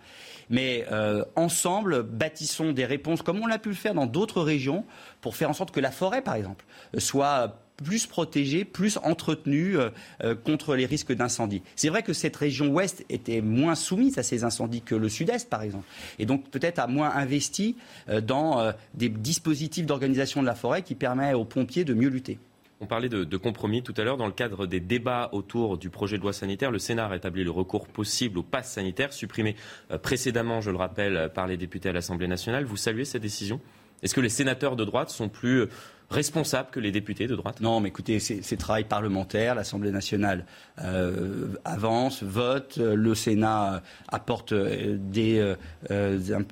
Mais 0.50 0.86
ensemble, 1.34 2.02
bâtissons 2.02 2.72
des 2.72 2.84
réponses 2.84 3.22
comme 3.22 3.40
on 3.40 3.46
l'a 3.46 3.58
pu 3.58 3.70
le 3.70 3.74
faire 3.74 3.94
dans 3.94 4.06
d'autres 4.06 4.42
régions 4.42 4.84
pour 5.22 5.34
faire 5.34 5.48
en 5.48 5.54
sorte 5.54 5.70
que 5.70 5.80
la 5.80 5.90
forêt, 5.90 6.20
par 6.20 6.34
exemple, 6.34 6.64
soit 6.98 7.62
plus 7.82 8.06
protégée, 8.06 8.64
plus 8.64 8.98
entretenue 9.02 9.76
euh, 9.76 9.90
euh, 10.22 10.34
contre 10.34 10.74
les 10.74 10.86
risques 10.86 11.12
d'incendie. 11.12 11.62
C'est 11.76 11.88
vrai 11.88 12.02
que 12.02 12.12
cette 12.12 12.36
région 12.36 12.68
ouest 12.68 13.04
était 13.08 13.40
moins 13.40 13.74
soumise 13.74 14.18
à 14.18 14.22
ces 14.22 14.44
incendies 14.44 14.82
que 14.82 14.94
le 14.94 15.08
sud-est, 15.08 15.48
par 15.50 15.62
exemple, 15.62 15.86
et 16.18 16.26
donc 16.26 16.48
peut-être 16.50 16.78
a 16.78 16.86
moins 16.86 17.10
investi 17.10 17.76
euh, 18.08 18.20
dans 18.20 18.72
des 18.94 19.08
dispositifs 19.08 19.86
d'organisation 19.86 20.40
de 20.42 20.46
la 20.46 20.54
forêt 20.54 20.82
qui 20.82 20.94
permettent 20.94 21.34
aux 21.34 21.44
pompiers 21.44 21.84
de 21.84 21.94
mieux 21.94 22.08
lutter. 22.08 22.38
On 22.82 22.86
parlait 22.86 23.08
de, 23.08 23.36
compromis 23.36 23.84
tout 23.84 23.94
à 23.96 24.02
l'heure. 24.02 24.16
Dans 24.16 24.26
le 24.26 24.32
cadre 24.32 24.66
des 24.66 24.80
débats 24.80 25.28
autour 25.30 25.78
du 25.78 25.88
projet 25.88 26.18
de 26.18 26.22
loi 26.22 26.32
sanitaire, 26.32 26.72
le 26.72 26.80
Sénat 26.80 27.04
a 27.04 27.08
rétabli 27.08 27.44
le 27.44 27.50
recours 27.52 27.86
possible 27.86 28.38
au 28.38 28.42
pass 28.42 28.72
sanitaire, 28.72 29.12
supprimé 29.12 29.54
précédemment, 30.02 30.60
je 30.60 30.72
le 30.72 30.76
rappelle, 30.76 31.30
par 31.32 31.46
les 31.46 31.56
députés 31.56 31.90
à 31.90 31.92
l'Assemblée 31.92 32.26
nationale. 32.26 32.64
Vous 32.64 32.76
saluez 32.76 33.04
cette 33.04 33.22
décision? 33.22 33.60
Est-ce 34.02 34.14
que 34.14 34.20
les 34.20 34.28
sénateurs 34.28 34.74
de 34.74 34.84
droite 34.84 35.10
sont 35.10 35.28
plus 35.28 35.68
responsable 36.10 36.70
que 36.72 36.80
les 36.80 36.90
députés 36.90 37.28
de 37.28 37.36
droite? 37.36 37.60
Non, 37.60 37.80
mais 37.80 37.88
écoutez, 37.88 38.18
c'est 38.18 38.56
travail 38.56 38.84
parlementaire. 38.84 39.54
L'Assemblée 39.54 39.92
nationale 39.92 40.44
euh, 40.80 41.54
avance, 41.64 42.24
vote. 42.24 42.78
Le 42.78 43.14
Sénat 43.14 43.74
euh, 43.74 43.80
apporte 44.08 44.52
euh, 44.52 44.98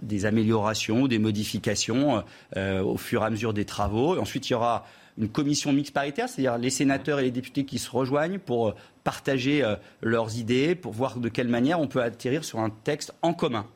des 0.03 0.25
améliorations, 0.27 1.09
des 1.09 1.19
modifications 1.19 2.23
au 2.57 2.97
fur 2.97 3.23
et 3.23 3.27
à 3.27 3.31
mesure 3.31 3.53
des 3.53 3.65
travaux. 3.65 4.19
ensuite, 4.19 4.49
il 4.49 4.53
y 4.53 4.57
aura 4.57 4.87
une 5.21 5.29
commission 5.29 5.73
mixte 5.73 5.93
paritaire, 5.93 6.29
c'est-à-dire 6.29 6.57
les 6.57 6.71
sénateurs 6.71 7.21
et 7.21 7.25
les 7.25 7.31
députés 7.31 7.65
qui 7.65 7.79
se 7.79 7.91
rejoignent 7.91 8.39
pour 8.39 8.75
partager 9.05 9.65
leurs 10.03 10.39
idées, 10.39 10.75
pour 10.75 10.93
voir 10.93 11.19
de 11.19 11.29
quelle 11.29 11.49
manière 11.49 11.81
on 11.81 11.89
peut 11.89 12.03
atterrir 12.03 12.45
sur 12.45 12.59
un 12.59 12.71
texte 12.71 13.15
en 13.23 13.33
commun. 13.33 13.67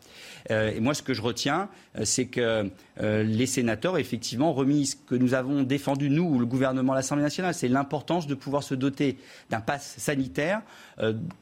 et 0.51 0.81
moi, 0.81 0.95
ce 0.95 1.03
que 1.03 1.15
je 1.15 1.23
retiens, 1.23 1.69
c'est 2.03 2.27
que 2.27 2.71
les 3.01 3.47
sénateurs, 3.47 3.97
effectivement, 3.99 4.53
remis 4.53 4.87
ce 4.87 4.97
que 4.97 5.15
nous 5.15 5.35
avons 5.35 5.63
défendu, 5.63 6.11
nous, 6.11 6.25
ou 6.25 6.39
le 6.39 6.47
gouvernement 6.47 6.93
à 6.93 6.97
l'Assemblée 6.97 7.25
nationale, 7.25 7.55
c'est 7.55 7.69
l'importance 7.69 8.27
de 8.27 8.35
pouvoir 8.35 8.63
se 8.63 8.75
doter 8.75 9.17
d'un 9.51 9.61
pass 9.61 9.95
sanitaire 9.99 10.61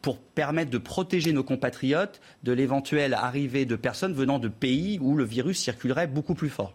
pour 0.01 0.19
permettre 0.19 0.70
de 0.70 0.79
protéger 0.79 1.33
nos 1.33 1.45
compatriotes 1.45 2.20
de 2.45 2.53
l'éventuelle 2.53 3.15
arrivée 3.15 3.66
de 3.66 3.77
personnes 3.77 4.15
venant 4.15 4.39
de 4.39 4.49
pays 4.49 4.99
où 5.01 5.16
le 5.16 5.24
virus 5.24 5.59
circulerait 5.59 6.07
beaucoup 6.07 6.35
plus 6.35 6.51
fort. 6.51 6.74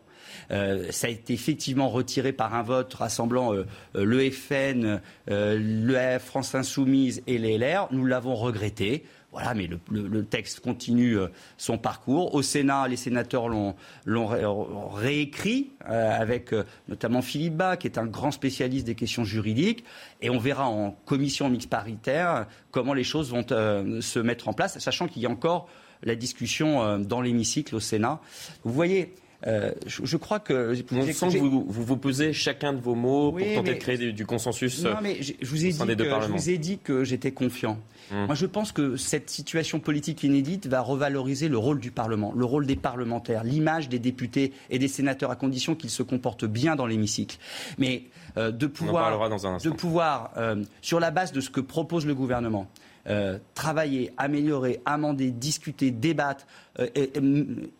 Euh, 0.52 0.92
ça 0.92 1.08
a 1.08 1.10
été 1.10 1.34
effectivement 1.34 1.90
retiré 1.90 2.32
par 2.32 2.54
un 2.54 2.64
vote 2.64 2.94
rassemblant 2.94 3.54
euh, 3.54 3.66
euh, 3.96 4.06
le 4.06 4.30
FN, 4.30 5.02
le 5.28 6.20
France 6.20 6.56
Insoumise 6.56 7.22
et 7.28 7.38
les 7.38 7.58
LR. 7.58 7.88
Nous 7.92 8.06
l'avons 8.06 8.36
regretté. 8.36 9.06
Voilà, 9.34 9.54
mais 9.54 9.70
le, 9.92 10.24
texte 10.24 10.62
continue 10.62 11.18
son 11.58 11.78
parcours. 11.78 12.34
Au 12.34 12.42
Sénat, 12.42 12.88
les 12.88 12.96
sénateurs 12.96 13.50
l'ont 13.50 13.76
réécrit 14.94 15.72
avec 15.86 16.56
notamment 16.88 17.22
Philippe 17.22 17.56
Bas, 17.56 17.78
qui 17.78 17.86
est 17.86 18.00
un 18.00 18.08
grand 18.08 18.32
spécialiste 18.32 18.88
des 18.88 18.96
questions 18.96 19.26
juridiques. 19.26 19.84
Et 20.22 20.32
on 20.32 20.40
verra 20.40 20.68
en 20.68 20.92
commission 21.06 21.50
mixte 21.50 21.70
paritaire 21.70 22.48
comment 22.72 22.94
les 22.94 23.04
choses 23.04 23.30
vont 23.30 23.46
se 23.48 24.20
mettre 24.20 24.48
en 24.48 24.54
place, 24.54 24.80
sachant 24.80 25.08
qu'il 25.08 25.22
y 25.22 25.28
a 25.28 25.30
encore 25.30 25.70
la 26.04 26.16
discussion 26.16 26.98
dans 26.98 27.22
l'hémicycle 27.22 27.76
au 27.76 27.80
Sénat. 27.80 28.20
Vous 28.64 28.74
voyez, 28.74 29.14
euh, 29.46 29.72
je, 29.86 30.18
crois 30.18 30.40
que. 30.40 30.76
On 30.92 31.04
sent 31.04 31.38
que 31.38 31.38
vous, 31.38 31.64
vous, 31.68 31.98
posez 31.98 32.34
chacun 32.34 32.74
de 32.74 32.82
vos 32.82 32.96
mots 32.96 33.32
pour 33.32 33.54
tenter 33.56 33.76
de 33.76 33.80
créer 33.80 34.12
du, 34.12 34.26
consensus. 34.26 34.84
Non, 34.84 34.96
mais 35.02 35.22
je, 35.22 35.34
vous 35.44 35.66
ai 35.66 35.70
dit 35.70 35.96
que, 35.96 36.22
je 36.22 36.32
vous 36.32 36.50
ai 36.50 36.58
dit 36.58 36.80
que 36.80 37.04
j'étais 37.04 37.32
confiant. 37.32 37.78
Hum. 38.12 38.26
Moi, 38.26 38.36
je 38.36 38.46
pense 38.48 38.72
que 38.72 38.96
cette 38.96 39.30
situation 39.30 39.80
politique 39.80 40.24
inédite 40.24 40.66
va 40.66 40.82
revaloriser 40.82 41.50
le 41.50 41.58
rôle 41.58 41.80
du 41.80 41.92
Parlement, 41.92 42.34
le 42.36 42.46
rôle 42.46 42.66
des 42.66 42.76
parlementaires, 42.76 43.44
l'image 43.44 43.90
des 43.90 44.00
députés 44.00 44.54
et 44.72 44.80
des 44.80 44.88
sénateurs, 44.88 45.30
à 45.30 45.36
condition 45.36 45.76
qu'ils 45.76 45.92
se 45.92 46.04
comportent 46.04 46.46
bien 46.46 46.76
dans 46.76 46.88
l'hémicycle. 46.88 47.38
Mais 47.78 48.04
euh, 48.38 48.52
de 48.52 48.66
pouvoir, 48.66 49.30
de 49.60 49.70
pouvoir 49.70 50.32
euh, 50.38 50.64
sur 50.82 51.00
la 51.00 51.12
base 51.12 51.32
de 51.32 51.42
ce 51.42 51.50
que 51.50 51.62
propose 51.62 52.06
le 52.06 52.16
gouvernement, 52.16 52.68
euh, 53.10 53.40
travailler, 53.54 54.12
améliorer, 54.18 54.82
amender, 54.86 55.32
discuter, 55.32 55.92
débattre, 55.92 56.46
euh, 56.80 56.88
et, 56.96 57.12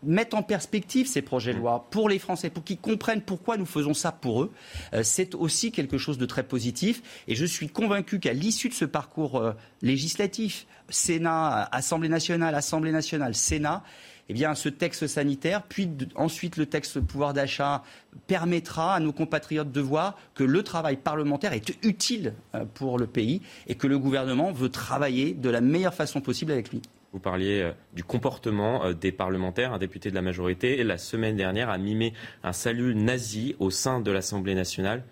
mettre 0.04 0.38
en 0.38 0.44
perspective 0.44 1.06
ces 1.08 1.22
projets 1.22 1.54
de 1.54 1.60
loi 1.60 1.88
pour 1.92 2.08
les 2.08 2.18
Français, 2.18 2.50
pour 2.50 2.64
qu'ils 2.64 2.80
comprennent 2.80 3.22
pourquoi 3.22 3.58
nous 3.58 3.66
faisons 3.66 3.94
ça 3.94 4.12
pour 4.14 4.44
eux, 4.44 4.52
euh, 4.94 5.04
c'est 5.04 5.36
aussi 5.36 5.72
quelque 5.72 5.98
chose 5.98 6.18
de 6.18 6.26
très 6.26 6.44
positif. 6.44 7.02
Et 7.28 7.36
je 7.36 7.46
suis 7.46 7.68
convaincu 7.68 8.20
qu'à 8.20 8.34
l'issue 8.34 8.70
de 8.70 8.74
ce 8.74 8.86
parcours 8.86 9.54
législatif, 9.82 10.66
Sénat, 10.90 11.68
Assemblée 11.72 12.10
nationale, 12.10 12.56
Assemblée 12.56 12.92
nationale, 12.92 13.36
Sénat, 13.36 13.84
eh 14.30 14.34
bien, 14.34 14.56
ce 14.56 14.70
texte 14.70 15.08
sanitaire, 15.08 15.64
puis 15.64 15.90
ensuite 16.16 16.58
le 16.58 16.66
texte 16.66 17.00
pouvoir 17.00 17.34
d'achat 17.34 17.84
permettra 18.28 18.96
à 18.96 19.00
nos 19.00 19.14
compatriotes 19.14 19.72
de 19.72 19.82
voir 19.82 20.18
que 20.36 20.44
le 20.44 20.64
travail 20.64 20.98
parlementaire 20.98 21.54
est 21.54 21.84
utile 21.84 22.34
euh, 22.56 22.66
pour 22.66 22.98
le 22.98 23.08
pays 23.08 23.42
et 23.68 23.76
que 23.76 23.88
le 23.88 23.98
gouvernement 23.98 24.52
veut 24.52 24.70
travailler 24.70 25.34
de 25.34 25.50
la 25.50 25.62
meilleure 25.62 25.94
façon 25.94 26.20
possible 26.20 26.52
avec 26.52 26.72
lui. 26.72 26.82
Vous 27.14 27.20
parliez 27.20 27.62
euh, 27.62 27.72
du 27.94 28.04
comportement 28.04 28.86
euh, 28.86 28.94
des 28.94 29.12
parlementaires. 29.12 29.74
Un 29.74 29.80
député 29.80 30.10
de 30.10 30.16
la 30.16 30.22
majorité, 30.22 30.84
la 30.84 30.98
semaine 30.98 31.38
dernière, 31.38 31.70
a 31.70 31.78
mimé 31.78 32.14
un 32.44 32.54
salut 32.54 32.96
nazi 32.96 33.56
au 33.60 33.70
sein 33.70 34.02
de 34.02 34.12
l'Assemblée 34.12 34.56
nationale. 34.56 35.04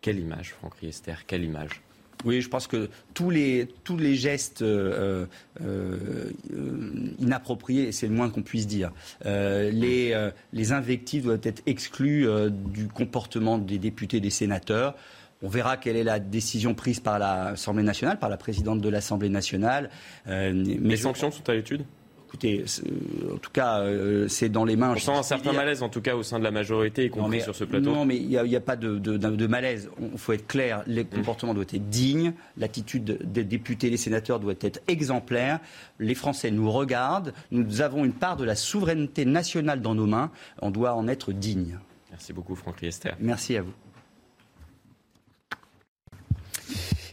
Quelle 0.00 0.18
image, 0.18 0.54
Franck 0.54 0.76
Riester, 0.76 1.14
quelle 1.26 1.44
image? 1.44 1.82
Oui, 2.26 2.40
je 2.40 2.48
pense 2.48 2.66
que 2.66 2.90
tous 3.14 3.30
les, 3.30 3.68
tous 3.84 3.96
les 3.96 4.16
gestes 4.16 4.60
euh, 4.60 5.26
euh, 5.62 6.30
inappropriés, 7.20 7.92
c'est 7.92 8.08
le 8.08 8.12
moins 8.12 8.28
qu'on 8.30 8.42
puisse 8.42 8.66
dire. 8.66 8.90
Euh, 9.24 9.70
les, 9.70 10.30
les, 10.52 10.72
invectives 10.72 11.24
doivent 11.24 11.40
être 11.44 11.62
exclues 11.66 12.26
du 12.50 12.88
comportement 12.88 13.58
des 13.58 13.78
députés, 13.78 14.20
des 14.20 14.30
sénateurs. 14.30 14.96
On 15.42 15.48
verra 15.48 15.76
quelle 15.76 15.96
est 15.96 16.04
la 16.04 16.18
décision 16.18 16.74
prise 16.74 16.98
par 16.98 17.18
l'Assemblée 17.20 17.84
nationale, 17.84 18.18
par 18.18 18.30
la 18.30 18.36
présidente 18.36 18.80
de 18.80 18.88
l'Assemblée 18.88 19.28
nationale. 19.28 19.88
mais 20.26 20.52
les 20.52 20.96
sanctions 20.96 21.30
sont 21.30 21.48
à 21.48 21.54
l'étude? 21.54 21.84
Écoutez, 22.26 22.64
en 23.32 23.38
tout 23.38 23.52
cas, 23.52 23.80
euh, 23.80 24.26
c'est 24.26 24.48
dans 24.48 24.64
les 24.64 24.74
mains. 24.74 24.92
On 24.92 24.98
sent 24.98 25.12
un 25.12 25.22
certain 25.22 25.52
malaise, 25.52 25.82
en 25.82 25.88
tout 25.88 26.00
cas, 26.00 26.16
au 26.16 26.24
sein 26.24 26.38
de 26.38 26.44
la 26.44 26.50
majorité, 26.50 27.04
y 27.04 27.10
compris 27.10 27.40
sur 27.40 27.54
ce 27.54 27.62
plateau. 27.62 27.92
Non, 27.92 28.04
mais 28.04 28.16
il 28.16 28.28
n'y 28.28 28.56
a, 28.56 28.60
pas 28.60 28.74
de, 28.74 29.46
malaise. 29.46 29.88
Il 30.00 30.18
faut 30.18 30.32
être 30.32 30.46
clair. 30.46 30.82
Les 30.86 31.04
mmh. 31.04 31.08
comportements 31.08 31.54
doivent 31.54 31.68
être 31.72 31.88
dignes. 31.88 32.32
L'attitude 32.56 33.18
des 33.22 33.44
députés, 33.44 33.90
des 33.90 33.96
sénateurs 33.96 34.40
doit 34.40 34.54
être 34.60 34.80
exemplaire. 34.88 35.60
Les 36.00 36.14
Français 36.14 36.50
nous 36.50 36.70
regardent. 36.70 37.32
Nous 37.52 37.80
avons 37.80 38.04
une 38.04 38.12
part 38.12 38.36
de 38.36 38.44
la 38.44 38.56
souveraineté 38.56 39.24
nationale 39.24 39.80
dans 39.80 39.94
nos 39.94 40.06
mains. 40.06 40.30
On 40.60 40.70
doit 40.70 40.94
en 40.94 41.06
être 41.06 41.32
digne. 41.32 41.78
Merci 42.10 42.32
beaucoup, 42.32 42.56
Franck 42.56 42.80
Riester. 42.80 43.10
Merci 43.20 43.56
à 43.56 43.62
vous. 43.62 43.72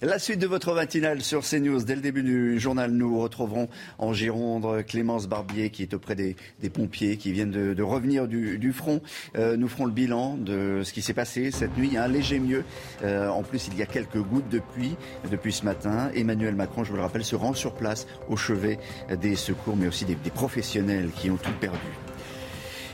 La 0.06 0.20
suite 0.20 0.40
de 0.40 0.48
votre 0.48 0.74
matinale 0.74 1.22
sur 1.22 1.44
CNews. 1.44 1.82
Dès 1.84 1.96
le 1.96 2.02
début 2.02 2.24
du 2.24 2.60
journal, 2.60 2.92
nous 2.92 3.22
retrouverons 3.22 3.70
en 4.00 4.12
Gironde 4.12 4.84
Clémence 4.86 5.30
Barbier 5.30 5.70
qui 5.70 5.82
est 5.82 5.94
auprès 5.94 6.16
des, 6.16 6.36
pompiers 6.74 7.16
qui 7.16 7.32
viennent 7.32 7.52
de, 7.52 7.82
revenir 7.82 8.28
du, 8.28 8.74
front. 8.74 9.02
Euh, 9.38 9.56
nous 9.56 9.70
ferons 9.70 9.86
le 9.86 9.94
bilan 9.94 10.36
de 10.36 10.82
ce 10.84 10.92
qui 10.92 11.02
s'est 11.02 11.14
passé 11.14 11.52
cette 11.52 11.78
nuit. 11.78 11.96
Un 11.96 12.10
léger 12.10 12.40
mieux. 12.40 12.66
Euh, 13.06 13.30
en 13.30 13.44
plus, 13.44 13.70
il 13.72 13.78
y 13.78 13.82
a 13.82 13.86
quelques 13.86 14.22
gouttes 14.22 14.50
de 14.50 14.60
pluie 14.60 14.98
depuis 15.32 15.54
ce 15.54 15.64
matin. 15.64 16.12
Emmanuel 16.14 16.54
Macron, 16.54 16.84
je 16.84 16.90
vous 16.90 16.98
le 16.98 17.02
rappelle, 17.02 17.24
se 17.24 17.38
rend 17.38 17.54
sur 17.54 17.74
place 17.74 18.06
au 18.28 18.36
chevet 18.36 18.80
des 19.22 19.38
secours, 19.38 19.78
mais 19.78 19.88
aussi 19.88 20.04
des 20.04 20.16
professionnels 20.32 21.12
qui 21.16 21.32
ont 21.32 21.38
tout 21.38 21.54
perdu. 21.62 21.80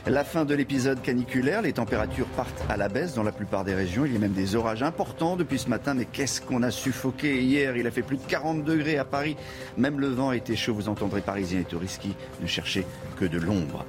La 0.06 0.24
fin 0.24 0.46
de 0.46 0.54
l'épisode 0.54 1.02
caniculaire, 1.02 1.60
les 1.60 1.74
températures 1.74 2.26
partent 2.28 2.64
à 2.70 2.78
la 2.78 2.88
baisse 2.88 3.14
dans 3.14 3.22
la 3.22 3.32
plupart 3.32 3.64
des 3.64 3.74
régions. 3.74 4.06
Il 4.06 4.12
y 4.14 4.16
a 4.16 4.18
même 4.18 4.32
des 4.32 4.56
orages 4.56 4.82
importants 4.82 5.36
depuis 5.36 5.58
ce 5.58 5.68
matin, 5.68 5.92
mais 5.92 6.06
qu'est-ce 6.06 6.40
qu'on 6.40 6.62
a 6.62 6.70
suffoqué 6.70 7.42
hier? 7.42 7.76
Il 7.76 7.86
a 7.86 7.90
fait 7.90 8.02
plus 8.02 8.16
de 8.16 8.22
40 8.26 8.64
degrés 8.64 8.96
à 8.96 9.04
Paris. 9.04 9.36
Même 9.76 10.00
le 10.00 10.08
vent 10.08 10.32
était 10.32 10.56
chaud, 10.56 10.74
vous 10.74 10.88
entendrez 10.88 11.20
Parisiens 11.20 11.60
et 11.60 11.64
touristes 11.64 12.00
qui 12.00 12.14
ne 12.40 12.46
cherchaient 12.46 12.86
que 13.18 13.26
de 13.26 13.38
l'ombre. 13.38 13.84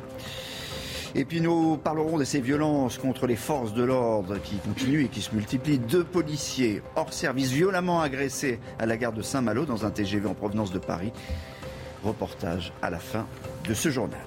Et 1.15 1.23
puis 1.23 1.41
nous 1.41 1.77
parlerons 1.77 2.17
de 2.17 2.23
ces 2.25 2.41
violences 2.41 2.97
contre 2.97 3.25
les 3.25 3.35
forces 3.37 3.73
de 3.73 3.83
l'ordre 3.83 4.37
qui 4.37 4.57
continuent 4.57 5.05
et 5.05 5.09
qui 5.09 5.21
se 5.21 5.33
multiplient. 5.33 5.79
Deux 5.79 6.03
policiers 6.03 6.81
hors 6.95 7.13
service 7.13 7.51
violemment 7.51 8.01
agressés 8.01 8.59
à 8.79 8.85
la 8.85 8.97
gare 8.97 9.13
de 9.13 9.21
Saint-Malo 9.21 9.65
dans 9.65 9.85
un 9.85 9.91
TGV 9.91 10.27
en 10.27 10.33
provenance 10.33 10.71
de 10.71 10.79
Paris. 10.79 11.11
Reportage 12.03 12.73
à 12.81 12.89
la 12.89 12.99
fin 12.99 13.25
de 13.67 13.73
ce 13.73 13.89
journal. 13.89 14.19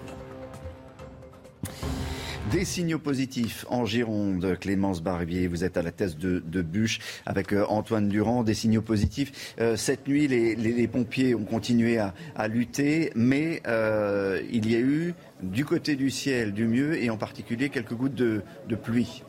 Des 2.52 2.64
signaux 2.64 2.98
positifs 2.98 3.64
en 3.70 3.86
Gironde. 3.86 4.58
Clémence 4.60 5.02
Barbier, 5.02 5.46
vous 5.46 5.64
êtes 5.64 5.76
à 5.76 5.82
la 5.82 5.90
thèse 5.90 6.16
de, 6.16 6.62
bûche 6.62 6.98
avec 7.24 7.52
euh, 7.52 7.64
Antoine 7.68 8.08
Durand. 8.08 8.42
Des 8.44 8.54
signaux 8.54 8.82
positifs. 8.82 9.54
Euh, 9.60 9.76
cette 9.76 10.06
nuit, 10.06 10.28
les, 10.28 10.88
pompiers 10.88 11.34
ont 11.34 11.44
continué 11.44 11.98
à, 11.98 12.48
lutter, 12.48 13.10
mais 13.16 13.62
euh, 13.66 14.42
il 14.52 14.70
y 14.70 14.76
a 14.76 14.80
eu 14.80 15.14
du 15.42 15.64
côté 15.64 15.96
du 15.96 16.10
ciel 16.10 16.52
du 16.52 16.66
mieux 16.66 17.02
et 17.02 17.10
en 17.10 17.16
particulier 17.16 17.70
quelques 17.70 17.94
gouttes 17.94 18.14
de 18.14 18.42
pluie. 18.82 19.22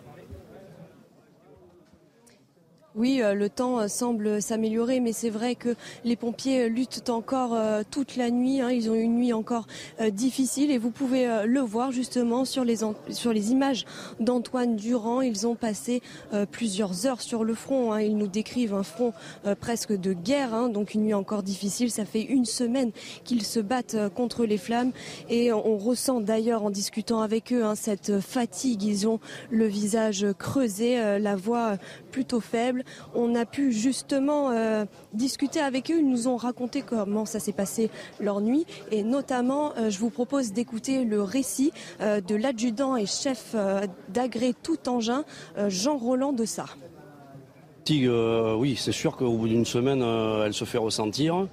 Oui, 2.95 3.21
euh, 3.21 3.33
le 3.33 3.49
temps 3.49 3.79
euh, 3.79 3.87
semble 3.89 4.41
s'améliorer, 4.41 5.01
mais 5.01 5.11
c'est 5.11 5.29
vrai 5.29 5.55
que 5.55 5.75
les 6.05 6.15
pompiers 6.15 6.69
luttent 6.69 7.09
encore 7.09 7.53
euh, 7.53 7.83
toute 7.91 8.15
la 8.15 8.31
nuit. 8.31 8.61
Hein. 8.61 8.71
Ils 8.71 8.89
ont 8.89 8.93
eu 8.93 9.01
une 9.01 9.15
nuit 9.15 9.33
encore 9.33 9.67
difficile 10.11 10.71
et 10.71 10.77
vous 10.77 10.91
pouvez 10.91 11.45
le 11.45 11.59
voir 11.59 11.91
justement 11.91 12.45
sur 12.45 12.63
les, 12.63 12.77
sur 13.09 13.33
les 13.33 13.51
images 13.51 13.85
d'Antoine 14.19 14.75
Durand. 14.75 15.21
Ils 15.21 15.47
ont 15.47 15.55
passé 15.55 16.01
plusieurs 16.51 17.05
heures 17.05 17.21
sur 17.21 17.43
le 17.43 17.53
front. 17.53 17.93
Hein. 17.93 18.01
Ils 18.01 18.17
nous 18.17 18.27
décrivent 18.27 18.73
un 18.73 18.83
front 18.83 19.13
presque 19.59 19.93
de 19.93 20.13
guerre, 20.13 20.53
hein. 20.53 20.69
donc 20.69 20.93
une 20.93 21.03
nuit 21.03 21.13
encore 21.13 21.43
difficile. 21.43 21.91
Ça 21.91 22.05
fait 22.05 22.21
une 22.21 22.45
semaine 22.45 22.91
qu'ils 23.23 23.43
se 23.43 23.59
battent 23.59 23.97
contre 24.15 24.45
les 24.45 24.57
flammes 24.57 24.91
et 25.29 25.51
on 25.51 25.77
ressent 25.77 26.21
d'ailleurs 26.21 26.63
en 26.63 26.69
discutant 26.69 27.21
avec 27.21 27.51
eux 27.53 27.63
cette 27.75 28.19
fatigue. 28.19 28.83
Ils 28.83 29.07
ont 29.07 29.19
le 29.49 29.65
visage 29.65 30.25
creusé, 30.37 31.19
la 31.19 31.35
voix 31.35 31.77
plutôt 32.15 32.39
faible. 32.39 32.85
On 33.13 33.35
a 33.35 33.45
pu 33.45 33.73
justement 33.73 34.51
euh, 34.51 34.85
discuter 35.11 35.59
avec 35.59 35.91
eux. 35.91 35.99
Ils 35.99 36.09
nous 36.09 36.29
ont 36.29 36.37
raconté 36.37 36.81
comment 36.81 37.25
ça 37.25 37.41
s'est 37.41 37.51
passé 37.51 37.91
leur 38.21 38.39
nuit. 38.39 38.65
Et 38.89 39.03
notamment, 39.03 39.73
euh, 39.75 39.89
je 39.89 39.99
vous 39.99 40.09
propose 40.09 40.53
d'écouter 40.53 41.03
le 41.03 41.21
récit 41.21 41.73
euh, 41.99 42.21
de 42.21 42.35
l'adjudant 42.35 42.95
et 42.95 43.05
chef 43.05 43.53
d'agré 44.07 44.53
tout 44.53 44.87
engin, 44.87 45.25
Jean-Roland 45.67 46.31
de 46.31 46.45
oui, 48.57 48.77
c'est 48.77 48.93
sûr 48.93 49.17
qu'au 49.17 49.33
bout 49.33 49.49
d'une 49.49 49.65
semaine, 49.65 50.01
elle 50.01 50.53
se 50.53 50.63
fait 50.63 50.77
ressentir. 50.77 51.47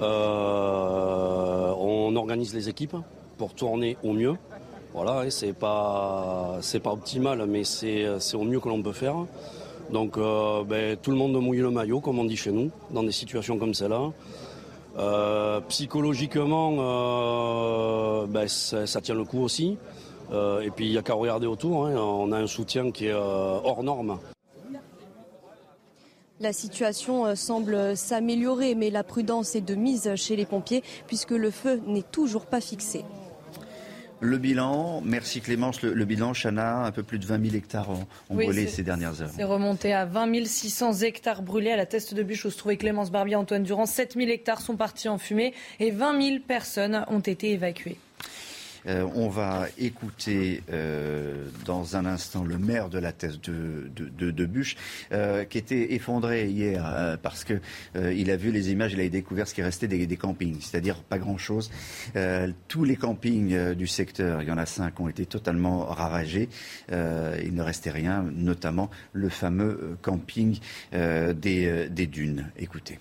on 0.00 2.16
organise 2.16 2.54
les 2.54 2.68
équipes 2.68 2.96
pour 3.38 3.54
tourner 3.54 3.96
au 4.02 4.12
mieux. 4.12 4.34
Voilà, 4.94 5.30
c'est 5.30 5.54
pas 5.54 6.58
pas 6.82 6.92
optimal, 6.92 7.46
mais 7.46 7.64
c'est 7.64 8.34
au 8.34 8.42
mieux 8.42 8.60
que 8.60 8.68
l'on 8.68 8.82
peut 8.82 8.92
faire. 8.92 9.24
Donc 9.92 10.16
euh, 10.16 10.64
ben, 10.64 10.96
tout 10.96 11.10
le 11.10 11.16
monde 11.16 11.32
mouille 11.40 11.58
le 11.58 11.70
maillot, 11.70 12.00
comme 12.00 12.18
on 12.18 12.24
dit 12.24 12.36
chez 12.36 12.52
nous, 12.52 12.70
dans 12.90 13.02
des 13.02 13.12
situations 13.12 13.58
comme 13.58 13.74
celle-là. 13.74 14.10
psychologiquement, 15.68 16.72
ben, 18.26 18.48
ça, 18.48 19.00
tient 19.00 19.14
le 19.14 19.24
coup 19.24 19.42
aussi. 19.42 19.76
et 20.32 20.70
puis 20.74 20.86
il 20.86 20.92
n'y 20.92 20.98
a 20.98 21.02
qu'à 21.02 21.14
regarder 21.14 21.46
autour, 21.46 21.86
hein. 21.86 21.94
on 21.94 22.32
a 22.32 22.38
un 22.38 22.46
soutien 22.46 22.90
qui 22.90 23.06
est 23.06 23.14
hors 23.14 23.82
norme. 23.82 24.18
La 26.42 26.52
situation 26.52 27.24
euh, 27.24 27.34
semble 27.36 27.96
s'améliorer, 27.96 28.74
mais 28.74 28.90
la 28.90 29.04
prudence 29.04 29.54
est 29.54 29.60
de 29.60 29.76
mise 29.76 30.12
chez 30.16 30.34
les 30.34 30.44
pompiers 30.44 30.82
puisque 31.06 31.30
le 31.30 31.52
feu 31.52 31.80
n'est 31.86 32.02
toujours 32.02 32.46
pas 32.46 32.60
fixé. 32.60 33.04
Le 34.22 34.38
bilan, 34.38 35.02
merci 35.04 35.40
Clémence, 35.40 35.82
le, 35.82 36.04
bilan, 36.04 36.32
Chana, 36.32 36.84
un 36.84 36.92
peu 36.92 37.02
plus 37.02 37.18
de 37.18 37.26
20 37.26 37.44
000 37.44 37.56
hectares 37.56 37.90
ont, 37.90 38.06
brûlé 38.30 38.68
ces 38.68 38.84
dernières 38.84 39.20
heures. 39.20 39.30
C'est 39.34 39.42
remonté 39.42 39.92
à 39.92 40.04
20 40.04 40.46
600 40.46 41.00
hectares 41.00 41.42
brûlés 41.42 41.72
à 41.72 41.76
la 41.76 41.86
teste 41.86 42.14
de 42.14 42.22
bûche 42.22 42.44
où 42.44 42.50
se 42.50 42.56
trouvait 42.56 42.76
Clémence 42.76 43.10
Barbier, 43.10 43.34
Antoine 43.34 43.64
Durand. 43.64 43.84
7 43.84 44.14
000 44.14 44.30
hectares 44.30 44.60
sont 44.60 44.76
partis 44.76 45.08
en 45.08 45.18
fumée 45.18 45.54
et 45.80 45.90
20 45.90 46.22
000 46.22 46.36
personnes 46.46 47.04
ont 47.08 47.18
été 47.18 47.50
évacuées. 47.50 47.98
Euh, 48.86 49.06
on 49.14 49.28
va 49.28 49.66
écouter 49.78 50.62
euh, 50.72 51.48
dans 51.64 51.96
un 51.96 52.06
instant 52.06 52.44
le 52.44 52.58
maire 52.58 52.88
de 52.88 52.98
la 52.98 53.12
thèse 53.12 53.40
de, 53.40 53.90
de, 53.94 54.46
Bûche, 54.46 54.76
euh, 55.12 55.44
qui 55.44 55.58
était 55.58 55.94
effondré 55.94 56.48
hier 56.48 57.18
parce 57.22 57.44
que 57.44 57.60
il 57.94 58.30
a 58.30 58.36
vu 58.36 58.50
les 58.50 58.70
images, 58.70 58.92
il 58.92 59.00
a 59.00 59.08
découvert 59.08 59.46
ce 59.46 59.54
qui 59.54 59.62
restait 59.62 59.88
des, 59.88 60.06
des 60.06 60.16
campings, 60.16 60.60
c'est-à-dire 60.60 61.02
pas 61.02 61.18
grand-chose. 61.18 61.70
tous 62.68 62.84
les 62.84 62.96
campings 62.96 63.74
du 63.74 63.86
secteur, 63.86 64.42
il 64.42 64.48
y 64.48 64.52
en 64.52 64.58
a 64.58 64.66
cinq, 64.66 65.00
ont 65.00 65.08
été 65.08 65.26
totalement 65.26 65.86
ravagés. 65.86 66.48
il 66.90 67.54
ne 67.54 67.62
restait 67.62 67.90
rien, 67.90 68.24
notamment 68.34 68.90
le 69.12 69.28
fameux 69.28 69.96
camping 70.02 70.58
des, 70.92 71.88
des 71.88 72.06
dunes. 72.06 72.50
Écoutez. 72.56 72.98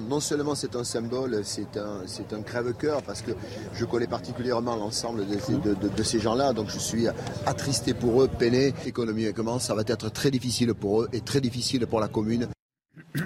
Non 0.00 0.20
seulement 0.20 0.54
c'est 0.54 0.76
un 0.76 0.84
symbole, 0.84 1.40
c'est 1.44 1.76
un, 1.76 2.02
c'est 2.06 2.32
un 2.32 2.42
crève-cœur 2.42 3.02
parce 3.02 3.22
que 3.22 3.32
je 3.74 3.84
connais 3.84 4.06
particulièrement 4.06 4.76
l'ensemble 4.76 5.24
de, 5.26 6.02
ces 6.02 6.20
gens-là, 6.20 6.52
donc 6.52 6.68
je 6.70 6.78
suis 6.78 7.06
attristé 7.46 7.94
pour 7.94 8.22
eux, 8.22 8.28
peiné. 8.28 8.74
Économiquement, 8.86 9.58
ça 9.58 9.74
va 9.74 9.82
être 9.86 10.10
très 10.10 10.30
difficile 10.30 10.74
pour 10.74 11.02
eux 11.02 11.08
et 11.12 11.20
très 11.20 11.40
difficile 11.40 11.86
pour 11.86 12.00
la 12.00 12.08
commune. 12.08 12.48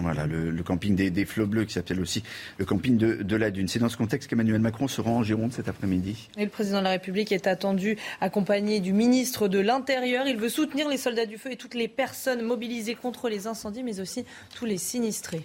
Voilà, 0.01 0.27
le, 0.27 0.63
camping 0.63 0.95
des, 0.95 1.25
flots 1.25 1.47
bleus 1.47 1.65
qui 1.65 1.75
s'appelle 1.75 2.01
aussi 2.01 2.23
le 2.59 2.65
camping 2.65 2.97
de, 2.97 3.37
la 3.37 3.51
Dune. 3.51 3.69
C'est 3.69 3.79
dans 3.79 3.89
ce 3.89 3.97
contexte 3.97 4.29
qu'Emmanuel 4.29 4.61
Macron 4.61 4.89
se 4.89 5.01
rend 5.01 5.19
en 5.19 5.23
Gironde 5.23 5.53
cet 5.53 5.69
après-midi. 5.69 6.29
Et 6.37 6.45
le 6.45 6.51
président 6.51 6.79
de 6.79 6.85
la 6.85 6.91
République 6.91 7.33
est 7.33 7.47
attendu 7.47 7.97
accompagné 8.21 8.81
du 8.81 8.93
ministre 8.93 9.49
de 9.49 9.59
l'Intérieur. 9.59 10.27
Il 10.27 10.37
veut 10.37 10.49
soutenir 10.49 10.89
les 10.89 10.97
soldats 10.97 11.27
du 11.27 11.39
feu 11.39 11.53
et 11.53 11.57
toutes 11.57 11.75
les 11.75 11.89
personnes 11.89 12.43
mobilisées 12.43 12.95
contre 12.95 13.29
les 13.29 13.47
incendies, 13.47 13.83
mais 13.83 14.01
aussi 14.01 14.25
tous 14.55 14.67
les 14.67 14.79
sinistrés. 14.79 15.43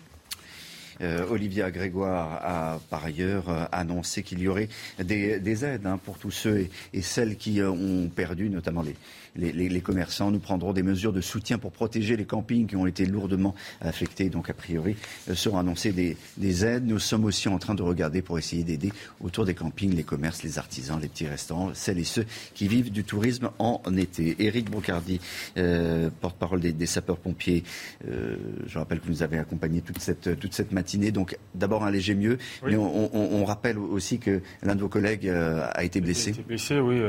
Euh, 1.02 1.26
Olivia 1.30 1.70
Grégoire 1.72 2.40
a 2.44 2.80
par 2.90 3.06
ailleurs 3.06 3.50
euh, 3.50 3.66
annoncé 3.72 4.24
qu'il 4.24 4.40
y 4.40 4.48
aurait 4.48 4.70
des, 5.00 5.66
aides 5.66 5.86
hein, 5.86 6.00
pour 6.04 6.18
tous 6.18 6.32
ceux 6.32 6.68
et, 6.94 7.02
celles 7.02 7.38
qui 7.38 7.62
euh, 7.62 7.70
ont 7.70 8.10
perdu, 8.10 8.50
notamment 8.50 8.82
les, 8.82 8.96
les, 9.38 9.82
commerçants. 9.82 10.32
Nous 10.32 10.40
prendrons 10.40 10.74
des 10.74 10.84
mesures 10.84 11.14
de 11.14 11.22
soutien 11.22 11.58
pour 11.58 11.72
protéger 11.72 12.18
les 12.18 12.26
campings 12.26 12.68
qui 12.68 12.76
ont 12.76 12.88
été 12.88 13.06
lourdement 13.06 13.56
affectés. 13.82 14.30
Donc, 14.30 14.50
a 14.50 14.54
priori, 14.54 14.96
euh, 15.30 15.36
seront 15.36 15.58
annoncées 15.58 15.92
des, 15.92 16.66
aides. 16.66 16.86
Nous 16.86 17.00
sommes 17.00 17.26
aussi 17.26 17.48
en 17.48 17.60
train 17.60 17.76
de 17.76 17.84
regarder 17.84 18.22
pour 18.22 18.40
essayer 18.40 18.64
d'aider 18.64 18.92
autour 19.22 19.46
des 19.46 19.54
campings 19.54 19.96
les 19.96 20.04
commerces, 20.04 20.44
les 20.44 20.58
artisans, 20.58 21.00
les 21.00 21.08
petits 21.08 21.28
restaurants, 21.28 21.72
celles 21.74 22.00
et 22.00 22.04
ceux 22.04 22.26
qui 22.54 22.68
vivent 22.68 22.92
du 22.92 23.04
tourisme 23.04 23.50
en 23.60 23.82
été. 23.96 24.36
Éric 24.40 24.70
Brocardi, 24.70 25.20
euh, 25.58 26.10
porte-parole 26.22 26.60
des, 26.60 26.86
sapeurs-pompiers. 26.86 27.64
Euh, 28.08 28.38
je 28.66 28.78
rappelle 28.80 29.00
que 29.00 29.06
vous 29.06 29.12
nous 29.12 29.24
avez 29.24 29.38
accompagné 29.38 29.82
toute 29.82 30.00
cette, 30.00 30.40
toute 30.40 30.54
cette 30.54 30.72
matinée. 30.72 31.12
Donc, 31.12 31.38
d'abord 31.54 31.84
un 31.84 31.92
léger 31.92 32.16
mieux, 32.16 32.38
mais 32.64 32.76
on, 32.76 33.46
rappelle 33.46 33.78
aussi 33.78 34.20
que 34.20 34.42
l'un 34.64 34.76
de 34.76 34.82
vos 34.82 34.90
collègues 34.90 35.30
a 35.30 35.84
été 35.84 36.02
blessé. 36.02 36.30
A 36.30 36.34
été 36.34 36.44
blessé, 36.44 36.80
oui. 36.80 37.02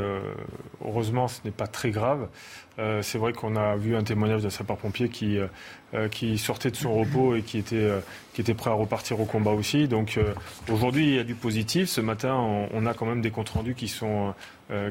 heureusement, 0.84 1.26
ce 1.26 1.40
n'est 1.44 1.50
pas 1.50 1.66
très 1.66 1.90
grave. 1.90 2.17
Euh, 2.78 3.02
c'est 3.02 3.18
vrai 3.18 3.32
qu'on 3.32 3.56
a 3.56 3.76
vu 3.76 3.96
un 3.96 4.04
témoignage 4.04 4.42
d'un 4.42 4.50
sapeur-pompier 4.50 5.08
qui, 5.08 5.38
euh, 5.38 5.46
qui 6.10 6.36
sortait 6.36 6.70
de 6.70 6.76
son 6.76 6.94
repos 6.94 7.34
et 7.34 7.42
qui 7.42 7.58
était, 7.58 7.88
qui 8.34 8.42
était 8.42 8.54
prêt 8.54 8.70
à 8.70 8.74
repartir 8.74 9.20
au 9.20 9.24
combat 9.24 9.52
aussi. 9.52 9.88
Donc 9.88 10.18
aujourd'hui, 10.70 11.06
il 11.06 11.14
y 11.14 11.18
a 11.18 11.24
du 11.24 11.34
positif. 11.34 11.88
Ce 11.88 12.00
matin, 12.00 12.34
on, 12.34 12.86
a 12.86 12.94
quand 12.94 13.06
même 13.06 13.22
des 13.22 13.30
comptes 13.30 13.48
rendus 13.48 13.74
qui 13.74 13.88
sont, 13.88 14.34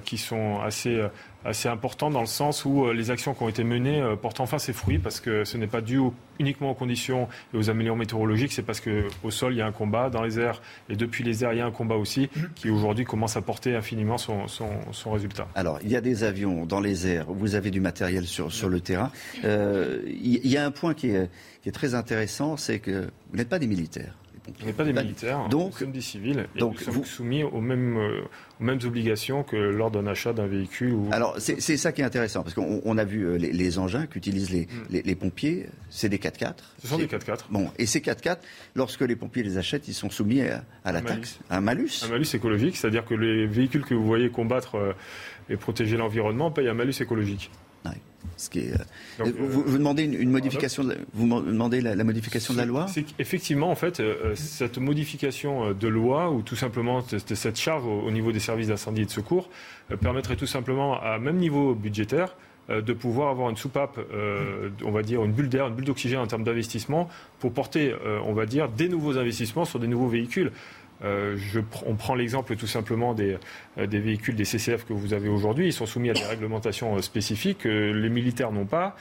qui 0.06 0.18
sont 0.18 0.60
assez, 0.60 1.00
assez 1.48 1.70
important 1.70 2.12
dans 2.12 2.20
le 2.20 2.28
sens 2.28 2.66
où 2.66 2.86
euh, 2.86 2.94
les 2.94 3.10
actions 3.10 3.34
qui 3.34 3.44
ont 3.44 3.50
été 3.50 3.64
menées 3.64 4.02
euh, 4.02 4.16
portent 4.16 4.42
enfin 4.42 4.60
ses 4.60 4.74
fruits 4.74 5.00
parce 5.00 5.20
que 5.20 5.46
ce 5.46 5.58
n'est 5.58 5.68
pas 5.68 5.82
dû 5.82 6.00
uniquement 6.40 6.72
aux 6.72 6.76
conditions 6.76 7.28
et 7.54 7.58
aux 7.58 7.70
améliorements 7.70 8.00
météorologiques, 8.00 8.52
c'est 8.52 8.64
parce 8.64 8.82
qu'au 8.82 9.32
sol 9.32 9.54
il 9.54 9.58
y 9.58 9.62
a 9.62 9.66
un 9.66 9.72
combat, 9.72 10.10
dans 10.10 10.22
les 10.22 10.40
airs 10.40 10.62
et 10.90 10.96
depuis 10.96 11.24
les 11.24 11.44
airs 11.44 11.54
il 11.54 11.60
y 11.60 11.62
a 11.62 11.66
un 11.66 11.72
combat 11.72 11.96
aussi 11.96 12.30
qui 12.56 12.70
aujourd'hui 12.70 13.06
commence 13.06 13.38
à 13.38 13.42
porter 13.42 13.76
infiniment 13.76 14.18
son, 14.18 14.48
son, 14.48 15.12
résultat. 15.12 15.48
Alors 15.56 15.80
il 15.84 15.90
y 15.90 15.96
a 15.96 16.02
des 16.02 16.24
avions 16.24 16.66
dans 16.66 16.82
les 16.82 17.08
airs, 17.08 17.26
vous 17.30 17.56
avez 17.56 17.72
du 17.72 17.80
matériel 17.80 18.26
sur, 18.26 18.52
sur 18.52 18.70
le 18.70 18.82
terrain. 18.82 19.12
Euh, 19.46 20.02
il 20.06 20.46
y, 20.46 20.58
a 20.58 20.66
un 20.66 20.72
point 20.72 20.87
qui 20.94 21.10
est, 21.10 21.30
qui 21.62 21.70
est 21.70 21.74
très 21.74 21.96
intéressant, 21.96 22.58
c'est 22.58 22.80
que 22.80 23.10
vous 23.30 23.38
n'êtes 23.38 23.50
pas 23.50 23.60
des 23.60 23.68
militaires. 23.68 24.16
On 24.62 24.66
n'est 24.66 24.74
pas 24.74 24.86
des 24.86 24.94
militaires, 24.94 25.48
donc, 25.50 25.74
nous 25.74 25.78
sommes 25.78 25.92
des 25.92 26.02
civils 26.02 26.48
et 26.56 26.60
donc 26.60 26.76
nous 26.76 26.94
sommes 26.94 27.04
soumis 27.04 27.44
aux 27.44 27.60
mêmes, 27.60 27.98
euh, 27.98 28.22
aux 28.60 28.64
mêmes 28.64 28.80
obligations 28.86 29.44
que 29.44 29.58
lors 29.58 29.92
d'un 29.92 30.08
achat 30.08 30.34
d'un 30.34 30.48
véhicule. 30.48 30.94
Ou... 30.94 31.10
Alors 31.12 31.36
c'est 31.38 31.78
ça 31.78 31.92
qui 31.92 32.02
est 32.02 32.06
intéressant 32.06 32.44
parce 32.44 32.56
qu'on 32.56 32.98
a 32.98 33.04
vu 33.04 33.24
euh, 33.24 33.38
les, 33.38 33.80
engins 33.80 34.06
qu'utilisent 34.06 34.50
les, 34.50 34.62
hmm. 34.62 35.02
les, 35.04 35.16
pompiers, 35.16 35.68
c'est 35.90 36.10
des 36.10 36.18
4x4. 36.18 36.56
Ce 36.82 36.88
sont 36.88 36.98
des 36.98 37.08
4x4. 37.08 37.40
Bon, 37.50 37.70
et 37.78 37.86
ces 37.86 38.00
4x4, 38.00 38.38
lorsque 38.76 39.02
les 39.02 39.16
pompiers 39.16 39.44
les 39.44 39.58
achètent, 39.58 39.88
ils 39.88 39.94
sont 39.94 40.10
soumis 40.10 40.42
à, 40.42 40.92
la 40.92 41.02
taxe, 41.02 41.40
à 41.50 41.58
un 41.58 41.62
malus. 41.62 42.04
Un 42.06 42.10
malus 42.10 42.28
écologique, 42.34 42.78
c'est-à-dire 42.78 43.06
que 43.06 43.16
les 43.16 43.48
véhicules 43.48 43.84
que 43.84 43.94
vous 43.94 44.06
voyez 44.06 44.30
combattre 44.30 44.76
euh, 44.76 44.94
et 45.50 45.58
protéger 45.58 45.98
l'environnement 45.98 46.52
payent 46.52 46.70
un 46.70 46.74
malus 46.74 47.02
écologique. 47.02 47.52
Ce 48.36 48.50
qui 48.50 48.60
est, 48.60 48.74
euh, 49.20 49.32
vous, 49.40 49.78
demandez 49.78 50.04
une, 50.04 50.30
modification, 50.30 50.84
de, 50.84 50.98
vous 51.14 51.28
demandez 51.42 51.82
la, 51.82 52.04
modification 52.04 52.54
de 52.54 52.60
la 52.60 52.66
loi? 52.66 52.86
Effectivement, 53.20 53.72
en 53.72 53.76
fait, 53.76 54.00
euh, 54.00 54.16
euh, 54.26 54.36
cette 54.36 54.78
modification 54.78 55.74
de 55.74 55.88
loi 55.88 56.32
ou 56.32 56.42
tout 56.42 56.56
simplement 56.56 57.02
cette 57.02 57.58
charge 57.58 57.86
au, 57.86 58.12
niveau 58.12 58.32
des 58.32 58.40
services 58.40 58.68
d'incendie 58.68 59.02
et 59.02 59.06
de 59.06 59.12
secours 59.12 59.50
permettrait 60.02 60.36
tout 60.36 60.46
simplement, 60.46 61.02
à 61.02 61.18
même 61.20 61.38
niveau 61.38 61.74
budgétaire, 61.74 62.36
de 62.70 62.94
pouvoir 62.94 63.30
avoir 63.30 63.50
une 63.50 63.56
soupape, 63.56 63.98
on 64.84 64.92
va 64.92 65.02
dire 65.02 65.24
une 65.24 65.32
bulle 65.32 65.48
d'air, 65.48 65.68
une 65.68 65.76
bulle 65.76 65.86
d'oxygène 65.86 66.20
en 66.20 66.28
termes 66.28 66.44
d'investissement 66.44 67.10
pour 67.40 67.54
porter, 67.54 67.96
on 68.26 68.34
va 68.34 68.46
dire, 68.46 68.68
des 68.68 68.90
nouveaux 68.90 69.18
investissements 69.18 69.64
sur 69.66 69.80
des 69.80 69.88
nouveaux 69.88 70.10
véhicules. 70.10 70.52
Euh, 71.04 71.38
on 71.86 71.96
prend 71.96 72.16
l'exemple 72.16 72.56
tout 72.56 72.68
simplement 72.68 73.14
des, 73.14 73.34
euh, 73.34 73.38
des, 73.86 74.00
véhicules 74.00 74.36
des 74.36 74.46
CCF 74.46 74.86
que 74.86 74.94
vous 74.94 75.14
avez 75.14 75.30
aujourd'hui. 75.30 75.68
Ils 75.68 75.74
sont 75.74 75.86
soumis 75.86 76.10
à 76.10 76.14
des 76.14 76.24
réglementations 76.24 76.96
euh, 76.96 77.02
spécifiques 77.02 77.60
que 77.60 77.92
les 77.92 78.10
militaires 78.10 78.52
n'ont 78.52 78.66
pas, 78.66 78.96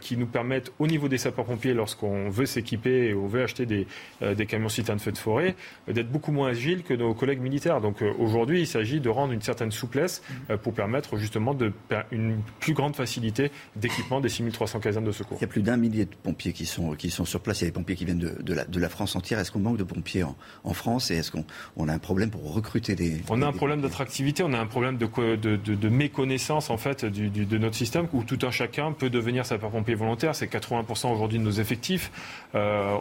qui 0.00 0.16
nous 0.16 0.26
permettent 0.26 0.72
au 0.78 0.86
niveau 0.86 1.08
des 1.08 1.18
sapeurs-pompiers, 1.18 1.74
lorsqu'on 1.74 2.28
veut 2.28 2.46
s'équiper 2.46 3.08
et 3.08 3.14
on 3.14 3.26
veut 3.26 3.42
acheter 3.42 3.66
des, 3.66 3.86
des 4.20 4.46
camions 4.46 4.68
citernes 4.68 4.98
feu 4.98 5.12
de 5.12 5.18
forêt, 5.18 5.54
d'être 5.88 6.10
beaucoup 6.10 6.32
moins 6.32 6.48
agile 6.48 6.82
que 6.82 6.94
nos 6.94 7.14
collègues 7.14 7.40
militaires. 7.40 7.80
Donc 7.80 8.02
aujourd'hui, 8.18 8.60
il 8.60 8.66
s'agit 8.66 9.00
de 9.00 9.08
rendre 9.08 9.32
une 9.32 9.42
certaine 9.42 9.70
souplesse 9.70 10.22
pour 10.62 10.72
permettre 10.74 11.16
justement 11.16 11.54
de, 11.54 11.72
une 12.10 12.40
plus 12.60 12.74
grande 12.74 12.96
facilité 12.96 13.50
d'équipement 13.76 14.20
des 14.20 14.28
6300 14.28 14.80
casernes 14.80 15.04
de 15.04 15.12
secours. 15.12 15.38
Il 15.38 15.42
y 15.42 15.44
a 15.44 15.48
plus 15.48 15.62
d'un 15.62 15.76
millier 15.76 16.04
de 16.04 16.14
pompiers 16.22 16.52
qui 16.52 16.66
sont, 16.66 16.94
qui 16.94 17.10
sont 17.10 17.24
sur 17.24 17.40
place. 17.40 17.60
Il 17.60 17.64
y 17.64 17.66
a 17.66 17.70
des 17.70 17.74
pompiers 17.74 17.96
qui 17.96 18.04
viennent 18.04 18.18
de, 18.18 18.42
de, 18.42 18.54
la, 18.54 18.64
de 18.64 18.80
la, 18.80 18.88
France 18.88 19.16
entière. 19.16 19.38
Est-ce 19.38 19.52
qu'on 19.52 19.60
manque 19.60 19.76
de 19.76 19.84
pompiers 19.84 20.22
en, 20.22 20.36
en 20.64 20.72
France 20.74 21.10
est-ce 21.20 21.30
qu'on 21.30 21.88
a 21.88 21.92
un 21.92 21.98
problème 21.98 22.30
pour 22.30 22.52
recruter 22.52 22.94
des... 22.94 23.20
On 23.28 23.42
a 23.42 23.46
un 23.46 23.52
problème 23.52 23.80
d'attractivité, 24.00 24.42
on 24.42 24.54
a 24.54 24.58
un 24.58 24.66
problème 24.66 24.96
de, 24.96 25.88
méconnaissance 25.88 26.70
en 26.70 26.78
fait 26.78 27.04
de 27.04 27.58
notre 27.58 27.76
système 27.76 28.08
où 28.14 28.24
tout 28.24 28.38
un 28.42 28.50
chacun 28.50 28.92
peut 28.92 29.10
devenir 29.10 29.44
sapeur-pompier 29.44 29.94
volontaire. 29.94 30.34
C'est 30.34 30.50
80% 30.50 31.12
aujourd'hui 31.12 31.38
de 31.38 31.44
nos 31.44 31.50
effectifs. 31.50 32.10
Euh, 32.54 32.96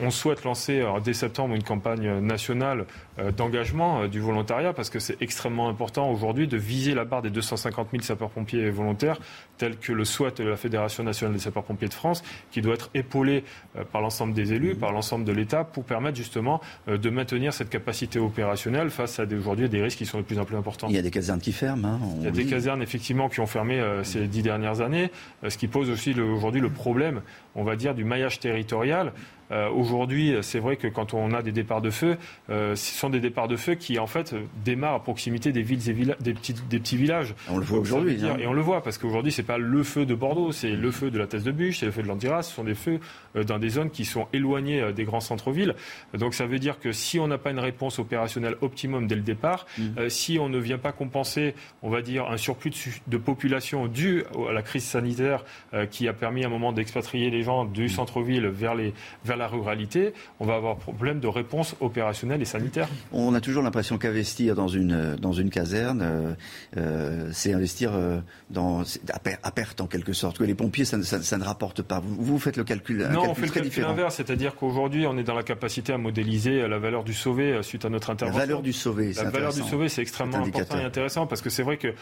on, 0.00 0.10
souhaite 0.10 0.44
lancer 0.44 0.84
dès 1.02 1.12
septembre 1.12 1.54
une 1.56 1.64
campagne 1.64 2.20
nationale 2.20 2.86
euh, 3.18 3.32
d'engagement 3.32 4.02
euh, 4.02 4.08
du 4.08 4.20
volontariat 4.20 4.72
parce 4.72 4.90
que 4.90 5.00
c'est 5.00 5.20
extrêmement 5.20 5.68
important 5.68 6.08
aujourd'hui 6.08 6.46
de 6.46 6.56
viser 6.56 6.94
la 6.94 7.04
barre 7.04 7.22
des 7.22 7.30
250 7.30 7.88
000 7.90 8.02
sapeurs-pompiers 8.02 8.70
volontaires 8.70 9.18
tel 9.58 9.76
que 9.76 9.92
le 9.92 10.04
souhaite 10.04 10.38
la 10.38 10.56
Fédération 10.56 11.02
nationale 11.02 11.34
des 11.34 11.40
sapeurs-pompiers 11.40 11.88
de 11.88 11.94
France 11.94 12.22
qui 12.52 12.62
doit 12.62 12.74
être 12.74 12.90
épaulée 12.94 13.44
par 13.92 14.00
l'ensemble 14.00 14.34
des 14.34 14.52
élus, 14.52 14.76
par 14.76 14.92
l'ensemble 14.92 15.24
de 15.24 15.32
l'État 15.32 15.64
pour 15.64 15.84
permettre 15.84 16.16
justement 16.16 16.60
de 16.86 17.10
maintenir 17.10 17.52
cette 17.52 17.70
capacité 17.70 18.18
opérationnelle 18.18 18.90
face 18.90 19.18
à 19.18 19.24
aujourd'hui 19.32 19.68
des 19.68 19.82
risques 19.82 19.98
qui 19.98 20.06
sont 20.06 20.18
de 20.18 20.24
plus 20.24 20.38
en 20.38 20.43
plus 20.43 20.43
Il 20.88 20.96
y 20.96 20.98
a 20.98 21.02
des 21.02 21.10
casernes 21.10 21.40
qui 21.40 21.52
ferment. 21.52 21.84
Hein, 21.84 22.00
Il 22.18 22.24
y 22.24 22.28
a 22.28 22.30
des 22.30 22.44
casernes 22.44 22.82
effectivement 22.82 23.28
qui 23.28 23.40
ont 23.40 23.46
fermé 23.46 23.80
euh, 23.80 24.04
ces 24.04 24.26
dix 24.26 24.42
dernières 24.42 24.80
années, 24.80 25.10
euh, 25.42 25.50
ce 25.50 25.58
qui 25.58 25.68
pose 25.68 25.90
aussi 25.90 26.18
aujourd'hui 26.20 26.60
le 26.60 26.70
problème, 26.70 27.22
on 27.54 27.64
va 27.64 27.76
dire, 27.76 27.94
du 27.94 28.04
maillage 28.04 28.40
territorial. 28.40 29.12
Euh, 29.50 29.68
aujourd'hui, 29.70 30.34
c'est 30.42 30.58
vrai 30.58 30.76
que 30.76 30.86
quand 30.88 31.14
on 31.14 31.32
a 31.32 31.42
des 31.42 31.52
départs 31.52 31.82
de 31.82 31.90
feu, 31.90 32.16
euh, 32.50 32.74
ce 32.74 32.98
sont 32.98 33.10
des 33.10 33.20
départs 33.20 33.48
de 33.48 33.56
feu 33.56 33.74
qui 33.74 33.98
en 33.98 34.06
fait 34.06 34.34
démarrent 34.64 34.94
à 34.94 35.02
proximité 35.02 35.52
des 35.52 35.62
villes 35.62 35.88
et 35.88 36.22
des, 36.22 36.34
petits, 36.34 36.54
des 36.68 36.78
petits 36.78 36.96
villages. 36.96 37.34
On 37.50 37.58
le 37.58 37.64
voit 37.64 37.78
aujourd'hui. 37.78 38.18
Hein. 38.24 38.36
Et 38.38 38.46
on 38.46 38.52
le 38.52 38.62
voit 38.62 38.82
parce 38.82 38.98
qu'aujourd'hui, 38.98 39.32
c'est 39.32 39.42
pas 39.42 39.58
le 39.58 39.82
feu 39.82 40.06
de 40.06 40.14
Bordeaux, 40.14 40.52
c'est 40.52 40.70
le 40.70 40.90
feu 40.90 41.10
de 41.10 41.18
la 41.18 41.26
Thèse 41.26 41.44
de 41.44 41.52
Bûche, 41.52 41.78
c'est 41.78 41.86
le 41.86 41.92
feu 41.92 42.02
de 42.02 42.08
l'Andiras. 42.08 42.42
Ce 42.42 42.54
sont 42.54 42.64
des 42.64 42.74
feux 42.74 43.00
dans 43.34 43.58
des 43.58 43.68
zones 43.68 43.90
qui 43.90 44.04
sont 44.04 44.26
éloignées 44.32 44.92
des 44.92 45.04
grands 45.04 45.20
centres-villes. 45.20 45.74
Donc 46.14 46.34
ça 46.34 46.46
veut 46.46 46.58
dire 46.58 46.78
que 46.78 46.92
si 46.92 47.18
on 47.18 47.26
n'a 47.26 47.38
pas 47.38 47.50
une 47.50 47.58
réponse 47.58 47.98
opérationnelle 47.98 48.56
optimum 48.60 49.06
dès 49.06 49.16
le 49.16 49.22
départ, 49.22 49.66
mmh. 49.78 50.08
si 50.08 50.38
on 50.38 50.48
ne 50.48 50.58
vient 50.58 50.78
pas 50.78 50.92
compenser, 50.92 51.54
on 51.82 51.90
va 51.90 52.02
dire, 52.02 52.30
un 52.30 52.36
surplus 52.36 52.70
de, 52.70 52.76
de 53.06 53.16
population 53.16 53.86
dû 53.86 54.24
à 54.48 54.52
la 54.52 54.62
crise 54.62 54.84
sanitaire 54.84 55.44
qui 55.90 56.08
a 56.08 56.12
permis 56.12 56.44
à 56.44 56.46
un 56.46 56.50
moment 56.50 56.72
d'expatrier 56.72 57.30
les 57.30 57.42
gens 57.42 57.64
du 57.64 57.88
centre-ville 57.88 58.46
vers, 58.46 58.74
les, 58.74 58.94
vers 59.24 59.33
la 59.36 59.46
ruralité, 59.46 60.12
on 60.40 60.46
va 60.46 60.54
avoir 60.54 60.76
problème 60.76 61.20
de 61.20 61.28
réponse 61.28 61.76
opérationnelle 61.80 62.42
et 62.42 62.44
sanitaire. 62.44 62.88
On 63.12 63.34
a 63.34 63.40
toujours 63.40 63.62
l'impression 63.62 63.98
qu'investir 63.98 64.54
dans 64.54 64.68
une, 64.68 65.16
dans 65.16 65.32
une 65.32 65.50
caserne, 65.50 66.02
euh, 66.02 66.34
euh, 66.76 67.30
c'est 67.32 67.52
investir 67.52 67.92
euh, 67.94 68.20
dans, 68.50 68.82
à, 69.12 69.50
perte 69.50 69.80
en 69.80 69.86
quelque 69.86 70.12
sorte. 70.12 70.38
Que 70.38 70.44
les 70.44 70.54
pompiers, 70.54 70.84
ça, 70.84 71.02
ça, 71.02 71.38
ne 71.38 71.44
rapporte 71.44 71.82
pas. 71.82 72.00
Vous, 72.00 72.24
vous 72.24 72.38
faites 72.38 72.56
le 72.56 72.64
calcul, 72.64 73.08
non, 73.12 73.30
on 73.30 73.34
fait 73.34 73.46
le 73.46 73.52
calcul 73.52 73.84
inverse, 73.84 74.16
c'est-à-dire 74.16 74.54
qu'aujourd'hui, 74.54 75.06
on 75.06 75.16
est 75.18 75.24
dans 75.24 75.34
la 75.34 75.42
capacité 75.42 75.92
à 75.92 75.98
modéliser 75.98 76.66
la 76.66 76.78
valeur 76.78 77.04
du 77.04 77.14
sauvé 77.14 77.62
suite 77.62 77.84
à 77.84 77.88
notre 77.88 78.10
intervention. 78.10 78.38
La 78.38 78.46
valeur 78.46 78.62
du 78.62 78.72
sauvé, 78.72 79.12
La 79.12 79.30
valeur 79.30 79.52
du 79.52 79.62
sauvé, 79.62 79.88
c'est 79.88 80.02
extrêmement 80.02 80.44
important 80.44 80.78
et 80.78 80.84
intéressant 80.84 81.26
parce 81.26 81.42
que 81.42 81.50
c'est 81.50 81.62
vrai 81.62 81.76
que 81.76 81.94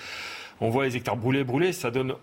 on 0.61 0.71
voit 0.71 0.85
les 0.85 0.97
hectares 0.97 1.17
brûlés, 1.17 1.45
brûlés, 1.45 1.73
ça 1.73 1.91
donne 1.91 2.15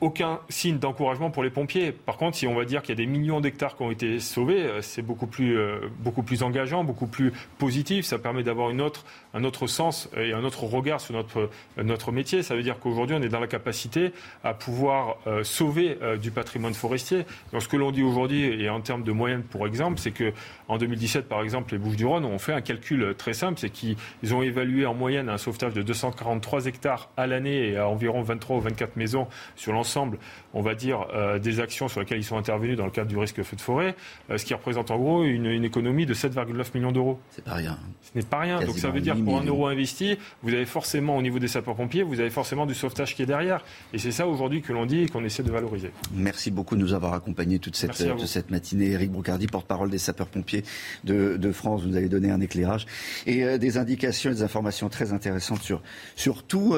aucun 0.00 0.40
signe 0.50 0.78
d'encouragement 0.78 1.30
pour 1.30 1.42
les 1.42 1.50
pompiers. 1.50 1.90
Par 1.90 2.18
contre, 2.18 2.36
si 2.36 2.46
on 2.46 2.54
va 2.54 2.66
dire 2.66 2.82
qu'il 2.82 2.90
y 2.90 2.92
a 2.92 3.02
des 3.02 3.10
millions 3.10 3.40
d'hectares 3.40 3.76
qui 3.76 3.82
ont 3.82 3.90
été 3.90 4.20
sauvés, 4.20 4.62
euh, 4.62 4.82
c'est 4.82 5.00
beaucoup 5.00 5.26
plus, 5.26 5.56
euh, 5.56 5.88
beaucoup 6.00 6.22
plus 6.22 6.42
engageant, 6.42 6.84
beaucoup 6.84 7.06
plus 7.06 7.32
positif. 7.58 8.04
Ça 8.04 8.18
permet 8.18 8.42
d'avoir 8.42 8.68
une 8.70 8.82
autre, 8.82 9.06
un 9.32 9.42
autre 9.44 9.66
sens 9.66 10.10
et 10.16 10.32
un 10.32 10.44
autre 10.44 10.64
regard 10.64 11.00
sur 11.00 11.14
notre, 11.14 11.48
notre 11.82 12.12
métier. 12.12 12.42
Ça 12.42 12.54
veut 12.54 12.62
dire 12.62 12.78
qu'aujourd'hui, 12.78 13.16
on 13.18 13.22
est 13.22 13.30
dans 13.30 13.40
la 13.40 13.46
capacité 13.46 14.12
à 14.44 14.52
pouvoir 14.52 15.16
euh, 15.26 15.42
sauver 15.44 15.98
du 16.20 16.30
patrimoine 16.30 16.74
forestier. 16.74 17.24
Donc, 17.52 17.62
ce 17.62 17.68
que 17.68 17.76
l'on 17.76 17.90
dit 17.90 18.02
aujourd'hui, 18.02 18.62
et 18.62 18.68
en 18.68 18.80
termes 18.80 19.02
de 19.02 19.12
moyens, 19.12 19.42
pour 19.50 19.66
exemple, 19.66 19.98
c'est 19.98 20.10
que 20.10 20.32
en 20.68 20.78
2017, 20.78 21.28
par 21.28 21.42
exemple, 21.42 21.72
les 21.72 21.78
Bouches-du-Rhône 21.78 22.24
ont 22.24 22.38
fait 22.38 22.52
un 22.52 22.60
calcul 22.60 23.14
très 23.16 23.32
simple, 23.32 23.58
c'est 23.58 23.70
qu'ils 23.70 23.96
ont 24.34 24.42
évalué 24.42 24.86
en 24.86 24.94
moyenne 24.94 25.28
un 25.28 25.38
sauvetage 25.38 25.72
de 25.72 25.82
243 25.82 26.66
hectares 26.66 27.10
à 27.16 27.26
l'année 27.26 27.70
et 27.70 27.76
à 27.76 27.88
environ 27.88 28.22
23 28.22 28.56
ou 28.56 28.60
24 28.60 28.96
maisons 28.96 29.26
sur 29.54 29.72
l'ensemble 29.72 29.86
ensemble, 29.86 30.18
on 30.56 30.62
va 30.62 30.74
dire, 30.74 31.06
euh, 31.14 31.38
des 31.38 31.60
actions 31.60 31.86
sur 31.86 32.00
lesquelles 32.00 32.18
ils 32.18 32.24
sont 32.24 32.38
intervenus 32.38 32.78
dans 32.78 32.86
le 32.86 32.90
cadre 32.90 33.08
du 33.08 33.18
risque 33.18 33.42
feu 33.42 33.56
de 33.56 33.60
forêt, 33.60 33.94
euh, 34.30 34.38
ce 34.38 34.44
qui 34.46 34.54
représente 34.54 34.90
en 34.90 34.96
gros 34.96 35.22
une, 35.22 35.46
économie 35.64 36.06
de 36.06 36.14
7,9 36.14 36.74
millions 36.74 36.92
d'euros. 36.92 37.20
C'est 37.30 37.44
pas 37.44 37.54
rien. 37.54 37.78
Ce 38.00 38.18
n'est 38.18 38.24
pas 38.24 38.40
rien. 38.40 38.60
Donc 38.62 38.78
ça 38.78 38.88
veut 38.88 39.02
dire 39.02 39.16
que 39.16 39.20
pour 39.20 39.36
un 39.36 39.44
euro 39.44 39.66
investi, 39.66 40.16
vous 40.42 40.54
avez 40.54 40.64
forcément, 40.64 41.18
au 41.18 41.22
niveau 41.22 41.38
des 41.38 41.48
sapeurs-pompiers, 41.48 42.02
vous 42.02 42.20
avez 42.20 42.30
forcément 42.30 42.64
du 42.64 42.72
sauvetage 42.72 43.14
qui 43.14 43.22
est 43.22 43.26
derrière. 43.26 43.62
Et 43.92 43.98
c'est 43.98 44.12
ça 44.12 44.26
aujourd'hui 44.26 44.62
que 44.62 44.72
l'on 44.72 44.86
dit 44.86 45.02
et 45.02 45.08
qu'on 45.08 45.24
essaie 45.24 45.42
de 45.42 45.50
valoriser. 45.50 45.90
Merci 46.14 46.50
beaucoup 46.50 46.74
de 46.74 46.80
nous 46.80 46.94
avoir 46.94 47.12
accompagnés 47.12 47.58
toute 47.58 47.76
cette, 47.76 47.92
cette 48.24 48.50
matinée. 48.50 48.92
Eric 48.92 49.10
Brocardi, 49.10 49.48
porte-parole 49.48 49.90
des 49.90 49.98
sapeurs-pompiers 49.98 50.64
de, 51.04 51.52
France, 51.52 51.82
vous 51.82 51.96
avez 51.96 52.08
donné 52.08 52.30
un 52.30 52.40
éclairage 52.40 52.86
et 53.26 53.44
euh, 53.44 53.58
des 53.58 53.76
indications 53.76 54.30
et 54.30 54.34
des 54.34 54.42
informations 54.42 54.88
très 54.88 55.12
intéressantes 55.12 55.62
sur, 55.62 55.82
sur 56.16 56.44
tous 56.44 56.76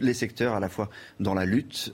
les 0.00 0.14
secteurs, 0.14 0.54
à 0.54 0.60
la 0.60 0.68
fois 0.68 0.90
dans 1.18 1.34
la 1.34 1.44
lutte, 1.44 1.92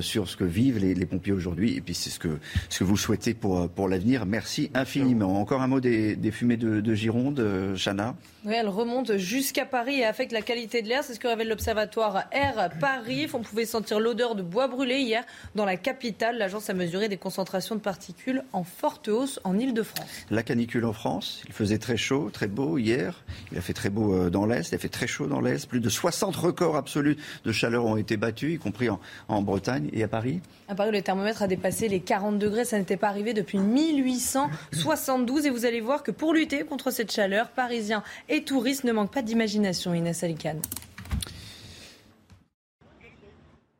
sur 0.00 0.28
ce 0.28 0.36
que 0.36 0.44
vivent 0.44 0.73
les, 0.78 1.06
pompiers 1.06 1.32
aujourd'hui. 1.32 1.76
Et 1.76 1.80
puis 1.80 1.94
c'est 1.94 2.10
ce 2.10 2.18
que, 2.18 2.38
ce 2.68 2.80
que 2.80 2.84
vous 2.84 2.96
souhaitez 2.96 3.34
pour, 3.34 3.68
pour 3.68 3.88
l'avenir. 3.88 4.26
Merci 4.26 4.70
infiniment. 4.74 5.40
Encore 5.40 5.62
un 5.62 5.66
mot 5.66 5.80
des, 5.80 6.16
fumées 6.30 6.56
de, 6.56 6.94
Gironde, 6.94 7.40
euh, 7.40 7.76
Chana? 7.76 8.14
Oui, 8.44 8.52
elles 8.54 8.68
remontent 8.68 9.16
jusqu'à 9.16 9.64
Paris 9.64 10.00
et 10.00 10.04
affectent 10.04 10.32
la 10.32 10.42
qualité 10.42 10.82
de 10.82 10.88
l'air. 10.88 11.02
C'est 11.02 11.14
ce 11.14 11.20
que 11.20 11.28
révèle 11.28 11.48
l'Observatoire 11.48 12.24
Air 12.30 12.70
Paris. 12.78 13.26
On 13.32 13.40
pouvait 13.40 13.64
sentir 13.64 14.00
l'odeur 14.00 14.34
de 14.34 14.42
bois 14.42 14.68
brûlé 14.68 14.98
hier 14.98 15.24
dans 15.54 15.64
la 15.64 15.76
capitale. 15.76 16.36
L'agence 16.36 16.68
a 16.68 16.74
mesuré 16.74 17.08
des 17.08 17.16
concentrations 17.16 17.74
de 17.74 17.80
particules 17.80 18.44
en 18.52 18.62
forte 18.62 19.08
hausse 19.08 19.40
en 19.44 19.58
Ile-de-France. 19.58 20.26
La 20.30 20.42
canicule 20.42 20.84
en 20.84 20.92
France, 20.92 21.42
il 21.46 21.52
faisait 21.52 21.78
très 21.78 21.96
chaud, 21.96 22.28
très 22.32 22.46
beau 22.46 22.76
hier. 22.76 23.24
Il 23.50 23.58
a 23.58 23.60
fait 23.60 23.72
très 23.72 23.90
beau 23.90 24.14
euh, 24.14 24.30
dans 24.30 24.46
l'Est, 24.46 24.70
il 24.70 24.74
a 24.74 24.78
fait 24.78 24.88
très 24.88 25.06
chaud 25.06 25.26
dans 25.26 25.40
l'Est. 25.40 25.66
Plus 25.66 25.80
de 25.80 25.88
60 25.88 26.36
records 26.36 26.76
absolus 26.76 27.16
de 27.44 27.52
chaleur 27.52 27.86
ont 27.86 27.96
été 27.96 28.16
battus, 28.16 28.54
y 28.54 28.58
compris 28.58 28.90
en, 28.90 29.00
en 29.28 29.42
Bretagne. 29.42 29.88
Et 29.92 30.02
à 30.02 30.08
Paris 30.08 30.40
À 30.66 30.74
Paris, 30.74 30.92
le 30.92 31.02
thermomètre 31.02 31.42
a 31.42 31.46
dépassé 31.46 31.88
les 31.88 32.00
40 32.00 32.38
degrés. 32.38 32.64
Ça 32.64 32.78
n'était 32.78 32.96
pas 32.96 33.08
arrivé 33.08 33.34
depuis 33.34 33.58
1872. 33.58 35.44
Et 35.44 35.50
vous 35.50 35.66
allez 35.66 35.82
voir 35.82 36.02
que 36.02 36.10
pour 36.10 36.32
lutter 36.32 36.64
contre 36.64 36.90
cette 36.90 37.12
chaleur, 37.12 37.50
Parisiens 37.50 38.02
et 38.30 38.44
touristes 38.44 38.84
ne 38.84 38.92
manquent 38.92 39.12
pas 39.12 39.22
d'imagination, 39.22 39.92
Inès 39.92 40.24
Alicane. 40.24 40.62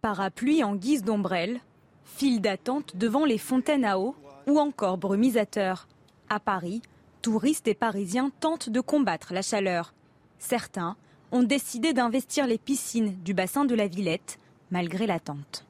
Parapluie 0.02 0.62
en 0.62 0.74
guise 0.74 1.02
d'ombrelle, 1.02 1.60
file 2.04 2.42
d'attente 2.42 2.94
devant 2.96 3.24
les 3.24 3.38
fontaines 3.38 3.86
à 3.86 3.98
eau 3.98 4.14
ou 4.46 4.58
encore 4.58 4.98
brumisateur. 4.98 5.88
À 6.28 6.38
Paris, 6.38 6.82
touristes 7.22 7.66
et 7.66 7.74
Parisiens 7.74 8.30
tentent 8.40 8.68
de 8.68 8.80
combattre 8.80 9.32
la 9.32 9.40
chaleur. 9.40 9.94
Certains 10.38 10.96
ont 11.32 11.42
décidé 11.42 11.94
d'investir 11.94 12.46
les 12.46 12.58
piscines 12.58 13.16
du 13.22 13.32
bassin 13.32 13.64
de 13.64 13.74
la 13.74 13.86
Villette 13.86 14.38
malgré 14.70 15.06
l'attente. 15.06 15.64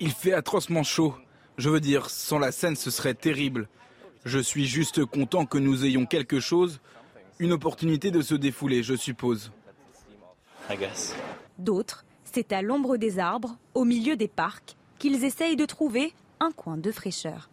Il 0.00 0.12
fait 0.12 0.32
atrocement 0.32 0.82
chaud. 0.82 1.14
Je 1.56 1.68
veux 1.68 1.80
dire, 1.80 2.08
sans 2.08 2.38
la 2.38 2.52
scène, 2.52 2.76
ce 2.76 2.90
serait 2.90 3.14
terrible. 3.14 3.68
Je 4.24 4.38
suis 4.38 4.66
juste 4.66 5.04
content 5.04 5.46
que 5.46 5.58
nous 5.58 5.84
ayons 5.84 6.06
quelque 6.06 6.40
chose, 6.40 6.80
une 7.38 7.52
opportunité 7.52 8.10
de 8.10 8.20
se 8.20 8.34
défouler, 8.34 8.82
je 8.82 8.94
suppose. 8.94 9.50
D'autres, 11.58 12.04
c'est 12.24 12.52
à 12.52 12.62
l'ombre 12.62 12.96
des 12.96 13.18
arbres, 13.18 13.56
au 13.74 13.84
milieu 13.84 14.16
des 14.16 14.28
parcs, 14.28 14.76
qu'ils 14.98 15.24
essayent 15.24 15.56
de 15.56 15.64
trouver 15.64 16.12
un 16.40 16.52
coin 16.52 16.76
de 16.76 16.92
fraîcheur. 16.92 17.48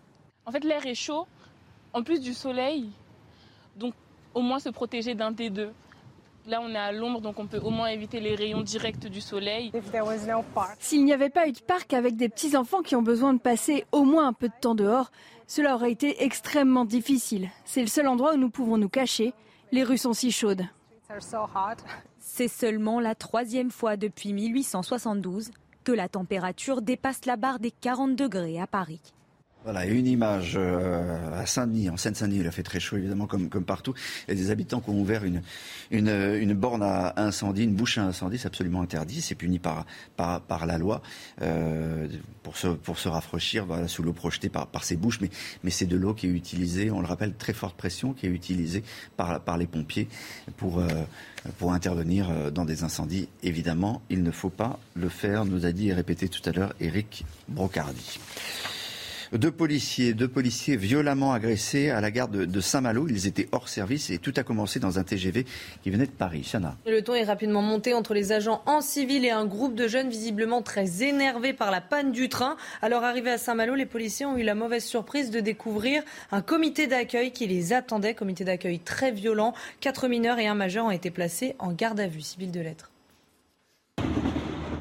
En 0.45 0.51
fait, 0.51 0.63
l'air 0.63 0.85
est 0.85 0.95
chaud, 0.95 1.27
en 1.93 2.03
plus 2.03 2.19
du 2.19 2.33
soleil, 2.33 2.89
donc 3.77 3.93
au 4.33 4.41
moins 4.41 4.59
se 4.59 4.69
protéger 4.69 5.15
d'un 5.15 5.31
des 5.31 5.49
deux. 5.49 5.71
Là, 6.47 6.61
on 6.61 6.69
est 6.69 6.77
à 6.77 6.91
l'ombre, 6.91 7.21
donc 7.21 7.39
on 7.39 7.47
peut 7.47 7.57
au 7.57 7.71
moins 7.71 7.87
éviter 7.87 8.19
les 8.19 8.35
rayons 8.35 8.61
directs 8.61 9.07
du 9.07 9.19
soleil. 9.19 9.71
S'il 10.79 11.03
n'y 11.03 11.13
avait 11.13 11.31
pas 11.31 11.47
eu 11.47 11.51
de 11.51 11.59
parc 11.59 11.93
avec 11.93 12.15
des 12.17 12.29
petits-enfants 12.29 12.83
qui 12.83 12.95
ont 12.95 13.01
besoin 13.01 13.33
de 13.33 13.39
passer 13.39 13.85
au 13.91 14.03
moins 14.03 14.27
un 14.27 14.33
peu 14.33 14.49
de 14.49 14.53
temps 14.61 14.75
dehors, 14.75 15.11
cela 15.47 15.73
aurait 15.73 15.91
été 15.91 16.23
extrêmement 16.23 16.85
difficile. 16.85 17.49
C'est 17.65 17.81
le 17.81 17.87
seul 17.87 18.07
endroit 18.07 18.35
où 18.35 18.37
nous 18.37 18.51
pouvons 18.51 18.77
nous 18.77 18.89
cacher. 18.89 19.33
Les 19.71 19.83
rues 19.83 19.97
sont 19.97 20.13
si 20.13 20.31
chaudes. 20.31 20.65
C'est 22.19 22.47
seulement 22.47 22.99
la 22.99 23.15
troisième 23.15 23.71
fois 23.71 23.97
depuis 23.97 24.33
1872 24.33 25.49
que 25.83 25.91
la 25.91 26.09
température 26.09 26.81
dépasse 26.81 27.25
la 27.25 27.37
barre 27.37 27.59
des 27.59 27.71
40 27.71 28.15
degrés 28.15 28.59
à 28.59 28.67
Paris. 28.67 29.01
Voilà, 29.65 29.87
une 29.87 30.05
image 30.05 30.53
euh, 30.57 31.41
à 31.41 31.47
Saint-Denis, 31.47 31.89
en 31.89 31.97
Seine-Saint-Denis, 31.97 32.41
il 32.41 32.47
a 32.47 32.51
fait 32.51 32.61
très 32.61 32.79
chaud 32.79 32.97
évidemment 32.97 33.25
comme, 33.25 33.49
comme 33.49 33.63
partout. 33.63 33.95
A 34.29 34.35
des 34.35 34.51
habitants 34.51 34.79
qui 34.79 34.91
ont 34.91 35.01
ouvert 35.01 35.23
une, 35.23 35.41
une, 35.89 36.07
une 36.07 36.53
borne 36.53 36.83
à 36.83 37.19
incendie, 37.19 37.63
une 37.63 37.73
bouche 37.73 37.97
à 37.97 38.03
incendie, 38.03 38.37
c'est 38.37 38.45
absolument 38.45 38.83
interdit, 38.83 39.21
c'est 39.21 39.33
puni 39.33 39.57
par, 39.57 39.87
par, 40.17 40.41
par 40.41 40.67
la 40.67 40.77
loi 40.77 41.01
euh, 41.41 42.07
pour, 42.43 42.57
se, 42.57 42.67
pour 42.67 42.99
se 42.99 43.09
rafraîchir 43.09 43.65
voilà, 43.65 43.87
sous 43.87 44.03
l'eau 44.03 44.13
projetée 44.13 44.49
par, 44.49 44.67
par 44.67 44.83
ces 44.83 44.97
bouches. 44.97 45.19
Mais, 45.19 45.31
mais 45.63 45.71
c'est 45.71 45.87
de 45.87 45.97
l'eau 45.97 46.13
qui 46.13 46.27
est 46.27 46.29
utilisée, 46.29 46.91
on 46.91 47.01
le 47.01 47.07
rappelle, 47.07 47.33
très 47.33 47.53
forte 47.53 47.75
pression 47.75 48.13
qui 48.13 48.27
est 48.27 48.29
utilisée 48.29 48.83
par, 49.17 49.39
par 49.39 49.57
les 49.57 49.65
pompiers 49.65 50.07
pour, 50.57 50.77
euh, 50.77 50.87
pour 51.57 51.73
intervenir 51.73 52.29
euh, 52.29 52.51
dans 52.51 52.65
des 52.65 52.83
incendies. 52.83 53.29
Évidemment, 53.41 54.03
il 54.11 54.21
ne 54.21 54.29
faut 54.29 54.51
pas 54.51 54.77
le 54.93 55.09
faire, 55.09 55.43
nous 55.43 55.65
a 55.65 55.71
dit 55.71 55.89
et 55.89 55.93
répété 55.95 56.29
tout 56.29 56.47
à 56.47 56.51
l'heure 56.51 56.75
Eric 56.79 57.25
Brocardi. 57.49 58.19
Deux 59.37 59.51
policiers, 59.51 60.13
deux 60.13 60.29
policiers 60.29 60.77
violemment 60.77 61.33
agressés 61.33 61.89
à 61.89 61.99
la 61.99 62.09
gare 62.09 62.29
de, 62.29 62.61
Saint-Malo. 62.61 63.07
Ils 63.09 63.27
étaient 63.27 63.49
hors 63.51 63.67
service 63.67 64.09
et 64.09 64.17
tout 64.17 64.33
a 64.37 64.43
commencé 64.43 64.79
dans 64.79 64.97
un 64.97 65.03
TGV 65.03 65.45
qui 65.83 65.89
venait 65.89 66.05
de 66.05 66.11
Paris. 66.11 66.47
Chana. 66.49 66.77
Le 66.87 67.01
ton 67.01 67.15
est 67.15 67.25
rapidement 67.25 67.61
monté 67.61 67.93
entre 67.93 68.13
les 68.13 68.31
agents 68.31 68.61
en 68.65 68.79
civil 68.79 69.25
et 69.25 69.31
un 69.31 69.45
groupe 69.45 69.75
de 69.75 69.89
jeunes 69.89 70.07
visiblement 70.07 70.61
très 70.61 71.03
énervés 71.03 71.51
par 71.51 71.69
la 71.69 71.81
panne 71.81 72.13
du 72.13 72.29
train. 72.29 72.55
Alors 72.81 73.03
arrivés 73.03 73.31
à 73.31 73.37
Saint-Malo, 73.37 73.75
les 73.75 73.85
policiers 73.85 74.25
ont 74.25 74.37
eu 74.37 74.43
la 74.43 74.55
mauvaise 74.55 74.85
surprise 74.85 75.31
de 75.31 75.41
découvrir 75.41 76.01
un 76.31 76.41
comité 76.41 76.87
d'accueil 76.87 77.31
qui 77.31 77.45
les 77.45 77.73
attendait. 77.73 78.13
Comité 78.13 78.45
d'accueil 78.45 78.79
très 78.79 79.11
violent. 79.11 79.53
Quatre 79.81 80.07
mineurs 80.07 80.39
et 80.39 80.47
un 80.47 80.55
majeur 80.55 80.85
ont 80.85 80.91
été 80.91 81.11
placés 81.11 81.55
en 81.59 81.73
garde 81.73 81.99
à 81.99 82.07
vue. 82.07 82.21
Civil 82.21 82.51
de 82.51 82.61
lettres. 82.61 82.89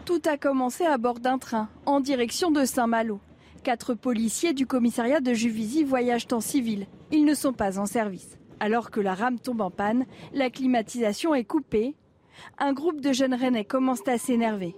Tout 0.05 0.23
a 0.27 0.37
commencé 0.37 0.85
à 0.85 0.97
bord 0.97 1.19
d'un 1.19 1.39
train 1.39 1.69
en 1.87 1.99
direction 1.99 2.53
de 2.53 2.65
Saint-Malo. 2.65 3.19
Quatre 3.65 3.95
policiers 3.95 4.53
du 4.53 4.67
commissariat 4.67 5.21
de 5.21 5.33
Juvisy 5.33 5.85
voyagent 5.85 6.27
en 6.33 6.41
civil. 6.41 6.87
Ils 7.11 7.25
ne 7.25 7.33
sont 7.33 7.55
pas 7.55 7.79
en 7.79 7.87
service. 7.87 8.37
Alors 8.61 8.91
que 8.91 9.01
la 9.01 9.15
rame 9.15 9.39
tombe 9.39 9.63
en 9.63 9.71
panne, 9.71 10.05
la 10.35 10.51
climatisation 10.51 11.35
est 11.35 11.45
coupée. 11.45 11.95
Un 12.59 12.75
groupe 12.75 13.01
de 13.01 13.15
jeunes 13.15 13.33
rennais 13.33 13.65
commence 13.65 14.07
à 14.07 14.19
s'énerver. 14.19 14.77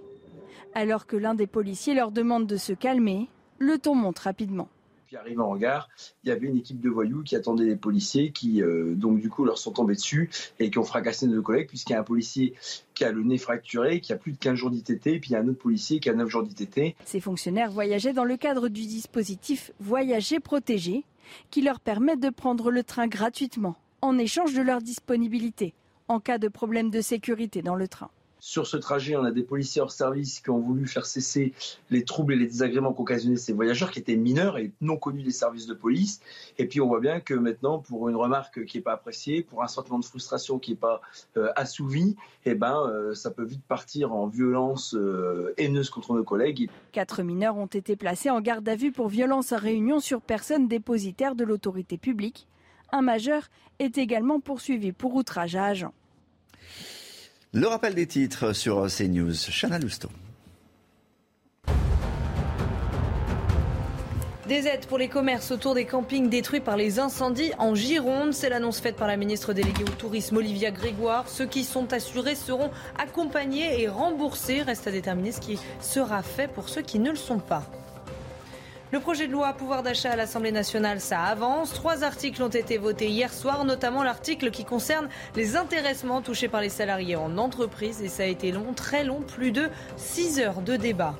Alors 0.73 1.05
que 1.05 1.17
l'un 1.17 1.35
des 1.35 1.47
policiers 1.47 1.95
leur 1.95 2.11
demande 2.11 2.47
de 2.47 2.55
se 2.55 2.71
calmer, 2.71 3.27
le 3.59 3.77
ton 3.77 3.93
monte 3.93 4.19
rapidement. 4.19 4.69
Puis 5.07 5.15
arrivé 5.15 5.39
en 5.39 5.55
gare, 5.55 5.87
il 6.25 6.29
y 6.29 6.33
avait 6.33 6.47
une 6.47 6.57
équipe 6.57 6.81
de 6.81 6.89
voyous 6.89 7.23
qui 7.23 7.37
attendait 7.37 7.63
les 7.63 7.77
policiers, 7.77 8.31
qui 8.33 8.61
euh, 8.61 8.93
donc 8.93 9.21
du 9.21 9.29
coup 9.29 9.45
leur 9.45 9.57
sont 9.57 9.71
tombés 9.71 9.95
dessus 9.95 10.29
et 10.59 10.69
qui 10.69 10.79
ont 10.79 10.83
fracassé 10.83 11.27
nos 11.27 11.41
collègues, 11.41 11.69
puisqu'il 11.69 11.93
y 11.93 11.95
a 11.95 12.01
un 12.01 12.03
policier 12.03 12.55
qui 12.93 13.05
a 13.05 13.11
le 13.13 13.23
nez 13.23 13.37
fracturé, 13.37 14.01
qui 14.01 14.11
a 14.11 14.17
plus 14.17 14.33
de 14.33 14.37
15 14.37 14.55
jours 14.55 14.69
d'ITT, 14.69 15.07
et 15.07 15.19
puis 15.21 15.29
il 15.29 15.33
y 15.33 15.35
a 15.37 15.39
un 15.39 15.47
autre 15.47 15.59
policier 15.59 16.01
qui 16.01 16.09
a 16.09 16.13
9 16.13 16.27
jours 16.27 16.43
d'ITT. 16.43 16.97
Ces 17.05 17.21
fonctionnaires 17.21 17.71
voyageaient 17.71 18.11
dans 18.11 18.25
le 18.25 18.35
cadre 18.35 18.67
du 18.67 18.81
dispositif 18.81 19.71
Voyager 19.79 20.41
protégé, 20.41 21.05
qui 21.51 21.61
leur 21.61 21.79
permet 21.79 22.17
de 22.17 22.29
prendre 22.29 22.69
le 22.69 22.83
train 22.83 23.07
gratuitement, 23.07 23.77
en 24.01 24.17
échange 24.17 24.53
de 24.53 24.61
leur 24.61 24.81
disponibilité, 24.81 25.73
en 26.09 26.19
cas 26.19 26.37
de 26.37 26.49
problème 26.49 26.89
de 26.89 26.99
sécurité 26.99 27.61
dans 27.61 27.75
le 27.75 27.87
train. 27.87 28.09
Sur 28.39 28.67
ce 28.67 28.77
trajet, 28.77 29.15
on 29.15 29.23
a 29.23 29.31
des 29.31 29.43
policiers 29.43 29.81
hors 29.81 29.91
service 29.91 30.39
qui 30.39 30.49
ont 30.51 30.59
voulu 30.59 30.87
faire 30.87 31.05
cesser 31.05 31.53
les 31.89 32.03
troubles 32.03 32.33
et 32.33 32.35
les 32.35 32.45
désagréments 32.45 32.93
qu'occasionnaient 32.93 33.35
ces 33.35 33.53
voyageurs 33.53 33.89
qui 33.89 33.99
étaient 33.99 34.15
mineurs 34.15 34.57
et 34.57 34.71
non 34.79 34.97
connus 34.97 35.23
des 35.23 35.31
services 35.31 35.65
de 35.65 35.73
police. 35.73 36.21
Et 36.57 36.67
puis 36.67 36.79
on 36.79 36.87
voit 36.87 36.99
bien 36.99 37.19
que 37.19 37.33
maintenant, 37.33 37.79
pour 37.79 38.09
une 38.09 38.15
remarque 38.15 38.65
qui 38.65 38.77
n'est 38.77 38.83
pas 38.83 38.93
appréciée, 38.93 39.41
pour 39.41 39.63
un 39.63 39.67
sentiment 39.67 39.97
de 39.99 40.05
frustration 40.05 40.59
qui 40.59 40.71
n'est 40.71 40.77
pas 40.77 41.01
euh, 41.35 41.51
assouvi, 41.55 42.15
eh 42.45 42.53
ben, 42.53 42.79
euh, 42.87 43.15
ça 43.15 43.31
peut 43.31 43.43
vite 43.43 43.63
partir 43.67 44.13
en 44.13 44.27
violence 44.27 44.93
euh, 44.93 45.53
haineuse 45.57 45.89
contre 45.89 46.13
nos 46.13 46.23
collègues. 46.23 46.69
Quatre 46.91 47.23
mineurs 47.23 47.57
ont 47.57 47.65
été 47.65 47.95
placés 47.95 48.29
en 48.29 48.41
garde 48.41 48.67
à 48.69 48.75
vue 48.75 48.91
pour 48.91 49.07
violence 49.07 49.51
à 49.51 49.57
réunion 49.57 49.99
sur 49.99 50.21
personne 50.21 50.67
dépositaire 50.67 51.35
de 51.35 51.43
l'autorité 51.43 51.97
publique. 51.97 52.47
Un 52.91 53.01
majeur 53.01 53.49
est 53.79 53.97
également 53.97 54.39
poursuivi 54.39 54.91
pour 54.91 55.15
outrage 55.15 55.55
à 55.55 55.65
agent. 55.65 55.93
Le 57.59 57.65
rappel 57.65 57.95
des 57.95 58.05
titres 58.05 58.53
sur 58.53 58.85
CNews. 58.85 59.33
Chana 59.49 59.79
Lousteau. 59.79 60.09
Des 64.47 64.67
aides 64.67 64.85
pour 64.85 64.99
les 64.99 65.07
commerces 65.07 65.49
autour 65.49 65.73
des 65.73 65.85
campings 65.85 66.29
détruits 66.29 66.59
par 66.59 66.77
les 66.77 66.99
incendies 66.99 67.53
en 67.57 67.73
Gironde. 67.73 68.35
C'est 68.35 68.49
l'annonce 68.49 68.79
faite 68.79 68.95
par 68.95 69.07
la 69.07 69.17
ministre 69.17 69.53
déléguée 69.53 69.85
au 69.85 69.95
tourisme 69.95 70.37
Olivia 70.37 70.69
Grégoire. 70.69 71.27
Ceux 71.27 71.47
qui 71.47 71.63
sont 71.63 71.93
assurés 71.93 72.35
seront 72.35 72.69
accompagnés 72.99 73.81
et 73.81 73.87
remboursés. 73.87 74.61
Reste 74.61 74.85
à 74.85 74.91
déterminer 74.91 75.31
ce 75.31 75.41
qui 75.41 75.57
sera 75.81 76.21
fait 76.21 76.47
pour 76.47 76.69
ceux 76.69 76.83
qui 76.83 76.99
ne 76.99 77.09
le 77.09 77.15
sont 77.15 77.39
pas. 77.39 77.63
Le 78.93 79.01
projet 79.01 79.27
de 79.27 79.33
loi 79.33 79.51
pouvoir 79.51 79.83
d'achat 79.83 80.11
à 80.11 80.15
l'Assemblée 80.15 80.53
nationale, 80.53 81.01
ça 81.01 81.21
avance. 81.23 81.73
Trois 81.73 82.05
articles 82.05 82.41
ont 82.41 82.47
été 82.47 82.77
votés 82.77 83.09
hier 83.09 83.33
soir, 83.33 83.65
notamment 83.65 84.01
l'article 84.01 84.49
qui 84.49 84.63
concerne 84.63 85.09
les 85.35 85.57
intéressements 85.57 86.21
touchés 86.21 86.47
par 86.47 86.61
les 86.61 86.69
salariés 86.69 87.17
en 87.17 87.37
entreprise. 87.37 88.01
Et 88.01 88.07
ça 88.07 88.23
a 88.23 88.27
été 88.27 88.53
long, 88.53 88.73
très 88.73 89.03
long, 89.03 89.23
plus 89.23 89.51
de 89.51 89.67
six 89.97 90.39
heures 90.39 90.61
de 90.61 90.77
débat. 90.77 91.15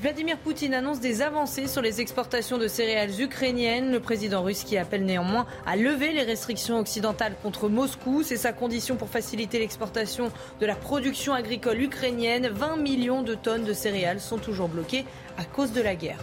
Vladimir 0.00 0.38
Poutine 0.38 0.74
annonce 0.74 1.00
des 1.00 1.22
avancées 1.22 1.66
sur 1.66 1.82
les 1.82 2.00
exportations 2.00 2.56
de 2.56 2.68
céréales 2.68 3.20
ukrainiennes. 3.20 3.90
Le 3.90 3.98
président 3.98 4.44
russe 4.44 4.62
qui 4.62 4.78
appelle 4.78 5.04
néanmoins 5.04 5.44
à 5.66 5.74
lever 5.74 6.12
les 6.12 6.22
restrictions 6.22 6.78
occidentales 6.78 7.34
contre 7.42 7.68
Moscou. 7.68 8.22
C'est 8.22 8.36
sa 8.36 8.52
condition 8.52 8.94
pour 8.94 9.08
faciliter 9.08 9.58
l'exportation 9.58 10.30
de 10.60 10.66
la 10.66 10.76
production 10.76 11.34
agricole 11.34 11.82
ukrainienne. 11.82 12.46
20 12.46 12.76
millions 12.76 13.22
de 13.22 13.34
tonnes 13.34 13.64
de 13.64 13.72
céréales 13.72 14.20
sont 14.20 14.38
toujours 14.38 14.68
bloquées 14.68 15.04
à 15.38 15.44
cause 15.44 15.72
de 15.72 15.80
la 15.80 15.94
guerre. 15.94 16.22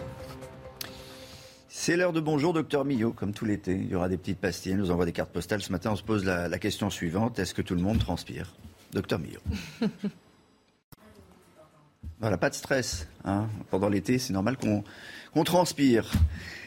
C'est 1.69 1.95
l'heure 1.97 2.13
de 2.13 2.19
bonjour, 2.19 2.53
docteur 2.53 2.85
Millot, 2.85 3.11
comme 3.11 3.33
tout 3.33 3.45
l'été. 3.45 3.73
Il 3.73 3.87
y 3.87 3.95
aura 3.95 4.09
des 4.09 4.17
petites 4.17 4.39
pastilles, 4.39 4.73
elle 4.73 4.77
nous 4.77 4.91
envoie 4.91 5.05
des 5.05 5.11
cartes 5.11 5.31
postales. 5.31 5.61
Ce 5.61 5.71
matin, 5.71 5.91
on 5.91 5.95
se 5.95 6.03
pose 6.03 6.25
la, 6.25 6.47
la 6.47 6.59
question 6.59 6.89
suivante 6.89 7.39
est-ce 7.39 7.53
que 7.53 7.61
tout 7.61 7.75
le 7.75 7.81
monde 7.81 7.99
transpire? 7.99 8.53
Docteur 8.91 9.19
Millot. 9.19 9.41
Voilà, 12.21 12.37
pas 12.37 12.49
de 12.49 12.55
stress. 12.55 13.07
Hein. 13.25 13.47
Pendant 13.69 13.89
l'été, 13.89 14.19
c'est 14.19 14.31
normal 14.31 14.55
qu'on 14.57 15.43
transpire. 15.43 16.09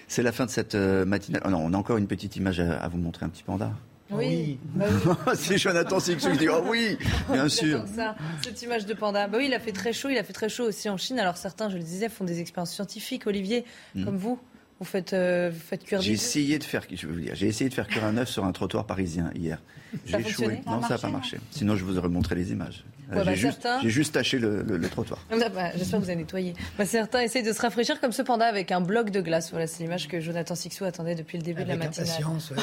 C'est 0.06 0.22
la 0.22 0.30
fin 0.30 0.44
de 0.44 0.50
cette 0.50 0.74
euh, 0.74 1.06
matinale. 1.06 1.42
Oh 1.46 1.48
non, 1.48 1.64
on 1.64 1.72
a 1.72 1.76
encore 1.76 1.96
une 1.96 2.06
petite 2.06 2.36
image 2.36 2.60
à, 2.60 2.78
à 2.78 2.86
vous 2.88 2.98
montrer, 2.98 3.24
un 3.24 3.30
petit 3.30 3.42
panda. 3.42 3.72
Oui, 4.10 4.58
bah 4.74 4.86
c'est 5.34 5.58
Jonathan 5.58 6.00
Sixou 6.00 6.30
qui 6.32 6.38
dit 6.38 6.48
Oh 6.48 6.62
oui, 6.66 6.96
bien 7.32 7.48
sûr. 7.48 7.84
Ça, 7.94 8.16
cette 8.42 8.62
image 8.62 8.86
de 8.86 8.94
panda. 8.94 9.28
Bah 9.28 9.38
oui, 9.38 9.46
il 9.48 9.54
a 9.54 9.60
fait 9.60 9.72
très 9.72 9.92
chaud. 9.92 10.08
Il 10.08 10.16
a 10.18 10.24
fait 10.24 10.32
très 10.32 10.48
chaud 10.48 10.64
aussi 10.64 10.88
en 10.88 10.96
Chine. 10.96 11.18
Alors 11.18 11.36
certains, 11.36 11.68
je 11.68 11.76
le 11.76 11.82
disais, 11.82 12.08
font 12.08 12.24
des 12.24 12.40
expériences 12.40 12.72
scientifiques. 12.74 13.26
Olivier, 13.26 13.64
Mm. 13.94 14.04
comme 14.04 14.16
vous, 14.16 14.38
vous 14.80 14.84
faites, 14.86 15.12
euh, 15.12 15.50
vous 15.52 15.60
faites 15.60 15.84
cuire 15.84 16.00
J'ai 16.00 16.12
essayé 16.12 16.58
de 16.58 16.64
faire, 16.64 16.82
je 16.90 17.06
vais 17.06 17.12
vous 17.12 17.20
dire, 17.20 17.34
j'ai 17.34 17.46
essayé 17.48 17.68
de 17.68 17.74
faire 17.74 17.86
cuire 17.86 18.04
un 18.04 18.16
œuf 18.16 18.28
sur 18.28 18.44
un 18.44 18.52
trottoir 18.52 18.86
parisien 18.86 19.30
hier. 19.34 19.60
J'ai 20.06 20.20
échoué. 20.20 20.60
Non, 20.66 20.80
ça 20.82 20.90
n'a 20.90 20.98
pas 20.98 21.08
marché. 21.10 21.38
Sinon, 21.50 21.76
je 21.76 21.84
vous 21.84 21.98
aurais 21.98 22.08
montré 22.08 22.34
les 22.34 22.52
images. 22.52 22.84
Ouais, 23.10 23.18
j'ai 23.20 23.24
bah, 23.24 23.34
juste, 23.34 23.62
certains- 23.62 23.88
juste 23.88 24.14
taché 24.14 24.38
le, 24.38 24.62
le- 24.62 24.76
le 24.76 24.88
trottoir. 24.88 25.24
Ah 25.30 25.36
bah, 25.54 25.70
J'espère 25.76 25.98
que 26.00 26.04
vous 26.04 26.10
avez 26.10 26.18
nettoyé. 26.20 26.54
Bah, 26.78 26.84
certains 26.84 27.20
essayent 27.20 27.42
de 27.42 27.52
se 27.52 27.60
rafraîchir 27.62 28.00
comme 28.00 28.12
ce 28.12 28.22
panda 28.22 28.44
avec 28.46 28.70
un 28.72 28.80
bloc 28.80 29.10
de 29.10 29.20
glace. 29.20 29.50
Voilà, 29.50 29.66
c'est 29.66 29.82
l'image 29.82 30.08
que 30.08 30.20
Jonathan 30.20 30.54
Sixou 30.54 30.84
attendait 30.84 31.14
depuis 31.14 31.38
le 31.38 31.44
début 31.44 31.62
de 31.64 31.68
la 31.68 31.74
impatience, 31.74 32.50
ouais. 32.50 32.56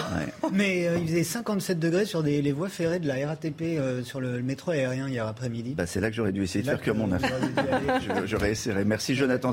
Mais 0.52 0.88
euh, 0.88 0.98
il 1.00 1.08
faisait 1.08 1.24
57 1.24 1.80
degrés 1.80 2.06
sur 2.06 2.22
des, 2.24 2.42
les 2.42 2.52
voies 2.52 2.70
ferrées 2.70 3.00
de 3.00 3.08
la 3.08 3.28
RATP 3.28 3.62
euh, 3.62 4.04
sur 4.04 4.20
le, 4.22 4.38
le 4.38 4.44
métro 4.44 4.72
aérien 4.72 5.08
hier 5.10 5.26
après-midi. 5.26 5.74
Bah, 5.76 5.86
c'est 5.86 6.00
là 6.00 6.10
que 6.10 6.16
j'aurais 6.16 6.32
dû 6.32 6.44
essayer 6.44 6.64
de 6.64 6.70
faire 6.70 6.80
cuire 6.82 6.94
que 6.94 7.00
mon 7.00 7.12
œuf. 7.12 7.22
j'aurais 8.26 8.52
essayé. 8.52 8.76
Merci 8.86 9.16
Jonathan. 9.16 9.52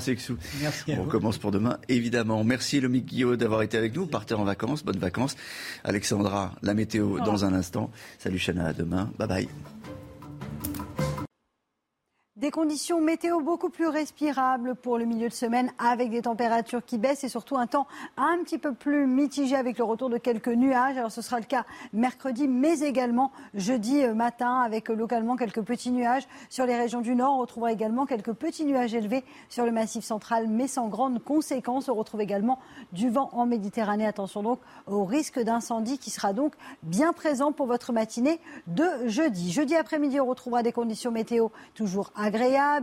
Merci 0.60 0.93
à 0.93 0.97
On 0.98 1.05
vous. 1.05 1.10
commence 1.10 1.39
pour 1.39 1.51
demain, 1.52 1.78
évidemment. 1.89 2.44
Merci 2.44 2.81
Lomique 2.81 3.06
Guillaume 3.06 3.36
d'avoir 3.36 3.62
été 3.62 3.78
avec 3.78 3.94
nous. 3.97 4.06
Partez 4.06 4.35
en 4.35 4.44
vacances, 4.44 4.85
bonnes 4.85 4.98
vacances. 4.98 5.36
Alexandra, 5.85 6.52
la 6.62 6.74
météo 6.74 7.19
dans 7.20 7.44
un 7.44 7.55
instant. 7.55 7.90
Salut 8.19 8.39
Chana, 8.39 8.66
à 8.66 8.73
demain. 8.73 9.10
Bye 9.19 9.28
bye. 9.28 9.48
Des 12.43 12.51
conditions 12.51 13.01
météo 13.01 13.39
beaucoup 13.39 13.70
plus 13.70 13.86
respirables 13.86 14.74
pour 14.74 14.98
le 14.98 15.05
milieu 15.05 15.28
de 15.28 15.32
semaine 15.32 15.70
avec 15.78 16.10
des 16.10 16.23
températures 16.23 16.85
qui 16.85 16.98
baissent 16.98 17.23
et 17.23 17.28
surtout 17.28 17.56
un 17.56 17.69
temps 17.69 17.86
un 18.16 18.39
petit 18.43 18.59
peu 18.59 18.74
plus 18.74 19.06
mitigé 19.06 19.55
avec 19.55 19.78
le 19.78 19.85
retour 19.85 20.10
de 20.10 20.19
quelques 20.19 20.48
nuages. 20.48 20.98
Alors 20.98 21.12
ce 21.12 21.23
sera 21.23 21.39
le 21.39 21.44
cas 21.44 21.64
mercredi 21.93 22.48
mais 22.48 22.81
également 22.81 23.31
jeudi 23.55 24.02
euh, 24.02 24.12
matin 24.12 24.59
avec 24.59 24.90
euh, 24.90 24.97
localement 24.97 25.36
quelques 25.36 25.62
petits 25.62 25.93
nuages 25.93 26.27
sur 26.51 26.66
les 26.66 26.77
régions 26.77 27.01
du 27.01 27.14
nord. 27.14 27.35
On 27.36 27.39
retrouvera 27.43 27.70
également 27.70 28.06
quelques 28.06 28.32
petits 28.32 28.64
nuages 28.64 28.93
élevés 28.93 29.23
sur 29.48 29.64
le 29.64 29.70
massif 29.70 30.05
central 30.05 30.48
mais 30.48 30.66
sans 30.66 30.89
grandes 30.89 31.23
conséquences. 31.23 31.89
On 31.89 31.94
retrouve 31.94 32.23
également 32.23 32.59
du 32.93 33.09
vent 33.09 33.31
en 33.35 33.47
Méditerranée. 33.47 34.05
Attention 34.05 34.43
donc 34.43 34.59
au 34.89 35.05
risque 35.05 35.39
d'incendie 35.39 35.97
qui 35.97 36.10
sera 36.10 36.32
donc 36.32 36.55
bien 36.82 37.12
présent 37.12 37.52
pour 37.52 37.69
votre 37.69 37.93
matinée 37.93 38.40
de 38.66 39.06
jeudi. 39.06 39.52
Jeudi 39.52 39.77
après-midi, 39.77 40.19
on 40.19 40.27
retrouvera 40.27 40.64
des 40.64 40.73
conditions 40.73 41.12
météo 41.12 41.51
toujours 41.74 42.10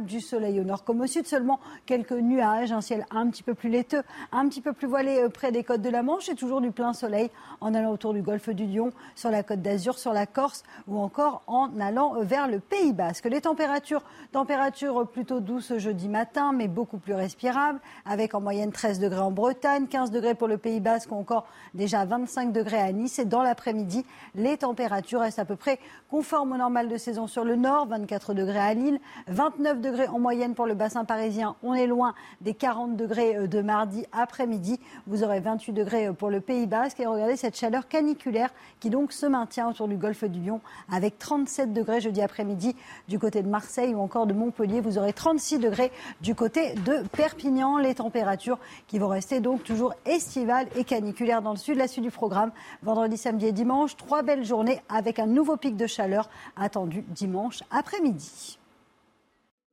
du 0.05 0.21
soleil 0.21 0.59
au 0.59 0.63
nord 0.63 0.84
comme 0.84 1.01
au 1.01 1.07
sud, 1.07 1.26
seulement 1.26 1.59
quelques 1.88 2.11
nuages, 2.11 2.71
un 2.71 2.81
ciel 2.81 3.05
un 3.09 3.27
petit 3.30 3.41
peu 3.41 3.55
plus 3.55 3.69
laiteux, 3.69 4.03
un 4.31 4.47
petit 4.47 4.61
peu 4.61 4.73
plus 4.73 4.88
voilé 4.88 5.19
euh, 5.19 5.30
près 5.30 5.51
des 5.51 5.63
côtes 5.63 5.81
de 5.81 5.89
la 5.89 6.03
Manche 6.03 6.30
et 6.30 6.35
toujours 6.35 6.61
du 6.61 6.71
plein 6.71 6.93
soleil 6.93 7.31
en 7.59 7.73
allant 7.73 7.91
autour 7.91 8.13
du 8.13 8.21
golfe 8.21 8.49
du 8.49 8.65
Lion, 8.67 8.91
sur 9.15 9.31
la 9.31 9.41
côte 9.41 9.61
d'Azur, 9.61 9.97
sur 9.97 10.13
la 10.13 10.27
Corse 10.27 10.63
ou 10.88 10.99
encore 10.99 11.41
en 11.47 11.69
allant 11.80 12.15
euh, 12.15 12.23
vers 12.23 12.47
le 12.47 12.59
Pays 12.59 12.93
Basque. 12.93 13.26
Les 13.26 13.41
températures, 13.41 14.03
températures 14.31 15.07
plutôt 15.07 15.39
douces 15.39 15.77
jeudi 15.77 16.09
matin, 16.09 16.51
mais 16.53 16.67
beaucoup 16.67 16.99
plus 16.99 17.15
respirables, 17.15 17.80
avec 18.05 18.35
en 18.35 18.41
moyenne 18.41 18.71
13 18.71 18.99
degrés 18.99 19.19
en 19.19 19.31
Bretagne, 19.31 19.88
15 19.88 20.11
degrés 20.11 20.35
pour 20.35 20.47
le 20.47 20.57
Pays 20.57 20.80
Basque 20.80 21.11
ou 21.11 21.15
encore 21.15 21.47
déjà 21.73 22.05
25 22.05 22.51
degrés 22.51 22.81
à 22.81 22.91
Nice. 22.91 23.17
Et 23.17 23.26
dans 23.26 23.41
l'après-midi, 23.41 24.05
les 24.35 24.57
températures 24.57 25.21
restent 25.21 25.39
à 25.39 25.45
peu 25.45 25.55
près 25.55 25.80
conformes 26.11 26.51
au 26.51 26.57
normal 26.57 26.88
de 26.88 26.97
saison 26.97 27.26
sur 27.26 27.43
le 27.43 27.55
nord, 27.55 27.88
24 27.88 28.35
degrés 28.35 28.59
à 28.59 28.73
Lille, 28.76 28.99
29 29.40 29.80
degrés 29.80 30.07
en 30.10 30.20
moyenne 30.20 30.53
pour 30.53 30.66
le 30.66 30.74
bassin 30.74 31.06
parisien. 31.06 31.56
On 31.64 31.74
est 31.74 31.88
loin 31.88 32.14
des 32.41 32.53
40 32.53 32.98
degrés 32.98 33.38
euh, 33.38 33.48
de 33.48 33.61
mardi 33.61 34.06
après-midi. 34.11 34.82
Vous 35.07 35.24
aurez 35.24 35.40
28 35.40 35.72
degrés 35.72 36.07
euh, 36.07 36.11
pour 36.11 36.30
le 36.30 36.41
Pays 36.41 36.68
Basque. 36.68 36.99
Et 36.99 37.06
regardez 37.06 37.38
cette 37.38 37.56
chaleur 37.56 37.88
caniculaire 37.88 38.49
qui 38.82 38.90
donc 38.90 39.14
se 39.14 39.26
maintient 39.26 39.70
autour 39.70 39.88
du 39.88 39.95
golfe 39.95 40.26
du 40.26 40.41
Lion 40.41 40.60
avec 40.91 41.18
37 41.20 41.72
degrés 41.72 42.02
jeudi 42.02 42.22
après-midi 42.22 42.76
du 43.07 43.18
côté 43.18 43.41
de 43.41 43.48
Marseille 43.48 43.95
ou 43.95 44.02
encore 44.02 44.28
de 44.28 44.34
Montpellier. 44.34 44.82
Vous 44.82 44.98
aurez 44.98 45.14
36 45.14 45.60
degrés 45.60 45.94
du 46.20 46.36
côté 46.36 46.74
de 46.74 47.07
Perpignan. 47.07 47.78
Les 47.78 47.95
températures 47.95 48.60
qui 48.88 48.99
vont 48.99 49.07
rester 49.07 49.40
donc 49.40 49.64
toujours 49.64 49.94
estivales 50.06 50.68
et 50.76 50.84
caniculaires 50.84 51.41
dans 51.41 51.52
le 51.52 51.57
sud. 51.57 51.78
La 51.78 51.88
suite 51.88 52.03
du 52.03 52.11
programme, 52.11 52.52
vendredi, 52.84 53.16
samedi 53.16 53.45
et 53.45 53.52
dimanche. 53.53 53.95
Trois 53.95 54.22
belles 54.22 54.44
journées 54.44 54.82
avec 54.90 55.18
un 55.18 55.28
nouveau 55.28 55.56
pic 55.56 55.78
de 55.78 55.88
chaleur 55.88 56.28
attendu 56.57 57.06
dimanche 57.07 57.64
après-midi. 57.72 58.60